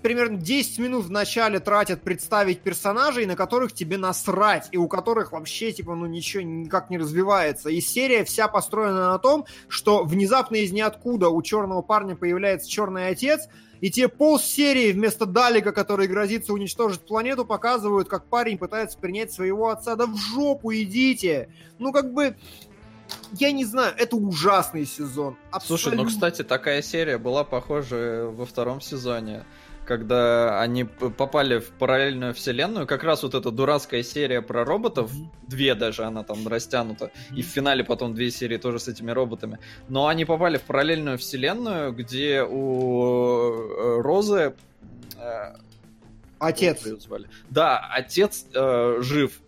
примерно 0.02 0.38
10 0.38 0.78
минут 0.78 1.04
в 1.04 1.10
начале 1.10 1.60
тратят 1.60 2.02
представить 2.02 2.60
персонажей, 2.60 3.26
на 3.26 3.36
которых 3.36 3.72
тебе 3.72 3.98
насрать, 3.98 4.68
и 4.72 4.78
у 4.78 4.88
которых 4.88 5.32
вообще, 5.32 5.70
типа, 5.70 5.94
ну, 5.94 6.06
ничего 6.06 6.42
никак 6.42 6.88
не 6.88 6.96
развивается. 6.96 7.68
И 7.68 7.80
серия 7.80 8.24
вся 8.24 8.48
построена 8.48 9.10
на 9.10 9.18
том, 9.18 9.44
что 9.68 10.04
внезапно 10.04 10.56
из 10.56 10.72
ниоткуда 10.72 11.28
у 11.28 11.42
черного 11.42 11.82
парня 11.82 12.16
появляется 12.16 12.70
черный 12.70 13.08
отец, 13.08 13.48
и 13.80 13.90
тебе 13.90 14.08
пол 14.08 14.38
серии 14.38 14.92
вместо 14.92 15.26
Далика, 15.26 15.72
который 15.72 16.06
грозится 16.06 16.52
уничтожить 16.52 17.00
планету, 17.00 17.44
показывают, 17.44 18.08
как 18.08 18.24
парень 18.26 18.58
пытается 18.58 18.98
принять 18.98 19.32
своего 19.32 19.68
отца. 19.68 19.96
Да 19.96 20.06
в 20.06 20.16
жопу 20.16 20.72
идите! 20.72 21.48
Ну, 21.78 21.92
как 21.92 22.12
бы, 22.12 22.36
я 23.32 23.52
не 23.52 23.64
знаю, 23.64 23.94
это 23.96 24.16
ужасный 24.16 24.86
сезон. 24.86 25.36
Слушай, 25.64 25.94
ну, 25.94 26.02
Абсолютно. 26.02 26.06
кстати, 26.06 26.42
такая 26.42 26.82
серия 26.82 27.18
была 27.18 27.44
похожа 27.44 28.30
во 28.30 28.46
втором 28.46 28.80
сезоне, 28.80 29.44
когда 29.86 30.60
они 30.60 30.84
попали 30.84 31.58
в 31.58 31.70
параллельную 31.70 32.34
вселенную, 32.34 32.86
как 32.86 33.04
раз 33.04 33.22
вот 33.22 33.34
эта 33.34 33.50
дурацкая 33.50 34.02
серия 34.02 34.42
про 34.42 34.64
роботов, 34.64 35.10
две 35.46 35.74
даже 35.74 36.04
она 36.04 36.24
там 36.24 36.46
растянута, 36.48 37.10
и 37.34 37.42
в 37.42 37.46
финале 37.46 37.84
потом 37.84 38.14
две 38.14 38.30
серии 38.30 38.58
тоже 38.58 38.78
с 38.78 38.88
этими 38.88 39.12
роботами, 39.12 39.58
но 39.88 40.08
они 40.08 40.24
попали 40.24 40.58
в 40.58 40.62
параллельную 40.62 41.18
вселенную, 41.18 41.92
где 41.92 42.42
у 42.42 43.52
э, 43.52 44.00
Розы... 44.02 44.54
э, 45.18 45.54
Отец. 46.38 46.82
звали? 46.82 47.28
Да, 47.48 47.78
отец 47.78 48.46
э, 48.54 48.98
жив. 49.00 49.40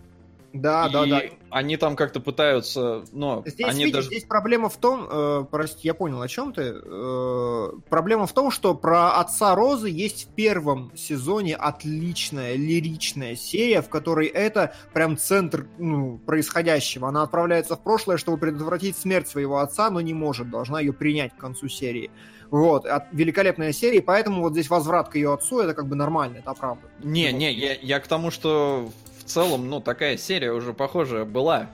Да, 0.53 0.89
да, 0.89 1.05
И 1.05 1.11
да. 1.11 1.23
Они 1.51 1.77
там 1.77 1.97
как-то 1.97 2.21
пытаются, 2.21 3.05
но 3.13 3.43
Здесь, 3.47 3.67
они 3.67 3.85
видишь, 3.85 3.95
даже... 3.95 4.07
здесь 4.09 4.25
проблема 4.25 4.69
в 4.69 4.77
том, 4.77 5.07
э, 5.11 5.45
прости, 5.51 5.81
я 5.89 5.95
понял, 5.95 6.21
о 6.21 6.29
чем 6.29 6.53
ты. 6.53 6.75
Э, 6.83 7.69
проблема 7.89 8.27
в 8.27 8.33
том, 8.33 8.51
что 8.51 8.75
про 8.75 9.19
отца 9.19 9.55
Розы 9.55 9.89
есть 9.89 10.29
в 10.29 10.35
первом 10.35 10.93
сезоне 10.97 11.57
отличная 11.57 12.57
лиричная 12.57 13.37
серия, 13.37 13.83
в 13.83 13.89
которой 13.89 14.27
это 14.27 14.75
прям 14.93 15.17
центр 15.17 15.67
ну, 15.79 16.19
происходящего. 16.19 17.09
Она 17.09 17.23
отправляется 17.23 17.77
в 17.77 17.83
прошлое, 17.83 18.17
чтобы 18.17 18.39
предотвратить 18.39 18.97
смерть 18.97 19.29
своего 19.29 19.59
отца, 19.59 19.91
но 19.91 20.01
не 20.01 20.15
может, 20.15 20.51
должна 20.51 20.81
ее 20.81 20.93
принять 20.93 21.35
к 21.35 21.39
концу 21.39 21.69
серии. 21.69 22.11
Вот, 22.51 22.87
от- 22.87 23.13
великолепная 23.13 23.73
серия, 23.73 24.01
поэтому 24.01 24.43
вот 24.43 24.53
здесь 24.53 24.71
возврат 24.71 25.11
к 25.11 25.17
ее 25.17 25.35
отцу, 25.35 25.61
это 25.61 25.75
как 25.75 25.87
бы 25.87 25.97
нормально, 25.97 26.39
это 26.39 26.55
правда. 26.55 26.89
Не, 27.03 27.31
не, 27.33 27.53
я, 27.53 27.75
я 27.75 28.01
к 28.01 28.07
тому, 28.07 28.31
что 28.31 28.91
целом, 29.29 29.69
ну, 29.69 29.81
такая 29.81 30.17
серия 30.17 30.53
уже 30.53 30.73
похожая 30.73 31.25
была. 31.25 31.71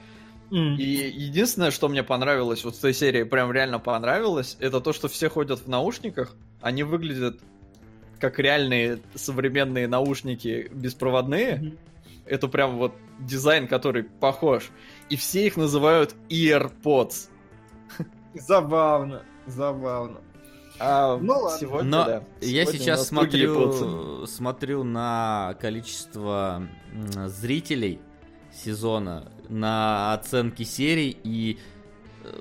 М. 0.50 0.76
И 0.76 0.84
единственное, 0.84 1.70
что 1.70 1.89
мне 1.89 2.02
понравилось 2.02 2.65
вот 2.65 2.76
в 2.76 2.81
той 2.81 2.92
серии, 2.94 3.23
прям 3.23 3.50
реально 3.52 3.78
понравилось, 3.78 4.57
это 4.60 4.81
то, 4.81 4.92
что 4.92 5.08
все 5.08 5.28
ходят 5.28 5.60
в 5.60 5.68
наушниках, 5.68 6.34
они 6.60 6.83
выглядят 6.83 7.41
как 8.20 8.39
реальные 8.39 9.00
современные 9.15 9.89
наушники 9.89 10.70
беспроводные. 10.73 11.57
Мгм. 11.57 11.78
Это 12.26 12.49
прям 12.49 12.78
вот 12.78 12.94
дизайн, 13.18 13.68
который 13.68 14.05
похож. 14.05 14.70
И 15.10 15.16
все 15.16 15.47
их 15.47 15.57
называют 15.57 16.15
AirPods. 16.31 17.28
Забавно, 18.34 19.23
забавно. 19.47 20.20
А 20.78 21.17
Ну 21.20 21.39
ладно. 21.39 21.59
сегодня, 21.59 21.89
Но 21.91 22.05
да, 22.05 22.23
я 22.41 22.62
сегодня 22.65 22.81
у 22.81 22.83
сейчас 22.85 23.09
смотрю, 23.09 24.27
смотрю 24.27 24.83
на 24.85 25.57
количество 25.61 26.67
зрителей 27.27 28.01
сезона, 28.53 29.31
на 29.49 30.12
оценки 30.15 30.62
серий 30.62 31.17
и 31.23 31.59
э, 32.25 32.41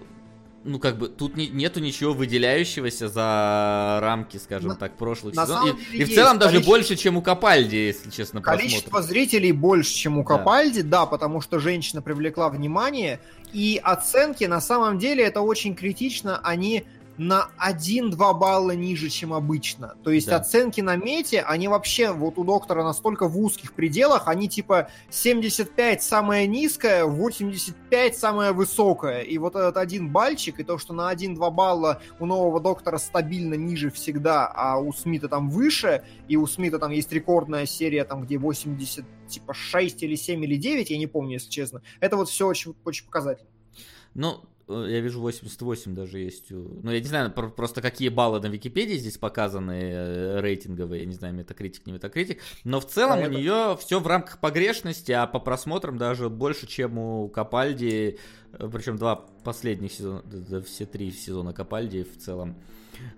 ну 0.63 0.79
как 0.79 0.97
бы 0.97 1.09
тут 1.09 1.35
не- 1.35 1.47
нету 1.49 1.79
ничего 1.79 2.13
выделяющегося 2.13 3.07
за 3.09 3.99
рамки, 4.01 4.37
скажем 4.37 4.69
На- 4.69 4.75
так, 4.75 4.95
прошлых 4.97 5.35
сезонов. 5.35 5.77
И, 5.91 5.97
и 5.97 6.03
в 6.05 6.13
целом 6.13 6.37
даже 6.39 6.53
количество- 6.53 6.71
больше, 6.71 6.95
чем 6.95 7.17
у 7.17 7.21
Капальди, 7.21 7.75
если 7.75 8.09
честно, 8.09 8.41
Количество 8.41 8.89
просмотров. 8.89 9.09
зрителей 9.09 9.51
больше, 9.51 9.93
чем 9.93 10.17
у 10.17 10.21
Да. 10.23 10.27
Капальди, 10.37 10.81
да. 10.81 11.05
потому 11.05 11.41
что 11.41 11.59
женщина 11.59 12.01
привлекла 12.01 12.49
внимание, 12.49 13.19
и 13.51 13.79
оценки 13.83 14.45
на 14.45 14.61
самом 14.61 14.97
деле 14.99 15.23
это 15.23 15.41
очень 15.41 15.75
критично, 15.75 16.39
они 16.43 16.85
на 17.17 17.49
1-2 17.59 18.15
балла 18.37 18.71
ниже, 18.71 19.09
чем 19.09 19.33
обычно. 19.33 19.95
То 20.03 20.11
есть 20.11 20.27
Да. 20.27 20.37
оценки 20.37 20.81
на 20.81 20.95
мете, 20.95 21.41
они 21.41 21.67
вообще 21.67 22.11
вот 22.11 22.37
у 22.37 22.43
доктора 22.43 22.83
настолько 22.83 23.27
в 23.27 23.37
узких 23.37 23.73
пределах, 23.73 24.27
они 24.27 24.49
типа 24.49 24.89
75 25.09 26.01
самая 26.01 26.47
низкая, 26.47 27.05
85 27.05 28.17
самая 28.17 28.51
высокая. 28.53 29.21
И 29.21 29.37
вот 29.37 29.55
этот 29.55 29.77
один 29.77 30.09
бальчик, 30.11 30.59
и 30.59 30.63
то, 30.63 30.77
что 30.77 30.93
на 30.93 31.11
1-2 31.13 31.51
балла 31.51 32.01
у 32.19 32.25
нового 32.25 32.59
доктора 32.59 32.97
стабильно 32.97 33.53
ниже 33.53 33.91
всегда, 33.91 34.47
а 34.47 34.77
у 34.77 34.91
Смита 34.91 35.27
там 35.27 35.49
выше, 35.49 36.03
и 36.27 36.35
у 36.35 36.47
Смита 36.47 36.79
там 36.79 36.91
есть 36.91 37.11
рекордная 37.11 37.65
серия, 37.65 38.05
там, 38.05 38.23
где 38.23 38.37
80, 38.37 39.05
типа, 39.27 39.53
6 39.53 40.03
или 40.03 40.15
7 40.15 40.43
или 40.43 40.55
9, 40.55 40.89
я 40.89 40.97
не 40.97 41.07
помню, 41.07 41.33
если 41.33 41.49
честно. 41.49 41.81
Это 41.99 42.17
вот 42.17 42.29
все 42.29 42.47
очень, 42.47 42.75
очень 42.85 43.05
показательно. 43.05 43.49
Ну, 44.15 44.41
я 44.67 44.99
вижу 45.01 45.19
88 45.21 45.93
даже 45.93 46.19
есть. 46.19 46.51
у- 46.51 46.79
Ну, 46.83 46.91
я 46.91 46.99
не 46.99 47.05
знаю 47.07 47.31
про- 47.31 47.49
просто 47.49 47.81
какие 47.81 48.09
баллы 48.09 48.39
на 48.39 48.47
Википедии 48.47 48.95
здесь 48.95 49.17
показаны 49.17 49.71
э, 49.81 50.39
рейтинговые, 50.41 51.01
я 51.01 51.05
не 51.07 51.13
знаю, 51.15 51.33
метакритик, 51.33 51.85
не 51.85 51.93
метакритик. 51.93 52.39
Но 52.63 52.79
в 52.79 52.85
целом 52.87 53.17
Да, 53.19 53.23
у 53.25 53.27
это- 53.29 53.33
нее 53.35 53.77
все 53.79 53.99
в 53.99 54.07
рамках 54.07 54.39
погрешности, 54.39 55.11
а 55.11 55.27
по 55.27 55.39
просмотрам 55.39 55.97
даже 55.97 56.29
больше, 56.29 56.67
чем 56.67 56.97
у 56.97 57.27
Капальди. 57.29 58.19
Причем 58.71 58.97
два 58.97 59.15
последних 59.43 59.91
сезона, 59.91 60.21
да, 60.25 60.61
все 60.61 60.85
три 60.85 61.11
сезона 61.11 61.53
Капальди 61.53 62.03
в 62.03 62.17
целом 62.17 62.55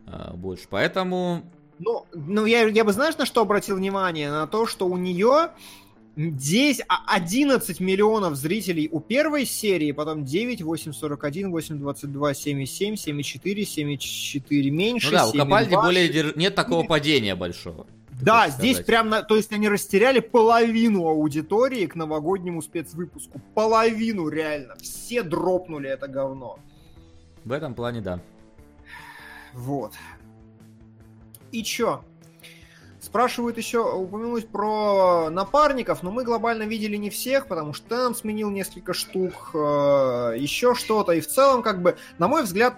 а, 0.08 0.34
больше. 0.34 0.66
Поэтому 0.70 1.44
Ну, 1.78 2.06
ну 2.14 2.46
я, 2.46 2.62
я 2.70 2.86
бы, 2.86 2.94
знаешь, 2.94 3.18
на 3.18 3.26
что 3.26 3.42
обратил 3.42 3.76
внимание? 3.76 4.32
На 4.32 4.48
то, 4.48 4.66
что 4.66 4.88
у 4.88 4.96
нее 4.96 5.50
здесь 6.16 6.82
а- 6.88 7.16
11 7.16 7.80
миллионов 7.80 8.36
зрителей 8.36 8.88
у 8.92 9.00
первой 9.00 9.46
серии, 9.46 9.92
потом 9.92 10.24
9, 10.26 10.62
8, 10.62 10.94
41, 10.94 11.52
8, 11.52 11.78
22, 11.80 12.34
7,7, 12.34 12.96
7,4, 12.96 13.66
7,4 13.66 14.70
меньше, 14.70 15.08
Ну 15.08 15.12
да, 15.14 15.28
у 15.28 15.32
7,2, 15.32 15.38
Капальди 15.38 15.76
более 15.76 16.10
дер- 16.10 16.38
нет 16.38 16.56
такого 16.56 16.84
падения 16.86 17.36
большого. 17.36 17.88
Да, 18.22 18.48
здесь 18.50 18.78
сказать. 18.78 18.86
прям, 18.86 19.10
на, 19.10 19.24
то 19.24 19.36
есть 19.36 19.52
они 19.52 19.68
растеряли 19.68 20.20
половину 20.20 21.06
аудитории 21.08 21.86
к 21.86 21.96
новогоднему 21.96 22.62
спецвыпуску. 22.62 23.42
Половину, 23.54 24.30
реально. 24.30 24.76
Все 24.82 25.22
дропнули 25.22 25.90
это 25.90 26.08
говно. 26.08 26.58
В 27.44 27.52
этом 27.52 27.74
плане, 27.76 28.00
да. 28.02 28.22
Вот. 29.54 29.94
И 31.52 31.62
чё? 31.64 32.04
Спрашивают 33.06 33.56
еще 33.60 33.82
упомянуть 33.82 34.48
про 34.48 35.30
напарников, 35.30 36.02
но 36.02 36.10
мы 36.10 36.24
глобально 36.24 36.64
видели 36.64 36.96
не 36.96 37.12
всех, 37.12 37.46
потому 37.46 37.72
что 37.72 37.88
там 37.88 38.16
сменил 38.16 38.50
несколько 38.50 38.96
штук, 38.96 39.52
э, 39.54 40.34
еще 40.40 40.74
что-то. 40.74 41.12
И 41.12 41.22
в 41.22 41.28
целом, 41.28 41.62
как 41.62 41.84
бы, 41.84 41.98
на 42.18 42.28
мой 42.28 42.42
взгляд, 42.42 42.74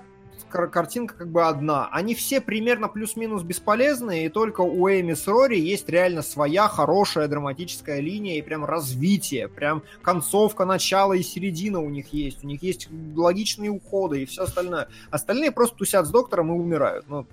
кар- 0.49 0.69
картинка 0.69 1.15
как 1.15 1.29
бы 1.29 1.47
одна. 1.47 1.87
Они 1.93 2.13
все 2.13 2.41
примерно 2.41 2.89
плюс-минус 2.89 3.43
бесполезные, 3.43 4.25
и 4.25 4.29
только 4.29 4.59
у 4.59 4.89
Эми 4.89 5.13
с 5.13 5.25
Рори 5.27 5.57
есть 5.57 5.87
реально 5.87 6.23
своя 6.23 6.67
хорошая 6.67 7.29
драматическая 7.29 8.01
линия 8.01 8.37
и 8.37 8.41
прям 8.41 8.65
развитие, 8.65 9.47
прям 9.47 9.81
концовка, 10.01 10.65
начало 10.65 11.13
и 11.13 11.23
середина 11.23 11.79
у 11.79 11.89
них 11.89 12.11
есть. 12.11 12.43
У 12.43 12.47
них 12.47 12.61
есть 12.63 12.89
логичные 13.15 13.69
уходы 13.69 14.23
и 14.23 14.25
все 14.25 14.43
остальное. 14.43 14.89
Остальные 15.09 15.53
просто 15.53 15.77
тусят 15.77 16.05
с 16.05 16.09
доктором 16.09 16.53
и 16.53 16.59
умирают. 16.59 17.05
Ну, 17.07 17.25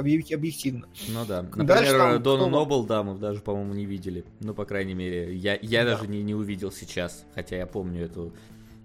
объек- 0.00 0.32
объективно. 0.34 0.86
Ну 1.08 1.24
да. 1.26 1.42
Дальше 1.42 1.56
Например, 1.92 1.98
там 1.98 2.22
Дону 2.22 2.42
кто- 2.46 2.50
Нобл, 2.50 2.84
да, 2.84 3.02
мы 3.02 3.16
даже, 3.18 3.40
по-моему, 3.40 3.74
не 3.74 3.86
видели. 3.86 4.24
Ну, 4.40 4.54
по 4.54 4.64
крайней 4.64 4.94
мере, 4.94 5.34
я, 5.34 5.58
я 5.60 5.84
Да. 5.84 5.92
даже 5.96 6.08
не, 6.08 6.22
не 6.22 6.34
увидел 6.34 6.70
сейчас, 6.72 7.24
хотя 7.34 7.56
я 7.56 7.66
помню 7.66 8.04
эту... 8.04 8.32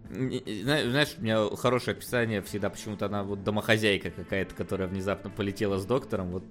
Знаешь, 0.10 1.16
у 1.18 1.22
меня 1.24 1.44
хорошее 1.56 1.96
описание 1.98 2.42
всегда 2.42 2.70
почему-то 2.70 3.08
она 3.08 3.24
вот 3.24 3.44
домохозяйка 3.44 4.12
какая-то, 4.12 4.54
которая 4.54 4.88
внезапно 4.88 5.30
полетела 5.30 5.78
с 5.80 5.86
доктором, 5.86 6.30
вот 6.32 6.44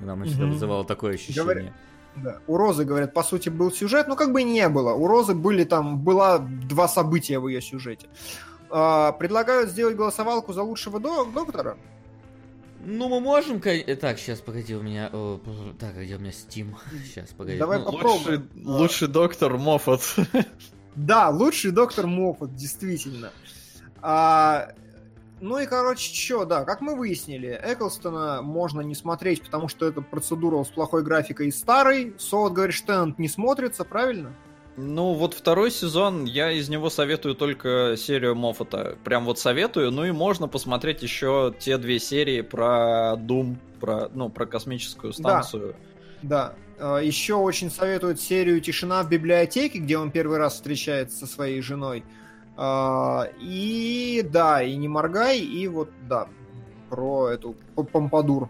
она 0.00 0.14
мне 0.16 0.26
всегда 0.28 0.44
Мгм. 0.44 0.52
вызывала 0.52 0.84
такое 0.84 1.14
ощущение. 1.14 1.42
Говорят. 1.42 1.72
Да. 2.16 2.38
У 2.46 2.56
Розы, 2.56 2.84
говорят, 2.84 3.12
по 3.12 3.24
сути, 3.24 3.48
был 3.48 3.72
сюжет, 3.72 4.06
но 4.06 4.14
как 4.14 4.32
бы 4.32 4.44
не 4.44 4.68
было. 4.68 4.92
У 4.94 5.08
Розы 5.08 5.34
были 5.34 5.64
там, 5.64 5.98
была 5.98 6.38
два 6.38 6.86
события 6.86 7.40
в 7.40 7.48
ее 7.48 7.60
сюжете. 7.60 8.06
А, 8.70 9.10
предлагают 9.12 9.70
сделать 9.70 9.96
голосовалку 9.96 10.52
за 10.52 10.62
лучшего 10.62 11.00
до- 11.00 11.24
доктора. 11.24 11.76
Ну, 12.84 13.08
мы 13.08 13.20
можем... 13.20 13.60
э, 13.64 13.96
Так, 13.96 14.18
сейчас, 14.18 14.40
погоди, 14.40 14.74
у 14.74 14.82
меня... 14.82 15.10
о, 15.12 15.40
так, 15.78 15.96
где 15.96 16.16
у 16.16 16.18
меня 16.18 16.30
Steam? 16.30 16.74
Сейчас, 17.04 17.30
погоди. 17.30 17.58
Давай 17.58 17.78
Ну, 17.78 17.84
по- 17.86 17.90
Лучший, 17.90 18.38
Попробуем. 18.38 18.48
лучший 18.64 19.08
доктор 19.08 19.56
Моффат. 19.56 20.00
Да, 20.94 21.28
лучший 21.30 21.70
доктор 21.70 22.06
Моффат, 22.06 22.54
действительно. 22.54 23.30
А, 24.02 24.68
ну 25.40 25.58
и, 25.58 25.66
короче, 25.66 26.14
что, 26.14 26.44
да, 26.44 26.64
как 26.64 26.80
мы 26.82 26.94
выяснили, 26.94 27.58
Эклстона 27.64 28.42
можно 28.42 28.80
не 28.82 28.94
смотреть, 28.94 29.42
потому 29.42 29.68
что 29.68 29.86
это 29.86 30.00
процедура 30.02 30.62
с 30.62 30.68
плохой 30.68 31.02
графикой 31.02 31.48
и 31.48 31.52
старый. 31.52 32.14
Солод 32.18 32.52
говорит, 32.52 32.74
что 32.76 32.88
Теннант 32.88 33.18
не 33.18 33.28
смотрится, 33.28 33.84
правильно? 33.84 34.34
Ну, 34.76 35.12
вот 35.12 35.34
второй 35.34 35.70
сезон, 35.70 36.24
я 36.24 36.50
из 36.50 36.68
него 36.68 36.90
советую 36.90 37.36
только 37.36 37.94
серию 37.96 38.34
Моффата. 38.34 38.98
Прям 39.04 39.24
вот 39.24 39.38
советую. 39.38 39.92
Ну 39.92 40.04
и 40.04 40.10
можно 40.10 40.48
посмотреть 40.48 41.02
еще 41.02 41.54
те 41.58 41.78
две 41.78 42.00
серии 42.00 42.40
про 42.40 43.14
Doom, 43.16 43.56
про, 43.80 44.08
ну, 44.12 44.30
про 44.30 44.46
космическую 44.46 45.12
станцию. 45.12 45.76
Да. 46.22 46.54
А, 46.78 46.98
Еще 46.98 47.34
очень 47.34 47.70
советуют 47.70 48.20
серию 48.20 48.60
«Тишина 48.60 49.02
в 49.04 49.08
библиотеке», 49.08 49.78
где 49.78 49.96
он 49.96 50.10
первый 50.10 50.38
раз 50.38 50.54
встречается 50.54 51.18
со 51.18 51.26
своей 51.26 51.60
женой. 51.60 52.04
А, 52.56 53.28
И 53.40 54.26
да, 54.28 54.62
и 54.62 54.74
«Не 54.74 54.88
моргай», 54.88 55.38
и 55.38 55.68
вот, 55.68 55.90
да, 56.08 56.26
про 56.90 57.28
эту 57.28 57.54
Помпадур. 57.76 58.48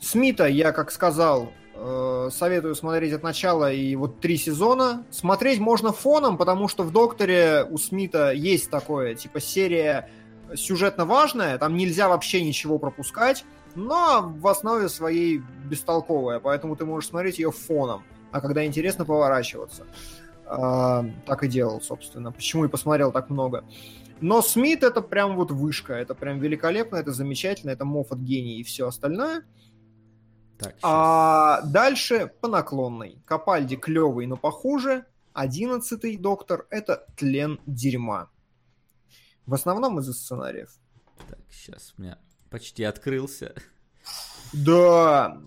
Смита, 0.00 0.46
я, 0.46 0.70
как 0.70 0.92
сказал, 0.92 1.50
советую 2.30 2.74
смотреть 2.74 3.12
от 3.12 3.22
начала 3.22 3.72
и 3.72 3.94
вот 3.96 4.20
три 4.20 4.36
сезона. 4.36 5.04
Смотреть 5.10 5.60
можно 5.60 5.92
фоном, 5.92 6.36
потому 6.36 6.68
что 6.68 6.82
в 6.82 6.92
«Докторе» 6.92 7.64
у 7.68 7.78
Смита 7.78 8.32
есть 8.32 8.70
такое, 8.70 9.14
типа, 9.14 9.40
серия 9.40 10.10
сюжетно 10.54 11.04
важная, 11.04 11.58
там 11.58 11.76
нельзя 11.76 12.08
вообще 12.08 12.42
ничего 12.42 12.78
пропускать, 12.78 13.44
но 13.74 14.22
в 14.22 14.46
основе 14.48 14.88
своей 14.88 15.42
бестолковая, 15.64 16.40
поэтому 16.40 16.74
ты 16.74 16.84
можешь 16.84 17.10
смотреть 17.10 17.38
ее 17.38 17.52
фоном, 17.52 18.02
а 18.32 18.40
когда 18.40 18.64
интересно 18.64 19.04
поворачиваться. 19.04 19.86
А, 20.50 21.04
так 21.26 21.44
и 21.44 21.48
делал, 21.48 21.80
собственно. 21.82 22.32
Почему 22.32 22.64
и 22.64 22.68
посмотрел 22.68 23.12
так 23.12 23.28
много. 23.28 23.64
Но 24.20 24.42
Смит 24.42 24.82
это 24.82 25.02
прям 25.02 25.36
вот 25.36 25.50
вышка, 25.50 25.92
это 25.92 26.14
прям 26.14 26.40
великолепно, 26.40 26.96
это 26.96 27.12
замечательно, 27.12 27.70
это 27.70 27.84
Моффат 27.84 28.18
гений 28.18 28.58
и 28.58 28.62
все 28.62 28.88
остальное. 28.88 29.42
Так. 30.58 30.76
А 30.82 31.62
дальше 31.62 32.32
по 32.40 32.48
наклонной. 32.48 33.22
Капальди 33.24 33.76
клевый, 33.76 34.26
но 34.26 34.36
похуже. 34.36 35.04
Одиннадцатый 35.32 36.16
доктор— 36.16 36.66
это 36.70 37.06
тлен 37.16 37.60
дерьма. 37.66 38.28
В 39.46 39.54
основном 39.54 40.00
из-за 40.00 40.12
сценариев. 40.12 40.70
Так, 41.28 41.38
сейчас 41.50 41.94
у 41.96 42.02
меня 42.02 42.18
почти 42.50 42.82
открылся. 42.82 43.54
Да, 44.52 45.38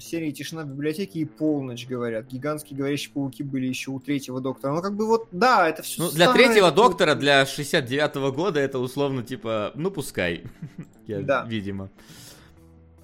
серии 0.00 0.32
«Тишина 0.32 0.62
в 0.62 0.68
библиотеке» 0.68 1.20
и 1.20 1.24
«Полночь», 1.24 1.86
говорят. 1.86 2.26
Гигантские 2.26 2.76
говорящие 2.76 3.12
пауки 3.14 3.44
были 3.44 3.66
еще 3.66 3.92
у 3.92 4.00
третьего 4.00 4.40
доктора. 4.40 4.72
Ну, 4.74 4.82
как 4.82 4.96
бы 4.96 5.06
вот, 5.06 5.28
да, 5.30 5.68
это 5.68 5.82
все 5.82 6.02
Ну, 6.02 6.10
для 6.10 6.32
третьего 6.32 6.72
доктора, 6.72 7.14
для 7.14 7.44
69-го 7.44 8.32
года, 8.32 8.58
это 8.58 8.80
условно, 8.80 9.22
типа, 9.22 9.70
ну, 9.74 9.90
пускай. 9.90 10.44
Я, 11.06 11.20
Да. 11.20 11.44
Видимо. 11.44 11.90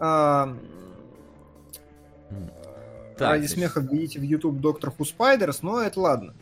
А, 0.01 0.57
Так, 3.19 3.31
Ради 3.31 3.41
значит, 3.41 3.57
смеха 3.57 3.81
введите 3.81 4.21
в 4.21 4.23
YouTube 4.23 4.61
Доктор 4.61 4.93
Ху 4.93 5.05
Спайдерс, 5.05 5.63
но 5.63 5.81
это 5.81 6.01
ладно. 6.01 6.35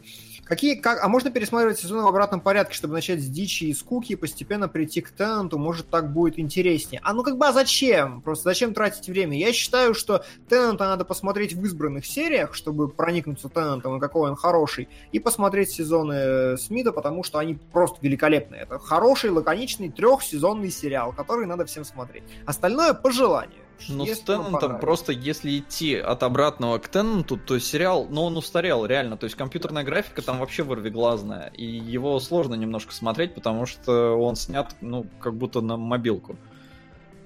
Какие, 0.47 0.77
как, 0.77 1.03
а 1.03 1.09
можно 1.09 1.33
пересматривать 1.33 1.81
сезоны 1.81 2.03
в 2.03 2.07
обратном 2.07 2.41
порядке, 2.41 2.73
чтобы 2.73 2.95
начать 2.95 3.21
с 3.21 3.27
дичи 3.27 3.65
и 3.65 3.75
скуки 3.75 4.13
и 4.13 4.17
постепенно 4.17 4.69
прийти 4.69 5.01
к 5.01 5.11
Теннанту, 5.11 5.59
может 5.59 5.89
так 5.89 6.13
будет 6.13 6.39
интереснее. 6.39 7.01
А 7.03 7.15
ну 7.15 7.25
как 7.25 7.37
бы 7.37 7.49
а 7.49 7.53
зачем? 7.53 8.21
Просто 8.21 8.45
зачем 8.45 8.73
тратить 8.73 9.09
время? 9.09 9.37
Я 9.37 9.53
считаю, 9.53 9.93
что 9.93 10.25
Теннанта 10.49 10.85
надо 10.85 11.05
посмотреть 11.05 11.55
в 11.55 11.65
избранных 11.65 12.07
сериях, 12.07 12.55
чтобы 12.55 12.89
проникнуться 12.89 13.49
Теннантом 13.49 13.97
и 13.97 14.01
какой 14.01 14.31
он 14.31 14.37
хороший, 14.37 14.89
и 15.11 15.19
посмотреть 15.19 15.71
сезоны 15.71 16.13
э, 16.13 16.57
Смита, 16.59 16.93
потому 16.93 17.25
что 17.25 17.41
они 17.41 17.55
просто 17.73 17.99
великолепны. 18.01 18.55
Это 18.55 18.79
хороший, 18.79 19.31
лаконичный, 19.31 19.91
трехсезонный 19.91 20.71
сериал, 20.71 21.13
который 21.13 21.47
надо 21.47 21.65
всем 21.65 21.85
смотреть. 21.85 22.23
Остальное 22.45 22.95
по 22.95 23.11
желанию. 23.11 23.66
Ну, 23.89 24.07
с 24.07 24.21
Теннантом 24.21 24.81
просто, 24.81 25.13
если 25.13 25.59
идти 25.59 25.97
от 25.97 26.23
обратного 26.23 26.79
к 26.79 26.89
Теннанту, 26.89 27.37
то 27.37 27.59
сериал, 27.59 28.07
ну, 28.09 28.23
он 28.23 28.37
устарел, 28.37 28.87
реально. 28.87 29.17
То 29.17 29.25
есть 29.25 29.37
компьютерная 29.37 29.85
графика 29.85 30.23
там 30.23 30.39
вообще 30.39 30.63
вырвиглазная. 30.63 31.53
И 31.57 31.65
его 31.65 32.19
сложно 32.21 32.55
немножко 32.55 32.93
смотреть, 32.93 33.35
потому 33.35 33.67
что 33.67 34.17
он 34.17 34.37
снят, 34.37 34.75
ну, 34.81 35.07
как 35.21 35.35
будто 35.35 35.61
на 35.61 35.77
мобилку. 35.77 36.37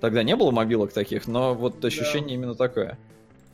Тогда 0.00 0.22
не 0.22 0.34
было 0.34 0.50
мобилок 0.50 0.92
таких, 0.92 1.26
но 1.26 1.54
вот 1.54 1.84
ощущение 1.84 2.34
именно 2.34 2.54
такое. 2.54 2.98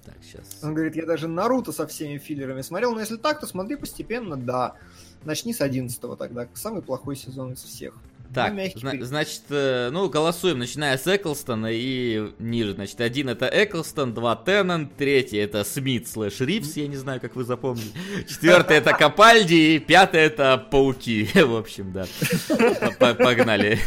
Так, 0.04 0.14
сейчас. 0.22 0.60
Он 0.62 0.72
говорит, 0.72 0.94
я 0.94 1.04
даже 1.04 1.26
Наруто 1.26 1.72
со 1.72 1.86
всеми 1.86 2.18
филлерами 2.18 2.62
смотрел, 2.62 2.92
но 2.92 3.00
если 3.00 3.16
так, 3.16 3.40
то 3.40 3.46
смотри 3.46 3.76
постепенно, 3.76 4.36
да. 4.36 4.74
Начни 5.24 5.52
с 5.52 5.60
11 5.60 6.00
тогда, 6.16 6.46
самый 6.54 6.82
плохой 6.82 7.16
сезон 7.16 7.52
из 7.52 7.62
всех. 7.62 7.94
Так, 8.34 8.54
зна- 8.76 8.92
значит, 9.00 9.42
э, 9.50 9.88
ну, 9.92 10.08
голосуем, 10.08 10.58
начиная 10.58 10.98
с 10.98 11.06
Эклстона 11.06 11.68
и 11.72 12.32
ниже. 12.38 12.74
Значит, 12.74 13.00
один 13.00 13.28
это 13.28 13.46
Эклстон, 13.46 14.12
два 14.14 14.36
Теннант, 14.36 14.96
третий 14.96 15.38
это 15.38 15.64
Смит 15.64 16.08
слэш 16.08 16.40
Ривз, 16.40 16.76
я 16.76 16.86
не 16.86 16.96
знаю, 16.96 17.20
как 17.20 17.34
вы 17.36 17.44
запомнили. 17.44 17.88
Четвертый 18.28 18.76
это 18.76 18.92
Капальди, 18.92 19.76
и 19.76 19.78
пятый 19.78 20.20
это 20.20 20.58
Пауки. 20.70 21.28
В 21.34 21.56
общем, 21.56 21.92
да. 21.92 22.06
Погнали. 23.14 23.78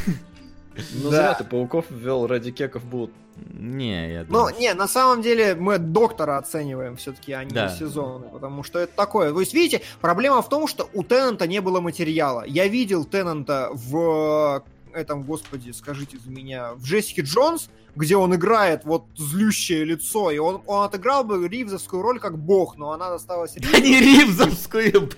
Ну, 0.94 1.10
Да. 1.12 1.18
зря 1.18 1.34
ты 1.34 1.44
пауков 1.44 1.86
ввел, 1.90 2.26
ради 2.26 2.52
кеков 2.52 2.86
будут. 2.86 3.12
Не, 3.54 4.14
я 4.14 4.20
Ну, 4.22 4.26
думаю... 4.40 4.56
не, 4.58 4.74
на 4.74 4.88
самом 4.88 5.22
деле 5.22 5.56
мы 5.56 5.78
доктора 5.78 6.38
оцениваем 6.38 6.96
все-таки, 6.96 7.34
а 7.34 7.44
не 7.44 7.52
Да. 7.52 7.70
сезоны, 7.70 8.28
потому 8.30 8.64
что 8.64 8.80
это 8.80 8.94
такое. 8.96 9.32
То 9.34 9.40
есть, 9.40 9.54
видите, 9.54 9.82
проблема 10.02 10.42
в 10.42 10.50
том, 10.50 10.68
что 10.68 10.90
у 10.94 11.04
Теннанта 11.04 11.48
не 11.48 11.60
было 11.62 11.82
материала. 11.82 12.44
Я 12.46 12.68
видел 12.68 13.06
Теннанта 13.06 13.70
в 13.74 14.64
этом, 14.94 15.24
господи, 15.24 15.72
скажите 15.72 16.18
за 16.18 16.30
меня, 16.32 16.74
в 16.74 16.84
Джессике 16.84 17.22
Джонс, 17.22 17.70
где 17.96 18.16
он 18.16 18.34
играет 18.36 18.86
вот 18.86 19.06
злющее 19.18 19.84
лицо, 19.84 20.32
и 20.32 20.38
он, 20.38 20.62
он 20.66 20.84
отыграл 20.84 21.24
бы 21.24 21.48
ривзовскую 21.48 22.02
роль 22.02 22.20
как 22.20 22.38
бог, 22.38 22.78
но 22.78 22.92
она 22.92 23.10
досталась 23.10 23.54
Да 23.56 23.80
не 23.80 24.00
Ривзовскую, 24.00 25.10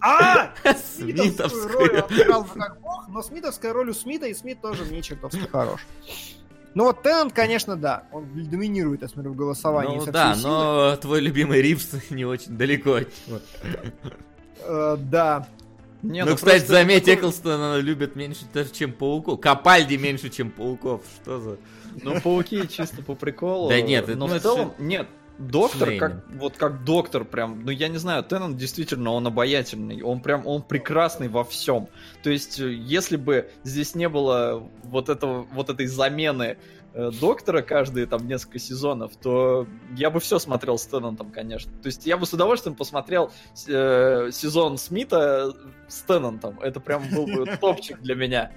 А! 0.00 0.52
Смитовскую 0.96 1.68
роль 1.68 1.90
он 1.92 1.98
отыграл 1.98 2.42
бы 2.44 2.48
как 2.54 2.80
бог, 2.80 3.08
но 3.08 3.22
смитовская 3.22 3.72
роль 3.72 3.90
у 3.90 3.94
Смита, 3.94 4.26
и 4.26 4.34
Смит 4.34 4.60
тоже 4.60 4.84
мне 4.84 5.02
чертовски 5.02 5.48
хорош. 5.50 5.86
Ну 6.76 6.84
вот 6.84 7.02
Теннант, 7.02 7.32
конечно, 7.32 7.74
да, 7.74 8.02
он 8.12 8.26
доминирует, 8.34 9.00
я 9.00 9.08
смотрю, 9.08 9.32
в 9.32 9.34
голосовании. 9.34 9.96
Ну 9.96 10.04
со 10.04 10.12
да, 10.12 10.36
но 10.36 10.94
твой 10.96 11.20
любимый 11.22 11.62
Ривз 11.62 11.94
не 12.10 12.26
очень 12.26 12.58
далеко 12.58 12.96
от 12.96 13.08
него. 13.26 13.40
Э, 14.60 14.98
да. 15.00 15.48
Не, 16.02 16.22
ну, 16.22 16.32
ну, 16.32 16.36
кстати, 16.36 16.58
просто 16.58 16.72
заметь, 16.74 17.08
Эклстона 17.08 17.78
любят 17.78 18.14
меньше 18.14 18.44
даже, 18.52 18.72
чем 18.72 18.92
пауков. 18.92 19.40
Капальди 19.40 19.94
меньше, 19.94 20.28
чем 20.28 20.50
пауков. 20.50 21.00
Что 21.22 21.40
за... 21.40 21.56
Ну, 22.02 22.20
пауки 22.20 22.68
чисто 22.68 23.00
по 23.00 23.14
приколу. 23.14 23.70
Да 23.70 23.80
нет, 23.80 24.06
но 24.08 24.14
ну, 24.14 24.26
в 24.26 24.32
это 24.32 24.42
целом, 24.42 24.74
нет. 24.78 25.08
Доктор, 25.38 25.98
как, 25.98 26.24
вот 26.30 26.56
как 26.56 26.84
доктор 26.84 27.24
прям, 27.24 27.64
ну 27.64 27.70
я 27.70 27.88
не 27.88 27.98
знаю, 27.98 28.24
Теннант 28.24 28.56
действительно, 28.56 29.10
он 29.10 29.26
обаятельный, 29.26 30.00
он 30.00 30.20
прям, 30.20 30.46
он 30.46 30.62
прекрасный 30.62 31.28
во 31.28 31.44
всем. 31.44 31.88
То 32.22 32.30
есть, 32.30 32.58
э, 32.58 32.72
если 32.72 33.16
бы 33.16 33.50
здесь 33.62 33.94
не 33.94 34.08
было 34.08 34.66
вот 34.84 35.10
этого, 35.10 35.46
вот 35.52 35.68
этой 35.68 35.86
замены 35.86 36.56
э, 36.94 37.10
доктора 37.20 37.60
каждые 37.60 38.06
там 38.06 38.26
несколько 38.26 38.58
сезонов, 38.58 39.14
то 39.16 39.66
я 39.94 40.08
бы 40.08 40.20
все 40.20 40.38
смотрел 40.38 40.78
с 40.78 40.86
Теннантом, 40.86 41.30
конечно. 41.30 41.70
То 41.82 41.88
есть, 41.88 42.06
я 42.06 42.16
бы 42.16 42.24
с 42.24 42.32
удовольствием 42.32 42.74
посмотрел 42.74 43.30
э, 43.68 44.30
сезон 44.32 44.78
Смита 44.78 45.52
с 45.86 46.00
Теннантом. 46.00 46.58
Это 46.60 46.80
прям 46.80 47.02
был 47.10 47.26
бы 47.26 47.46
топчик 47.60 48.00
для 48.00 48.14
меня. 48.14 48.52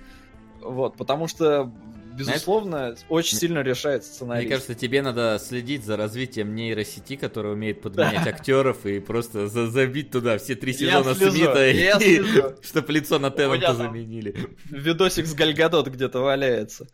Вот, 0.61 0.95
потому 0.95 1.27
что, 1.27 1.71
безусловно, 2.19 2.95
очень 3.09 3.37
сильно 3.37 3.59
решает 3.59 4.03
сценарий. 4.03 4.41
Мне 4.45 4.49
кажется, 4.49 4.75
тебе 4.75 5.01
надо 5.01 5.39
следить 5.43 5.83
за 5.85 5.97
развитием 5.97 6.53
нейросети, 6.53 7.15
которая 7.15 7.53
умеет 7.53 7.81
подменять 7.81 8.27
актеров 8.27 8.85
и 8.85 8.99
просто 8.99 9.47
за- 9.47 9.67
забить 9.69 10.11
туда 10.11 10.37
все 10.37 10.55
три 10.55 10.73
Я 10.73 10.77
сезона 10.77 11.15
слежу, 11.15 11.31
Смита, 11.31 11.69
я 11.69 11.99
слежу. 11.99 12.55
чтобы 12.61 12.93
лицо 12.93 13.19
на 13.19 13.31
Теннанта 13.31 13.73
заменили. 13.73 14.35
Видосик 14.65 15.25
с 15.25 15.33
Гальгадот 15.33 15.87
где-то 15.87 16.19
валяется. 16.19 16.87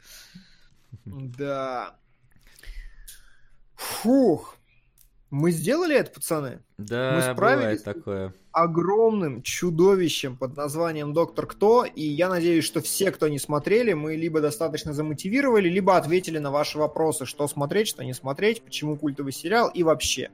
Да. 1.06 1.96
Фух. 3.76 4.55
Мы 5.32 5.52
сделали 5.52 5.96
это, 5.96 6.12
пацаны? 6.12 6.62
Мы 6.78 6.86
Да, 6.86 7.34
справились? 7.34 7.82
бывает 7.82 7.84
такое. 7.84 8.34
Огромным 8.52 9.42
чудовищем 9.42 10.38
под 10.38 10.56
названием 10.56 11.14
Доктор 11.14 11.46
Кто, 11.46 11.84
и 11.84 12.04
я 12.04 12.30
надеюсь, 12.30 12.64
что 12.64 12.80
все, 12.82 13.12
кто 13.12 13.28
не 13.28 13.40
смотрели, 13.40 13.92
мы 13.94 14.16
либо 14.16 14.40
достаточно 14.40 14.94
замотивировали, 14.94 15.68
либо 15.68 15.98
ответили 15.98 16.38
на 16.38 16.52
ваши 16.52 16.78
вопросы, 16.78 17.26
что 17.26 17.48
смотреть, 17.48 17.88
что 17.90 18.04
не 18.06 18.14
смотреть, 18.14 18.62
почему 18.62 18.98
культовый 18.98 19.34
сериал 19.34 19.70
и 19.74 19.84
вообще. 19.84 20.30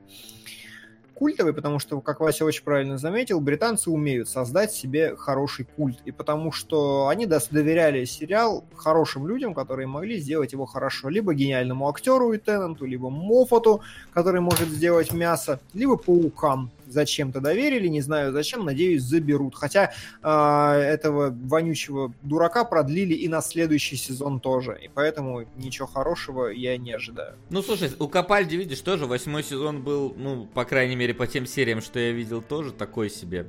Культовый, 1.22 1.54
потому 1.54 1.78
что, 1.78 2.00
как 2.00 2.18
Вася 2.18 2.44
очень 2.44 2.64
правильно 2.64 2.98
заметил, 2.98 3.38
британцы 3.38 3.90
умеют 3.90 4.28
создать 4.28 4.72
себе 4.72 5.14
хороший 5.14 5.64
культ, 5.76 5.98
и 6.04 6.10
потому 6.10 6.50
что 6.50 7.06
они 7.06 7.26
доверяли 7.26 8.04
сериал 8.06 8.64
хорошим 8.74 9.28
людям, 9.28 9.54
которые 9.54 9.86
могли 9.86 10.18
сделать 10.18 10.52
его 10.52 10.66
хорошо, 10.66 11.10
либо 11.10 11.32
гениальному 11.32 11.88
актеру 11.88 12.32
и 12.32 12.38
Теннанту, 12.38 12.86
либо 12.86 13.08
Моффату, 13.08 13.82
который 14.12 14.40
может 14.40 14.66
сделать 14.66 15.12
мясо, 15.12 15.60
либо 15.74 15.96
паукам. 15.96 16.72
Зачем-то 16.92 17.40
доверили, 17.40 17.88
не 17.88 18.00
знаю 18.00 18.32
зачем, 18.32 18.64
надеюсь, 18.64 19.02
заберут. 19.02 19.54
Хотя 19.54 19.92
а, 20.22 20.76
этого 20.76 21.30
вонючего 21.30 22.12
дурака 22.22 22.64
продлили 22.64 23.14
и 23.14 23.28
на 23.28 23.40
следующий 23.40 23.96
сезон 23.96 24.40
тоже. 24.40 24.78
И 24.82 24.88
поэтому 24.92 25.44
ничего 25.56 25.86
хорошего 25.86 26.46
я 26.48 26.76
не 26.76 26.92
ожидаю. 26.92 27.36
Ну, 27.50 27.62
слушай, 27.62 27.90
у 27.98 28.08
Капальди, 28.08 28.56
видишь, 28.56 28.80
тоже 28.80 29.06
восьмой 29.06 29.42
сезон 29.42 29.82
был, 29.82 30.14
ну, 30.16 30.46
по 30.46 30.64
крайней 30.64 30.96
мере, 30.96 31.14
по 31.14 31.26
тем 31.26 31.46
сериям, 31.46 31.80
что 31.80 31.98
я 31.98 32.12
видел, 32.12 32.42
тоже 32.42 32.72
такой 32.72 33.10
себе. 33.10 33.46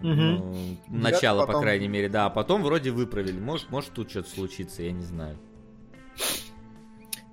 Ну, 0.00 0.76
начало, 0.88 1.40
Да, 1.40 1.46
по 1.46 1.52
потом- 1.52 1.62
крайней 1.62 1.88
мере, 1.88 2.08
да. 2.08 2.26
А 2.26 2.30
потом 2.30 2.62
вроде 2.62 2.90
выправили. 2.90 3.38
Может, 3.38 3.70
может 3.70 3.92
тут 3.92 4.10
что-то 4.10 4.28
случится, 4.28 4.82
я 4.82 4.92
не 4.92 5.02
знаю. 5.04 5.38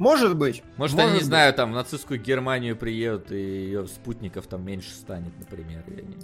Может 0.03 0.35
быть. 0.35 0.61
Может, 0.75 0.95
может 0.97 0.99
они, 0.99 1.11
не 1.13 1.17
быть. 1.19 1.25
знаю, 1.27 1.53
там 1.53 1.71
в 1.71 1.75
нацистскую 1.75 2.19
Германию 2.21 2.75
приедут, 2.75 3.31
и 3.31 3.35
ее 3.37 3.87
спутников 3.87 4.47
там 4.47 4.65
меньше 4.65 4.89
станет, 4.91 5.31
например. 5.39 5.81
не- 5.87 6.17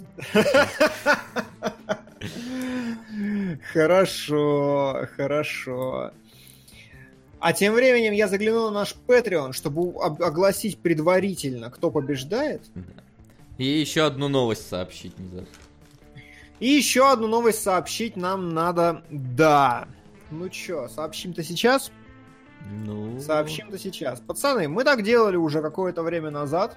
Хорошо, 3.72 5.06
хорошо. 5.16 6.10
А 7.38 7.52
тем 7.54 7.72
временем 7.74 8.12
я 8.12 8.28
заглянул 8.28 8.66
на 8.70 8.80
наш 8.80 8.94
Patreon, 9.06 9.52
чтобы 9.54 9.94
об- 10.02 10.22
огласить 10.22 10.78
предварительно, 10.78 11.70
кто 11.70 11.90
побеждает. 11.90 12.62
Да. 12.74 12.82
И 13.56 13.64
еще 13.64 14.04
одну 14.04 14.28
новость 14.28 14.68
сообщить 14.68 15.18
не 15.18 15.26
забыл. 15.28 15.46
И 16.60 16.68
еще 16.68 17.10
одну 17.10 17.26
новость 17.28 17.62
сообщить 17.62 18.16
нам 18.16 18.50
надо. 18.52 19.02
Да. 19.10 19.88
Ну 20.30 20.48
чё, 20.50 20.88
сообщим-то 20.88 21.42
сейчас? 21.42 21.90
Ну... 22.68 23.20
Сообщим-то 23.20 23.78
сейчас. 23.78 24.20
Пацаны, 24.20 24.68
мы 24.68 24.84
так 24.84 25.02
делали 25.02 25.36
уже 25.36 25.62
какое-то 25.62 26.02
время 26.02 26.30
назад. 26.30 26.76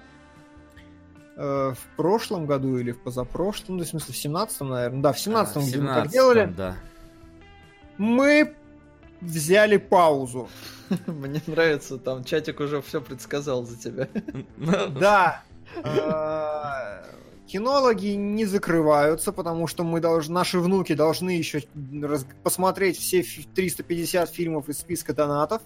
Э, 1.36 1.74
в 1.74 1.96
прошлом 1.96 2.46
году 2.46 2.78
или 2.78 2.92
в 2.92 3.00
позапрошлом, 3.00 3.78
ну, 3.78 3.84
в 3.84 3.86
смысле, 3.86 4.14
в 4.14 4.16
17-м, 4.16 4.68
наверное. 4.68 5.02
Да, 5.02 5.12
в 5.12 5.16
17-м, 5.16 5.36
А, 5.36 5.60
где 5.60 5.78
мы 5.78 5.86
так 5.86 6.04
17-м, 6.04 6.10
делали. 6.10 6.54
Да. 6.56 6.76
Мы 7.98 8.54
взяли 9.20 9.76
паузу. 9.76 10.48
Мне 11.06 11.42
нравится, 11.46 11.98
там 11.98 12.24
чатик 12.24 12.60
уже 12.60 12.80
все 12.82 13.00
предсказал 13.00 13.64
за 13.64 13.78
тебя. 13.78 14.08
Да. 14.56 15.42
Кинологи 17.46 18.14
не 18.14 18.46
закрываются, 18.46 19.30
потому 19.30 19.66
что 19.66 19.84
мы 19.84 20.00
должны, 20.00 20.34
наши 20.34 20.58
внуки 20.58 20.94
должны 20.94 21.30
еще 21.30 21.62
раз, 22.02 22.26
посмотреть 22.42 22.98
все 22.98 23.22
фи- 23.22 23.46
350 23.54 24.30
фильмов 24.30 24.68
из 24.68 24.78
списка 24.78 25.12
донатов. 25.12 25.60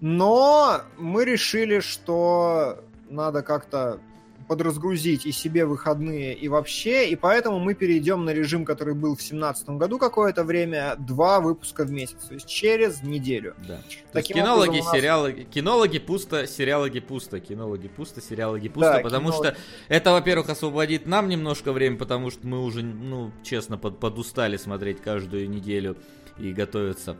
Но 0.00 0.82
мы 0.96 1.24
решили, 1.24 1.80
что 1.80 2.84
надо 3.08 3.42
как-то 3.42 4.00
подразгрузить 4.46 5.26
и 5.26 5.32
себе 5.32 5.64
выходные, 5.66 6.34
и 6.34 6.48
вообще, 6.48 7.08
и 7.08 7.16
поэтому 7.16 7.58
мы 7.58 7.74
перейдем 7.74 8.24
на 8.24 8.30
режим, 8.30 8.64
который 8.64 8.94
был 8.94 9.14
в 9.14 9.18
2017 9.18 9.70
году 9.70 9.98
какое-то 9.98 10.44
время, 10.44 10.96
два 10.98 11.40
выпуска 11.40 11.84
в 11.84 11.90
месяц, 11.90 12.16
то 12.28 12.34
есть 12.34 12.46
через 12.46 13.02
неделю. 13.02 13.54
Да. 13.66 13.80
Таким 14.12 14.36
кинологи, 14.36 14.68
образом, 14.68 14.84
нас- 14.86 14.96
сериалоги, 14.96 15.42
кинологи 15.44 15.98
пусто, 15.98 16.46
сериалоги 16.46 17.00
пусто, 17.00 17.40
кинологи 17.40 17.88
пусто, 17.88 18.20
сериалоги 18.20 18.68
пусто, 18.68 18.92
Да, 18.94 18.98
потому 19.00 19.30
кинологи. 19.30 19.48
что 19.50 19.56
это, 19.88 20.12
во-первых, 20.12 20.48
освободит 20.50 21.06
нам 21.06 21.28
немножко 21.28 21.72
времени, 21.72 21.98
потому 21.98 22.30
что 22.30 22.46
мы 22.46 22.62
уже, 22.62 22.82
ну, 22.82 23.32
честно, 23.42 23.78
под, 23.78 23.98
подустали 23.98 24.56
смотреть 24.56 25.00
каждую 25.00 25.48
неделю 25.48 25.96
и 26.38 26.52
готовиться 26.52 27.16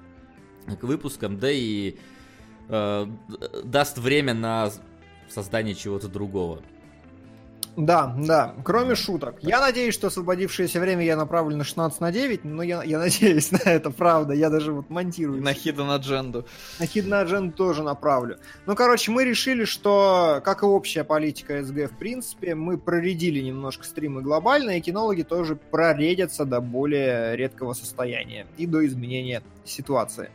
к 0.81 0.83
выпускам, 0.83 1.39
да 1.39 1.51
и 1.51 1.97
э, 2.69 3.07
даст 3.65 3.99
время 3.99 4.35
на 4.35 4.71
создание 5.29 5.75
чего-то 5.75 6.09
другого. 6.09 6.63
Да, 7.77 8.15
да, 8.17 8.55
кроме 8.65 8.95
шуток. 8.95 9.37
Я 9.43 9.61
надеюсь, 9.61 9.95
что 9.95 10.07
освободившееся 10.07 10.79
время 10.79 11.05
я 11.05 11.17
направлю 11.17 11.57
на 11.57 11.65
16 11.65 12.01
на 12.01 12.13
9, 12.13 12.45
но 12.45 12.63
я, 12.63 12.83
я 12.85 12.99
надеюсь 12.99 13.51
на 13.51 13.59
это, 13.65 13.91
правда. 13.91 14.33
Я 14.33 14.49
даже 14.51 14.73
вот 14.73 14.91
монтирую. 14.91 15.43
На 15.43 15.53
Hidden 15.53 15.99
Agenda. 15.99 16.45
На 16.79 16.85
Hidden 16.85 17.27
Agenda 17.27 17.53
тоже 17.53 17.83
направлю. 17.83 18.39
Ну, 18.67 18.77
короче, 18.77 19.11
мы 19.11 19.25
решили, 19.25 19.65
что, 19.65 20.41
как 20.45 20.63
и 20.63 20.67
общая 20.67 21.03
политика 21.03 21.65
СГ, 21.65 21.91
в 21.91 21.99
принципе, 21.99 22.55
мы 22.55 22.79
проредили 22.79 23.41
немножко 23.41 23.85
стримы 23.85 24.23
глобально, 24.23 24.79
и 24.79 24.81
кинологи 24.81 25.23
тоже 25.23 25.57
проредятся 25.57 26.45
до 26.45 26.61
более 26.61 27.37
редкого 27.37 27.73
состояния 27.73 28.47
и 28.57 28.67
до 28.67 28.87
изменения 28.87 29.43
ситуации. 29.65 30.31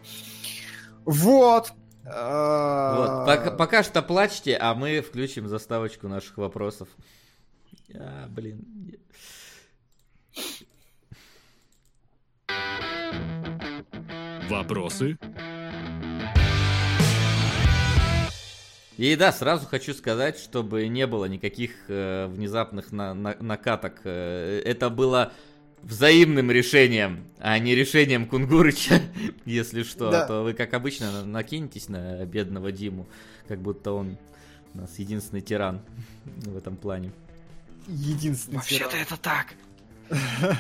Вот. 1.06 1.72
Вот, 2.04 3.26
пока, 3.28 3.52
пока 3.52 3.84
что 3.84 4.02
плачьте, 4.02 4.58
а 4.60 4.74
мы 4.74 5.02
включим 5.02 5.48
заставочку 5.48 6.08
наших 6.08 6.38
вопросов. 6.38 6.88
А, 7.96 8.28
блин. 8.30 8.66
Вопросы? 14.50 15.18
И 18.98 19.16
да, 19.16 19.32
сразу 19.32 19.66
хочу 19.66 19.94
сказать, 19.94 20.38
чтобы 20.38 20.86
не 20.88 21.08
было 21.08 21.26
никаких 21.26 21.72
э, 21.88 22.28
внезапных 22.28 22.92
на- 22.92 23.14
на- 23.14 23.38
накаток. 23.40 24.02
Э, 24.04 24.62
это 24.66 24.90
было 24.90 25.32
взаимным 25.84 26.52
решением, 26.52 27.24
а 27.40 27.58
не 27.60 27.76
решением 27.76 28.28
Кунгурыча, 28.28 29.00
если 29.46 29.84
что. 29.84 30.12
Да. 30.12 30.26
А 30.26 30.28
то 30.28 30.44
вы, 30.44 30.54
как 30.54 30.74
обычно, 30.74 31.12
на- 31.14 31.26
накинетесь 31.26 31.88
на 31.88 32.26
бедного 32.26 32.74
Диму, 32.74 33.08
как 33.48 33.62
будто 33.62 33.94
он 33.94 34.18
у 34.74 34.80
нас 34.80 35.00
единственный 35.00 35.42
тиран 35.42 35.80
в 36.26 36.58
этом 36.58 36.76
плане. 36.76 37.14
Единственный 37.90 38.62
тиран. 38.62 38.90
это 39.02 39.18
так. 39.18 39.48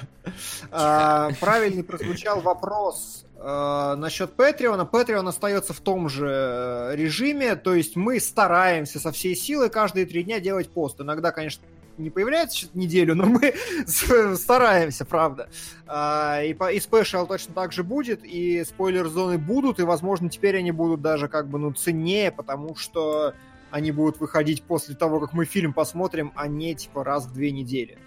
А, 0.72 1.30
Правильный 1.40 1.84
прозвучал 1.84 2.42
вопрос 2.42 3.26
э, 3.36 3.96
насчет 3.98 4.34
Патреона. 4.34 4.86
Патреон 4.86 5.28
остается 5.28 5.74
в 5.74 5.80
том 5.80 6.08
же 6.10 6.28
э, 6.30 6.96
режиме, 6.96 7.56
то 7.56 7.74
есть 7.74 7.96
мы 7.96 8.20
стараемся 8.20 9.00
со 9.00 9.12
всей 9.12 9.36
силы 9.36 9.70
каждые 9.70 10.06
три 10.06 10.24
дня 10.24 10.40
делать 10.40 10.70
пост. 10.70 11.02
Иногда, 11.02 11.32
конечно, 11.32 11.64
не 11.98 12.10
появляется 12.12 12.68
неделю, 12.76 13.16
но 13.16 13.26
мы 13.26 13.54
стараемся, 14.38 15.04
правда. 15.06 15.50
А, 15.88 16.42
И, 16.44 16.54
по- 16.54 16.72
и 16.72 16.80
спешл 16.80 17.26
точно 17.26 17.54
так 17.56 17.72
же 17.74 17.84
будет, 17.84 18.24
и 18.24 18.64
спойлер-зоны 18.64 19.38
будут, 19.40 19.80
и, 19.80 19.84
возможно, 19.84 20.30
теперь 20.30 20.58
они 20.58 20.72
будут 20.72 21.02
даже 21.02 21.28
как 21.28 21.48
бы, 21.48 21.58
ну, 21.58 21.74
ценнее, 21.74 22.32
потому 22.32 22.76
что 22.76 23.34
они 23.72 23.92
будут 23.92 24.20
выходить 24.20 24.64
после 24.64 24.96
того, 24.96 25.20
как 25.20 25.34
мы 25.34 25.46
фильм 25.46 25.74
посмотрим, 25.74 26.32
а 26.36 26.48
не, 26.48 26.76
типа, 26.76 27.04
раз 27.04 27.26
в 27.26 27.34
две 27.34 27.52
недели. 27.52 27.98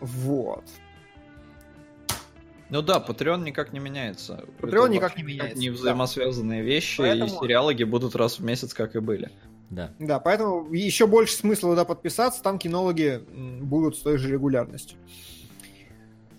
Вот. 0.00 0.64
Ну 2.70 2.82
да, 2.82 3.04
Patreon 3.06 3.42
никак 3.44 3.72
не 3.72 3.78
меняется. 3.78 4.44
Patreon 4.60 4.86
Это 4.86 4.88
никак 4.88 5.16
не 5.16 5.22
меняется, 5.22 5.58
Не 5.58 5.70
да. 5.70 5.76
взаимосвязанные 5.76 6.62
вещи, 6.62 6.98
Поэтому- 6.98 7.26
и 7.26 7.28
сериалоги 7.28 7.84
будут 7.84 8.16
раз 8.16 8.38
в 8.38 8.44
месяц, 8.44 8.74
как 8.74 8.96
и 8.96 9.00
были. 9.00 9.30
Да. 9.70 9.92
Да, 9.98 10.18
поэтому 10.20 10.72
еще 10.72 11.06
больше 11.06 11.34
смысла 11.34 11.70
туда 11.70 11.84
подписаться, 11.84 12.42
там 12.42 12.58
кинологи 12.58 13.22
будут 13.62 13.96
с 13.96 14.00
той 14.00 14.18
же 14.18 14.30
регулярностью. 14.30 14.98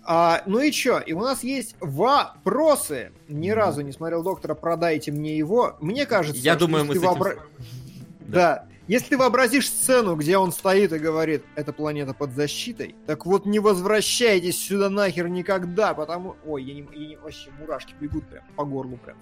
А, 0.08 0.42
ну 0.46 0.60
и 0.60 0.70
чё? 0.70 1.00
И 1.00 1.12
у 1.12 1.20
нас 1.20 1.42
есть 1.42 1.74
вопросы. 1.80 3.10
Ни 3.28 3.50
разу 3.50 3.80
не 3.80 3.90
смотрел 3.92 4.22
доктора, 4.22 4.54
продайте 4.54 5.10
мне 5.10 5.36
его. 5.36 5.76
Мне 5.80 6.06
кажется, 6.06 6.40
Я 6.40 6.54
думаю, 6.54 6.84
если 6.84 6.88
мы 6.88 6.94
с 6.94 7.00
ты 7.00 7.06
этим... 7.12 7.22
вообра- 7.22 7.42
Да. 8.28 8.66
Если 8.88 9.08
ты 9.08 9.18
вообразишь 9.18 9.68
сцену, 9.68 10.14
где 10.14 10.38
он 10.38 10.52
стоит 10.52 10.92
и 10.92 10.98
говорит, 11.00 11.42
эта 11.56 11.72
планета 11.72 12.14
под 12.14 12.30
защитой, 12.36 12.94
так 13.04 13.26
вот 13.26 13.44
не 13.44 13.58
возвращайтесь 13.58 14.64
сюда 14.64 14.88
нахер 14.90 15.26
никогда, 15.28 15.92
потому... 15.92 16.36
Ой, 16.46 16.62
я 16.62 16.74
не... 16.74 16.86
я 16.92 17.06
не- 17.08 17.16
Вообще 17.16 17.50
мурашки 17.58 17.94
бегут 18.00 18.24
прям 18.28 18.44
по 18.54 18.64
горлу 18.64 18.96
прям. 18.98 19.16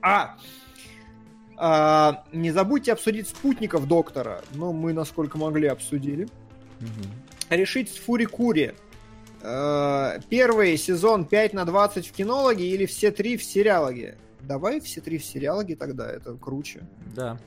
А! 0.00 0.36
А, 1.58 2.24
не 2.32 2.50
забудьте 2.50 2.92
обсудить 2.94 3.28
спутников 3.28 3.86
доктора. 3.86 4.42
Ну, 4.54 4.72
мы, 4.72 4.94
насколько 4.94 5.36
могли, 5.36 5.66
обсудили. 5.68 6.26
Мгм. 6.80 7.10
Решить 7.50 7.92
с 7.92 7.98
Фурикури. 7.98 8.74
Э, 9.42 10.18
Первый 10.28 10.76
сезон 10.76 11.24
5 11.24 11.52
на 11.54 11.64
20 11.64 12.06
в 12.06 12.12
кинологе 12.12 12.66
или 12.66 12.86
все 12.86 13.10
три 13.10 13.36
в 13.36 13.44
сериалоге? 13.44 14.16
Давай 14.40 14.80
все 14.80 15.00
три 15.00 15.18
в 15.18 15.24
сериалоге 15.24 15.76
тогда, 15.76 16.10
это 16.10 16.34
круче. 16.34 16.80
Да. 17.14 17.38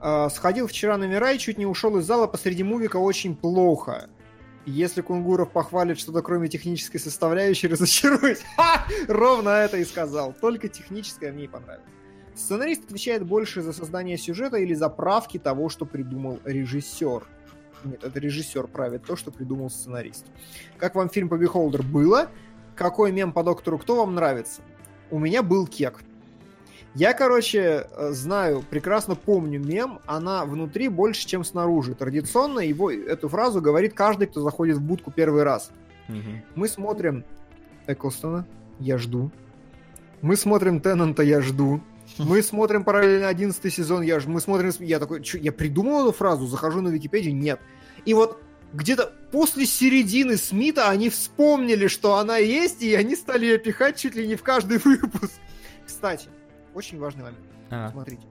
А, 0.00 0.28
Сходил 0.30 0.66
вчера 0.66 0.96
на 0.96 1.04
Мирай, 1.04 1.38
чуть 1.38 1.58
не 1.58 1.66
ушел 1.66 1.96
из 1.98 2.04
зала 2.04 2.26
посреди 2.26 2.62
мувика 2.62 2.96
очень 2.96 3.36
плохо. 3.36 4.08
Если 4.64 5.00
Кунгуров 5.00 5.50
похвалит 5.50 5.98
что-то 5.98 6.22
кроме 6.22 6.48
технической 6.48 7.00
составляющей, 7.00 7.68
разочаруюсь. 7.68 8.42
Ха! 8.56 8.86
Ровно 9.08 9.50
это 9.50 9.76
и 9.76 9.84
сказал. 9.84 10.34
Только 10.40 10.68
техническое 10.68 11.32
мне 11.32 11.44
и 11.44 11.48
понравилось. 11.48 11.86
Сценарист 12.34 12.84
отвечает 12.84 13.24
больше 13.24 13.60
за 13.60 13.72
создание 13.72 14.16
сюжета 14.16 14.56
или 14.56 14.74
за 14.74 14.88
правки 14.88 15.38
того, 15.38 15.68
что 15.68 15.84
придумал 15.84 16.40
режиссер. 16.44 17.24
Нет, 17.84 18.04
это 18.04 18.18
режиссер 18.18 18.66
правит 18.66 19.04
то, 19.04 19.16
что 19.16 19.30
придумал 19.30 19.70
сценарист. 19.70 20.26
Как 20.78 20.94
вам 20.94 21.08
фильм 21.08 21.28
по 21.28 21.34
Beholder 21.34 21.82
было? 21.82 22.28
Какой 22.74 23.12
мем 23.12 23.32
по 23.32 23.42
доктору 23.42 23.78
кто 23.78 23.96
вам 23.96 24.14
нравится? 24.14 24.62
У 25.10 25.18
меня 25.18 25.42
был 25.42 25.66
кек. 25.66 26.02
Я, 26.94 27.14
короче, 27.14 27.86
э, 27.90 28.10
знаю, 28.12 28.62
прекрасно 28.68 29.14
помню 29.14 29.58
мем, 29.58 30.00
она 30.06 30.44
внутри 30.44 30.88
больше, 30.88 31.26
чем 31.26 31.42
снаружи. 31.42 31.94
Традиционно 31.94 32.60
его, 32.60 32.90
эту 32.90 33.28
фразу 33.28 33.62
говорит 33.62 33.94
каждый, 33.94 34.26
кто 34.26 34.42
заходит 34.42 34.76
в 34.76 34.82
будку 34.82 35.10
первый 35.10 35.42
раз. 35.42 35.70
Мгм. 36.08 36.42
Мы 36.54 36.68
смотрим 36.68 37.24
Эклстона, 37.86 38.46
я 38.78 38.98
жду. 38.98 39.30
Мы 40.20 40.36
смотрим 40.36 40.80
Теннанта, 40.80 41.22
я 41.22 41.40
жду. 41.40 41.80
Мы 42.18 42.42
смотрим 42.42 42.84
параллельно 42.84 43.28
11 43.28 43.72
сезон, 43.72 44.02
я, 44.02 44.20
ж- 44.20 44.26
мы 44.26 44.40
смотрим... 44.40 44.70
Я 44.80 44.98
такой, 44.98 45.22
«Чё, 45.22 45.38
я 45.38 45.52
придумал 45.52 46.02
эту 46.08 46.12
фразу, 46.16 46.46
захожу 46.46 46.80
на 46.80 46.88
Википедию, 46.88 47.34
нет. 47.34 47.60
И 48.04 48.14
вот 48.14 48.42
где-то 48.72 49.12
после 49.30 49.66
середины 49.66 50.36
Смита 50.36 50.88
они 50.88 51.10
вспомнили, 51.10 51.86
что 51.88 52.16
она 52.16 52.38
есть, 52.38 52.82
и 52.82 52.94
они 52.94 53.16
стали 53.16 53.46
ее 53.46 53.58
пихать 53.58 53.96
чуть 53.98 54.14
ли 54.14 54.26
не 54.26 54.34
в 54.36 54.42
каждый 54.42 54.78
выпуск. 54.84 55.32
Кстати, 55.86 56.28
очень 56.74 56.98
важный 56.98 57.22
момент. 57.24 57.40
А, 57.70 57.90
Смотрите. 57.90 58.22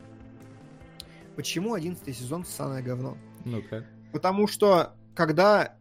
Почему 1.35 1.73
11 1.73 2.15
сезон 2.17 2.45
ссаное 2.45 2.81
говно? 2.81 3.17
ну-ка. 3.45 3.85
Потому 4.11 4.47
что 4.47 4.93
когда 5.15 5.75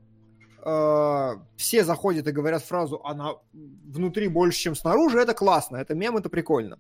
э, 0.65 1.31
все 1.57 1.85
заходят 1.85 2.27
и 2.29 2.33
говорят 2.33 2.63
фразу 2.65 3.01
«она 3.05 3.33
внутри 3.53 4.29
больше, 4.29 4.59
чем 4.59 4.75
снаружи», 4.77 5.19
это 5.21 5.35
классно, 5.35 5.77
это 5.79 5.95
мем, 5.95 6.17
это 6.17 6.29
прикольно. 6.29 6.79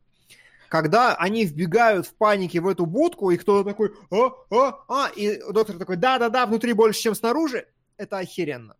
Когда 0.70 1.16
они 1.16 1.44
вбегают 1.44 2.06
в 2.06 2.14
панике 2.14 2.60
в 2.60 2.68
эту 2.68 2.86
будку, 2.86 3.32
и 3.32 3.36
кто-то 3.36 3.68
такой 3.68 3.92
«а, 4.12 4.32
а, 4.52 4.84
а», 4.88 5.10
и 5.16 5.42
доктор 5.52 5.76
такой 5.76 5.96
«да-да-да, 5.96 6.46
внутри 6.46 6.74
больше, 6.74 7.00
чем 7.00 7.16
снаружи», 7.16 7.66
это 7.96 8.18
охеренно. 8.18 8.76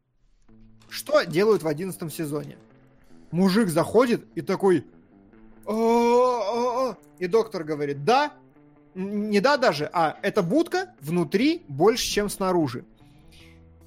Что 0.88 1.24
делают 1.24 1.64
в 1.64 1.66
11 1.66 2.14
сезоне? 2.14 2.58
Мужик 3.32 3.68
заходит 3.68 4.24
и 4.36 4.40
такой 4.40 4.86
«А, 5.66 5.72
а, 5.72 6.90
а», 6.90 6.96
и 7.18 7.26
доктор 7.26 7.64
говорит 7.64 8.04
«да», 8.04 8.34
не 8.94 9.40
да 9.40 9.56
даже, 9.56 9.90
а 9.92 10.16
это 10.22 10.44
будка 10.44 10.94
внутри 11.00 11.64
больше, 11.66 12.04
чем 12.04 12.30
снаружи. 12.30 12.84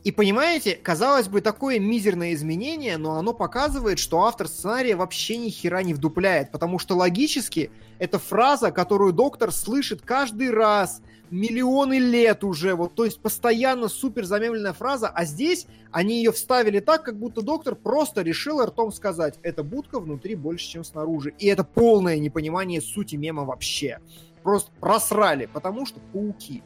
И 0.03 0.11
понимаете, 0.11 0.75
казалось 0.75 1.29
бы, 1.29 1.39
такое 1.39 1.79
мизерное 1.79 2.33
изменение, 2.33 2.97
но 2.97 3.15
оно 3.15 3.33
показывает, 3.33 3.99
что 3.99 4.23
автор 4.23 4.49
сценария 4.49 4.97
вообще 4.97 5.37
ни 5.37 5.49
хера 5.49 5.81
не 5.81 5.93
вдупляет, 5.93 6.51
потому 6.51 6.77
что 6.77 6.95
логически 6.95 7.71
это 7.99 8.19
фраза, 8.19 8.71
которую 8.71 9.13
доктор 9.13 9.53
слышит 9.53 10.01
каждый 10.01 10.51
раз, 10.51 11.01
миллионы 11.29 11.99
лет 11.99 12.43
уже, 12.43 12.75
вот, 12.75 12.93
то 12.95 13.05
есть 13.05 13.19
постоянно 13.19 13.87
супер 13.87 14.25
замемленная 14.25 14.73
фраза, 14.73 15.07
а 15.07 15.25
здесь 15.25 15.67
они 15.91 16.17
ее 16.17 16.31
вставили 16.31 16.79
так, 16.79 17.03
как 17.03 17.17
будто 17.17 17.41
доктор 17.41 17.75
просто 17.75 18.21
решил 18.21 18.63
ртом 18.63 18.91
сказать, 18.91 19.39
эта 19.41 19.63
будка 19.63 19.99
внутри 19.99 20.35
больше, 20.35 20.67
чем 20.67 20.83
снаружи. 20.83 21.33
И 21.39 21.47
это 21.47 21.63
полное 21.63 22.19
непонимание 22.19 22.81
сути 22.81 23.15
мема 23.15 23.45
вообще. 23.45 23.99
Просто 24.43 24.71
просрали, 24.79 25.47
потому 25.51 25.85
что 25.85 25.99
пауки. 26.11 26.61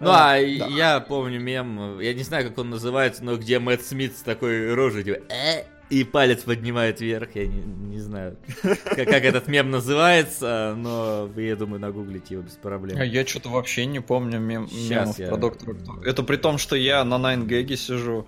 Ну, 0.00 0.10
а, 0.10 0.34
а 0.34 0.40
да. 0.40 0.66
я 0.66 1.00
помню 1.00 1.38
мем, 1.40 2.00
я 2.00 2.14
не 2.14 2.22
знаю, 2.22 2.48
как 2.48 2.58
он 2.58 2.70
называется, 2.70 3.22
но 3.22 3.36
где 3.36 3.58
Мэтт 3.58 3.84
Смит 3.84 4.16
с 4.16 4.22
такой 4.22 4.72
рожей, 4.72 5.04
типа, 5.04 5.18
э, 5.28 5.64
и 5.90 6.04
палец 6.04 6.42
поднимает 6.44 7.00
вверх, 7.00 7.30
я 7.34 7.46
не, 7.46 7.60
не 7.60 7.98
знаю, 7.98 8.36
как, 8.62 9.08
как 9.08 9.24
этот 9.24 9.48
мем 9.48 9.70
называется, 9.70 10.74
но 10.76 11.28
я 11.36 11.56
думаю, 11.56 11.80
нагуглить 11.80 12.30
его 12.30 12.42
без 12.42 12.52
проблем. 12.52 12.96
А 12.98 13.04
я 13.04 13.26
что-то 13.26 13.50
вообще 13.50 13.84
не 13.86 14.00
помню 14.00 14.38
мем, 14.38 14.68
мемов 14.72 15.18
я... 15.18 15.28
про 15.28 15.36
доктора 15.36 15.76
Это 16.04 16.22
при 16.22 16.36
том, 16.36 16.58
что 16.58 16.76
я 16.76 17.04
на 17.04 17.36
9 17.36 17.78
сижу. 17.78 18.26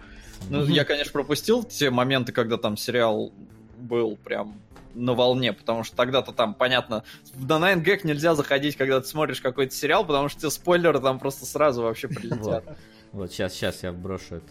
Ну, 0.51 0.65
я, 0.65 0.84
конечно, 0.84 1.12
пропустил 1.12 1.62
те 1.62 1.91
моменты, 1.91 2.33
когда 2.33 2.59
там 2.59 2.76
сериал 2.76 3.33
был 3.78 4.17
прям 4.17 4.57
на 4.94 5.14
волне, 5.14 5.52
потому 5.52 5.84
что 5.84 5.96
тогда-то 5.96 6.32
там, 6.32 6.54
понятно, 6.54 7.04
на 7.34 7.72
9gag 7.72 8.00
нельзя 8.04 8.34
заходить, 8.34 8.76
когда 8.76 9.00
ты 9.00 9.06
смотришь 9.06 9.40
какой-то 9.40 9.74
сериал, 9.74 10.06
потому 10.06 10.28
что 10.28 10.40
тебе 10.40 10.50
спойлеры 10.50 11.00
там 11.00 11.18
просто 11.18 11.46
сразу 11.46 11.82
вообще 11.82 12.08
прилетят. 12.08 12.64
Вот, 13.12 13.30
сейчас, 13.30 13.52
сейчас 13.54 13.82
я 13.82 13.92
брошу 13.92 14.36
это. 14.36 14.46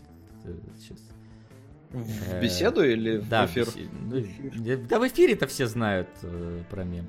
Сейчас. 0.79 0.99
В 1.89 2.33
э, 2.33 2.41
беседу 2.41 2.83
или 2.83 3.17
в 3.17 3.29
эфир? 3.29 3.67
Ну, 4.01 4.23
да, 4.87 4.99
в 4.99 5.07
эфире-то 5.07 5.47
все 5.47 5.67
знают 5.67 6.07
э, 6.21 6.63
про 6.69 6.83
мем. 6.83 7.07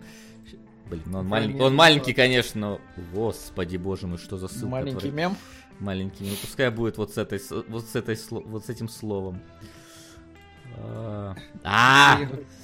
Блин, 0.87 1.03
ну 1.07 1.19
он, 1.21 1.27
малень... 1.27 1.61
он 1.61 1.75
маленький, 1.75 2.13
конечно, 2.13 2.61
но... 2.61 2.81
Господи 3.15 3.77
боже 3.77 4.07
мой, 4.07 4.19
что 4.19 4.37
за 4.37 4.49
ссылка? 4.49 4.67
Маленький 4.67 5.11
мем? 5.11 5.37
Маленький, 5.79 6.25
ну 6.25 6.35
пускай 6.41 6.71
будет 6.71 6.99
вот 6.99 7.15
с 7.15 7.19
этой, 7.19 7.41
вот 7.69 7.87
с 7.87 7.95
этой, 7.95 8.19
вот 8.31 8.67
с 8.67 8.69
этим 8.69 8.89
словом. 8.89 9.41
А, 10.79 11.37
а! 11.65 12.19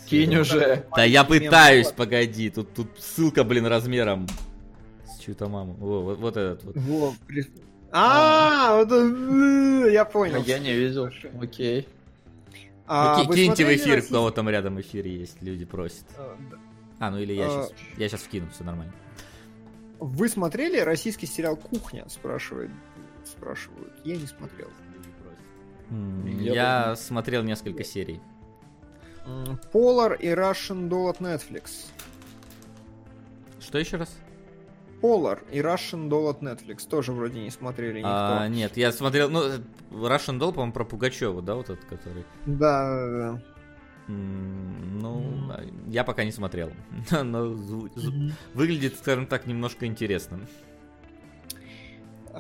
кинь 0.06 0.36
уже. 0.36 0.86
Да 0.94 1.04
я 1.04 1.24
пытаюсь, 1.24 1.88
погоди. 1.88 2.50
Тут, 2.50 2.74
тут 2.74 2.88
ссылка, 2.98 3.44
блин, 3.44 3.66
размером 3.66 4.26
с 5.06 5.18
чью-то 5.20 5.48
маму. 5.48 5.76
О, 5.80 6.02
вот, 6.02 6.18
вот 6.18 6.36
этот 6.36 6.64
вот. 6.64 7.14
А, 7.90 8.76
вот 8.76 8.92
э, 8.92 9.92
я 9.92 10.04
понял. 10.04 10.42
Я 10.44 10.58
не 10.58 10.74
видел. 10.74 11.10
Окей. 11.40 11.88
А, 12.86 13.22
ну, 13.22 13.32
киньте 13.32 13.64
в 13.64 13.74
эфир, 13.74 14.02
кого 14.02 14.30
там 14.30 14.48
рядом 14.48 14.80
эфир 14.80 15.06
есть, 15.06 15.42
люди 15.42 15.64
просят. 15.64 16.06
А, 16.16 16.36
а 17.00 17.10
ну 17.10 17.18
или 17.18 17.34
я 17.34 17.48
сейчас, 17.48 17.72
я 17.98 18.08
сейчас 18.08 18.22
вкину, 18.22 18.48
все 18.50 18.64
нормально. 18.64 18.92
Вы 20.00 20.28
смотрели 20.28 20.78
российский 20.78 21.26
сериал 21.26 21.56
«Кухня»? 21.56 22.06
Спрашивают. 22.08 22.70
Спрашивают. 23.24 23.92
Я 24.04 24.16
не 24.16 24.26
смотрел. 24.26 24.68
Я, 25.90 26.54
я 26.88 26.96
смотрел 26.96 27.42
несколько 27.42 27.84
серий. 27.84 28.20
Polar 29.72 30.18
и 30.18 30.28
Russian 30.28 30.88
Doll 30.88 31.10
от 31.10 31.20
Netflix. 31.20 31.86
Что 33.60 33.78
еще 33.78 33.96
раз? 33.96 34.16
Polar 35.02 35.40
и 35.52 35.58
Russian 35.60 36.08
Doll 36.08 36.30
от 36.30 36.42
Netflix 36.42 36.88
тоже 36.88 37.12
вроде 37.12 37.40
не 37.40 37.50
смотрели 37.50 37.98
никто. 37.98 38.10
А, 38.10 38.48
нет, 38.48 38.76
я 38.76 38.90
смотрел, 38.90 39.30
ну, 39.30 39.42
Russian 39.90 40.38
Doll, 40.38 40.52
по-моему, 40.52 40.72
про 40.72 40.84
Пугачева, 40.84 41.42
да, 41.42 41.54
вот 41.54 41.70
этот, 41.70 41.84
который? 41.84 42.24
Да, 42.46 42.88
да, 42.88 43.32
да. 43.32 43.42
Ну, 44.08 45.52
я 45.88 46.02
пока 46.02 46.24
не 46.24 46.32
смотрел. 46.32 46.72
Но 47.10 47.54
выглядит, 48.54 48.96
скажем 48.96 49.26
так, 49.26 49.46
немножко 49.46 49.86
интересно. 49.86 50.40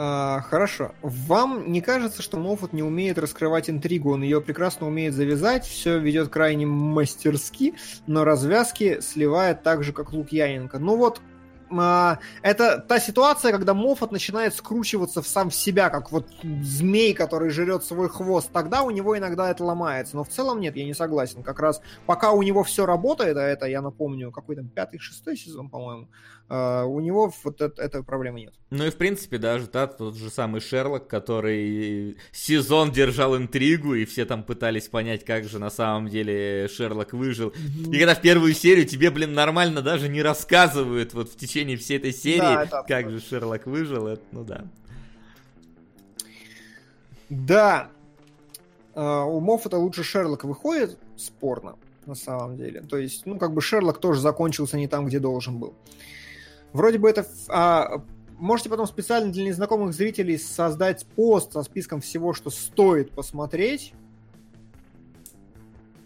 А, 0.00 0.42
хорошо. 0.42 0.92
Вам 1.02 1.72
не 1.72 1.80
кажется, 1.80 2.22
что 2.22 2.36
Моффат 2.38 2.72
не 2.72 2.84
умеет 2.84 3.18
раскрывать 3.18 3.68
интригу? 3.68 4.12
Он 4.12 4.22
ее 4.22 4.40
прекрасно 4.40 4.86
умеет 4.86 5.12
завязать, 5.12 5.66
все 5.66 5.98
ведет 5.98 6.28
крайне 6.28 6.66
мастерски, 6.66 7.74
но 8.06 8.22
развязки 8.22 9.00
сливает 9.00 9.64
так 9.64 9.82
же, 9.82 9.92
как 9.92 10.12
Лукьяненко. 10.12 10.78
Ну 10.78 10.96
вот, 10.96 11.20
а, 11.76 12.20
это 12.42 12.78
та 12.78 13.00
ситуация, 13.00 13.50
когда 13.50 13.74
Моффат 13.74 14.12
начинает 14.12 14.54
скручиваться 14.54 15.20
в 15.20 15.26
сам 15.26 15.50
в 15.50 15.54
себя, 15.56 15.90
как 15.90 16.12
вот 16.12 16.28
змей, 16.62 17.12
который 17.12 17.50
жрет 17.50 17.82
свой 17.82 18.08
хвост. 18.08 18.50
Тогда 18.52 18.82
у 18.82 18.90
него 18.90 19.18
иногда 19.18 19.50
это 19.50 19.64
ломается. 19.64 20.14
Но 20.14 20.22
в 20.22 20.28
целом 20.28 20.60
нет, 20.60 20.76
я 20.76 20.84
не 20.84 20.94
согласен. 20.94 21.42
Как 21.42 21.58
раз 21.58 21.80
пока 22.06 22.30
у 22.30 22.42
него 22.42 22.62
все 22.62 22.86
работает, 22.86 23.36
а 23.36 23.42
это, 23.42 23.66
я 23.66 23.82
напомню, 23.82 24.30
какой 24.30 24.54
там 24.54 24.68
пятый, 24.68 24.98
шестой 24.98 25.36
сезон, 25.36 25.68
по-моему, 25.68 26.08
Uh, 26.48 26.86
у 26.86 26.98
него 27.00 27.30
вот 27.44 27.60
это, 27.60 27.82
этой 27.82 28.02
проблемы 28.02 28.40
нет. 28.40 28.54
Ну 28.70 28.86
и 28.86 28.90
в 28.90 28.96
принципе 28.96 29.36
даже 29.36 29.66
да, 29.66 29.86
тот 29.86 30.16
же 30.16 30.30
самый 30.30 30.62
Шерлок, 30.62 31.06
который 31.06 32.16
сезон 32.32 32.90
держал 32.90 33.36
интригу, 33.36 33.94
и 33.94 34.06
все 34.06 34.24
там 34.24 34.42
пытались 34.42 34.88
понять, 34.88 35.26
как 35.26 35.44
же 35.44 35.58
на 35.58 35.68
самом 35.68 36.08
деле 36.08 36.66
Шерлок 36.68 37.12
выжил. 37.12 37.50
Mm-hmm. 37.50 37.94
И 37.94 37.98
когда 37.98 38.14
в 38.14 38.22
первую 38.22 38.54
серию 38.54 38.86
тебе, 38.86 39.10
блин, 39.10 39.34
нормально 39.34 39.82
даже 39.82 40.08
не 40.08 40.22
рассказывают 40.22 41.12
вот 41.12 41.30
в 41.30 41.36
течение 41.36 41.76
всей 41.76 41.98
этой 41.98 42.14
серии, 42.14 42.38
да, 42.38 42.82
как 42.88 43.10
же 43.10 43.20
Шерлок 43.20 43.66
выжил, 43.66 44.06
это, 44.06 44.22
ну 44.32 44.42
да. 44.42 44.64
Да. 47.28 47.90
Uh, 48.94 49.26
у 49.26 49.40
Моффата 49.40 49.76
лучше 49.76 50.02
Шерлок 50.02 50.44
выходит, 50.44 50.96
спорно, 51.14 51.76
на 52.06 52.14
самом 52.14 52.56
деле. 52.56 52.80
То 52.80 52.96
есть, 52.96 53.26
ну, 53.26 53.38
как 53.38 53.52
бы 53.52 53.60
Шерлок 53.60 53.98
тоже 53.98 54.22
закончился 54.22 54.78
не 54.78 54.88
там, 54.88 55.04
где 55.04 55.18
должен 55.18 55.58
был. 55.58 55.74
Вроде 56.72 56.98
бы 56.98 57.08
это... 57.08 57.26
А, 57.48 58.04
можете 58.36 58.70
потом 58.70 58.86
специально 58.86 59.32
для 59.32 59.44
незнакомых 59.44 59.94
зрителей 59.94 60.38
создать 60.38 61.06
пост 61.06 61.52
со 61.52 61.62
списком 61.62 62.00
всего, 62.00 62.32
что 62.32 62.50
стоит 62.50 63.10
посмотреть. 63.10 63.94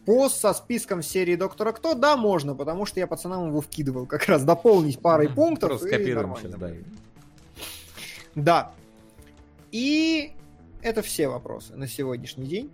Пост 0.04 0.40
со 0.40 0.52
списком 0.52 1.00
серии 1.02 1.36
Доктора 1.36 1.72
Кто, 1.72 1.94
да, 1.94 2.16
можно, 2.16 2.54
потому 2.56 2.86
что 2.86 2.98
я 2.98 3.06
пацанам 3.06 3.48
его 3.48 3.60
вкидывал 3.60 4.06
как 4.06 4.24
раз 4.26 4.42
дополнить 4.44 4.98
парой 4.98 5.28
пунктов. 5.28 5.70
Просто 5.70 5.86
скопируем 5.86 6.34
сейчас, 6.36 6.54
да. 6.54 6.70
Да. 8.34 8.72
И 9.70 10.32
это 10.82 11.02
все 11.02 11.28
вопросы 11.28 11.76
на 11.76 11.86
сегодняшний 11.86 12.46
день. 12.46 12.70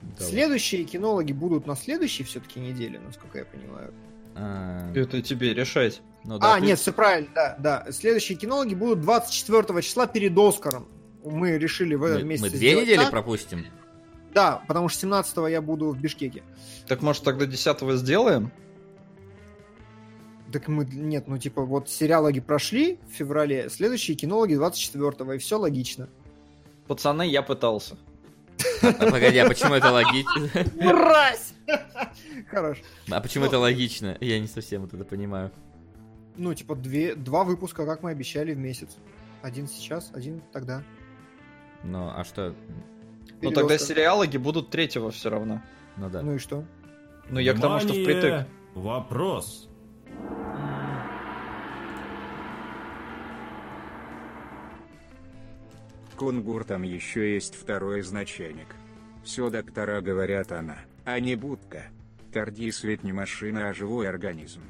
Давай. 0.00 0.32
Следующие 0.32 0.84
кинологи 0.84 1.32
будут 1.32 1.66
на 1.66 1.76
следующей 1.76 2.24
все-таки 2.24 2.58
неделе, 2.58 2.98
насколько 3.00 3.38
я 3.38 3.44
понимаю. 3.44 3.92
А... 4.34 4.90
Это 4.94 5.20
тебе 5.20 5.52
решать. 5.52 6.00
Ну, 6.24 6.38
да, 6.38 6.54
а, 6.54 6.60
ты... 6.60 6.66
нет, 6.66 6.78
все 6.78 6.92
правильно, 6.92 7.30
да, 7.34 7.56
да. 7.58 7.92
Следующие 7.92 8.36
кинологи 8.36 8.74
будут 8.74 9.00
24 9.00 9.82
числа 9.82 10.06
перед 10.06 10.36
Оскаром. 10.36 10.88
Мы 11.24 11.58
решили 11.58 11.94
в 11.94 12.04
этом 12.04 12.22
мы, 12.22 12.28
месяце 12.28 12.50
Мы 12.50 12.50
две 12.50 12.80
недели 12.80 13.00
так. 13.00 13.10
пропустим? 13.10 13.66
Да, 14.34 14.62
потому 14.68 14.88
что 14.88 15.00
17 15.00 15.36
я 15.50 15.60
буду 15.60 15.90
в 15.90 15.98
Бишкеке. 15.98 16.42
Так 16.86 17.02
может 17.02 17.24
тогда 17.24 17.46
10 17.46 17.98
сделаем? 17.98 18.52
Так 20.52 20.68
мы, 20.68 20.84
нет, 20.84 21.28
ну 21.28 21.38
типа 21.38 21.62
вот 21.62 21.88
сериалоги 21.88 22.40
прошли 22.40 22.98
в 23.08 23.12
феврале, 23.12 23.70
следующие 23.70 24.16
кинологи 24.16 24.54
24 24.54 25.36
и 25.36 25.38
все 25.38 25.58
логично. 25.58 26.08
Пацаны, 26.86 27.26
я 27.28 27.42
пытался. 27.42 27.96
А, 28.82 28.92
погоди, 29.10 29.38
а 29.38 29.48
почему 29.48 29.74
это 29.74 29.90
логично? 29.92 30.50
Мразь! 30.74 31.54
Хорош. 32.50 32.78
А 33.10 33.20
почему 33.20 33.44
это 33.44 33.58
логично? 33.58 34.16
Я 34.20 34.40
не 34.40 34.48
совсем 34.48 34.82
вот 34.82 34.92
это 34.92 35.04
понимаю. 35.04 35.52
Ну, 36.36 36.54
типа, 36.54 36.74
две, 36.74 37.14
два 37.14 37.44
выпуска, 37.44 37.84
как 37.84 38.02
мы 38.02 38.10
обещали, 38.10 38.54
в 38.54 38.58
месяц. 38.58 38.96
Один 39.42 39.66
сейчас, 39.66 40.10
один 40.14 40.42
тогда. 40.52 40.82
Ну, 41.82 42.10
а 42.14 42.24
что? 42.24 42.54
Ну, 43.42 43.50
тогда 43.52 43.78
сериалоги 43.78 44.36
будут 44.36 44.70
третьего 44.70 45.10
все 45.10 45.30
равно. 45.30 45.62
Ну 45.96 46.10
да. 46.10 46.22
Ну 46.22 46.34
и 46.34 46.38
что? 46.38 46.64
Ну, 47.30 47.40
я 47.40 47.54
к 47.54 47.60
тому, 47.60 47.78
что 47.80 47.88
впритык. 47.88 48.46
Вопрос. 48.74 49.68
Кунгур 56.16 56.64
там 56.64 56.82
еще 56.82 57.32
есть 57.32 57.54
второй 57.54 58.02
значеник. 58.02 58.76
Все 59.24 59.48
доктора 59.48 60.02
говорят 60.02 60.52
она, 60.52 60.76
а 61.06 61.18
не 61.18 61.34
будка. 61.34 61.84
Тардис 62.30 62.84
ведь 62.84 63.04
не 63.04 63.12
машина, 63.12 63.70
а 63.70 63.74
живой 63.74 64.06
организм. 64.06 64.60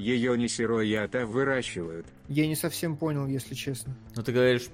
Ее 0.00 0.36
не 0.38 0.48
сырой 0.48 0.88
яд, 0.88 1.14
а 1.14 1.26
выращивают. 1.26 2.06
Я 2.28 2.46
не 2.46 2.56
совсем 2.56 2.96
понял, 2.96 3.26
если 3.26 3.54
честно. 3.54 3.94
Ну 4.16 4.22
ты 4.22 4.32
говоришь, 4.32 4.68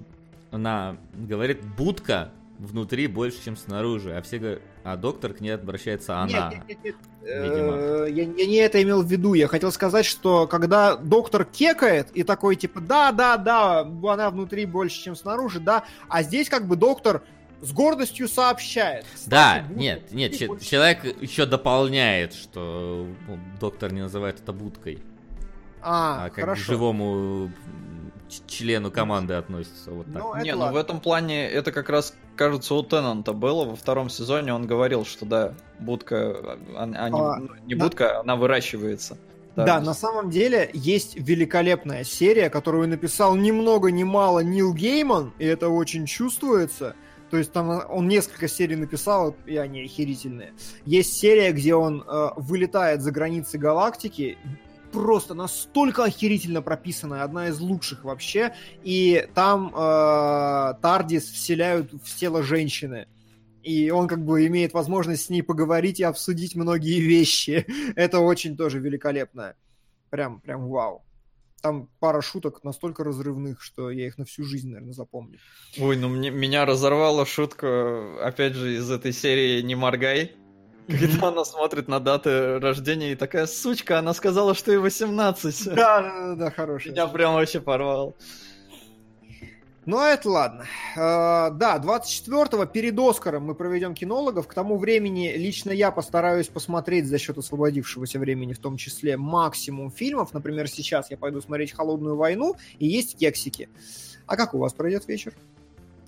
она 0.50 0.96
говорит 1.14 1.60
будка 1.76 2.30
внутри 2.58 3.06
больше, 3.06 3.44
чем 3.44 3.56
снаружи, 3.56 4.16
а 4.16 4.22
все 4.22 4.38
говорят, 4.38 4.62
а 4.84 4.96
доктор 4.96 5.34
к 5.34 5.40
ней 5.40 5.50
обращается 5.50 6.18
она. 6.18 6.50
Нет, 6.50 6.62
нет, 6.68 6.78
нет, 6.84 6.94
э, 7.22 8.06
Я, 8.10 8.22
я 8.22 8.46
не 8.46 8.56
это 8.56 8.82
имел 8.82 9.02
в 9.02 9.10
виду. 9.10 9.34
Я 9.34 9.48
хотел 9.48 9.72
сказать, 9.72 10.06
что 10.06 10.46
когда 10.46 10.96
доктор 10.96 11.44
кекает 11.44 12.08
и 12.14 12.22
такой 12.22 12.56
типа, 12.56 12.80
да, 12.80 13.12
да, 13.12 13.36
да, 13.36 13.80
она 13.80 14.30
внутри 14.30 14.64
больше, 14.64 15.02
чем 15.02 15.16
снаружи, 15.16 15.60
да, 15.60 15.84
а 16.08 16.22
здесь 16.22 16.48
как 16.48 16.66
бы 16.66 16.76
доктор 16.76 17.22
с 17.60 17.72
гордостью 17.72 18.28
сообщает. 18.28 19.05
Да, 19.26 19.60
Кстати, 19.62 19.78
нет, 19.78 20.12
нет, 20.12 20.46
больше- 20.46 20.64
человек 20.64 21.20
еще 21.20 21.46
дополняет, 21.46 22.32
что 22.34 23.06
ну, 23.26 23.38
доктор 23.60 23.92
не 23.92 24.02
называет 24.02 24.40
это 24.40 24.52
будкой, 24.52 24.98
А, 25.89 26.24
а 26.24 26.31
как 26.31 26.44
хорошо. 26.44 26.62
к 26.62 26.66
живому 26.66 27.50
члену 28.48 28.90
команды 28.90 29.34
относится. 29.34 29.92
Вот 29.92 30.06
так. 30.12 30.23
Ну, 30.23 30.34
это 30.34 30.44
Не, 30.44 30.52
ну 30.52 30.58
в 30.58 30.60
ладно. 30.62 30.78
этом 30.78 31.00
плане 31.00 31.48
это 31.48 31.70
как 31.70 31.89
раз, 31.89 32.12
кажется, 32.34 32.74
у 32.74 32.82
Теннанта 32.82 33.32
было 33.32 33.65
во 33.65 33.76
втором 33.76 34.10
сезоне. 34.10 34.52
Он 34.52 34.66
говорил, 34.66 35.05
что 35.05 35.24
да, 35.24 35.55
будка, 35.78 36.36
а, 36.74 36.82
а 36.82 36.86
не, 37.08 37.20
А, 37.20 37.36
ну, 37.36 37.48
не 37.66 37.74
да. 37.76 37.84
будка, 37.84 38.20
она 38.20 38.34
выращивается. 38.34 39.16
Да, 39.55 39.81
на 39.81 39.94
самом 39.94 40.28
деле 40.28 40.68
есть 40.74 41.16
великолепная 41.16 42.05
серия, 42.05 42.50
которую 42.50 42.89
написал 42.89 43.34
ни 43.36 43.52
много 43.52 43.90
ни 43.90 44.05
мало 44.05 44.40
Нил 44.40 44.74
Гейман, 44.74 45.32
и 45.39 45.47
это 45.47 45.70
очень 45.70 46.05
чувствуется. 46.05 46.94
То 47.31 47.39
есть 47.39 47.52
там 47.52 47.82
он 47.89 48.06
несколько 48.06 48.48
серий 48.48 48.76
написал, 48.76 49.34
и 49.47 49.56
они 49.56 49.82
охерительные. 49.84 50.52
Есть 50.84 51.15
серия, 51.15 51.52
где 51.52 51.74
он 51.74 52.05
э, 52.06 52.28
вылетает 52.36 53.00
за 53.00 53.10
границы 53.10 53.56
галактики, 53.56 54.36
просто 54.90 55.34
настолько 55.34 56.05
охерительно 56.05 56.62
прописанная, 56.62 57.23
одна 57.23 57.48
из 57.48 57.60
лучших 57.60 58.05
вообще. 58.05 58.55
И 58.82 59.28
там 59.34 59.73
э, 59.74 60.74
Тардис 60.81 61.24
вселяют 61.24 61.92
в 61.92 62.16
тело 62.16 62.42
женщины. 62.42 63.06
И 63.62 63.90
он 63.90 64.06
как 64.06 64.24
бы 64.24 64.47
имеет 64.47 64.73
возможность 64.74 65.24
с 65.24 65.31
ней 65.31 65.42
поговорить 65.42 65.98
и 65.98 66.05
обсудить 66.05 66.55
многие 66.55 67.00
вещи. 67.00 67.66
Это 67.97 68.20
очень 68.20 68.56
тоже 68.56 68.78
великолепно. 68.78 69.55
Прям, 70.10 70.40
прям 70.40 70.68
вау. 70.68 71.05
Там 71.62 71.89
пара 71.98 72.20
шуток 72.20 72.62
настолько 72.62 73.02
разрывных, 73.02 73.60
что 73.60 73.90
я 73.90 74.06
их 74.06 74.18
на 74.18 74.24
всю 74.24 74.44
жизнь, 74.44 74.68
наверное, 74.68 74.92
запомню. 74.92 75.39
Ой, 75.78 75.97
ну 75.97 76.08
мне, 76.08 76.31
меня 76.31 76.65
разорвала 76.65 77.26
шутка, 77.26 78.24
опять 78.24 78.55
же, 78.55 78.76
из 78.76 78.89
этой 78.89 79.12
серии 79.12 79.60
«Не 79.62 79.74
моргай», 79.74 80.36
когда 81.00 81.28
она 81.28 81.44
смотрит 81.44 81.89
на 81.89 81.98
даты 81.98 82.58
рождения 82.60 83.12
и 83.12 83.16
такая, 83.16 83.47
сучка, 83.47 83.98
она 83.98 84.15
сказала, 84.15 84.55
что 84.55 84.73
ей 84.73 84.78
18. 84.78 85.68
Да, 85.74 86.02
да, 86.02 86.34
да, 86.34 86.50
хороший. 86.50 86.92
Меня 86.92 87.06
прям 87.08 87.34
вообще 87.34 87.60
порвал. 87.60 88.15
Ну, 89.84 89.98
а 89.98 90.08
это 90.08 90.28
ладно. 90.28 90.65
Э, 90.97 91.50
да, 91.52 91.81
24-го 91.82 92.66
перед 92.66 92.98
Оскаром 92.98 93.44
мы 93.44 93.55
проведем 93.55 93.94
кинологов. 93.94 94.48
К 94.48 94.55
тому 94.55 94.78
времени 94.78 95.32
лично 95.36 95.70
я 95.70 95.92
постараюсь 95.92 96.48
посмотреть 96.48 97.06
за 97.06 97.18
счет 97.18 97.39
освободившегося 97.39 98.18
времени, 98.18 98.52
в 98.52 98.58
том 98.58 98.76
числе 98.76 99.16
максимум 99.16 99.92
фильмов. 99.92 100.34
Например, 100.34 100.68
сейчас 100.68 101.10
я 101.10 101.16
пойду 101.16 101.40
смотреть 101.40 101.73
«Холодную 101.73 102.16
войну» 102.16 102.56
и 102.81 102.86
есть 102.86 103.16
кексики. 103.16 103.68
А 104.26 104.36
как 104.36 104.55
у 104.55 104.58
вас 104.58 104.73
пройдет 104.73 105.06
вечер? 105.06 105.34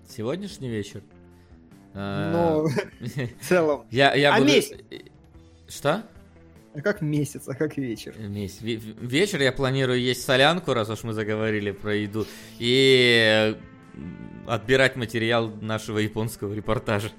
Сегодняшний 0.09 0.69
вечер. 0.69 1.03
Ну, 1.95 2.69
в 3.01 3.45
целом. 3.49 3.87
Я, 3.91 4.15
я 4.15 4.35
А 4.35 4.39
буду... 4.39 4.51
месяц? 4.51 4.77
Что? 5.69 6.05
А 6.75 6.81
как 6.81 7.01
месяц, 7.01 7.49
а 7.49 7.55
как 7.55 7.77
вечер? 7.77 8.15
Месяц. 8.19 8.61
Ве- 8.61 8.77
Вечер 9.05 9.41
я 9.41 9.53
планирую 9.53 10.01
есть 10.01 10.23
солянку, 10.25 10.75
раз 10.75 10.89
уж 10.91 11.03
мы 11.03 11.13
заговорили 11.13 11.73
про 11.73 11.95
еду, 11.95 12.27
и 12.59 13.57
отбирать 14.47 14.97
материал 14.97 15.49
нашего 15.61 15.99
японского 15.99 16.53
репортажа. 16.55 17.11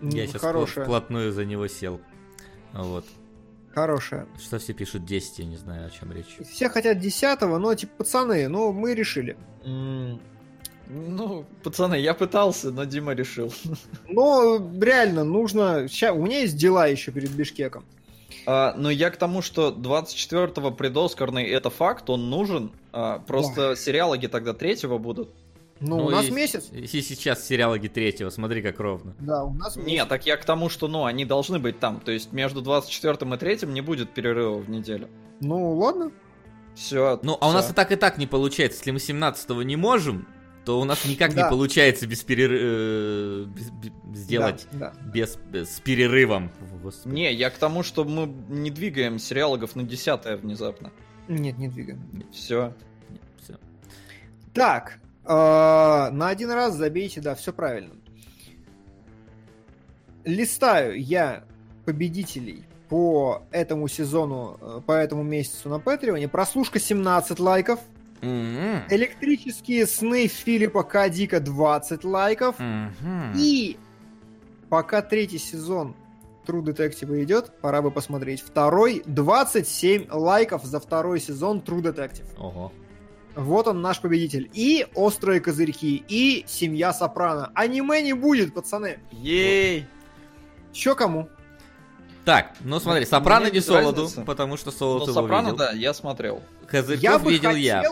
Я 0.00 0.26
сейчас 0.26 0.42
вплотную 0.70 1.32
за 1.32 1.44
него 1.44 1.66
сел. 1.68 2.00
Вот. 2.72 3.04
хорошая. 3.74 4.26
Что 4.40 4.58
все 4.58 4.72
пишут 4.74 5.04
10, 5.04 5.38
я 5.40 5.44
не 5.44 5.56
знаю, 5.56 5.86
о 5.86 5.90
чем 5.90 6.12
речь. 6.12 6.38
Все 6.50 6.68
хотят 6.68 6.98
десятого, 7.00 7.58
но, 7.58 7.74
типа, 7.74 7.92
пацаны, 7.98 8.48
ну, 8.48 8.72
мы 8.72 8.94
решили. 8.94 9.36
Ну, 10.88 11.44
пацаны, 11.62 11.94
я 11.98 12.14
пытался, 12.14 12.70
но 12.70 12.84
Дима 12.84 13.12
решил. 13.14 13.52
Но 14.08 14.60
реально 14.80 15.24
нужно... 15.24 15.88
Ща... 15.88 16.12
У 16.12 16.24
меня 16.24 16.40
есть 16.40 16.56
дела 16.56 16.86
еще 16.86 17.12
перед 17.12 17.30
Бишкеком. 17.30 17.84
А, 18.46 18.74
но 18.76 18.90
я 18.90 19.10
к 19.10 19.16
тому, 19.16 19.42
что 19.42 19.70
24-го 19.70 20.70
предоскарный 20.72 21.44
это 21.44 21.70
факт, 21.70 22.10
он 22.10 22.28
нужен. 22.30 22.72
А, 22.92 23.18
просто 23.20 23.76
сериалоги 23.76 24.26
тогда 24.26 24.52
третьего 24.52 24.98
будут. 24.98 25.30
Ну, 25.80 26.06
у 26.06 26.10
нас 26.10 26.26
и- 26.28 26.30
месяц. 26.30 26.70
И 26.72 26.86
сейчас 26.86 27.44
сериалоги 27.44 27.88
третьего, 27.88 28.30
смотри, 28.30 28.62
как 28.62 28.78
ровно. 28.78 29.14
Да, 29.18 29.44
у 29.44 29.52
нас 29.52 29.76
месяц. 29.76 29.88
Нет, 29.90 30.08
так 30.08 30.26
я 30.26 30.36
к 30.36 30.44
тому, 30.44 30.68
что, 30.68 30.86
ну, 30.88 31.04
они 31.04 31.24
должны 31.24 31.58
быть 31.58 31.80
там. 31.80 32.00
То 32.00 32.12
есть 32.12 32.32
между 32.32 32.62
24 32.62 33.34
и 33.34 33.36
3 33.36 33.66
не 33.68 33.80
будет 33.80 34.10
перерыва 34.10 34.58
в 34.58 34.70
неделю. 34.70 35.08
Ну, 35.40 35.76
ладно. 35.76 36.12
Все. 36.74 37.18
Ну, 37.22 37.36
а 37.40 37.48
у 37.48 37.52
нас 37.52 37.70
и 37.70 37.74
так 37.74 37.92
и 37.92 37.96
так 37.96 38.16
не 38.16 38.26
получается. 38.26 38.78
Если 38.78 38.90
мы 38.92 38.98
17-го 38.98 39.62
не 39.62 39.76
можем, 39.76 40.26
то 40.64 40.80
у 40.80 40.84
нас 40.84 41.04
никак 41.04 41.34
Да. 41.34 41.42
не 41.44 41.48
получается 41.50 42.06
без 42.06 42.22
перерыва 42.22 43.48
сделать 44.14 44.66
Да, 44.72 44.92
да. 44.94 45.10
без, 45.12 45.36
без- 45.36 45.74
с 45.76 45.80
перерывом. 45.80 46.50
Господи. 46.82 47.14
Не, 47.14 47.32
я 47.32 47.50
к 47.50 47.54
тому, 47.58 47.82
что 47.82 48.04
мы 48.04 48.26
не 48.48 48.70
двигаем 48.70 49.18
сериалогов 49.18 49.74
на 49.76 49.82
10 49.82 50.36
внезапно. 50.40 50.92
Нет, 51.28 51.58
не 51.58 51.68
двигаем. 51.68 52.00
Все. 52.32 52.74
Всё. 53.42 53.54
Так, 54.54 54.98
э, 55.24 55.28
на 55.28 56.28
один 56.28 56.50
раз 56.50 56.74
забейте, 56.76 57.20
да, 57.20 57.34
все 57.34 57.52
правильно. 57.52 57.94
Листаю 60.24 61.00
я 61.02 61.44
победителей 61.84 62.64
по 62.88 63.42
этому 63.50 63.88
сезону, 63.88 64.58
э, 64.60 64.80
по 64.86 64.92
этому 64.92 65.22
месяцу 65.24 65.68
на 65.68 65.80
Патреоне. 65.80 66.28
Прослушка 66.28 66.78
17 66.78 67.40
лайков. 67.40 67.80
М-м. 68.22 68.84
Электрические 68.88 69.86
сны 69.86 70.26
Филиппа 70.28 70.82
Кадика 70.82 71.40
20 71.40 72.04
лайков. 72.04 72.56
Мгм. 72.58 73.32
И 73.36 73.76
пока 74.70 75.02
третий 75.02 75.38
сезон 75.38 75.94
True 76.46 76.62
Detective 76.62 77.22
идет, 77.22 77.52
пора 77.60 77.82
бы 77.82 77.90
посмотреть 77.90 78.40
второй. 78.40 79.02
27 79.06 80.06
лайков 80.10 80.64
за 80.64 80.80
второй 80.80 81.20
сезон 81.20 81.58
True 81.60 81.82
Detective. 81.82 82.26
Ого. 82.38 82.72
Вот 83.34 83.66
он 83.66 83.80
наш 83.80 84.00
победитель. 84.00 84.50
И 84.52 84.86
острые 84.94 85.40
козырьки, 85.40 86.04
и 86.08 86.44
семья 86.46 86.92
Сопрано. 86.92 87.50
Аниме 87.54 88.02
не 88.02 88.12
будет, 88.12 88.54
пацаны. 88.54 88.98
Ей! 89.10 89.86
Чё 90.72 90.94
кому? 90.94 91.28
Так, 92.24 92.52
ну 92.60 92.78
смотри, 92.78 93.04
Сопрано 93.04 93.46
не 93.46 93.52
без 93.52 93.66
Солоду, 93.66 94.08
потому 94.24 94.56
что 94.56 94.70
Ну, 94.70 94.76
Солод 94.76 95.02
его 95.08 95.12
Сопрано, 95.12 95.46
видел. 95.46 95.56
да, 95.58 95.72
я 95.72 95.92
смотрел. 95.92 96.42
Козырьков 96.70 97.24
видел 97.24 97.50
хотел... 97.50 97.56
я. 97.56 97.82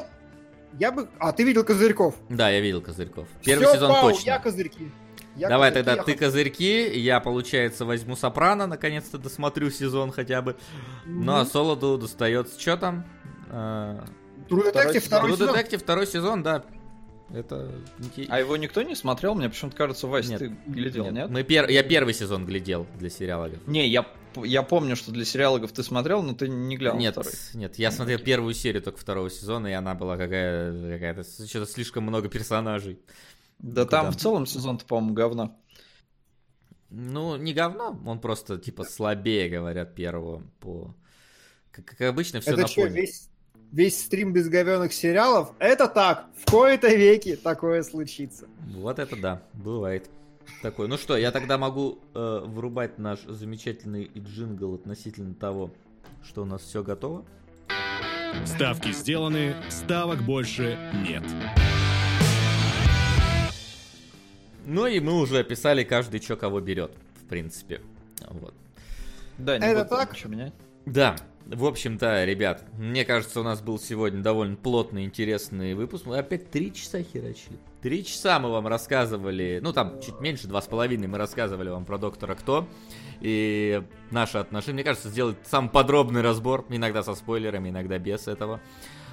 Я 0.78 0.92
бы... 0.92 1.08
А, 1.18 1.32
ты 1.32 1.42
видел 1.44 1.64
козырьков? 1.64 2.14
Да, 2.28 2.48
я 2.50 2.60
видел 2.60 2.80
Козырьков. 2.80 3.28
Первый 3.44 3.64
Всё, 3.66 3.74
сезон 3.74 3.90
Пау, 3.92 4.10
точно. 4.10 4.26
я 4.26 4.38
козырьки. 4.38 4.90
Я 5.36 5.48
Давай 5.48 5.70
козырьки, 5.70 5.86
тогда 5.86 6.00
я 6.00 6.04
ты 6.04 6.12
хочу. 6.12 6.24
козырьки, 6.24 6.98
я, 6.98 7.20
получается, 7.20 7.84
возьму 7.84 8.16
Сопрано, 8.16 8.66
наконец-то 8.66 9.18
досмотрю 9.18 9.70
сезон 9.70 10.12
хотя 10.12 10.42
бы. 10.42 10.56
Ну, 11.06 11.36
а. 11.36 11.44
Солоду 11.44 11.98
достается, 11.98 12.60
что 12.60 12.76
там? 12.76 13.04
А, 13.50 14.04
True 14.48 14.70
Второй 14.70 14.92
Detective 14.92 15.00
сезон. 15.00 15.06
второй 15.08 15.30
True 15.30 15.36
сезон. 15.36 15.54
Detective 15.56 15.78
второй 15.78 16.06
сезон, 16.06 16.42
да. 16.42 16.64
Это... 17.32 17.70
А 18.28 18.40
его 18.40 18.56
никто 18.56 18.82
не 18.82 18.96
смотрел? 18.96 19.34
Мне 19.36 19.48
почему-то 19.48 19.76
кажется, 19.76 20.08
Вась, 20.08 20.28
Нет. 20.28 20.40
ты 20.40 20.52
глядел, 20.66 21.10
нет? 21.12 21.30
Мы 21.30 21.44
пер... 21.44 21.68
Я 21.68 21.84
первый 21.84 22.12
сезон 22.12 22.44
глядел 22.44 22.86
для 22.98 23.08
сериалогов. 23.08 23.64
Не, 23.68 23.86
я, 23.86 24.04
я 24.36 24.62
помню, 24.62 24.96
что 24.96 25.12
для 25.12 25.24
сериалогов 25.24 25.72
ты 25.72 25.82
смотрел, 25.82 26.22
но 26.22 26.34
ты 26.34 26.48
не 26.48 26.76
глянул 26.76 27.00
Нет, 27.00 27.14
второй. 27.14 27.32
нет, 27.54 27.78
я 27.78 27.90
смотрел 27.90 28.18
первую 28.18 28.54
серию 28.54 28.82
только 28.82 28.98
второго 28.98 29.30
сезона, 29.30 29.68
и 29.68 29.72
она 29.72 29.94
была 29.94 30.16
какая- 30.16 30.92
какая-то... 30.92 31.22
Что-то 31.22 31.70
слишком 31.70 32.04
много 32.04 32.28
персонажей. 32.28 33.00
Да 33.58 33.84
Куда? 33.84 34.02
там 34.02 34.12
в 34.12 34.16
целом 34.16 34.46
сезон-то, 34.46 34.84
по-моему, 34.84 35.14
говно. 35.14 35.60
Ну, 36.90 37.36
не 37.36 37.54
говно, 37.54 37.98
он 38.04 38.20
просто, 38.20 38.58
типа, 38.58 38.84
слабее, 38.84 39.48
говорят, 39.48 39.94
первого 39.94 40.42
по... 40.58 40.94
Как, 41.70 41.84
как 41.84 42.00
обычно, 42.00 42.40
все 42.40 42.52
Это 42.52 42.62
на 42.62 42.66
что, 42.66 42.86
весь, 42.86 43.28
весь 43.70 44.04
стрим 44.04 44.32
без 44.32 44.48
говенных 44.48 44.92
сериалов? 44.92 45.52
Это 45.60 45.86
так. 45.86 46.26
В 46.36 46.50
кои-то 46.50 46.88
веки 46.88 47.36
такое 47.36 47.84
случится. 47.84 48.48
Вот 48.74 48.98
это 48.98 49.16
да, 49.16 49.42
бывает. 49.52 50.10
Такой. 50.62 50.88
Ну 50.88 50.98
что, 50.98 51.16
я 51.16 51.30
тогда 51.30 51.58
могу 51.58 52.00
э, 52.14 52.42
врубать 52.44 52.98
наш 52.98 53.20
замечательный 53.22 54.10
джингл 54.16 54.74
относительно 54.74 55.34
того, 55.34 55.70
что 56.22 56.42
у 56.42 56.44
нас 56.44 56.62
все 56.62 56.82
готово. 56.82 57.24
Ставки 58.44 58.92
сделаны, 58.92 59.56
ставок 59.68 60.22
больше 60.22 60.78
нет. 61.06 61.24
Ну 64.66 64.86
и 64.86 65.00
мы 65.00 65.14
уже 65.14 65.38
описали 65.38 65.82
каждый, 65.82 66.20
что 66.20 66.36
кого 66.36 66.60
берет, 66.60 66.92
в 67.22 67.28
принципе. 67.28 67.80
Вот. 68.28 68.54
Да, 69.38 69.58
не 69.58 69.66
Это 69.66 69.84
так? 69.84 70.12
ничего 70.12 70.30
менять. 70.30 70.52
Да, 70.86 71.16
в 71.50 71.64
общем-то, 71.64 72.24
ребят, 72.24 72.64
мне 72.78 73.04
кажется, 73.04 73.40
у 73.40 73.42
нас 73.42 73.60
был 73.60 73.78
сегодня 73.78 74.22
довольно 74.22 74.56
плотный, 74.56 75.04
интересный 75.04 75.74
выпуск. 75.74 76.06
Мы 76.06 76.18
опять 76.18 76.50
три 76.50 76.72
часа 76.72 77.02
херачили. 77.02 77.58
Три 77.82 78.04
часа 78.04 78.38
мы 78.38 78.50
вам 78.50 78.68
рассказывали, 78.68 79.58
ну 79.62 79.72
там 79.72 80.00
чуть 80.00 80.20
меньше, 80.20 80.46
два 80.46 80.62
с 80.62 80.66
половиной, 80.66 81.08
мы 81.08 81.18
рассказывали 81.18 81.68
вам 81.68 81.84
про 81.84 81.98
Доктора 81.98 82.34
Кто. 82.36 82.68
И 83.20 83.82
наши 84.10 84.38
отношения, 84.38 84.74
мне 84.74 84.84
кажется, 84.84 85.08
сделать 85.08 85.38
самый 85.44 85.70
подробный 85.70 86.22
разбор, 86.22 86.64
иногда 86.68 87.02
со 87.02 87.14
спойлерами, 87.14 87.70
иногда 87.70 87.98
без 87.98 88.28
этого. 88.28 88.60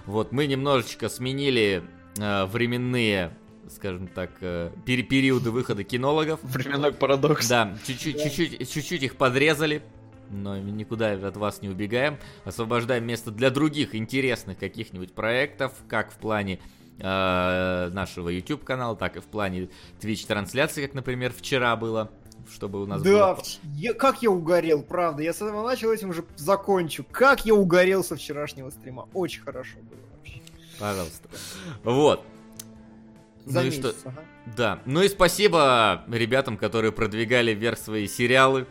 Вот, 0.05 0.31
мы 0.31 0.45
немножечко 0.45 1.09
сменили 1.09 1.83
э, 2.19 2.45
временные 2.45 3.35
скажем 3.69 4.07
так, 4.07 4.31
э, 4.41 4.71
пери- 4.85 5.03
периоды 5.03 5.51
выхода 5.51 5.83
кинологов. 5.83 6.39
Временной 6.43 6.93
парадокс. 6.93 7.49
Да, 7.49 7.77
чуть-чуть, 7.85 8.21
чуть-чуть, 8.21 8.71
чуть-чуть 8.71 9.03
их 9.03 9.15
подрезали, 9.17 9.81
но 10.29 10.57
никуда 10.57 11.13
от 11.13 11.37
вас 11.37 11.61
не 11.61 11.69
убегаем. 11.69 12.17
Освобождаем 12.45 13.05
место 13.05 13.31
для 13.31 13.49
других 13.49 13.95
интересных 13.95 14.57
каких-нибудь 14.57 15.13
проектов, 15.13 15.73
как 15.87 16.11
в 16.11 16.17
плане 16.17 16.59
э, 16.99 17.89
нашего 17.91 18.29
YouTube 18.29 18.63
канала, 18.63 18.95
так 18.95 19.17
и 19.17 19.19
в 19.19 19.25
плане 19.25 19.69
Twitch 19.99 20.25
трансляции, 20.27 20.85
как, 20.85 20.93
например, 20.95 21.33
вчера 21.33 21.75
было, 21.75 22.11
чтобы 22.51 22.81
у 22.81 22.85
нас 22.85 23.01
Да, 23.01 23.35
было... 23.35 23.43
я- 23.75 23.93
как 23.93 24.21
я 24.21 24.31
угорел, 24.31 24.81
правда. 24.83 25.23
Я 25.23 25.33
с 25.33 25.37
этого 25.37 25.65
начал, 25.67 25.91
этим 25.91 26.09
уже 26.09 26.23
закончу. 26.35 27.05
Как 27.11 27.45
я 27.45 27.53
угорел 27.53 28.03
со 28.03 28.15
вчерашнего 28.15 28.69
стрима. 28.69 29.07
Очень 29.13 29.41
хорошо 29.41 29.77
было 29.79 29.99
вообще. 30.15 30.41
Пожалуйста. 30.79 31.29
Вот. 31.83 32.23
За 33.45 33.59
ну 33.59 33.61
и 33.61 33.65
месяц, 33.69 33.79
что? 33.79 34.09
ага. 34.09 34.23
Да. 34.57 34.79
Ну 34.85 35.01
и 35.01 35.07
спасибо 35.07 36.03
ребятам, 36.09 36.57
которые 36.57 36.91
продвигали 36.91 37.53
вверх 37.53 37.77
свои 37.77 38.07
сериалы, 38.07 38.67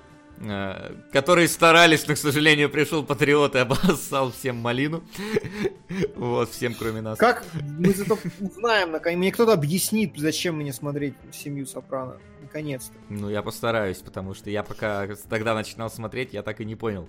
которые 1.12 1.48
старались, 1.48 2.06
но, 2.06 2.15
к 2.15 2.18
сожалению, 2.18 2.68
пришел 2.70 3.02
Патриот 3.02 3.55
и 3.55 3.58
обоссал 3.58 4.32
всем 4.32 4.56
малину. 4.56 5.02
Вот, 6.15 6.50
всем 6.50 6.74
кроме 6.74 7.00
нас. 7.00 7.18
Как 7.18 7.44
мы 7.78 7.92
зато 7.92 8.18
узнаем, 8.40 8.92
наконец. 8.92 9.18
Мне 9.18 9.32
кто-то 9.32 9.52
объяснит, 9.52 10.12
зачем 10.16 10.56
мне 10.56 10.73
смотреть 10.73 11.15
семью 11.32 11.66
Сопрано. 11.66 12.16
Наконец-то. 12.42 12.94
Ну, 13.08 13.28
я 13.28 13.42
постараюсь, 13.42 13.98
потому 13.98 14.34
что 14.34 14.50
я 14.50 14.62
пока 14.62 15.08
тогда 15.28 15.55
начинал 15.55 15.90
смотреть, 15.90 16.32
я 16.32 16.42
так 16.42 16.60
и 16.60 16.65
не 16.65 16.76
понял 16.76 17.08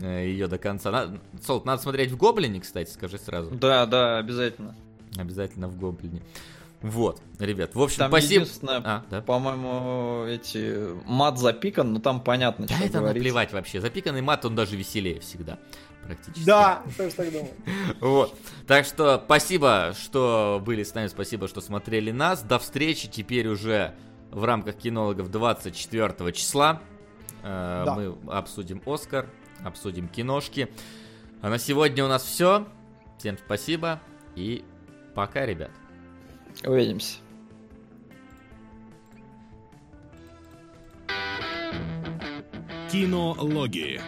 ее 0.00 0.48
до 0.48 0.58
конца. 0.58 1.12
Солт, 1.42 1.64
надо 1.64 1.80
смотреть 1.80 2.10
в 2.10 2.16
Гоблине, 2.16 2.60
кстати, 2.60 2.90
скажи 2.90 3.18
сразу. 3.18 3.50
Да, 3.52 3.86
да, 3.86 4.18
обязательно. 4.18 4.74
Обязательно 5.16 5.68
в 5.68 5.78
Гоблине. 5.78 6.22
Вот, 6.86 7.22
ребят, 7.38 7.74
в 7.74 7.80
общем, 7.80 7.96
Там 7.96 8.10
спасибо. 8.10 8.42
единственное, 8.42 8.82
А, 8.84 9.04
да. 9.10 9.22
по-моему, 9.22 10.26
эти 10.26 10.92
мат 11.06 11.38
запикан, 11.38 11.94
но 11.94 11.98
там 11.98 12.20
понятно, 12.20 12.66
Да 12.66 12.74
что 12.76 12.84
это 12.84 12.98
говорится. 12.98 13.18
наплевать 13.24 13.52
вообще. 13.54 13.80
Запиканный 13.80 14.20
мат, 14.20 14.44
он 14.44 14.54
даже 14.54 14.76
веселее 14.76 15.18
всегда. 15.20 15.58
Практически. 16.04 16.44
Да, 16.44 16.82
тоже 16.98 17.12
так 17.14 17.32
думаю. 17.32 17.48
Вот. 18.00 18.38
Так 18.66 18.84
что 18.84 19.22
спасибо, 19.24 19.94
что 19.98 20.60
были 20.62 20.82
с 20.82 20.92
нами, 20.94 21.06
спасибо, 21.06 21.48
что 21.48 21.62
смотрели 21.62 22.10
нас. 22.10 22.42
До 22.42 22.58
встречи 22.58 23.08
теперь 23.08 23.48
уже 23.48 23.94
в 24.30 24.44
рамках 24.44 24.76
кинологов 24.76 25.30
24 25.30 26.32
числа. 26.34 26.82
Э, 27.42 27.84
Да. 27.86 27.94
Мы 27.94 28.14
обсудим 28.30 28.82
Оскар, 28.84 29.30
обсудим 29.64 30.06
киношки. 30.08 30.68
А 31.40 31.48
на 31.48 31.58
сегодня 31.58 32.04
у 32.04 32.08
нас 32.08 32.24
все. 32.24 32.66
Всем 33.18 33.38
спасибо 33.38 34.02
и 34.36 34.62
пока, 35.14 35.46
ребят. 35.46 35.70
Увидимся. 36.62 37.18
Кинологии. 42.90 44.00